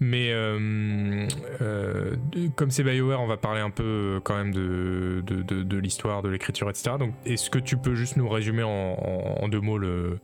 Mais 0.00 0.30
euh, 0.32 1.26
euh, 1.62 2.16
comme 2.56 2.70
c'est 2.70 2.82
BioWare, 2.82 3.20
on 3.20 3.26
va 3.26 3.36
parler 3.36 3.60
un 3.60 3.70
peu 3.70 4.20
quand 4.24 4.36
même 4.36 4.52
de, 4.52 5.22
de, 5.26 5.42
de- 5.42 5.62
de 5.62 5.76
l'histoire, 5.78 6.22
de 6.22 6.28
l'écriture, 6.28 6.68
etc. 6.68 6.96
Donc, 6.98 7.14
est-ce 7.24 7.48
que 7.50 7.58
tu 7.58 7.76
peux 7.76 7.94
juste 7.94 8.16
nous 8.16 8.28
résumer 8.28 8.62
en, 8.62 8.68
en- 8.68 9.42
en 9.44 9.48
deux 9.48 9.60
mots 9.60 9.78
le, 9.78 10.18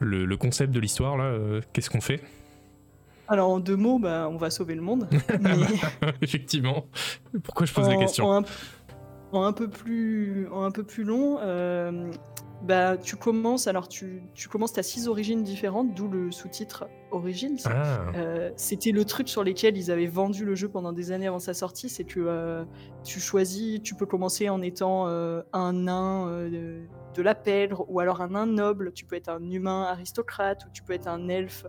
le, 0.00 0.24
le 0.24 0.36
concept 0.36 0.72
de 0.72 0.80
l'histoire 0.80 1.16
là 1.16 1.36
Qu'est-ce 1.72 1.90
qu'on 1.90 2.00
fait? 2.00 2.20
Alors 3.28 3.50
en 3.50 3.60
deux 3.60 3.76
mots, 3.76 3.98
bah, 3.98 4.28
on 4.30 4.36
va 4.36 4.50
sauver 4.50 4.74
le 4.74 4.82
monde. 4.82 5.08
Mais 5.40 5.56
Effectivement. 6.22 6.86
Pourquoi 7.42 7.66
je 7.66 7.72
pose 7.72 7.88
la 7.88 7.96
question 7.96 8.26
en 8.26 8.42
un, 8.42 8.44
en 9.32 9.44
un 9.44 9.52
peu 9.52 9.68
plus, 9.68 10.48
en 10.52 10.64
un 10.64 10.70
peu 10.70 10.82
plus 10.82 11.04
long, 11.04 11.38
euh, 11.40 12.10
bah, 12.62 12.96
tu 12.96 13.16
commences. 13.16 13.66
Alors 13.66 13.88
tu, 13.88 14.22
tu 14.34 14.48
commences 14.48 14.76
à 14.78 14.82
six 14.82 15.08
origines 15.08 15.42
différentes, 15.42 15.94
d'où 15.94 16.08
le 16.08 16.30
sous-titre 16.30 16.86
Origins. 17.10 17.58
Ah, 17.66 18.06
Euh, 18.14 18.50
C'était 18.56 18.92
le 18.92 19.04
truc 19.04 19.28
sur 19.28 19.44
lequel 19.44 19.76
ils 19.76 19.90
avaient 19.90 20.06
vendu 20.06 20.44
le 20.44 20.54
jeu 20.54 20.68
pendant 20.68 20.92
des 20.92 21.12
années 21.12 21.26
avant 21.26 21.38
sa 21.38 21.54
sortie, 21.54 21.88
c'est 21.88 22.04
que 22.04 22.20
euh, 22.20 22.64
tu 23.04 23.20
choisis, 23.20 23.82
tu 23.82 23.94
peux 23.94 24.06
commencer 24.06 24.48
en 24.48 24.62
étant 24.62 25.08
euh, 25.08 25.42
un 25.52 25.72
nain 25.74 26.28
euh, 26.28 26.84
de, 27.14 27.22
la 27.22 27.34
pègre, 27.34 27.84
ou 27.88 28.00
alors 28.00 28.22
un 28.22 28.28
nain 28.28 28.46
noble, 28.46 28.92
tu 28.92 29.04
peux 29.04 29.16
être 29.16 29.28
un 29.28 29.50
humain 29.50 29.82
aristocrate, 29.82 30.64
ou 30.66 30.70
tu 30.72 30.82
peux 30.82 30.94
être 30.94 31.08
un 31.08 31.28
elfe 31.28 31.66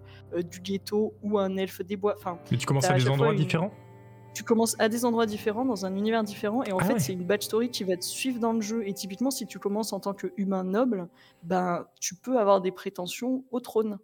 du 0.49 0.61
ghetto, 0.61 1.13
ou 1.21 1.37
un 1.37 1.57
elfe 1.57 1.81
des 1.81 1.97
bois. 1.97 2.15
Enfin, 2.17 2.37
mais 2.49 2.57
tu 2.57 2.65
commences 2.65 2.85
t'as 2.87 2.93
à 2.93 2.97
des 2.97 3.09
endroits 3.09 3.31
une- 3.33 3.37
différents? 3.39 3.71
Tu 4.33 4.43
commences 4.43 4.75
à 4.79 4.89
des 4.89 5.05
endroits 5.05 5.25
différents, 5.25 5.65
dans 5.65 5.85
un 5.85 5.95
univers 5.95 6.23
différent, 6.23 6.63
et 6.63 6.71
en 6.71 6.77
Ah 6.79 6.85
fait, 6.85 6.93
ouais. 6.93 6.99
c'est 6.99 7.13
une 7.13 7.25
backstory 7.25 7.69
qui 7.69 7.83
va 7.83 7.95
te 7.97 8.03
suivre 8.03 8.39
dans 8.39 8.53
le 8.53 8.61
jeu. 8.61 8.87
Et 8.87 8.93
typiquement, 8.93 9.31
si 9.31 9.45
tu 9.45 9.59
commences 9.59 9.93
en 9.93 9.99
tant 9.99 10.13
que 10.13 10.27
humain 10.37 10.63
noble, 10.63 11.07
ben, 11.43 11.85
tu 11.99 12.15
peux 12.15 12.37
avoir 12.39 12.61
des 12.61 12.71
prétentions 12.71 13.43
au 13.51 13.59
trône. 13.59 13.99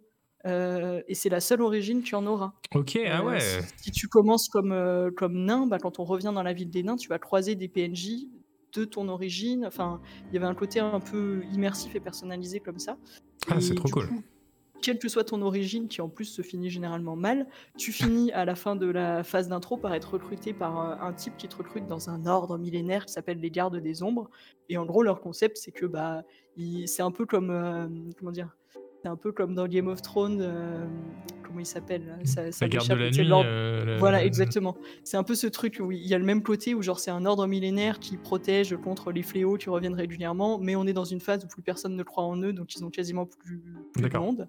Euh, 0.46 1.02
et 1.06 1.14
c'est 1.14 1.28
la 1.28 1.40
seule 1.40 1.60
origine 1.60 2.00
que 2.00 2.06
tu 2.06 2.14
en 2.14 2.26
auras. 2.26 2.52
Ok, 2.74 2.98
ah 3.06 3.20
Euh, 3.20 3.24
ouais. 3.26 3.40
si, 3.40 3.84
si 3.84 3.90
tu 3.90 4.08
commences 4.08 4.48
comme, 4.48 4.72
euh, 4.72 5.10
comme 5.14 5.34
nain, 5.44 5.66
bah, 5.66 5.78
quand 5.78 5.98
on 5.98 6.04
revient 6.04 6.32
dans 6.34 6.42
la 6.42 6.52
ville 6.54 6.70
des 6.70 6.82
nains, 6.82 6.96
tu 6.96 7.08
vas 7.08 7.18
croiser 7.18 7.56
des 7.56 7.68
PNJ 7.68 8.26
de 8.74 8.84
ton 8.84 9.08
origine. 9.08 9.66
Enfin, 9.66 10.00
il 10.28 10.34
y 10.34 10.36
avait 10.38 10.46
un 10.46 10.54
côté 10.54 10.80
un 10.80 11.00
peu 11.00 11.42
immersif 11.52 11.94
et 11.96 12.00
personnalisé 12.00 12.60
comme 12.60 12.78
ça. 12.78 12.96
Ah, 13.50 13.60
c'est 13.60 13.74
trop 13.74 13.88
cool. 13.88 14.06
coup, 14.08 14.22
quelle 14.80 14.98
que 14.98 15.08
soit 15.08 15.24
ton 15.24 15.42
origine, 15.42 15.88
qui 15.88 16.00
en 16.00 16.08
plus 16.08 16.24
se 16.24 16.42
finit 16.42 16.70
généralement 16.70 17.16
mal, 17.16 17.46
tu 17.76 17.92
finis 17.92 18.32
à 18.32 18.44
la 18.44 18.54
fin 18.54 18.76
de 18.76 18.86
la 18.86 19.22
phase 19.22 19.48
d'intro 19.48 19.76
par 19.76 19.94
être 19.94 20.14
recruté 20.14 20.52
par 20.52 20.80
euh, 20.80 20.94
un 21.00 21.12
type 21.12 21.36
qui 21.36 21.48
te 21.48 21.56
recrute 21.56 21.86
dans 21.86 22.10
un 22.10 22.26
ordre 22.26 22.58
millénaire 22.58 23.06
qui 23.06 23.12
s'appelle 23.12 23.40
les 23.40 23.50
Gardes 23.50 23.76
des 23.76 24.02
Ombres. 24.02 24.30
Et 24.68 24.78
en 24.78 24.86
gros, 24.86 25.02
leur 25.02 25.20
concept, 25.20 25.56
c'est 25.56 25.72
que 25.72 25.86
bah, 25.86 26.22
c'est 26.86 27.02
un 27.02 27.10
peu 27.10 27.26
comme 27.26 27.50
euh, 27.50 27.88
comment 28.18 28.32
dire, 28.32 28.56
c'est 29.02 29.08
un 29.08 29.16
peu 29.16 29.32
comme 29.32 29.54
dans 29.54 29.66
Game 29.66 29.88
of 29.88 30.02
Thrones. 30.02 30.40
euh, 30.40 30.84
comment 31.42 31.60
il 31.60 31.66
s'appelle 31.66 32.18
Ça- 32.24 32.52
ça 32.52 32.64
La 32.66 32.68
garde 32.68 32.88
de 32.88 32.94
nuit. 33.22 33.30
euh, 33.32 33.96
voilà, 33.98 34.24
exactement. 34.24 34.76
C'est 35.04 35.16
un 35.16 35.22
peu 35.24 35.34
ce 35.34 35.46
truc 35.48 35.78
où 35.80 35.90
il 35.90 36.06
y 36.06 36.14
a 36.14 36.18
le 36.18 36.24
même 36.24 36.42
côté 36.42 36.74
où 36.74 36.82
genre 36.82 37.00
c'est 37.00 37.10
un 37.10 37.24
ordre 37.26 37.46
millénaire 37.46 37.98
qui 37.98 38.16
protège 38.16 38.76
contre 38.76 39.10
les 39.10 39.22
fléaux 39.22 39.56
qui 39.56 39.68
reviennent 39.70 39.94
régulièrement, 39.94 40.58
mais 40.58 40.76
on 40.76 40.86
est 40.86 40.92
dans 40.92 41.04
une 41.04 41.20
phase 41.20 41.44
où 41.44 41.48
plus 41.48 41.62
personne 41.62 41.96
ne 41.96 42.02
croit 42.02 42.24
en 42.24 42.36
eux, 42.42 42.52
donc 42.52 42.74
ils 42.76 42.84
ont 42.84 42.90
quasiment 42.90 43.26
plus, 43.26 43.62
plus 43.92 44.02
de 44.08 44.18
monde. 44.18 44.48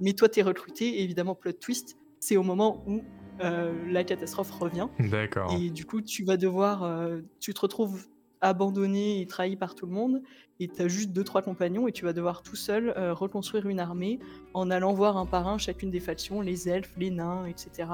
Mais 0.00 0.12
toi, 0.12 0.28
t'es 0.28 0.42
recruté, 0.42 0.98
et 0.98 1.02
évidemment, 1.04 1.34
plot 1.34 1.52
twist, 1.52 1.96
c'est 2.20 2.36
au 2.36 2.42
moment 2.42 2.82
où 2.86 3.02
euh, 3.42 3.72
la 3.90 4.04
catastrophe 4.04 4.50
revient. 4.50 4.88
D'accord. 4.98 5.52
Et 5.58 5.70
du 5.70 5.84
coup, 5.86 6.00
tu 6.02 6.24
vas 6.24 6.36
devoir, 6.36 6.82
euh, 6.82 7.20
tu 7.40 7.54
te 7.54 7.60
retrouves 7.60 8.06
abandonné 8.40 9.20
et 9.20 9.26
trahi 9.26 9.56
par 9.56 9.74
tout 9.74 9.86
le 9.86 9.92
monde, 9.92 10.22
et 10.60 10.68
tu 10.68 10.82
as 10.82 10.88
juste 10.88 11.10
deux 11.12 11.24
trois 11.24 11.42
compagnons, 11.42 11.88
et 11.88 11.92
tu 11.92 12.04
vas 12.04 12.12
devoir 12.12 12.42
tout 12.42 12.54
seul 12.56 12.92
euh, 12.96 13.12
reconstruire 13.14 13.66
une 13.66 13.80
armée 13.80 14.18
en 14.52 14.70
allant 14.70 14.92
voir 14.92 15.16
un 15.16 15.26
par 15.26 15.48
un 15.48 15.58
chacune 15.58 15.90
des 15.90 15.98
factions, 16.00 16.40
les 16.40 16.68
elfes, 16.68 16.92
les 16.96 17.10
nains, 17.10 17.46
etc., 17.46 17.88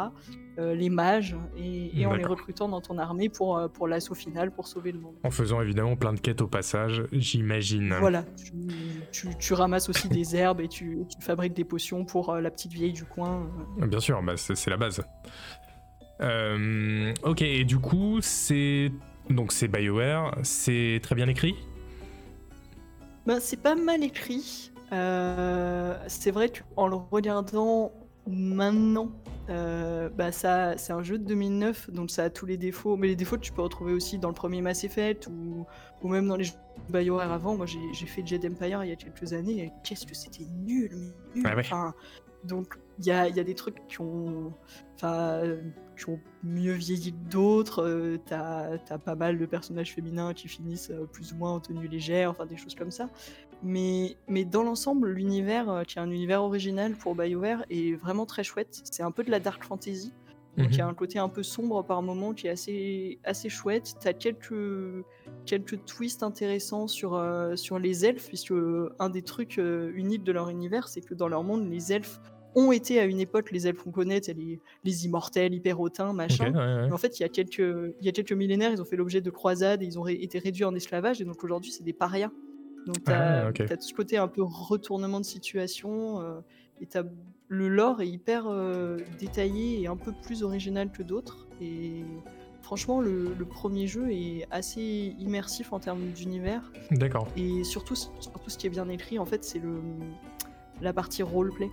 euh, 0.59 0.75
les 0.75 0.91
mages, 0.91 1.37
et, 1.57 2.01
et 2.01 2.05
en 2.07 2.13
les 2.15 2.25
recrutant 2.25 2.69
dans 2.69 2.81
ton 2.83 2.99
armée 2.99 3.29
pour, 3.29 3.57
euh, 3.57 3.69
pour 3.69 3.89
l'assaut 3.89 4.15
final, 4.15 4.51
pour 4.51 4.67
sauver 4.69 4.93
le 4.93 4.99
monde. 4.99 5.15
En 5.25 5.31
faisant 5.31 5.63
évidemment 5.63 5.97
plein 5.97 6.13
de 6.13 6.21
quêtes 6.21 6.43
au 6.43 6.49
passage, 6.49 7.03
j'imagine. 7.13 7.95
Voilà, 7.99 8.25
tu, 8.37 8.53
tu- 9.13 9.39
tu 9.39 9.55
ramasses 9.55 9.89
aussi 9.89 10.09
des 10.09 10.37
herbes 10.37 10.61
et 10.61 10.69
tu, 10.69 10.99
tu 11.09 11.23
fabriques 11.25 11.55
des 11.55 11.65
potions 11.65 12.05
pour 12.05 12.31
euh, 12.31 12.41
la 12.41 12.51
petite 12.51 12.73
vieille 12.73 12.93
du 12.93 13.05
coin. 13.05 13.49
Bien 13.79 14.01
sûr, 14.01 14.21
bah, 14.23 14.37
c'est 14.37 14.55
c'est 14.57 14.71
la 14.71 14.77
base. 14.77 15.03
Euh, 16.21 17.15
ok, 17.25 17.41
et 17.43 17.65
du 17.65 17.79
coup, 17.79 18.19
c'est 18.21 18.93
donc 19.29 19.53
c'est 19.53 19.69
BioWare, 19.69 20.37
c'est 20.43 21.01
très 21.03 21.15
bien 21.15 21.29
écrit. 21.29 21.55
Ben, 23.27 23.39
c'est 23.41 23.61
pas 23.61 23.75
mal 23.75 24.03
écrit. 24.03 24.73
Euh, 24.93 25.97
c'est 26.09 26.31
vrai 26.31 26.51
qu'en 26.51 26.89
le 26.89 26.97
regardant 26.97 27.93
maintenant, 28.27 29.11
euh, 29.49 30.09
bah 30.09 30.33
ça, 30.33 30.77
c'est 30.77 30.93
un 30.93 31.03
jeu 31.03 31.19
de 31.19 31.25
2009, 31.25 31.91
donc 31.91 32.11
ça 32.11 32.25
a 32.25 32.31
tous 32.31 32.47
les 32.47 32.57
défauts. 32.57 32.97
Mais 32.97 33.09
les 33.09 33.17
défauts, 33.17 33.37
tu 33.37 33.53
peux 33.53 33.63
retrouver 33.63 33.93
aussi 33.93 34.19
dans 34.19 34.29
le 34.29 34.35
premier 34.35 34.63
Mass 34.63 34.85
Effect 34.85 35.29
ou, 35.29 35.67
ou 36.03 36.09
même 36.09 36.27
dans 36.27 36.37
les 36.37 36.45
jeux 36.45 36.55
BioWare 36.89 37.33
avant. 37.33 37.57
Moi, 37.57 37.67
j'ai 37.67 38.07
fait 38.07 38.27
Jedi 38.27 38.49
Empire 38.49 38.85
il 38.85 38.91
y 38.91 38.93
a 38.93 38.97
quelques 38.97 39.33
années. 39.33 39.65
et 39.65 39.73
Qu'est-ce 39.85 40.07
que 40.07 40.15
c'était 40.15 40.47
nul, 40.65 40.91
mais 41.35 41.41
nul. 41.41 41.47
Ah 41.47 41.55
ouais. 41.55 41.63
Enfin, 41.65 41.95
donc, 42.45 42.75
il 42.99 43.07
y 43.07 43.11
a, 43.11 43.29
y 43.29 43.41
a 43.41 43.45
des 43.45 43.55
trucs 43.55 43.87
qui 43.87 44.01
ont, 44.01 44.53
enfin, 44.97 45.43
qui 46.01 46.11
ont 46.11 46.21
mieux 46.43 46.73
vieilli 46.73 47.13
que 47.13 47.31
d'autres. 47.31 47.85
Euh, 47.85 48.19
T'as 48.27 48.79
as 48.89 48.99
pas 48.99 49.15
mal 49.15 49.39
de 49.39 49.47
personnages 49.47 49.95
féminins 49.95 50.35
qui 50.35 50.49
finissent 50.49 50.91
euh, 50.91 51.05
plus 51.05 51.33
ou 51.33 51.37
moins 51.37 51.53
en 51.53 51.61
tenue 51.61 51.89
légère, 51.89 52.31
enfin 52.31 52.47
des 52.47 52.57
choses 52.57 52.75
comme 52.75 52.91
ça. 52.91 53.09
Mais, 53.63 54.17
mais 54.27 54.45
dans 54.45 54.63
l'ensemble, 54.63 55.11
l'univers, 55.11 55.71
euh, 55.71 55.83
qui 55.85 55.99
est 55.99 56.01
un 56.01 56.11
univers 56.11 56.43
original 56.43 56.95
pour 56.95 57.15
BioWare, 57.15 57.65
est 57.71 57.95
vraiment 57.95 58.27
très 58.27 58.43
chouette. 58.43 58.81
C'est 58.91 59.03
un 59.03 59.11
peu 59.11 59.23
de 59.23 59.31
la 59.31 59.41
dark 59.41 59.63
fantasy. 59.63 60.13
Donc 60.57 60.73
il 60.73 60.79
y 60.79 60.81
a 60.81 60.87
un 60.87 60.95
côté 60.95 61.19
un 61.19 61.29
peu 61.29 61.45
sombre 61.45 61.83
par 61.85 62.03
moment 62.03 62.35
qui 62.35 62.49
est 62.49 62.51
assez, 62.51 63.21
assez 63.25 63.49
chouette. 63.49 63.95
Tu 64.01 64.09
as 64.09 64.13
quelques, 64.13 65.07
quelques 65.47 65.85
twists 65.87 66.25
intéressants 66.25 66.89
sur, 66.89 67.25
sur 67.55 67.79
les 67.79 68.05
elfes, 68.05 68.27
puisque 68.27 68.53
un 68.99 69.11
des 69.11 69.23
trucs 69.23 69.59
uniques 69.59 70.25
de 70.25 70.33
leur 70.33 70.51
univers, 70.51 70.89
c'est 70.89 71.01
que 71.03 71.15
dans 71.15 71.29
leur 71.29 71.45
monde, 71.45 71.71
les 71.71 71.93
elfes 71.93 72.21
ont 72.55 72.73
été 72.73 72.99
à 72.99 73.05
une 73.05 73.21
époque, 73.21 73.51
les 73.53 73.67
elfes 73.69 73.83
qu'on 73.83 73.91
connaît, 73.93 74.21
les, 74.37 74.61
les 74.85 75.05
immortels, 75.07 75.55
hyper 75.55 75.81
hautains, 75.81 76.13
machin. 76.13 76.53
ouais, 76.53 76.59
ouais. 76.59 76.87
Mais 76.89 76.93
en 76.93 76.99
fait, 76.99 77.19
il 77.19 77.23
y, 77.23 77.27
a 77.27 77.29
quelques, 77.29 77.59
il 78.01 78.05
y 78.07 78.09
a 78.09 78.13
quelques 78.13 78.33
millénaires, 78.33 78.73
ils 78.73 78.83
ont 78.83 78.85
fait 78.85 78.97
l'objet 78.97 79.21
de 79.21 79.31
croisades 79.31 79.83
et 79.83 79.87
ils 79.87 79.99
ont 79.99 80.03
ré- 80.03 80.19
été 80.21 80.39
réduits 80.39 80.65
en 80.65 80.75
esclavage. 80.75 81.21
Et 81.21 81.25
donc 81.25 81.43
aujourd'hui, 81.45 81.71
c'est 81.71 81.85
des 81.85 81.93
parias. 81.93 82.31
Donc 82.87 83.05
tu 83.05 83.13
as, 83.13 83.47
Ah, 83.47 83.53
tout 83.53 83.77
ce 83.81 83.95
côté 83.95 84.17
un 84.17 84.29
peu 84.29 84.43
retournement 84.43 85.21
de 85.21 85.25
situation. 85.25 86.21
euh, 86.21 86.41
et 86.81 86.89
le 87.49 87.69
lore 87.69 88.01
est 88.01 88.09
hyper 88.09 88.47
euh, 88.47 88.97
détaillé 89.19 89.83
et 89.83 89.87
un 89.87 89.97
peu 89.97 90.13
plus 90.13 90.43
original 90.43 90.91
que 90.91 91.03
d'autres. 91.03 91.47
Et 91.61 92.05
franchement, 92.63 93.01
le, 93.01 93.35
le 93.39 93.45
premier 93.45 93.87
jeu 93.87 94.11
est 94.11 94.47
assez 94.51 95.15
immersif 95.19 95.73
en 95.73 95.79
termes 95.81 96.11
d'univers. 96.13 96.73
D'accord. 96.91 97.29
Et 97.37 97.65
surtout, 97.65 97.95
surtout, 97.97 98.49
ce 98.49 98.57
qui 98.57 98.67
est 98.67 98.71
bien 98.71 98.89
écrit, 98.89 99.19
en 99.19 99.27
fait, 99.27 99.45
c'est 99.45 99.61
la 100.81 100.93
partie 100.93 101.23
roleplay. 101.23 101.69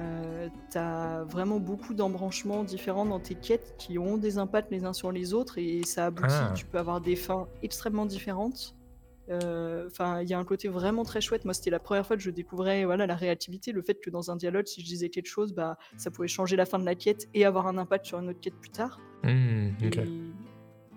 Euh, 0.00 0.48
T'as 0.70 1.24
vraiment 1.24 1.58
beaucoup 1.58 1.92
d'embranchements 1.94 2.62
différents 2.64 3.04
dans 3.06 3.20
tes 3.20 3.34
quêtes 3.34 3.74
qui 3.78 3.98
ont 3.98 4.16
des 4.16 4.38
impacts 4.38 4.70
les 4.70 4.84
uns 4.84 4.92
sur 4.92 5.10
les 5.12 5.34
autres 5.34 5.58
et 5.58 5.82
ça 5.84 6.06
aboutit. 6.06 6.28
Ah. 6.30 6.52
Tu 6.54 6.64
peux 6.66 6.78
avoir 6.78 7.00
des 7.00 7.16
fins 7.16 7.48
extrêmement 7.62 8.06
différentes. 8.06 8.74
Euh, 9.30 9.86
Enfin, 9.90 10.22
il 10.22 10.28
y 10.28 10.34
a 10.34 10.38
un 10.38 10.44
côté 10.44 10.68
vraiment 10.68 11.04
très 11.04 11.20
chouette. 11.20 11.44
Moi, 11.44 11.52
c'était 11.54 11.70
la 11.70 11.78
première 11.80 12.06
fois 12.06 12.16
que 12.16 12.22
je 12.22 12.30
découvrais 12.30 12.84
voilà 12.84 13.06
la 13.06 13.16
réactivité, 13.16 13.72
le 13.72 13.82
fait 13.82 13.98
que 14.00 14.08
dans 14.10 14.30
un 14.30 14.36
dialogue, 14.36 14.66
si 14.66 14.80
je 14.82 14.86
disais 14.86 15.08
quelque 15.10 15.26
chose, 15.28 15.52
bah 15.52 15.76
ça 15.96 16.10
pouvait 16.10 16.28
changer 16.28 16.56
la 16.56 16.64
fin 16.66 16.78
de 16.78 16.84
la 16.84 16.94
quête 16.94 17.28
et 17.34 17.44
avoir 17.44 17.66
un 17.66 17.76
impact 17.78 18.06
sur 18.06 18.18
une 18.20 18.28
autre 18.28 18.40
quête 18.40 18.54
plus 18.54 18.70
tard. 18.70 19.00
Et 19.24 19.28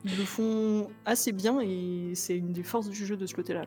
ils 0.03 0.18
le 0.18 0.23
font 0.26 0.88
assez 1.06 1.32
bien 1.32 1.60
et 1.61 2.14
c'est 2.15 2.36
une 2.36 2.53
des 2.53 2.64
forces 2.64 2.90
du 2.90 3.06
jeu 3.06 3.18
de 3.18 3.26
ce 3.28 3.34
côté-là. 3.36 3.65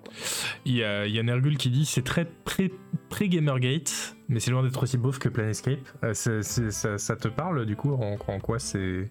Il 0.65 0.75
y 0.77 0.83
a, 0.83 1.07
il 1.07 1.15
y 1.15 1.19
a 1.19 1.23
Nergul 1.23 1.57
qui 1.59 1.71
dit 1.71 1.85
c'est 1.87 2.03
très 2.03 2.25
pré- 2.25 2.73
pré-Gamergate, 3.09 4.17
mais 4.29 4.41
c'est 4.41 4.51
loin 4.51 4.63
d'être 4.63 4.83
aussi 4.83 4.97
beauf 4.99 5.19
que 5.19 5.29
Planescape. 5.29 5.79
Euh, 6.03 6.15
c'est- 6.15 6.43
c'est- 6.43 6.71
ça, 6.71 6.99
ça 6.99 7.17
te 7.17 7.29
parle 7.29 7.67
du 7.67 7.77
coup 7.77 7.93
en, 7.95 8.17
en 8.27 8.39
quoi 8.41 8.59
c'est 8.59 9.09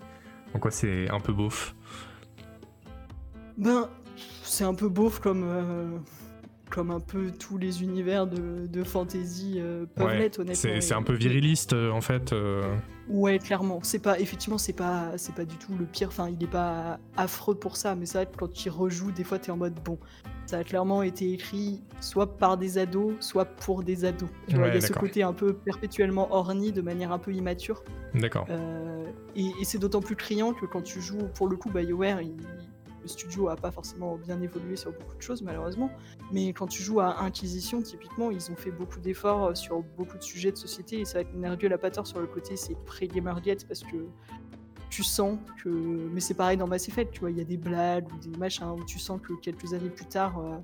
en 0.53 0.59
quoi 0.59 0.71
c'est 0.71 1.09
un 1.09 1.19
peu 1.19 1.33
beauf? 1.33 1.73
Ben, 3.57 3.87
c'est 4.43 4.63
un 4.63 4.73
peu 4.73 4.89
beauf 4.89 5.19
comme, 5.19 5.43
euh, 5.45 5.85
comme 6.69 6.91
un 6.91 6.99
peu 6.99 7.31
tous 7.31 7.57
les 7.57 7.83
univers 7.83 8.27
de, 8.27 8.67
de 8.67 8.83
fantasy 8.83 9.55
euh, 9.57 9.85
peuvent 9.95 10.07
Ouais, 10.07 10.19
l'être, 10.19 10.39
honnêtement. 10.39 10.81
C'est 10.81 10.93
un 10.93 11.03
peu 11.03 11.13
viriliste 11.13 11.73
euh, 11.73 11.91
en 11.91 12.01
fait. 12.01 12.33
Ouais, 13.09 13.37
clairement. 13.37 13.79
C'est 13.83 13.99
pas, 13.99 14.19
effectivement, 14.19 14.57
c'est 14.57 14.73
pas, 14.73 15.17
c'est 15.17 15.35
pas 15.35 15.43
du 15.45 15.55
tout 15.57 15.73
le 15.77 15.85
pire. 15.85 16.07
Enfin, 16.07 16.29
il 16.29 16.41
est 16.43 16.47
pas 16.49 16.99
affreux 17.17 17.55
pour 17.55 17.75
ça, 17.75 17.95
mais 17.95 18.05
que 18.25 18.37
quand 18.37 18.51
tu 18.51 18.69
rejoues, 18.69 19.11
des 19.11 19.23
fois, 19.23 19.39
t'es 19.39 19.51
en 19.51 19.57
mode 19.57 19.73
bon. 19.83 19.97
Ça 20.45 20.57
a 20.59 20.63
clairement 20.63 21.03
été 21.03 21.31
écrit 21.33 21.81
soit 22.01 22.37
par 22.37 22.57
des 22.57 22.77
ados, 22.77 23.13
soit 23.19 23.45
pour 23.45 23.83
des 23.83 24.05
ados. 24.05 24.29
Tu 24.47 24.55
vois, 24.55 24.65
Ouais, 24.65 24.71
il 24.71 24.75
y 24.75 24.77
a 24.77 24.81
ce 24.81 24.93
côté 25.01 25.23
un 25.23 25.33
peu 25.33 25.53
perpétuellement 25.53 26.33
orni, 26.33 26.71
de 26.71 26.81
manière 26.81 27.11
un 27.11 27.19
peu 27.19 27.33
immature. 27.33 27.83
D'accord. 28.13 28.45
Euh, 28.49 29.05
et 29.35 29.47
et 29.59 29.65
c'est 29.65 29.77
d'autant 29.79 30.01
plus 30.01 30.15
criant 30.15 30.53
que 30.53 30.65
quand 30.65 30.81
tu 30.81 31.01
joues, 31.01 31.27
pour 31.35 31.47
le 31.47 31.55
coup, 31.57 31.69
BioWare, 31.69 32.21
il- 32.21 32.35
le 33.03 33.07
studio 33.07 33.49
a 33.49 33.55
pas 33.55 33.71
forcément 33.71 34.15
bien 34.17 34.41
évolué 34.41 34.75
sur 34.75 34.91
beaucoup 34.91 35.15
de 35.15 35.21
choses, 35.21 35.41
malheureusement. 35.41 35.91
Mais 36.31 36.53
quand 36.53 36.67
tu 36.67 36.81
joues 36.81 37.01
à 37.01 37.21
Inquisition, 37.21 37.81
typiquement, 37.81 38.31
ils 38.31 38.49
ont 38.51 38.55
fait 38.55 38.71
beaucoup 38.71 38.99
d'efforts 38.99 39.45
euh, 39.45 39.55
sur 39.55 39.81
beaucoup 39.97 40.17
de 40.17 40.23
sujets 40.23 40.51
de 40.51 40.57
société. 40.57 41.01
Et 41.01 41.05
c'est 41.05 41.21
vrai 41.21 41.31
que 41.31 41.37
Nerdieu 41.37 41.71
a 41.71 41.77
pas 41.77 41.91
tort 41.91 42.07
sur 42.07 42.19
le 42.19 42.27
côté, 42.27 42.55
c'est 42.55 42.75
pré-Gamergate 42.85 43.67
parce 43.67 43.83
que 43.83 44.07
tu 44.89 45.03
sens 45.03 45.37
que. 45.63 45.69
Mais 45.69 46.19
c'est 46.19 46.33
pareil 46.33 46.57
dans 46.57 46.67
Mass 46.67 46.87
Effect, 46.87 47.13
tu 47.13 47.19
vois, 47.19 47.31
il 47.31 47.37
y 47.37 47.41
a 47.41 47.45
des 47.45 47.57
blagues 47.57 48.05
ou 48.13 48.17
des 48.17 48.37
machins 48.37 48.67
où 48.67 48.83
tu 48.85 48.99
sens 48.99 49.19
que 49.21 49.33
quelques 49.41 49.73
années 49.73 49.89
plus 49.89 50.05
tard, 50.05 50.39
euh, 50.39 50.57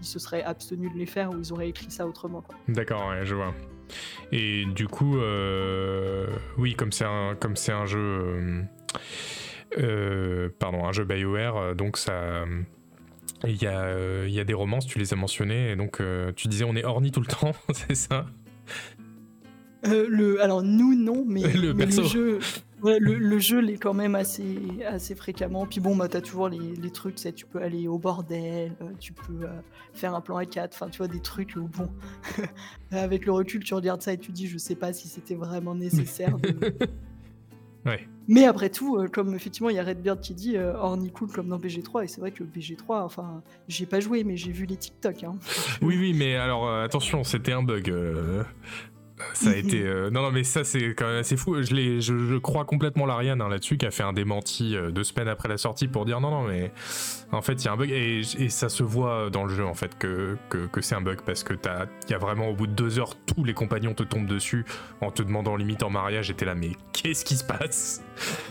ils 0.00 0.06
se 0.06 0.18
seraient 0.18 0.42
abstenus 0.42 0.92
de 0.92 0.98
les 0.98 1.06
faire 1.06 1.30
ou 1.30 1.38
ils 1.38 1.52
auraient 1.52 1.68
écrit 1.68 1.90
ça 1.90 2.06
autrement. 2.06 2.44
D'accord, 2.68 3.12
je 3.24 3.34
vois. 3.34 3.54
Et 4.32 4.64
du 4.66 4.88
coup, 4.88 5.18
euh, 5.18 6.26
oui, 6.58 6.74
comme 6.74 6.92
c'est 6.92 7.04
un, 7.04 7.86
jeu, 7.86 8.64
pardon, 10.58 10.84
un 10.84 10.92
jeu 10.92 11.04
Bioware, 11.04 11.56
euh, 11.56 11.74
donc 11.74 11.96
ça, 11.96 12.44
il 13.44 13.60
y 13.62 13.66
a, 13.66 13.80
euh, 13.84 14.24
il 14.28 14.34
y 14.34 14.40
a 14.40 14.44
des 14.44 14.54
romances, 14.54 14.86
tu 14.86 14.98
les 14.98 15.12
as 15.12 15.16
mentionnées, 15.16 15.72
et 15.72 15.76
donc 15.76 16.00
euh, 16.00 16.32
tu 16.34 16.48
disais 16.48 16.64
on 16.64 16.74
est 16.76 16.84
orni 16.84 17.10
tout 17.12 17.20
le 17.20 17.26
temps, 17.26 17.52
c'est 17.72 17.94
ça? 17.94 18.26
Euh, 19.86 20.06
le, 20.08 20.42
alors 20.42 20.62
nous 20.62 20.94
non, 20.96 21.24
mais 21.26 21.42
Le 21.52 21.72
mais 21.74 21.88
jeu, 21.90 22.38
ouais, 22.82 22.98
le, 22.98 23.14
le 23.14 23.38
jeu 23.38 23.60
l'est 23.60 23.76
quand 23.76 23.94
même 23.94 24.14
assez, 24.16 24.56
assez 24.84 25.14
fréquemment. 25.14 25.64
Puis 25.66 25.78
bon, 25.80 25.94
bah 25.94 26.08
t'as 26.08 26.22
toujours 26.22 26.48
les, 26.48 26.58
les 26.58 26.90
trucs, 26.90 27.14
tu 27.16 27.46
peux 27.46 27.62
aller 27.62 27.86
au 27.86 27.98
bordel, 27.98 28.72
euh, 28.80 28.86
tu 28.98 29.12
peux 29.12 29.44
euh, 29.44 29.60
faire 29.92 30.14
un 30.14 30.20
plan 30.20 30.40
A4, 30.40 30.70
enfin 30.72 30.88
tu 30.88 30.98
vois 30.98 31.08
des 31.08 31.20
trucs 31.20 31.54
où 31.56 31.68
bon, 31.68 31.88
avec 32.90 33.26
le 33.26 33.32
recul 33.32 33.62
tu 33.62 33.74
regardes 33.74 34.02
ça 34.02 34.14
et 34.14 34.18
tu 34.18 34.32
dis 34.32 34.48
je 34.48 34.58
sais 34.58 34.74
pas 34.76 34.92
si 34.92 35.06
c'était 35.08 35.36
vraiment 35.36 35.74
nécessaire. 35.74 36.36
de- 36.38 36.56
Ouais. 37.84 38.08
Mais 38.28 38.44
après 38.44 38.70
tout, 38.70 38.96
euh, 38.96 39.06
comme 39.08 39.34
effectivement 39.34 39.70
il 39.70 39.76
y 39.76 39.78
a 39.78 39.84
Redbeard 39.84 40.20
qui 40.20 40.34
dit 40.34 40.56
euh, 40.56 40.74
orni 40.76 41.10
cool 41.12 41.28
comme 41.30 41.48
dans 41.48 41.58
BG3 41.58 42.04
et 42.04 42.08
c'est 42.08 42.20
vrai 42.20 42.32
que 42.32 42.42
BG3, 42.44 43.02
enfin 43.02 43.42
j'ai 43.68 43.86
pas 43.86 44.00
joué 44.00 44.24
mais 44.24 44.36
j'ai 44.36 44.50
vu 44.52 44.66
les 44.66 44.76
TikTok. 44.76 45.24
Hein. 45.24 45.36
Oui, 45.82 45.96
oui, 45.98 46.12
mais 46.12 46.36
alors 46.36 46.66
euh, 46.68 46.84
attention, 46.84 47.22
c'était 47.24 47.52
un 47.52 47.62
bug. 47.62 47.88
euh, 47.90 48.42
ça 49.32 49.50
a 49.50 49.54
été. 49.54 49.82
euh, 49.82 50.10
non, 50.10 50.20
non, 50.22 50.30
mais 50.30 50.44
ça, 50.44 50.62
c'est 50.62 50.94
quand 50.94 51.06
même 51.06 51.20
assez 51.20 51.36
fou. 51.38 51.62
Je, 51.62 51.72
l'ai- 51.74 52.00
je, 52.02 52.18
je 52.18 52.36
crois 52.36 52.64
complètement 52.66 53.06
l'Ariane 53.06 53.40
hein, 53.40 53.48
là-dessus, 53.48 53.78
qui 53.78 53.86
a 53.86 53.90
fait 53.90 54.02
un 54.02 54.12
démenti 54.12 54.76
deux 54.92 55.04
semaines 55.04 55.28
après 55.28 55.48
la 55.48 55.56
sortie 55.56 55.88
pour 55.88 56.04
dire 56.04 56.20
non, 56.20 56.30
non, 56.30 56.42
mais 56.42 56.70
en 57.32 57.42
fait, 57.42 57.54
il 57.54 57.64
y 57.64 57.68
a 57.68 57.72
un 57.72 57.76
bug. 57.76 57.90
Et, 57.90 58.20
et 58.38 58.48
ça 58.48 58.68
se 58.68 58.82
voit 58.82 59.30
dans 59.30 59.44
le 59.44 59.54
jeu, 59.54 59.64
en 59.66 59.74
fait, 59.74 59.96
que, 59.98 60.36
que, 60.48 60.66
que 60.66 60.80
c'est 60.80 60.94
un 60.94 61.00
bug 61.00 61.20
parce 61.24 61.42
que 61.42 61.54
il 61.54 62.10
y 62.10 62.14
a 62.14 62.18
vraiment, 62.18 62.48
au 62.48 62.54
bout 62.54 62.66
de 62.66 62.72
deux 62.72 62.98
heures, 62.98 63.14
tous 63.26 63.44
les 63.44 63.54
compagnons 63.54 63.94
te 63.94 64.02
tombent 64.02 64.26
dessus 64.26 64.64
en 65.00 65.10
te 65.10 65.22
demandant 65.22 65.56
limite 65.56 65.82
en 65.82 65.90
mariage. 65.90 66.30
Et 66.30 66.34
t'es 66.34 66.44
là, 66.44 66.54
mais 66.54 66.70
qu'est-ce 66.92 67.24
qui 67.24 67.36
se 67.36 67.44
passe? 67.44 68.02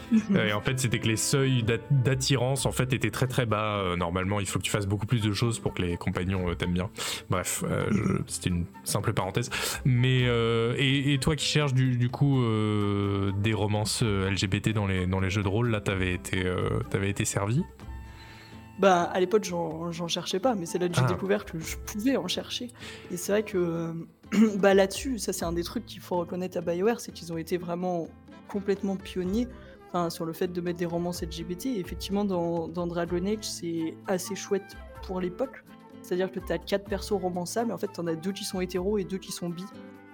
Et 0.35 0.53
en 0.53 0.61
fait, 0.61 0.79
c'était 0.79 0.99
que 0.99 1.07
les 1.07 1.15
seuils 1.17 1.63
d'at- 1.63 1.77
d'attirance, 1.91 2.65
en 2.65 2.71
fait, 2.71 2.93
étaient 2.93 3.11
très 3.11 3.27
très 3.27 3.45
bas. 3.45 3.77
Euh, 3.77 3.95
normalement, 3.95 4.39
il 4.39 4.45
faut 4.45 4.59
que 4.59 4.63
tu 4.63 4.71
fasses 4.71 4.87
beaucoup 4.87 5.05
plus 5.05 5.21
de 5.21 5.33
choses 5.33 5.59
pour 5.59 5.73
que 5.73 5.81
les 5.81 5.97
compagnons 5.97 6.49
euh, 6.49 6.55
t'aiment 6.55 6.73
bien. 6.73 6.89
Bref, 7.29 7.63
euh, 7.67 7.85
c'était 8.27 8.49
une 8.49 8.65
simple 8.83 9.13
parenthèse. 9.13 9.49
Mais 9.85 10.23
euh, 10.27 10.75
et, 10.77 11.13
et 11.13 11.17
toi 11.19 11.35
qui 11.35 11.45
cherches 11.45 11.73
du, 11.73 11.97
du 11.97 12.09
coup 12.09 12.41
euh, 12.43 13.31
des 13.41 13.53
romances 13.53 14.03
LGBT 14.03 14.69
dans 14.73 14.87
les 14.87 15.07
dans 15.07 15.19
les 15.19 15.29
jeux 15.29 15.43
de 15.43 15.47
rôle, 15.47 15.69
là 15.69 15.81
t'avais 15.81 16.13
été 16.13 16.43
t'avais 16.89 17.09
été 17.09 17.25
servi? 17.25 17.63
Bah, 18.79 19.03
à 19.03 19.19
l'époque, 19.19 19.43
j'en 19.45 20.07
cherchais 20.07 20.39
pas, 20.39 20.53
mais 20.55 20.65
c'est 20.65 20.79
là 20.79 20.89
que 20.89 20.95
j'ai 20.95 21.01
Ah. 21.05 21.07
découvert 21.07 21.45
que 21.45 21.57
je 21.59 21.77
pouvais 21.77 22.17
en 22.17 22.27
chercher. 22.27 22.71
Et 23.11 23.17
c'est 23.17 23.31
vrai 23.31 23.43
que 23.43 23.57
euh, 23.57 23.93
bah, 24.57 24.73
là-dessus, 24.73 25.17
ça 25.19 25.31
c'est 25.33 25.45
un 25.45 25.53
des 25.53 25.63
trucs 25.63 25.85
qu'il 25.85 26.01
faut 26.01 26.17
reconnaître 26.17 26.57
à 26.57 26.61
BioWare, 26.61 26.99
c'est 26.99 27.11
qu'ils 27.13 27.31
ont 27.31 27.37
été 27.37 27.57
vraiment 27.57 28.07
complètement 28.49 28.95
pionniers 28.97 29.47
enfin, 29.89 30.09
sur 30.09 30.25
le 30.25 30.33
fait 30.33 30.47
de 30.49 30.59
mettre 30.61 30.77
des 30.79 30.85
romances 30.85 31.21
LGBT. 31.23 31.67
Et 31.67 31.79
effectivement, 31.79 32.25
dans, 32.25 32.67
dans 32.67 32.85
Dragon 32.85 33.25
Age, 33.25 33.43
c'est 33.43 33.95
assez 34.07 34.35
chouette 34.35 34.75
pour 35.03 35.21
l'époque. 35.21 35.63
C'est-à-dire 36.01 36.31
que 36.31 36.39
tu 36.39 36.51
as 36.51 36.57
quatre 36.57 36.85
persos 36.85 37.13
romançables, 37.19 37.69
mais 37.69 37.73
en 37.73 37.77
fait, 37.77 37.91
tu 37.93 37.99
en 38.01 38.07
as 38.07 38.15
deux 38.15 38.31
qui 38.33 38.43
sont 38.43 38.59
hétéros 38.61 38.97
et 38.97 39.05
deux 39.05 39.17
qui 39.17 39.31
sont 39.31 39.49
bi. 39.49 39.63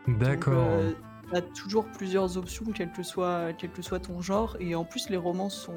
D'accord. 0.07 0.53
Euh, 0.69 0.91
t'as 1.31 1.41
toujours 1.41 1.85
plusieurs 1.85 2.37
options, 2.37 2.65
quel 2.73 2.91
que, 2.91 3.03
soit, 3.03 3.53
quel 3.57 3.71
que 3.71 3.81
soit 3.81 3.99
ton 3.99 4.21
genre. 4.21 4.55
Et 4.59 4.73
en 4.75 4.85
plus, 4.85 5.09
les 5.09 5.17
romans 5.17 5.49
sont 5.49 5.73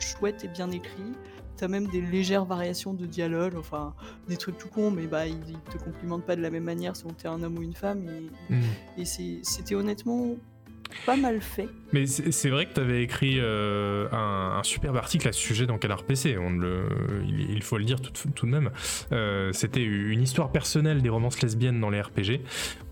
chouettes 0.00 0.44
et 0.44 0.48
bien 0.48 0.70
écrits. 0.70 1.12
T'as 1.62 1.68
même 1.68 1.86
des 1.86 2.00
légères 2.00 2.44
variations 2.44 2.92
de 2.92 3.06
dialogue, 3.06 3.54
enfin, 3.56 3.94
des 4.28 4.36
trucs 4.36 4.58
tout 4.58 4.66
cons, 4.66 4.90
mais 4.90 5.06
bah, 5.06 5.28
ils, 5.28 5.36
ils 5.48 5.72
te 5.72 5.78
complimentent 5.78 6.26
pas 6.26 6.34
de 6.34 6.42
la 6.42 6.50
même 6.50 6.64
manière 6.64 6.96
selon 6.96 7.10
que 7.14 7.22
t'es 7.22 7.28
un 7.28 7.40
homme 7.40 7.56
ou 7.56 7.62
une 7.62 7.72
femme. 7.74 8.04
Et, 8.50 9.00
et 9.00 9.04
c'est- 9.04 9.38
c'était 9.42 9.76
honnêtement 9.76 10.34
pas 11.06 11.16
mal 11.16 11.40
fait. 11.40 11.68
Mais 11.92 12.04
c'est 12.06 12.32
c'est 12.32 12.50
vrai 12.50 12.66
que 12.66 12.74
tu 12.74 12.80
avais 12.80 13.04
écrit 13.04 13.36
euh, 13.38 14.08
un, 14.10 14.58
un 14.58 14.62
superbe 14.64 14.96
article 14.96 15.28
à 15.28 15.32
ce 15.32 15.38
sujet 15.40 15.66
dans 15.66 15.78
Canard 15.78 16.02
PC, 16.02 16.36
on 16.36 16.50
le, 16.50 16.88
il, 17.28 17.52
il 17.52 17.62
faut 17.62 17.78
le 17.78 17.84
dire 17.84 18.00
tout, 18.00 18.12
tout 18.34 18.46
de 18.46 18.50
même. 18.50 18.70
Euh, 19.12 19.52
C'était 19.52 19.84
une 19.84 20.20
histoire 20.20 20.50
personnelle 20.50 21.00
des 21.00 21.08
romances 21.10 21.40
lesbiennes 21.42 21.80
dans 21.80 21.90
les 21.90 22.00
RPG, 22.00 22.40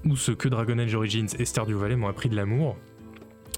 où 0.06 0.14
ce 0.16 0.30
que 0.30 0.48
Dragon 0.48 0.78
Age 0.78 0.94
Origins 0.94 1.26
et 1.40 1.44
Stardew 1.44 1.74
Valley 1.76 1.96
m'ont 1.96 2.08
appris 2.08 2.28
de 2.28 2.36
l'amour. 2.36 2.76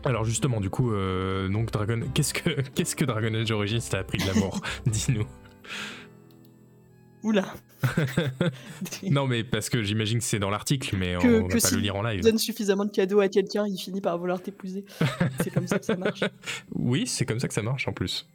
Alors 0.05 0.25
justement, 0.25 0.61
du 0.61 0.69
coup, 0.71 0.93
euh, 0.93 1.49
donc 1.49 1.71
Dragon, 1.71 2.01
qu'est-ce 2.15 2.35
que 2.35 2.61
qu'est-ce 2.75 2.97
que 2.97 3.05
Dragon 3.05 3.33
Age 3.35 3.51
Origins 3.53 3.81
t'a 3.89 3.99
appris 3.99 4.19
de 4.19 4.27
l'amour 4.27 4.61
Dis-nous. 4.87 5.27
Oula. 7.23 7.45
Non, 9.11 9.27
mais 9.27 9.43
parce 9.45 9.69
que 9.69 9.83
j'imagine 9.83 10.19
que 10.19 10.25
c'est 10.25 10.39
dans 10.39 10.51
l'article, 10.51 10.97
mais 10.97 11.17
Que- 11.21 11.41
on, 11.43 11.47
que 11.49 11.55
va 11.55 11.61
pas 11.61 11.69
si 11.69 11.75
le 11.75 11.81
lire 11.81 11.97
en 11.97 12.03
live. 12.03 12.23
donne 12.23 12.39
suffisamment 12.39 12.85
de 12.85 12.91
cadeaux 12.91 13.21
à 13.21 13.29
quelqu'un, 13.29 13.67
il 13.67 13.77
finit 13.79 14.01
par 14.01 14.19
vouloir 14.19 14.41
t'épouser. 14.41 14.85
C'est 15.41 15.51
comme 15.53 15.67
ça 15.67 15.79
que 15.79 15.85
ça 15.85 15.97
marche. 15.97 16.23
Oui, 16.75 17.07
c'est 17.07 17.25
comme 17.27 17.41
ça 17.41 17.49
que 17.49 17.55
ça 17.55 17.63
marche 17.63 17.87
en 17.89 17.93
plus. 17.93 18.29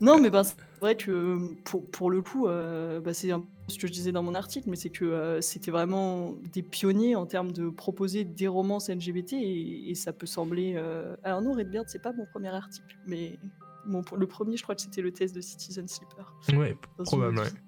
Non, 0.00 0.20
mais 0.20 0.30
ben, 0.30 0.42
vrai 0.80 0.96
que 0.96 1.38
pour, 1.64 1.88
pour 1.90 2.10
le 2.10 2.22
coup, 2.22 2.46
euh, 2.46 3.00
bah, 3.00 3.14
c'est 3.14 3.30
ce 3.68 3.78
que 3.78 3.86
je 3.86 3.92
disais 3.92 4.12
dans 4.12 4.22
mon 4.22 4.34
article, 4.34 4.68
mais 4.70 4.76
c'est 4.76 4.90
que 4.90 5.04
euh, 5.04 5.40
c'était 5.40 5.70
vraiment 5.70 6.34
des 6.52 6.62
pionniers 6.62 7.14
en 7.16 7.26
termes 7.26 7.52
de 7.52 7.68
proposer 7.68 8.24
des 8.24 8.46
romances 8.48 8.88
LGBT 8.90 9.34
et, 9.34 9.90
et 9.90 9.94
ça 9.94 10.12
peut 10.12 10.26
sembler. 10.26 10.74
euh, 10.76 11.16
Alors, 11.24 11.42
non, 11.42 11.52
Redbeard, 11.52 11.84
c'est 11.88 12.02
pas 12.02 12.12
mon 12.12 12.26
premier 12.26 12.48
article, 12.48 12.96
mais 13.06 13.38
mon- 13.86 14.02
le 14.16 14.26
premier, 14.26 14.56
je 14.56 14.62
crois 14.62 14.74
que 14.74 14.82
c'était 14.82 15.02
le 15.02 15.12
test 15.12 15.34
de 15.34 15.40
Citizen 15.40 15.86
Sleeper. 15.88 16.34
Ouais, 16.54 16.76
dans 16.98 17.04
une 17.04 17.04
probable, 17.04 17.38
autre 17.38 17.52
ouais. 17.52 17.60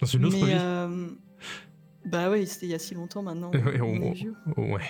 Dans 0.00 0.06
une 0.06 0.24
autre 0.26 0.36
mais, 0.40 0.46
vie. 0.46 0.58
euh, 0.58 1.08
Bah 2.06 2.30
ouais, 2.30 2.44
c'était 2.46 2.66
il 2.66 2.72
y 2.72 2.74
a 2.74 2.78
si 2.78 2.94
longtemps 2.94 3.22
maintenant. 3.22 3.50
Ouais, 3.64 3.80
on 3.80 4.14
on-. 4.56 4.72
Ouais. 4.74 4.82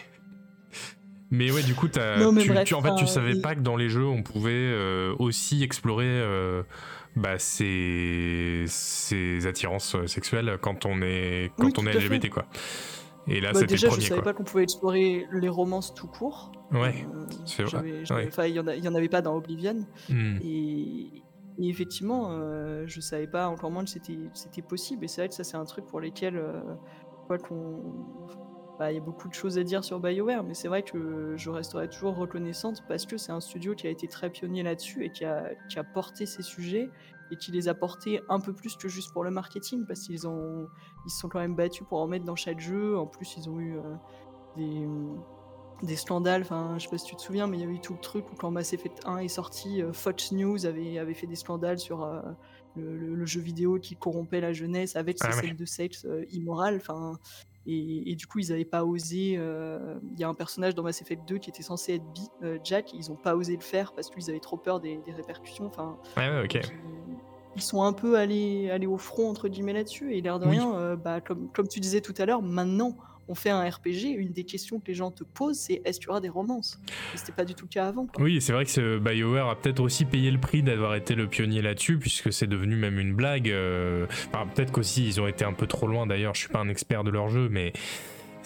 Mais 1.31 1.51
ouais, 1.51 1.63
du 1.65 1.75
coup, 1.75 1.87
Non, 2.19 2.33
tu, 2.37 2.49
bref, 2.49 2.65
tu- 2.69 2.75
en 2.75 2.83
fait, 2.83 2.95
tu 2.97 3.07
savais 3.09 3.41
pas 3.41 3.57
que 3.57 3.61
dans 3.61 3.75
les 3.77 3.89
jeux, 3.89 4.05
on 4.07 4.23
pouvait 4.23 4.51
euh, 4.53 5.13
aussi 5.19 5.65
explorer 5.65 6.05
euh, 6.07 6.63
bah, 7.17 7.39
ses, 7.39 8.65
ses 8.69 9.47
attirances 9.47 9.95
euh, 9.95 10.07
sexuelles 10.07 10.59
quand 10.61 10.87
on 10.87 11.01
est, 11.03 11.51
quand 11.59 11.67
Oui, 11.67 11.73
on 11.79 11.87
est 11.87 11.93
fait. 11.93 11.99
LGBT, 12.09 12.31
quoi. 12.31 12.47
Et 13.29 13.41
là, 13.41 13.53
Bah, 13.53 13.59
c'était 13.61 13.75
déjà, 13.75 13.87
le 13.89 13.91
je 13.93 13.97
premier, 13.97 14.09
savais 14.09 14.21
quoi. 14.23 14.33
pas 14.33 14.37
qu'on 14.37 14.45
pouvait 14.45 14.63
explorer 14.63 15.27
les 15.33 15.49
romances 15.49 15.93
tout 15.95 16.07
court. 16.07 16.53
Ouais, 16.71 17.07
Euh, 17.15 17.27
c'est 17.45 17.65
vrai, 17.65 18.03
ouais. 18.11 18.29
enfin, 18.29 18.47
il 18.47 18.55
y 18.55 18.89
en 18.89 18.95
avait 18.95 19.09
pas 19.09 19.23
dans 19.23 19.35
Oblivion. 19.37 19.85
Hmm. 20.09 20.37
Et, 20.45 21.23
et 21.59 21.69
effectivement, 21.69 22.29
euh, 22.31 22.85
je 22.87 23.01
savais 23.01 23.27
pas 23.27 23.49
encore 23.49 23.71
moins 23.71 23.83
que 23.85 23.91
c'était 23.91 24.63
possible. 24.63 25.05
Et 25.05 25.09
c'est 25.09 25.23
vrai 25.23 25.29
que 25.29 25.35
ça, 25.35 25.43
c'est 25.43 25.57
un 25.57 25.65
truc 25.65 25.87
pour 25.87 26.01
lesquels 26.01 26.37
euh, 26.37 26.61
quoi 27.27 27.39
qu'on. 27.39 27.83
Bah, 28.79 28.93
Il 28.93 28.95
y 28.97 28.99
a 28.99 29.01
beaucoup 29.01 29.29
de 29.29 29.35
choses 29.35 29.59
à 29.59 29.63
dire 29.65 29.83
sur 29.85 30.01
BioWare, 30.01 30.43
mais 30.45 30.55
c'est 30.55 30.69
vrai 30.69 30.83
que 30.83 31.35
je 31.37 31.51
resterai 31.51 31.89
toujours 31.89 32.17
reconnaissante 32.17 32.83
parce 32.89 33.07
que 33.07 33.17
c'est 33.17 33.33
un 33.33 33.41
studio 33.41 33.75
qui 33.75 33.87
a 33.87 33.91
été 33.91 34.09
très 34.09 34.31
pionnier 34.31 34.63
là-dessus 34.63 35.05
et 35.05 35.11
qui 35.11 35.25
a, 35.25 35.51
qui 35.69 35.79
a 35.79 35.85
porté 35.85 36.27
ces 36.27 36.43
sujets 36.43 36.91
et 37.31 37.37
qui 37.37 37.51
les 37.53 37.69
a 37.69 37.75
portés 37.75 38.21
un 38.29 38.39
peu 38.39 38.53
plus 38.53 38.77
que 38.77 38.89
juste 38.89 39.13
pour 39.13 39.25
le 39.25 39.31
marketing 39.31 39.85
parce 39.87 40.01
qu'ils 40.01 40.29
ont 40.29 40.69
ils 41.07 41.11
se 41.11 41.19
sont 41.19 41.29
quand 41.29 41.41
même 41.41 41.57
battus 41.57 41.85
pour 41.89 41.99
en 42.01 42.07
mettre 42.07 42.25
dans 42.25 42.37
chaque 42.37 42.61
jeu. 42.61 42.97
En 42.97 43.07
plus, 43.07 43.37
ils 43.37 43.49
ont 43.51 43.59
eu 43.59 43.77
euh, 43.79 43.95
des 44.57 44.87
des 45.83 45.97
scandales, 45.97 46.41
enfin 46.41 46.77
je 46.79 46.85
sais 46.85 46.89
pas 46.91 46.97
si 46.97 47.05
tu 47.07 47.17
te 47.17 47.21
souviens, 47.23 47.47
mais 47.47 47.59
il 47.59 47.61
y 47.61 47.67
a 47.67 47.71
eu 47.71 47.81
tout 47.81 47.93
le 47.93 48.01
truc 48.01 48.25
où 48.33 48.35
quand 48.37 48.51
Mass 48.51 48.73
Effect 48.73 49.01
1 49.05 49.19
est 49.19 49.29
sorti, 49.29 49.83
euh, 49.83 49.93
Fox 49.93 50.33
News 50.33 50.65
avait, 50.65 50.99
avait 50.99 51.13
fait 51.13 51.27
des 51.27 51.37
scandales 51.37 51.79
sur 51.79 52.03
euh, 52.03 52.23
le, 52.77 52.97
le- 52.97 53.15
le 53.15 53.27
jeu 53.27 53.43
vidéo 53.43 53.79
qui 53.79 53.95
corrompait 53.95 54.41
la 54.41 54.55
jeunesse 54.55 54.97
avec 54.97 55.19
ses 55.19 55.27
Ah 55.27 55.37
ouais. 55.37 55.41
scènes 55.43 55.57
de 55.57 55.65
sexe 55.67 56.07
euh, 56.07 56.25
immorales, 56.31 56.77
enfin 56.77 57.19
et, 57.67 58.11
et 58.13 58.15
du 58.17 58.27
coup 58.27 58.39
ils 58.39 58.51
n'avaient 58.51 58.65
pas 58.65 58.85
osé, 58.85 59.35
euh, 59.37 59.99
il 60.13 60.19
y 60.19 60.25
a 60.25 60.29
un 60.29 60.35
personnage 60.35 60.75
dans 60.75 60.83
Mass 60.83 61.03
Effect 61.03 61.27
2 61.27 61.39
qui 61.39 61.51
était 61.51 61.63
censé 61.63 61.95
être 61.95 62.05
bi, 62.13 62.29
euh, 62.43 62.59
Jack, 62.63 62.93
ils 62.93 63.11
ont 63.11 63.17
pas 63.17 63.35
osé 63.37 63.57
le 63.57 63.63
faire 63.63 63.93
parce 63.93 64.09
qu'ils 64.11 64.31
avaient 64.31 64.41
trop 64.41 64.57
peur 64.57 64.81
des, 64.81 64.99
des 64.99 65.13
répercussions, 65.13 65.67
enfin 65.67 65.99
Ouais, 66.17 66.29
ouais, 66.29 66.45
ok. 66.45 66.55
ils, 66.55 67.17
ils 67.57 67.63
sont 67.63 67.83
un 67.83 67.93
peu 67.93 68.17
allés, 68.19 68.71
allés 68.71 68.87
au 68.87 68.99
front 68.99 69.29
entre 69.31 69.49
guillemets 69.49 69.73
là-dessus 69.73 70.15
et 70.15 70.21
l'air 70.21 70.39
de 70.39 70.47
Oui. 70.47 70.59
rien, 70.59 70.75
euh, 70.77 70.97
bah, 70.97 71.21
comme, 71.21 71.49
comme 71.51 71.69
tu 71.69 71.81
disais 71.81 72.01
tout 72.03 72.15
à 72.19 72.27
l'heure, 72.27 72.43
maintenant 72.43 72.97
on 73.29 73.35
fait 73.35 73.51
un 73.51 73.69
RPG, 73.69 74.05
une 74.17 74.33
des 74.33 74.45
questions 74.45 74.79
que 74.79 74.87
les 74.89 74.95
gens 74.95 75.11
te 75.11 75.25
posent 75.25 75.59
c'est 75.59 75.83
est-ce 75.85 75.99
qu'il 75.99 76.09
y 76.09 76.11
aura 76.11 76.21
des 76.21 76.29
romances? 76.29 76.81
C'était 77.15 77.33
pas 77.33 77.45
du 77.45 77.55
tout 77.55 77.65
le 77.65 77.73
cas 77.73 77.89
avant. 77.89 78.07
Oui, 78.19 78.41
c'est 78.41 78.53
vrai 78.53 78.65
que 78.65 78.71
ce 78.71 78.99
BioWare 78.99 79.49
a 79.49 79.61
peut-être 79.61 79.81
aussi 79.81 80.05
payé 80.05 80.31
le 80.31 80.39
prix 80.39 80.63
d'avoir 80.63 80.95
été 80.95 81.15
le 81.15 81.27
pionnier 81.27 81.63
là-dessus, 81.63 81.99
puisque 81.99 82.33
c'est 82.33 82.47
devenu 82.47 82.77
même 82.77 82.99
une 82.99 83.15
blague. 83.15 83.51
euh, 83.51 84.07
peut-être 84.55 84.73
qu'aussi 84.73 85.07
ils 85.07 85.21
ont 85.21 85.27
été 85.27 85.45
un 85.45 85.53
peu 85.53 85.67
trop 85.67 85.87
loin 85.87 86.07
d'ailleurs, 86.07 86.35
je 86.35 86.41
suis 86.41 86.49
pas 86.49 86.61
un 86.61 86.69
expert 86.69 87.05
de 87.05 87.11
leur 87.11 87.29
jeu, 87.29 87.49
mais 87.51 87.73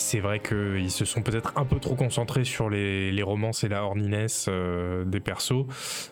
c'est 0.01 0.21
vrai 0.21 0.41
qu'ils 0.41 0.91
se 0.91 1.05
sont 1.05 1.23
peut-être 1.23 1.53
un 1.57 1.65
peu 1.65 1.79
trop 1.79 1.95
concentrés 1.95 2.45
sur 2.45 2.71
les, 2.71 3.13
les 3.13 3.23
romances 3.23 3.65
et 3.65 3.69
la 3.69 3.85
horniness 3.85 4.47
euh, 4.49 5.05
des 5.05 5.21
persos. 5.21 5.67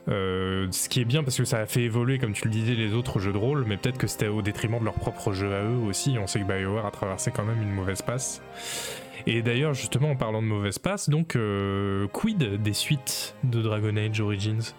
Euh, 0.08 0.68
ce 0.70 0.88
qui 0.88 1.00
est 1.00 1.04
bien 1.04 1.24
parce 1.24 1.36
que 1.36 1.44
ça 1.44 1.58
a 1.58 1.66
fait 1.66 1.82
évoluer, 1.82 2.18
comme 2.18 2.34
tu 2.34 2.44
le 2.44 2.50
disais, 2.50 2.74
les 2.74 2.92
autres 2.92 3.18
jeux 3.18 3.32
de 3.32 3.38
rôle, 3.38 3.64
mais 3.66 3.76
peut-être 3.76 3.98
que 3.98 4.06
c'était 4.06 4.28
au 4.28 4.42
détriment 4.42 4.78
de 4.78 4.84
leur 4.84 4.94
propre 4.94 5.32
jeu 5.32 5.52
à 5.54 5.62
eux 5.64 5.78
aussi. 5.86 6.16
On 6.18 6.26
sait 6.26 6.40
que 6.40 6.44
BioWare 6.44 6.86
a 6.86 6.90
traversé 6.90 7.30
quand 7.30 7.44
même 7.44 7.62
une 7.62 7.72
mauvaise 7.72 8.02
passe. 8.02 8.42
Et 9.26 9.42
d'ailleurs, 9.42 9.74
justement, 9.74 10.10
en 10.10 10.16
parlant 10.16 10.42
de 10.42 10.46
mauvaise 10.46 10.78
passe, 10.78 11.08
donc, 11.08 11.34
euh, 11.34 12.06
quid 12.08 12.62
des 12.62 12.72
suites 12.74 13.34
de 13.44 13.62
Dragon 13.62 13.96
Age 13.96 14.20
Origins? 14.20 14.74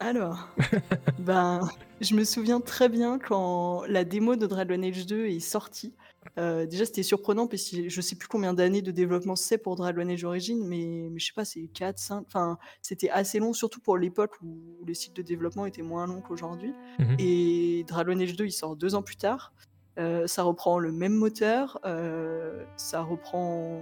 Alors, 0.00 0.48
ben, 1.18 1.68
je 2.00 2.14
me 2.14 2.24
souviens 2.24 2.60
très 2.60 2.88
bien 2.88 3.18
quand 3.18 3.84
la 3.88 4.04
démo 4.04 4.36
de 4.36 4.46
Dragon 4.46 4.82
Age 4.82 5.06
2 5.06 5.26
est 5.26 5.40
sortie. 5.40 5.92
Euh, 6.38 6.66
déjà, 6.66 6.84
c'était 6.84 7.02
surprenant 7.02 7.46
parce 7.46 7.70
que 7.70 7.88
je 7.88 8.00
sais 8.00 8.16
plus 8.16 8.28
combien 8.28 8.54
d'années 8.54 8.82
de 8.82 8.90
développement 8.90 9.36
c'est 9.36 9.58
pour 9.58 9.76
Dragon 9.76 10.08
Age 10.08 10.24
Origins, 10.24 10.64
mais, 10.64 11.08
mais 11.10 11.18
je 11.18 11.26
sais 11.26 11.32
pas, 11.34 11.44
c'est 11.44 11.68
4, 11.74 11.98
5. 11.98 12.24
Enfin, 12.26 12.58
c'était 12.82 13.10
assez 13.10 13.38
long, 13.38 13.52
surtout 13.52 13.80
pour 13.80 13.96
l'époque 13.96 14.32
où 14.42 14.84
les 14.86 14.94
cycles 14.94 15.16
de 15.16 15.22
développement 15.22 15.66
étaient 15.66 15.82
moins 15.82 16.06
longs 16.06 16.20
qu'aujourd'hui. 16.20 16.72
Mhm. 16.98 17.16
Et 17.18 17.84
Dragon 17.88 18.18
Age 18.20 18.36
2, 18.36 18.46
il 18.46 18.52
sort 18.52 18.76
deux 18.76 18.94
ans 18.94 19.02
plus 19.02 19.16
tard. 19.16 19.52
Euh, 19.98 20.26
ça 20.26 20.42
reprend 20.42 20.78
le 20.78 20.90
même 20.90 21.14
moteur, 21.14 21.78
euh, 21.84 22.64
ça 22.76 23.02
reprend 23.02 23.80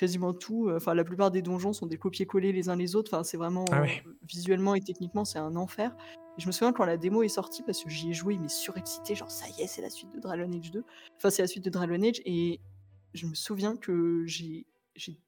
quasiment 0.00 0.32
tout. 0.32 0.68
euh, 0.68 0.76
Enfin, 0.78 0.94
la 0.94 1.04
plupart 1.04 1.30
des 1.30 1.42
donjons 1.42 1.74
sont 1.74 1.86
des 1.86 1.98
copier-coller 1.98 2.52
les 2.52 2.70
uns 2.70 2.76
les 2.76 2.96
autres. 2.96 3.12
Enfin, 3.12 3.22
c'est 3.22 3.36
vraiment 3.36 3.66
Ah 3.70 3.82
euh, 3.82 3.86
visuellement 4.26 4.74
et 4.74 4.80
techniquement, 4.80 5.26
c'est 5.26 5.38
un 5.38 5.56
enfer. 5.56 5.94
Et 6.38 6.40
je 6.40 6.46
me 6.46 6.52
souviens 6.52 6.72
quand 6.72 6.86
la 6.86 6.96
démo 6.96 7.22
est 7.22 7.28
sortie, 7.28 7.62
parce 7.62 7.84
que 7.84 7.90
j'y 7.90 8.08
ai 8.08 8.12
joué, 8.14 8.38
mais 8.38 8.48
surexcité, 8.48 9.14
genre 9.14 9.30
ça 9.30 9.44
y 9.58 9.62
est, 9.62 9.66
c'est 9.66 9.82
la 9.82 9.90
suite 9.90 10.10
de 10.14 10.18
Dragon 10.18 10.50
Age 10.58 10.70
2. 10.70 10.82
Enfin, 11.18 11.28
c'est 11.28 11.42
la 11.42 11.48
suite 11.48 11.64
de 11.66 11.70
Dragon 11.70 12.02
Age. 12.02 12.22
Et 12.24 12.60
je 13.12 13.26
me 13.26 13.34
souviens 13.34 13.76
que 13.76 14.24
j'ai 14.26 14.64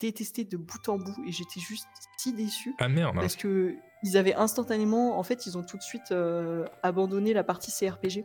détesté 0.01 0.44
de 0.44 0.57
bout 0.57 0.89
en 0.89 0.97
bout 0.97 1.16
et 1.27 1.32
j'étais 1.32 1.61
juste 1.61 1.86
si 2.16 2.32
déçue 2.32 2.74
Ah 2.78 2.89
merde 2.89 3.15
parce 3.16 3.36
que 3.36 3.74
ils 4.05 4.16
avaient 4.16 4.35
instantanément, 4.35 5.19
en 5.19 5.23
fait, 5.23 5.47
ils 5.47 5.59
ont 5.59 5.62
tout 5.62 5.77
de 5.77 5.82
suite 5.82 6.12
euh, 6.12 6.65
abandonné 6.82 7.35
la 7.35 7.44
partie 7.44 7.70
CRPG. 7.70 8.24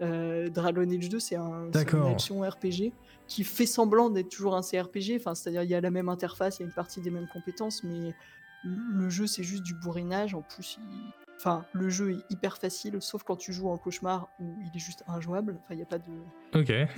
Euh, 0.00 0.48
Dragon 0.50 0.82
Age 0.90 1.08
2, 1.08 1.20
c'est 1.20 1.36
un, 1.36 1.70
une 1.72 2.06
action 2.08 2.40
RPG 2.40 2.92
qui 3.28 3.44
fait 3.44 3.66
semblant 3.66 4.10
d'être 4.10 4.28
toujours 4.28 4.56
un 4.56 4.62
CRPG. 4.62 5.16
Enfin, 5.16 5.34
c'est-à-dire 5.34 5.62
il 5.62 5.70
y 5.70 5.74
a 5.74 5.80
la 5.80 5.90
même 5.90 6.08
interface, 6.08 6.58
il 6.58 6.62
y 6.62 6.64
a 6.64 6.66
une 6.66 6.74
partie 6.74 7.00
des 7.00 7.10
mêmes 7.10 7.28
compétences, 7.32 7.84
mais 7.84 8.14
le 8.64 9.08
jeu 9.08 9.26
c'est 9.26 9.42
juste 9.44 9.62
du 9.62 9.74
bourrinage. 9.74 10.34
En 10.34 10.42
plus, 10.42 10.78
il- 10.80 11.12
enfin, 11.36 11.64
le 11.72 11.88
jeu 11.90 12.12
est 12.12 12.32
hyper 12.32 12.58
facile, 12.58 12.96
sauf 13.00 13.22
quand 13.22 13.36
tu 13.36 13.52
joues 13.52 13.68
en 13.68 13.78
cauchemar 13.78 14.28
où 14.40 14.44
il 14.62 14.76
est 14.76 14.80
juste 14.80 15.04
injouable. 15.06 15.56
Enfin, 15.64 15.74
il 15.74 15.76
n'y 15.76 15.82
a 15.82 15.86
pas 15.86 15.98
de, 15.98 16.58
Ok. 16.58 16.70
et, 16.70 16.88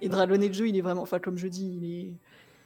et 0.00 0.08
Dragon 0.08 0.40
Age 0.42 0.58
2, 0.58 0.66
il 0.66 0.76
est 0.76 0.80
vraiment, 0.80 1.02
enfin 1.02 1.18
comme 1.20 1.38
je 1.38 1.46
dis, 1.48 1.78
il, 1.80 1.84
est, 1.84 2.12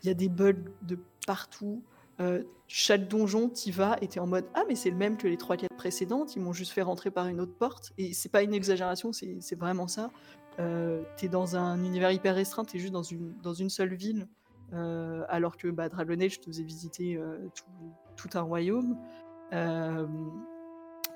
il 0.03 0.07
y 0.07 0.11
a 0.11 0.15
des 0.15 0.29
bugs 0.29 0.55
de 0.83 0.99
partout. 1.27 1.83
Euh, 2.21 2.45
chaque 2.69 3.09
donjon, 3.09 3.49
t'y 3.49 3.71
vas 3.71 3.97
et 4.01 4.09
t'es 4.09 4.21
en 4.21 4.27
mode 4.27 4.47
ah 4.55 4.65
mais 4.69 4.75
c'est 4.75 4.91
le 4.91 4.97
même 4.97 5.17
que 5.17 5.29
les 5.29 5.37
3-4 5.37 5.69
précédentes, 5.77 6.35
ils 6.35 6.43
m'ont 6.43 6.53
juste 6.53 6.73
fait 6.73 6.83
rentrer 6.83 7.11
par 7.11 7.29
une 7.29 7.41
autre 7.41 7.55
porte. 7.57 7.93
Et 7.99 8.13
c'est 8.13 8.29
pas 8.29 8.43
une 8.43 8.55
exagération, 8.55 9.13
c'est 9.13 9.55
vraiment 9.59 9.87
ça. 9.87 10.11
Euh, 10.59 11.03
t'es 11.17 11.29
dans 11.29 11.57
un 11.57 11.85
univers 11.85 12.11
hyper 12.11 12.35
restreint, 12.35 12.65
t'es 12.65 12.79
juste 12.79 12.93
dans 12.93 13.03
une, 13.03 13.35
dans 13.43 13.53
une 13.53 13.71
seule 13.71 13.95
ville, 13.95 14.27
euh, 14.73 15.25
alors 15.29 15.57
que 15.57 15.69
bah, 15.69 15.89
Dragon 15.89 16.19
Age 16.21 16.41
te 16.41 16.47
faisait 16.47 16.65
visiter 16.65 17.17
euh, 17.17 17.37
tout, 17.55 17.93
tout 18.17 18.39
un 18.39 18.43
royaume. 18.43 18.97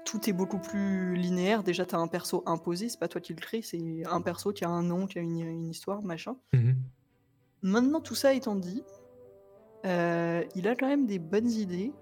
Tout 0.05 0.29
est 0.29 0.33
beaucoup 0.33 0.59
plus 0.59 1.15
linéaire. 1.15 1.63
Déjà, 1.63 1.87
t'as 1.87 1.99
un 1.99 2.09
perso 2.09 2.43
imposé, 2.47 2.89
c'est 2.89 2.99
pas 2.99 3.07
toi 3.07 3.21
qui 3.21 3.33
le 3.33 3.41
crée, 3.41 3.63
c'est 3.63 4.03
un 4.07 4.21
perso 4.21 4.53
qui 4.53 4.65
a 4.65 4.69
un 4.69 4.83
nom, 4.83 5.07
qui 5.07 5.19
a 5.19 5.23
une, 5.23 5.41
une 5.41 5.69
histoire, 5.69 6.03
machin. 6.03 6.37
Mhm. 6.53 6.77
Maintenant, 7.63 8.01
tout 8.01 8.15
ça 8.15 8.35
étant 8.35 8.57
dit, 8.57 8.83
euh, 9.85 10.43
il 10.55 10.69
a 10.69 10.75
quand 10.75 10.89
même 10.89 11.07
des 11.07 11.19
bonnes 11.19 11.51
idées. 11.51 11.93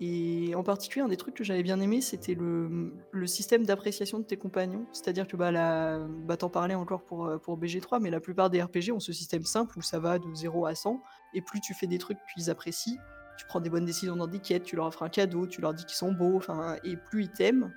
Et 0.00 0.52
en 0.56 0.64
particulier, 0.64 1.04
un 1.04 1.08
des 1.08 1.16
trucs 1.16 1.36
que 1.36 1.44
j'avais 1.44 1.62
bien 1.62 1.80
aimé, 1.80 2.00
c'était 2.00 2.34
le, 2.34 2.92
le 3.12 3.26
système 3.28 3.64
d'appréciation 3.64 4.18
de 4.18 4.24
tes 4.24 4.36
compagnons. 4.36 4.84
C'est-à-dire 4.92 5.28
que 5.28 5.36
bah, 5.36 5.52
la, 5.52 6.00
bah, 6.26 6.36
t'en 6.36 6.48
parlais 6.48 6.74
encore 6.74 7.04
pour, 7.04 7.26
euh, 7.26 7.38
pour 7.38 7.56
BG3, 7.56 8.00
mais 8.00 8.10
la 8.10 8.18
plupart 8.18 8.50
des 8.50 8.60
RPG 8.60 8.90
ont 8.92 8.98
ce 8.98 9.12
système 9.12 9.44
simple 9.44 9.78
où 9.78 9.82
ça 9.82 10.00
va 10.00 10.18
de 10.18 10.26
0 10.34 10.66
à 10.66 10.74
100. 10.74 11.00
Et 11.34 11.40
plus 11.40 11.60
tu 11.60 11.72
fais 11.72 11.86
des 11.86 11.98
trucs 11.98 12.18
qu'ils 12.34 12.50
apprécient, 12.50 12.98
tu 13.38 13.46
prends 13.46 13.60
des 13.60 13.70
bonnes 13.70 13.84
décisions 13.84 14.16
dans 14.16 14.26
des 14.26 14.40
quêtes, 14.40 14.64
tu 14.64 14.74
leur 14.74 14.86
offres 14.86 15.04
un 15.04 15.08
cadeau, 15.08 15.46
tu 15.46 15.60
leur 15.60 15.72
dis 15.72 15.84
qu'ils 15.84 15.96
sont 15.96 16.12
beaux, 16.12 16.36
enfin, 16.36 16.76
et 16.82 16.96
plus 16.96 17.24
ils 17.24 17.30
t'aiment, 17.30 17.72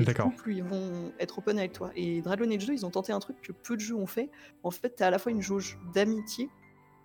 D'accord. 0.00 0.32
plus 0.36 0.56
ils 0.56 0.64
vont 0.64 1.12
être 1.18 1.38
open 1.38 1.58
avec 1.58 1.72
toi. 1.72 1.90
Et 1.96 2.22
Dragon 2.22 2.48
Age 2.50 2.66
2, 2.66 2.72
ils 2.72 2.86
ont 2.86 2.90
tenté 2.90 3.12
un 3.12 3.18
truc 3.18 3.40
que 3.42 3.52
peu 3.52 3.74
de 3.74 3.80
jeux 3.80 3.96
ont 3.96 4.06
fait. 4.06 4.30
En 4.62 4.70
fait, 4.70 4.94
tu 4.96 5.02
as 5.02 5.08
à 5.08 5.10
la 5.10 5.18
fois 5.18 5.32
une 5.32 5.42
jauge 5.42 5.78
d'amitié 5.92 6.48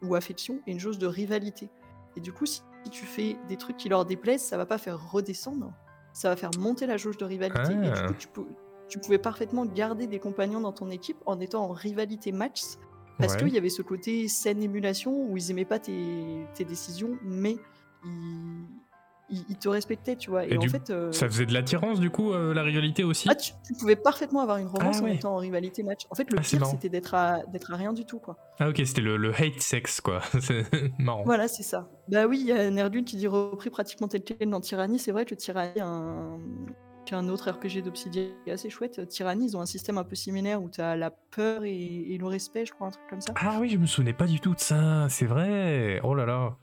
ou 0.04 0.16
affection 0.16 0.60
et 0.68 0.72
une 0.72 0.80
jauge 0.80 0.98
de 0.98 1.08
rivalité. 1.08 1.70
Et 2.16 2.20
du 2.22 2.32
coup, 2.32 2.46
si 2.46 2.62
tu 2.92 3.06
fais 3.06 3.38
des 3.48 3.58
trucs 3.58 3.78
qui 3.78 3.90
leur 3.90 4.06
déplaisent, 4.06 4.44
ça 4.44 4.58
va 4.58 4.66
pas 4.66 4.78
faire 4.78 5.12
redescendre, 5.12 5.74
ça 6.14 6.30
va 6.30 6.36
faire 6.36 6.52
monter 6.60 6.86
la 6.86 6.98
jauge 6.98 7.18
de 7.18 7.26
rivalité. 7.26 7.72
Et 7.74 7.76
du 7.76 7.90
Ah. 7.94 8.08
coup, 8.08 8.14
tu, 8.20 8.28
peux- 8.28 8.46
tu 8.88 9.00
pouvais 9.00 9.18
parfaitement 9.18 9.66
garder 9.66 10.06
des 10.08 10.20
compagnons 10.20 10.60
dans 10.60 10.74
ton 10.74 10.90
équipe 10.92 11.18
en 11.26 11.40
étant 11.40 11.64
en 11.66 11.72
rivalité 11.72 12.32
match. 12.32 12.62
Parce 13.20 13.34
Ouais. 13.34 13.40
qu'il 13.40 13.50
y 13.54 13.58
avait 13.58 13.70
ce 13.70 13.82
côté 13.84 14.28
saine 14.28 14.62
émulation 14.64 15.28
où 15.30 15.38
ils 15.38 15.52
aimaient 15.52 15.66
pas 15.66 15.80
tes, 15.80 16.46
tes 16.56 16.66
décisions, 16.66 17.18
mais 17.24 17.58
ils, 18.06 18.66
ils- 19.34 19.46
ils 19.50 19.58
te 19.58 19.68
respectaient, 19.70 20.16
tu 20.16 20.30
vois. 20.30 20.46
Et, 20.46 20.54
Et 20.54 20.58
en 20.58 20.62
du- 20.62 20.70
fait, 20.70 20.90
euh, 20.90 21.12
Ça 21.12 21.28
faisait 21.28 21.46
de 21.46 21.54
l'attirance 21.54 22.00
du 22.00 22.10
coup, 22.10 22.32
euh, 22.34 22.54
la 22.54 22.64
rivalité 22.64 23.04
aussi? 23.04 23.28
Ah, 23.30 23.36
tu, 23.36 23.52
tu 23.66 23.74
pouvais 23.74 23.96
parfaitement 23.96 24.42
avoir 24.42 24.58
une 24.58 24.68
romance 24.68 24.98
Ah 25.00 25.02
en 25.02 25.06
ouais. 25.06 25.16
étant 25.16 25.34
en 25.34 25.38
rivalité 25.38 25.84
match. 25.84 26.02
En 26.10 26.16
fait, 26.16 26.30
le 26.32 26.38
Ah, 26.40 26.42
pire, 26.42 26.66
c'était 26.66 26.90
d'être 26.90 27.14
à, 27.14 27.40
d'être 27.52 27.74
à 27.74 27.76
rien 27.78 27.94
du 27.94 28.06
tout, 28.06 28.20
quoi. 28.20 28.38
Ah 28.60 28.70
ok, 28.70 28.82
c'était 28.86 29.02
le, 29.02 29.18
le 29.18 29.32
hate 29.34 29.60
sex 29.62 30.00
quoi. 30.02 30.22
C'est 30.42 30.66
marrant. 31.00 31.24
Voilà, 31.26 31.48
c'est 31.48 31.64
ça. 31.64 31.90
Bah 32.08 32.28
oui, 32.28 32.40
il 32.42 32.48
y 32.48 32.52
a 32.52 32.70
Nerdule 32.70 33.04
qui 33.04 33.16
dit 33.18 33.28
repris 33.28 33.70
pratiquement 33.70 34.08
tel 34.08 34.24
quel 34.24 34.50
dans 34.50 34.62
Tyranny. 34.62 35.00
C'est 35.00 35.12
vrai 35.12 35.26
que 35.26 35.36
Tyranny 35.36 35.80
un... 35.82 36.40
qu'un 37.06 37.28
autre 37.30 37.50
RPG 37.52 37.82
d'Obsidian 37.84 38.28
est 38.48 38.52
assez 38.52 38.70
chouette. 38.70 39.08
Tyranny, 39.08 39.46
ils 39.48 39.58
ont 39.58 39.62
un 39.62 39.66
système 39.66 39.98
un 39.98 40.04
peu 40.04 40.16
similaire 40.16 40.62
où 40.62 40.70
tu 40.70 40.82
as 40.82 40.96
la 40.96 41.12
peur 41.12 41.64
et, 41.66 41.74
et 42.14 42.18
le 42.18 42.26
respect, 42.28 42.66
je 42.66 42.72
crois, 42.74 42.88
un 42.88 42.92
truc 42.92 43.04
comme 43.10 43.22
ça. 43.22 43.34
Ah 43.36 43.58
oui, 43.60 43.70
je 43.70 43.78
me 43.78 43.86
souvenais 43.86 44.14
pas 44.14 44.26
du 44.28 44.40
tout 44.40 44.54
de 44.56 44.60
ça, 44.60 45.08
c'est 45.10 45.26
vrai. 45.26 46.00
Oh 46.04 46.14
là 46.16 46.26
là. 46.26 46.56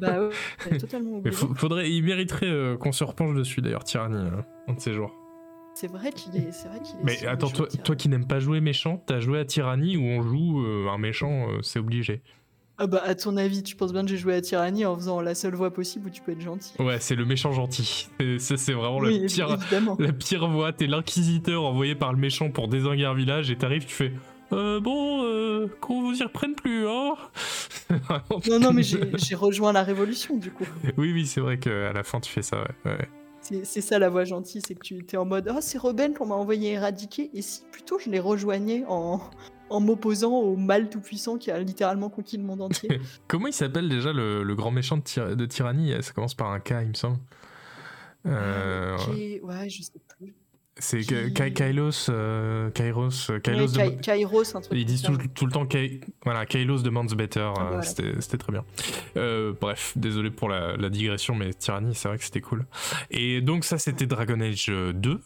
Bah 0.00 0.28
ouais, 0.70 0.78
totalement 0.78 1.18
oublié. 1.18 1.36
faudrait, 1.56 1.90
il 1.90 2.02
mériterait 2.02 2.46
euh, 2.46 2.76
qu'on 2.76 2.92
se 2.92 3.04
repenche 3.04 3.34
dessus 3.34 3.60
d'ailleurs, 3.60 3.84
Tyranny, 3.84 4.16
euh, 4.16 4.42
un 4.68 4.74
de 4.74 4.80
ces 4.80 4.92
jours. 4.94 5.12
C'est 5.74 5.88
vrai 5.88 6.12
qu'il 6.12 6.36
est, 6.36 6.52
c'est 6.52 6.68
vrai 6.68 6.78
qu'il 6.80 6.96
est. 7.00 7.02
Mais 7.02 7.26
attends, 7.26 7.48
toi, 7.48 7.66
toi 7.66 7.96
qui 7.96 8.08
n'aimes 8.08 8.28
pas 8.28 8.38
jouer 8.38 8.60
méchant, 8.60 9.02
t'as 9.06 9.18
joué 9.18 9.40
à 9.40 9.44
Tyranny 9.44 9.96
où 9.96 10.02
on 10.02 10.22
joue 10.22 10.64
euh, 10.64 10.88
un 10.88 10.98
méchant, 10.98 11.48
euh, 11.48 11.62
c'est 11.62 11.80
obligé. 11.80 12.22
Ah 12.78 12.86
bah 12.86 13.02
à 13.04 13.14
ton 13.14 13.36
avis, 13.36 13.62
tu 13.62 13.76
penses 13.76 13.92
bien 13.92 14.02
que 14.02 14.08
j'ai 14.08 14.16
joué 14.16 14.34
à 14.34 14.40
Tyranny 14.40 14.84
en 14.84 14.96
faisant 14.96 15.20
la 15.20 15.34
seule 15.34 15.54
voie 15.54 15.72
possible 15.72 16.08
où 16.08 16.10
tu 16.10 16.22
peux 16.22 16.32
être 16.32 16.40
gentil. 16.40 16.74
Ouais, 16.80 16.98
c'est 17.00 17.14
le 17.14 17.24
méchant 17.24 17.52
gentil. 17.52 18.08
Ça, 18.38 18.56
c'est 18.56 18.72
vraiment 18.72 18.98
oui, 18.98 19.20
le 19.20 19.26
pire, 19.26 19.52
évidemment. 19.52 19.96
la 20.00 20.12
pire 20.12 20.48
voie. 20.48 20.72
T'es 20.72 20.86
l'inquisiteur 20.88 21.62
envoyé 21.62 21.94
par 21.94 22.12
le 22.12 22.18
méchant 22.18 22.50
pour 22.50 22.66
désinguer 22.66 23.04
un 23.04 23.14
village 23.14 23.50
et 23.50 23.56
t'arrives, 23.56 23.84
tu 23.84 23.94
fais. 23.94 24.12
Euh, 24.54 24.80
bon, 24.80 25.22
euh, 25.24 25.68
qu'on 25.80 26.02
vous 26.02 26.14
y 26.16 26.22
reprenne 26.22 26.54
plus, 26.54 26.86
hein 26.88 27.14
Non, 28.48 28.58
non, 28.60 28.72
mais 28.72 28.82
j'ai 28.82 29.34
rejoint 29.34 29.72
la 29.72 29.82
révolution 29.82 30.36
du 30.36 30.50
coup. 30.50 30.64
Oui, 30.96 31.12
oui, 31.12 31.26
c'est 31.26 31.40
vrai 31.40 31.58
qu'à 31.58 31.92
la 31.92 32.02
fin, 32.04 32.20
tu 32.20 32.30
fais 32.30 32.42
ça, 32.42 32.62
ouais. 32.62 32.92
ouais. 32.92 33.08
C'est 33.62 33.82
ça 33.82 33.98
la 33.98 34.08
voie 34.08 34.24
gentille, 34.24 34.62
c'est 34.66 34.74
que 34.74 34.80
tu 34.86 35.04
es 35.12 35.16
en 35.18 35.26
mode 35.26 35.48
Ah, 35.54 35.60
c'est 35.60 35.76
rebelle 35.76 36.14
qu'on 36.14 36.24
m'a 36.26 36.34
envoyé 36.34 36.72
éradiquer. 36.72 37.30
Et 37.34 37.42
si 37.42 37.62
plutôt 37.72 37.98
je 37.98 38.08
les 38.08 38.18
rejoignais 38.20 38.84
en, 38.88 39.20
en 39.68 39.80
m'opposant 39.80 40.32
au 40.32 40.56
mal 40.56 40.88
tout-puissant 40.88 41.36
qui 41.36 41.50
a 41.50 41.58
littéralement 41.58 42.08
conquis 42.08 42.38
le 42.38 42.42
monde 42.44 42.62
entier. 42.62 43.00
Comment 43.28 43.48
il 43.48 43.52
s'appelle 43.52 43.90
déjà 43.90 44.14
le, 44.14 44.42
le 44.44 44.54
grand 44.54 44.70
méchant 44.70 44.96
de, 44.96 45.02
Tyr- 45.02 45.36
de 45.36 45.44
Tyranny 45.46 45.92
Ça 46.02 46.12
commence 46.14 46.34
par 46.34 46.50
un 46.52 46.60
K, 46.60 46.74
il 46.84 46.88
me 46.88 46.94
semble. 46.94 47.18
Euh, 48.26 48.96
Ouais, 49.42 49.68
je 49.68 49.82
sais 49.82 49.92
plus. 50.18 50.32
C'est 50.78 51.00
qui- 51.00 51.06
Ka- 51.06 51.30
Ka- 51.30 51.50
Kailos, 51.50 52.08
euh, 52.08 52.70
Kairos, 52.70 53.30
euh, 53.30 53.38
Kailos 53.38 53.68
de- 53.68 54.00
Kairos, 54.00 54.56
un 54.56 54.60
truc. 54.60 54.78
Ils 54.78 54.84
disent 54.84 55.02
tout, 55.02 55.46
le 55.46 55.52
temps 55.52 55.66
Kai- 55.66 56.00
voilà, 56.24 56.46
Kailos 56.46 56.78
demands 56.82 57.04
better. 57.04 57.40
euh, 57.40 57.52
voilà. 57.54 57.82
c'était, 57.82 58.38
très 58.38 58.52
bien. 58.52 58.64
Euh, 59.16 59.52
bref, 59.60 59.92
désolé 59.96 60.30
pour 60.30 60.48
la, 60.48 60.76
la 60.76 60.88
digression, 60.90 61.34
mais 61.34 61.52
Tyranny, 61.54 61.94
c'est 61.94 62.08
vrai 62.08 62.18
que 62.18 62.24
c'était 62.24 62.40
cool. 62.40 62.66
Et 63.10 63.40
donc, 63.40 63.64
ça, 63.64 63.78
c'était 63.78 64.06
Dragon 64.06 64.40
Age 64.40 64.66
euh, 64.68 64.92
2. 64.92 65.20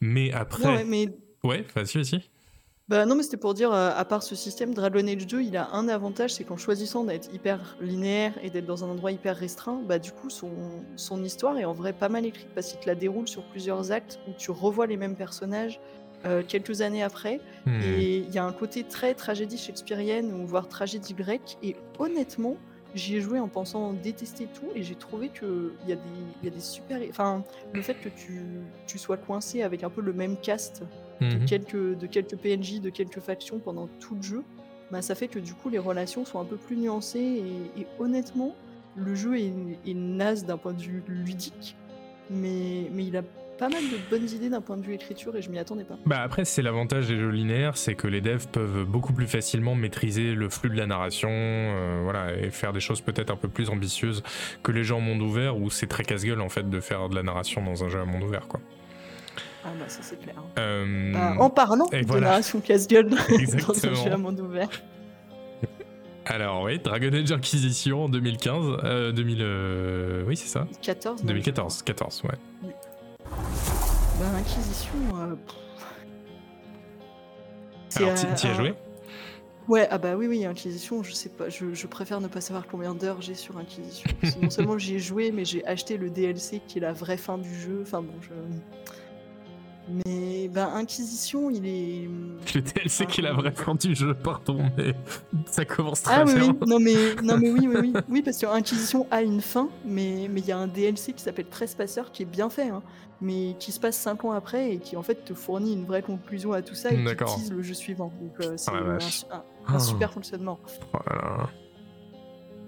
Mais 0.00 0.32
après. 0.32 0.64
Non, 0.64 0.74
ouais, 0.74 0.84
mais 0.84 1.08
Ouais, 1.44 1.64
vas-y, 1.76 1.98
vas-y. 2.02 2.22
Bah 2.88 3.04
non, 3.04 3.16
mais 3.16 3.22
c'était 3.22 3.36
pour 3.36 3.52
dire, 3.52 3.70
euh, 3.70 3.90
à 3.94 4.04
part 4.06 4.22
ce 4.22 4.34
système, 4.34 4.72
Dragon 4.72 5.06
Age 5.06 5.26
2, 5.26 5.42
il 5.42 5.58
a 5.58 5.68
un 5.74 5.88
avantage, 5.88 6.32
c'est 6.32 6.44
qu'en 6.44 6.56
choisissant 6.56 7.04
d'être 7.04 7.32
hyper 7.34 7.76
linéaire 7.82 8.32
et 8.42 8.48
d'être 8.48 8.64
dans 8.64 8.82
un 8.82 8.88
endroit 8.88 9.12
hyper 9.12 9.36
restreint, 9.36 9.82
bah 9.86 9.98
du 9.98 10.10
coup, 10.10 10.30
son, 10.30 10.50
son 10.96 11.22
histoire 11.22 11.58
est 11.58 11.66
en 11.66 11.74
vrai 11.74 11.92
pas 11.92 12.08
mal 12.08 12.24
écrite 12.24 12.48
parce 12.54 12.68
qu'il 12.72 12.80
te 12.80 12.86
la 12.86 12.94
déroule 12.94 13.28
sur 13.28 13.42
plusieurs 13.44 13.92
actes 13.92 14.18
où 14.26 14.32
tu 14.38 14.50
revois 14.50 14.86
les 14.86 14.96
mêmes 14.96 15.16
personnages 15.16 15.80
euh, 16.24 16.42
quelques 16.46 16.80
années 16.80 17.02
après. 17.02 17.42
Hmm. 17.66 17.78
Et 17.82 18.16
il 18.18 18.30
y 18.30 18.38
a 18.38 18.44
un 18.44 18.52
côté 18.54 18.84
très 18.84 19.12
tragédie 19.14 19.58
shakespearienne 19.58 20.32
ou 20.32 20.46
voire 20.46 20.66
tragédie 20.66 21.12
grecque. 21.12 21.58
Et 21.62 21.76
honnêtement, 21.98 22.56
j'y 22.94 23.16
ai 23.16 23.20
joué 23.20 23.38
en 23.38 23.48
pensant 23.48 23.92
détester 23.92 24.46
tout 24.46 24.70
et 24.74 24.82
j'ai 24.82 24.94
trouvé 24.96 25.28
qu'il 25.28 25.72
y, 25.86 25.92
a 25.92 25.96
des- 25.96 26.02
y 26.42 26.46
a 26.46 26.50
des 26.50 26.60
super. 26.60 27.00
Enfin, 27.10 27.44
le 27.74 27.82
fait 27.82 27.96
que 27.96 28.08
tu, 28.08 28.40
tu 28.86 28.98
sois 28.98 29.18
coincé 29.18 29.60
avec 29.62 29.84
un 29.84 29.90
peu 29.90 30.00
le 30.00 30.14
même 30.14 30.38
cast 30.38 30.82
de 31.20 31.26
Mhm. 31.26 31.44
quelques, 31.46 31.98
de 31.98 32.06
quelques 32.06 32.36
PNJ, 32.36 32.80
de 32.80 32.90
quelques 32.90 33.20
factions 33.20 33.58
pendant 33.58 33.88
tout 34.00 34.14
le 34.14 34.22
jeu, 34.22 34.44
bah, 34.90 35.02
ça 35.02 35.14
fait 35.14 35.28
que 35.28 35.38
du 35.38 35.54
coup 35.54 35.68
les 35.68 35.78
relations 35.78 36.24
sont 36.24 36.40
un 36.40 36.44
peu 36.44 36.56
plus 36.56 36.76
nuancées 36.76 37.18
et, 37.76 37.80
et 37.82 37.86
honnêtement, 37.98 38.54
le 38.96 39.14
jeu 39.14 39.38
est, 39.38 39.52
est 39.86 39.94
naze 39.94 40.44
d'un 40.44 40.56
point 40.56 40.72
de 40.72 40.82
vue 40.82 41.02
ludique, 41.08 41.76
mais, 42.30 42.88
mais 42.92 43.04
il 43.06 43.16
a 43.16 43.22
pas 43.58 43.68
mal 43.68 43.82
de 43.82 43.96
bonnes 44.08 44.28
idées 44.30 44.48
d'un 44.50 44.60
point 44.60 44.76
de 44.76 44.82
vue 44.86 44.94
écriture 44.94 45.34
et 45.36 45.42
je 45.42 45.50
m'y 45.50 45.58
attendais 45.58 45.82
pas. 45.82 45.98
Bah 46.06 46.20
après 46.22 46.44
c'est 46.44 46.62
l'avantage 46.62 47.08
des 47.08 47.16
jeux 47.18 47.30
linéaires, 47.30 47.76
c'est 47.76 47.96
que 47.96 48.06
les 48.06 48.20
devs 48.20 48.46
peuvent 48.46 48.84
beaucoup 48.84 49.12
plus 49.12 49.26
facilement 49.26 49.74
maîtriser 49.74 50.32
le 50.34 50.48
flux 50.48 50.70
de 50.70 50.76
la 50.76 50.86
narration, 50.86 51.28
euh, 51.30 52.00
voilà, 52.04 52.36
et 52.36 52.50
faire 52.50 52.72
des 52.72 52.78
choses 52.78 53.00
peut-être 53.00 53.32
un 53.32 53.36
peu 53.36 53.48
plus 53.48 53.68
ambitieuses 53.68 54.22
que 54.62 54.70
les 54.70 54.84
jeux 54.84 54.94
en 54.94 55.00
monde 55.00 55.20
ouvert 55.22 55.58
où 55.58 55.70
c'est 55.70 55.88
très 55.88 56.04
casse-gueule 56.04 56.40
en 56.40 56.48
fait 56.48 56.70
de 56.70 56.78
faire 56.80 57.08
de 57.08 57.16
la 57.16 57.24
narration 57.24 57.60
dans 57.64 57.82
un 57.82 57.88
jeu 57.88 57.98
à 57.98 58.04
monde 58.04 58.22
ouvert 58.22 58.46
quoi. 58.46 58.60
Ah 59.70 59.74
bah 59.78 59.84
ça 59.88 60.00
c'est 60.02 60.18
clair. 60.20 60.34
Euh, 60.58 61.12
Bah, 61.12 61.34
en 61.38 61.50
parlant 61.50 61.88
et 61.92 62.00
de 62.02 62.06
voilà. 62.06 62.28
narration 62.28 62.60
casse-gueule 62.60 63.10
dans 63.10 63.16
un 63.18 63.94
jeu 63.94 64.12
à 64.12 64.16
monde 64.16 64.40
ouvert. 64.40 64.70
Alors 66.24 66.62
oui, 66.62 66.78
Dragon 66.78 67.12
Age 67.12 67.32
Inquisition 67.32 68.04
en 68.04 68.08
2015, 68.08 68.78
euh, 68.84 69.12
2000, 69.12 69.38
euh, 69.40 70.24
oui 70.26 70.36
c'est 70.36 70.48
ça, 70.48 70.66
14 70.82 71.22
non, 71.22 71.28
2014, 71.28 71.82
14 71.82 72.22
ouais. 72.24 72.30
Bah 74.20 74.26
Inquisition... 74.38 74.92
euh, 75.16 75.34
Alors 77.96 78.14
t'y 78.14 78.46
euh, 78.46 78.50
as 78.50 78.54
joué? 78.54 78.74
Ouais, 79.68 79.86
ah 79.90 79.98
bah 79.98 80.16
oui, 80.16 80.26
oui, 80.26 80.44
Inquisition, 80.46 81.02
je 81.02 81.12
sais 81.12 81.28
pas, 81.28 81.50
je, 81.50 81.74
je 81.74 81.86
préfère 81.86 82.20
ne 82.22 82.28
pas 82.28 82.40
savoir 82.40 82.66
combien 82.66 82.94
d'heures 82.94 83.20
j'ai 83.20 83.34
sur 83.34 83.58
Inquisition. 83.58 84.08
Non 84.42 84.48
seulement 84.50 84.78
j'y 84.78 84.94
ai 84.94 84.98
joué, 84.98 85.30
mais 85.30 85.44
j'ai 85.44 85.64
acheté 85.66 85.98
le 85.98 86.08
DLC 86.08 86.62
qui 86.66 86.78
est 86.78 86.80
la 86.80 86.92
vraie 86.94 87.18
fin 87.18 87.36
du 87.36 87.54
jeu. 87.54 87.80
Enfin 87.82 88.00
bon, 88.02 88.14
je. 88.22 88.30
Mais 89.90 90.48
bah 90.48 90.70
Inquisition, 90.74 91.48
il 91.50 91.64
est. 91.66 92.08
Le 92.54 92.60
DLC 92.60 93.06
qui 93.06 93.20
est 93.20 93.24
la 93.24 93.32
vraie 93.32 93.52
fin 93.52 93.74
du 93.74 93.94
jeu, 93.94 94.14
pardon, 94.14 94.58
mais 94.76 94.94
ça 95.46 95.64
commence 95.64 96.02
très 96.02 96.14
Ah 96.14 96.24
oui, 96.26 96.34
bien. 96.34 96.48
oui, 96.50 96.58
non 96.66 96.78
mais, 96.78 96.94
non 97.22 97.38
mais 97.38 97.50
oui, 97.50 97.66
oui, 97.68 97.76
oui, 97.80 97.92
oui, 98.08 98.22
parce 98.22 98.38
que 98.38 98.46
Inquisition 98.46 99.06
a 99.10 99.22
une 99.22 99.40
fin, 99.40 99.68
mais 99.84 100.28
mais 100.30 100.40
il 100.40 100.46
y 100.46 100.52
a 100.52 100.58
un 100.58 100.66
DLC 100.66 101.12
qui 101.14 101.22
s'appelle 101.22 101.46
Trespasser 101.48 102.02
qui 102.12 102.22
est 102.22 102.26
bien 102.26 102.50
fait, 102.50 102.68
hein, 102.68 102.82
mais 103.22 103.56
qui 103.58 103.72
se 103.72 103.80
passe 103.80 103.96
5 103.96 104.24
ans 104.26 104.32
après 104.32 104.72
et 104.74 104.78
qui 104.78 104.96
en 104.96 105.02
fait 105.02 105.24
te 105.24 105.32
fournit 105.34 105.72
une 105.72 105.84
vraie 105.86 106.02
conclusion 106.02 106.52
à 106.52 106.60
tout 106.62 106.74
ça 106.74 106.90
et 106.92 106.96
qui 107.04 107.14
tease 107.24 107.50
le 107.50 107.62
jeu 107.62 107.74
suivant. 107.74 108.12
Donc 108.20 108.46
euh, 108.46 108.54
c'est 108.56 108.70
Ah 108.72 108.76
un, 108.78 108.98
un- 109.36 109.74
un 109.74 109.76
Oh. 109.76 109.78
super 109.80 110.12
fonctionnement. 110.12 110.58
Oh 110.94 110.98
là. 111.10 111.48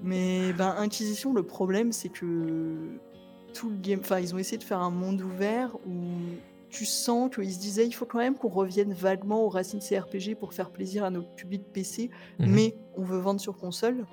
Mais 0.02 0.52
ben 0.54 0.74
Inquisition, 0.78 1.32
le 1.34 1.42
problème 1.42 1.92
c'est 1.92 2.08
que 2.08 2.26
tout 3.54 3.68
le 3.68 3.76
game, 3.76 4.00
enfin 4.00 4.18
ils 4.20 4.34
ont 4.34 4.38
essayé 4.38 4.58
de 4.58 4.62
faire 4.64 4.80
un 4.80 4.90
monde 4.90 5.20
ouvert 5.20 5.70
où 5.86 5.92
tu 6.70 6.84
sens 6.84 7.34
qu'ils 7.34 7.52
se 7.52 7.58
disaient 7.60 7.86
il 7.86 7.92
faut 7.92 8.06
quand 8.06 8.18
même 8.18 8.36
qu'on 8.36 8.48
revienne 8.48 8.92
vaguement 8.94 9.44
aux 9.44 9.48
racines 9.48 9.80
CRPG 9.80 10.34
pour 10.36 10.54
faire 10.54 10.70
plaisir 10.70 11.04
à 11.04 11.10
notre 11.10 11.34
public 11.34 11.62
PC, 11.72 12.10
Mhm. 12.38 12.50
mais 12.50 12.76
on 12.96 13.02
veut 13.02 13.18
vendre 13.18 13.40
sur 13.40 13.56
console. 13.56 14.06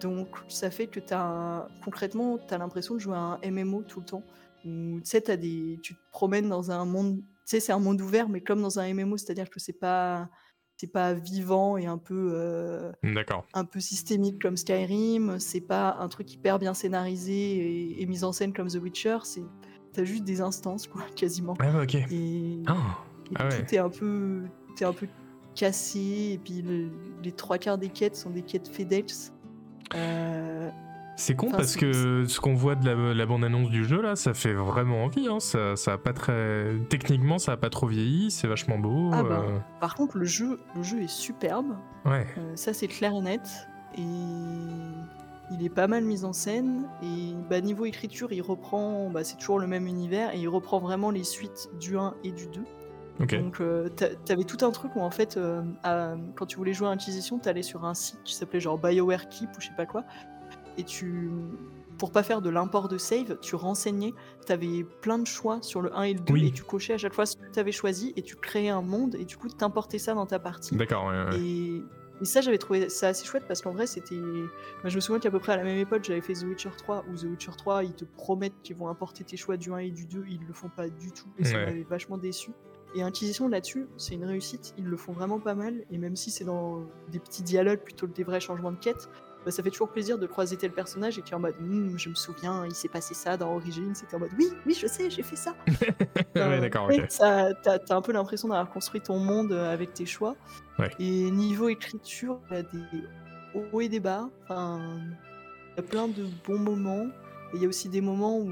Donc 0.00 0.28
ça 0.48 0.70
fait 0.70 0.86
que 0.86 1.00
as 1.12 1.66
concrètement 1.84 2.38
tu 2.38 2.54
as 2.54 2.58
l'impression 2.58 2.94
de 2.94 3.00
jouer 3.00 3.16
à 3.16 3.38
un 3.42 3.50
MMO 3.50 3.82
tout 3.82 4.00
le 4.00 4.06
temps. 4.06 4.22
Où 4.66 5.00
des, 5.00 5.78
tu 5.82 5.94
te 5.94 6.00
promènes 6.12 6.48
dans 6.48 6.70
un 6.70 6.84
monde, 6.84 7.16
tu 7.18 7.24
sais 7.46 7.60
c'est 7.60 7.72
un 7.72 7.78
monde 7.78 8.00
ouvert 8.02 8.28
mais 8.28 8.40
comme 8.42 8.60
dans 8.60 8.78
un 8.78 8.92
MMO, 8.92 9.16
c'est-à-dire 9.16 9.48
que 9.48 9.58
c'est 9.58 9.72
pas 9.78 10.28
c'est 10.76 10.92
pas 10.92 11.12
vivant 11.12 11.76
et 11.76 11.84
un 11.86 11.98
peu 11.98 12.30
euh, 12.34 12.90
un 13.54 13.64
peu 13.66 13.80
systémique 13.80 14.40
comme 14.40 14.56
Skyrim, 14.56 15.38
c'est 15.38 15.60
pas 15.60 15.96
un 16.00 16.08
truc 16.08 16.32
hyper 16.32 16.58
bien 16.58 16.72
scénarisé 16.72 17.32
et, 17.34 18.02
et 18.02 18.06
mis 18.06 18.24
en 18.24 18.32
scène 18.32 18.52
comme 18.54 18.68
The 18.68 18.76
Witcher, 18.76 19.18
c'est 19.24 19.42
t'as 19.92 20.04
juste 20.04 20.24
des 20.24 20.40
instances 20.40 20.86
quoi, 20.86 21.02
quasiment. 21.16 21.54
Ah 21.60 21.70
ouais, 21.70 21.82
ok. 21.82 21.94
Et, 21.94 22.62
Ah, 22.66 22.74
et 23.30 23.34
ah 23.36 23.48
ouais. 23.48 23.64
tout 23.64 23.74
est 23.74 23.78
un 23.78 23.88
peu, 23.90 24.42
un 24.82 24.92
peu 24.92 25.06
cassé 25.54 26.30
et 26.34 26.40
puis 26.42 26.62
le- 26.62 26.90
les 27.22 27.32
trois 27.32 27.58
quarts 27.58 27.76
des 27.78 27.88
quêtes 27.88 28.16
sont 28.16 28.30
des 28.30 28.42
quêtes 28.42 28.68
FedEx. 28.68 29.32
Euh, 29.94 30.70
C'est 31.16 31.34
con 31.34 31.48
Enfin, 31.48 31.58
parce 31.58 31.76
que 31.76 32.24
ce 32.26 32.40
qu'on 32.40 32.54
voit 32.54 32.76
de 32.76 32.86
la, 32.86 33.12
la 33.14 33.26
bande-annonce 33.26 33.68
du 33.68 33.84
jeu 33.84 34.00
là, 34.00 34.14
ça 34.16 34.32
fait 34.32 34.54
vraiment 34.54 35.04
envie. 35.04 35.26
Hein. 35.28 35.40
Ça, 35.40 35.74
ça 35.76 35.94
a 35.94 35.98
pas 35.98 36.12
très. 36.12 36.72
Techniquement, 36.88 37.38
ça 37.38 37.52
a 37.52 37.56
pas 37.56 37.68
trop 37.68 37.86
vieilli, 37.88 38.30
c'est 38.30 38.46
vachement 38.46 38.78
beau. 38.78 39.10
Ah 39.12 39.22
bah. 39.24 39.44
euh, 39.48 39.58
par 39.80 39.94
contre, 39.96 40.16
le 40.16 40.24
jeu, 40.24 40.60
le 40.76 40.82
jeu 40.82 41.02
est 41.02 41.10
superbe. 41.10 41.74
Ouais. 42.06 42.26
Euh, 42.38 42.52
ça, 42.56 42.72
c'est 42.72 42.86
clair 42.88 43.12
et 43.14 43.20
net. 43.20 43.68
Et 43.98 44.02
il 45.52 45.64
est 45.64 45.68
pas 45.70 45.86
mal 45.86 46.04
mis 46.04 46.24
en 46.24 46.32
scène. 46.32 46.88
Et 47.02 47.34
bah, 47.48 47.60
niveau 47.60 47.84
écriture, 47.84 48.32
il 48.32 48.42
reprend. 48.42 49.10
Bah, 49.10 49.24
c'est 49.24 49.36
toujours 49.36 49.58
le 49.58 49.66
même 49.66 49.86
univers. 49.86 50.34
Et 50.34 50.38
il 50.38 50.48
reprend 50.48 50.78
vraiment 50.78 51.10
les 51.10 51.24
suites 51.24 51.68
du 51.80 51.96
1 51.96 52.14
et 52.24 52.32
du 52.32 52.46
2. 52.46 52.60
Ok. 53.20 53.34
Donc, 53.38 53.60
euh, 53.60 53.88
t'a- 53.90 54.14
t'avais 54.14 54.44
tout 54.44 54.64
un 54.64 54.70
truc 54.70 54.96
où, 54.96 55.00
en 55.00 55.10
fait, 55.10 55.36
euh, 55.36 55.62
à- 55.82 56.14
quand 56.36 56.46
tu 56.46 56.56
voulais 56.56 56.72
jouer 56.72 56.88
à 56.88 56.90
Inquisition, 56.90 57.38
t'allais 57.38 57.62
sur 57.62 57.84
un 57.84 57.94
site 57.94 58.20
qui 58.24 58.34
s'appelait 58.34 58.60
genre 58.60 58.78
BioWare 58.78 59.28
Keep 59.28 59.50
ou 59.50 59.60
je 59.60 59.66
sais 59.66 59.74
pas 59.76 59.86
quoi. 59.86 60.04
et 60.78 60.84
tu 60.84 61.30
pour 61.98 62.12
pas 62.12 62.22
faire 62.22 62.40
de 62.40 62.48
l'import 62.48 62.88
de 62.88 62.96
save, 62.96 63.38
tu 63.42 63.56
renseignais, 63.56 64.14
tu 64.46 64.52
avais 64.52 64.86
plein 65.02 65.18
de 65.18 65.26
choix 65.26 65.58
sur 65.60 65.82
le 65.82 65.94
1 65.94 66.04
et 66.04 66.14
le 66.14 66.20
2 66.20 66.32
Oui. 66.32 66.46
et 66.46 66.50
tu 66.52 66.62
cochais 66.62 66.94
à 66.94 66.96
chaque 66.96 67.12
fois 67.12 67.26
ce 67.26 67.36
que 67.36 67.50
tu 67.52 67.58
avais 67.58 67.72
choisi 67.72 68.14
et 68.16 68.22
tu 68.22 68.36
créais 68.36 68.70
un 68.70 68.80
monde 68.80 69.16
et 69.16 69.26
du 69.26 69.36
coup 69.36 69.48
t'importais 69.48 69.98
ça 69.98 70.14
dans 70.14 70.24
ta 70.24 70.38
partie. 70.38 70.74
D'accord, 70.76 71.04
ouais, 71.08 71.24
ouais. 71.24 71.38
Et, 71.40 71.82
et 72.20 72.24
ça, 72.24 72.40
j'avais 72.40 72.58
trouvé 72.58 72.88
ça 72.88 73.08
assez 73.08 73.24
chouette 73.24 73.44
parce 73.48 73.62
qu'en 73.62 73.72
vrai, 73.72 73.86
c'était. 73.86 74.16
Je 74.84 74.94
me 74.94 75.00
souviens 75.00 75.20
qu'à 75.20 75.30
peu 75.30 75.38
près 75.38 75.52
à 75.52 75.56
la 75.56 75.64
même 75.64 75.78
époque, 75.78 76.04
j'avais 76.04 76.20
fait 76.20 76.34
The 76.34 76.42
Witcher 76.44 76.70
3, 76.76 77.04
où 77.10 77.16
The 77.16 77.22
Witcher 77.24 77.52
3, 77.56 77.84
ils 77.84 77.94
te 77.94 78.04
promettent 78.04 78.60
qu'ils 78.62 78.76
vont 78.76 78.88
importer 78.88 79.24
tes 79.24 79.36
choix 79.36 79.56
du 79.56 79.72
1 79.72 79.78
et 79.78 79.90
du 79.90 80.06
2, 80.06 80.24
ils 80.28 80.44
le 80.46 80.52
font 80.52 80.68
pas 80.68 80.88
du 80.88 81.12
tout, 81.12 81.28
et 81.38 81.44
ça 81.44 81.56
Ouais. 81.58 81.66
m'avait 81.66 81.82
vachement 81.88 82.18
déçu. 82.18 82.50
Et 82.94 83.02
Inquisition 83.02 83.46
là-dessus, 83.48 83.86
c'est 83.96 84.14
une 84.14 84.24
réussite, 84.24 84.74
ils 84.76 84.84
le 84.84 84.96
font 84.96 85.12
vraiment 85.12 85.38
pas 85.38 85.54
mal, 85.54 85.84
et 85.90 85.98
même 85.98 86.16
si 86.16 86.30
c'est 86.30 86.44
dans 86.44 86.82
des 87.12 87.20
petits 87.20 87.42
dialogues 87.42 87.78
plutôt 87.80 88.08
que 88.08 88.12
des 88.12 88.24
vrais 88.24 88.40
changements 88.40 88.72
de 88.72 88.78
quête, 88.78 89.08
bah, 89.44 89.50
ça 89.50 89.62
fait 89.62 89.70
toujours 89.70 89.88
plaisir 89.90 90.18
de 90.18 90.26
croiser 90.26 90.56
tel 90.56 90.72
personnage 90.72 91.18
et 91.18 91.22
qui 91.22 91.32
est 91.32 91.34
en 91.36 91.40
mode 91.40 91.54
Hum, 91.60 91.98
je 91.98 92.08
me 92.10 92.14
souviens, 92.14 92.64
il 92.66 92.74
s'est 92.74 92.88
passé 92.88 93.14
ça 93.14 93.36
dans 93.36 93.54
Origins, 93.54 93.94
c'était 93.94 94.16
en 94.16 94.20
mode 94.20 94.30
oui, 94.38 94.48
oui, 94.66 94.74
je 94.74 94.86
sais, 94.86 95.08
j'ai 95.10 95.22
fait 95.22 95.36
ça. 95.36 95.54
Ouais, 96.34 96.60
d'accord, 96.60 96.86
ouais, 96.88 97.00
ok. 97.00 97.06
ça- 97.10 97.52
T'as 97.62 97.78
t'as 97.78 97.96
un 97.96 98.02
peu 98.02 98.12
l'impression 98.12 98.48
d'avoir 98.48 98.70
construit 98.70 99.00
ton 99.00 99.18
monde 99.18 99.52
euh, 99.52 99.72
avec 99.72 99.94
tes 99.94 100.06
choix. 100.06 100.36
Ouais. 100.78 100.90
Et 100.98 101.30
niveau 101.30 101.68
écriture, 101.68 102.40
il 102.50 102.56
y 102.56 102.58
a 102.58 102.62
des 102.62 103.04
hauts 103.72 103.80
et 103.80 103.88
des 103.88 104.00
bas. 104.00 104.28
Enfin, 104.44 104.80
il 105.72 105.76
y 105.76 105.80
a 105.80 105.82
plein 105.82 106.08
de 106.08 106.24
bons 106.46 106.58
moments. 106.58 107.06
Et 107.52 107.56
il 107.56 107.62
y 107.62 107.64
a 107.64 107.68
aussi 107.68 107.88
des 107.88 108.00
moments 108.00 108.38
où, 108.38 108.50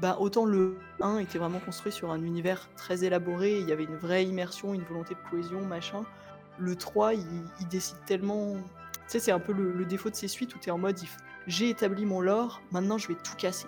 bah, 0.00 0.16
autant 0.20 0.44
le 0.44 0.76
1 1.00 1.18
était 1.18 1.38
vraiment 1.38 1.60
construit 1.60 1.92
sur 1.92 2.10
un 2.10 2.22
univers 2.22 2.68
très 2.76 3.04
élaboré, 3.04 3.58
il 3.58 3.68
y 3.68 3.72
avait 3.72 3.84
une 3.84 3.96
vraie 3.96 4.24
immersion, 4.24 4.74
une 4.74 4.82
volonté 4.82 5.14
de 5.14 5.30
cohésion, 5.30 5.64
machin. 5.64 6.02
Le 6.58 6.76
3, 6.76 7.14
il, 7.14 7.24
il 7.60 7.68
décide 7.68 7.96
tellement. 8.06 8.56
Tu 9.10 9.18
sais, 9.18 9.24
c'est 9.24 9.32
un 9.32 9.40
peu 9.40 9.52
le, 9.52 9.72
le 9.72 9.84
défaut 9.84 10.08
de 10.08 10.14
ces 10.14 10.28
suites 10.28 10.54
où 10.54 10.58
tu 10.60 10.68
es 10.68 10.72
en 10.72 10.78
mode 10.78 10.96
j'ai 11.48 11.68
établi 11.70 12.04
mon 12.06 12.20
lore, 12.20 12.62
maintenant 12.70 12.96
je 12.96 13.08
vais 13.08 13.14
tout 13.16 13.34
casser. 13.36 13.66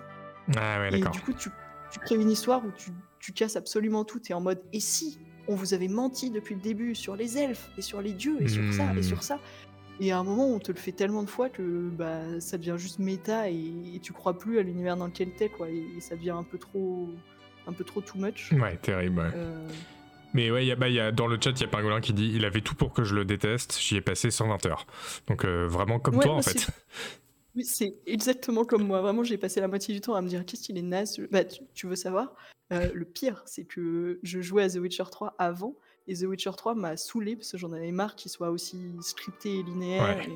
Ah 0.55 0.79
ouais, 0.79 0.97
Et 0.97 1.01
du 1.01 1.19
coup, 1.19 1.33
tu, 1.33 1.49
tu 1.91 1.99
crées 1.99 2.15
une 2.15 2.29
histoire 2.31 2.65
où 2.65 2.71
tu, 2.71 2.91
tu 3.19 3.33
casses 3.33 3.57
absolument 3.57 4.05
tout. 4.05 4.21
Et 4.29 4.33
en 4.33 4.39
mode, 4.39 4.61
et 4.71 4.79
si 4.79 5.19
on 5.49 5.55
vous 5.55 5.73
avait 5.73 5.89
menti 5.89 6.29
depuis 6.29 6.55
le 6.55 6.61
début 6.61 6.95
sur 6.95 7.17
les 7.17 7.37
elfes 7.37 7.69
et 7.77 7.81
sur 7.81 8.01
les 8.01 8.13
dieux 8.13 8.37
et 8.41 8.47
sur 8.47 8.63
ça 8.73 8.93
et 8.93 8.99
Hmm. 8.99 9.03
sur 9.03 9.21
ça 9.23 9.39
Et 9.99 10.13
à 10.13 10.17
un 10.17 10.23
moment, 10.23 10.47
on 10.47 10.59
te 10.59 10.71
le 10.71 10.77
fait 10.77 10.93
tellement 10.93 11.23
de 11.23 11.29
fois 11.29 11.49
que 11.49 11.89
bah, 11.89 12.39
ça 12.39 12.57
devient 12.57 12.75
juste 12.77 12.99
méta 12.99 13.49
et, 13.49 13.73
et 13.95 13.99
tu 13.99 14.13
crois 14.13 14.37
plus 14.37 14.59
à 14.59 14.61
l'univers 14.61 14.95
dans 14.95 15.07
lequel 15.07 15.31
t'es, 15.33 15.49
quoi. 15.49 15.67
Et, 15.69 15.83
et 15.97 15.99
ça 15.99 16.15
devient 16.15 16.29
un 16.31 16.43
peu 16.43 16.57
trop, 16.57 17.09
un 17.67 17.73
peu 17.73 17.83
trop 17.83 17.99
too 17.99 18.17
much. 18.17 18.53
Ouais, 18.53 18.77
terrible. 18.77 19.19
ouais. 19.19 19.31
Euh, 19.35 19.67
Mais 20.33 20.49
ouais, 20.51 20.65
y 20.65 20.71
a, 20.71 20.75
bah, 20.75 20.89
y 20.89 20.99
a, 20.99 21.11
dans 21.11 21.27
le 21.27 21.37
chat, 21.41 21.51
il 21.51 21.61
y 21.61 21.63
a 21.63 21.67
Pingolin 21.67 22.01
qui 22.01 22.13
dit 22.13 22.31
il 22.33 22.43
avait 22.45 22.61
tout 22.61 22.75
pour 22.75 22.91
que 22.93 23.03
je 23.03 23.13
le 23.15 23.23
déteste, 23.25 23.77
j'y 23.79 23.95
ai 23.97 24.01
passé 24.01 24.31
120 24.31 24.65
heures. 24.65 24.85
Donc 25.27 25.45
euh, 25.45 25.67
vraiment 25.67 25.99
comme 25.99 26.15
Ouais, 26.17 26.23
toi 26.25 26.33
en 26.33 26.41
fait. 26.41 26.57
c'est- 26.59 26.73
Oui, 27.55 27.63
c'est 27.65 27.93
exactement 28.07 28.65
comme 28.65 28.83
moi. 28.87 29.01
Vraiment, 29.01 29.23
j'ai 29.23 29.37
passé 29.37 29.61
la 29.61 29.67
moitié 29.67 29.93
du 29.93 30.01
temps 30.01 30.15
à 30.15 30.21
me 30.21 30.27
dire 30.27 30.43
qu'est-ce 30.45 30.63
qu'il 30.63 30.77
est 30.77 30.81
naze. 30.81 31.19
Bah, 31.31 31.43
tu, 31.43 31.61
tu 31.75 31.85
veux 31.87 31.95
savoir 31.95 32.33
Euh, 32.71 32.89
Le 32.93 33.05
pire, 33.05 33.43
c'est 33.45 33.65
que 33.65 34.19
je 34.23 34.41
jouais 34.41 34.63
à 34.63 34.69
The 34.69 34.77
Witcher 34.77 35.03
3 35.11 35.35
avant 35.37 35.75
et 36.07 36.15
The 36.15 36.23
Witcher 36.23 36.51
3 36.57 36.73
m'a 36.73 36.97
saoulé 36.97 37.35
parce 37.35 37.51
que 37.51 37.57
j'en 37.59 37.71
avais 37.71 37.91
marre 37.91 38.15
qu'il 38.15 38.31
soit 38.31 38.49
aussi 38.49 38.77
scripté 39.01 39.59
et 39.59 39.63
linéaire 39.63 40.17
Ouais. 40.17 40.27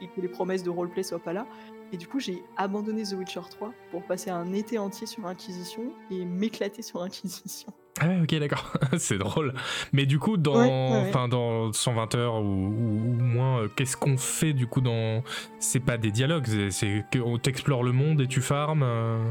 et, 0.00 0.04
et 0.04 0.08
que 0.08 0.20
les 0.22 0.28
promesses 0.28 0.62
de 0.62 0.70
roleplay 0.70 1.02
soient 1.02 1.18
pas 1.22 1.34
là. 1.34 1.46
Et 1.92 1.98
du 1.98 2.06
coup, 2.08 2.18
j'ai 2.18 2.42
abandonné 2.56 3.02
The 3.02 3.12
Witcher 3.12 3.42
3 3.50 3.74
pour 3.90 4.02
passer 4.06 4.30
un 4.30 4.54
été 4.54 4.78
entier 4.78 5.06
sur 5.06 5.26
Inquisition 5.26 5.92
et 6.10 6.24
m'éclater 6.24 6.80
sur 6.80 7.02
Inquisition. 7.02 7.74
Ah 8.04 8.08
ouais, 8.08 8.20
ok, 8.22 8.34
d'accord. 8.40 8.72
c'est 8.98 9.18
drôle. 9.18 9.54
Mais 9.92 10.06
du 10.06 10.18
coup, 10.18 10.36
dans, 10.36 10.54
Ouais, 10.56 10.66
ouais, 10.66 11.02
ouais. 11.02 11.08
enfin, 11.08 11.28
dans 11.28 11.72
120 11.72 12.14
heures 12.16 12.34
ou, 12.42 12.46
ou- 12.46 13.16
ou 13.20 13.22
moins, 13.22 13.60
euh, 13.62 13.68
qu'est-ce 13.76 13.96
qu'on 13.96 14.16
fait 14.16 14.52
du 14.54 14.66
coup 14.66 14.80
dans. 14.80 15.22
C'est 15.60 15.78
pas 15.80 15.98
des 15.98 16.10
dialogues, 16.10 16.46
c'est- 16.70 17.04
qu'on 17.12 17.38
t'explore 17.38 17.84
le 17.84 17.92
monde 17.92 18.20
et 18.20 18.26
tu 18.26 18.40
farmes. 18.40 18.82
euh, 18.82 19.22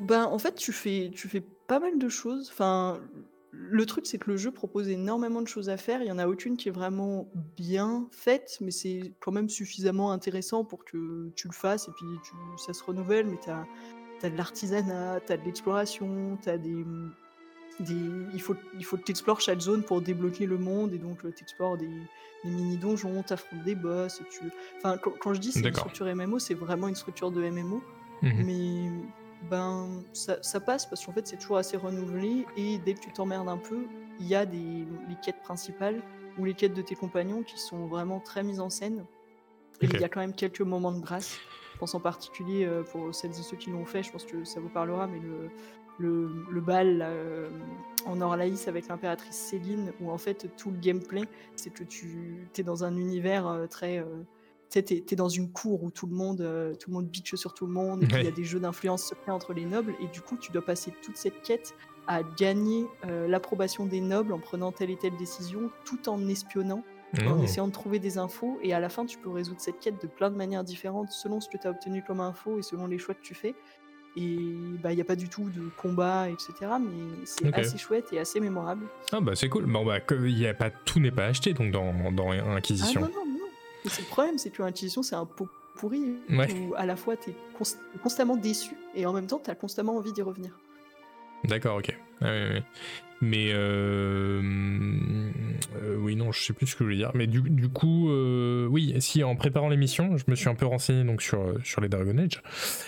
Ben, 0.00 0.24
en 0.24 0.38
fait, 0.38 0.54
tu 0.56 0.72
fais, 0.72 1.10
tu 1.14 1.28
fais 1.28 1.40
pas 1.40 1.80
mal 1.80 1.98
de 1.98 2.08
choses. 2.08 2.50
Enfin, 2.52 3.00
le 3.52 3.86
truc, 3.86 4.06
c'est 4.06 4.18
que 4.18 4.30
le 4.30 4.36
jeu 4.36 4.50
propose 4.50 4.88
énormément 4.90 5.40
de 5.40 5.48
choses 5.48 5.70
à 5.70 5.78
faire. 5.78 6.02
Il 6.02 6.08
y 6.08 6.12
en 6.12 6.18
a 6.18 6.26
aucune 6.28 6.58
qui 6.58 6.68
est 6.68 6.72
vraiment 6.72 7.26
bien 7.56 8.06
faite, 8.12 8.58
mais 8.60 8.70
c'est 8.70 9.14
quand 9.20 9.32
même 9.32 9.48
suffisamment 9.48 10.12
intéressant 10.12 10.64
pour 10.64 10.84
que 10.84 11.30
tu 11.34 11.48
le 11.48 11.54
fasses 11.54 11.88
et 11.88 11.92
puis 11.92 12.04
tu, 12.22 12.32
ça 12.58 12.74
se 12.74 12.84
renouvelle. 12.84 13.26
Mais 13.26 13.38
tu 13.42 13.48
as, 13.48 14.30
de 14.30 14.36
l'artisanat, 14.36 15.20
tu 15.26 15.32
as 15.32 15.36
de 15.38 15.44
l'exploration, 15.44 16.36
tu 16.42 16.48
as 16.50 16.58
des. 16.58 16.84
Des 17.80 17.94
il, 18.32 18.40
faut, 18.40 18.56
il 18.78 18.84
faut 18.84 18.96
que 18.96 19.02
tu 19.02 19.10
explores 19.10 19.40
chaque 19.40 19.60
zone 19.60 19.82
pour 19.82 20.00
débloquer 20.00 20.46
le 20.46 20.58
monde 20.58 20.92
et 20.92 20.98
donc 20.98 21.20
tu 21.34 21.42
explores 21.42 21.76
des, 21.76 21.88
des 22.44 22.50
mini-donjons, 22.50 23.22
tu 23.22 23.32
affrontes 23.32 23.62
des 23.64 23.74
boss. 23.74 24.22
Tu... 24.30 24.40
Enfin, 24.78 24.98
quand, 24.98 25.12
quand 25.18 25.34
je 25.34 25.40
dis 25.40 25.52
c'est 25.52 25.60
une 25.60 25.74
structure 25.74 26.06
MMO, 26.06 26.38
c'est 26.38 26.54
vraiment 26.54 26.88
une 26.88 26.94
structure 26.94 27.30
de 27.30 27.42
MMO. 27.42 27.82
mhm. 28.22 28.44
Mais 28.44 28.90
ben 29.50 30.02
ça, 30.12 30.38
ça 30.42 30.60
passe 30.60 30.86
parce 30.86 31.04
qu'en 31.04 31.12
fait 31.12 31.26
c'est 31.26 31.36
toujours 31.36 31.58
assez 31.58 31.76
renouvelé 31.76 32.46
et 32.56 32.78
dès 32.78 32.94
que 32.94 33.00
tu 33.00 33.12
t'emmerdes 33.12 33.48
un 33.48 33.58
peu, 33.58 33.86
il 34.18 34.26
y 34.26 34.34
a 34.34 34.46
des 34.46 34.56
les 34.56 35.16
quêtes 35.22 35.42
principales 35.42 36.02
ou 36.38 36.44
les 36.44 36.54
quêtes 36.54 36.74
de 36.74 36.82
tes 36.82 36.94
compagnons 36.94 37.42
qui 37.42 37.58
sont 37.58 37.86
vraiment 37.86 38.20
très 38.20 38.42
mises 38.42 38.60
en 38.60 38.70
scène. 38.70 39.04
Et 39.82 39.86
il 39.86 40.00
y 40.00 40.04
a 40.04 40.08
quand 40.08 40.20
même 40.20 40.34
quelques 40.34 40.62
moments 40.62 40.92
de 40.92 41.00
grâce. 41.00 41.38
Je 41.74 41.78
pense 41.78 41.94
en 41.94 42.00
particulier 42.00 42.64
euh, 42.64 42.82
pour 42.82 43.14
celles 43.14 43.32
et 43.32 43.42
ceux 43.42 43.58
qui 43.58 43.68
l'ont 43.70 43.84
fait, 43.84 44.02
je 44.02 44.10
pense 44.10 44.24
que 44.24 44.44
ça 44.44 44.60
vous 44.60 44.70
parlera, 44.70 45.06
mais 45.06 45.18
le, 45.18 45.50
le, 45.98 46.30
le 46.50 46.60
bal 46.60 47.00
euh, 47.02 47.48
en 48.06 48.20
Orlaïs 48.20 48.68
avec 48.68 48.88
l'impératrice 48.88 49.36
Céline, 49.36 49.92
où 50.00 50.10
en 50.10 50.18
fait 50.18 50.54
tout 50.56 50.70
le 50.70 50.78
gameplay, 50.78 51.22
c'est 51.56 51.70
que 51.72 51.84
tu 51.84 52.48
es 52.56 52.62
dans 52.62 52.84
un 52.84 52.96
univers 52.96 53.46
euh, 53.46 53.66
très. 53.66 53.98
euh, 53.98 54.04
tu 54.68 54.82
t'es 54.82 55.16
dans 55.16 55.28
une 55.28 55.52
cour 55.52 55.84
où 55.84 55.90
tout 55.90 56.06
le 56.08 56.14
monde, 56.14 56.40
euh, 56.40 56.74
tout 56.74 56.90
le 56.90 56.94
monde 56.96 57.06
bitche 57.06 57.36
sur 57.36 57.54
tout 57.54 57.66
le 57.66 57.72
monde, 57.72 58.02
et 58.02 58.06
puis 58.06 58.16
il 58.18 58.24
y 58.24 58.28
a 58.28 58.32
des 58.32 58.44
jeux 58.44 58.58
d'influence 58.60 59.04
secrets 59.04 59.30
entre 59.32 59.54
les 59.54 59.64
nobles, 59.64 59.94
et 60.00 60.08
du 60.08 60.20
coup, 60.20 60.36
tu 60.36 60.50
dois 60.50 60.64
passer 60.64 60.92
toute 61.02 61.16
cette 61.16 61.40
quête 61.42 61.74
à 62.08 62.22
gagner 62.22 62.84
euh, 63.06 63.26
l'approbation 63.28 63.86
des 63.86 64.00
nobles 64.00 64.32
en 64.32 64.38
prenant 64.40 64.72
telle 64.72 64.90
et 64.90 64.96
telle 64.96 65.16
décision, 65.16 65.70
tout 65.84 66.08
en 66.08 66.26
espionnant, 66.28 66.82
en 67.24 67.38
Oh. 67.38 67.42
essayant 67.42 67.68
de 67.68 67.72
trouver 67.72 68.00
des 68.00 68.18
infos, 68.18 68.58
et 68.62 68.74
à 68.74 68.80
la 68.80 68.88
fin, 68.88 69.06
tu 69.06 69.16
peux 69.18 69.30
résoudre 69.30 69.60
cette 69.60 69.78
quête 69.78 70.02
de 70.02 70.08
plein 70.08 70.30
de 70.30 70.36
manières 70.36 70.64
différentes 70.64 71.10
selon 71.12 71.40
ce 71.40 71.48
que 71.48 71.56
tu 71.56 71.66
as 71.68 71.70
obtenu 71.70 72.02
comme 72.02 72.20
info 72.20 72.58
et 72.58 72.62
selon 72.62 72.88
les 72.88 72.98
choix 72.98 73.14
que 73.14 73.22
tu 73.22 73.34
fais. 73.34 73.54
Et 74.16 74.38
bah, 74.82 74.92
il 74.92 74.96
n'y 74.96 75.02
a 75.02 75.04
pas 75.04 75.16
du 75.16 75.28
tout 75.28 75.50
de 75.50 75.68
combat, 75.76 76.28
etc. 76.30 76.52
Mais 76.80 77.26
c'est 77.26 77.48
Ok. 77.48 77.58
assez 77.58 77.76
chouette 77.78 78.06
et 78.12 78.18
assez 78.18 78.40
mémorable. 78.40 78.86
Ah 79.12 79.20
bah 79.20 79.32
c'est 79.36 79.48
cool. 79.50 79.66
Bon 79.66 79.84
bah 79.84 80.00
que- 80.00 80.26
y 80.28 80.46
a 80.46 80.54
pas 80.54 80.70
tout 80.70 81.00
n'est 81.00 81.10
pas 81.10 81.26
acheté 81.26 81.52
donc 81.52 81.70
dans, 81.70 81.92
dans 82.12 82.30
Ah 82.30 82.54
Inquisition. 82.56 83.02
non, 83.02 83.08
non, 83.08 83.26
non. 83.26 83.38
Et 83.84 83.88
c'est 83.90 84.02
le 84.02 84.08
problème, 84.08 84.38
c'est 84.38 84.50
que 84.50 84.62
l'Inquisition, 84.62 85.02
c'est 85.02 85.14
un 85.16 85.26
pot 85.26 85.48
pourri 85.74 86.16
Ouais. 86.30 86.48
où 86.54 86.74
à 86.76 86.86
la 86.86 86.96
fois 86.96 87.16
tu 87.18 87.30
es 87.30 87.36
constamment 88.02 88.36
déçu 88.36 88.74
et 88.94 89.04
en 89.04 89.12
même 89.12 89.26
temps 89.26 89.40
tu 89.44 89.50
as 89.50 89.54
constamment 89.54 89.96
envie 89.96 90.12
d'y 90.14 90.22
revenir. 90.22 90.58
D'accord, 91.48 91.76
ok. 91.78 91.96
Ah. 92.20 92.60
Mais 93.22 93.50
euh, 93.52 94.42
euh, 95.82 95.96
oui, 95.98 96.16
non, 96.16 96.32
je 96.32 96.42
sais 96.42 96.52
plus 96.52 96.66
ce 96.66 96.74
que 96.74 96.80
je 96.80 96.84
voulais 96.84 96.96
dire. 96.96 97.12
Mais 97.14 97.26
du, 97.26 97.40
du 97.40 97.68
coup, 97.68 98.10
euh, 98.10 98.66
oui, 98.66 98.94
si 99.00 99.24
en 99.24 99.36
préparant 99.36 99.68
l'émission, 99.68 100.16
je 100.18 100.24
me 100.28 100.34
suis 100.34 100.48
un 100.48 100.54
peu 100.54 100.66
renseigné 100.66 101.02
donc 101.02 101.22
sur 101.22 101.80
les 101.80 101.88
Dragon 101.88 102.18
Age 102.18 102.42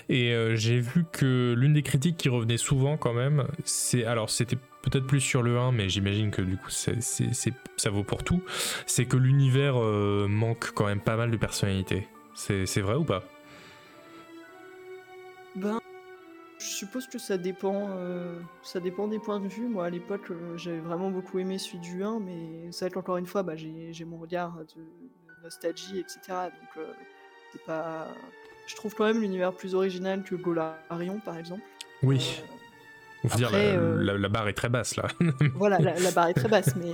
et 0.08 0.34
j'ai 0.54 0.80
vu 0.80 1.04
que 1.10 1.54
l'une 1.56 1.72
des 1.72 1.82
critiques 1.82 2.16
qui 2.16 2.28
revenait 2.28 2.58
souvent 2.58 2.96
quand 2.96 3.14
même, 3.14 3.46
c'est 3.64 4.04
alors 4.04 4.28
c'était 4.28 4.58
peut-être 4.82 5.06
plus 5.06 5.20
sur 5.20 5.42
le 5.42 5.58
1, 5.58 5.72
mais 5.72 5.88
j'imagine 5.88 6.30
que 6.30 6.42
du 6.42 6.56
coup 6.56 6.70
c'est, 6.70 7.00
ça 7.76 7.90
vaut 7.90 8.04
pour 8.04 8.22
tout. 8.22 8.42
C'est 8.86 9.06
que 9.06 9.16
l'univers 9.16 9.76
manque 10.28 10.72
quand 10.74 10.86
même 10.86 11.00
pas 11.00 11.16
mal 11.16 11.30
de 11.30 11.36
personnalité. 11.36 12.06
C'est 12.34 12.80
vrai 12.80 12.94
ou 12.94 13.04
pas? 13.04 13.24
Suppose 16.78 17.06
que 17.06 17.18
ça 17.18 17.36
dépend, 17.36 17.88
euh, 17.90 18.40
ça 18.62 18.80
dépend 18.80 19.08
des 19.08 19.18
points 19.18 19.40
de 19.40 19.48
vue. 19.48 19.66
Moi, 19.68 19.84
à 19.86 19.90
l'époque, 19.90 20.30
euh, 20.30 20.56
j'avais 20.56 20.78
vraiment 20.80 21.10
beaucoup 21.10 21.38
aimé 21.38 21.58
celui 21.58 21.78
du 21.78 22.02
1, 22.02 22.20
mais 22.20 22.70
c'est 22.72 22.86
vrai 22.86 22.90
qu'encore 22.94 23.16
une 23.18 23.26
fois, 23.26 23.42
bah, 23.42 23.54
j'ai 23.56 24.04
mon 24.04 24.18
regard 24.18 24.54
de, 24.58 24.80
de 24.80 25.42
nostalgie, 25.44 25.98
etc. 25.98 26.20
Donc, 26.28 26.76
euh, 26.78 26.92
c'est 27.52 27.64
pas. 27.64 28.08
Je 28.66 28.76
trouve 28.76 28.94
quand 28.94 29.04
même 29.04 29.20
l'univers 29.20 29.52
plus 29.52 29.74
original 29.74 30.22
que 30.22 30.34
Golarion, 30.34 31.20
par 31.24 31.36
exemple. 31.38 31.62
Oui. 32.02 32.42
On 33.24 33.28
dire 33.36 33.48
après, 33.48 33.76
la, 33.76 34.12
la- 34.12 34.18
la 34.18 34.28
barre 34.28 34.48
est 34.48 34.52
très 34.52 34.68
basse 34.68 34.94
là. 34.96 35.08
voilà, 35.56 35.78
la, 35.78 35.98
la 35.98 36.10
barre 36.12 36.28
est 36.28 36.34
très 36.34 36.48
basse, 36.48 36.76
mais 36.76 36.92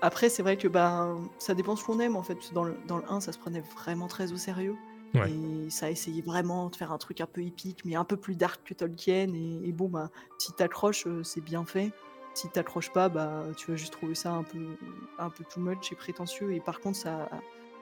après, 0.00 0.28
c'est 0.28 0.42
vrai 0.42 0.56
que 0.56 0.68
ben, 0.68 1.28
ça 1.38 1.54
dépend 1.54 1.74
ce 1.74 1.84
qu'on 1.84 1.98
aime 2.00 2.14
en 2.16 2.22
fait. 2.22 2.34
Parce 2.34 2.50
que 2.50 2.54
Dans 2.54 2.64
le, 2.64 2.76
dans 2.86 2.98
le 2.98 3.04
1, 3.10 3.20
ça 3.20 3.32
se 3.32 3.38
prenait 3.38 3.62
vraiment 3.76 4.06
très 4.06 4.32
au 4.32 4.36
sérieux. 4.36 4.76
Ouais. 5.14 5.30
Et 5.30 5.70
ça 5.70 5.90
essayait 5.90 6.22
vraiment 6.22 6.68
de 6.68 6.76
faire 6.76 6.92
un 6.92 6.98
truc 6.98 7.20
un 7.20 7.26
peu 7.26 7.42
épique, 7.42 7.84
mais 7.84 7.94
un 7.94 8.04
peu 8.04 8.16
plus 8.16 8.34
dark 8.34 8.60
que 8.64 8.74
Tolkien. 8.74 9.32
Et, 9.32 9.68
et 9.68 9.72
bon, 9.72 9.88
bah, 9.88 10.10
si 10.38 10.52
t'accroches, 10.52 11.06
euh, 11.06 11.22
c'est 11.22 11.40
bien 11.40 11.64
fait. 11.64 11.92
Si 12.34 12.48
t'accroches 12.48 12.92
pas, 12.92 13.08
bah, 13.08 13.44
tu 13.56 13.70
vas 13.70 13.76
juste 13.76 13.92
trouver 13.92 14.16
ça 14.16 14.32
un 14.32 14.42
peu, 14.42 14.76
un 15.18 15.30
peu 15.30 15.44
too 15.44 15.60
much 15.60 15.92
et 15.92 15.94
prétentieux. 15.94 16.52
Et 16.52 16.60
par 16.60 16.80
contre, 16.80 16.96
ça, 16.96 17.28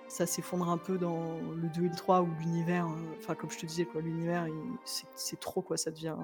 ça 0.08 0.26
s'effondre 0.26 0.68
un 0.68 0.76
peu 0.76 0.98
dans 0.98 1.38
le 1.56 1.68
2 1.68 1.84
et 1.84 1.88
le 1.88 1.96
3 1.96 2.20
où 2.20 2.28
l'univers, 2.40 2.86
euh, 2.86 3.16
enfin, 3.18 3.34
comme 3.34 3.50
je 3.50 3.58
te 3.58 3.66
disais, 3.66 3.86
quoi, 3.86 4.02
l'univers, 4.02 4.46
c'est 4.84 5.40
trop, 5.40 5.62
quoi. 5.62 5.78
Ça 5.78 5.90
devient, 5.90 6.16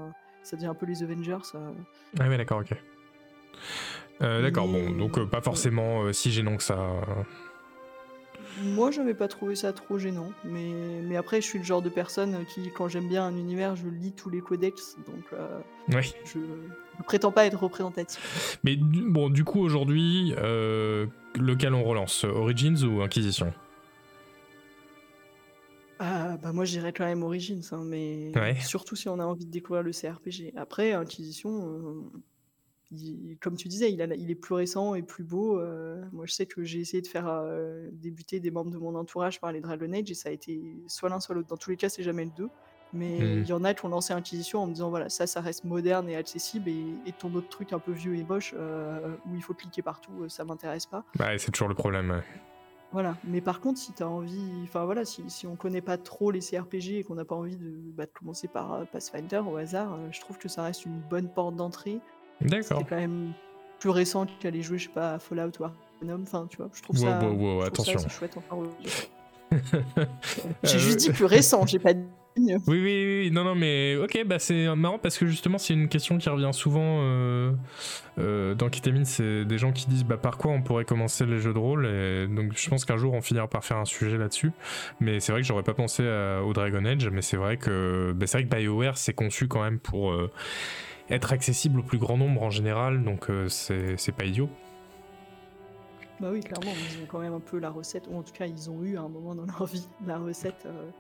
ça 0.43 0.57
devient 0.57 0.69
un 0.69 0.75
peu 0.75 0.85
les 0.85 1.03
Avengers. 1.03 1.39
Ah 2.19 2.29
ouais, 2.29 2.37
d'accord, 2.37 2.61
ok. 2.61 2.77
Euh, 4.21 4.43
d'accord, 4.43 4.67
bon, 4.67 4.91
donc 4.91 5.25
pas 5.31 5.41
forcément 5.41 6.13
si 6.13 6.31
gênant 6.31 6.57
que 6.57 6.63
ça. 6.63 7.01
Moi, 8.63 8.91
j'avais 8.91 9.15
pas 9.15 9.29
trouvé 9.29 9.55
ça 9.55 9.73
trop 9.73 9.99
gênant, 9.99 10.33
mais, 10.45 11.01
mais 11.03 11.17
après, 11.17 11.41
je 11.41 11.47
suis 11.47 11.59
le 11.59 11.65
genre 11.65 11.83
de 11.83 11.89
personne 11.89 12.45
qui, 12.47 12.71
quand 12.73 12.89
j'aime 12.89 13.09
bien 13.09 13.25
un 13.25 13.37
univers, 13.37 13.77
je 13.77 13.87
lis 13.89 14.13
tous 14.13 14.31
les 14.31 14.41
codex, 14.41 14.97
donc 15.07 15.25
euh, 15.33 15.61
je 16.25 16.39
ne 16.39 17.05
prétends 17.05 17.33
pas 17.33 17.47
être 17.47 17.59
représentatif. 17.59 18.59
Mais 18.65 18.77
bon, 18.77 19.31
du 19.31 19.45
coup, 19.45 19.61
aujourd'hui, 19.61 20.35
euh, 20.39 21.07
lequel 21.37 21.75
on 21.75 21.85
relance? 21.85 22.25
Origins 22.25 22.83
ou 22.85 23.03
Inquisition? 23.03 23.53
Ah, 26.01 26.37
bah 26.37 26.53
moi, 26.53 26.65
je 26.65 26.73
dirais 26.73 26.93
quand 26.93 27.05
même 27.05 27.23
Origins, 27.25 27.61
hein, 27.73 27.83
mais 27.85 28.31
Ouais. 28.37 28.57
surtout 28.61 28.95
si 28.95 29.09
on 29.09 29.19
a 29.19 29.25
envie 29.25 29.47
de 29.47 29.51
découvrir 29.51 29.83
le 29.83 29.93
CRPG. 29.93 30.53
Après, 30.57 30.93
Inquisition, 30.93 31.51
euh, 31.51 32.19
il- 32.91 33.37
comme 33.41 33.57
tu 33.57 33.69
disais, 33.69 33.93
il, 33.93 34.01
a- 34.03 34.15
il 34.15 34.31
est 34.31 34.35
plus 34.35 34.55
récent 34.55 34.95
et 34.95 35.03
plus 35.03 35.25
beau. 35.25 35.59
euh, 35.59 36.03
moi, 36.13 36.27
je 36.27 36.33
sais 36.33 36.47
que 36.47 36.65
j'ai 36.65 36.81
essayé 36.81 37.03
de 37.03 37.07
faire 37.07 37.29
euh, 37.29 37.89
débuter 37.93 38.41
des 38.41 38.51
membres 38.51 38.71
de 38.71 38.79
mon 38.79 38.95
entourage 38.95 39.41
par 39.41 39.53
les 39.53 39.61
Dragon 39.61 39.93
Age 39.93 40.11
et 40.11 40.15
ça 40.15 40.29
a 40.31 40.33
été 40.33 40.61
soit 40.87 41.09
l'un, 41.09 41.21
soit 41.21 41.35
l'autre. 41.35 41.49
Dans 41.49 41.57
tous 41.57 41.71
les 41.71 41.77
cas, 41.77 41.89
c'est 41.89 42.03
jamais 42.03 42.25
le 42.25 42.31
deux. 42.31 42.51
Mais 42.95 43.19
Mhm. 43.19 43.43
il 43.43 43.47
y 43.47 43.53
en 43.53 43.65
a 43.65 43.75
qui 43.75 43.85
ont 43.85 43.89
lancé 43.91 44.15
Inquisition 44.15 44.61
en 44.63 44.67
me 44.67 44.73
disant 44.73 44.89
voilà, 44.89 45.11
ça, 45.11 45.27
ça 45.27 45.43
reste 45.43 45.65
moderne 45.65 46.09
et 46.09 46.17
accessible 46.17 46.71
et, 46.71 46.87
et 47.05 47.13
ton 47.13 47.35
autre 47.35 47.51
truc 47.51 47.75
un 47.75 47.79
peu 47.79 47.93
vieux 47.93 48.17
et 48.17 48.25
moche 48.25 48.55
euh, 48.57 49.15
où 49.27 49.35
il 49.37 49.43
faut 49.43 49.53
cliquer 49.53 49.83
partout, 49.83 50.27
ça 50.31 50.45
m'intéresse 50.47 50.87
pas. 50.87 51.05
Bah, 51.19 51.37
c'est 51.37 51.51
toujours 51.51 51.69
le 51.69 51.75
problème. 51.75 52.11
ouais. 52.11 52.23
Voilà, 52.91 53.19
mais 53.25 53.43
par 53.43 53.61
contre, 53.61 53.79
si 53.79 53.93
tu 53.93 54.03
as 54.03 54.09
envie, 54.09 54.51
enfin 54.65 54.87
voilà, 54.87 55.05
si, 55.05 55.29
si 55.29 55.47
on 55.47 55.57
connaît 55.57 55.83
pas 55.83 55.99
trop 55.99 56.31
les 56.31 56.41
CRPG 56.41 57.01
et 57.01 57.05
qu'on 57.05 57.17
n'a 57.17 57.27
pas 57.27 57.35
envie 57.35 57.57
de, 57.59 57.71
bah, 57.95 58.07
de 58.07 58.11
commencer 58.19 58.49
par 58.49 58.87
Pathfinder 58.87 59.43
au 59.47 59.57
hasard, 59.57 59.99
je 60.11 60.19
trouve 60.21 60.39
que 60.39 60.49
ça 60.49 60.63
reste 60.63 60.87
une 60.87 60.99
bonne 60.99 61.29
porte 61.29 61.55
d'entrée. 61.57 62.01
D'accord. 62.41 62.79
C'est 62.83 62.89
quand 62.89 62.97
même 63.01 63.33
plus 63.81 63.91
récent 63.91 64.27
qu'aller 64.41 64.63
jouer, 64.63 64.79
je 64.79 64.85
sais 64.85 64.95
pas, 64.95 65.15
à 65.15 65.19
Fallout 65.19 65.51
ou 65.61 65.65
Arcanum, 65.65 66.23
enfin 66.23 66.47
tu 66.51 66.57
vois, 66.57 66.69
je 66.73 66.83
trouve 66.83 66.97
Wow, 66.99 67.05
ça. 67.07 67.21
wow, 67.29 67.33
wow, 67.59 67.65
je 67.65 67.71
trouve 67.71 67.87
ça 67.87 67.93
attention. 67.93 68.09
chouette. 68.11 68.37
Euh, 69.51 69.55
J'ai 70.63 70.79
juste 70.79 70.99
dit 70.99 71.11
plus 71.11 71.25
récent, 71.25 71.65
j'ai 71.67 71.79
pas 71.79 71.95
dit. 71.95 72.05
Oui, 72.37 72.53
oui, 72.69 72.81
oui, 72.85 73.21
oui, 73.25 73.31
non, 73.33 73.43
non, 73.43 73.57
mais 73.57 73.97
ok, 73.97 74.23
bah 74.25 74.39
c'est 74.39 74.73
marrant 74.77 74.99
parce 74.99 75.19
que 75.19 75.27
justement, 75.27 75.59
c'est 75.59 75.75
une 75.75 75.89
question 75.89 76.19
qui 76.19 76.29
revient 76.29 76.51
souvent 76.53 77.01
euh, 77.03 77.53
euh, 78.21 78.55
dans 78.55 78.69
Ketamine. 78.69 79.05
C'est 79.05 79.45
des 79.45 79.59
gens 79.59 79.73
qui 79.73 79.89
disent 79.89 80.05
bah, 80.05 80.19
par 80.19 80.39
quoi 80.39 80.53
on 80.53 80.63
pourrait 80.63 80.85
commencer 80.85 81.27
les 81.27 81.41
jeux 81.41 81.53
de 81.53 81.59
rôle. 81.59 81.87
Et 81.87 82.29
donc, 82.29 82.53
je 82.57 82.69
pense 82.71 82.85
qu'un 82.85 82.97
jour, 82.97 83.13
on 83.15 83.23
finira 83.23 83.49
par 83.49 83.65
faire 83.65 83.79
un 83.79 83.85
sujet 83.85 84.19
là-dessus. 84.19 84.53
Mais 85.01 85.19
c'est 85.19 85.33
vrai 85.33 85.41
que 85.41 85.49
j'aurais 85.49 85.65
pas 85.65 85.75
pensé 85.75 86.07
à- 86.07 86.45
au 86.45 86.53
Dragon 86.53 86.85
Age. 86.85 87.09
Mais 87.11 87.23
c'est 87.23 87.37
vrai 87.37 87.57
que 87.57 88.13
bah, 88.15 88.29
c'est 88.29 88.39
vrai 88.43 88.47
que 88.49 88.55
BioWare, 88.55 88.97
c'est 88.99 89.15
conçu 89.15 89.49
quand 89.49 89.63
même 89.65 89.81
pour 89.81 90.13
euh, 90.13 90.31
être 91.11 91.33
accessible 91.33 91.81
au 91.81 91.83
plus 91.83 91.99
grand 91.99 92.17
nombre 92.17 92.43
en 92.43 92.51
général. 92.51 93.03
Donc, 93.03 93.31
euh, 93.31 93.49
c'est 93.49 94.13
pas 94.13 94.25
idiot. 94.25 94.49
Bah 96.21 96.31
oui, 96.33 96.41
clairement, 96.41 96.73
ils 96.73 97.03
ont 97.03 97.07
quand 97.07 97.21
même 97.21 97.35
un 97.35 97.41
peu 97.41 97.59
la 97.59 97.71
recette, 97.71 98.09
ou 98.09 98.17
en 98.17 98.23
tout 98.23 98.33
cas, 98.33 98.47
ils 98.47 98.69
ont 98.71 98.83
eu 98.83 98.97
à 98.97 99.03
un 99.03 99.09
moment 99.09 99.35
dans 99.37 99.47
leur 99.47 99.67
vie 99.67 99.89
la 100.05 100.19
recette 100.19 100.67
euh, 100.67 100.91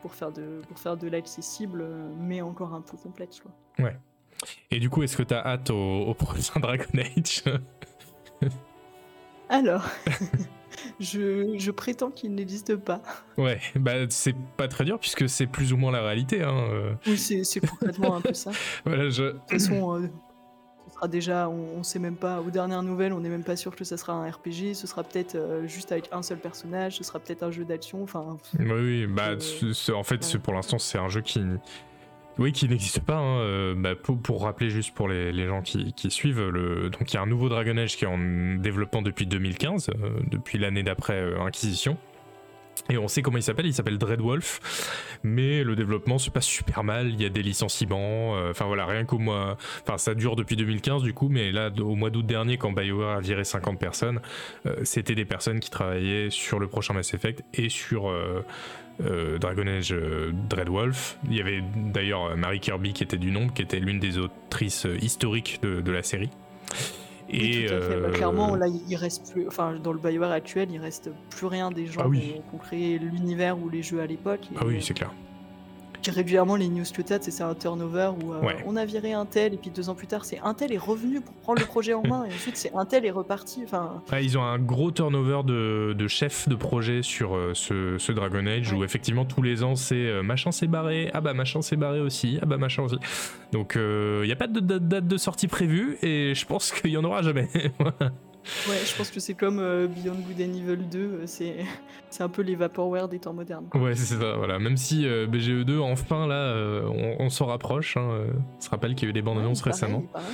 pour 0.00 0.14
faire 0.14 0.32
de, 0.32 0.62
pour 0.66 0.78
faire 0.78 0.96
de 0.96 1.08
l'accessible, 1.08 1.82
euh, 1.82 2.08
mais 2.18 2.40
encore 2.40 2.72
un 2.72 2.80
peu 2.80 2.96
complexe, 2.96 3.40
quoi. 3.40 3.52
Et 4.70 4.80
du 4.80 4.88
coup, 4.88 5.02
est-ce 5.02 5.16
que 5.16 5.22
t'as 5.22 5.44
hâte 5.44 5.70
au, 5.70 6.00
au 6.06 6.14
prochain 6.14 6.58
Dragon 6.60 6.84
Age? 6.94 7.44
Alors, 9.48 9.84
je, 11.00 11.54
je 11.58 11.70
prétends 11.70 12.10
qu'il 12.10 12.34
n'existe 12.34 12.76
pas. 12.76 13.02
Ouais, 13.36 13.60
bah 13.76 13.92
c'est 14.08 14.34
pas 14.56 14.68
très 14.68 14.84
dur 14.84 14.98
puisque 14.98 15.28
c'est 15.28 15.46
plus 15.46 15.72
ou 15.72 15.76
moins 15.76 15.92
la 15.92 16.02
réalité. 16.02 16.42
Hein. 16.42 16.66
euh. 16.72 16.94
Oui, 17.06 17.18
c'est 17.18 17.60
complètement 17.60 18.16
un 18.16 18.20
peu 18.20 18.34
ça. 18.34 18.50
De 18.50 18.56
Voilà, 18.84 19.10
je... 19.10 19.32
toute 19.32 19.50
façon, 19.50 19.96
euh, 19.96 20.08
ce 20.88 20.94
sera 20.94 21.08
déjà, 21.08 21.48
on, 21.48 21.78
on 21.78 21.82
sait 21.82 21.98
même 21.98 22.16
pas, 22.16 22.40
aux 22.40 22.50
dernières 22.50 22.82
nouvelles, 22.82 23.12
on 23.12 23.20
n'est 23.20 23.28
même 23.28 23.44
pas 23.44 23.56
sûr 23.56 23.74
que 23.74 23.84
ça 23.84 23.96
sera 23.96 24.12
un 24.12 24.28
RPG, 24.30 24.74
ce 24.74 24.86
sera 24.86 25.02
peut-être 25.02 25.34
euh, 25.34 25.66
juste 25.66 25.92
avec 25.92 26.08
un 26.12 26.22
seul 26.22 26.38
personnage, 26.38 26.96
ce 26.96 27.04
sera 27.04 27.18
peut-être 27.18 27.42
un 27.42 27.50
jeu 27.50 27.64
d'action, 27.64 28.02
enfin, 28.02 28.36
Oui, 28.58 28.66
oui, 28.70 29.06
bah, 29.06 29.36
en 29.94 30.02
fait, 30.02 30.38
pour 30.38 30.54
l'instant, 30.54 30.78
c'est 30.78 30.98
un 30.98 31.08
jeu 31.08 31.20
qui, 31.20 31.40
oui, 32.38 32.52
qui 32.52 32.68
n'existe 32.68 33.00
pas. 33.00 33.16
hein, 33.16 33.38
euh, 33.40 33.74
bah, 33.76 33.94
pour, 33.94 34.42
rappeler 34.42 34.70
juste 34.70 34.94
pour 34.94 35.08
les, 35.08 35.46
gens 35.46 35.62
qui, 35.62 36.10
suivent, 36.10 36.40
donc 36.40 37.12
il 37.12 37.14
y 37.14 37.16
a 37.16 37.22
un 37.22 37.26
nouveau 37.26 37.48
Dragon 37.48 37.76
Age 37.76 37.96
qui 37.96 38.04
est 38.04 38.08
en 38.08 38.18
développement 38.56 39.02
depuis 39.02 39.26
2015, 39.26 39.90
euh, 39.90 40.10
depuis 40.30 40.58
l'année 40.58 40.82
d'après 40.82 41.20
euh, 41.20 41.40
Inquisition. 41.40 41.96
Et 42.88 42.96
on 42.96 43.06
sait 43.06 43.20
comment 43.20 43.36
il 43.36 43.42
s'appelle, 43.42 43.66
il 43.66 43.74
s'appelle 43.74 43.98
Dreadwolf, 43.98 45.18
mais 45.22 45.62
le 45.62 45.76
développement 45.76 46.18
se 46.18 46.30
passe 46.30 46.46
super 46.46 46.82
mal, 46.82 47.10
il 47.10 47.20
y 47.20 47.26
a 47.26 47.28
des 47.28 47.42
licenciements, 47.42 48.32
enfin 48.48 48.64
voilà, 48.64 48.86
rien 48.86 49.04
qu'au 49.04 49.18
mois, 49.18 49.58
enfin 49.82 49.98
ça 49.98 50.14
dure 50.14 50.36
depuis 50.36 50.56
2015 50.56 51.02
du 51.02 51.12
coup, 51.12 51.28
mais 51.28 51.52
là 51.52 51.70
au 51.78 51.94
mois 51.94 52.08
d'août 52.08 52.24
dernier 52.24 52.56
quand 52.56 52.72
BioWare 52.72 53.18
a 53.18 53.20
viré 53.20 53.44
50 53.44 53.78
personnes, 53.78 54.20
c'était 54.84 55.14
des 55.14 55.26
personnes 55.26 55.60
qui 55.60 55.70
travaillaient 55.70 56.30
sur 56.30 56.58
le 56.58 56.66
prochain 56.66 56.94
Mass 56.94 57.12
Effect 57.12 57.44
et 57.54 57.68
sur 57.68 58.10
euh, 59.04 59.38
Dragon 59.38 59.66
Age 59.66 59.92
euh, 59.92 60.32
Dreadwolf. 60.48 61.18
Il 61.28 61.34
y 61.36 61.40
avait 61.40 61.62
d'ailleurs 61.76 62.26
euh, 62.26 62.36
Marie 62.36 62.60
Kirby 62.60 62.92
qui 62.92 63.02
était 63.02 63.16
du 63.16 63.30
nombre, 63.30 63.52
qui 63.54 63.62
était 63.62 63.80
l'une 63.80 63.98
des 64.00 64.18
autrices 64.18 64.86
historiques 65.00 65.60
de, 65.62 65.80
de 65.80 65.90
la 65.92 66.02
série. 66.02 66.30
Et. 67.30 67.66
Bah, 67.68 68.10
clairement, 68.12 68.54
là, 68.56 68.66
il 68.88 68.96
reste 68.96 69.32
plus, 69.32 69.46
enfin, 69.48 69.74
dans 69.82 69.92
le 69.92 69.98
BioWare 69.98 70.32
actuel, 70.32 70.68
il 70.70 70.78
reste 70.78 71.10
plus 71.30 71.46
rien 71.46 71.70
des 71.70 71.86
gens 71.86 72.02
Ah 72.04 72.08
oui. 72.08 72.20
qui 72.20 72.34
ont- 72.54 72.58
créé 72.58 72.98
l'univers 72.98 73.58
ou 73.58 73.68
les 73.70 73.82
jeux 73.82 74.00
à 74.00 74.06
l'époque. 74.06 74.40
et, 74.52 74.56
ah 74.60 74.64
oui, 74.66 74.78
c'est 74.82 74.94
clair. 74.94 75.10
Régulièrement 76.10 76.56
les 76.56 76.68
news 76.68 76.82
que 76.84 77.30
c'est 77.30 77.42
un 77.42 77.54
turnover 77.54 78.10
où 78.22 78.32
euh, 78.32 78.40
Ouais. 78.42 78.56
on 78.66 78.76
a 78.76 78.84
viré 78.84 79.12
un 79.12 79.24
tel 79.26 79.54
et 79.54 79.56
puis 79.56 79.70
deux 79.70 79.88
ans 79.88 79.94
plus 79.94 80.06
tard 80.06 80.24
c'est 80.24 80.38
un 80.40 80.54
tel 80.54 80.72
est 80.72 80.78
revenu 80.78 81.20
pour 81.20 81.34
prendre 81.34 81.60
le 81.60 81.66
projet 81.66 81.94
en 81.94 82.02
main 82.06 82.24
et 82.24 82.34
ensuite 82.34 82.56
c'est 82.56 82.72
un 82.74 82.84
tel 82.84 83.04
est 83.06 83.10
reparti. 83.10 83.62
Enfin, 83.64 84.02
Ouais, 84.10 84.24
ils 84.24 84.36
ont 84.38 84.42
un 84.42 84.58
gros 84.58 84.90
turnover 84.90 85.42
de, 85.44 85.94
de 85.96 86.08
chefs 86.08 86.48
de 86.48 86.54
projet 86.54 87.02
sur 87.02 87.34
euh, 87.36 87.52
ce, 87.54 87.96
ce 87.98 88.12
Dragon 88.12 88.46
Age 88.46 88.72
où 88.72 88.82
effectivement 88.84 89.24
tous 89.24 89.42
les 89.42 89.62
ans 89.62 89.76
c'est 89.76 89.94
euh, 89.94 90.22
machin 90.22 90.50
s'est 90.52 90.66
barré, 90.66 91.10
ah 91.14 91.20
bah 91.20 91.34
machin 91.34 91.62
s'est 91.62 91.76
barré 91.76 92.00
aussi, 92.00 92.38
ah 92.42 92.46
bah 92.46 92.56
machin 92.58 92.82
aussi. 92.82 92.96
Donc 93.52 93.74
il 93.76 94.22
n'y 94.26 94.32
a 94.32 94.36
pas 94.36 94.46
de 94.48 94.60
date, 94.60 94.88
date 94.88 95.06
de 95.06 95.16
sortie 95.16 95.48
prévue 95.48 95.98
et 96.02 96.34
je 96.34 96.46
pense 96.46 96.72
qu'il 96.80 96.90
y 96.90 96.96
en 96.96 97.04
aura 97.04 97.22
jamais. 97.22 97.48
ouais, 98.68 98.76
je 98.84 98.96
pense 98.96 99.10
que 99.10 99.20
c'est 99.20 99.34
comme 99.34 99.58
euh, 99.60 99.86
Beyond 99.86 100.14
Good 100.26 100.40
and 100.40 100.54
Evil 100.54 100.84
2, 100.90 100.98
euh, 100.98 101.22
c'est 101.26 101.56
c'est 102.10 102.22
un 102.22 102.28
peu 102.28 102.42
les 102.42 102.54
vaporware 102.56 103.08
des 103.08 103.18
temps 103.18 103.32
modernes. 103.32 103.66
ouais, 103.74 103.94
c'est 103.94 104.16
ça, 104.16 104.34
voilà. 104.36 104.58
Même 104.58 104.76
si 104.76 105.06
euh, 105.06 105.26
BGE2 105.26 105.78
enfin 105.80 106.26
là 106.26 106.34
euh, 106.34 106.82
on, 107.18 107.24
on 107.24 107.30
s'en 107.30 107.46
rapproche, 107.46 107.96
hein, 107.96 108.08
on 108.58 108.60
se 108.60 108.68
rappelle 108.70 108.94
qu'il 108.94 109.04
y 109.04 109.08
a 109.08 109.10
eu 109.10 109.12
des 109.14 109.22
bandes 109.22 109.38
annonces 109.38 109.60
pareil, 109.60 109.72
récemment. 109.72 110.02
pareil. 110.12 110.28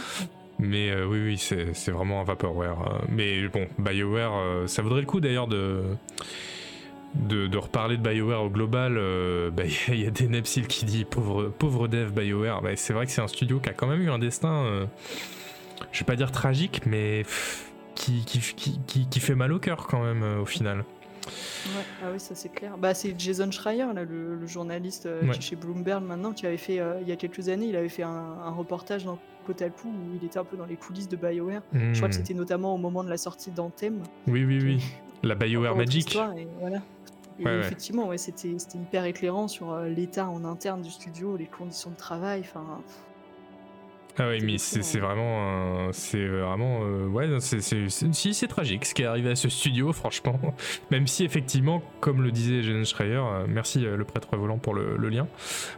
Mais 0.61 0.91
euh, 0.91 1.07
oui, 1.07 1.21
oui, 1.25 1.39
c'est 1.39 1.73
c'est 1.75 1.93
vraiment 1.93 2.21
un 2.21 2.25
vaporware. 2.25 2.81
euh. 2.83 2.99
Mais 3.09 3.47
bon, 3.49 3.67
BioWare, 3.79 4.33
euh, 4.37 4.67
ça 4.67 4.83
vaudrait 4.83 5.03
le 5.03 5.07
coup 5.07 5.21
d'ailleurs 5.21 5.47
de, 5.47 5.83
de, 7.15 7.47
de 7.47 7.59
reparler 7.59 7.97
de 7.97 8.03
BioWare 8.03 8.43
au 8.43 8.51
global. 8.51 8.97
euh, 8.99 9.51
bah, 9.57 9.63
Il 9.67 9.71
y, 9.73 9.93
a- 9.93 9.95
il 9.95 10.01
y 10.03 10.07
a 10.07 10.11
des 10.11 10.27
Nepsil 10.29 10.67
qui 10.67 10.85
dit 10.85 11.05
pauvre, 11.05 11.49
pauvre 11.57 11.87
dev 11.87 12.11
BioWare. 12.11 12.61
Bah, 12.63 12.71
c'est 12.75 12.93
vrai 12.93 13.07
que 13.07 13.13
c'est 13.13 13.21
un 13.23 13.29
studio 13.29 13.61
qui 13.61 13.69
a 13.69 13.73
quand 13.73 13.87
même 13.87 14.03
eu 14.03 14.11
un 14.11 14.19
destin, 14.19 14.65
euh, 14.65 14.87
je 15.93 16.01
vais 16.01 16.07
pas 16.07 16.17
dire 16.17 16.33
tragique, 16.33 16.83
mais 16.87 17.23
pff, 17.23 17.68
qui, 17.99 18.25
qui, 18.25 18.41
qui, 18.87 19.07
qui- 19.09 19.20
fait 19.20 19.35
mal 19.35 19.53
au 19.53 19.59
cœur 19.59 19.87
quand 19.87 20.03
même 20.03 20.23
euh, 20.23 20.41
au 20.41 20.47
final. 20.47 20.79
Ouais, 21.29 21.85
ah 22.03 22.07
oui, 22.12 22.20
ça 22.20 22.35
c'est 22.35 22.49
clair. 22.49 22.79
Bah, 22.79 22.95
c'est 22.95 23.15
Jason 23.19 23.51
Schreier, 23.51 23.93
là, 23.95 24.05
le, 24.05 24.37
le 24.37 24.47
journaliste 24.47 25.07
euh, 25.07 25.23
Ouais. 25.23 25.31
qui 25.33 25.39
est 25.39 25.43
chez 25.43 25.57
Bloomberg 25.57 26.03
maintenant, 26.03 26.33
qui 26.33 26.47
avait 26.47 26.57
fait, 26.57 26.79
euh, 26.81 27.01
il 27.03 27.09
y 27.09 27.12
a 27.12 27.16
quelques 27.16 27.49
années, 27.49 27.66
il 27.66 27.77
avait 27.77 27.89
fait 27.89 28.05
un, 28.05 28.09
un 28.11 28.51
reportage 28.51 29.05
dans 29.05 29.19
Kotaku 29.47 29.89
où 29.89 30.16
il 30.20 30.25
était 30.25 30.39
un 30.39 30.45
peu 30.45 30.57
dans 30.57 30.65
les 30.66 30.77
coulisses 30.77 31.09
de 31.09 31.16
BioWare. 31.16 31.62
Je 31.73 31.97
crois 31.97 32.09
que 32.09 32.15
Hmm. 32.15 32.19
c'était 32.19 32.35
notamment 32.35 32.75
au 32.75 32.79
moment 32.79 33.05
de 33.05 33.11
la 33.11 33.19
sortie 33.19 33.51
d'Anthem. 33.51 34.03
Oui, 34.27 34.45
oui, 34.45 34.61
oui. 34.62 34.83
La 35.23 35.35
BioWare 35.35 35.75
Magic. 35.77 36.15
et 36.15 36.47
voilà. 36.61 36.77
Et 37.41 37.45
Ouais, 37.45 37.51
ouais. 37.53 37.59
effectivement, 37.61 38.07
ouais, 38.09 38.19
c'était 38.19 38.55
c'était 38.59 38.79
hyper 38.79 39.05
éclairant 39.05 39.47
sur 39.49 39.73
euh, 39.73 39.89
l'état 39.89 40.29
en 40.29 40.45
interne 40.45 40.83
du 40.83 40.91
studio, 40.91 41.37
les 41.37 41.47
conditions 41.47 41.91
de 41.91 41.97
travail. 41.97 42.41
Enfin, 42.41 42.81
Ah 44.20 44.28
oui, 44.31 44.40
mais 44.43 44.59
c'est 44.59 44.99
vraiment, 44.99 45.89
un- 45.89 45.93
c'est 45.93 46.27
vraiment, 46.27 46.81
euh, 46.82 47.07
ouais, 47.07 47.28
c'est, 47.39 47.61
si 47.89 48.35
c'est 48.35 48.49
tragique 48.49 48.85
ce 48.85 48.93
qui 48.95 49.03
est 49.03 49.07
arrivé 49.07 49.31
à 49.31 49.36
ce 49.36 49.49
studio, 49.49 49.93
franchement. 49.93 50.40
Même 50.90 51.07
si 51.07 51.24
effectivement, 51.24 51.82
comme 52.01 52.23
le 52.23 52.32
disait 52.32 52.62
Jen 52.65 52.85
Schreier, 52.85 53.15
euh, 53.15 53.47
merci 53.49 53.86
euh, 53.86 53.97
le 53.97 54.05
prêtre 54.05 54.36
volant 54.36 54.59
pour 54.59 54.74
le, 54.74 54.97
lien 55.09 55.28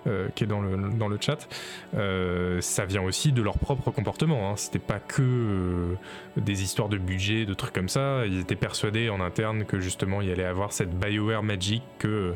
euh, 0.06 0.28
qui 0.34 0.44
est 0.44 0.46
dans 0.46 0.62
le 0.62 0.88
dans 0.90 1.08
le 1.08 1.18
chat. 1.20 1.48
euh, 1.94 2.62
ça 2.62 2.86
vient 2.86 3.02
aussi 3.02 3.32
de 3.32 3.42
leur 3.42 3.58
propre 3.58 3.90
comportement. 3.90 4.50
Hein. 4.50 4.54
C'était 4.56 4.78
pas 4.78 5.00
que 5.00 5.20
euh, 5.22 5.94
des 6.38 6.62
histoires 6.62 6.88
de 6.88 6.96
budget, 6.96 7.44
de 7.44 7.52
trucs 7.52 7.74
comme 7.74 7.90
ça. 7.90 8.24
Ils 8.26 8.40
étaient 8.40 8.56
persuadés 8.56 9.10
en 9.10 9.20
interne 9.20 9.64
que 9.66 9.80
justement 9.80 10.22
il 10.22 10.30
allait 10.30 10.44
avoir 10.44 10.72
cette 10.72 10.98
Bioware 10.98 11.42
Magic, 11.42 11.82
que 11.98 12.32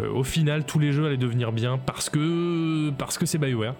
euh, 0.00 0.08
au 0.10 0.24
final 0.24 0.64
tous 0.64 0.78
les 0.78 0.92
jeux 0.92 1.04
allaient 1.04 1.16
devenir 1.18 1.52
bien 1.52 1.76
parce 1.76 2.08
que 2.08 2.88
parce 2.96 3.18
que 3.18 3.26
c'est 3.26 3.38
Bioware. 3.38 3.74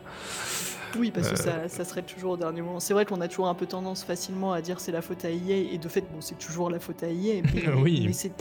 Oui, 0.98 1.10
parce 1.10 1.28
que 1.28 1.34
Euh. 1.34 1.36
ça, 1.36 1.68
ça 1.68 1.84
serait 1.84 2.02
toujours 2.02 2.32
au 2.32 2.36
dernier 2.36 2.62
moment. 2.62 2.80
C'est 2.80 2.94
vrai 2.94 3.04
qu'on 3.04 3.20
a 3.20 3.28
toujours 3.28 3.48
un 3.48 3.54
peu 3.54 3.66
tendance 3.66 4.04
facilement 4.04 4.52
à 4.52 4.60
dire 4.62 4.80
c'est 4.80 4.92
la 4.92 5.02
faute 5.02 5.24
à 5.24 5.30
EA, 5.30 5.72
et 5.72 5.78
de 5.78 5.88
fait, 5.88 6.02
bon, 6.12 6.20
c'est 6.20 6.38
toujours 6.38 6.70
la 6.70 6.78
faute 6.80 7.02
à 7.02 7.08
EA, 7.08 7.42
mais, 7.54 7.68
Oui, 7.82 8.04
mais 8.06 8.12
c'est 8.12 8.32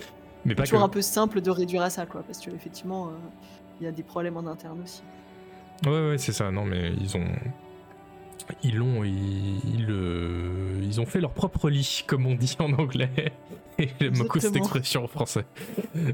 Mais 0.45 0.55
pas 0.55 0.63
que. 0.63 0.69
toujours 0.69 0.83
un 0.83 0.89
peu 0.89 1.01
simple 1.01 1.41
de 1.41 1.49
réduire 1.51 1.81
à 1.81 1.89
ça, 1.89 2.05
quoi, 2.05 2.23
parce 2.23 2.39
qu'effectivement, 2.39 3.07
euh, 3.07 3.11
il 3.79 3.85
y 3.85 3.87
a 3.87 3.91
des 3.91 4.03
problèmes 4.03 4.37
en 4.37 4.45
interne 4.47 4.81
aussi. 4.83 5.01
Ouais, 5.85 6.09
ouais, 6.09 6.17
c'est 6.17 6.31
ça. 6.33 6.51
Non, 6.51 6.63
mais 6.65 6.91
ils 6.99 7.17
ont. 7.17 7.25
ils 8.63 8.75
l'ont, 8.75 9.03
ils, 9.03 9.57
ils, 9.79 9.87
euh, 9.89 10.79
ils 10.83 10.99
ont 11.01 11.05
fait 11.05 11.19
leur 11.21 11.31
propre 11.31 11.69
lit, 11.69 12.03
comme 12.05 12.25
on 12.25 12.35
dit 12.35 12.55
en 12.59 12.73
anglais. 12.73 13.09
Et 13.79 13.89
j'aime 13.99 14.13
beaucoup 14.17 14.39
cette 14.39 14.55
expression 14.55 15.03
en 15.05 15.07
français. 15.07 15.45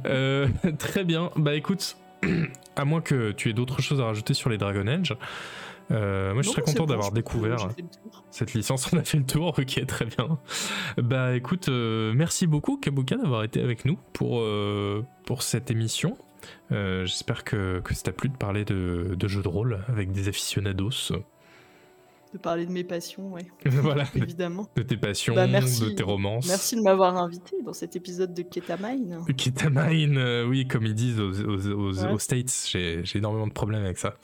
Euh, 0.05 0.47
très 0.77 1.03
bien. 1.03 1.31
Bah 1.35 1.53
écoute, 1.55 1.97
à 2.77 2.85
moins 2.85 3.01
que 3.01 3.31
tu 3.31 3.49
aies 3.49 3.53
d'autres 3.53 3.81
choses 3.81 3.99
à 3.99 4.05
rajouter 4.05 4.33
sur 4.33 4.49
les 4.49 4.57
Dragon 4.57 4.87
Age, 4.87 5.15
euh, 5.91 6.33
moi 6.33 6.41
je 6.41 6.49
serais 6.49 6.63
c'est 6.65 6.73
content 6.73 6.85
d'avoir 6.85 7.11
découvert 7.11 7.69
cette 8.31 8.53
licence. 8.53 8.91
On 8.93 8.97
a 8.97 9.03
fait 9.03 9.17
le 9.17 9.25
tour, 9.25 9.55
ok, 9.57 9.85
très 9.85 10.05
bien. 10.05 10.37
Bah 10.97 11.35
écoute, 11.35 11.69
euh, 11.69 12.13
merci 12.13 12.47
beaucoup 12.47 12.77
Kabuka 12.77 13.15
d'avoir 13.17 13.43
été 13.43 13.61
avec 13.61 13.85
nous 13.85 13.97
pour, 14.13 14.39
euh, 14.39 15.03
pour 15.25 15.43
cette 15.43 15.71
émission. 15.71 16.17
J'espère 16.69 17.43
que, 17.43 17.79
que 17.79 17.93
ça 17.93 18.03
t'a 18.03 18.11
plu 18.11 18.29
de 18.29 18.37
parler 18.37 18.65
de, 18.65 19.15
de 19.17 19.27
jeux 19.27 19.41
de 19.41 19.47
rôle 19.47 19.83
avec 19.87 20.11
des 20.11 20.27
aficionados. 20.27 21.11
De 22.33 22.37
parler 22.37 22.65
de 22.65 22.71
mes 22.71 22.83
passions, 22.83 23.31
ouais, 23.31 23.47
voilà, 23.65 24.03
de, 24.13 24.21
évidemment. 24.21 24.67
de 24.75 24.81
tes 24.81 24.97
passions, 24.97 25.33
Bah, 25.33 25.47
merci. 25.47 25.81
de 25.85 25.89
tes 25.91 26.03
romances. 26.03 26.45
Merci 26.47 26.75
de 26.75 26.81
m'avoir 26.81 27.15
invité 27.17 27.55
dans 27.65 27.71
cet 27.73 27.95
épisode 27.95 28.33
de 28.33 28.41
Ketamine. 28.41 29.19
Ketamine, 29.37 30.17
euh, 30.17 30.45
oui, 30.45 30.67
comme 30.67 30.85
ils 30.85 30.93
disent 30.93 31.19
aux, 31.21 31.31
aux- 31.31 31.67
aux- 31.71 32.03
Ouais. 32.03 32.11
aux 32.11 32.19
States, 32.19 32.51
j'ai 32.69 32.99
j'ai 33.05 33.19
énormément 33.19 33.47
de 33.47 33.53
problèmes 33.53 33.83
avec 33.85 33.97
ça. 33.97 34.15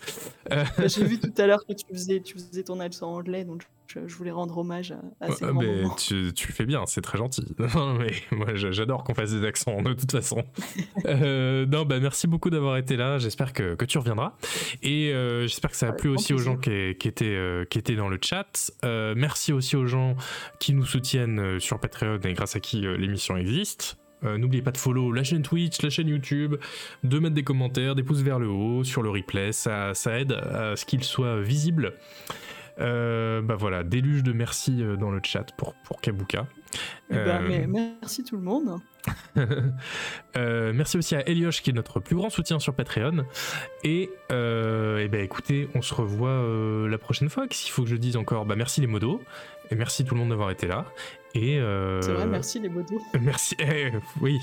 Euh, 0.51 0.63
Bah, 0.77 0.87
J'ai 0.87 1.05
vu 1.05 1.17
tout 1.19 1.33
à 1.37 1.47
l'heure 1.47 1.65
que 1.65 1.71
tu 1.73 1.85
faisais, 1.91 2.19
tu 2.19 2.33
faisais 2.33 2.63
ton 2.63 2.79
accent 2.81 3.09
anglais, 3.13 3.45
donc 3.45 3.63
je, 3.87 4.07
je 4.07 4.15
voulais 4.15 4.31
rendre 4.31 4.57
hommage 4.57 4.91
à, 4.91 5.25
à 5.25 5.31
ces 5.31 5.43
euh, 5.45 5.51
grands 5.51 5.61
mais 5.61 5.81
moments. 5.81 5.95
tu, 5.95 6.31
tu 6.33 6.51
fais 6.51 6.65
bien, 6.65 6.85
c'est 6.85 7.01
très 7.01 7.17
gentil. 7.17 7.45
Mais 7.59 8.13
moi, 8.31 8.55
j'adore 8.55 9.03
qu'on 9.03 9.13
fasse 9.13 9.31
des 9.31 9.45
accents, 9.45 9.81
de 9.81 9.93
toute 9.93 10.11
façon. 10.11 10.43
Euh, 11.05 11.65
non, 11.65 11.83
bah 11.83 11.99
merci 11.99 12.27
beaucoup 12.27 12.49
d'avoir 12.49 12.77
été 12.77 12.95
là. 12.95 13.17
J'espère 13.17 13.51
que, 13.51 13.75
que 13.75 13.83
tu 13.83 13.97
reviendras. 13.97 14.33
Et 14.81 15.11
euh, 15.11 15.41
j'espère 15.47 15.71
que 15.71 15.77
ça 15.77 15.89
a 15.89 15.91
plu 15.91 16.09
aussi 16.09 16.33
aux 16.33 16.37
gens 16.37 16.55
qui, 16.55 16.95
qui 16.97 17.07
étaient, 17.07 17.25
euh, 17.25 17.65
qui 17.65 17.77
étaient 17.77 17.95
dans 17.95 18.07
le 18.07 18.17
chat. 18.21 18.71
Merci 18.83 19.51
aussi 19.51 19.75
aux 19.75 19.85
gens 19.85 20.15
qui 20.59 20.73
nous 20.73 20.85
soutiennent 20.85 21.59
sur 21.59 21.79
Patreon 21.79 22.19
et 22.23 22.33
grâce 22.33 22.55
à 22.55 22.59
qui 22.59 22.81
l'émission 22.81 23.35
existe. 23.35 23.97
Euh, 24.25 24.37
N'oubliez 24.37 24.61
pas 24.61 24.71
de 24.71 24.77
follow 24.77 25.11
la 25.11 25.23
chaîne 25.23 25.41
Twitch, 25.41 25.81
la 25.81 25.89
chaîne 25.89 26.07
YouTube, 26.07 26.55
de 27.03 27.19
mettre 27.19 27.35
des 27.35 27.43
commentaires, 27.43 27.95
des 27.95 28.03
pouces 28.03 28.21
vers 28.21 28.39
le 28.39 28.47
haut 28.47 28.83
sur 28.83 29.01
le 29.03 29.09
replay, 29.09 29.51
ça, 29.51 29.93
ça 29.93 30.19
aide 30.19 30.31
à 30.31 30.75
ce 30.75 30.85
qu'il 30.85 31.03
soit 31.03 31.41
visible. 31.41 31.93
Euh, 32.79 33.41
bah 33.41 33.55
voilà, 33.55 33.83
déluge 33.83 34.23
de 34.23 34.33
merci 34.33 34.81
euh, 34.81 34.95
dans 34.95 35.11
le 35.11 35.19
chat 35.23 35.45
pour, 35.57 35.73
pour 35.83 36.01
Kabuka. 36.01 36.47
Eh 37.09 37.13
ben, 37.13 37.27
Euh, 37.27 37.47
mais 37.47 37.67
merci 37.67 38.23
tout 38.23 38.35
le 38.35 38.43
monde. 38.43 38.79
Merci 40.35 40.97
aussi 40.97 41.13
à 41.13 41.27
Elioche 41.27 41.61
qui 41.61 41.71
est 41.71 41.73
notre 41.73 41.99
plus 41.99 42.15
grand 42.15 42.29
soutien 42.29 42.57
sur 42.59 42.73
Patreon. 42.73 43.25
Et, 43.83 44.09
eh 44.29 45.07
ben 45.09 45.21
écoutez, 45.21 45.67
on 45.75 45.81
se 45.81 45.93
revoit 45.93 46.87
la 46.87 46.97
prochaine 46.97 47.27
fois. 47.29 47.45
S'il 47.51 47.71
faut 47.71 47.83
que 47.83 47.89
je 47.89 47.97
dise 47.97 48.15
encore, 48.15 48.45
bah 48.45 48.55
merci 48.55 48.79
les 48.79 48.87
modos. 48.87 49.21
Et 49.71 49.75
merci 49.75 50.05
tout 50.05 50.13
le 50.13 50.21
monde 50.21 50.29
d'avoir 50.29 50.51
été 50.51 50.67
là. 50.67 50.85
Et 51.35 51.59
euh, 51.59 52.01
C'est 52.01 52.13
vrai, 52.13 52.27
merci 52.27 52.59
les 52.59 52.69
modos. 52.69 53.01
Merci. 53.19 53.55
eh, 53.59 53.91
oui. 54.21 54.39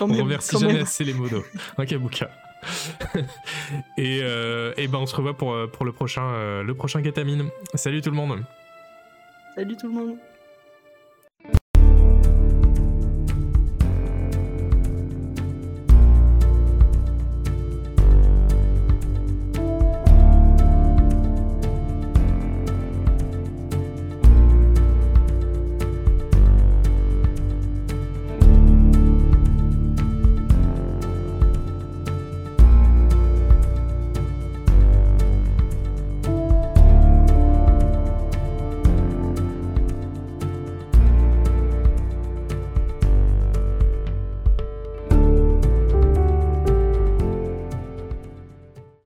On 0.00 0.06
remercie 0.06 0.58
jamais 0.58 0.80
assez 0.80 1.04
les 1.04 1.14
modos. 1.14 1.44
Un 1.78 1.84
kabuka. 1.84 2.30
et, 3.98 4.20
euh, 4.22 4.72
et 4.76 4.88
ben 4.88 4.98
on 4.98 5.06
se 5.06 5.14
revoit 5.16 5.36
pour, 5.36 5.52
euh, 5.52 5.66
pour 5.66 5.84
le 5.84 5.92
prochain, 5.92 6.24
euh, 6.24 6.62
le 6.62 6.74
prochain. 6.74 7.02
Salut 7.74 8.00
tout 8.00 8.10
le 8.10 8.16
monde. 8.16 8.44
Salut 9.54 9.76
tout 9.76 9.88
le 9.88 9.94
monde. 9.94 10.16